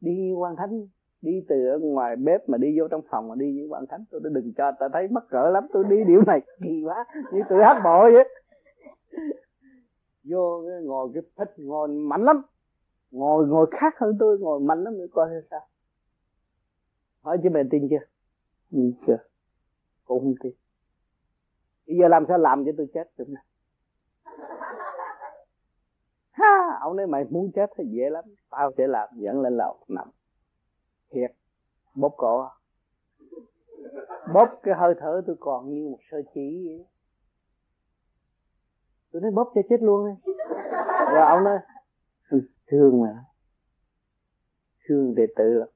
Đi 0.00 0.16
như 0.16 0.34
quan 0.34 0.56
thánh 0.56 0.86
đi 1.22 1.44
từ 1.48 1.66
ở 1.66 1.78
ngoài 1.78 2.16
bếp 2.16 2.48
mà 2.48 2.58
đi 2.58 2.78
vô 2.78 2.88
trong 2.88 3.00
phòng 3.10 3.28
mà 3.28 3.34
đi 3.34 3.58
với 3.58 3.68
quan 3.68 3.86
thánh 3.86 4.04
tôi 4.10 4.20
đừng 4.24 4.52
cho 4.56 4.72
tao 4.80 4.88
thấy 4.88 5.08
mắc 5.08 5.24
cỡ 5.30 5.50
lắm 5.50 5.66
tôi 5.72 5.84
đi 5.88 6.04
điều 6.06 6.22
này 6.26 6.40
kỳ 6.62 6.82
quá 6.84 7.04
như 7.32 7.40
tự 7.50 7.56
hát 7.56 7.80
bộ 7.84 8.10
vậy. 8.12 8.28
Vô 10.24 10.62
ngồi 10.82 11.10
cái 11.14 11.22
thích 11.36 11.54
ngồi 11.56 11.88
mạnh 11.88 12.24
lắm. 12.24 12.42
Ngồi 13.10 13.46
ngồi 13.46 13.66
khác 13.70 13.94
hơn 13.98 14.16
tôi 14.20 14.38
ngồi 14.38 14.60
mạnh 14.60 14.84
lắm 14.84 14.94
để 14.98 15.04
coi 15.12 15.28
sao. 15.50 15.60
Hỏi 17.22 17.38
chứ 17.42 17.50
mày 17.50 17.64
tin 17.70 17.88
chưa? 17.90 18.04
Ừ, 18.72 18.78
chưa? 19.06 19.16
Cô 20.12 20.18
không 20.18 20.34
tin 20.42 20.52
bây 21.86 21.96
giờ 21.96 22.08
làm 22.08 22.24
sao 22.28 22.38
làm 22.38 22.64
cho 22.64 22.72
tôi 22.76 22.86
chết 22.94 23.10
được? 23.16 23.28
Này 23.28 23.44
ha, 26.30 26.78
ông 26.80 26.96
nói 26.96 27.06
mày 27.06 27.24
muốn 27.30 27.52
chết 27.54 27.70
thì 27.76 27.84
dễ 27.90 28.10
lắm. 28.10 28.24
Tao 28.50 28.72
sẽ 28.78 28.86
làm, 28.86 29.08
dẫn 29.12 29.40
lên 29.40 29.56
lầu, 29.56 29.84
nằm. 29.88 30.08
Thiệt, 31.10 31.32
bóp 31.94 32.14
cổ. 32.16 32.48
Bóp 34.34 34.60
cái 34.62 34.74
hơi 34.78 34.94
thở 35.00 35.22
tôi 35.26 35.36
còn 35.40 35.70
như 35.70 35.88
một 35.88 35.98
sơ 36.10 36.22
chỉ 36.34 36.66
vậy. 36.66 36.86
Tôi 39.12 39.22
nói 39.22 39.30
bóp 39.30 39.52
cho 39.54 39.60
chết 39.68 39.82
luôn 39.82 40.06
đi. 40.06 40.32
Rồi 41.12 41.26
ông 41.26 41.44
nói 41.44 41.58
ừ, 42.30 42.40
thương 42.66 43.02
mà. 43.02 43.24
Thương 44.88 45.14
đệ 45.14 45.26
tử 45.36 45.44
lắm. 45.44 45.68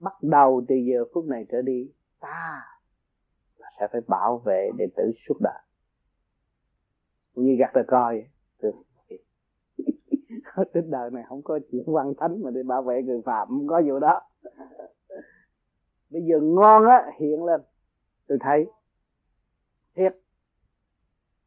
Bắt 0.00 0.14
đầu 0.22 0.64
từ 0.68 0.74
giờ 0.74 1.04
phút 1.14 1.24
này 1.24 1.46
trở 1.50 1.62
đi, 1.62 1.92
ta 2.20 2.77
sẽ 3.80 3.88
phải 3.92 4.00
bảo 4.08 4.38
vệ 4.38 4.70
đệ 4.78 4.86
tử 4.96 5.12
suốt 5.28 5.34
đời. 5.40 5.62
Cũng 7.34 7.44
như 7.44 7.56
gặt 7.58 7.70
ra 7.74 7.82
coi 7.88 8.24
trên 10.74 10.90
đời 10.90 11.10
này 11.10 11.24
không 11.28 11.42
có 11.42 11.58
chuyện 11.72 11.82
quan 11.86 12.14
thánh 12.18 12.42
mà 12.42 12.50
để 12.50 12.62
bảo 12.62 12.82
vệ 12.82 13.02
người 13.02 13.22
phạm, 13.24 13.48
không 13.48 13.66
có 13.66 13.82
vụ 13.86 13.98
đó. 13.98 14.20
Bây 16.10 16.22
giờ 16.22 16.40
ngon 16.42 16.84
á, 16.84 17.12
hiện 17.20 17.44
lên. 17.44 17.60
Tôi 18.28 18.38
thấy, 18.40 18.66
thiệt, 19.96 20.16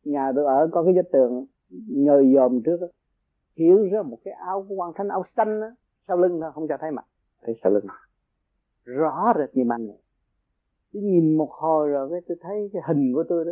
nhà 0.03 0.32
tôi 0.35 0.45
ở 0.45 0.69
có 0.72 0.84
cái 0.84 0.93
vết 0.93 1.10
tường 1.11 1.45
nhồi 1.88 2.32
dòm 2.35 2.61
trước 2.66 2.77
đó. 2.82 2.88
hiểu 3.56 3.90
ra 3.92 4.01
một 4.01 4.18
cái 4.24 4.34
áo 4.34 4.66
của 4.69 4.76
quan 4.76 4.92
thánh, 4.95 5.08
áo 5.08 5.24
xanh 5.38 5.61
á, 5.61 5.72
sau 6.08 6.18
lưng 6.18 6.40
nó 6.40 6.51
không 6.51 6.68
cho 6.68 6.77
thấy 6.77 6.92
mặt. 6.92 7.06
Thấy 7.42 7.56
sau 7.64 7.72
lưng. 7.72 7.85
Rõ 8.84 9.34
rệt 9.38 9.56
như 9.56 9.64
ban 9.68 9.88
ngày 9.88 10.01
tôi 10.94 11.03
nhìn 11.03 11.38
một 11.38 11.52
hồi 11.52 11.90
rồi 11.90 12.10
cái 12.11 12.22
tôi 12.28 12.38
thấy 12.42 12.70
cái 12.74 12.82
hình 12.88 13.14
của 13.14 13.24
tôi 13.30 13.45
đó, 13.45 13.52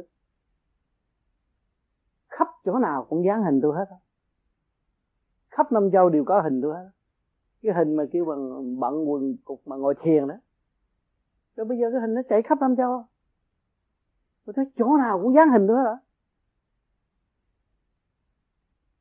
khắp 2.29 2.47
chỗ 2.65 2.79
nào 2.79 3.05
cũng 3.09 3.25
dán 3.25 3.43
hình 3.43 3.59
tôi 3.61 3.75
hết 3.75 3.85
khắp 5.49 5.71
năm 5.71 5.89
châu 5.91 6.09
đều 6.09 6.23
có 6.23 6.41
hình 6.41 6.61
tôi 6.61 6.73
hết 6.73 6.89
cái 7.61 7.73
hình 7.73 7.95
mà 7.95 8.03
kêu 8.11 8.25
bằng, 8.25 8.79
bận 8.79 9.09
quần 9.09 9.37
cục 9.45 9.61
mà 9.65 9.75
ngồi 9.75 9.95
thiền 10.01 10.27
đó. 10.27 10.35
Rồi 11.55 11.65
bây 11.65 11.77
giờ 11.77 11.91
cái 11.91 12.01
hình 12.01 12.13
nó 12.13 12.21
chạy 12.29 12.41
khắp 12.41 12.57
năm 12.61 12.75
châu 12.75 13.03
tôi 14.45 14.53
thấy 14.55 14.65
chỗ 14.77 14.97
nào 14.97 15.19
cũng 15.23 15.33
dán 15.33 15.49
hình 15.49 15.67
tôi 15.67 15.77
hết 15.77 15.97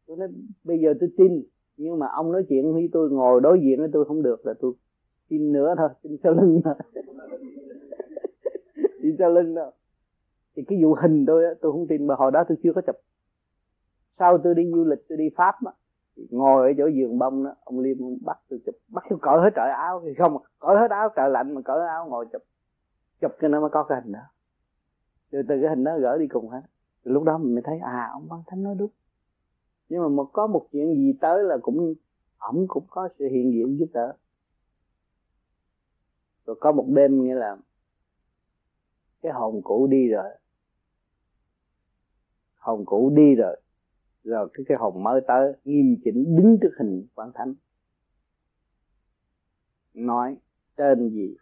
tôi 0.07 0.17
nói, 0.17 0.29
bây 0.65 0.79
giờ 0.79 0.95
tôi 1.01 1.11
tin, 1.17 1.43
nhưng 1.77 1.99
mà 1.99 2.07
ông 2.13 2.33
nói 2.33 2.45
chuyện 2.49 2.73
với 2.73 2.89
tôi, 2.93 3.11
ngồi 3.11 3.41
đối 3.41 3.61
diện 3.61 3.79
với 3.79 3.89
tôi 3.93 4.05
không 4.05 4.23
được 4.23 4.47
là 4.47 4.55
tôi 4.61 4.73
tin 5.29 5.53
nữa 5.53 5.75
thôi, 5.79 5.89
tin 6.03 6.17
sau 6.23 6.33
lưng 6.33 6.61
thôi 6.65 6.75
đi 9.11 9.17
ra 9.17 9.29
lưng 9.29 9.55
đâu 9.55 9.73
thì 10.57 10.65
cái 10.69 10.85
vụ 10.85 10.95
hình 10.95 11.27
tôi 11.27 11.45
tôi 11.61 11.73
không 11.73 11.87
tin, 11.87 12.07
mà 12.07 12.15
hồi 12.15 12.31
đó 12.31 12.45
tôi 12.49 12.59
chưa 12.63 12.73
có 12.73 12.81
chụp. 12.87 12.97
Sau 14.19 14.39
tôi 14.39 14.55
đi 14.55 14.71
du 14.75 14.85
lịch, 14.85 15.09
tôi 15.09 15.19
đi 15.19 15.29
pháp 15.37 15.55
á 15.67 15.73
ngồi 16.31 16.69
ở 16.69 16.75
chỗ 16.79 16.87
giường 16.87 17.19
bông 17.19 17.45
đó, 17.45 17.55
ông 17.65 17.81
liêm 17.81 17.97
bắt 18.25 18.39
tôi 18.49 18.61
chụp. 18.67 18.75
Bắt 18.89 19.05
tôi 19.11 19.19
cởi 19.23 19.41
hết 19.41 19.51
trời 19.57 19.71
áo, 19.71 20.03
thì 20.05 20.15
không, 20.19 20.37
cởi 20.59 20.77
hết 20.77 20.91
áo 20.91 21.09
trời 21.17 21.31
lạnh, 21.31 21.55
mà 21.55 21.61
cởi 21.65 21.87
áo 21.89 22.09
ngồi 22.09 22.27
chụp. 22.33 22.43
Chụp 23.21 23.33
cho 23.41 23.49
nó 23.49 23.61
mới 23.61 23.71
có 23.71 23.83
cái 23.83 24.01
hình 24.03 24.13
đó. 24.13 24.21
Rồi 25.31 25.43
từ 25.49 25.55
cái 25.61 25.71
hình 25.71 25.85
đó 25.85 25.99
gỡ 25.99 26.19
đi 26.19 26.27
cùng 26.29 26.49
hết. 26.49 26.63
Lúc 27.05 27.23
đó 27.23 27.39
mình 27.39 27.55
mới 27.55 27.63
thấy 27.63 27.79
à 27.79 28.09
ông 28.13 28.27
văn 28.29 28.43
thánh 28.47 28.63
nói 28.63 28.75
đúng. 28.79 28.91
Nhưng 29.89 30.03
mà 30.03 30.09
một, 30.09 30.31
có 30.33 30.47
một 30.47 30.67
chuyện 30.73 30.95
gì 30.95 31.13
tới 31.21 31.43
là 31.43 31.57
cũng, 31.63 31.95
ổng 32.39 32.67
cũng 32.69 32.85
có 32.91 33.09
sự 33.19 33.29
hiện 33.29 33.53
diện 33.53 33.79
giúp 33.79 33.89
đỡ. 33.93 34.13
Rồi 36.47 36.57
có 36.61 36.73
một 36.73 36.85
đêm 36.89 37.25
nghĩa 37.25 37.35
là 37.35 37.57
cái 39.29 39.35
hồn 39.35 39.61
cũ 39.65 39.87
đi 39.87 40.09
rồi. 40.09 40.31
Hồn 42.57 42.85
cũ 42.87 43.13
đi 43.17 43.35
rồi. 43.35 43.61
Rồi 44.25 44.49
cái 44.55 44.65
cái 44.69 44.79
hồn 44.81 45.03
mới 45.03 45.21
tới, 45.27 45.53
nghiêm 45.65 45.97
chỉnh 46.05 46.37
đứng 46.37 46.59
trước 46.63 46.71
hình 46.79 47.07
quán 47.15 47.31
thánh. 47.35 47.55
Nói 49.95 50.37
tên 50.77 51.11
gì? 51.11 51.37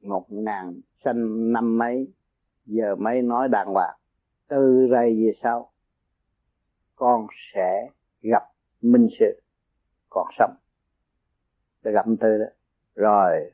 Một 0.00 0.26
ngàn 0.28 0.80
sanh 1.04 1.52
năm 1.52 1.78
mấy. 1.78 2.12
Giờ 2.66 2.96
mấy 2.96 3.22
nói 3.22 3.48
đàng 3.48 3.68
hoàng. 3.68 3.98
Từ 4.48 4.86
đây 4.90 5.14
về 5.14 5.32
sau, 5.42 5.72
con 6.94 7.26
sẽ 7.54 7.90
gặp 8.22 8.42
minh 8.80 9.08
sự 9.18 9.42
còn 10.08 10.28
sống. 10.38 10.54
Sẽ 11.84 11.92
gặp 11.92 12.06
tư 12.20 12.38
đó. 12.38 12.46
Rồi, 12.94 13.52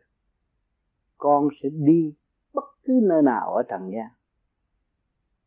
con 1.19 1.49
sẽ 1.63 1.69
đi 1.73 2.15
cứ 2.85 3.01
nơi 3.03 3.23
nào 3.23 3.55
ở 3.55 3.63
trần 3.63 3.93
gian, 3.93 4.09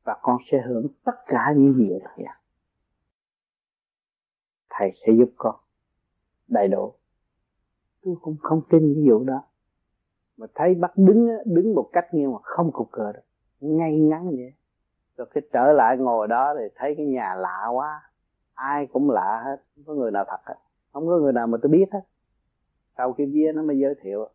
và 0.03 0.17
con 0.21 0.37
sẽ 0.51 0.61
hưởng 0.67 0.87
tất 1.03 1.15
cả 1.25 1.53
những 1.57 1.73
gì 1.73 1.89
ở 1.89 1.99
trần 1.99 2.25
gian. 2.25 2.35
Thầy 4.69 4.91
sẽ 5.05 5.13
giúp 5.17 5.29
con 5.37 5.55
đầy 6.47 6.67
đủ. 6.67 6.93
Tôi 8.03 8.15
cũng 8.21 8.37
không 8.41 8.61
tin 8.69 8.93
ví 8.93 9.03
dụ 9.07 9.23
đó. 9.23 9.43
Mà 10.37 10.47
thấy 10.55 10.75
bắt 10.75 10.91
đứng 10.95 11.27
đứng 11.45 11.75
một 11.75 11.89
cách 11.93 12.07
nhưng 12.11 12.33
mà 12.33 12.39
không 12.43 12.71
cục 12.71 12.91
cờ 12.91 13.11
được. 13.11 13.21
Ngay 13.59 13.99
ngắn 13.99 14.27
vậy. 14.27 14.53
Rồi 15.17 15.27
cái 15.33 15.41
trở 15.53 15.73
lại 15.73 15.97
ngồi 15.97 16.27
đó 16.27 16.55
thì 16.57 16.63
thấy 16.75 16.93
cái 16.97 17.05
nhà 17.05 17.35
lạ 17.35 17.67
quá. 17.73 18.01
Ai 18.53 18.87
cũng 18.87 19.09
lạ 19.09 19.41
hết. 19.45 19.63
Không 19.75 19.83
có 19.85 19.93
người 19.93 20.11
nào 20.11 20.25
thật 20.27 20.39
hết. 20.43 20.55
Không 20.93 21.07
có 21.07 21.19
người 21.19 21.33
nào 21.33 21.47
mà 21.47 21.57
tôi 21.61 21.69
biết 21.69 21.85
hết. 21.91 22.01
Sau 22.97 23.13
khi 23.13 23.25
bia 23.25 23.51
nó 23.51 23.63
mới 23.63 23.79
giới 23.79 23.95
thiệu 24.01 24.29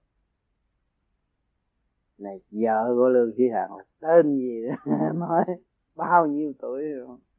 này, 2.21 2.41
vợ 2.51 2.95
của 2.97 3.09
lương 3.09 3.33
chí 3.37 3.49
hằng 3.49 3.77
là 3.77 3.85
tên 4.01 4.39
gì 4.39 4.67
đó, 4.69 4.93
nói 5.15 5.45
bao 5.97 6.27
nhiêu 6.27 6.53
tuổi 6.59 6.83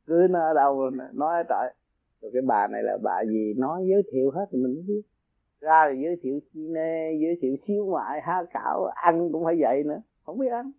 cứ 0.06 0.28
nó 0.30 0.40
ở 0.40 0.54
đâu 0.54 0.90
nói 1.14 1.44
trời 1.50 1.74
rồi 2.22 2.32
cái 2.34 2.42
bà 2.48 2.68
này 2.68 2.84
là 2.84 2.98
bà 3.04 3.24
gì, 3.28 3.54
nói 3.58 3.84
giới 3.90 4.04
thiệu 4.12 4.32
hết 4.32 4.46
thì 4.52 4.58
mình 4.58 4.74
mới 4.74 4.84
biết. 4.88 5.02
Ra 5.60 5.90
thì 5.92 6.04
giới 6.04 6.16
thiệu 6.22 6.40
cine 6.54 7.12
giới 7.22 7.38
thiệu 7.42 7.56
xíu 7.68 7.86
ngoại, 7.86 8.22
há 8.24 8.44
cảo, 8.54 8.86
ăn 8.86 9.32
cũng 9.32 9.44
phải 9.46 9.56
vậy 9.60 9.84
nữa, 9.84 10.02
không 10.24 10.38
biết 10.40 10.52
ăn. 10.52 10.72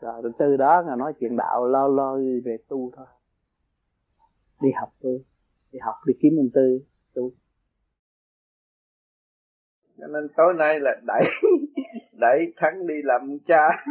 Rồi 0.00 0.22
từ 0.38 0.56
đó 0.56 0.82
là 0.82 0.96
nói 0.96 1.12
chuyện 1.20 1.36
đạo, 1.36 1.66
lo 1.66 1.88
lo 1.88 2.16
về 2.44 2.56
tu 2.68 2.90
thôi. 2.96 3.06
Đi 4.60 4.68
học 4.80 4.88
tu, 5.00 5.10
đi 5.72 5.78
học, 5.82 5.94
đi 6.06 6.14
kiếm 6.20 6.32
ông 6.38 6.50
tư 6.54 6.80
tu 7.14 7.30
cho 9.98 10.06
nên 10.06 10.28
tối 10.36 10.54
nay 10.58 10.80
là 10.80 10.94
đẩy 11.06 11.24
đẩy 12.20 12.52
thắng 12.56 12.86
đi 12.86 12.94
làm 13.04 13.38
cha. 13.46 13.62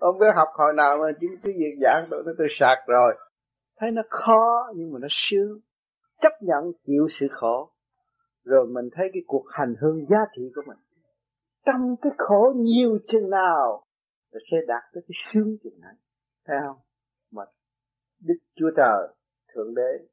Ông 0.00 0.16
cứ 0.20 0.26
học 0.36 0.48
hồi 0.54 0.72
nào 0.76 0.96
mà 0.96 1.06
chính 1.20 1.30
cái 1.42 1.52
việc 1.58 1.74
giảng 1.82 2.06
tôi 2.10 2.22
nó 2.26 2.32
tôi 2.38 2.46
sạc 2.58 2.78
rồi. 2.86 3.14
Thấy 3.80 3.90
nó 3.90 4.02
khó 4.08 4.72
nhưng 4.76 4.92
mà 4.92 4.98
nó 5.02 5.08
sướng. 5.10 5.60
Chấp 6.22 6.32
nhận 6.40 6.72
chịu 6.86 7.08
sự 7.20 7.26
khổ. 7.30 7.70
Rồi 8.44 8.66
mình 8.66 8.88
thấy 8.92 9.10
cái 9.12 9.22
cuộc 9.26 9.44
hành 9.50 9.74
hương 9.80 10.06
giá 10.10 10.18
trị 10.36 10.42
của 10.54 10.62
mình. 10.66 10.78
Trong 11.66 11.96
cái 12.02 12.12
khổ 12.18 12.52
nhiều 12.56 12.98
chừng 13.08 13.30
nào 13.30 13.84
rồi 14.32 14.42
sẽ 14.50 14.56
đạt 14.66 14.82
tới 14.92 15.02
cái 15.08 15.14
sướng 15.32 15.56
chừng 15.64 15.80
này. 15.80 15.94
Thấy 16.46 16.56
không? 16.66 16.76
Mà 17.30 17.42
đức 18.20 18.34
chúa 18.54 18.70
trời 18.76 19.08
thượng 19.54 19.70
đế 19.76 20.04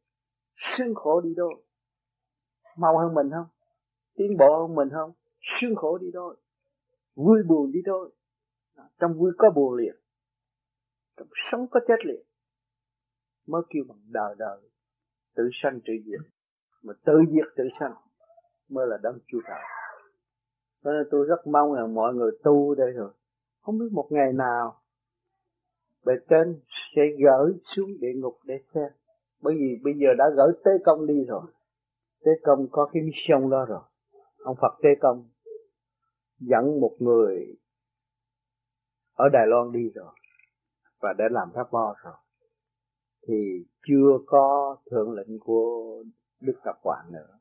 sướng 0.56 0.96
khổ 0.96 1.22
đi 1.22 1.34
đâu? 1.38 1.50
Mau 2.80 2.98
hơn 2.98 3.14
mình 3.14 3.30
không? 3.32 3.48
Tiến 4.16 4.38
bộ 4.38 4.60
hơn 4.62 4.76
mình 4.76 4.90
không? 4.92 5.12
Sướng 5.42 5.76
khổ 5.76 5.98
đi 5.98 6.08
thôi. 6.14 6.36
Vui 7.16 7.44
buồn 7.48 7.72
đi 7.72 7.80
thôi. 7.86 8.12
Trong 9.00 9.14
vui 9.14 9.32
có 9.38 9.50
buồn 9.50 9.76
liền 9.76 9.96
trong 11.20 11.28
sống 11.52 11.68
có 11.72 11.80
chết 11.88 12.06
liền 12.06 12.22
mới 13.48 13.62
kêu 13.70 13.84
bằng 13.88 14.00
đời 14.12 14.36
đời. 14.38 14.60
Tự 15.36 15.44
sanh 15.64 15.80
tự 15.86 15.94
diệt. 16.06 16.20
Mà 16.84 16.94
tự 17.06 17.14
diệt 17.32 17.54
tự 17.56 17.64
sanh 17.80 17.94
mới 18.70 18.88
là 18.88 18.98
đấng 19.04 19.20
chúa 19.28 19.40
trời. 19.48 19.62
Cho 20.84 20.92
nên 20.92 21.08
tôi 21.12 21.26
rất 21.28 21.48
mong 21.48 21.74
rằng 21.74 21.94
mọi 21.94 22.14
người 22.14 22.32
tu 22.44 22.76
đây 22.76 22.92
rồi. 22.92 23.12
Không 23.62 23.78
biết 23.80 23.92
một 23.92 24.08
ngày 24.10 24.34
nào 24.34 24.82
bề 26.06 26.14
trên 26.30 26.60
sẽ 26.96 27.02
gửi 27.24 27.54
xuống 27.76 28.00
địa 28.00 28.14
ngục 28.16 28.40
để 28.44 28.60
xem. 28.74 28.92
Bởi 29.42 29.56
vì 29.60 29.80
bây 29.84 29.94
giờ 29.94 30.08
đã 30.18 30.26
gửi 30.38 30.52
tế 30.66 30.72
công 30.86 31.08
đi 31.08 31.26
rồi 31.28 31.42
tế 32.26 32.32
công 32.44 32.68
có 32.72 32.90
cái 32.94 33.04
mission 33.04 33.50
đó 33.50 33.66
rồi. 33.66 33.82
Ông 34.44 34.56
phật 34.62 34.80
tế 34.84 34.90
công 35.02 35.30
dẫn 36.40 36.80
một 36.82 36.96
người 37.00 37.56
ở 39.14 39.30
đài 39.34 39.48
loan 39.48 39.72
đi 39.72 39.90
rồi 39.96 40.14
và 41.00 41.14
đã 41.14 41.26
làm 41.32 41.50
pháp 41.56 41.72
bo 41.72 41.96
rồi. 42.04 42.14
Thì 43.28 43.66
chưa 43.88 44.18
có 44.26 44.78
thượng 44.92 45.12
lệnh 45.12 45.40
của 45.40 46.04
đức 46.42 46.54
ngọc 46.66 46.76
hoàng 46.84 47.12
nữa. 47.12 47.40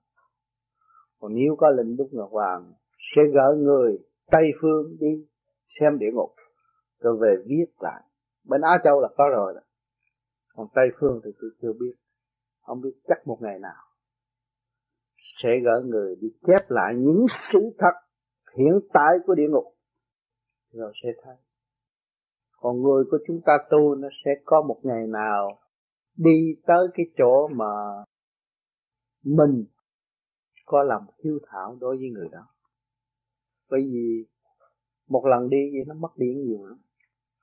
Còn 1.20 1.34
nếu 1.34 1.56
có 1.58 1.70
lệnh 1.70 1.96
đức 1.96 2.08
ngọc 2.12 2.28
hoàng, 2.30 2.72
sẽ 3.16 3.22
gỡ 3.34 3.56
người 3.58 3.98
tây 4.30 4.44
phương 4.60 4.96
đi 5.00 5.26
xem 5.80 5.98
địa 5.98 6.10
ngục, 6.12 6.34
rồi 7.00 7.16
về 7.20 7.42
viết 7.46 7.66
lại. 7.80 8.02
Bên 8.44 8.60
á 8.60 8.78
châu 8.84 9.00
là 9.00 9.08
có 9.16 9.28
rồi 9.28 9.54
đó. 9.54 9.60
Còn 10.54 10.66
tây 10.74 10.88
phương 11.00 11.20
thì 11.24 11.30
tôi 11.40 11.50
chưa 11.62 11.72
biết. 11.72 11.94
Không 12.62 12.80
biết 12.80 12.92
chắc 13.08 13.26
một 13.26 13.38
ngày 13.40 13.58
nào 13.58 13.87
sẽ 15.42 15.48
gỡ 15.64 15.82
người 15.84 16.16
đi 16.20 16.28
chép 16.46 16.70
lại 16.70 16.94
những 16.96 17.26
sự 17.52 17.58
thật 17.78 17.94
hiện 18.56 18.80
tại 18.92 19.12
của 19.26 19.34
địa 19.34 19.48
ngục. 19.50 19.64
Rồi 20.72 20.92
sẽ 21.02 21.08
thấy 21.22 21.36
còn 22.60 22.82
người 22.82 23.04
của 23.10 23.18
chúng 23.26 23.40
ta 23.46 23.58
tu 23.70 23.94
nó 23.94 24.08
sẽ 24.24 24.30
có 24.44 24.62
một 24.62 24.76
ngày 24.82 25.06
nào 25.06 25.58
đi 26.16 26.54
tới 26.66 26.88
cái 26.94 27.06
chỗ 27.16 27.48
mà 27.48 27.64
mình 29.24 29.64
có 30.66 30.82
lòng 30.82 31.04
hiếu 31.24 31.38
thảo 31.46 31.76
đối 31.80 31.96
với 31.96 32.10
người 32.10 32.28
đó. 32.32 32.46
Bởi 33.70 33.80
vì 33.80 34.26
một 35.08 35.26
lần 35.26 35.48
đi 35.48 35.70
vậy 35.72 35.84
nó 35.86 35.94
mất 35.94 36.16
điện 36.16 36.44
nhiều 36.44 36.66
lắm. 36.66 36.78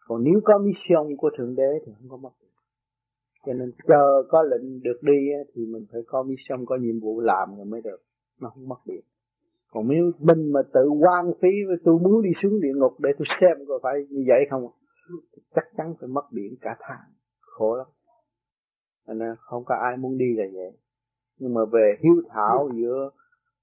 Còn 0.08 0.24
nếu 0.24 0.40
có 0.44 0.58
mission 0.58 1.18
của 1.18 1.30
thượng 1.38 1.56
đế 1.56 1.80
thì 1.86 1.92
không 1.98 2.10
có 2.10 2.18
mất 2.18 2.30
điện 2.42 2.45
cho 3.46 3.54
nên 3.54 3.72
chờ 3.88 4.24
có 4.30 4.44
lệnh 4.44 4.84
được 4.84 5.00
đi 5.02 5.30
thì 5.54 5.66
mình 5.66 5.86
phải 5.92 6.02
có 6.08 6.24
mission 6.24 6.66
có 6.66 6.78
nhiệm 6.82 7.00
vụ 7.00 7.20
làm 7.20 7.56
rồi 7.56 7.66
mới 7.66 7.82
được. 7.82 8.02
Nó 8.42 8.50
không 8.50 8.68
mất 8.70 8.80
điện. 8.86 9.02
Còn 9.72 9.88
nếu 9.88 10.12
mình 10.20 10.52
mà 10.52 10.60
tự 10.74 10.90
quan 10.90 11.26
phí 11.42 11.50
với 11.68 11.78
tôi 11.86 12.00
muốn 12.00 12.22
đi 12.22 12.30
xuống 12.44 12.62
địa 12.62 12.74
ngục 12.76 12.94
để 13.00 13.10
tôi 13.18 13.26
xem 13.42 13.66
có 13.68 13.80
phải 13.84 13.94
như 14.10 14.24
vậy 14.28 14.48
không 14.50 14.68
chắc 15.56 15.66
chắn 15.78 15.94
phải 16.00 16.08
mất 16.08 16.26
điện 16.32 16.56
cả 16.62 16.76
tháng. 16.80 17.12
Khổ 17.40 17.76
lắm. 17.76 17.88
Nên 19.08 19.36
không 19.38 19.64
có 19.66 19.76
ai 19.76 19.98
muốn 19.98 20.18
đi 20.18 20.26
là 20.38 20.46
vậy. 20.54 20.78
Nhưng 21.38 21.54
mà 21.54 21.62
về 21.72 21.96
hiếu 22.04 22.22
thảo 22.30 22.70
giữa 22.76 23.10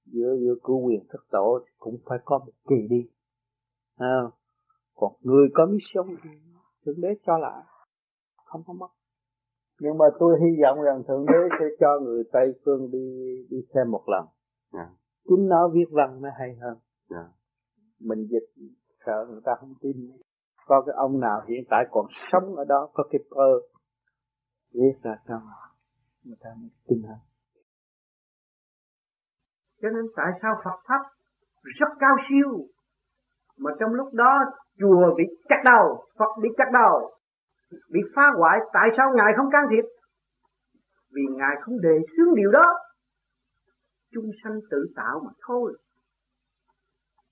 giữa 0.04 0.36
giữa 0.40 0.54
cứu 0.64 0.86
quyền 0.86 1.04
thất 1.08 1.22
tổ 1.30 1.60
thì 1.66 1.72
cũng 1.78 1.98
phải 2.06 2.18
có 2.24 2.38
một 2.38 2.52
kỳ 2.68 2.86
đi. 2.90 3.08
À, 3.96 4.20
còn 4.94 5.12
người 5.20 5.48
có 5.54 5.66
mission 5.66 6.16
thượng 6.84 7.00
đế 7.00 7.14
cho 7.26 7.38
lại. 7.38 7.62
Không 8.44 8.62
có 8.66 8.72
mất 8.72 8.88
nhưng 9.82 9.98
mà 9.98 10.04
tôi 10.18 10.38
hy 10.40 10.62
vọng 10.62 10.82
rằng 10.82 11.02
thượng 11.08 11.26
đế 11.26 11.56
sẽ 11.58 11.64
cho 11.80 12.00
người 12.02 12.22
tây 12.32 12.60
phương 12.64 12.90
đi 12.90 13.06
đi 13.50 13.56
xem 13.74 13.90
một 13.90 14.04
lần 14.06 14.24
yeah. 14.72 14.88
Dạ. 14.88 14.94
chính 15.28 15.48
nó 15.48 15.68
viết 15.68 15.88
văn 15.90 16.18
nó 16.22 16.28
hay 16.38 16.54
hơn 16.60 16.76
yeah. 17.10 17.26
Dạ. 17.26 17.32
mình 18.00 18.26
dịch 18.30 18.68
sợ 19.06 19.26
người 19.30 19.40
ta 19.44 19.52
không 19.60 19.74
tin 19.82 19.96
có 20.66 20.82
cái 20.86 20.94
ông 20.96 21.20
nào 21.20 21.42
hiện 21.48 21.64
tại 21.70 21.84
còn 21.90 22.06
sống 22.32 22.56
ở 22.56 22.64
đó 22.64 22.88
có 22.94 23.04
cái 23.10 23.20
pơ 23.30 23.50
viết 24.74 24.94
ra 25.02 25.16
sao 25.28 25.40
người 26.24 26.36
ta 26.40 26.50
mới 26.60 26.70
tin 26.88 27.02
hơn 27.02 27.18
cho 29.82 29.88
nên 29.88 30.04
tại 30.16 30.32
sao 30.42 30.54
Phật 30.64 30.80
pháp 30.88 31.02
rất 31.62 31.88
cao 32.00 32.16
siêu 32.28 32.66
mà 33.58 33.70
trong 33.80 33.90
lúc 33.90 34.14
đó 34.14 34.40
chùa 34.80 35.14
bị 35.16 35.24
chặt 35.48 35.62
đầu 35.64 36.04
Phật 36.18 36.30
bị 36.42 36.48
chặt 36.56 36.70
đầu 36.72 37.14
bị 37.90 38.00
phá 38.14 38.22
hoại, 38.36 38.58
tại 38.72 38.88
sao 38.96 39.12
ngài 39.16 39.32
không 39.36 39.50
can 39.52 39.64
thiệp? 39.70 39.84
Vì 41.14 41.22
ngài 41.30 41.56
không 41.62 41.80
đề 41.80 41.98
xướng 42.16 42.34
điều 42.34 42.50
đó. 42.50 42.78
Chúng 44.14 44.30
sanh 44.44 44.60
tự 44.70 44.86
tạo 44.96 45.20
mà 45.24 45.30
thôi. 45.46 45.78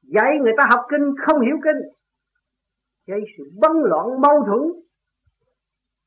Dạy 0.03 0.39
người 0.41 0.53
ta 0.57 0.65
học 0.71 0.87
kinh 0.91 1.15
không 1.27 1.41
hiểu 1.41 1.57
kinh. 1.65 1.81
Gây 3.07 3.21
sự 3.39 3.45
bấn 3.61 3.73
loạn, 3.85 4.21
mâu 4.21 4.45
thuẫn. 4.47 4.61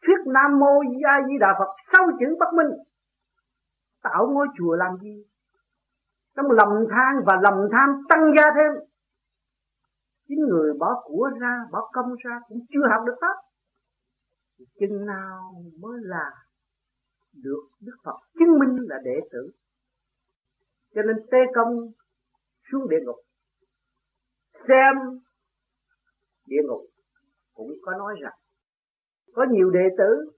Thuyết 0.06 0.34
nam 0.34 0.60
mô 0.60 0.80
a 1.06 1.22
di 1.28 1.34
đà 1.40 1.56
phật 1.60 1.68
sau 1.94 2.08
chữ 2.20 2.36
bất 2.40 2.54
minh. 2.54 2.72
Tạo 4.04 4.28
ngôi 4.28 4.48
chùa 4.58 4.76
làm 4.76 4.98
gì? 5.02 5.24
Trong 6.36 6.52
lầm 6.52 6.70
than 6.90 7.14
và 7.26 7.40
lầm 7.42 7.54
tham 7.72 7.90
tăng 8.10 8.32
gia 8.38 8.44
thêm. 8.56 8.72
Chính 10.28 10.40
người 10.50 10.74
bỏ 10.80 11.02
của 11.04 11.30
ra, 11.42 11.66
bỏ 11.72 11.90
công 11.94 12.16
ra 12.24 12.40
cũng 12.48 12.60
chưa 12.70 12.88
học 12.92 13.02
được 13.06 13.16
pháp 13.22 13.53
chừng 14.80 15.06
nào 15.06 15.64
mới 15.80 15.98
là 16.02 16.32
được 17.34 17.68
Đức 17.82 17.96
Phật 18.04 18.18
chứng 18.40 18.60
minh 18.60 18.78
là 18.90 18.96
đệ 19.04 19.20
tử? 19.32 19.52
Cho 20.96 21.02
nên 21.02 21.16
tê 21.32 21.38
công 21.56 21.92
xuống 22.72 22.90
địa 22.90 23.00
ngục. 23.06 23.16
Xem 24.68 24.96
địa 26.46 26.62
ngục 26.68 26.82
cũng 27.54 27.72
có 27.82 27.92
nói 27.98 28.16
rằng 28.22 28.34
có 29.34 29.46
nhiều 29.52 29.70
đệ 29.70 29.88
tử 29.98 30.32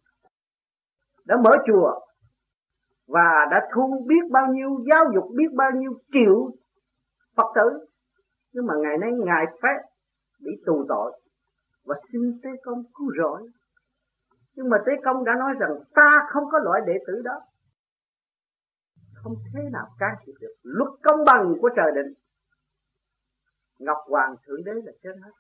đã 1.26 1.36
mở 1.44 1.52
chùa 1.68 2.00
và 3.08 3.48
đã 3.52 3.70
thu 3.76 4.06
biết 4.08 4.32
bao 4.32 4.54
nhiêu, 4.54 4.70
giáo 4.92 5.06
dục 5.16 5.24
biết 5.36 5.54
bao 5.54 5.72
nhiêu 5.72 5.92
triệu 6.14 6.52
Phật 7.36 7.52
tử. 7.56 7.86
Nhưng 8.52 8.66
mà 8.66 8.74
ngày 8.84 8.98
nay 8.98 9.12
ngài 9.26 9.45
phép 9.64 9.78
bị 10.40 10.52
tù 10.66 10.86
tội 10.90 11.22
và 11.86 11.95
xin 12.12 12.40
tế 12.44 12.50
công 12.64 12.84
cứu 12.94 13.12
rỗi 13.18 13.50
nhưng 14.56 14.69
mà 14.69 14.77
tế 14.85 14.92
công 15.03 15.25
đã 15.25 15.34
nói 15.40 15.53
rằng 15.59 15.72
ta 15.93 16.27
không 16.30 16.43
có 16.51 16.59
loại 16.59 16.82
đệ 16.88 16.93
tử 17.08 17.22
đó. 17.24 17.42
Không 19.14 19.35
thế 19.53 19.69
nào 19.72 19.88
can 20.00 20.16
thiệp 20.25 20.34
được. 20.40 20.53
Luật 20.64 20.90
công 21.03 21.25
bằng 21.25 21.53
của 21.61 21.69
trời 21.75 21.92
định. 21.95 22.14
Ngọc 23.80 23.98
hoàng 24.08 24.35
thượng 24.45 24.64
đế 24.64 24.72
là 24.74 24.92
trên 25.03 25.22
hết. 25.22 25.32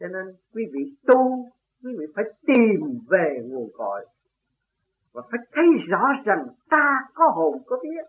Cho 0.00 0.06
nên 0.08 0.36
quý 0.54 0.62
vị 0.72 0.96
tu, 1.06 1.50
quý 1.82 1.96
vị 1.98 2.06
phải 2.14 2.24
tìm 2.46 3.00
về 3.08 3.40
nguồn 3.44 3.70
cội. 3.74 4.06
Và 5.12 5.22
phải 5.30 5.40
thấy 5.52 5.64
rõ 5.88 6.08
rằng 6.24 6.46
ta 6.70 7.08
có 7.14 7.24
hồn, 7.34 7.62
có 7.66 7.76
vía. 7.82 8.02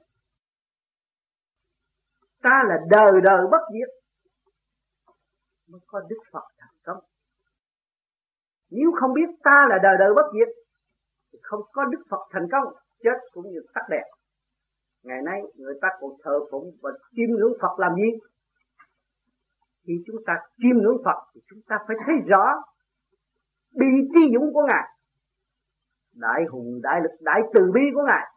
Ta 2.41 2.63
là 2.67 2.77
đời 2.89 3.21
đời 3.23 3.47
bất 3.51 3.61
diệt. 3.73 3.89
Mới 5.67 5.81
có 5.87 5.99
đức 6.09 6.19
phật 6.31 6.60
nếu 8.71 8.91
không 8.99 9.13
biết 9.13 9.29
ta 9.43 9.65
là 9.69 9.77
đời 9.83 9.95
đời 9.99 10.13
bất 10.15 10.25
diệt, 10.33 10.47
thì 11.33 11.39
không 11.41 11.61
có 11.73 11.85
đức 11.85 12.03
phật 12.09 12.27
thành 12.31 12.47
công, 12.51 12.73
chết 13.03 13.17
cũng 13.33 13.51
như 13.51 13.59
tắt 13.73 13.85
đèn 13.89 14.03
ngày 15.03 15.21
nay, 15.25 15.41
người 15.55 15.73
ta 15.81 15.87
còn 15.99 16.11
thờ 16.23 16.39
phụng 16.51 16.71
và 16.81 16.91
chiêm 17.15 17.29
ngưỡng 17.29 17.53
phật 17.61 17.79
làm 17.79 17.95
gì? 17.95 18.19
Khi 19.87 19.93
chúng 20.05 20.15
ta 20.25 20.33
chiêm 20.57 20.77
ngưỡng 20.77 21.01
phật, 21.05 21.19
thì 21.33 21.41
chúng 21.49 21.59
ta 21.67 21.77
phải 21.87 21.97
thấy 22.05 22.15
rõ 22.27 22.63
bi 23.71 23.87
trí 24.13 24.33
dũng 24.33 24.53
của 24.53 24.65
ngài, 24.67 24.87
đại 26.13 26.41
hùng, 26.51 26.79
đại 26.83 27.01
lực, 27.01 27.11
đại 27.21 27.41
từ 27.53 27.71
bi 27.73 27.81
của 27.93 28.03
ngài. 28.07 28.27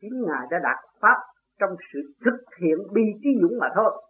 Chính 0.00 0.22
ngài 0.26 0.46
đã 0.50 0.58
đạt 0.62 0.78
pháp 1.00 1.16
trong 1.58 1.76
sự 1.92 2.00
thực 2.24 2.38
hiện 2.60 2.78
bi 2.92 3.02
trí 3.22 3.28
dũng 3.40 3.58
mà 3.60 3.68
thôi. 3.74 4.02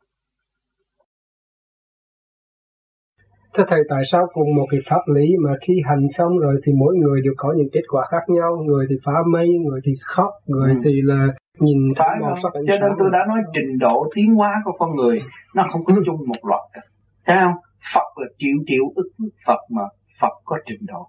Thưa 3.57 3.65
Thầy, 3.68 3.81
tại 3.89 4.02
sao 4.12 4.26
cùng 4.33 4.55
một 4.55 4.66
cái 4.70 4.81
pháp 4.91 5.00
lý 5.15 5.26
mà 5.44 5.50
khi 5.60 5.74
hành 5.89 6.07
xong 6.18 6.39
rồi 6.39 6.60
thì 6.66 6.73
mỗi 6.73 6.97
người 6.97 7.20
đều 7.24 7.33
có 7.36 7.55
những 7.57 7.68
kết 7.73 7.83
quả 7.89 8.07
khác 8.10 8.24
nhau, 8.28 8.57
người 8.66 8.86
thì 8.91 8.94
phá 9.05 9.12
mây, 9.33 9.49
người 9.49 9.81
thì 9.84 9.92
khóc, 10.02 10.31
người 10.47 10.70
ừ. 10.70 10.81
thì 10.84 10.91
là 11.02 11.26
nhìn 11.58 11.78
phải 11.99 12.16
màu 12.20 12.36
sắc 12.42 12.49
Cho 12.52 12.78
nên 12.81 12.91
tôi 12.99 13.08
đã 13.12 13.18
nói 13.28 13.41
trình 13.55 13.78
độ 13.78 14.07
tiến 14.15 14.34
hóa 14.34 14.52
của 14.65 14.73
con 14.78 14.97
người 14.97 15.23
nó 15.55 15.68
không 15.73 15.84
có 15.84 15.94
chung 16.07 16.16
một 16.28 16.49
loạt 16.50 16.62
cả. 16.73 16.81
Thấy 17.26 17.36
không? 17.44 17.55
Phật 17.94 18.23
là 18.23 18.26
triệu 18.39 18.57
triệu 18.66 18.84
ức 18.94 19.08
Phật 19.47 19.60
mà 19.70 19.83
Phật 20.20 20.34
có 20.44 20.58
trình 20.66 20.81
độ 20.86 21.07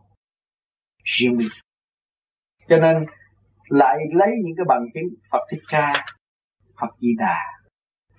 riêng 1.03 1.37
biệt. 1.37 1.53
Cho 2.69 2.77
nên 2.77 3.05
lại 3.69 3.97
lấy 4.13 4.29
những 4.43 4.55
cái 4.57 4.65
bằng 4.67 4.85
chứng 4.93 5.03
Phật 5.31 5.41
Thích 5.51 5.61
Ca, 5.71 5.93
Phật 6.81 6.95
Di 6.99 7.09
Đà, 7.17 7.39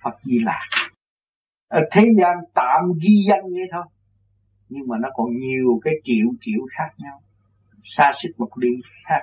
Phật 0.03 0.15
Di 0.23 0.39
Lạc. 0.45 0.69
Ở 1.69 1.81
thế 1.91 2.05
gian 2.19 2.37
tạm 2.53 2.83
ghi 3.01 3.25
danh 3.29 3.47
như 3.49 3.61
thôi 3.71 3.83
nhưng 4.69 4.87
mà 4.87 4.97
nó 5.01 5.09
còn 5.13 5.27
nhiều 5.37 5.79
cái 5.83 5.93
triệu 6.03 6.27
triệu 6.41 6.61
khác 6.77 6.89
nhau. 6.97 7.17
Xa 7.83 8.11
xích 8.21 8.31
một 8.37 8.49
đi 8.57 8.69
khác 9.07 9.21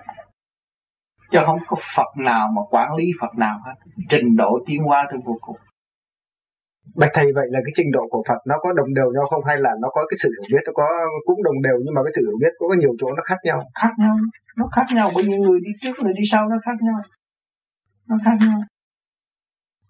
chứ 1.32 1.38
không 1.46 1.58
có 1.66 1.76
Phật 1.96 2.10
nào 2.16 2.48
mà 2.56 2.62
quản 2.70 2.94
lý 2.94 3.04
Phật 3.20 3.32
nào 3.38 3.56
hết. 3.64 3.74
Trình 4.10 4.36
độ 4.36 4.58
tiến 4.66 4.80
hóa 4.82 5.06
tới 5.10 5.20
vô 5.24 5.38
cùng. 5.40 5.56
Bạch 6.96 7.10
thầy 7.14 7.26
vậy 7.34 7.46
là 7.50 7.60
cái 7.64 7.72
trình 7.76 7.90
độ 7.92 8.04
của 8.10 8.22
Phật 8.28 8.40
nó 8.46 8.54
có 8.62 8.72
đồng 8.72 8.94
đều 8.94 9.12
nhau 9.14 9.24
không? 9.30 9.44
Hay 9.44 9.56
là 9.56 9.70
nó 9.82 9.88
có 9.94 10.00
cái 10.10 10.16
sự 10.22 10.28
hiểu 10.34 10.44
biết? 10.52 10.62
Nó 10.66 10.72
có 10.74 10.86
cũng 11.26 11.42
đồng 11.42 11.62
đều 11.62 11.76
nhưng 11.84 11.94
mà 11.94 12.00
cái 12.04 12.12
sự 12.16 12.22
hiểu 12.28 12.38
biết 12.40 12.52
có 12.58 12.76
nhiều 12.78 12.92
chỗ 13.00 13.08
nó 13.16 13.22
khác 13.26 13.40
nhau? 13.44 13.58
Khác 13.82 13.94
nhau. 13.98 14.16
Nó 14.56 14.66
khác 14.76 14.86
nhau 14.94 15.10
bởi 15.14 15.24
vì 15.28 15.36
người 15.44 15.60
đi 15.66 15.70
trước 15.82 15.94
người 16.02 16.14
đi 16.16 16.24
sau 16.32 16.48
nó 16.48 16.56
khác 16.66 16.78
nhau. 16.80 17.00
Nó 18.08 18.16
khác 18.24 18.36
nhau 18.40 18.60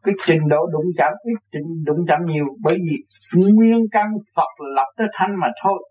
cái 0.04 0.14
trình 0.26 0.48
độ 0.48 0.66
đụng 0.72 0.86
chạm 0.96 1.12
ít 1.24 1.38
trình 1.52 1.84
đụng 1.84 2.04
chạm 2.08 2.20
nhiều, 2.26 2.44
bởi 2.62 2.74
vì 2.74 2.96
nguyên 3.32 3.86
căn 3.90 4.06
Phật 4.36 4.64
lập 4.76 4.86
tới 4.96 5.06
thanh 5.12 5.40
mà 5.40 5.48
thôi. 5.62 5.90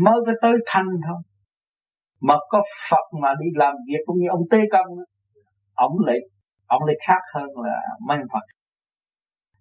Mới 0.00 0.14
có 0.26 0.32
tới 0.42 0.56
thanh 0.66 0.86
thôi. 1.08 1.22
Mà 2.20 2.34
có 2.48 2.62
Phật 2.90 3.18
mà 3.22 3.34
đi 3.40 3.46
làm 3.54 3.74
việc 3.86 3.98
cũng 4.06 4.16
như 4.18 4.26
ông 4.30 4.42
Tê 4.50 4.58
Công 4.72 4.86
ông 5.74 5.92
lại 6.06 6.18
ông 6.66 6.84
lại 6.84 6.96
khác 7.06 7.22
hơn 7.34 7.48
là 7.64 7.80
mấy 8.06 8.18
Phật. 8.32 8.44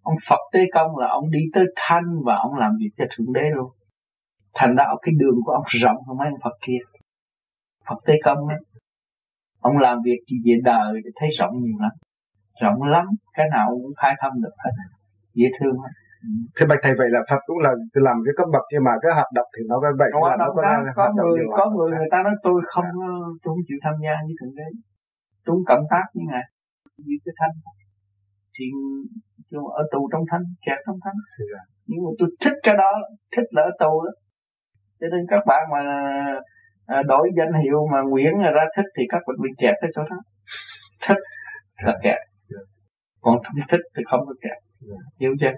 Ông 0.01 0.15
Phật 0.29 0.39
Tê 0.53 0.59
Công 0.73 0.97
là 0.97 1.07
ông 1.07 1.31
đi 1.31 1.39
tới 1.53 1.65
thanh 1.75 2.07
và 2.25 2.35
ông 2.35 2.55
làm 2.55 2.71
việc 2.79 2.89
cho 2.97 3.05
thượng 3.17 3.33
đế 3.33 3.49
luôn. 3.55 3.71
Thành 4.53 4.75
ra 4.75 4.85
cái 5.01 5.13
đường 5.17 5.35
của 5.45 5.51
ông 5.51 5.63
rộng 5.67 5.97
hơn 6.07 6.17
mấy 6.17 6.27
Phật 6.43 6.57
kia. 6.65 6.77
Phật 7.89 7.95
Tê 8.05 8.13
Công 8.23 8.47
ấy 8.47 8.57
ông 9.59 9.77
làm 9.77 9.97
việc 10.05 10.19
chỉ 10.27 10.35
về 10.45 10.55
đời 10.63 10.93
thì 11.03 11.09
thấy 11.15 11.29
rộng 11.39 11.53
nhiều 11.61 11.77
lắm 11.79 11.91
rộng 12.61 12.83
lắm 12.83 13.05
cái 13.33 13.45
nào 13.51 13.67
cũng 13.69 13.93
khai 14.01 14.13
thông 14.21 14.41
được 14.43 14.55
hết. 14.63 14.71
Dễ 15.33 15.47
thương 15.59 15.75
hết 15.83 15.93
Thế 16.55 16.63
bạch 16.69 16.81
thầy 16.83 16.93
vậy 16.97 17.09
là 17.15 17.21
Phật 17.29 17.41
cũng 17.45 17.59
là 17.65 17.71
làm 18.07 18.17
cái 18.25 18.33
cấp 18.37 18.47
bậc 18.53 18.65
nhưng 18.71 18.83
mà 18.87 18.93
cái 19.01 19.11
hoạt 19.17 19.31
động 19.37 19.49
thì 19.55 19.61
nó 19.69 19.75
cái 19.83 19.91
vậy 19.99 20.09
có, 20.13 20.35
nó 20.39 20.47
có, 20.55 20.61
có 20.95 21.05
người 21.15 21.45
có 21.57 21.63
người 21.73 21.89
người 21.97 22.11
ta 22.13 22.19
nói 22.23 22.35
tôi 22.43 22.61
không 22.73 22.85
tôi 23.41 23.49
không 23.53 23.63
chịu 23.67 23.77
tham 23.83 23.95
gia 24.03 24.13
với 24.25 24.35
thượng 24.39 24.55
đế. 24.59 24.67
Tôi 25.45 25.51
không 25.55 25.65
cộng 25.71 25.85
tác 25.91 26.05
với 26.13 26.23
ngài. 26.29 26.45
Như 27.05 27.15
cái 27.25 27.33
thanh 27.39 27.53
thì 28.55 28.65
ở 29.79 29.83
tù 29.91 30.01
trong 30.11 30.23
thanh 30.31 30.43
kẹt 30.65 30.79
trong 30.85 30.99
thanh 31.03 31.17
nhưng 31.87 32.01
mà 32.05 32.11
tôi 32.19 32.29
thích 32.43 32.57
cái 32.63 32.75
đó 32.81 32.91
thích 33.35 33.47
là 33.55 33.61
ở 33.61 33.71
tù 33.79 34.05
đó. 34.05 34.11
Cho 34.99 35.07
nên 35.11 35.21
các 35.31 35.43
bạn 35.47 35.61
mà 35.73 35.81
à, 36.85 37.03
đổi 37.11 37.29
danh 37.37 37.53
hiệu 37.63 37.79
mà 37.91 38.01
Nguyễn 38.01 38.33
ra 38.39 38.65
thích 38.75 38.89
thì 38.97 39.03
các 39.09 39.21
bạn 39.27 39.35
bị 39.43 39.49
kẹt 39.57 39.75
cái 39.81 39.89
chỗ 39.95 40.01
đó. 40.09 40.17
Thích 41.07 41.21
là 41.85 41.93
kẹt 42.03 42.19
còn 43.21 43.35
không 43.43 43.59
thích 43.71 43.83
thì 43.95 44.01
không 44.09 44.21
có 44.27 44.33
kẹt. 44.43 44.57
Hiểu 45.19 45.31
chưa 45.41 45.53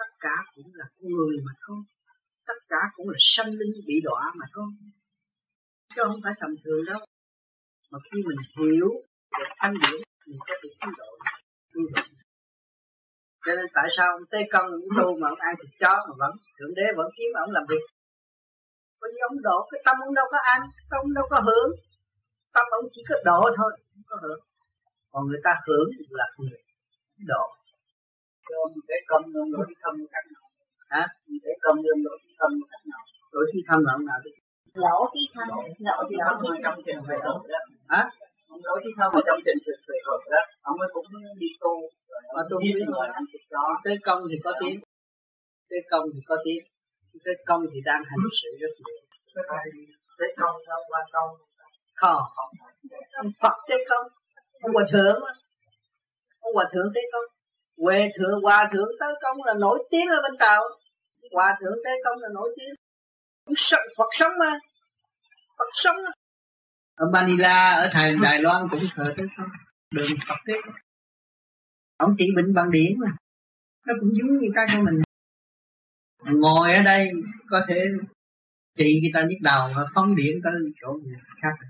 tất 0.00 0.10
cả 0.26 0.36
cũng 0.54 0.70
là 0.80 0.86
người 1.12 1.36
mà 1.46 1.52
thôi. 1.64 1.80
Tất 2.48 2.58
cả 2.72 2.82
cũng 2.94 3.08
là 3.08 3.18
sanh 3.34 3.50
linh 3.58 3.74
bị 3.88 3.96
đọa 4.08 4.22
mà 4.38 4.46
thôi. 4.54 4.68
Chứ 5.94 6.00
không 6.06 6.20
phải 6.24 6.34
tầm 6.40 6.50
thường 6.62 6.82
đâu. 6.90 7.00
Mà 7.90 7.98
khi 8.06 8.18
mình 8.28 8.42
hiểu 8.56 8.88
được 9.38 9.50
thanh 9.60 9.74
điển 9.82 10.00
mình 10.26 10.38
cứu 10.82 10.90
độ. 10.98 11.10
Cứu 11.72 11.84
độ. 11.94 12.02
Cho 13.44 13.52
nên 13.56 13.66
tại 13.76 13.88
sao 13.96 14.06
ông 14.16 14.26
tê 14.32 14.40
công 14.52 14.66
ông 14.78 14.90
tu 14.98 15.08
mà 15.20 15.26
ông 15.34 15.42
ăn 15.48 15.54
thịt 15.60 15.72
chó 15.82 15.94
mà 16.08 16.14
vẫn 16.22 16.32
thượng 16.56 16.74
đế 16.78 16.86
vẫn 16.98 17.08
kiếm 17.16 17.30
ông 17.44 17.50
làm 17.56 17.64
việc? 17.70 17.84
Bởi 19.00 19.10
vì 19.14 19.20
ông 19.30 19.38
độ 19.46 19.58
cái 19.70 19.80
tâm 19.86 19.96
ông 20.06 20.14
đâu 20.18 20.26
có 20.32 20.38
ăn 20.54 20.60
tâm 20.90 20.98
ông 21.04 21.14
đâu 21.18 21.26
có 21.32 21.38
hưởng 21.48 21.70
tâm 22.54 22.66
ông 22.78 22.86
chỉ 22.92 23.00
có 23.08 23.14
độ 23.28 23.40
thôi 23.58 23.70
không 23.90 24.02
có 24.10 24.16
hưởng. 24.22 24.40
Còn 25.12 25.22
người 25.28 25.40
ta 25.46 25.52
hưởng 25.66 25.88
là 26.20 26.26
người 26.38 26.60
độ. 27.32 27.44
Cho 28.48 28.58
cái 28.88 29.00
công 29.10 29.22
ông 29.42 29.50
đổi 29.54 29.64
cái 29.68 29.78
thâm 29.82 29.94
khác 30.12 30.24
nào 30.34 30.46
hả? 30.94 31.04
Cái 31.44 31.56
công 31.64 31.76
ông 31.94 32.02
đổi 32.06 32.18
cái 32.24 32.34
thâm 32.40 32.50
khác 32.70 32.82
nào 32.92 33.02
đổi 33.32 33.44
cái 33.52 33.62
thâm 33.68 33.78
là 33.86 33.92
ông 33.98 34.04
nào 34.10 34.18
đi 34.24 34.30
lỗ 34.84 34.98
cái 35.14 35.24
thâm 35.34 35.48
lỗ 35.86 35.98
cái 36.08 36.18
thâm 36.24 36.36
mà 36.48 36.56
trong 36.64 36.78
trình 36.86 37.00
về 37.08 37.16
đó. 37.24 37.34
Hả? 37.88 38.02
Ông 38.48 38.60
đổi 38.66 38.78
cái 38.84 38.92
thâm 38.98 39.08
mà 39.14 39.20
trong 39.26 39.40
trình 39.46 39.60
về 39.66 39.96
rồi 40.06 40.18
đó. 40.34 40.42
Ông 40.68 40.76
mới 40.78 40.88
cũng 40.94 41.06
đi 41.42 41.48
tu. 41.60 41.74
Mà 42.34 42.42
tôi 42.50 42.58
biết 42.62 42.74
rồi. 42.94 43.08
tới 43.84 43.96
công 44.06 44.22
thì 44.30 44.36
có 44.44 44.52
tiếng. 44.60 44.80
Tới 45.70 45.80
công 45.90 46.04
thì 46.14 46.20
có 46.28 46.36
tiếng. 46.44 46.62
Tới 47.24 47.34
công 47.48 47.62
thì 47.72 47.78
đang 47.84 48.02
hành 48.10 48.24
sự 48.42 48.48
rất 48.60 48.72
nhiều. 48.84 49.00
Tới 50.18 50.30
công 50.40 50.56
đâu 50.68 50.80
qua 50.88 51.00
công 51.12 51.30
không 52.00 52.22
ông 53.22 53.32
Phật 53.42 53.56
thế 53.68 53.76
công 53.90 54.06
ông 54.62 54.72
hòa 54.72 54.84
thượng 54.92 55.20
ông 56.40 56.54
hòa 56.54 56.64
thượng 56.72 56.92
thế 56.94 57.00
công 57.12 57.40
huệ 57.80 58.08
thượng, 58.18 58.42
hòa 58.42 58.70
thượng 58.72 58.88
tế 59.00 59.06
công 59.22 59.36
là 59.44 59.54
nổi 59.54 59.88
tiếng 59.90 60.08
ở 60.08 60.18
bên 60.22 60.38
tàu. 60.38 60.62
Hòa 61.32 61.56
thượng 61.60 61.78
tế 61.84 61.90
công 62.04 62.18
là 62.20 62.28
nổi 62.34 62.54
tiếng. 62.56 62.74
Ông 63.44 63.54
sống 63.56 63.84
Phật 63.98 64.08
sống 64.18 64.32
mà. 64.40 64.58
Phật 65.58 65.70
sống 65.84 65.96
ở 66.94 67.06
Manila, 67.12 67.70
ở 67.70 67.88
Đài 67.94 68.14
Đài 68.22 68.38
Loan 68.40 68.68
cũng 68.70 68.80
thờ 68.96 69.04
tế 69.16 69.22
công. 69.36 69.48
Đường 69.94 70.10
Phật 70.28 70.34
tế 70.46 70.52
công 70.64 70.74
ông 71.96 72.14
trị 72.18 72.24
bệnh 72.36 72.54
bằng 72.54 72.70
điện 72.70 72.98
mà. 72.98 73.10
Nó 73.86 73.94
cũng 74.00 74.10
giống 74.12 74.38
như 74.38 74.46
cái 74.54 74.66
của 74.72 74.82
mình. 74.84 75.02
Ngồi 76.40 76.74
ở 76.74 76.82
đây, 76.82 77.10
có 77.50 77.60
thể 77.68 77.74
trị 78.78 79.00
người 79.02 79.10
ta 79.14 79.20
nhức 79.22 79.38
đầu 79.42 79.68
phóng 79.94 80.16
điện 80.16 80.40
tới 80.44 80.52
chỗ 80.80 80.98
khác. 81.42 81.66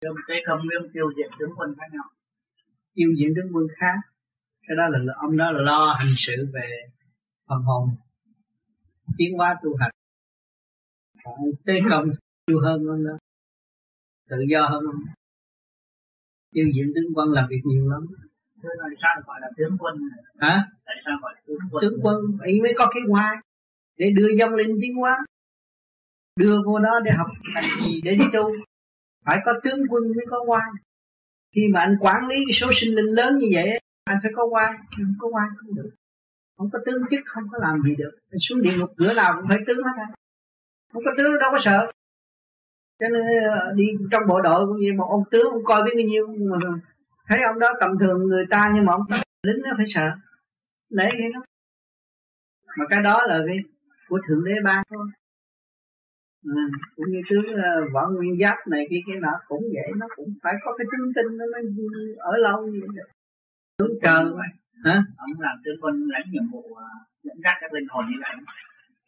Trong 0.00 0.16
cái 0.26 0.36
không 0.46 0.60
nguyên 0.66 0.92
tiêu 0.92 1.06
diệt 1.16 1.30
tướng 1.38 1.50
quân 1.56 1.74
khác 1.78 1.86
nhau 1.92 2.04
tiêu 2.94 3.10
diệt 3.18 3.32
tướng 3.36 3.56
quân 3.56 3.66
khác. 3.76 3.96
Cái 4.66 4.76
đó 4.76 4.88
là 4.88 5.14
ông 5.16 5.36
đó 5.36 5.50
là 5.50 5.60
lo 5.62 5.94
hành 5.98 6.14
sự 6.16 6.46
về 6.54 6.68
phần 7.48 7.62
hồn. 7.62 7.88
Tiến 9.18 9.38
hóa 9.38 9.56
tu 9.62 9.76
hành. 9.76 9.90
Tế 11.66 11.74
công 11.90 12.08
nhiều 12.46 12.60
hơn 12.60 12.86
ông 12.88 13.04
đó. 13.04 13.18
Tự 14.28 14.36
do 14.48 14.68
hơn 14.68 14.84
ông. 14.86 15.02
Tiêu 16.52 16.66
diệt 16.74 16.86
tướng 16.94 17.14
quân 17.14 17.28
làm 17.30 17.46
việc 17.50 17.60
nhiều 17.64 17.90
lắm. 17.90 18.06
Thế 18.62 18.68
tại 18.82 18.90
sao 19.02 19.22
gọi 19.26 19.38
là 19.40 19.48
tướng 19.56 19.76
quân? 19.78 19.94
Hả? 20.38 20.64
Tại 20.84 20.96
sao 21.04 21.18
gọi 21.22 21.32
là 21.34 21.40
tướng 21.46 21.58
quân? 21.70 21.82
Tướng 21.82 22.00
quân 22.02 22.16
ý 22.46 22.60
mới 22.60 22.72
có 22.76 22.86
cái 22.94 23.02
hoa. 23.08 23.42
Để 23.96 24.10
đưa 24.14 24.28
dông 24.38 24.54
linh 24.54 24.78
tiến 24.82 24.96
hóa. 24.96 25.18
Đưa 26.36 26.62
vô 26.66 26.78
đó 26.78 27.00
để 27.04 27.10
học 27.10 27.28
hành 27.54 27.64
gì 27.84 28.00
để 28.04 28.14
đi 28.14 28.24
tu 28.32 28.52
phải 29.24 29.38
có 29.44 29.52
tướng 29.62 29.80
quân 29.90 30.02
mới 30.16 30.26
có 30.30 30.44
quan. 30.46 30.68
Khi 31.54 31.62
mà 31.72 31.80
anh 31.80 31.96
quản 32.00 32.28
lý 32.28 32.36
cái 32.36 32.52
số 32.52 32.68
sinh 32.72 32.94
linh 32.94 33.14
lớn 33.14 33.38
như 33.38 33.46
vậy, 33.54 33.80
anh 34.04 34.18
phải 34.22 34.32
có 34.36 34.46
quan. 34.50 34.76
Không 34.96 35.14
có 35.18 35.28
quan 35.28 35.48
không 35.56 35.74
được. 35.74 35.90
Không 36.56 36.70
có 36.72 36.78
tướng 36.86 37.02
chức, 37.10 37.20
không 37.26 37.44
có 37.52 37.58
làm 37.62 37.82
gì 37.82 37.94
được. 37.96 38.10
Anh 38.30 38.38
xuống 38.48 38.62
địa 38.62 38.72
ngục, 38.76 38.90
cửa 38.96 39.12
nào 39.12 39.32
cũng 39.36 39.48
phải 39.48 39.58
tướng 39.66 39.84
hết 39.84 39.92
á. 39.96 40.06
Không 40.92 41.02
có 41.04 41.10
tướng, 41.18 41.38
đâu 41.40 41.50
có 41.52 41.58
sợ. 41.64 41.92
Cho 43.00 43.08
nên 43.08 43.22
ờ, 43.50 43.72
đi 43.74 43.84
trong 44.10 44.22
bộ 44.28 44.40
đội 44.40 44.66
cũng 44.66 44.80
như 44.80 44.92
một 44.96 45.06
ông 45.10 45.24
tướng 45.30 45.52
ông 45.52 45.64
coi 45.64 45.82
biết 45.82 45.92
bao 45.94 46.04
nhiêu 46.08 46.26
mà 46.26 46.58
thấy 47.28 47.42
ông 47.42 47.58
đó 47.58 47.68
tầm 47.80 47.90
thường 48.00 48.18
người 48.26 48.46
ta 48.50 48.70
nhưng 48.74 48.84
mà 48.84 48.92
ông 48.92 49.02
lính 49.42 49.62
nó 49.62 49.70
phải 49.76 49.86
sợ. 49.94 50.10
Lễ 50.88 51.10
cái 51.18 51.28
đó 51.34 51.40
mà 52.78 52.84
cái 52.90 53.02
đó 53.02 53.26
là 53.26 53.40
cái 53.46 53.56
của 54.08 54.18
thượng 54.28 54.44
đế 54.44 54.52
ban 54.64 54.84
thôi 54.90 55.06
à, 56.48 56.62
cũng 56.96 57.06
như 57.12 57.20
tướng 57.30 57.46
uh, 57.54 57.92
võ 57.94 58.08
nguyên 58.08 58.40
giáp 58.40 58.56
này 58.70 58.86
kia 58.90 59.00
kia 59.06 59.18
nọ 59.20 59.32
cũng 59.48 59.62
vậy 59.74 59.90
nó 59.96 60.06
cũng 60.16 60.28
phải 60.42 60.54
có 60.64 60.74
cái 60.78 60.86
chứng 60.90 61.12
tinh 61.14 61.38
nó 61.38 61.44
mới 61.52 61.62
ở 62.18 62.36
lâu 62.36 62.66
như 62.66 62.80
vậy 62.96 63.06
tướng 63.78 63.98
trời 64.02 64.24
hả? 64.84 65.04
Ông 65.16 65.30
làm 65.38 65.56
tướng 65.64 65.80
quân 65.80 65.94
lãnh 66.08 66.30
nhiệm 66.30 66.42
vụ 66.52 66.58
uh, 66.58 66.78
dẫn 67.22 67.36
dắt 67.44 67.54
các 67.60 67.72
linh 67.72 67.86
hồn 67.90 68.04
như 68.10 68.16
vậy. 68.22 68.34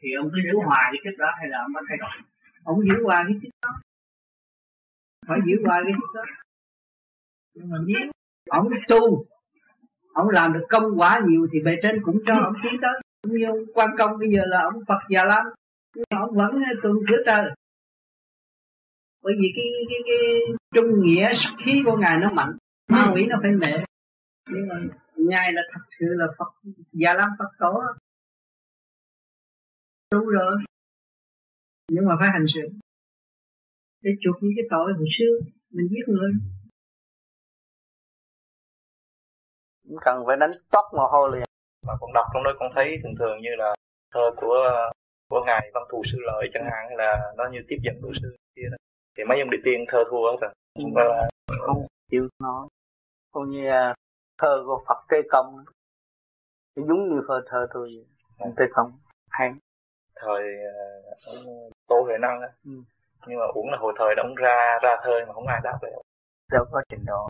Thì 0.01 0.09
ông 0.21 0.29
cứ 0.33 0.39
giữ 0.45 0.59
hòa 0.67 0.81
cái 0.85 1.01
chức 1.05 1.19
đó 1.19 1.31
hay 1.39 1.49
là 1.49 1.59
ông 1.59 1.73
có 1.75 1.81
thay 1.89 1.99
đổi? 2.01 2.11
Ông 2.65 2.79
giữ 2.89 3.05
hòa 3.05 3.25
cái 3.29 3.37
chức 3.43 3.53
đó. 3.63 3.71
Phải 5.27 5.39
giữ 5.47 5.57
hòa 5.65 5.81
cái 5.85 5.93
chức 5.93 6.11
đó. 6.15 6.25
Nhưng 7.55 7.71
mà 7.71 7.79
nếu 7.87 8.11
ông 8.51 8.69
tu 8.89 9.25
ông 10.13 10.29
làm 10.29 10.53
được 10.53 10.67
công 10.69 10.99
quả 10.99 11.21
nhiều 11.25 11.47
thì 11.53 11.59
bề 11.65 11.77
trên 11.83 12.03
cũng 12.03 12.19
cho 12.27 12.35
ông 12.35 12.55
tiến 12.63 12.81
tới. 12.83 13.01
Cũng 13.23 13.37
như 13.37 13.67
quan 13.75 13.91
công 13.99 14.19
bây 14.19 14.29
giờ 14.35 14.43
là 14.47 14.63
ông 14.73 14.83
Phật 14.89 14.99
già 15.09 15.25
lắm 15.25 15.45
nhưng 15.95 16.05
ông 16.11 16.31
vẫn 16.35 16.51
tuần 16.83 16.95
cửa 17.09 17.23
trời 17.27 17.51
bởi 19.23 19.35
vì 19.41 19.53
cái 19.57 19.65
cái 19.89 19.99
cái 20.07 20.41
trung 20.75 21.05
nghĩa 21.05 21.31
sắc 21.35 21.53
khí 21.65 21.83
của 21.87 21.97
ngài 21.97 22.19
nó 22.19 22.31
mạnh 22.31 22.57
ma 22.89 23.11
quỷ 23.15 23.27
nó 23.27 23.37
phải 23.43 23.53
nể 23.53 23.85
nhưng 24.47 24.69
mà 24.69 24.75
ngài 25.17 25.53
là 25.53 25.63
thật 25.73 25.81
sự 25.99 26.07
là 26.09 26.27
Phật 26.39 26.71
già 26.93 27.15
lắm 27.15 27.31
Phật 27.39 27.51
tổ. 27.59 27.83
Tu 30.11 30.19
rồi. 30.19 30.57
Nhưng 31.89 32.05
mà 32.09 32.15
phải 32.21 32.29
hành 32.33 32.45
sự. 32.55 32.61
Để 34.01 34.11
chuộc 34.21 34.37
những 34.43 34.53
cái 34.57 34.65
tội 34.71 34.93
hồi 34.97 35.07
xưa 35.19 35.51
mình 35.71 35.89
giết 35.91 36.05
người. 36.07 36.33
Cần 40.01 40.25
phải 40.27 40.37
đánh 40.37 40.53
tóc 40.71 40.85
mồ 40.97 41.07
hôi 41.07 41.31
liền. 41.33 41.45
Mà 41.87 41.93
con 42.01 42.13
đọc 42.13 42.27
trong 42.35 42.45
đó 42.45 42.51
con 42.59 42.73
thấy 42.75 42.97
thường 43.03 43.15
thường 43.19 43.37
như 43.43 43.51
là 43.59 43.75
thơ 44.15 44.31
của 44.37 44.91
của 45.33 45.45
ngài 45.47 45.71
văn 45.75 45.83
thù 45.91 46.03
sư 46.13 46.19
lợi 46.21 46.51
chẳng 46.55 46.65
hạn 46.71 46.97
là 46.97 47.33
nó 47.37 47.45
như 47.53 47.59
tiếp 47.69 47.77
dẫn 47.83 47.95
của 48.03 48.13
sư 48.23 48.37
kia 48.57 48.69
đó. 48.71 48.77
thì 49.17 49.25
mấy 49.25 49.41
ông 49.41 49.51
địa 49.51 49.63
tiên 49.65 49.85
thơ 49.89 49.99
thua 50.11 50.31
hết 50.31 50.37
rồi. 50.41 50.53
Không 50.83 50.93
phải 50.95 51.05
là 51.05 51.29
không 51.67 51.87
chịu 52.11 52.29
nói. 52.43 52.69
Không 53.33 53.51
như 53.51 53.69
à, 53.69 53.95
thơ 54.39 54.63
của 54.67 54.85
Phật 54.89 54.99
Tê 55.09 55.17
Công 55.31 55.65
giống 56.77 57.09
như 57.09 57.23
thơ 57.29 57.43
thơ 57.47 57.67
tôi 57.75 57.89
vậy. 58.39 58.53
Tê 58.57 58.65
Công 58.73 58.93
hay. 59.31 59.55
Thời 60.17 60.43
uh, 60.43 61.27
ông 61.27 61.71
Tô 61.89 62.03
Huệ 62.07 62.19
Năng 62.19 62.41
á. 62.41 62.49
Ừ. 62.65 62.73
nhưng 63.27 63.39
mà 63.39 63.47
uống 63.55 63.71
là 63.71 63.79
hồi 63.81 63.93
thời 63.99 64.15
đó 64.17 64.23
ông 64.27 64.35
ra 64.35 64.79
ra 64.83 64.97
thơ 65.03 65.11
mà 65.29 65.33
không 65.35 65.47
ai 65.47 65.61
đáp 65.65 65.79
lại. 65.83 65.93
Đâu 66.51 66.65
có 66.73 66.83
trình 66.89 67.05
độ. 67.07 67.29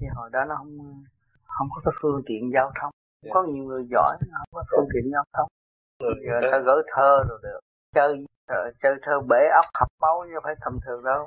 Thì 0.00 0.06
hồi 0.14 0.30
đó 0.32 0.44
nó 0.44 0.54
không 0.58 1.02
không 1.46 1.68
có 1.74 1.80
cái 1.84 1.94
phương 2.02 2.22
tiện 2.26 2.50
giao 2.54 2.72
thông. 2.80 2.90
Yeah. 3.24 3.34
có 3.34 3.42
nhiều 3.42 3.64
người 3.64 3.86
giỏi 3.90 4.16
không 4.20 4.48
có 4.52 4.64
phương 4.70 4.88
tiện 4.94 5.12
giao 5.12 5.24
thông 5.32 5.48
giờ 6.00 6.36
ta 6.52 6.58
gửi 6.66 6.82
thơ 6.96 7.10
rồi 7.28 7.38
được 7.42 7.60
chơi 7.94 8.14
rồi, 8.48 8.72
chơi 8.82 8.92
thơ 9.02 9.12
bể 9.28 9.42
óc 9.62 9.66
học 9.74 9.88
máu 10.00 10.24
chứ 10.26 10.38
phải 10.44 10.54
tầm 10.64 10.72
thường 10.86 11.04
đâu. 11.04 11.26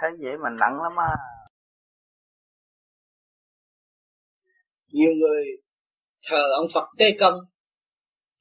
Thế 0.00 0.08
vậy 0.22 0.32
mà 0.42 0.50
nặng 0.50 0.76
lắm 0.82 0.92
á. 0.96 1.12
Nhiều 4.92 5.12
người 5.20 5.44
thờ 6.28 6.42
ông 6.60 6.66
Phật 6.74 6.86
Tế 6.98 7.06
Công 7.20 7.34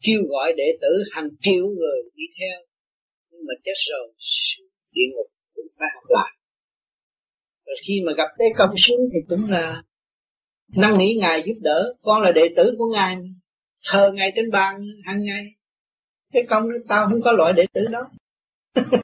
kêu 0.06 0.20
gọi 0.30 0.54
đệ 0.58 0.78
tử 0.82 0.88
hàng 1.12 1.30
triệu 1.40 1.66
người 1.66 2.00
đi 2.16 2.24
theo 2.40 2.60
nhưng 3.30 3.42
mà 3.48 3.54
chết 3.64 3.74
rồi 3.92 4.14
địa 4.92 5.08
ngục 5.16 5.28
cũng 5.56 5.66
phải 5.80 5.88
học 5.96 6.04
lại. 6.08 6.34
Rồi 7.66 7.76
khi 7.88 8.02
mà 8.06 8.12
gặp 8.18 8.30
Tế 8.40 8.46
Công 8.58 8.70
xuống 8.78 9.00
thì 9.14 9.20
cũng 9.30 9.50
là 9.50 9.82
năn 10.78 10.98
nỉ 10.98 11.16
ngài 11.20 11.44
giúp 11.46 11.56
đỡ 11.62 11.94
con 12.02 12.22
là 12.22 12.32
đệ 12.32 12.54
tử 12.58 12.76
của 12.78 12.86
ngài 12.94 13.16
thờ 13.84 14.12
ngày 14.14 14.32
trên 14.36 14.52
bàn 14.52 14.82
hàng 15.06 15.24
ngày 15.24 15.44
cái 16.34 16.44
công 16.50 16.64
tao 16.88 17.08
không 17.10 17.22
có 17.22 17.32
loại 17.32 17.54
đệ 17.54 17.66
tử 17.74 17.82
đó. 17.92 18.10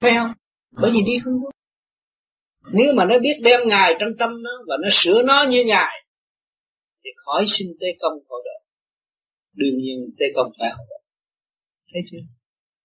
Phải 0.00 0.12
không? 0.14 0.32
Bởi 0.70 0.90
vì 0.94 1.00
đi 1.06 1.18
không 1.24 1.32
có. 1.44 1.50
Nếu 2.72 2.94
mà 2.94 3.04
nó 3.04 3.18
biết 3.18 3.34
đem 3.42 3.68
ngài 3.68 3.94
trong 4.00 4.08
tâm 4.18 4.30
nó 4.42 4.50
và 4.66 4.76
nó 4.82 4.88
sửa 4.90 5.22
nó 5.22 5.44
như 5.48 5.64
ngài, 5.64 6.04
thì 7.04 7.10
khỏi 7.24 7.44
xin 7.48 7.68
tê 7.80 7.86
công 8.00 8.12
khổ 8.28 8.36
độ 8.44 8.56
đương 9.52 9.78
nhiên, 9.78 10.10
tê 10.18 10.24
công 10.34 10.52
phải 10.58 10.70
hộ 10.70 10.84
độ 10.90 10.96
thấy 11.92 12.02
chưa? 12.10 12.18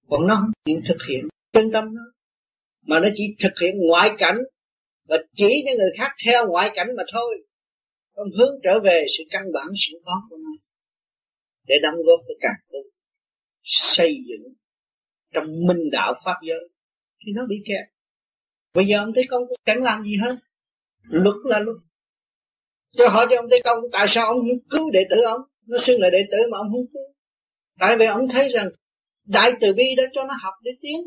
Còn 0.09 0.27
nó 0.27 0.35
không 0.35 0.51
chịu 0.65 0.81
thực 0.85 0.97
hiện 1.09 1.27
chân 1.53 1.71
tâm 1.73 1.83
nó. 1.95 2.01
Mà 2.81 2.99
nó 2.99 3.09
chỉ 3.15 3.23
thực 3.39 3.53
hiện 3.61 3.71
ngoại 3.87 4.09
cảnh 4.17 4.37
và 5.07 5.17
chỉ 5.35 5.63
cho 5.65 5.71
người 5.77 5.91
khác 5.97 6.11
theo 6.25 6.47
ngoại 6.47 6.71
cảnh 6.73 6.87
mà 6.97 7.03
thôi. 7.13 7.43
Không 8.15 8.27
hướng 8.37 8.55
trở 8.63 8.79
về 8.79 9.05
sự 9.17 9.23
căn 9.29 9.41
bản 9.53 9.67
sẵn 9.75 10.01
có 10.05 10.21
của 10.29 10.37
nó 10.37 10.60
để 11.72 11.77
đóng 11.83 11.95
góp 12.06 12.19
cho 12.27 12.33
càng 12.41 12.59
tu, 12.72 12.80
xây 13.64 14.14
dựng 14.27 14.53
trong 15.33 15.45
minh 15.67 15.90
đạo 15.91 16.14
pháp 16.25 16.35
giới. 16.48 16.69
Thì 17.19 17.32
nó 17.35 17.41
bị 17.50 17.56
kẹt. 17.66 17.85
Bây 18.74 18.85
giờ 18.85 19.00
ông 19.00 19.11
thấy 19.16 19.24
Công 19.30 19.48
cũng 19.48 19.58
chẳng 19.66 19.83
làm 19.83 20.03
gì 20.03 20.17
hết. 20.22 20.35
Luật 21.03 21.35
là 21.43 21.59
luật. 21.59 21.77
Cho 22.98 23.09
hỏi 23.09 23.27
cho 23.30 23.35
ông 23.35 23.50
thấy 23.50 23.61
Công, 23.64 23.80
tại 23.91 24.06
sao 24.09 24.25
ông 24.25 24.38
không 24.38 24.69
cứu 24.69 24.91
đệ 24.91 25.06
tử 25.09 25.22
ông? 25.22 25.41
Nó 25.67 25.77
xưng 25.77 26.01
là 26.01 26.09
đệ 26.09 26.27
tử 26.32 26.38
mà 26.51 26.58
ông 26.58 26.67
không 26.72 26.88
cứu. 26.93 27.14
Tại 27.80 27.98
vì 27.98 28.06
ông 28.06 28.30
thấy 28.30 28.50
rằng 28.50 28.69
đại 29.25 29.51
từ 29.61 29.74
bi 29.74 29.95
đã 29.98 30.03
cho 30.14 30.24
nó 30.24 30.33
học 30.43 30.53
để 30.64 30.72
tiến. 30.82 31.00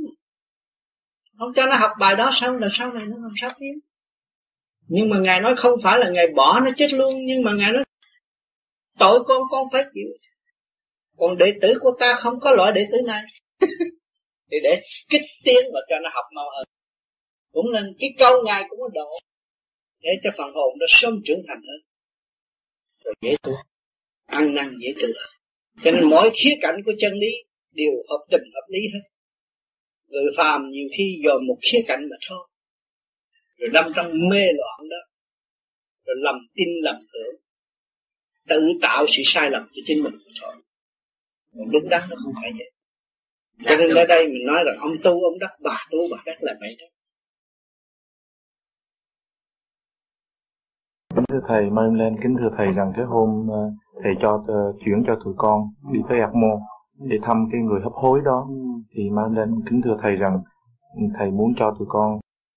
Ông 1.39 1.55
cho 1.55 1.67
nó 1.67 1.77
học 1.77 1.91
bài 2.01 2.17
đó 2.17 2.31
xong 2.33 2.57
là 2.57 2.69
sau 2.71 2.93
này 2.93 3.05
nó 3.07 3.17
làm 3.17 3.33
sao 3.41 3.51
tiến? 3.59 3.79
Nhưng 4.87 5.09
mà 5.11 5.19
ngài 5.19 5.41
nói 5.41 5.57
không 5.57 5.75
phải 5.83 5.99
là 5.99 6.11
ngài 6.11 6.27
bỏ 6.37 6.61
nó 6.61 6.71
chết 6.77 6.93
luôn, 6.93 7.15
nhưng 7.27 7.43
mà 7.43 7.53
ngài 7.53 7.73
nói 7.73 7.85
tội 8.99 9.25
con 9.27 9.43
con 9.51 9.69
phải 9.73 9.85
chịu 9.95 10.09
còn 11.17 11.39
đệ 11.39 11.53
tử 11.63 11.75
của 11.81 11.97
ta 12.01 12.15
không 12.15 12.35
có 12.41 12.53
loại 12.53 12.73
đệ 12.73 12.87
tử 12.93 12.99
này. 13.07 13.23
Thì 14.51 14.57
để 14.63 14.81
kích 15.11 15.23
tiến 15.45 15.65
và 15.73 15.81
cho 15.89 15.97
nó 16.03 16.11
học 16.15 16.25
mau 16.35 16.45
hơn. 16.57 16.67
Cũng 17.53 17.71
là 17.71 17.83
cái 17.99 18.11
câu 18.19 18.43
ngài 18.45 18.65
cũng 18.69 18.79
có 18.81 18.89
độ 18.95 19.19
để 20.01 20.11
cho 20.23 20.31
phần 20.37 20.53
hồn 20.55 20.79
nó 20.79 20.87
sớm 20.89 21.21
trưởng 21.25 21.43
thành 21.49 21.63
hơn. 21.69 21.81
Rồi 23.05 23.15
dễ 23.23 23.37
tu 23.43 23.53
ăn 24.27 24.55
năn 24.55 24.79
dễ 24.81 24.93
tu 25.03 25.09
cho 25.85 25.91
nên 25.91 26.11
mỗi 26.11 26.31
khía 26.35 26.55
cạnh 26.63 26.77
của 26.85 26.93
chân 26.99 27.13
lý 27.13 27.33
đều 27.73 27.93
hợp 28.09 28.25
tình 28.31 28.43
hợp 28.55 28.67
lý 28.69 28.81
hết. 28.81 29.11
Người 30.07 30.25
phàm 30.37 30.71
nhiều 30.71 30.89
khi 30.97 31.21
dòm 31.25 31.47
một 31.47 31.59
khía 31.63 31.85
cạnh 31.87 32.01
mà 32.11 32.17
thôi. 32.29 32.49
Rồi 33.57 33.71
lâm 33.73 33.93
trong 33.97 34.13
mê 34.31 34.43
loạn 34.59 34.89
đó. 34.91 34.97
Rồi 36.05 36.17
lầm 36.19 36.35
tin 36.55 36.69
lầm 36.83 36.97
tưởng. 37.13 37.41
Tự 38.49 38.73
tạo 38.83 39.05
sự 39.09 39.23
sai 39.25 39.51
lầm 39.51 39.63
cho 39.75 39.83
chính 39.87 40.03
mình 40.03 40.15
thôi 40.41 40.55
còn 41.59 41.71
đúng 41.71 41.89
đắn 41.91 42.03
nó 42.11 42.17
không 42.25 42.33
phải 42.43 42.53
vậy. 42.59 42.71
Cho 43.65 43.77
nên 43.77 43.95
ở 43.95 44.05
đây 44.09 44.29
mình 44.29 44.47
nói 44.47 44.65
là 44.65 44.73
ông 44.81 44.93
tu 45.05 45.11
ông 45.11 45.39
đắc 45.41 45.51
bà 45.65 45.77
tu 45.91 45.99
bà 46.11 46.17
đắc 46.27 46.37
là 46.41 46.55
vậy 46.61 46.77
đó. 46.81 46.87
Kính 51.15 51.25
thưa 51.29 51.41
thầy, 51.49 51.71
mời 51.71 51.87
em 51.87 51.95
lên 51.95 52.17
kính 52.23 52.37
thưa 52.41 52.51
thầy 52.57 52.73
rằng 52.73 52.93
cái 52.97 53.05
hôm 53.05 53.49
ờ, 53.51 53.71
thầy 54.03 54.13
cho 54.21 54.35
uh, 54.35 54.77
chuyển 54.85 55.03
cho 55.07 55.19
tụi 55.25 55.35
con 55.37 55.63
đi 55.93 56.01
tới 56.09 56.21
Atmo 56.21 56.61
để 56.99 57.19
thăm 57.23 57.49
cái 57.53 57.61
người 57.61 57.81
hấp 57.81 57.93
hối 57.93 58.21
đó. 58.25 58.49
Thì 58.95 59.11
mang 59.11 59.33
lên 59.33 59.51
kính 59.71 59.81
thưa 59.85 59.97
thầy 60.03 60.17
rằng 60.17 60.43
thầy 61.19 61.31
muốn 61.31 61.55
cho 61.57 61.75
tụi 61.79 61.87
con 61.91 62.15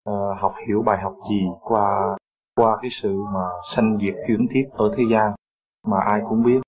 uh, 0.10 0.38
học 0.40 0.54
hiểu 0.68 0.82
bài 0.86 1.02
học 1.04 1.14
gì 1.30 1.42
qua 1.62 2.18
qua 2.56 2.78
cái 2.82 2.90
sự 2.90 3.16
mà 3.34 3.46
sanh 3.76 3.98
diệt 4.00 4.16
chuyển 4.28 4.48
thiết 4.52 4.64
ở 4.72 4.94
thế 4.98 5.04
gian 5.12 5.32
mà 5.88 5.98
ai 6.00 6.22
cũng 6.30 6.44
biết 6.44 6.60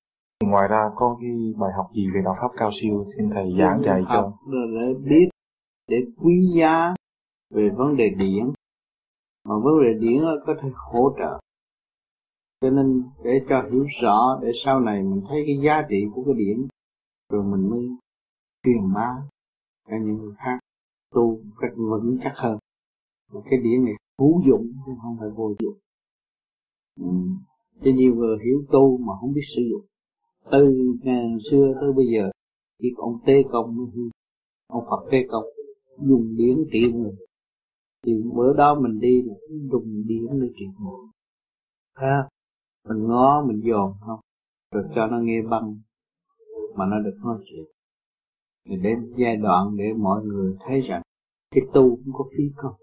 ngoài 0.45 0.67
ra 0.67 0.89
có 0.95 1.17
cái 1.21 1.29
bài 1.57 1.71
học 1.77 1.91
gì 1.95 2.07
về 2.13 2.21
đạo 2.25 2.35
pháp 2.41 2.47
cao 2.57 2.69
siêu 2.73 3.05
xin 3.17 3.29
thầy 3.29 3.55
giảng 3.59 3.81
dạy 3.83 4.03
cho? 4.09 4.33
để 4.47 4.93
biết 5.09 5.29
để 5.87 5.97
quý 6.17 6.51
giá 6.55 6.93
về 7.49 7.69
vấn 7.77 7.97
đề 7.97 8.09
điển. 8.09 8.45
Mà 9.43 9.55
vấn 9.63 9.73
đề 9.83 9.93
điển 9.99 10.21
có 10.45 10.55
thể 10.61 10.69
hỗ 10.75 11.15
trợ. 11.17 11.39
Cho 12.61 12.69
nên 12.69 13.03
để 13.23 13.31
cho 13.49 13.63
hiểu 13.71 13.85
rõ 14.01 14.39
để 14.41 14.51
sau 14.63 14.79
này 14.79 15.03
mình 15.03 15.21
thấy 15.29 15.43
cái 15.45 15.57
giá 15.63 15.85
trị 15.89 16.05
của 16.15 16.23
cái 16.25 16.33
điển 16.37 16.67
rồi 17.29 17.43
mình 17.43 17.69
mới 17.69 17.89
truyền 18.63 18.93
bá 18.93 19.09
cho 19.89 19.97
những 19.97 20.17
người 20.17 20.33
khác 20.37 20.59
tu 21.11 21.39
cách 21.59 21.71
vững 21.75 22.17
chắc 22.23 22.33
hơn. 22.35 22.57
Và 23.31 23.41
cái 23.49 23.59
điển 23.63 23.85
này 23.85 23.93
hữu 24.19 24.41
dụng 24.47 24.71
chứ 24.85 24.91
không 25.01 25.17
phải 25.19 25.29
vô 25.29 25.53
dụng. 25.59 25.77
Ừ. 26.99 27.11
cho 27.83 27.91
nhiều 27.95 28.15
người 28.15 28.37
hiểu 28.45 28.63
tu 28.71 28.97
mà 28.97 29.13
không 29.21 29.33
biết 29.33 29.41
sử 29.55 29.61
dụng 29.71 29.88
từ 30.51 30.75
ngày 31.03 31.37
xưa 31.51 31.73
tới 31.81 31.93
bây 31.93 32.05
giờ, 32.13 32.31
chỉ 32.81 32.87
ông 32.97 33.19
Tế 33.25 33.33
Công 33.51 33.75
ông 34.67 34.85
Phật 34.89 35.09
tê 35.11 35.17
Công 35.29 35.43
dùng 35.97 36.35
điển 36.37 36.57
trị 36.71 36.91
người 36.91 37.15
thì 38.05 38.13
bữa 38.35 38.53
đó 38.53 38.79
mình 38.79 38.99
đi 38.99 39.21
là 39.21 39.33
dùng 39.71 40.03
điển 40.07 40.39
để 40.41 40.47
trị 40.59 40.65
người 40.79 41.07
ha 41.95 42.07
à, 42.07 42.29
mình 42.87 43.07
ngó, 43.07 43.45
mình 43.47 43.61
dồn 43.63 43.93
không? 44.05 44.19
Rồi 44.71 44.83
cho 44.95 45.07
nó 45.07 45.19
nghe 45.19 45.41
băng, 45.49 45.79
mà 46.75 46.85
nó 46.85 46.99
được 46.99 47.17
nói 47.23 47.37
chuyện. 47.45 47.65
Thì 48.65 48.75
đến 48.75 49.13
giai 49.17 49.37
đoạn 49.37 49.77
để 49.77 49.93
mọi 49.97 50.25
người 50.25 50.55
thấy 50.67 50.81
rằng 50.81 51.01
cái 51.51 51.63
tu 51.73 51.95
cũng 51.95 52.13
có 52.13 52.25
phí 52.37 52.43
không 52.55 52.73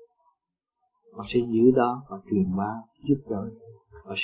họ 1.12 1.22
sẽ 1.26 1.40
giữ 1.40 1.70
đó 1.76 2.02
và 2.08 2.16
truyền 2.30 2.56
bá, 2.56 2.72
giúp 3.08 3.18
đỡ 3.30 3.50
ở 4.04 4.14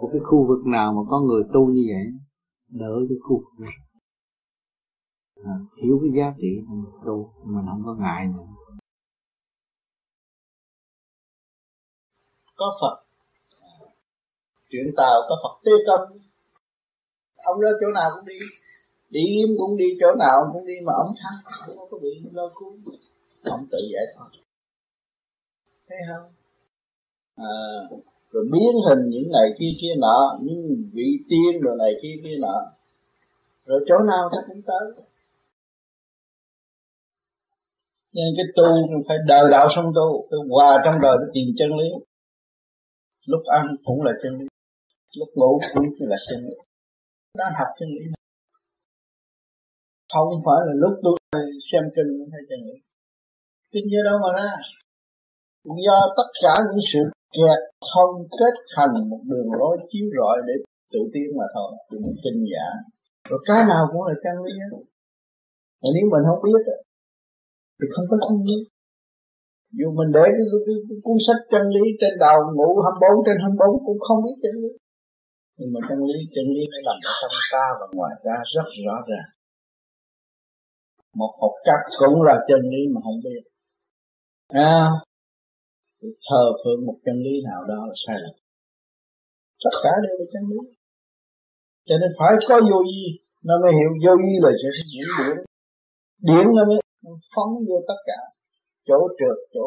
một 0.00 0.08
cái 0.12 0.20
khu 0.24 0.46
vực 0.46 0.66
nào 0.66 0.92
mà 0.92 1.10
có 1.10 1.20
người 1.20 1.42
tu 1.52 1.66
như 1.66 1.84
vậy 1.88 2.25
đỡ 2.68 2.92
cái 3.08 3.18
khu 3.22 3.42
vực 3.58 3.68
à, 5.44 5.54
hiểu 5.82 6.00
cái 6.02 6.10
giá 6.18 6.34
trị 6.40 6.48
của 6.68 6.74
mình 6.74 6.92
tu 7.06 7.32
mà 7.44 7.60
không 7.66 7.82
có 7.86 7.94
ngại 7.94 8.26
nữa. 8.34 8.46
Có 12.56 12.78
Phật. 12.80 13.04
Chuyện 14.70 14.94
tàu 14.96 15.20
có 15.28 15.36
Phật 15.42 15.60
tê 15.64 15.72
công 15.86 16.18
ông 17.36 17.60
đó 17.60 17.68
chỗ 17.80 17.86
nào 17.94 18.10
cũng 18.14 18.24
đi. 18.26 18.38
Đi 19.10 19.20
yếm 19.20 19.48
cũng 19.58 19.76
đi 19.76 19.86
chỗ 20.00 20.06
nào 20.18 20.36
cũng 20.52 20.66
đi 20.66 20.74
mà 20.86 20.92
ông 21.04 21.14
thắng. 21.22 21.38
Không 21.76 21.90
có 21.90 21.98
bị 22.02 22.10
lôi 22.32 22.50
cuốn. 22.54 22.72
Ông 23.44 23.66
tự 23.70 23.78
giải 23.92 24.04
thoát. 24.14 24.30
Thấy 25.88 25.98
không? 26.08 26.32
À, 27.36 27.52
rồi 28.36 28.44
biến 28.52 28.74
hình 28.88 29.02
những 29.10 29.28
này 29.32 29.48
kia 29.58 29.72
kia 29.80 29.94
nọ, 29.98 30.38
những 30.44 30.60
vị 30.94 31.08
tiên 31.30 31.62
rồi 31.62 31.76
này 31.78 31.92
kia 32.02 32.14
kia 32.24 32.36
nọ. 32.40 32.56
Rồi 33.66 33.84
chỗ 33.88 33.98
nào 33.98 34.28
ta 34.32 34.38
cũng 34.48 34.62
tới. 34.66 35.06
Nên 38.14 38.26
cái 38.36 38.46
tu 38.56 38.62
phải 39.08 39.18
đời 39.26 39.50
đạo 39.50 39.68
xong 39.76 39.92
tu 39.96 40.26
Tôi 40.30 40.40
hòa 40.50 40.82
trong 40.84 40.94
đời 41.02 41.16
để 41.20 41.26
tìm 41.34 41.48
chân 41.58 41.76
lý. 41.76 41.88
Lúc 43.26 43.42
ăn 43.46 43.66
cũng 43.84 44.02
là 44.02 44.12
chân 44.22 44.32
lý, 44.38 44.46
lúc 45.18 45.28
ngủ 45.34 45.60
cũng 45.74 45.84
là 46.00 46.16
chân 46.30 46.40
lý. 46.44 46.54
Đang 47.38 47.52
học 47.58 47.68
chân 47.78 47.88
lý 47.88 48.04
không 50.12 50.42
phải 50.46 50.60
là 50.66 50.72
lúc 50.82 50.92
tôi 51.02 51.16
xem 51.72 51.82
kinh 51.96 52.10
hay 52.32 52.40
chân 52.48 52.58
lý. 52.66 52.76
Kinh 53.72 53.84
như 53.88 53.98
đâu 54.04 54.18
mà 54.22 54.30
ra. 54.42 54.52
Do 55.86 55.98
tất 56.16 56.28
cả 56.42 56.54
những 56.68 56.80
sự 56.92 56.98
kẹt 57.34 57.60
thông 57.90 58.14
kết 58.38 58.54
thành 58.74 58.92
một 59.10 59.22
đường 59.30 59.48
lối 59.60 59.74
chiếu 59.90 60.06
rọi 60.16 60.36
để 60.48 60.54
tự 60.92 61.00
tiến 61.12 61.28
mà 61.38 61.46
thôi 61.54 61.70
đừng 61.90 62.02
kinh 62.24 62.40
giả. 62.52 62.66
Rồi 63.28 63.40
cái 63.48 63.60
nào 63.70 63.82
cũng 63.90 64.02
là 64.08 64.14
chân 64.24 64.36
lý 64.44 64.52
hết. 64.62 64.70
Mà 65.80 65.88
nếu 65.94 66.04
mình 66.12 66.24
không 66.28 66.42
biết 66.46 66.62
thì 67.78 67.86
không 67.94 68.06
có 68.10 68.16
chân 68.24 68.36
lý. 68.48 68.58
Dù 69.78 69.88
mình 69.98 70.10
để 70.16 70.26
cái, 70.36 70.46
cái, 70.50 70.60
cái, 70.66 70.76
cái 70.88 70.98
cuốn 71.04 71.18
sách 71.26 71.40
chân 71.52 71.64
lý 71.76 71.84
trên 72.00 72.12
đầu 72.24 72.38
ngủ 72.56 72.70
24 72.84 73.24
trên 73.26 73.36
24 73.44 73.86
cũng 73.86 74.00
không 74.06 74.20
biết 74.24 74.36
chân 74.44 74.54
lý. 74.62 74.72
Nhưng 75.58 75.70
mà 75.74 75.80
chân 75.88 76.00
lý 76.10 76.18
chân 76.34 76.46
lý 76.54 76.62
nó 76.72 76.78
nằm 76.86 76.98
ở 77.10 77.12
trong 77.20 77.36
ta 77.52 77.66
và 77.78 77.86
ngoài 77.96 78.14
ta 78.24 78.36
rất 78.54 78.68
rõ 78.84 78.96
ràng. 79.10 79.30
Một 81.20 81.32
học 81.40 81.54
cách 81.66 81.82
cũng 82.00 82.22
là 82.28 82.36
chân 82.48 82.62
lý 82.72 82.82
mà 82.94 83.00
không 83.06 83.18
biết. 83.24 83.42
À, 84.48 84.76
thờ 86.26 86.44
phượng 86.60 86.80
một 86.86 86.96
chân 87.04 87.16
lý 87.26 87.34
nào 87.48 87.60
đó 87.70 87.80
là 87.88 87.96
sai 88.04 88.16
lầm. 88.22 88.34
Tất 89.64 89.74
cả 89.84 89.92
đều 90.04 90.14
là 90.20 90.26
chân 90.32 90.44
lý. 90.52 90.60
Cho 91.88 91.94
nên 92.00 92.10
phải 92.18 92.32
có 92.48 92.56
vô 92.70 92.78
vi, 92.90 93.02
nó 93.48 93.54
mới 93.62 93.72
hiểu 93.78 93.90
vô 94.04 94.12
vi 94.22 94.32
là 94.44 94.50
sẽ 94.60 94.68
diễn 94.92 95.08
điển 95.18 95.36
điển 96.28 96.44
nó 96.56 96.62
mới 96.70 96.78
phóng 97.34 97.52
vô 97.68 97.76
tất 97.88 98.00
cả. 98.08 98.20
Chỗ 98.88 98.98
trượt, 99.18 99.36
chỗ 99.54 99.66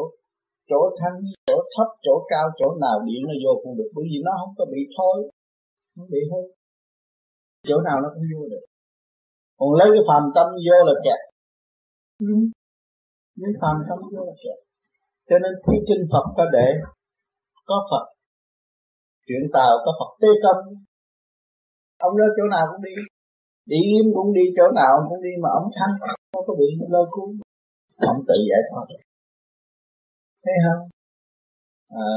chỗ 0.70 0.80
thanh 0.98 1.16
chỗ 1.46 1.56
thấp, 1.74 1.88
chỗ 2.04 2.14
cao, 2.32 2.46
chỗ 2.58 2.68
nào 2.84 2.96
điện 3.06 3.22
nó 3.28 3.34
vô 3.44 3.52
cũng 3.62 3.76
được. 3.78 3.90
Bởi 3.94 4.04
vì 4.10 4.18
nó 4.26 4.32
không 4.40 4.54
có 4.58 4.64
bị 4.72 4.80
thôi 4.96 5.30
không 5.96 6.10
bị 6.10 6.20
hư. 6.30 6.40
Chỗ 7.68 7.76
nào 7.86 7.96
nó 8.02 8.08
cũng 8.14 8.24
vô 8.32 8.42
được. 8.52 8.64
Còn 9.58 9.68
lấy 9.78 9.88
cái 9.94 10.02
phàm 10.08 10.22
tâm 10.34 10.46
vô 10.66 10.76
là 10.88 10.94
kẹt. 11.04 11.20
Ừ. 12.18 12.34
lấy 13.42 13.52
phàm 13.62 13.76
tâm 13.88 13.98
vô 14.12 14.22
là 14.28 14.34
kẹt 14.42 14.58
cho 15.30 15.36
nên 15.42 15.52
khi 15.64 15.76
kinh 15.88 16.04
Phật 16.12 16.26
có 16.36 16.44
để 16.56 16.68
có 17.68 17.76
Phật 17.90 18.04
chuyện 19.26 19.44
tàu 19.52 19.72
có 19.84 19.90
Phật 19.98 20.10
tê 20.20 20.30
công 20.44 20.62
ông 22.06 22.14
đó 22.18 22.26
chỗ 22.36 22.44
nào 22.54 22.64
cũng 22.70 22.82
đi 22.88 22.94
đi 23.72 23.78
im 23.96 24.06
cũng 24.16 24.30
đi 24.38 24.44
chỗ 24.56 24.66
nào 24.80 24.92
cũng 25.08 25.22
đi 25.22 25.32
mà 25.42 25.48
ông 25.60 25.68
thanh 25.76 25.92
không 26.32 26.44
có 26.46 26.54
bị 26.60 26.66
lôi 26.94 27.06
cuốn 27.10 27.28
ông 28.12 28.20
tự 28.28 28.34
giải 28.50 28.62
thoát 28.70 28.86
thấy 30.44 30.56
không? 30.64 30.82
À, 31.88 32.08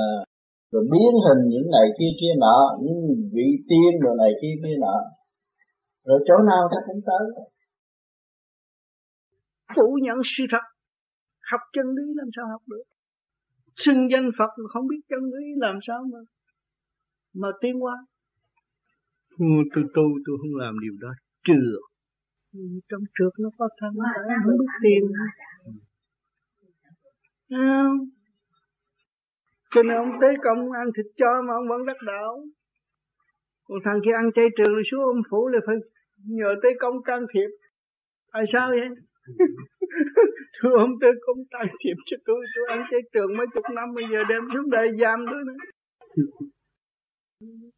rồi 0.72 0.84
biến 0.92 1.12
hình 1.26 1.42
những 1.52 1.68
này 1.72 1.88
kia 2.00 2.12
kia 2.22 2.34
nọ 2.44 2.58
những 2.82 3.00
vị 3.34 3.48
tiên 3.70 3.92
rồi 4.04 4.16
này 4.22 4.32
kia 4.42 4.56
kia 4.64 4.76
nọ 4.82 4.96
rồi 6.06 6.20
chỗ 6.28 6.36
nào 6.50 6.64
ta 6.72 6.80
cũng 6.88 7.02
tới. 7.06 7.46
Phủ 9.76 9.98
nhận 10.04 10.18
sự 10.26 10.44
thật 10.52 10.64
học 11.52 11.62
chân 11.74 11.86
lý 11.98 12.04
làm 12.16 12.28
sao 12.36 12.46
học 12.52 12.62
được? 12.68 12.84
Xưng 13.78 14.12
danh 14.12 14.30
Phật 14.38 14.50
mà 14.58 14.68
không 14.68 14.88
biết 14.88 15.02
chân 15.10 15.20
lý 15.24 15.46
làm 15.58 15.80
sao 15.88 16.04
mà 16.14 16.20
mà 17.34 17.48
tiến 17.62 17.80
hóa. 17.80 17.94
Ừ, 19.38 19.46
tôi 19.76 19.84
tu 19.94 20.04
tôi 20.26 20.38
không 20.42 20.56
làm 20.56 20.80
điều 20.80 20.94
đó 21.00 21.10
trượt 21.44 21.58
ừ, 22.54 22.60
trong 22.90 23.02
trượt 23.20 23.34
nó 23.40 23.50
có 23.58 23.70
thân 23.78 23.94
không 24.44 24.58
biết 24.60 24.66
tiền. 24.84 25.04
à, 27.50 27.84
cho 29.72 29.84
nên 29.84 29.98
ông 29.98 30.12
tế 30.22 30.28
công 30.44 30.72
ăn 30.72 30.88
thịt 30.98 31.06
chó 31.18 31.42
mà 31.48 31.54
ông 31.54 31.68
vẫn 31.70 31.86
đắc 31.86 31.98
đạo. 32.08 32.46
Còn 33.64 33.78
thằng 33.84 34.00
kia 34.06 34.12
ăn 34.12 34.32
chay 34.36 34.48
trường 34.58 34.74
rồi 34.74 34.84
xuống 34.92 35.02
ông 35.04 35.22
phủ 35.30 35.48
là 35.48 35.60
phải 35.66 35.76
nhờ 36.26 36.56
tế 36.64 36.70
công 36.80 37.04
can 37.04 37.26
thiệp. 37.34 37.50
Tại 38.34 38.44
sao 38.48 38.70
vậy 38.70 38.80
thưa 40.56 40.70
ông 40.78 40.94
tế 41.02 41.08
công 41.26 41.38
can 41.52 41.68
thiệp 41.84 41.98
cho 42.06 42.18
tôi. 42.26 42.46
Tôi 42.56 42.78
ăn 42.78 42.88
chay 42.92 43.00
trường 43.14 43.38
mấy 43.38 43.48
chục 43.54 43.64
năm 43.76 43.90
bây 43.96 44.06
giờ 44.12 44.20
đem 44.30 44.42
xuống 44.54 44.70
đây 44.70 44.88
giam 45.00 45.26
tôi 45.32 45.42
nữa. 45.48 45.58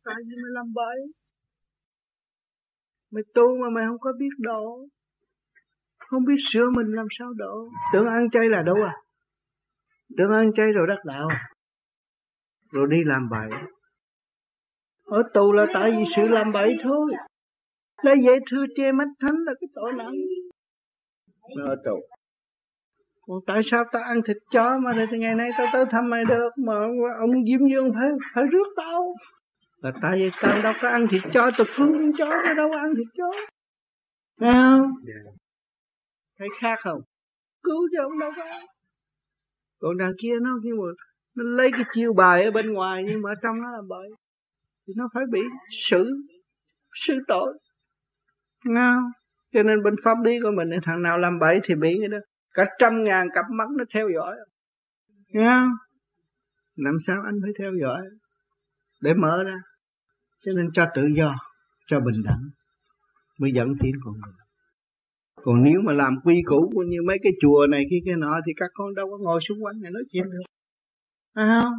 Tại 0.05 0.15
vì 0.27 0.35
mày 0.43 0.51
làm 0.53 0.73
bậy. 0.73 0.97
Mày 3.11 3.23
tu 3.33 3.57
mà 3.61 3.69
mày 3.69 3.85
không 3.87 3.99
có 3.99 4.13
biết 4.19 4.35
độ. 4.37 4.87
Không 5.99 6.25
biết 6.25 6.35
sửa 6.51 6.69
mình 6.75 6.87
làm 6.95 7.07
sao 7.19 7.33
độ. 7.33 7.69
Tưởng 7.93 8.05
ăn 8.05 8.29
chay 8.29 8.49
là 8.49 8.61
đâu 8.61 8.75
à? 8.75 8.93
Tưởng 10.17 10.31
ăn 10.31 10.53
chay 10.53 10.71
rồi 10.71 10.87
đắc 10.87 10.99
đạo. 11.05 11.27
Rồi 12.71 12.87
đi 12.91 12.97
làm 13.05 13.29
bậy. 13.29 13.59
Ở 15.05 15.23
tù 15.33 15.51
là 15.51 15.65
tại 15.73 15.91
vì 15.91 16.03
sự 16.15 16.27
làm 16.27 16.51
bậy 16.51 16.77
thôi. 16.83 17.13
Lấy 18.03 18.15
dễ 18.25 18.39
thưa 18.51 18.65
che 18.75 18.91
mắt 18.91 19.07
thánh 19.19 19.35
là 19.45 19.53
cái 19.61 19.67
tội 19.75 19.91
nặng 19.97 20.13
ở 21.65 21.75
tù 21.85 22.01
còn 23.27 23.39
tại 23.47 23.63
sao 23.63 23.83
ta 23.91 23.99
ăn 23.99 24.21
thịt 24.25 24.37
chó 24.51 24.77
mà 24.83 24.91
từ 25.11 25.17
ngày 25.17 25.35
nay 25.35 25.49
tao 25.57 25.67
tới 25.73 25.85
thăm 25.91 26.09
mày 26.09 26.23
được 26.29 26.49
mà 26.65 26.73
ông 27.19 27.45
Diêm 27.45 27.67
Dương 27.69 27.91
phải 27.93 28.09
phải 28.33 28.43
rước 28.51 28.67
tao? 28.77 29.15
Là 29.81 29.91
tại 30.01 30.11
vì 30.17 30.29
tao 30.41 30.61
đâu 30.63 30.73
có 30.81 30.89
ăn 30.89 31.07
thịt 31.11 31.21
chó 31.33 31.51
tao 31.57 31.67
cứu 31.77 31.87
con 31.87 32.11
chó 32.17 32.25
tao 32.45 32.55
đâu 32.55 32.69
có 32.71 32.77
ăn 32.77 32.93
thịt 32.97 33.07
chó. 33.17 33.31
Thấy 34.39 34.53
không? 34.53 34.91
Thấy 36.39 36.47
khác 36.59 36.79
không? 36.81 37.01
Cứu 37.63 37.87
cho 37.91 38.03
ông 38.03 38.19
đâu 38.19 38.31
có 38.37 38.43
Còn 39.79 39.97
đằng 39.97 40.13
kia 40.21 40.33
nó 40.41 40.59
khi 40.63 40.71
mà 40.71 40.87
nó 41.35 41.43
lấy 41.43 41.69
cái 41.71 41.83
chiêu 41.93 42.13
bài 42.13 42.43
ở 42.43 42.51
bên 42.51 42.73
ngoài 42.73 43.05
nhưng 43.07 43.21
mà 43.21 43.31
ở 43.31 43.35
trong 43.43 43.61
nó 43.61 43.71
là 43.71 43.81
bậy 43.89 44.09
thì 44.87 44.93
nó 44.97 45.09
phải 45.13 45.23
bị 45.31 45.41
xử 45.71 46.17
xử 46.95 47.13
tội. 47.27 47.59
Nghe 48.65 48.91
cho 49.55 49.63
nên 49.63 49.83
bên 49.83 49.95
pháp 50.03 50.17
lý 50.23 50.39
của 50.43 50.51
mình, 50.51 50.79
thằng 50.83 51.01
nào 51.01 51.17
làm 51.17 51.39
bậy 51.39 51.59
thì 51.63 51.75
bị 51.75 51.97
cái 51.99 52.07
đó. 52.07 52.17
Cả 52.53 52.63
trăm 52.79 53.03
ngàn 53.03 53.27
cặp 53.33 53.45
mắt 53.51 53.69
nó 53.77 53.83
theo 53.93 54.09
dõi. 54.15 54.35
Nghe 55.27 55.49
Làm 56.75 56.97
sao 57.07 57.15
anh 57.25 57.35
phải 57.41 57.51
theo 57.59 57.71
dõi? 57.81 58.01
Để 59.01 59.13
mở 59.13 59.43
ra. 59.43 59.55
Cho 60.45 60.51
nên 60.55 60.69
cho 60.73 60.85
tự 60.95 61.01
do, 61.15 61.35
cho 61.87 61.99
bình 61.99 62.23
đẳng. 62.25 62.41
Mới 63.39 63.51
dẫn 63.55 63.67
tiến 63.81 63.91
con 64.05 64.13
người. 64.13 64.33
Còn 65.35 65.63
nếu 65.63 65.81
mà 65.81 65.93
làm 65.93 66.15
quy 66.23 66.41
củ 66.45 66.83
như 66.87 66.97
mấy 67.07 67.17
cái 67.23 67.31
chùa 67.41 67.67
này 67.69 67.83
kia 67.89 67.99
cái 68.05 68.15
nọ, 68.15 68.39
thì 68.45 68.51
các 68.55 68.69
con 68.73 68.95
đâu 68.95 69.07
có 69.11 69.17
ngồi 69.17 69.41
xung 69.41 69.63
quanh 69.63 69.81
này 69.81 69.91
nói 69.91 70.03
chuyện 70.11 70.23
được. 70.23 70.43
À 71.33 71.61
không? 71.63 71.73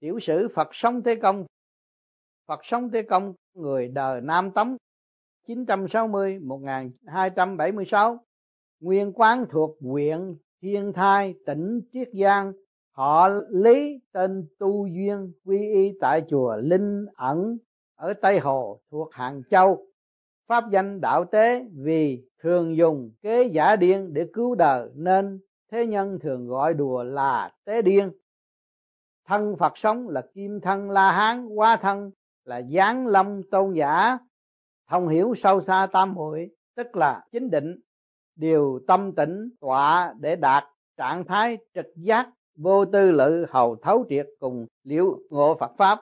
Tiểu 0.00 0.20
sử 0.20 0.48
Phật 0.54 0.68
sống 0.72 1.02
thế 1.04 1.14
Công 1.22 1.46
Phật 2.48 2.60
sống 2.62 2.90
thế 2.90 3.02
Công, 3.02 3.34
người 3.54 3.88
đời 3.88 4.20
Nam 4.20 4.50
Tống 4.50 4.76
960 5.46 6.38
1276 6.38 8.18
nguyên 8.80 9.12
quán 9.12 9.46
thuộc 9.50 9.76
huyện 9.80 10.36
Thiên 10.62 10.92
Thai, 10.92 11.34
tỉnh 11.46 11.80
Triết 11.92 12.08
Giang. 12.12 12.52
Họ 12.92 13.28
lý 13.50 14.00
tên 14.12 14.46
tu 14.58 14.86
duyên, 14.86 15.32
quy 15.44 15.58
y 15.58 15.92
tại 16.00 16.22
chùa 16.28 16.56
Linh 16.56 17.06
ẩn, 17.14 17.58
ở 17.94 18.12
Tây 18.12 18.38
Hồ, 18.38 18.80
thuộc 18.90 19.14
Hàng 19.14 19.42
Châu. 19.50 19.86
Pháp 20.46 20.64
danh 20.70 21.00
đạo 21.00 21.24
tế 21.24 21.64
vì 21.74 22.24
thường 22.42 22.76
dùng 22.76 23.10
kế 23.22 23.42
giả 23.42 23.76
điên 23.76 24.14
để 24.14 24.26
cứu 24.32 24.54
đời, 24.54 24.90
nên 24.94 25.40
thế 25.72 25.86
nhân 25.86 26.18
thường 26.18 26.46
gọi 26.46 26.74
đùa 26.74 27.02
là 27.02 27.52
tế 27.64 27.82
điên. 27.82 28.10
Thân 29.26 29.56
Phật 29.58 29.72
sống 29.76 30.08
là 30.08 30.22
kim 30.34 30.60
thân 30.60 30.90
La 30.90 31.12
Hán, 31.12 31.48
hóa 31.56 31.76
thân 31.76 32.10
là 32.48 32.62
giáng 32.62 33.06
lâm 33.06 33.42
tôn 33.50 33.74
giả, 33.74 34.18
thông 34.90 35.08
hiểu 35.08 35.34
sâu 35.36 35.60
xa 35.60 35.88
tam 35.92 36.16
hội 36.16 36.50
tức 36.76 36.96
là 36.96 37.24
chính 37.32 37.50
định, 37.50 37.80
điều 38.36 38.80
tâm 38.86 39.12
tĩnh 39.12 39.50
tọa 39.60 40.14
để 40.20 40.36
đạt 40.36 40.64
trạng 40.96 41.24
thái 41.24 41.58
trực 41.74 41.86
giác, 41.96 42.30
vô 42.56 42.84
tư 42.84 43.10
lự 43.10 43.46
hầu 43.48 43.76
thấu 43.76 44.06
triệt 44.08 44.26
cùng 44.40 44.66
liệu 44.84 45.18
ngộ 45.30 45.56
Phật 45.60 45.72
pháp. 45.78 46.00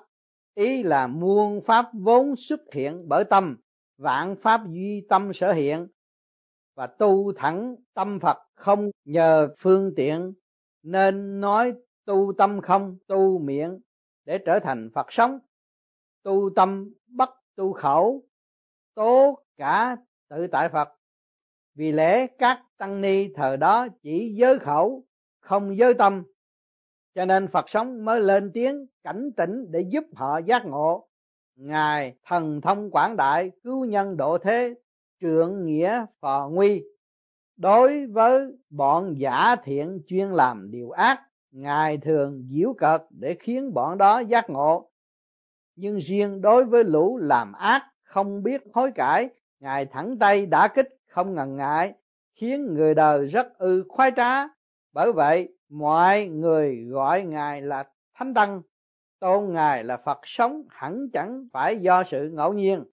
Ý 0.54 0.82
là 0.82 1.06
muôn 1.06 1.60
pháp 1.66 1.86
vốn 1.92 2.34
xuất 2.36 2.60
hiện 2.72 3.04
bởi 3.08 3.24
tâm, 3.24 3.56
vạn 3.98 4.36
pháp 4.42 4.60
duy 4.68 5.06
tâm 5.08 5.30
sở 5.34 5.52
hiện, 5.52 5.88
và 6.74 6.86
tu 6.86 7.32
thẳng 7.32 7.76
tâm 7.94 8.20
Phật 8.20 8.38
không 8.54 8.90
nhờ 9.04 9.48
phương 9.58 9.92
tiện, 9.96 10.32
nên 10.82 11.40
nói 11.40 11.74
tu 12.04 12.32
tâm 12.38 12.60
không, 12.60 12.96
tu 13.06 13.38
miệng 13.38 13.80
để 14.24 14.38
trở 14.38 14.58
thành 14.58 14.90
Phật 14.94 15.12
sống 15.12 15.38
tu 16.26 16.50
tâm 16.56 16.92
bất 17.06 17.30
tu 17.56 17.72
khẩu 17.72 18.22
tố 18.94 19.38
cả 19.56 19.96
tự 20.28 20.46
tại 20.46 20.68
Phật. 20.68 20.88
Vì 21.74 21.92
lẽ 21.92 22.26
các 22.26 22.62
tăng 22.78 23.00
ni 23.00 23.28
thời 23.34 23.56
đó 23.56 23.88
chỉ 24.02 24.34
giới 24.34 24.58
khẩu, 24.58 25.04
không 25.40 25.78
giới 25.78 25.94
tâm. 25.94 26.22
Cho 27.14 27.24
nên 27.24 27.48
Phật 27.48 27.68
sống 27.68 28.04
mới 28.04 28.20
lên 28.20 28.50
tiếng 28.54 28.86
cảnh 29.04 29.30
tỉnh 29.36 29.66
để 29.70 29.80
giúp 29.80 30.04
họ 30.14 30.38
giác 30.38 30.66
ngộ. 30.66 31.08
Ngài 31.56 32.14
thần 32.24 32.60
thông 32.60 32.90
quảng 32.90 33.16
đại, 33.16 33.50
cứu 33.64 33.84
nhân 33.84 34.16
độ 34.16 34.38
thế 34.38 34.74
trượng 35.20 35.66
nghĩa 35.66 36.06
phò 36.20 36.48
nguy. 36.52 36.84
Đối 37.56 38.06
với 38.06 38.52
bọn 38.70 39.14
giả 39.18 39.56
thiện 39.64 40.00
chuyên 40.06 40.28
làm 40.28 40.70
điều 40.70 40.90
ác, 40.90 41.22
ngài 41.50 41.98
thường 41.98 42.48
diễu 42.50 42.74
cợt 42.78 43.02
để 43.10 43.36
khiến 43.40 43.74
bọn 43.74 43.98
đó 43.98 44.18
giác 44.18 44.50
ngộ 44.50 44.90
nhưng 45.76 45.98
riêng 45.98 46.40
đối 46.40 46.64
với 46.64 46.84
lũ 46.84 47.18
làm 47.18 47.52
ác, 47.52 47.82
không 48.04 48.42
biết 48.42 48.62
hối 48.74 48.92
cải, 48.94 49.28
ngài 49.60 49.86
thẳng 49.86 50.18
tay 50.18 50.46
đã 50.46 50.68
kích, 50.68 50.88
không 51.08 51.34
ngần 51.34 51.56
ngại, 51.56 51.94
khiến 52.34 52.74
người 52.74 52.94
đời 52.94 53.26
rất 53.26 53.58
ư 53.58 53.84
khoái 53.88 54.12
trá. 54.16 54.44
Bởi 54.92 55.12
vậy, 55.12 55.48
mọi 55.68 56.26
người 56.26 56.84
gọi 56.84 57.22
ngài 57.22 57.62
là 57.62 57.84
thánh 58.14 58.34
tăng, 58.34 58.62
tôn 59.18 59.52
ngài 59.52 59.84
là 59.84 59.96
phật 59.96 60.18
sống 60.22 60.62
hẳn 60.68 61.08
chẳng 61.12 61.48
phải 61.52 61.78
do 61.78 62.02
sự 62.10 62.30
ngẫu 62.32 62.52
nhiên. 62.52 62.84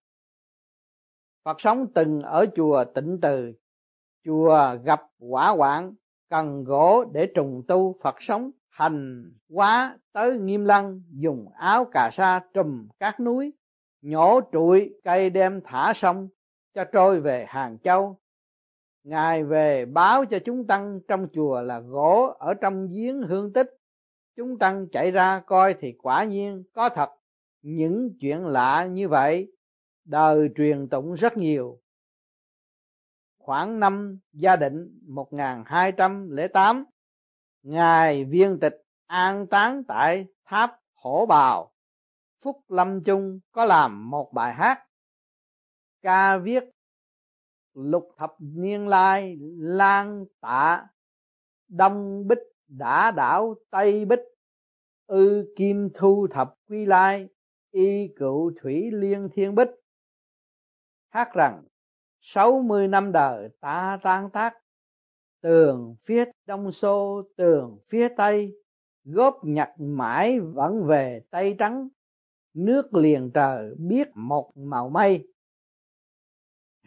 Phật 1.43 1.61
sống 1.61 1.87
từng 1.93 2.21
ở 2.21 2.45
chùa 2.55 2.85
tịnh 2.95 3.19
từ, 3.21 3.53
chùa 4.25 4.75
gặp 4.83 5.01
quả 5.19 5.55
quạng 5.57 5.93
cần 6.29 6.63
gỗ 6.63 7.05
để 7.13 7.31
trùng 7.35 7.63
tu 7.67 7.95
phật 8.03 8.15
sống 8.19 8.51
hành 8.73 9.31
quá 9.49 9.97
tới 10.13 10.39
nghiêm 10.39 10.65
lăng, 10.65 11.01
dùng 11.09 11.49
áo 11.57 11.85
cà 11.85 12.09
sa 12.13 12.41
trùm 12.53 12.87
các 12.99 13.19
núi, 13.19 13.53
nhổ 14.01 14.39
trụi 14.51 14.93
cây 15.03 15.29
đem 15.29 15.61
thả 15.63 15.93
sông 15.95 16.29
cho 16.75 16.83
trôi 16.83 17.21
về 17.21 17.45
hàng 17.47 17.77
châu. 17.83 18.19
Ngài 19.03 19.43
về 19.43 19.85
báo 19.85 20.25
cho 20.25 20.39
chúng 20.45 20.67
tăng 20.67 20.99
trong 21.07 21.27
chùa 21.33 21.61
là 21.61 21.79
gỗ 21.79 22.35
ở 22.39 22.53
trong 22.53 22.87
giếng 22.91 23.21
hương 23.21 23.53
tích. 23.53 23.69
Chúng 24.35 24.57
tăng 24.59 24.87
chạy 24.91 25.11
ra 25.11 25.39
coi 25.39 25.75
thì 25.79 25.93
quả 26.01 26.23
nhiên 26.23 26.63
có 26.73 26.89
thật. 26.89 27.09
Những 27.61 28.09
chuyện 28.19 28.45
lạ 28.45 28.85
như 28.85 29.09
vậy, 29.09 29.51
đời 30.05 30.49
truyền 30.55 30.87
tụng 30.89 31.13
rất 31.13 31.37
nhiều. 31.37 31.79
Khoảng 33.37 33.79
năm 33.79 34.19
gia 34.31 34.55
định 34.55 34.99
1208 35.07 36.85
ngài 37.63 38.25
viên 38.25 38.59
tịch 38.59 38.83
an 39.07 39.47
táng 39.47 39.83
tại 39.83 40.27
tháp 40.45 40.79
hổ 40.93 41.25
bào. 41.25 41.71
Phúc 42.41 42.61
lâm 42.67 43.03
chung 43.03 43.39
có 43.51 43.65
làm 43.65 44.09
một 44.09 44.33
bài 44.33 44.53
hát. 44.53 44.85
Ca 46.01 46.37
viết, 46.37 46.63
lục 47.73 48.09
thập 48.17 48.35
niên 48.39 48.87
lai 48.87 49.37
lan 49.57 50.25
tạ, 50.39 50.87
đông 51.67 52.27
bích 52.27 52.39
đã 52.67 53.11
đảo 53.11 53.55
tây 53.69 54.05
bích, 54.05 54.19
ư 55.05 55.53
kim 55.55 55.89
thu 55.93 56.27
thập 56.31 56.53
quy 56.67 56.85
lai, 56.85 57.27
y 57.71 58.07
cựu 58.15 58.51
thủy 58.61 58.91
liên 58.91 59.29
thiên 59.33 59.55
bích. 59.55 59.69
Hát 61.09 61.33
rằng, 61.33 61.63
sáu 62.21 62.61
mươi 62.61 62.87
năm 62.87 63.11
đời 63.11 63.49
ta 63.59 63.99
tan 64.03 64.29
tác 64.29 64.62
tường 65.43 65.95
phía 66.05 66.25
đông 66.45 66.71
xô, 66.71 67.23
tường 67.35 67.77
phía 67.89 68.07
tây. 68.17 68.53
Góp 69.03 69.39
nhặt 69.43 69.69
mãi 69.77 70.39
vẫn 70.39 70.85
về 70.87 71.21
tây 71.29 71.55
trắng. 71.59 71.87
Nước 72.53 72.93
liền 72.93 73.31
trời 73.33 73.75
biết 73.77 74.07
một 74.15 74.51
màu 74.55 74.89
mây. 74.89 75.27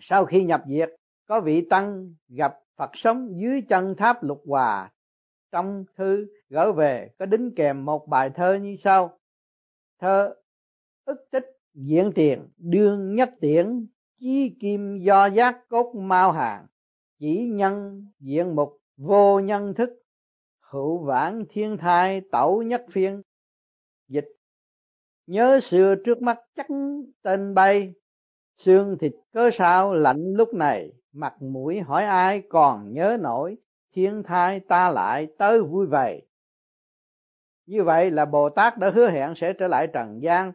Sau 0.01 0.25
khi 0.25 0.45
nhập 0.45 0.63
diệt, 0.69 0.91
có 1.27 1.41
vị 1.41 1.67
tăng 1.71 2.15
gặp 2.29 2.59
phật 2.77 2.91
sống 2.95 3.41
dưới 3.41 3.63
chân 3.69 3.95
tháp 3.99 4.23
lục 4.23 4.43
hòa. 4.47 4.93
Trong 5.53 5.85
thư 5.97 6.27
gửi 6.49 6.73
về, 6.73 7.11
có 7.19 7.27
đính 7.27 7.51
kèm 7.57 7.85
một 7.85 8.09
bài 8.09 8.31
thơ 8.35 8.55
như 8.55 8.77
sau. 8.85 9.19
Thơ, 10.01 10.35
ức 11.05 11.29
tích 11.31 11.47
diễn 11.75 12.13
tiền 12.15 12.49
đương 12.57 13.15
nhất 13.15 13.31
tiễn, 13.41 13.87
chí 14.21 14.57
kim 14.61 14.99
do 14.99 15.27
giác 15.27 15.69
cốt 15.69 15.95
mau 15.95 16.33
hàng 16.33 16.67
chỉ 17.19 17.49
nhân 17.53 18.07
diện 18.21 18.57
mục, 18.57 18.79
vô 18.97 19.41
nhân 19.41 19.75
thức, 19.75 19.91
hữu 20.61 21.05
vãng 21.05 21.45
thiên 21.49 21.77
thai 21.77 22.21
tẩu 22.33 22.63
nhất 22.63 22.85
phiên. 22.93 23.23
Dịch. 24.09 24.29
Nhớ 25.27 25.61
xưa 25.63 25.95
trước 26.05 26.23
mắt 26.23 26.39
chắc 26.57 26.67
tên 27.23 27.55
bay, 27.55 27.95
xương 28.59 28.97
thịt 29.01 29.13
cớ 29.33 29.51
sao 29.59 29.95
lạnh 29.95 30.33
lúc 30.33 30.55
này. 30.55 30.93
Mặt 31.13 31.35
mũi 31.43 31.81
hỏi 31.81 32.05
ai 32.05 32.43
còn 32.49 32.93
nhớ 32.93 33.17
nổi, 33.21 33.57
thiên 33.93 34.23
thai 34.23 34.61
ta 34.61 34.91
lại 34.91 35.27
tới 35.39 35.63
vui 35.63 35.87
vầy. 35.87 36.29
Như 37.67 37.85
vậy 37.85 38.11
là 38.11 38.25
bồ 38.25 38.51
tát 38.51 38.79
đã 38.79 38.91
hứa 38.91 39.11
hẹn 39.11 39.35
sẽ 39.37 39.53
trở 39.53 39.69
lại 39.69 39.89
trần 39.93 40.23
gian. 40.23 40.53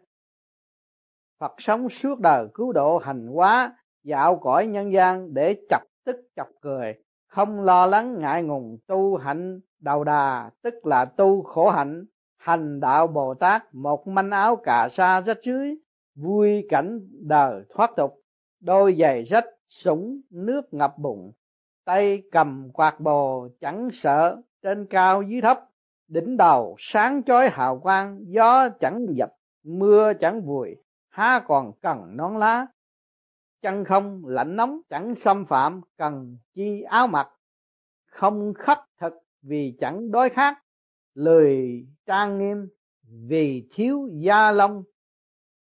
Phật 1.39 1.53
sống 1.57 1.89
suốt 1.89 2.19
đời 2.19 2.47
cứu 2.53 2.71
độ 2.71 2.97
hành 2.97 3.27
hóa, 3.27 3.77
dạo 4.03 4.39
cõi 4.39 4.67
nhân 4.67 4.93
gian 4.93 5.33
để 5.33 5.55
chọc 5.69 5.90
tức 6.05 6.15
chọc 6.35 6.47
cười, 6.61 6.95
không 7.27 7.61
lo 7.61 7.85
lắng 7.85 8.19
ngại 8.19 8.43
ngùng 8.43 8.77
tu 8.87 9.17
hạnh 9.17 9.59
đầu 9.79 10.03
đà, 10.03 10.51
tức 10.61 10.85
là 10.85 11.05
tu 11.05 11.43
khổ 11.43 11.69
hạnh, 11.69 12.05
hành 12.37 12.79
đạo 12.79 13.07
bồ 13.07 13.33
tát 13.33 13.63
một 13.73 14.07
manh 14.07 14.31
áo 14.31 14.55
cà 14.55 14.89
sa 14.91 15.21
rách 15.21 15.37
dưới 15.43 15.75
vui 16.15 16.65
cảnh 16.69 16.99
đời 17.27 17.63
thoát 17.69 17.91
tục, 17.95 18.19
đôi 18.59 18.95
giày 18.99 19.23
rách 19.23 19.45
sũng 19.67 20.21
nước 20.29 20.73
ngập 20.73 20.97
bụng, 20.97 21.31
tay 21.85 22.23
cầm 22.31 22.69
quạt 22.73 22.99
bồ 22.99 23.47
chẳng 23.61 23.89
sợ 23.93 24.41
trên 24.63 24.85
cao 24.85 25.21
dưới 25.21 25.41
thấp, 25.41 25.59
đỉnh 26.07 26.37
đầu 26.37 26.75
sáng 26.79 27.23
chói 27.23 27.49
hào 27.49 27.79
quang, 27.79 28.19
gió 28.27 28.69
chẳng 28.69 29.05
dập, 29.09 29.33
mưa 29.63 30.13
chẳng 30.19 30.41
vùi, 30.41 30.75
há 31.09 31.41
còn 31.47 31.71
cần 31.81 32.17
nón 32.17 32.37
lá 32.39 32.67
chân 33.61 33.85
không 33.85 34.25
lạnh 34.25 34.55
nóng 34.55 34.81
chẳng 34.89 35.15
xâm 35.15 35.45
phạm 35.45 35.81
cần 35.97 36.37
chi 36.53 36.81
áo 36.81 37.07
mặc, 37.07 37.29
không 38.05 38.53
khất 38.53 38.77
thực 38.99 39.13
vì 39.41 39.77
chẳng 39.79 40.11
đói 40.11 40.29
khát. 40.29 40.57
Lười 41.13 41.85
trang 42.05 42.37
nghiêm 42.37 42.67
vì 43.03 43.67
thiếu 43.71 44.09
gia 44.13 44.51
long, 44.51 44.83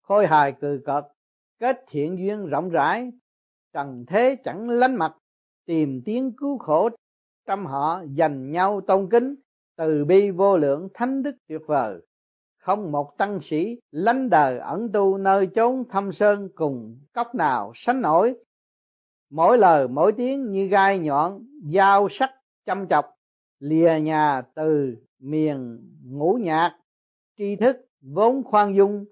khôi 0.03 0.27
hài 0.27 0.55
cười 0.61 0.81
cợt, 0.85 1.05
kết 1.59 1.85
thiện 1.91 2.19
duyên 2.19 2.47
rộng 2.47 2.69
rãi. 2.71 3.11
Trần 3.73 4.05
thế 4.09 4.37
chẳng 4.45 4.71
lánh 4.71 4.95
mặt, 4.97 5.17
tìm 5.67 6.03
tiếng 6.05 6.33
cứu 6.37 6.59
khổ. 6.59 6.89
Trăm 7.47 7.67
họ 7.67 8.03
dành 8.15 8.51
nhau 8.51 8.81
tôn 8.87 9.09
kính, 9.11 9.35
từ 9.77 10.05
bi 10.05 10.31
vô 10.31 10.57
lượng 10.57 10.89
thánh 10.95 11.23
đức 11.23 11.37
tuyệt 11.49 11.61
vời 11.67 12.06
không 12.67 12.93
một 12.93 13.19
tăng 13.19 13.41
sĩ 13.43 13.79
lánh 13.91 14.31
đời 14.31 14.59
ẩn 14.59 14.93
tu 14.93 15.19
nơi 15.19 15.47
chốn 15.47 15.85
thâm 15.89 16.13
sơn 16.13 16.49
cùng 16.55 16.99
cốc 17.13 17.35
nào 17.35 17.73
sánh 17.75 18.01
nổi. 18.01 18.35
Mỗi 19.31 19.59
lời 19.59 19.89
mỗi 19.89 20.13
tiếng 20.13 20.51
như 20.51 20.67
gai 20.67 20.99
nhọn, 20.99 21.47
dao 21.73 22.09
sắc 22.11 22.31
châm 22.65 22.89
chọc, 22.89 23.15
lìa 23.59 24.01
nhà 24.03 24.43
từ 24.55 24.97
miền 25.19 25.81
ngũ 26.05 26.33
nhạc. 26.33 26.79
Tri 27.39 27.57
thức 27.57 27.77
vốn 28.01 28.45
khoan 28.45 28.77
dung, 28.77 29.05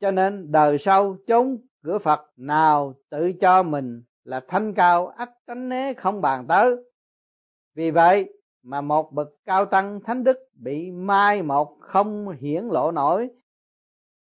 cho 0.00 0.10
nên 0.10 0.52
đời 0.52 0.78
sau 0.78 1.16
chốn 1.26 1.58
cửa 1.82 1.98
Phật 1.98 2.20
nào 2.36 2.94
tự 3.10 3.32
cho 3.32 3.62
mình 3.62 4.02
là 4.24 4.40
thanh 4.48 4.74
cao 4.74 5.06
ắt 5.06 5.30
tránh 5.46 5.68
né 5.68 5.94
không 5.94 6.20
bàn 6.20 6.46
tới. 6.48 6.76
Vì 7.74 7.90
vậy 7.90 8.32
mà 8.64 8.80
một 8.80 9.12
bậc 9.12 9.28
cao 9.46 9.64
tăng 9.64 10.00
thánh 10.00 10.24
đức 10.24 10.38
bị 10.54 10.90
mai 10.90 11.42
một 11.42 11.76
không 11.80 12.28
hiển 12.40 12.64
lộ 12.64 12.90
nổi. 12.90 13.28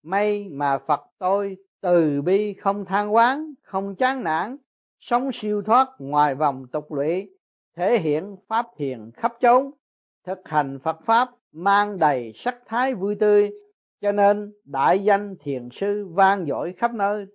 May 0.04 0.50
mà 0.50 0.78
phật 0.78 1.02
tôi 1.18 1.58
từ 1.82 2.22
bi 2.22 2.54
không 2.54 2.86
than 2.86 3.14
quán, 3.14 3.54
không 3.64 3.96
chán 3.96 4.24
nản, 4.24 4.58
sống 5.00 5.30
siêu 5.34 5.62
thoát 5.62 5.88
ngoài 6.00 6.36
vòng 6.36 6.68
tục 6.72 6.92
lụy, 6.92 7.30
thể 7.78 8.00
hiện 8.00 8.36
pháp 8.48 8.68
thiền 8.78 9.12
khắp 9.14 9.34
chốn, 9.42 9.72
thực 10.26 10.40
hành 10.46 10.80
phật 10.84 10.98
pháp 11.06 11.30
mang 11.52 12.00
đầy 12.00 12.32
sắc 12.36 12.58
thái 12.66 12.94
vui 12.94 13.16
tươi, 13.16 13.52
cho 14.02 14.12
nên 14.12 14.54
đại 14.66 15.04
danh 15.04 15.36
thiền 15.40 15.70
sư 15.72 16.08
vang 16.14 16.46
dội 16.46 16.74
khắp 16.78 16.94
nơi. 16.94 17.26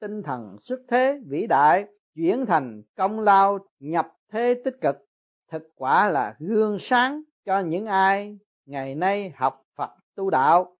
Tinh 0.00 0.22
thần 0.22 0.56
xuất 0.62 0.80
thế 0.88 1.20
vĩ 1.26 1.46
đại, 1.46 1.84
chuyển 2.14 2.46
thành 2.46 2.82
công 2.96 3.20
lao 3.20 3.58
nhập 3.80 4.06
thế 4.32 4.62
tích 4.64 4.76
cực 4.80 4.96
thực 5.50 5.68
quả 5.76 6.08
là 6.08 6.36
gương 6.38 6.78
sáng 6.80 7.22
cho 7.44 7.60
những 7.60 7.86
ai 7.86 8.38
ngày 8.66 8.94
nay 8.94 9.32
học 9.36 9.64
Phật 9.76 9.90
tu 10.14 10.30
đạo. 10.30 10.76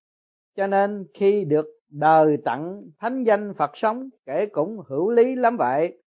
Cho 0.56 0.66
nên 0.66 1.06
khi 1.14 1.44
được 1.44 1.66
đời 1.88 2.36
tặng 2.44 2.82
thánh 2.98 3.24
danh 3.24 3.54
Phật 3.54 3.70
sống, 3.74 4.08
kể 4.26 4.46
cũng 4.46 4.82
hữu 4.88 5.10
lý 5.10 5.34
lắm 5.34 5.56
vậy. 5.56 6.02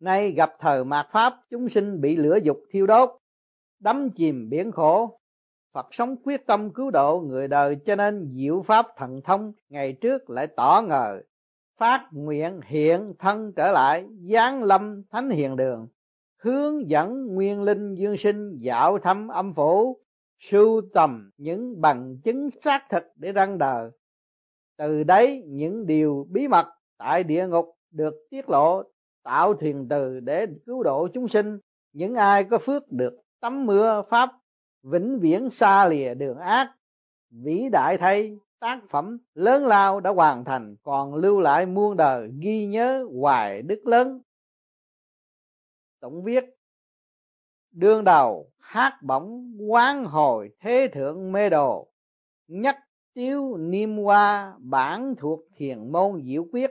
Nay 0.00 0.30
gặp 0.30 0.52
thời 0.58 0.84
mạt 0.84 1.06
pháp, 1.12 1.34
chúng 1.50 1.68
sinh 1.68 2.00
bị 2.00 2.16
lửa 2.16 2.38
dục 2.42 2.60
thiêu 2.70 2.86
đốt, 2.86 3.10
đắm 3.80 4.10
chìm 4.10 4.48
biển 4.50 4.72
khổ. 4.72 5.20
Phật 5.72 5.86
sống 5.90 6.16
quyết 6.24 6.46
tâm 6.46 6.72
cứu 6.72 6.90
độ 6.90 7.20
người 7.20 7.48
đời, 7.48 7.76
cho 7.86 7.96
nên 7.96 8.32
diệu 8.34 8.62
pháp 8.62 8.86
thần 8.96 9.20
thông 9.24 9.52
ngày 9.68 9.92
trước 9.92 10.30
lại 10.30 10.46
tỏ 10.46 10.82
ngờ, 10.88 11.20
phát 11.78 12.08
nguyện 12.12 12.60
hiện 12.66 13.14
thân 13.18 13.52
trở 13.56 13.72
lại, 13.72 14.06
giáng 14.32 14.62
lâm 14.62 15.02
thánh 15.10 15.30
hiền 15.30 15.56
đường 15.56 15.88
hướng 16.42 16.90
dẫn 16.90 17.26
nguyên 17.26 17.62
linh 17.62 17.94
dương 17.94 18.16
sinh 18.16 18.58
dạo 18.58 18.98
thăm 18.98 19.28
âm 19.28 19.54
phủ, 19.54 19.98
sưu 20.38 20.82
tầm 20.94 21.30
những 21.36 21.80
bằng 21.80 22.16
chứng 22.24 22.48
xác 22.64 22.86
thực 22.90 23.04
để 23.16 23.32
răng 23.32 23.58
đời 23.58 23.90
từ 24.80 25.02
đấy, 25.02 25.42
những 25.46 25.86
điều 25.86 26.26
bí 26.30 26.48
mật 26.48 26.66
tại 26.98 27.24
địa 27.24 27.46
ngục 27.46 27.74
được 27.90 28.14
tiết 28.30 28.48
lộ, 28.48 28.82
tạo 29.22 29.54
thuyền 29.54 29.86
từ 29.90 30.20
để 30.20 30.46
cứu 30.66 30.82
độ 30.82 31.08
chúng 31.14 31.28
sinh. 31.28 31.58
Những 31.92 32.14
ai 32.14 32.44
có 32.44 32.58
phước 32.58 32.92
được 32.92 33.20
tắm 33.40 33.66
mưa 33.66 34.02
pháp, 34.10 34.30
vĩnh 34.82 35.18
viễn 35.20 35.50
xa 35.50 35.88
lìa 35.88 36.14
đường 36.14 36.38
ác, 36.38 36.74
vĩ 37.30 37.68
đại 37.72 37.98
thay, 37.98 38.36
tác 38.60 38.80
phẩm 38.90 39.18
lớn 39.34 39.66
lao 39.66 40.00
đã 40.00 40.10
hoàn 40.10 40.44
thành, 40.44 40.76
còn 40.82 41.14
lưu 41.14 41.40
lại 41.40 41.66
muôn 41.66 41.96
đời 41.96 42.30
ghi 42.40 42.66
nhớ 42.66 43.06
hoài 43.20 43.62
đức 43.62 43.86
lớn 43.86 44.20
tổng 46.00 46.22
viết, 46.22 46.44
đương 47.72 48.04
đầu 48.04 48.50
hát 48.58 48.98
bổng 49.02 49.56
quán 49.70 50.04
hồi 50.04 50.50
thế 50.60 50.88
thượng 50.92 51.32
mê 51.32 51.50
đồ 51.50 51.88
nhất 52.48 52.76
tiếu 53.14 53.56
niêm 53.56 53.96
hoa 53.96 54.54
bản 54.58 55.14
thuộc 55.18 55.40
thiền 55.56 55.92
môn 55.92 56.22
diệu 56.24 56.46
quyết. 56.52 56.70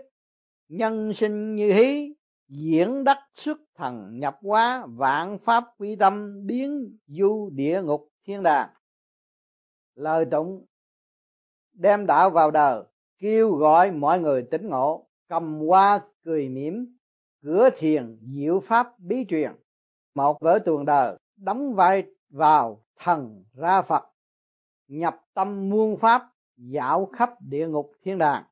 Nhân 0.67 1.14
sinh 1.16 1.56
như 1.56 1.74
hí, 1.74 2.14
diễn 2.48 3.03
đắc 3.03 3.17
xuất 3.35 3.58
thần 3.75 4.19
nhập 4.19 4.38
hóa, 4.41 4.85
vạn 4.88 5.38
pháp 5.40 5.64
quy 5.77 5.95
tâm 5.95 6.45
biến 6.45 6.98
du 7.08 7.49
địa 7.53 7.82
ngục 7.82 8.09
thiên 8.25 8.43
đàng. 8.43 8.69
Lời 9.95 10.25
tụng 10.32 10.66
đem 11.74 12.06
đạo 12.06 12.30
vào 12.30 12.51
đời, 12.51 12.83
kêu 13.19 13.51
gọi 13.51 13.91
mọi 13.91 14.19
người 14.19 14.43
tỉnh 14.51 14.67
ngộ, 14.67 15.08
cầm 15.27 15.59
hoa 15.59 16.01
cười 16.24 16.49
mỉm 16.49 16.99
cửa 17.43 17.69
thiền 17.77 18.18
diệu 18.22 18.59
pháp 18.59 19.00
bí 19.00 19.26
truyền. 19.30 19.51
Một 20.16 20.38
vở 20.42 20.59
tuồng 20.66 20.85
đời 20.85 21.18
đóng 21.38 21.74
vai 21.74 22.03
vào 22.30 22.84
thần 22.98 23.43
ra 23.53 23.82
phật. 23.82 24.03
Nhập 24.88 25.22
tâm 25.34 25.69
muôn 25.69 25.98
pháp, 26.00 26.30
dạo 26.58 27.06
khắp 27.06 27.34
địa 27.42 27.68
ngục 27.68 27.92
thiên 28.03 28.18
đàng. 28.18 28.43